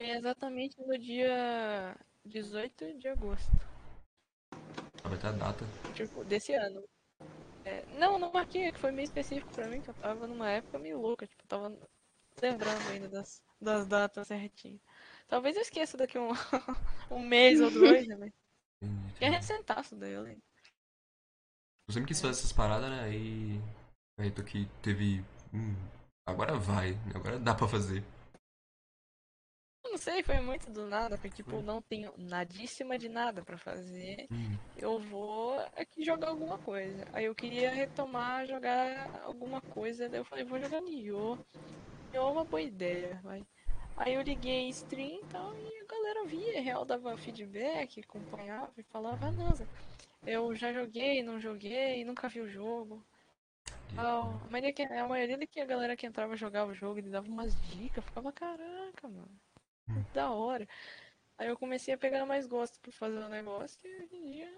É 0.00 0.16
exatamente 0.16 0.80
no 0.80 0.98
dia 0.98 1.96
18 2.24 2.98
de 2.98 3.08
agosto. 3.08 3.50
Ah, 5.04 5.08
vai 5.08 5.18
ter 5.18 5.28
a 5.28 5.32
data. 5.32 5.64
Tipo, 5.94 6.24
desse 6.24 6.52
ano. 6.54 6.82
É, 7.64 7.84
não, 7.98 8.18
não 8.18 8.32
marquei, 8.32 8.64
é 8.64 8.72
que 8.72 8.78
foi 8.78 8.90
meio 8.90 9.04
específico 9.04 9.52
pra 9.52 9.68
mim, 9.68 9.80
que 9.80 9.90
eu 9.90 9.94
tava 9.94 10.26
numa 10.26 10.50
época 10.50 10.78
meio 10.78 11.00
louca, 11.00 11.26
tipo, 11.26 11.42
eu 11.42 11.48
tava 11.48 11.78
lembrando 12.40 12.88
ainda 12.90 13.08
das, 13.08 13.42
das 13.60 13.86
datas 13.86 14.28
certinho. 14.28 14.80
Talvez 15.26 15.56
eu 15.56 15.62
esqueça 15.62 15.96
daqui 15.96 16.18
um, 16.18 16.30
um 17.10 17.20
mês 17.20 17.60
ou 17.60 17.70
dois, 17.70 18.06
né? 18.06 18.16
mas 18.16 18.32
Entendi, 18.80 19.24
é 19.24 19.28
recentaço 19.28 19.96
daí, 19.96 20.12
eu 20.12 20.22
lembro. 20.22 20.42
Eu 21.88 21.94
sempre 21.94 22.08
quis 22.08 22.20
fazer 22.20 22.32
essas 22.32 22.52
paradas, 22.52 22.88
né? 22.88 23.00
Aí. 23.02 23.60
Aí 24.18 24.30
tô 24.30 24.42
que 24.42 24.66
teve. 24.82 25.24
Hum, 25.54 25.74
agora 26.26 26.54
vai, 26.56 26.94
agora 27.14 27.38
dá 27.38 27.54
pra 27.54 27.68
fazer. 27.68 28.02
Eu 29.84 29.92
não 29.92 29.98
sei, 29.98 30.22
foi 30.22 30.40
muito 30.40 30.70
do 30.70 30.86
nada, 30.86 31.16
foi 31.16 31.30
tipo, 31.30 31.62
não 31.62 31.80
tenho 31.80 32.12
nadíssima 32.18 32.98
de 32.98 33.08
nada 33.08 33.42
pra 33.42 33.56
fazer. 33.56 34.26
Hum, 34.30 34.56
Eu 34.76 34.98
vou 34.98 35.58
aqui 35.76 36.04
jogar 36.04 36.28
alguma 36.28 36.58
coisa. 36.58 37.06
Aí 37.12 37.24
eu 37.24 37.34
queria 37.34 37.70
retomar, 37.70 38.46
jogar 38.46 39.22
alguma 39.24 39.60
coisa, 39.60 40.08
daí 40.08 40.20
eu 40.20 40.24
falei, 40.24 40.44
vou 40.44 40.60
jogar 40.60 40.80
Nioh. 40.82 41.38
Nioh 42.12 42.28
é 42.28 42.32
uma 42.32 42.44
boa 42.44 42.60
ideia, 42.60 43.20
vai. 43.22 43.46
Aí 43.96 44.14
eu 44.14 44.22
liguei 44.22 44.68
stream 44.68 45.20
e 45.20 45.24
tal, 45.26 45.52
e 45.54 45.80
a 45.82 45.86
galera 45.86 46.24
via, 46.26 46.60
real 46.60 46.84
dava 46.84 47.16
feedback, 47.16 48.00
acompanhava 48.00 48.72
e 48.76 48.82
falava, 48.84 49.26
ah, 49.26 49.54
Zé, 49.54 49.66
eu 50.26 50.54
já 50.54 50.72
joguei, 50.72 51.22
não 51.22 51.40
joguei, 51.40 52.04
nunca 52.04 52.28
vi 52.28 52.40
o 52.40 52.48
jogo. 52.48 53.02
Ah, 53.96 54.40
a 54.44 54.50
maioria, 54.50 54.72
que, 54.72 54.82
a 54.82 55.08
maioria 55.08 55.46
que 55.46 55.60
a 55.60 55.66
galera 55.66 55.96
que 55.96 56.06
entrava 56.06 56.36
jogava 56.36 56.70
o 56.70 56.74
jogo 56.74 56.98
e 56.98 57.02
dava 57.02 57.26
umas 57.28 57.54
dicas, 57.70 58.04
ficava, 58.04 58.32
caraca, 58.32 59.08
mano, 59.08 59.28
Hum. 59.88 60.04
da 60.12 60.30
hora. 60.30 60.68
Aí 61.38 61.48
eu 61.48 61.56
comecei 61.56 61.94
a 61.94 61.98
pegar 61.98 62.26
mais 62.26 62.46
gosto 62.46 62.80
por 62.80 62.92
fazer 62.92 63.18
o 63.18 63.28
negócio 63.28 63.78
e 63.88 64.02
hoje 64.02 64.16
em 64.16 64.30
dia 64.32 64.52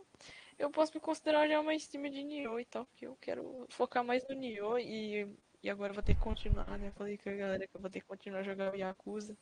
eu 0.59 0.70
posso 0.70 0.92
me 0.94 1.00
considerar 1.00 1.49
já 1.49 1.60
uma 1.60 1.75
streamer 1.75 2.10
de 2.10 2.23
Nioh 2.23 2.60
e 2.60 2.65
tal, 2.65 2.84
porque 2.86 3.07
eu 3.07 3.17
quero 3.20 3.67
focar 3.70 4.05
mais 4.05 4.26
no 4.28 4.34
Nioh 4.34 4.78
e, 4.78 5.26
e 5.62 5.70
agora 5.70 5.91
eu 5.91 5.94
vou 5.94 6.02
ter 6.02 6.15
que 6.15 6.20
continuar, 6.20 6.78
né? 6.78 6.91
Falei 6.92 7.17
com 7.17 7.31
a 7.31 7.34
galera 7.34 7.67
que 7.67 7.76
eu 7.76 7.81
vou 7.81 7.91
ter 7.91 8.00
que 8.00 8.07
continuar 8.07 8.41
a 8.41 8.42
jogar 8.42 8.73
o 8.73 8.76
Yakuza. 8.76 9.36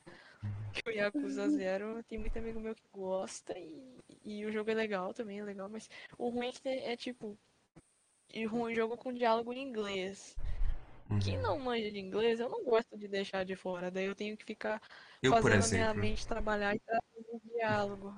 Que 0.72 0.88
o 0.88 0.92
Yakuza 0.92 1.48
Zero 1.48 2.02
tem 2.04 2.18
muito 2.18 2.38
amigo 2.38 2.60
meu 2.60 2.74
que 2.74 2.86
gosta 2.92 3.58
e, 3.58 3.98
e 4.24 4.46
o 4.46 4.52
jogo 4.52 4.70
é 4.70 4.74
legal 4.74 5.12
também, 5.12 5.40
é 5.40 5.44
legal, 5.44 5.68
mas 5.68 5.88
o 6.16 6.28
ruim 6.28 6.48
é 6.48 6.52
que 6.52 6.68
é, 6.68 6.92
é, 6.92 6.96
tipo. 6.96 7.36
E 8.32 8.44
ruim 8.46 8.74
jogo 8.74 8.96
com 8.96 9.12
diálogo 9.12 9.52
em 9.52 9.62
inglês. 9.62 10.36
uhum. 11.10 11.18
Quem 11.20 11.38
não 11.38 11.58
manja 11.58 11.90
de 11.90 11.98
inglês, 11.98 12.40
eu 12.40 12.48
não 12.48 12.64
gosto 12.64 12.96
de 12.96 13.08
deixar 13.08 13.44
de 13.44 13.56
fora. 13.56 13.90
Daí 13.90 14.06
eu 14.06 14.14
tenho 14.14 14.36
que 14.36 14.44
ficar 14.44 14.80
Eu, 15.22 15.32
fazendo 15.32 15.64
a 15.64 15.68
minha 15.68 15.94
mente 15.94 16.26
trabalhar 16.26 16.74
e 16.76 16.80
traduzir 16.80 17.40
diálogo. 17.54 18.14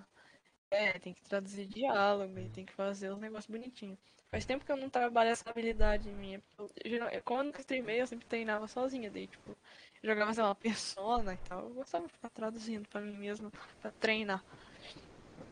É, 0.71 0.99
tem 0.99 1.15
que 1.15 1.23
traduzir 1.25 1.67
diálogo 1.67 2.39
e 2.39 2.49
tem 2.49 2.65
que 2.65 2.73
fazer 2.73 3.11
os 3.11 3.19
negócios 3.19 3.51
bonitinhos. 3.51 3.99
Faz 4.31 4.45
tempo 4.45 4.65
que 4.65 4.71
eu 4.71 4.77
não 4.77 4.89
trabalho 4.89 5.31
essa 5.31 5.51
habilidade 5.51 6.13
minha. 6.13 6.41
eu, 6.85 7.23
quando 7.25 7.53
eu 7.53 7.61
streamei, 7.61 8.01
eu 8.01 8.07
sempre 8.07 8.27
treinava 8.27 8.69
sozinha. 8.69 9.11
Daí, 9.11 9.27
tipo, 9.27 9.57
jogava, 10.03 10.33
sei 10.33 10.43
lá, 10.45 10.55
persona 10.55 11.35
e 11.35 11.39
tal. 11.39 11.65
Eu 11.65 11.75
gostava 11.75 12.07
de 12.07 12.13
ficar 12.13 12.31
traduzindo 12.31 12.89
pra 12.89 13.01
mim 13.01 13.17
mesmo, 13.17 13.51
pra 13.81 13.91
treinar. 13.93 14.45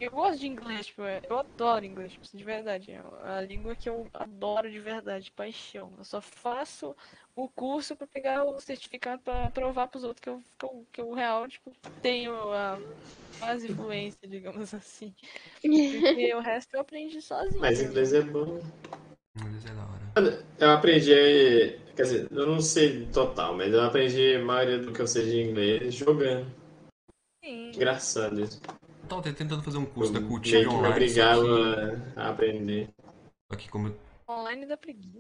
Eu 0.01 0.13
gosto 0.13 0.39
de 0.39 0.47
inglês, 0.47 0.87
tipo, 0.87 1.03
eu 1.03 1.39
adoro 1.39 1.85
inglês, 1.85 2.13
tipo, 2.13 2.37
de 2.37 2.45
verdade. 2.45 2.93
É 2.93 3.03
a 3.25 3.41
língua 3.41 3.75
que 3.75 3.89
eu 3.89 4.07
adoro 4.15 4.71
de 4.71 4.79
verdade, 4.79 5.25
de 5.25 5.33
paixão. 5.33 5.93
Eu 5.99 6.05
só 6.05 6.21
faço 6.21 6.95
o 7.35 7.49
curso 7.49 7.97
pra 7.97 8.07
pegar 8.07 8.45
o 8.45 8.61
certificado 8.61 9.21
pra 9.23 9.51
provar 9.51 9.89
pros 9.89 10.05
outros 10.05 10.23
que 10.23 10.29
eu, 10.29 10.43
que 10.57 10.65
eu, 10.65 10.87
que 10.93 11.01
eu 11.01 11.13
real, 11.13 11.49
tipo, 11.49 11.73
tenho 12.01 12.33
a 12.53 12.79
quase 13.41 13.75
fluência, 13.75 14.29
digamos 14.29 14.73
assim. 14.75 15.13
Porque 15.61 16.35
o 16.35 16.41
resto 16.41 16.75
eu 16.75 16.81
aprendi 16.81 17.21
sozinho. 17.21 17.61
Mas 17.61 17.81
inglês 17.81 18.13
é 18.13 18.23
bom. 18.23 18.61
Inglês 19.37 19.65
é 19.67 19.75
da 19.75 19.83
hora. 19.83 20.45
Eu 20.61 20.71
aprendi, 20.71 21.79
quer 21.97 22.03
dizer, 22.03 22.29
eu 22.31 22.47
não 22.47 22.61
sei 22.61 23.07
total, 23.07 23.57
mas 23.57 23.73
eu 23.73 23.83
aprendi 23.83 24.37
a 24.37 24.45
maioria 24.45 24.79
do 24.79 24.93
que 24.93 25.01
eu 25.01 25.07
sei 25.09 25.25
de 25.25 25.41
inglês 25.41 25.95
jogando. 25.95 26.47
Sim. 27.45 27.71
Engraçado 27.75 28.41
isso. 28.41 28.61
Tava 29.09 29.23
tentando 29.23 29.63
fazer 29.63 29.79
um 29.79 29.87
curso 29.87 30.13
da 30.13 30.21
Meio 30.21 30.31
Cultiva 30.31 30.61
que 30.63 30.69
me 30.69 30.75
online, 30.75 30.93
obrigava 30.95 31.43
que, 31.43 32.21
a 32.21 32.29
aprender. 32.31 32.91
que 33.59 33.69
como 33.69 33.95
Online 34.29 34.67
da 34.67 34.77
preguiça. 34.77 35.19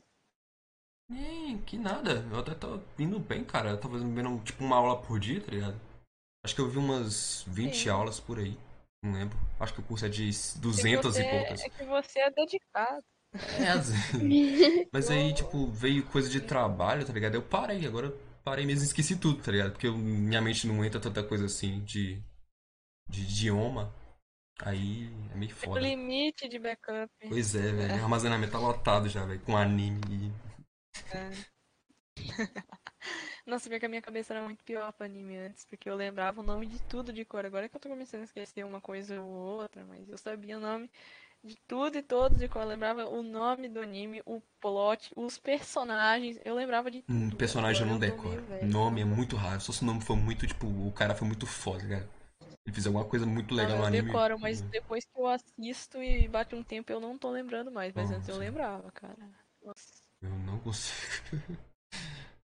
Ih, 1.10 1.58
que 1.66 1.78
nada. 1.78 2.24
Eu 2.30 2.38
até 2.38 2.54
tô 2.54 2.80
indo 2.98 3.18
bem, 3.18 3.42
cara. 3.44 3.70
Eu 3.70 3.78
tava 3.80 3.98
vendo 3.98 4.38
tipo 4.44 4.62
uma 4.62 4.76
aula 4.76 5.00
por 5.00 5.18
dia, 5.18 5.40
tá 5.40 5.50
ligado? 5.50 5.80
Acho 6.44 6.54
que 6.54 6.60
eu 6.60 6.68
vi 6.68 6.78
umas 6.78 7.42
20 7.46 7.74
Sim. 7.84 7.88
aulas 7.88 8.20
por 8.20 8.38
aí. 8.38 8.56
Não 9.02 9.12
lembro. 9.12 9.38
Acho 9.58 9.72
que 9.74 9.80
o 9.80 9.84
curso 9.84 10.04
é 10.04 10.08
de 10.08 10.24
É 10.28 10.58
200 10.60 11.16
que 11.16 11.22
e 11.22 11.24
você- 11.24 11.30
poucas. 11.30 11.60
É 11.62 11.68
que 11.70 11.84
você 11.84 12.18
é 12.20 12.30
dedicado. 12.30 13.02
É, 13.58 13.68
às 13.70 13.90
vezes. 13.90 14.12
Mas 14.92 15.10
aí, 15.10 15.32
tipo, 15.32 15.66
veio 15.70 16.04
coisa 16.06 16.28
de 16.28 16.40
trabalho, 16.40 17.06
tá 17.06 17.12
ligado? 17.12 17.34
Eu 17.34 17.42
parei, 17.42 17.86
agora 17.86 18.08
eu 18.08 18.18
parei 18.44 18.66
mesmo 18.66 18.82
e 18.82 18.86
esqueci 18.86 19.16
tudo, 19.16 19.42
tá 19.42 19.50
ligado? 19.52 19.72
Porque 19.72 19.86
eu- 19.86 19.96
minha 19.96 20.40
mente 20.42 20.66
não 20.66 20.84
entra 20.84 21.00
tanta 21.00 21.22
coisa 21.22 21.46
assim 21.46 21.80
de, 21.84 22.20
de 23.08 23.22
idioma. 23.22 23.92
Aí 24.60 25.10
é 25.32 25.36
meio 25.36 25.52
O 25.52 25.54
foda. 25.54 25.80
limite 25.80 26.48
de 26.48 26.58
backup. 26.58 27.12
Pois 27.28 27.54
é, 27.54 27.72
velho. 27.72 27.94
O 28.00 28.02
armazenamento 28.04 28.52
tá 28.52 28.58
lotado 28.58 29.08
já, 29.08 29.24
velho. 29.24 29.40
Com 29.40 29.56
anime 29.56 30.00
e. 30.10 30.32
Nossa, 33.46 33.68
pior 33.68 33.80
que 33.80 33.86
a 33.86 33.88
minha 33.88 34.02
cabeça 34.02 34.32
era 34.34 34.42
muito 34.44 34.62
pior 34.64 34.92
pra 34.92 35.06
anime 35.06 35.36
antes, 35.36 35.64
porque 35.64 35.88
eu 35.88 35.94
lembrava 35.96 36.40
o 36.40 36.44
nome 36.44 36.66
de 36.66 36.78
tudo 36.82 37.12
de 37.12 37.24
cor. 37.24 37.44
Agora 37.46 37.68
que 37.68 37.76
eu 37.76 37.80
tô 37.80 37.88
começando 37.88 38.20
a 38.22 38.24
esquecer 38.24 38.64
uma 38.64 38.80
coisa 38.80 39.20
ou 39.20 39.28
outra, 39.30 39.84
mas 39.86 40.08
eu 40.08 40.18
sabia 40.18 40.58
o 40.58 40.60
nome 40.60 40.90
de 41.42 41.56
tudo 41.66 41.96
e 41.98 42.02
todos 42.02 42.38
de 42.38 42.48
cor. 42.48 42.62
Eu 42.62 42.68
lembrava 42.68 43.06
o 43.08 43.22
nome 43.22 43.68
do 43.68 43.80
anime, 43.80 44.22
o 44.26 44.40
plot, 44.60 45.12
os 45.16 45.38
personagens. 45.38 46.38
Eu 46.44 46.54
lembrava 46.54 46.90
de 46.90 47.02
Hum, 47.08 47.30
tudo. 47.30 47.36
personagem 47.36 47.82
eu 47.82 47.88
não 47.88 47.98
velho. 47.98 48.66
Nome 48.66 49.00
é 49.00 49.04
muito 49.04 49.36
raro. 49.36 49.60
Só 49.60 49.72
se 49.72 49.82
o 49.82 49.86
nome 49.86 50.00
for 50.00 50.16
muito, 50.16 50.46
tipo, 50.46 50.66
o 50.66 50.92
cara 50.92 51.14
foi 51.14 51.26
muito 51.26 51.46
foda, 51.46 51.86
cara. 51.88 52.08
Ele 52.68 52.74
fez 52.74 52.86
alguma 52.86 53.04
coisa 53.06 53.24
muito 53.24 53.54
Não, 53.54 53.62
legal 53.62 53.78
no 53.78 53.82
eu 53.82 53.86
anime. 53.86 54.08
decoro, 54.08 54.38
mas 54.38 54.60
depois 54.60 55.02
que 55.02 55.18
eu 55.18 55.26
assisto 55.26 56.02
e 56.02 56.28
bate 56.28 56.54
um 56.54 56.62
tempo 56.62 56.92
eu 56.92 57.00
não 57.00 57.16
tô 57.16 57.30
lembrando 57.30 57.72
mais. 57.72 57.94
Mas 57.94 58.10
antes 58.10 58.28
eu 58.28 58.34
Nossa. 58.34 58.44
lembrava, 58.46 58.92
cara. 58.92 59.16
Nossa. 59.64 60.02
Eu 60.20 60.28
não 60.30 60.58
consigo. 60.60 60.98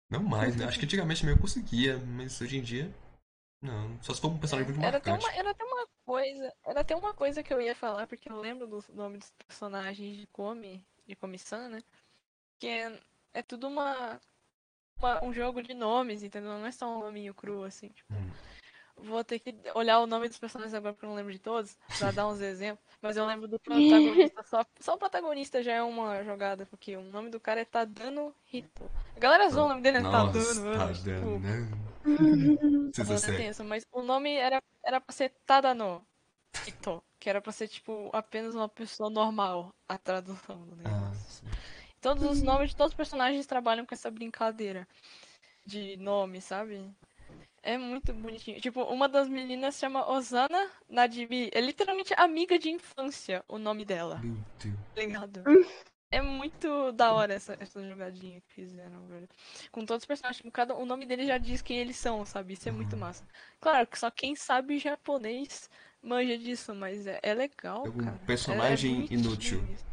Não 0.10 0.22
mais, 0.22 0.58
né? 0.58 0.66
Acho 0.66 0.78
que 0.78 0.84
antigamente 0.84 1.24
meio 1.24 1.38
eu 1.38 1.42
conseguia, 1.42 1.98
mas 1.98 2.42
hoje 2.42 2.58
em 2.58 2.62
dia. 2.62 2.94
Não. 3.62 3.98
Só 4.04 4.14
se 4.14 4.20
for 4.20 4.28
um 4.30 4.38
personagem 4.38 4.74
muito 4.74 4.86
Era 4.86 4.98
até, 4.98 5.14
uma, 5.14 5.32
era 5.32 5.52
até 5.52 5.64
uma 5.64 5.88
coisa. 6.06 6.54
Era 6.66 6.82
até 6.82 6.96
uma 6.98 7.14
coisa 7.14 7.42
que 7.42 7.54
eu 7.54 7.62
ia 7.62 7.74
falar, 7.74 8.06
porque 8.08 8.30
eu 8.30 8.38
lembro 8.38 8.68
do 8.68 8.84
nome 8.94 9.18
dos 9.20 9.32
personagens 9.48 10.18
de 10.18 10.28
Komi, 10.28 10.86
de 11.08 11.16
Komi-san, 11.16 11.70
né? 11.70 11.80
Que 12.60 12.68
é, 12.68 13.00
é 13.34 13.42
tudo 13.42 13.70
uma, 13.70 14.20
uma- 15.00 15.24
um 15.24 15.34
jogo 15.34 15.64
de 15.64 15.74
nomes, 15.74 16.24
entendeu? 16.24 16.52
Não 16.52 16.66
é 16.66 16.72
só 16.72 16.88
um 16.98 17.00
nominho 17.00 17.34
cru, 17.34 17.64
assim, 17.64 17.90
tipo. 17.90 18.14
Hum. 18.14 18.32
Vou 19.04 19.24
ter 19.24 19.40
que 19.40 19.56
olhar 19.74 20.00
o 20.00 20.08
nome 20.08 20.28
dos 20.28 20.38
personagens 20.38 20.74
agora 20.74 20.94
porque 20.94 21.06
eu 21.06 21.10
não 21.10 21.16
lembro 21.16 21.32
de 21.34 21.40
todos, 21.40 21.78
pra 21.98 22.12
dar 22.12 22.28
uns 22.28 22.40
exemplos. 22.40 22.86
Mas 23.02 23.18
eu 23.18 23.26
lembro 23.26 23.48
do 23.48 23.60
protagonista. 23.60 24.44
Só, 24.44 24.66
só 24.80 24.94
o 24.94 24.98
protagonista 24.98 25.64
já 25.64 25.74
é 25.74 25.82
uma 25.84 26.24
jogada, 26.24 26.66
porque 26.68 26.96
o 26.96 27.02
nome 27.02 27.30
do 27.30 27.40
cara 27.40 27.62
é 27.62 27.66
Tadano 27.66 28.34
Hito. 28.52 28.90
A 29.16 29.20
galera 29.20 29.50
zoa 29.50 29.66
o 29.66 29.70
nome 29.70 29.82
dele 29.82 29.98
é 29.98 30.02
Nossa, 30.02 30.62
Tadano. 30.62 30.94
tipo, 30.94 31.40
né? 31.40 31.68
Tá 32.04 32.90
Isso 32.92 33.02
é 33.02 33.06
falando 33.06 33.20
sério. 33.20 33.38
tenso, 33.38 33.64
mas 33.64 33.86
o 33.92 34.02
nome 34.02 34.34
era, 34.36 34.62
era 34.84 35.02
pra 35.02 35.14
ser 35.14 35.30
Tadano 35.46 36.06
Hito, 36.68 37.02
que 37.20 37.30
era 37.30 37.42
pra 37.42 37.52
ser, 37.52 37.68
tipo, 37.68 38.10
apenas 38.14 38.54
uma 38.54 38.70
pessoa 38.70 39.10
normal, 39.10 39.74
a 39.88 39.98
tradução 39.98 40.58
do 40.68 40.76
Ah, 40.84 40.90
negócio. 40.90 41.22
sim. 41.30 41.46
Todos 42.02 42.24
os 42.24 42.42
nomes 42.42 42.72
de 42.72 42.76
todos 42.76 42.92
os 42.92 42.98
personagens 42.98 43.46
trabalham 43.46 43.86
com 43.86 43.94
essa 43.94 44.10
brincadeira 44.10 44.88
de 45.66 45.96
nome, 45.98 46.42
sabe? 46.42 46.84
É 47.64 47.78
muito 47.78 48.12
bonitinho. 48.14 48.60
Tipo, 48.60 48.82
uma 48.84 49.08
das 49.08 49.28
meninas 49.30 49.78
chama 49.78 50.10
Osana 50.10 50.70
Nadimi. 50.90 51.50
É 51.54 51.62
literalmente 51.62 52.14
amiga 52.18 52.58
de 52.58 52.70
infância 52.70 53.44
o 53.48 53.58
nome 53.60 53.86
dela, 53.86 54.20
Meu 54.24 54.38
Deus. 54.60 54.76
ligado? 54.96 55.44
É 56.14 56.22
muito 56.22 56.92
da 56.92 57.14
hora 57.14 57.34
essa, 57.36 57.56
essa 57.58 57.82
jogadinha 57.88 58.42
que 58.42 58.54
fizeram, 58.54 59.08
velho. 59.08 59.30
Com 59.72 59.86
todos 59.86 60.04
os 60.04 60.06
personagens, 60.06 60.36
tipo, 60.40 60.52
cada, 60.52 60.76
o 60.76 60.86
nome 60.86 61.06
deles 61.06 61.26
já 61.26 61.38
diz 61.38 61.62
quem 61.62 61.78
eles 61.78 61.96
são, 61.96 62.26
sabe? 62.26 62.52
Isso 62.52 62.68
é 62.68 62.72
muito 62.74 62.98
massa. 62.98 63.24
Claro 63.62 63.88
que 63.88 63.98
só 63.98 64.12
quem 64.12 64.36
sabe 64.36 64.78
japonês 64.78 65.70
manja 66.04 66.38
disso, 66.38 66.76
mas 66.76 67.08
é, 67.08 67.18
é 67.24 67.34
legal, 67.34 67.78
Algum 67.86 68.04
cara. 68.04 68.18
É- 68.20 68.24
é 68.24 68.26
personagem 68.26 68.96
bonitinho 68.96 69.20
inútil. 69.22 69.64
isso. 69.74 69.86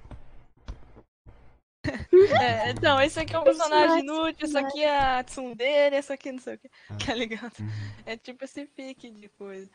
É, 2.41 2.71
então, 2.71 3.01
esse 3.01 3.19
aqui 3.21 3.35
é 3.35 3.39
um 3.39 3.45
personagem 3.45 4.01
inútil, 4.01 4.47
isso 4.47 4.59
aqui 4.59 4.83
é 4.83 5.19
a 5.19 5.25
tsundere, 5.25 5.97
essa 5.97 6.15
aqui 6.15 6.33
não 6.33 6.39
sei 6.39 6.55
o 6.55 6.59
que, 6.59 6.69
tá 7.05 7.15
ligado? 7.15 7.59
Uhum. 7.59 7.69
É 8.07 8.17
tipo 8.17 8.45
esse 8.45 8.65
pique 8.67 9.11
de 9.11 9.29
coisa. 9.29 9.71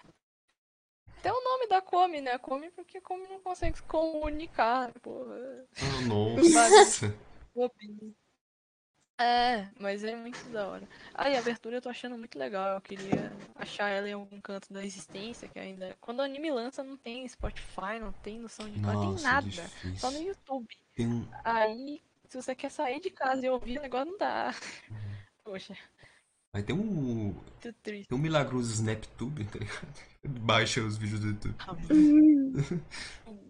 Até 1.17 1.31
o 1.31 1.41
nome 1.41 1.67
da 1.67 1.81
Komi, 1.81 2.19
né? 2.19 2.37
Komi 2.37 2.69
porque 2.71 2.99
Komi 2.99 3.27
não 3.29 3.39
consegue 3.39 3.77
se 3.77 3.83
comunicar, 3.83 4.91
porra. 5.01 5.35
Ah, 5.77 6.01
nossa. 6.07 7.15
É, 9.23 9.69
mas 9.79 10.03
é 10.03 10.15
muito 10.15 10.43
da 10.49 10.67
hora. 10.67 10.87
Ah, 11.13 11.29
e 11.29 11.35
a 11.35 11.39
abertura 11.39 11.77
eu 11.77 11.81
tô 11.81 11.89
achando 11.89 12.17
muito 12.17 12.37
legal. 12.37 12.75
Eu 12.75 12.81
queria 12.81 13.31
achar 13.55 13.89
ela 13.89 14.09
em 14.09 14.13
algum 14.13 14.41
canto 14.41 14.73
da 14.73 14.83
existência, 14.83 15.47
que 15.47 15.57
ainda. 15.57 15.95
Quando 16.01 16.19
o 16.19 16.23
anime 16.23 16.51
lança, 16.51 16.83
não 16.83 16.97
tem 16.97 17.27
Spotify, 17.27 17.99
não 18.01 18.11
tem 18.11 18.39
noção 18.39 18.69
de 18.69 18.79
não 18.79 18.89
tem 18.99 19.11
Nossa, 19.11 19.23
nada. 19.23 19.47
difícil. 19.47 19.97
Só 19.97 20.11
no 20.11 20.21
YouTube. 20.21 20.67
Tem. 20.93 21.29
Aí, 21.43 22.01
se 22.27 22.41
você 22.41 22.53
quer 22.53 22.69
sair 22.69 22.99
de 22.99 23.09
casa 23.09 23.45
e 23.45 23.49
ouvir, 23.49 23.79
o 23.79 23.81
negócio 23.81 24.11
não 24.11 24.17
dá. 24.17 24.53
Uhum. 24.89 24.97
Poxa, 25.45 25.75
Vai 26.53 26.61
ter 26.61 26.73
um. 26.73 26.83
muito 26.83 27.73
triste. 27.81 28.07
Tem 28.07 28.17
um 28.17 28.21
milagroso 28.21 28.71
SnapTube, 28.73 29.43
tá 29.45 29.57
ligado? 29.57 29.87
Baixa 30.41 30.81
os 30.83 30.97
vídeos 30.97 31.21
do 31.21 31.27
YouTube. 31.29 31.55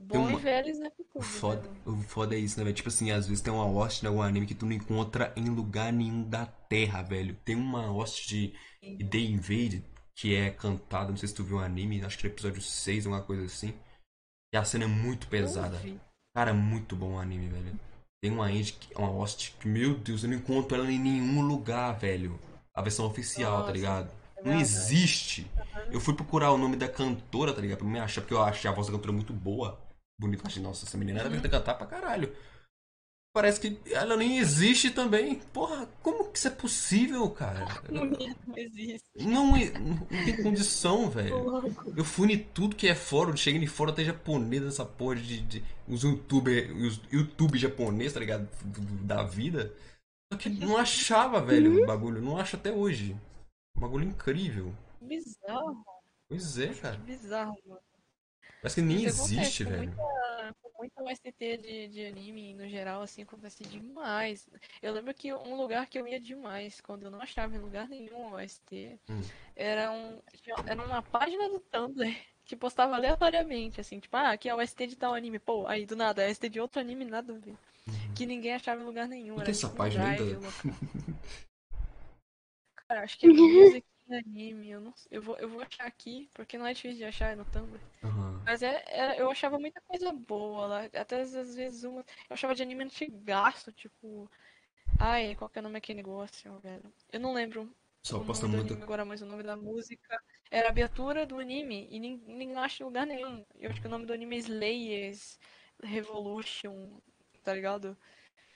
Bom 0.08 0.28
uma- 0.28 0.40
e 0.40 0.42
velhos, 0.42 0.80
né? 0.80 0.92
O 1.14 1.22
foda, 1.22 1.70
o 1.86 1.96
foda 1.98 2.36
é 2.36 2.40
isso, 2.40 2.58
né, 2.58 2.64
velho? 2.64 2.76
Tipo 2.76 2.90
assim, 2.90 3.12
às 3.12 3.28
vezes 3.28 3.42
tem 3.42 3.54
uma 3.54 3.66
host 3.66 4.02
de 4.02 4.08
algum 4.08 4.22
anime 4.22 4.46
que 4.48 4.56
tu 4.56 4.66
não 4.66 4.74
encontra 4.74 5.32
em 5.36 5.48
lugar 5.50 5.92
nenhum 5.94 6.24
da 6.24 6.46
Terra, 6.46 7.02
velho. 7.02 7.36
Tem 7.46 7.56
uma 7.56 7.88
host 7.88 8.28
de 8.28 8.54
The 9.06 9.18
Invade 9.20 9.84
que 10.16 10.36
é 10.36 10.50
cantada, 10.52 11.10
não 11.10 11.18
sei 11.18 11.28
se 11.28 11.36
tu 11.36 11.44
viu 11.44 11.58
o 11.58 11.60
anime, 11.60 12.04
acho 12.04 12.18
que 12.18 12.28
é 12.28 12.30
episódio 12.30 12.62
6, 12.62 13.06
alguma 13.06 13.24
coisa 13.24 13.46
assim. 13.46 13.74
E 14.54 14.58
a 14.58 14.64
cena 14.64 14.84
é 14.84 14.88
muito 14.88 15.28
pesada. 15.28 15.80
Cara, 16.36 16.52
é 16.52 16.54
muito 16.54 16.96
bom 16.96 17.14
o 17.14 17.20
anime, 17.20 17.48
velho. 17.48 17.80
Tem 18.22 18.32
uma 18.32 18.52
end, 18.52 18.74
que- 18.74 18.96
uma 18.96 19.08
host 19.08 19.56
que, 19.60 19.68
meu 19.68 19.96
Deus, 19.98 20.24
eu 20.24 20.30
não 20.30 20.38
encontro 20.38 20.76
ela 20.78 20.92
em 20.92 21.00
nenhum 21.00 21.42
lugar, 21.42 21.92
velho. 22.00 22.40
A 22.74 22.82
versão 22.82 23.06
oficial, 23.06 23.54
tá 23.54 23.60
Nossa, 23.60 23.72
ligado? 23.72 24.12
é 24.38 24.44
Não 24.44 24.60
existe. 24.60 25.48
Eu 25.92 26.00
fui 26.00 26.14
procurar 26.14 26.52
o 26.52 26.58
nome 26.58 26.76
da 26.76 26.88
cantora, 26.88 27.54
tá 27.54 27.62
ligado? 27.62 27.80
Pra 27.80 27.88
me 27.88 28.00
achar, 28.00 28.22
porque 28.22 28.34
eu 28.34 28.42
achei 28.42 28.70
a 28.70 28.74
voz 28.74 28.88
da 28.88 28.94
cantora 28.94 29.14
muito 29.14 29.34
boa. 29.34 29.80
Achei, 30.46 30.62
nossa, 30.62 30.86
essa 30.86 30.98
menina 30.98 31.20
era 31.20 31.30
Uhum. 31.30 31.36
uhum. 31.36 31.50
cantar 31.50 31.74
pra 31.76 31.88
caralho. 31.88 32.34
Parece 33.36 33.60
que 33.60 33.80
ela 33.92 34.16
nem 34.16 34.38
existe 34.38 34.92
também. 34.92 35.40
Porra, 35.52 35.88
como 36.04 36.32
que 36.32 36.38
isso 36.38 36.48
é 36.48 36.52
possível, 36.52 37.28
cara? 37.32 37.66
Não 37.90 38.04
existe. 38.56 39.10
Não, 39.18 39.48
não 39.58 40.06
tem 40.06 40.44
condição, 40.44 41.10
velho. 41.10 41.36
Eu 41.98 42.06
fui 42.06 42.32
em 42.32 42.38
tudo 42.44 42.76
que 42.76 42.88
é 42.88 42.94
fórum, 42.94 43.36
cheguei 43.36 43.60
em 43.62 43.66
fórum 43.68 43.92
até 43.92 44.04
japonês 44.04 44.62
nessa 44.62 44.86
porra 44.86 45.16
de, 45.16 45.42
de 45.42 45.64
os 45.88 46.04
youtuber, 46.04 46.72
os 46.78 47.02
YouTube 47.12 47.58
japonês, 47.58 48.14
tá 48.14 48.20
ligado? 48.20 48.48
Do- 48.64 48.82
do- 48.82 49.04
Da 49.04 49.24
vida. 49.24 49.74
Só 50.32 50.38
que 50.38 50.50
não 50.50 50.78
achava, 50.78 51.42
velho, 51.42 51.84
o 51.84 51.88
bagulho. 51.88 52.22
Não 52.22 52.38
acho 52.38 52.56
até 52.56 52.72
hoje. 52.72 53.18
Um 53.76 53.82
bagulho 53.82 54.06
incrível. 54.08 54.72
Bizarro, 55.02 55.84
Pois 56.30 56.58
é, 56.60 56.68
cara. 56.76 56.98
bizarro, 56.98 57.58
mano. 57.66 57.82
Parece 58.64 58.76
que 58.76 58.82
nem 58.82 59.04
existe, 59.04 59.66
velho. 59.66 59.92
muita, 59.92 60.56
com 60.62 60.72
muita 60.80 61.04
OST 61.04 61.58
de, 61.58 61.88
de 61.90 62.06
anime 62.06 62.54
no 62.54 62.66
geral, 62.70 63.02
assim, 63.02 63.24
acontece 63.24 63.62
demais. 63.66 64.50
Eu 64.82 64.94
lembro 64.94 65.14
que 65.14 65.34
um 65.34 65.58
lugar 65.58 65.86
que 65.88 66.00
eu 66.00 66.08
ia 66.08 66.18
demais, 66.18 66.80
quando 66.80 67.04
eu 67.04 67.12
não 67.12 67.22
achava 67.22 67.54
em 67.54 67.60
lugar 67.60 67.90
nenhum 67.90 68.34
OST, 68.34 68.98
Hum. 69.10 69.22
era, 69.54 69.92
um, 69.92 70.18
era 70.66 70.82
uma 70.82 71.02
página 71.02 71.50
do 71.50 71.60
Tumblr 71.60 72.16
que 72.46 72.56
postava 72.56 72.96
aleatoriamente, 72.96 73.82
assim, 73.82 74.00
tipo, 74.00 74.16
ah, 74.16 74.32
aqui 74.32 74.48
é 74.48 74.56
o 74.56 74.60
OST 74.60 74.88
de 74.88 74.96
tal 74.96 75.14
anime, 75.14 75.40
pô, 75.40 75.68
aí 75.68 75.86
do 75.86 75.98
nada, 75.98 76.24
é 76.24 76.30
OST 76.32 76.48
de 76.48 76.62
outro 76.62 76.80
anime, 76.80 77.04
nada 77.04 77.34
a 77.34 77.38
ver. 77.38 77.58
Que 78.16 78.26
ninguém 78.26 78.54
achava 78.54 78.82
em 78.82 78.86
lugar 78.86 79.10
nenhum. 79.10 79.36
Não 79.36 79.42
era 79.42 79.46
tem 79.46 79.52
essa 79.52 79.70
página 79.70 80.08
ainda? 80.08 80.40
Cara, 82.88 83.04
acho 83.04 83.18
que 83.18 83.26
é 83.26 83.30
music 83.34 83.78
em 83.78 83.93
anime, 84.18 84.70
eu 84.72 84.80
não 84.82 84.94
eu 85.12 85.22
vou, 85.22 85.38
eu 85.38 85.50
vou 85.50 85.62
achar 85.62 85.86
aqui, 85.86 86.30
porque 86.34 86.58
não 86.58 86.66
é 86.68 86.74
difícil 86.74 86.98
de 87.00 87.06
achar 87.06 87.32
é 87.32 87.36
no 87.36 87.46
Tumblr. 87.46 87.80
Aham. 88.04 88.42
Mas 88.46 88.62
é, 88.64 88.84
era- 88.88 89.18
eu 89.18 89.32
achava 89.32 89.58
muita 89.60 89.82
coisa 89.82 90.12
boa 90.14 90.68
lá. 90.68 90.84
Até 90.94 91.22
às 91.22 91.34
vezes 91.56 91.84
uma. 91.84 92.02
Eu 92.02 92.34
achava 92.36 92.56
de 92.56 92.64
anime 92.64 92.84
antigaço, 92.84 93.72
tipo. 93.72 94.30
Ai, 95.00 95.36
qual 95.36 95.50
que 95.50 95.60
é 95.60 95.62
o 95.62 95.64
nome 95.64 95.76
daquele 95.76 95.98
negócio, 95.98 96.60
velho? 96.60 96.94
Eu 97.12 97.20
não 97.20 97.34
lembro 97.34 97.70
Só 98.04 98.20
posta 98.20 98.48
muito. 98.48 98.74
agora, 98.76 99.06
mas 99.06 99.22
o 99.22 99.26
nome 99.26 99.44
da 99.44 99.56
música 99.56 100.22
era 100.52 100.68
a 100.68 100.72
abertura 100.72 101.26
do 101.26 101.40
anime. 101.40 101.88
E 101.92 102.00
nem 102.00 102.56
acho 102.58 102.84
em 102.84 102.86
lugar 102.86 103.06
nenhum. 103.06 103.46
Eu 103.60 103.70
acho 103.72 103.82
que 103.82 103.88
o 103.88 103.90
nome 103.92 104.06
do 104.06 104.14
anime 104.14 104.36
é 104.36 104.40
Slayers 104.40 105.40
Revolution, 105.84 107.00
tá 107.44 107.54
ligado? 107.54 107.98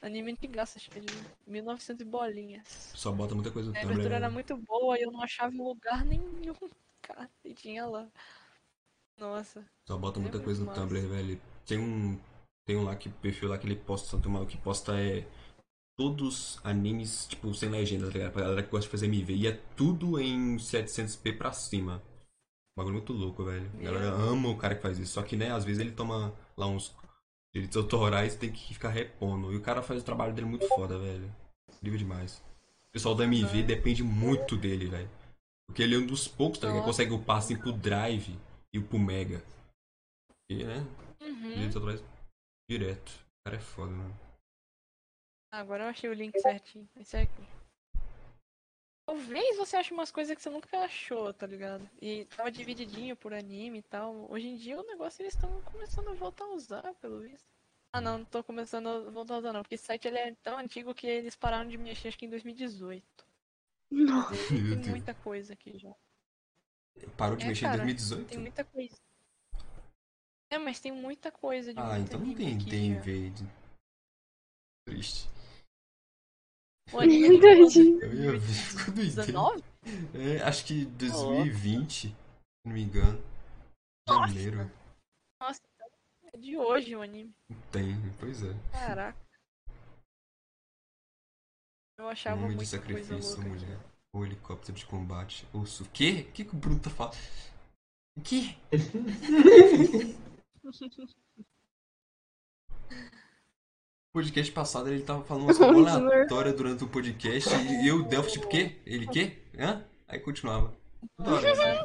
Anime 0.02 0.32
antigaço, 0.32 0.78
acho 0.78 0.90
que 0.92 1.00
é 1.00 1.02
de 1.02 1.08
1900 1.48 2.02
e 2.02 2.06
bolinhas. 2.10 2.96
Só 2.96 3.12
bota 3.12 3.34
muita 3.36 3.52
coisa 3.52 3.72
no 3.72 3.76
A 3.76 3.82
abertura 3.82 4.16
era 4.16 4.30
né? 4.30 4.30
muito 4.30 4.56
boa 4.58 4.98
e 4.98 5.04
eu 5.04 5.12
não 5.12 5.22
achava 5.22 5.54
em 5.54 5.58
lugar 5.60 6.06
nenhum, 6.06 6.54
cara. 7.02 7.30
E 7.44 7.54
tinha 7.54 7.86
lá. 7.86 8.08
Nossa. 9.18 9.66
Só 9.88 9.98
bota 9.98 10.20
É 10.20 10.22
muita 10.22 10.38
muito 10.38 10.46
coisa 10.46 10.62
no 10.62 10.68
massa. 10.68 10.82
Tumblr, 10.82 11.08
velho. 11.08 11.42
Tem 11.66 11.78
um. 11.80 12.20
Tem 12.66 12.76
um 12.78 12.84
lá 12.84 12.96
que 12.96 13.10
perfil 13.10 13.50
lá 13.50 13.58
que 13.58 13.66
ele 13.66 13.76
posta, 13.76 14.18
tem 14.20 14.30
um 14.30 14.34
maluco 14.34 14.52
que 14.52 14.58
posta 14.58 15.00
é. 15.00 15.26
Todos 15.98 16.60
animes, 16.64 17.26
tipo, 17.28 17.52
sem 17.56 17.70
legenda, 17.70 18.08
tá 18.08 18.14
ligado? 18.14 18.32
Pra 18.34 18.44
galera 18.44 18.64
que 18.64 18.70
gosta 18.70 18.86
de 18.86 18.92
fazer 18.92 19.08
MV. 19.08 19.34
E 19.36 19.48
é 19.48 19.54
tudo 19.76 20.20
em 20.20 20.58
700p 20.60 21.34
pra 21.34 21.52
cima. 21.52 22.04
Bagulho 22.78 22.96
muito 22.98 23.14
louco, 23.14 23.44
velho. 23.44 23.70
A 23.80 23.84
galera 23.84 24.10
ama 24.12 24.50
o 24.50 24.58
cara 24.58 24.76
que 24.76 24.82
faz 24.82 25.00
isso. 25.00 25.14
Só 25.14 25.24
que, 25.24 25.36
né, 25.36 25.52
às 25.52 25.66
vezes 25.66 25.80
ele 25.82 25.92
toma 25.92 26.34
lá 26.56 26.68
uns 26.68 26.96
direitos 27.58 27.78
autorais 27.78 28.36
tem 28.36 28.52
que 28.52 28.74
ficar 28.74 28.90
repondo. 28.90 29.52
E 29.52 29.58
o 29.58 29.62
cara 29.62 29.82
faz 29.82 30.02
o 30.02 30.06
trabalho 30.06 30.34
dele 30.34 30.48
muito 30.48 30.68
foda, 30.68 30.98
velho. 31.00 31.34
Incrível 31.76 31.98
demais. 31.98 32.38
O 32.90 32.92
pessoal 32.92 33.16
do 33.16 33.24
MV 33.24 33.64
depende 33.64 34.04
muito 34.04 34.56
dele, 34.56 34.88
velho. 34.88 35.10
Porque 35.68 35.82
ele 35.82 35.96
é 35.96 35.98
um 35.98 36.06
dos 36.06 36.28
poucos, 36.28 36.60
tá? 36.60 36.72
Que 36.72 36.82
consegue 36.82 37.12
upar 37.12 37.38
assim 37.38 37.58
pro 37.58 37.74
Drive 37.74 38.38
e 38.74 38.80
pro 38.80 39.00
Mega. 39.00 39.44
E, 40.50 40.64
né? 40.64 40.86
Uhum. 41.22 41.50
Direitos 41.50 41.76
autorais 41.76 42.04
direto. 42.70 43.10
O 43.10 43.50
cara 43.50 43.58
é 43.58 43.60
foda, 43.60 43.92
mano. 43.92 44.20
Agora 45.52 45.86
eu 45.86 45.90
achei 45.90 46.10
o 46.10 46.14
link 46.14 46.40
certinho. 46.40 46.88
Esse 46.96 47.18
aqui. 47.18 47.57
Talvez 49.08 49.56
você 49.56 49.78
ache 49.78 49.94
umas 49.94 50.12
coisas 50.12 50.36
que 50.36 50.42
você 50.42 50.50
nunca 50.50 50.80
achou, 50.80 51.34
tá 51.34 51.48
ligado? 51.48 51.90
E 52.02 52.26
tava 52.26 52.52
divididinho 52.52 53.16
por 53.16 53.34
anime 53.34 53.80
e 53.80 53.82
tal. 53.82 54.30
Hoje 54.30 54.50
em 54.50 54.58
dia 54.58 54.78
o 54.78 54.84
negócio 54.86 55.22
eles 55.22 55.34
estão 55.34 55.62
começando 55.62 56.10
a 56.10 56.14
voltar 56.14 56.44
a 56.44 56.50
usar, 56.54 56.94
pelo 56.96 57.22
visto. 57.22 57.48
Ah 57.94 58.02
não, 58.02 58.18
não 58.18 58.26
tô 58.26 58.44
começando 58.44 58.88
a 58.90 59.10
voltar 59.10 59.36
a 59.36 59.38
usar 59.38 59.54
não, 59.54 59.62
porque 59.62 59.76
esse 59.76 59.86
site 59.86 60.10
ele 60.10 60.18
é 60.18 60.36
tão 60.44 60.58
antigo 60.60 60.94
que 60.94 61.08
eles 61.08 61.38
pararam 61.38 61.70
de 61.70 61.78
mexer 61.78 62.10
acho 62.10 62.18
que 62.18 62.26
em 62.26 62.30
2018. 62.30 63.02
Nossa. 63.90 64.36
Tem 64.50 64.78
muita 64.92 65.14
coisa 65.14 65.54
aqui 65.54 65.80
já. 65.80 65.96
Parou 67.16 67.38
de 67.38 67.46
É, 67.46 67.48
mexer 67.48 67.62
cara, 67.62 67.76
em 67.84 67.86
2018? 67.86 68.28
Tem 68.28 68.38
muita 68.40 68.66
coisa. 68.66 68.98
É, 70.50 70.58
mas 70.58 70.82
tem 70.82 70.92
muita 70.92 71.32
coisa 71.32 71.74
de 71.74 71.80
Ah, 71.80 71.98
então 71.98 72.20
não 72.20 72.36
tem 72.36 72.56
aqui 72.56 72.66
já. 72.66 72.70
DMV. 72.72 73.30
de- 73.30 73.48
Triste. 74.86 75.30
O 76.94 77.00
anime 77.00 77.26
é 77.26 77.30
de 77.32 77.40
Doidinho. 77.40 78.02
Eu 78.02 78.14
ia 78.14 78.32
ver 78.40 78.42
ficou 78.42 78.94
doideira. 78.94 79.26
19? 79.26 79.64
É, 80.14 80.42
acho 80.44 80.66
que 80.66 80.86
2020, 80.86 82.08
se 82.08 82.16
não 82.66 82.74
me 82.74 82.82
engano. 82.82 83.22
Janeiro. 84.08 84.72
Nossa, 85.42 85.62
então 85.76 85.88
é 86.34 86.38
de 86.38 86.58
hoje 86.58 86.96
o 86.96 87.02
anime. 87.02 87.34
Tem, 87.72 87.96
pois 88.20 88.44
é. 88.44 88.54
Caraca. 88.72 89.18
Eu 92.00 92.08
achava 92.08 92.42
Nome 92.42 92.56
de 92.56 92.66
sacrifício, 92.66 93.42
mulher. 93.42 93.80
O 94.14 94.24
helicóptero 94.24 94.78
de 94.78 94.86
combate. 94.86 95.48
Urso. 95.54 95.84
O 95.84 95.90
quê? 95.90 96.28
O 96.30 96.32
que, 96.32 96.46
que 96.46 96.56
o 96.56 96.58
Bruno 96.58 96.80
tá 96.80 96.90
falando? 96.90 97.18
O 98.18 98.22
quê? 98.22 98.56
O 100.64 100.72
podcast 104.18 104.52
passado 104.52 104.90
ele 104.90 105.04
tava 105.04 105.24
falando 105.24 105.44
umas 105.54 105.58
coisas 105.60 105.94
aleatórias 105.94 106.56
durante 106.56 106.84
o 106.84 106.88
podcast 106.88 107.50
e 107.56 107.88
eu, 107.88 108.02
Delphi, 108.04 108.32
tipo, 108.32 108.48
quê? 108.48 108.76
Ele 108.84 109.06
quê? 109.08 109.34
Hã? 109.58 109.84
Aí 110.08 110.20
continuava. 110.20 110.74
Toda 111.18 111.36
hora, 111.36 111.82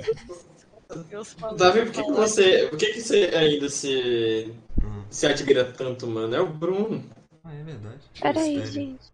assim. 1.21 1.57
Davi, 1.57 1.85
por 1.87 1.93
que, 1.93 2.03
que 2.03 2.13
você. 2.13 2.69
Por 2.69 2.79
que, 2.79 2.93
que 2.93 3.01
você 3.01 3.25
ainda 3.35 3.69
se. 3.69 4.55
Hum. 4.83 5.05
se 5.11 5.27
admira 5.27 5.71
tanto, 5.73 6.07
mano? 6.07 6.35
É 6.35 6.41
o 6.41 6.47
Bruno. 6.47 7.05
Ah, 7.45 7.55
é 7.55 7.63
verdade. 7.63 8.01
Peraí, 8.19 8.67
gente. 8.67 9.13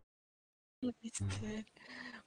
Mistério. 1.03 1.65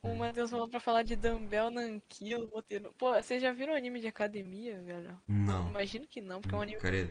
O 0.03 0.15
Matheus 0.15 0.49
falou 0.49 0.67
pra 0.67 0.79
falar 0.79 1.03
de 1.03 1.15
Dumbbell 1.15 1.69
Nanquilo, 1.69 2.49
roteiro. 2.51 2.93
Pô, 2.97 3.13
vocês 3.13 3.41
já 3.41 3.53
viram 3.53 3.75
anime 3.75 3.99
de 3.99 4.07
academia, 4.07 4.81
velho? 4.81 5.17
Não. 5.27 5.69
Imagino 5.69 6.07
que 6.07 6.19
não, 6.19 6.41
porque 6.41 6.55
é 6.55 6.57
um 6.57 6.61
anime. 6.61 6.79
Cara, 6.79 7.07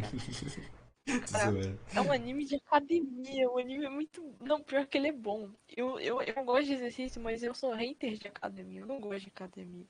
Cara, 0.00 0.08
zoeira. 0.32 0.80
É 1.94 2.00
um 2.00 2.12
anime 2.12 2.44
de 2.44 2.56
academia. 2.56 3.48
O 3.50 3.58
anime 3.58 3.84
é 3.86 3.88
muito. 3.88 4.22
Não, 4.40 4.62
pior 4.62 4.86
que 4.86 4.98
ele 4.98 5.08
é 5.08 5.12
bom. 5.12 5.50
Eu, 5.68 5.98
eu, 5.98 6.20
eu 6.22 6.44
gosto 6.44 6.66
de 6.66 6.74
exercício, 6.74 7.20
mas 7.20 7.42
eu 7.42 7.54
sou 7.54 7.72
hater 7.72 8.16
de 8.16 8.28
academia. 8.28 8.80
Eu 8.80 8.86
não 8.86 9.00
gosto 9.00 9.22
de 9.22 9.28
academia. 9.28 9.86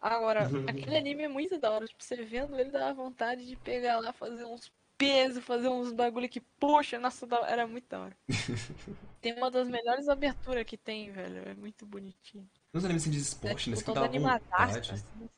Agora, 0.00 0.42
aquele 0.68 0.96
anime 0.96 1.24
é 1.24 1.28
muito 1.28 1.58
da 1.58 1.70
hora. 1.70 1.86
Tipo, 1.86 2.02
você 2.02 2.16
vendo 2.24 2.58
ele 2.58 2.70
dá 2.70 2.92
vontade 2.92 3.46
de 3.46 3.56
pegar 3.56 4.00
lá, 4.00 4.12
fazer 4.12 4.44
uns 4.44 4.72
pesos, 4.96 5.44
fazer 5.44 5.68
uns 5.68 5.92
bagulho 5.92 6.28
que 6.28 6.40
puxa. 6.40 6.98
Nossa, 6.98 7.26
da- 7.26 7.48
era 7.48 7.66
muito 7.66 7.88
da 7.88 8.00
hora. 8.00 8.16
Tem 9.20 9.34
uma 9.34 9.50
das 9.50 9.68
melhores 9.68 10.08
aberturas 10.08 10.64
que 10.64 10.78
tem, 10.78 11.10
velho. 11.10 11.48
É 11.48 11.54
muito 11.54 11.84
bonitinho. 11.84 12.48
Nos 12.72 12.84
animes 12.84 13.02
assim 13.02 13.10
de 13.10 13.18
É, 13.18 13.20
esporte, 13.20 13.70
né? 13.70 13.76
tipo, 13.76 13.76
Isso 13.76 13.84
que 13.84 13.92
dá 13.92 14.06
vontade. 14.06 14.90
assim? 14.92 15.28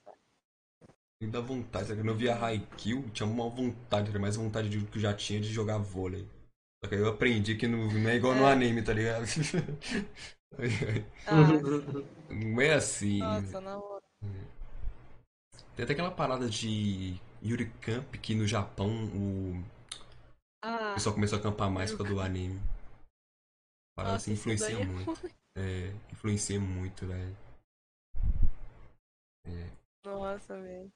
Me 1.23 1.29
dá 1.31 1.41
vontade, 1.41 1.87
sabe? 1.89 2.01
Quando 2.01 2.09
eu 2.11 2.17
via 2.17 2.35
Haikyuu, 2.37 3.09
tinha 3.11 3.27
uma 3.29 3.49
vontade, 3.49 4.11
era 4.11 4.19
mais 4.19 4.37
vontade 4.37 4.69
de, 4.69 4.85
que 4.87 4.99
eu 4.99 5.03
já 5.03 5.15
tinha 5.15 5.41
de 5.41 5.49
jogar 5.53 5.79
vôlei. 5.79 6.27
Só 6.85 6.89
que 6.89 6.97
aí 6.97 7.01
eu 7.01 7.09
aprendi 7.09 7.55
que 7.57 7.69
não, 7.69 7.87
não 7.93 8.11
é 8.11 8.17
igual 8.17 8.35
no 8.35 8.45
É. 8.45 8.53
anime, 8.53 8.83
tá 8.83 8.93
ligado? 8.93 9.25
Ah, 11.27 11.63
não 12.31 12.61
é 12.61 12.75
assim. 12.75 13.19
nossa, 13.19 13.61
hora. 13.79 14.03
Tem 15.77 15.85
até 15.85 15.93
aquela 15.93 16.11
parada 16.11 16.49
de 16.49 17.21
Yuri 17.45 17.67
Camp 17.83 18.15
que 18.23 18.35
no 18.35 18.47
Japão 18.47 18.89
o 19.15 19.63
Ah, 20.63 20.95
pessoal 20.95 21.15
começou 21.15 21.37
a 21.37 21.41
acampar 21.41 21.71
mais 21.71 21.91
por 21.91 21.99
causa 21.99 22.15
do 22.15 22.21
anime. 22.21 22.61
Parada 23.95 24.15
Nossa, 24.15 24.25
assim 24.25 24.33
influencia 24.33 24.75
é 24.77 24.85
muito. 24.85 25.21
É, 25.57 25.93
influencia 26.13 26.61
muito, 26.61 27.07
velho. 27.07 27.37
nossa, 30.05 30.61
velho. 30.61 30.93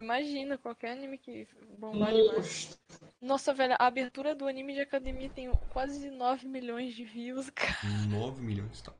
Imagina 0.00 0.56
qualquer 0.56 0.92
anime 0.92 1.18
que 1.18 1.46
bombar 1.78 2.12
demais. 2.12 2.78
Nossa, 3.20 3.52
velho, 3.52 3.74
a 3.78 3.86
abertura 3.86 4.34
do 4.34 4.46
anime 4.46 4.74
de 4.74 4.80
academia 4.80 5.28
tem 5.28 5.50
quase 5.70 6.10
9 6.10 6.48
milhões 6.48 6.94
de 6.94 7.04
views, 7.04 7.50
cara. 7.54 7.76
9 8.08 8.40
milhões, 8.40 8.80
tá? 8.80 8.94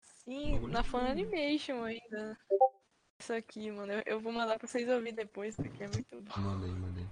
Sim, 0.00 0.52
Bagulho 0.52 0.72
na 0.72 0.84
Fan 0.84 1.10
Animation 1.10 1.82
ainda. 1.82 2.38
Isso 3.18 3.32
aqui, 3.32 3.70
mano, 3.70 3.92
eu, 3.92 4.02
eu 4.06 4.20
vou 4.20 4.32
mandar 4.32 4.58
pra 4.58 4.68
vocês 4.68 4.88
ouvir 4.88 5.12
depois, 5.12 5.56
porque 5.56 5.82
é 5.82 5.88
muito 5.88 6.20
bom. 6.22 6.40
Mandei, 6.40 6.70
mandei. 6.70 7.06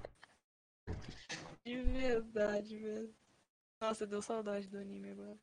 De 1.64 1.82
verdade, 1.82 2.78
velho. 2.78 3.14
Nossa, 3.80 4.06
deu 4.06 4.22
saudade 4.22 4.68
do 4.68 4.78
anime 4.78 5.10
agora. 5.10 5.38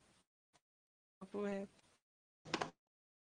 Papo 1.20 1.44
reto. 1.44 1.85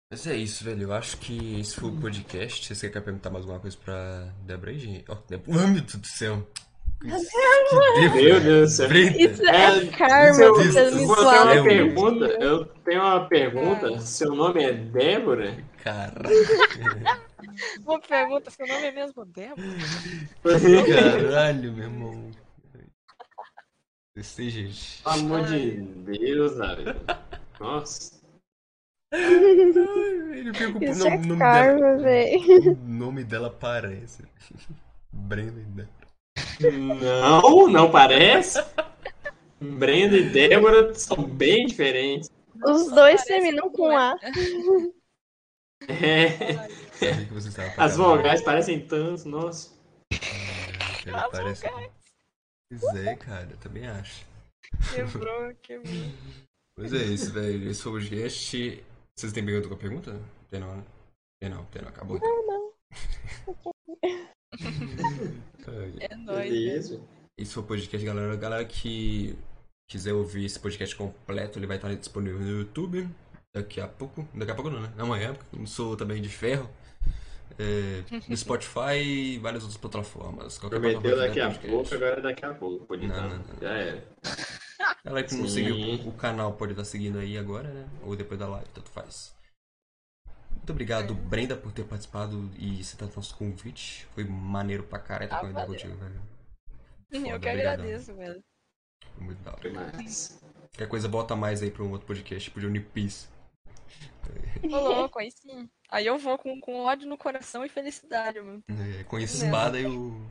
Mas 0.09 0.25
é 0.25 0.35
isso, 0.35 0.63
velho. 0.63 0.83
Eu 0.83 0.93
acho 0.93 1.17
que 1.17 1.59
esse 1.59 1.75
foi 1.75 1.89
o 1.89 1.99
podcast. 1.99 2.65
Vocês 2.65 2.79
querem 2.79 3.03
perguntar 3.03 3.29
mais 3.29 3.43
alguma 3.43 3.59
coisa 3.59 3.77
pra 3.83 4.31
Débora 4.45 4.71
aí, 4.71 4.79
gente? 4.79 5.05
Ó, 5.09 5.15
Débora. 5.27 5.59
Ai, 5.61 5.67
meu 5.67 5.81
Deus 5.81 5.95
do 5.95 6.07
céu. 6.07 6.47
Que 7.01 7.07
Meu 8.21 8.39
Deus 8.41 8.71
do 8.71 8.75
céu. 8.75 8.87
Isso 8.91 9.45
é, 9.45 9.77
É, 9.77 9.85
karma 9.87 10.29
isso 10.31 10.41
Eu 10.41 10.53
tenho 10.73 11.05
uma 11.05 11.13
é 11.13 11.23
falam. 11.23 11.61
um- 11.61 11.63
pergunta. 11.65 12.25
Eu 12.25 12.65
tenho 12.65 13.01
uma 13.01 13.27
pergunta. 13.27 13.87
Ah. 13.95 13.99
Seu 13.99 14.33
nome 14.33 14.63
é 14.63 14.71
Débora? 14.73 15.57
Caralho. 15.83 16.29
Uma 17.85 17.99
pergunta, 17.99 18.51
seu 18.51 18.67
nome 18.67 18.83
é 18.87 18.91
mesmo 18.91 19.25
Débora? 19.25 19.67
Caralho, 20.43 21.71
meu 21.73 21.83
irmão. 21.85 22.31
Esse 24.15 24.49
gente. 24.49 25.01
Pelo 25.03 25.15
amor 25.15 25.43
de 25.45 25.71
Deus, 25.81 26.55
Davi. 26.57 26.83
Nossa. 27.59 28.16
Ele 29.11 30.53
fica 30.53 30.71
com 30.73 30.79
o 30.79 30.83
Isso 30.83 30.99
nome, 31.03 31.15
é 31.15 31.17
nome 31.27 31.39
karma, 31.39 31.79
dela. 31.79 31.97
velho. 31.97 32.71
O 32.73 32.87
nome 32.87 33.23
dela 33.23 33.49
parece. 33.49 34.23
Brenda. 35.11 35.61
né? 35.79 35.87
Não, 37.01 37.67
não 37.67 37.91
parece. 37.91 38.63
Brenda 39.59 40.17
e 40.17 40.29
Débora 40.29 40.93
são 40.93 41.23
bem 41.23 41.65
diferentes. 41.65 42.29
Os 42.63 42.89
dois 42.91 43.23
terminam 43.23 43.69
com 43.71 43.95
A. 43.95 44.15
É, 45.87 46.67
as 47.77 47.95
vogais 47.97 48.41
parecem 48.41 48.79
tantos, 48.79 49.25
nossa. 49.25 49.71
Ele 51.05 51.15
As 51.15 51.31
parece. 51.31 51.65
Pois 52.69 52.95
é, 52.95 53.15
cara, 53.15 53.47
eu 53.51 53.57
também 53.57 53.87
acho. 53.87 54.25
Quebrou, 54.93 55.53
quebrou. 55.61 55.93
Pois 56.75 56.93
é 56.93 57.03
isso, 57.03 57.31
velho. 57.31 57.69
Esse 57.69 57.81
foi 57.81 57.91
o 57.91 57.95
podcast. 57.95 58.83
Vocês 59.17 59.33
têm 59.33 59.43
pergunta 59.43 59.67
com 59.67 59.73
a 59.73 59.77
pergunta? 59.77 60.21
Tem 60.47 60.59
não, 60.59 60.77
né? 60.77 60.83
Tem 61.41 61.49
não, 61.49 61.65
tem 61.65 61.81
não. 61.81 61.89
Acabou. 61.89 62.19
Não, 62.19 62.47
não. 62.47 62.71
É 65.99 66.15
nóis. 66.15 66.49
Beleza. 66.49 67.01
Esse 67.37 67.53
foi 67.53 67.63
o 67.63 67.65
podcast, 67.65 68.05
galera. 68.05 68.35
Galera 68.35 68.63
que 68.63 69.37
quiser 69.89 70.13
ouvir 70.13 70.45
esse 70.45 70.59
podcast 70.59 70.95
completo, 70.95 71.59
ele 71.59 71.67
vai 71.67 71.77
estar 71.77 71.93
disponível 71.93 72.39
no 72.39 72.59
YouTube. 72.59 73.09
Daqui 73.53 73.81
a 73.81 73.87
pouco. 73.87 74.27
Daqui 74.33 74.51
a 74.51 74.55
pouco 74.55 74.69
não, 74.69 74.81
né? 74.81 74.93
Amanhã, 74.97 75.33
porque 75.33 75.55
eu 75.55 75.59
não 75.59 75.67
sou 75.67 75.97
também 75.97 76.21
de 76.21 76.29
ferro. 76.29 76.69
É, 77.59 78.03
no 78.29 78.37
Spotify 78.37 78.97
e 79.03 79.39
várias 79.39 79.63
outras 79.63 79.79
plataformas. 79.79 80.57
Qualquer 80.57 80.79
Prometeu 80.79 81.01
plataforma 81.01 81.27
daqui 81.27 81.39
a 81.39 81.47
der 81.49 81.59
pouco, 81.59 81.89
podcast. 81.89 81.95
agora 81.95 82.19
é 82.19 82.21
daqui 82.21 82.45
a 82.45 82.53
pouco. 82.53 82.95
Não, 82.95 83.07
não, 83.07 83.29
não. 83.39 83.45
Já 83.61 83.73
era. 83.73 84.03
Galera 85.03 85.25
que 85.27 85.35
não 85.35 85.47
Sim. 85.47 85.53
seguiu 85.53 86.07
o 86.07 86.13
canal 86.13 86.53
pode 86.53 86.73
estar 86.73 86.85
seguindo 86.85 87.17
aí 87.19 87.37
agora, 87.37 87.69
né? 87.71 87.89
Ou 88.03 88.15
depois 88.15 88.39
da 88.39 88.47
live, 88.47 88.69
tanto 88.73 88.89
faz. 88.89 89.35
Muito 90.51 90.69
obrigado, 90.71 91.13
Brenda, 91.15 91.55
por 91.55 91.71
ter 91.71 91.85
participado 91.85 92.51
e 92.57 92.81
aceitado 92.81 93.15
nosso 93.15 93.35
convite. 93.37 94.05
Foi 94.13 94.23
maneiro 94.25 94.83
pra 94.83 94.99
caralho 94.99 95.33
Ah, 95.33 95.41
valeu. 95.41 95.67
contigo, 95.67 95.95
velho. 95.95 96.21
Eu 97.09 97.21
Foda, 97.21 97.39
que 97.39 97.49
obrigadão. 97.49 97.73
agradeço, 97.85 98.15
velho. 98.15 98.43
Foi 99.15 99.23
Muito 99.23 99.39
da 99.43 99.51
hora. 99.51 99.91
Qualquer 100.71 100.87
coisa, 100.89 101.07
bota 101.07 101.35
mais 101.35 101.61
aí 101.63 101.71
pra 101.71 101.83
um 101.83 101.91
outro 101.91 102.05
podcast, 102.05 102.43
tipo 102.49 102.59
de 102.59 102.79
Piece. 102.81 103.27
Ô 104.63 104.67
louco, 104.67 105.17
aí 105.19 105.31
sim. 105.31 105.69
Aí 105.89 106.05
eu 106.05 106.17
vou 106.19 106.37
com, 106.37 106.59
com 106.59 106.83
ódio 106.83 107.07
no 107.07 107.17
coração 107.17 107.63
e 107.63 107.69
felicidade, 107.69 108.41
mano. 108.41 108.61
É, 108.67 109.03
com 109.05 109.15
Mesmo. 109.15 109.45
espada 109.45 109.79
e 109.79 109.85
o. 109.85 110.21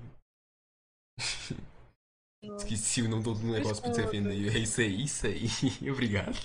Esqueci 2.56 3.02
o 3.02 3.08
nome 3.08 3.22
do 3.22 3.34
negócio 3.34 3.82
pra 3.82 3.92
você 3.92 4.02
defender. 4.02 4.54
É 4.54 4.58
isso 4.58 4.80
aí, 4.80 5.04
isso 5.04 5.26
aí. 5.26 5.48
Obrigado. 5.90 6.36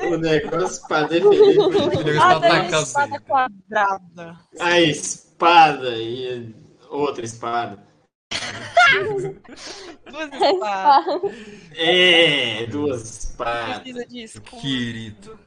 o 0.00 0.16
negócio 0.16 0.88
pra 0.88 1.02
defender. 1.06 1.58
O 1.58 1.70
negócio 1.70 2.04
pra 2.04 2.40
tem 2.40 2.50
atacar 2.50 2.82
espada 2.82 3.10
você. 3.18 3.20
quadrada. 3.20 4.38
A 4.58 4.80
espada 4.80 5.96
e 5.96 6.54
outra 6.88 7.24
espada. 7.24 7.90
Duas 10.10 10.32
espadas. 10.32 11.32
É, 11.76 12.66
duas 12.66 13.02
espadas. 13.02 13.78
Precisa 13.78 14.06
de 14.06 14.22
escudo. 14.22 14.60
Querido. 14.60 15.40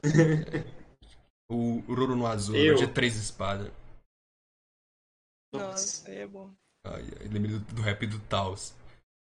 O 1.50 1.80
Roro 1.86 2.16
no 2.16 2.26
azul, 2.26 2.56
Eu. 2.56 2.74
de 2.76 2.86
três 2.86 3.16
espadas. 3.16 3.70
Nossa, 5.52 6.08
aí 6.10 6.18
é 6.18 6.26
bom. 6.26 6.50
Ai, 6.86 7.02
ai, 7.20 7.28
lembrei 7.28 7.52
do, 7.52 7.60
do 7.60 7.82
rap 7.82 8.06
do 8.06 8.18
Taos. 8.20 8.74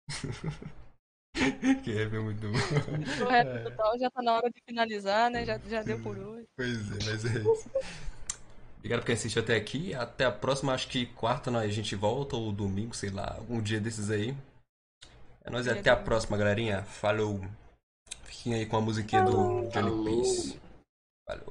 que 1.84 1.92
rap 1.92 2.14
é 2.14 2.18
muito 2.18 2.40
bom. 2.48 3.24
O 3.24 3.28
rap 3.28 3.62
total 3.64 3.98
já 3.98 4.10
tá 4.10 4.22
na 4.22 4.34
hora 4.34 4.50
de 4.50 4.60
finalizar, 4.66 5.30
né? 5.30 5.44
Já, 5.44 5.58
já 5.58 5.82
deu 5.82 6.00
por 6.02 6.18
hoje. 6.18 6.46
Pois 6.56 6.90
é, 6.92 7.10
mas 7.10 7.24
é 7.24 7.38
isso. 7.40 7.70
Obrigado 8.78 9.00
por 9.00 9.06
quem 9.06 9.14
assistiu 9.14 9.42
até 9.42 9.56
aqui. 9.56 9.94
Até 9.94 10.24
a 10.24 10.32
próxima, 10.32 10.72
acho 10.72 10.88
que 10.88 11.06
quarta 11.06 11.50
nós- 11.50 11.64
a 11.64 11.68
gente 11.72 11.94
volta, 11.96 12.36
ou 12.36 12.52
domingo, 12.52 12.94
sei 12.94 13.10
lá, 13.10 13.34
algum 13.36 13.60
dia 13.60 13.80
desses 13.80 14.10
aí. 14.10 14.36
É 15.44 15.50
nóis 15.50 15.66
e 15.66 15.70
até 15.70 15.90
a 15.90 15.96
próxima, 15.96 16.36
galerinha. 16.36 16.82
Falou. 16.82 17.40
Fiquem 18.24 18.54
aí 18.54 18.66
com 18.66 18.76
a 18.76 18.80
musiquinha 18.80 19.22
do 19.24 19.68
Johnny 19.68 19.72
Falou. 19.72 20.04
Peace. 20.04 20.60
Falou. 21.26 21.46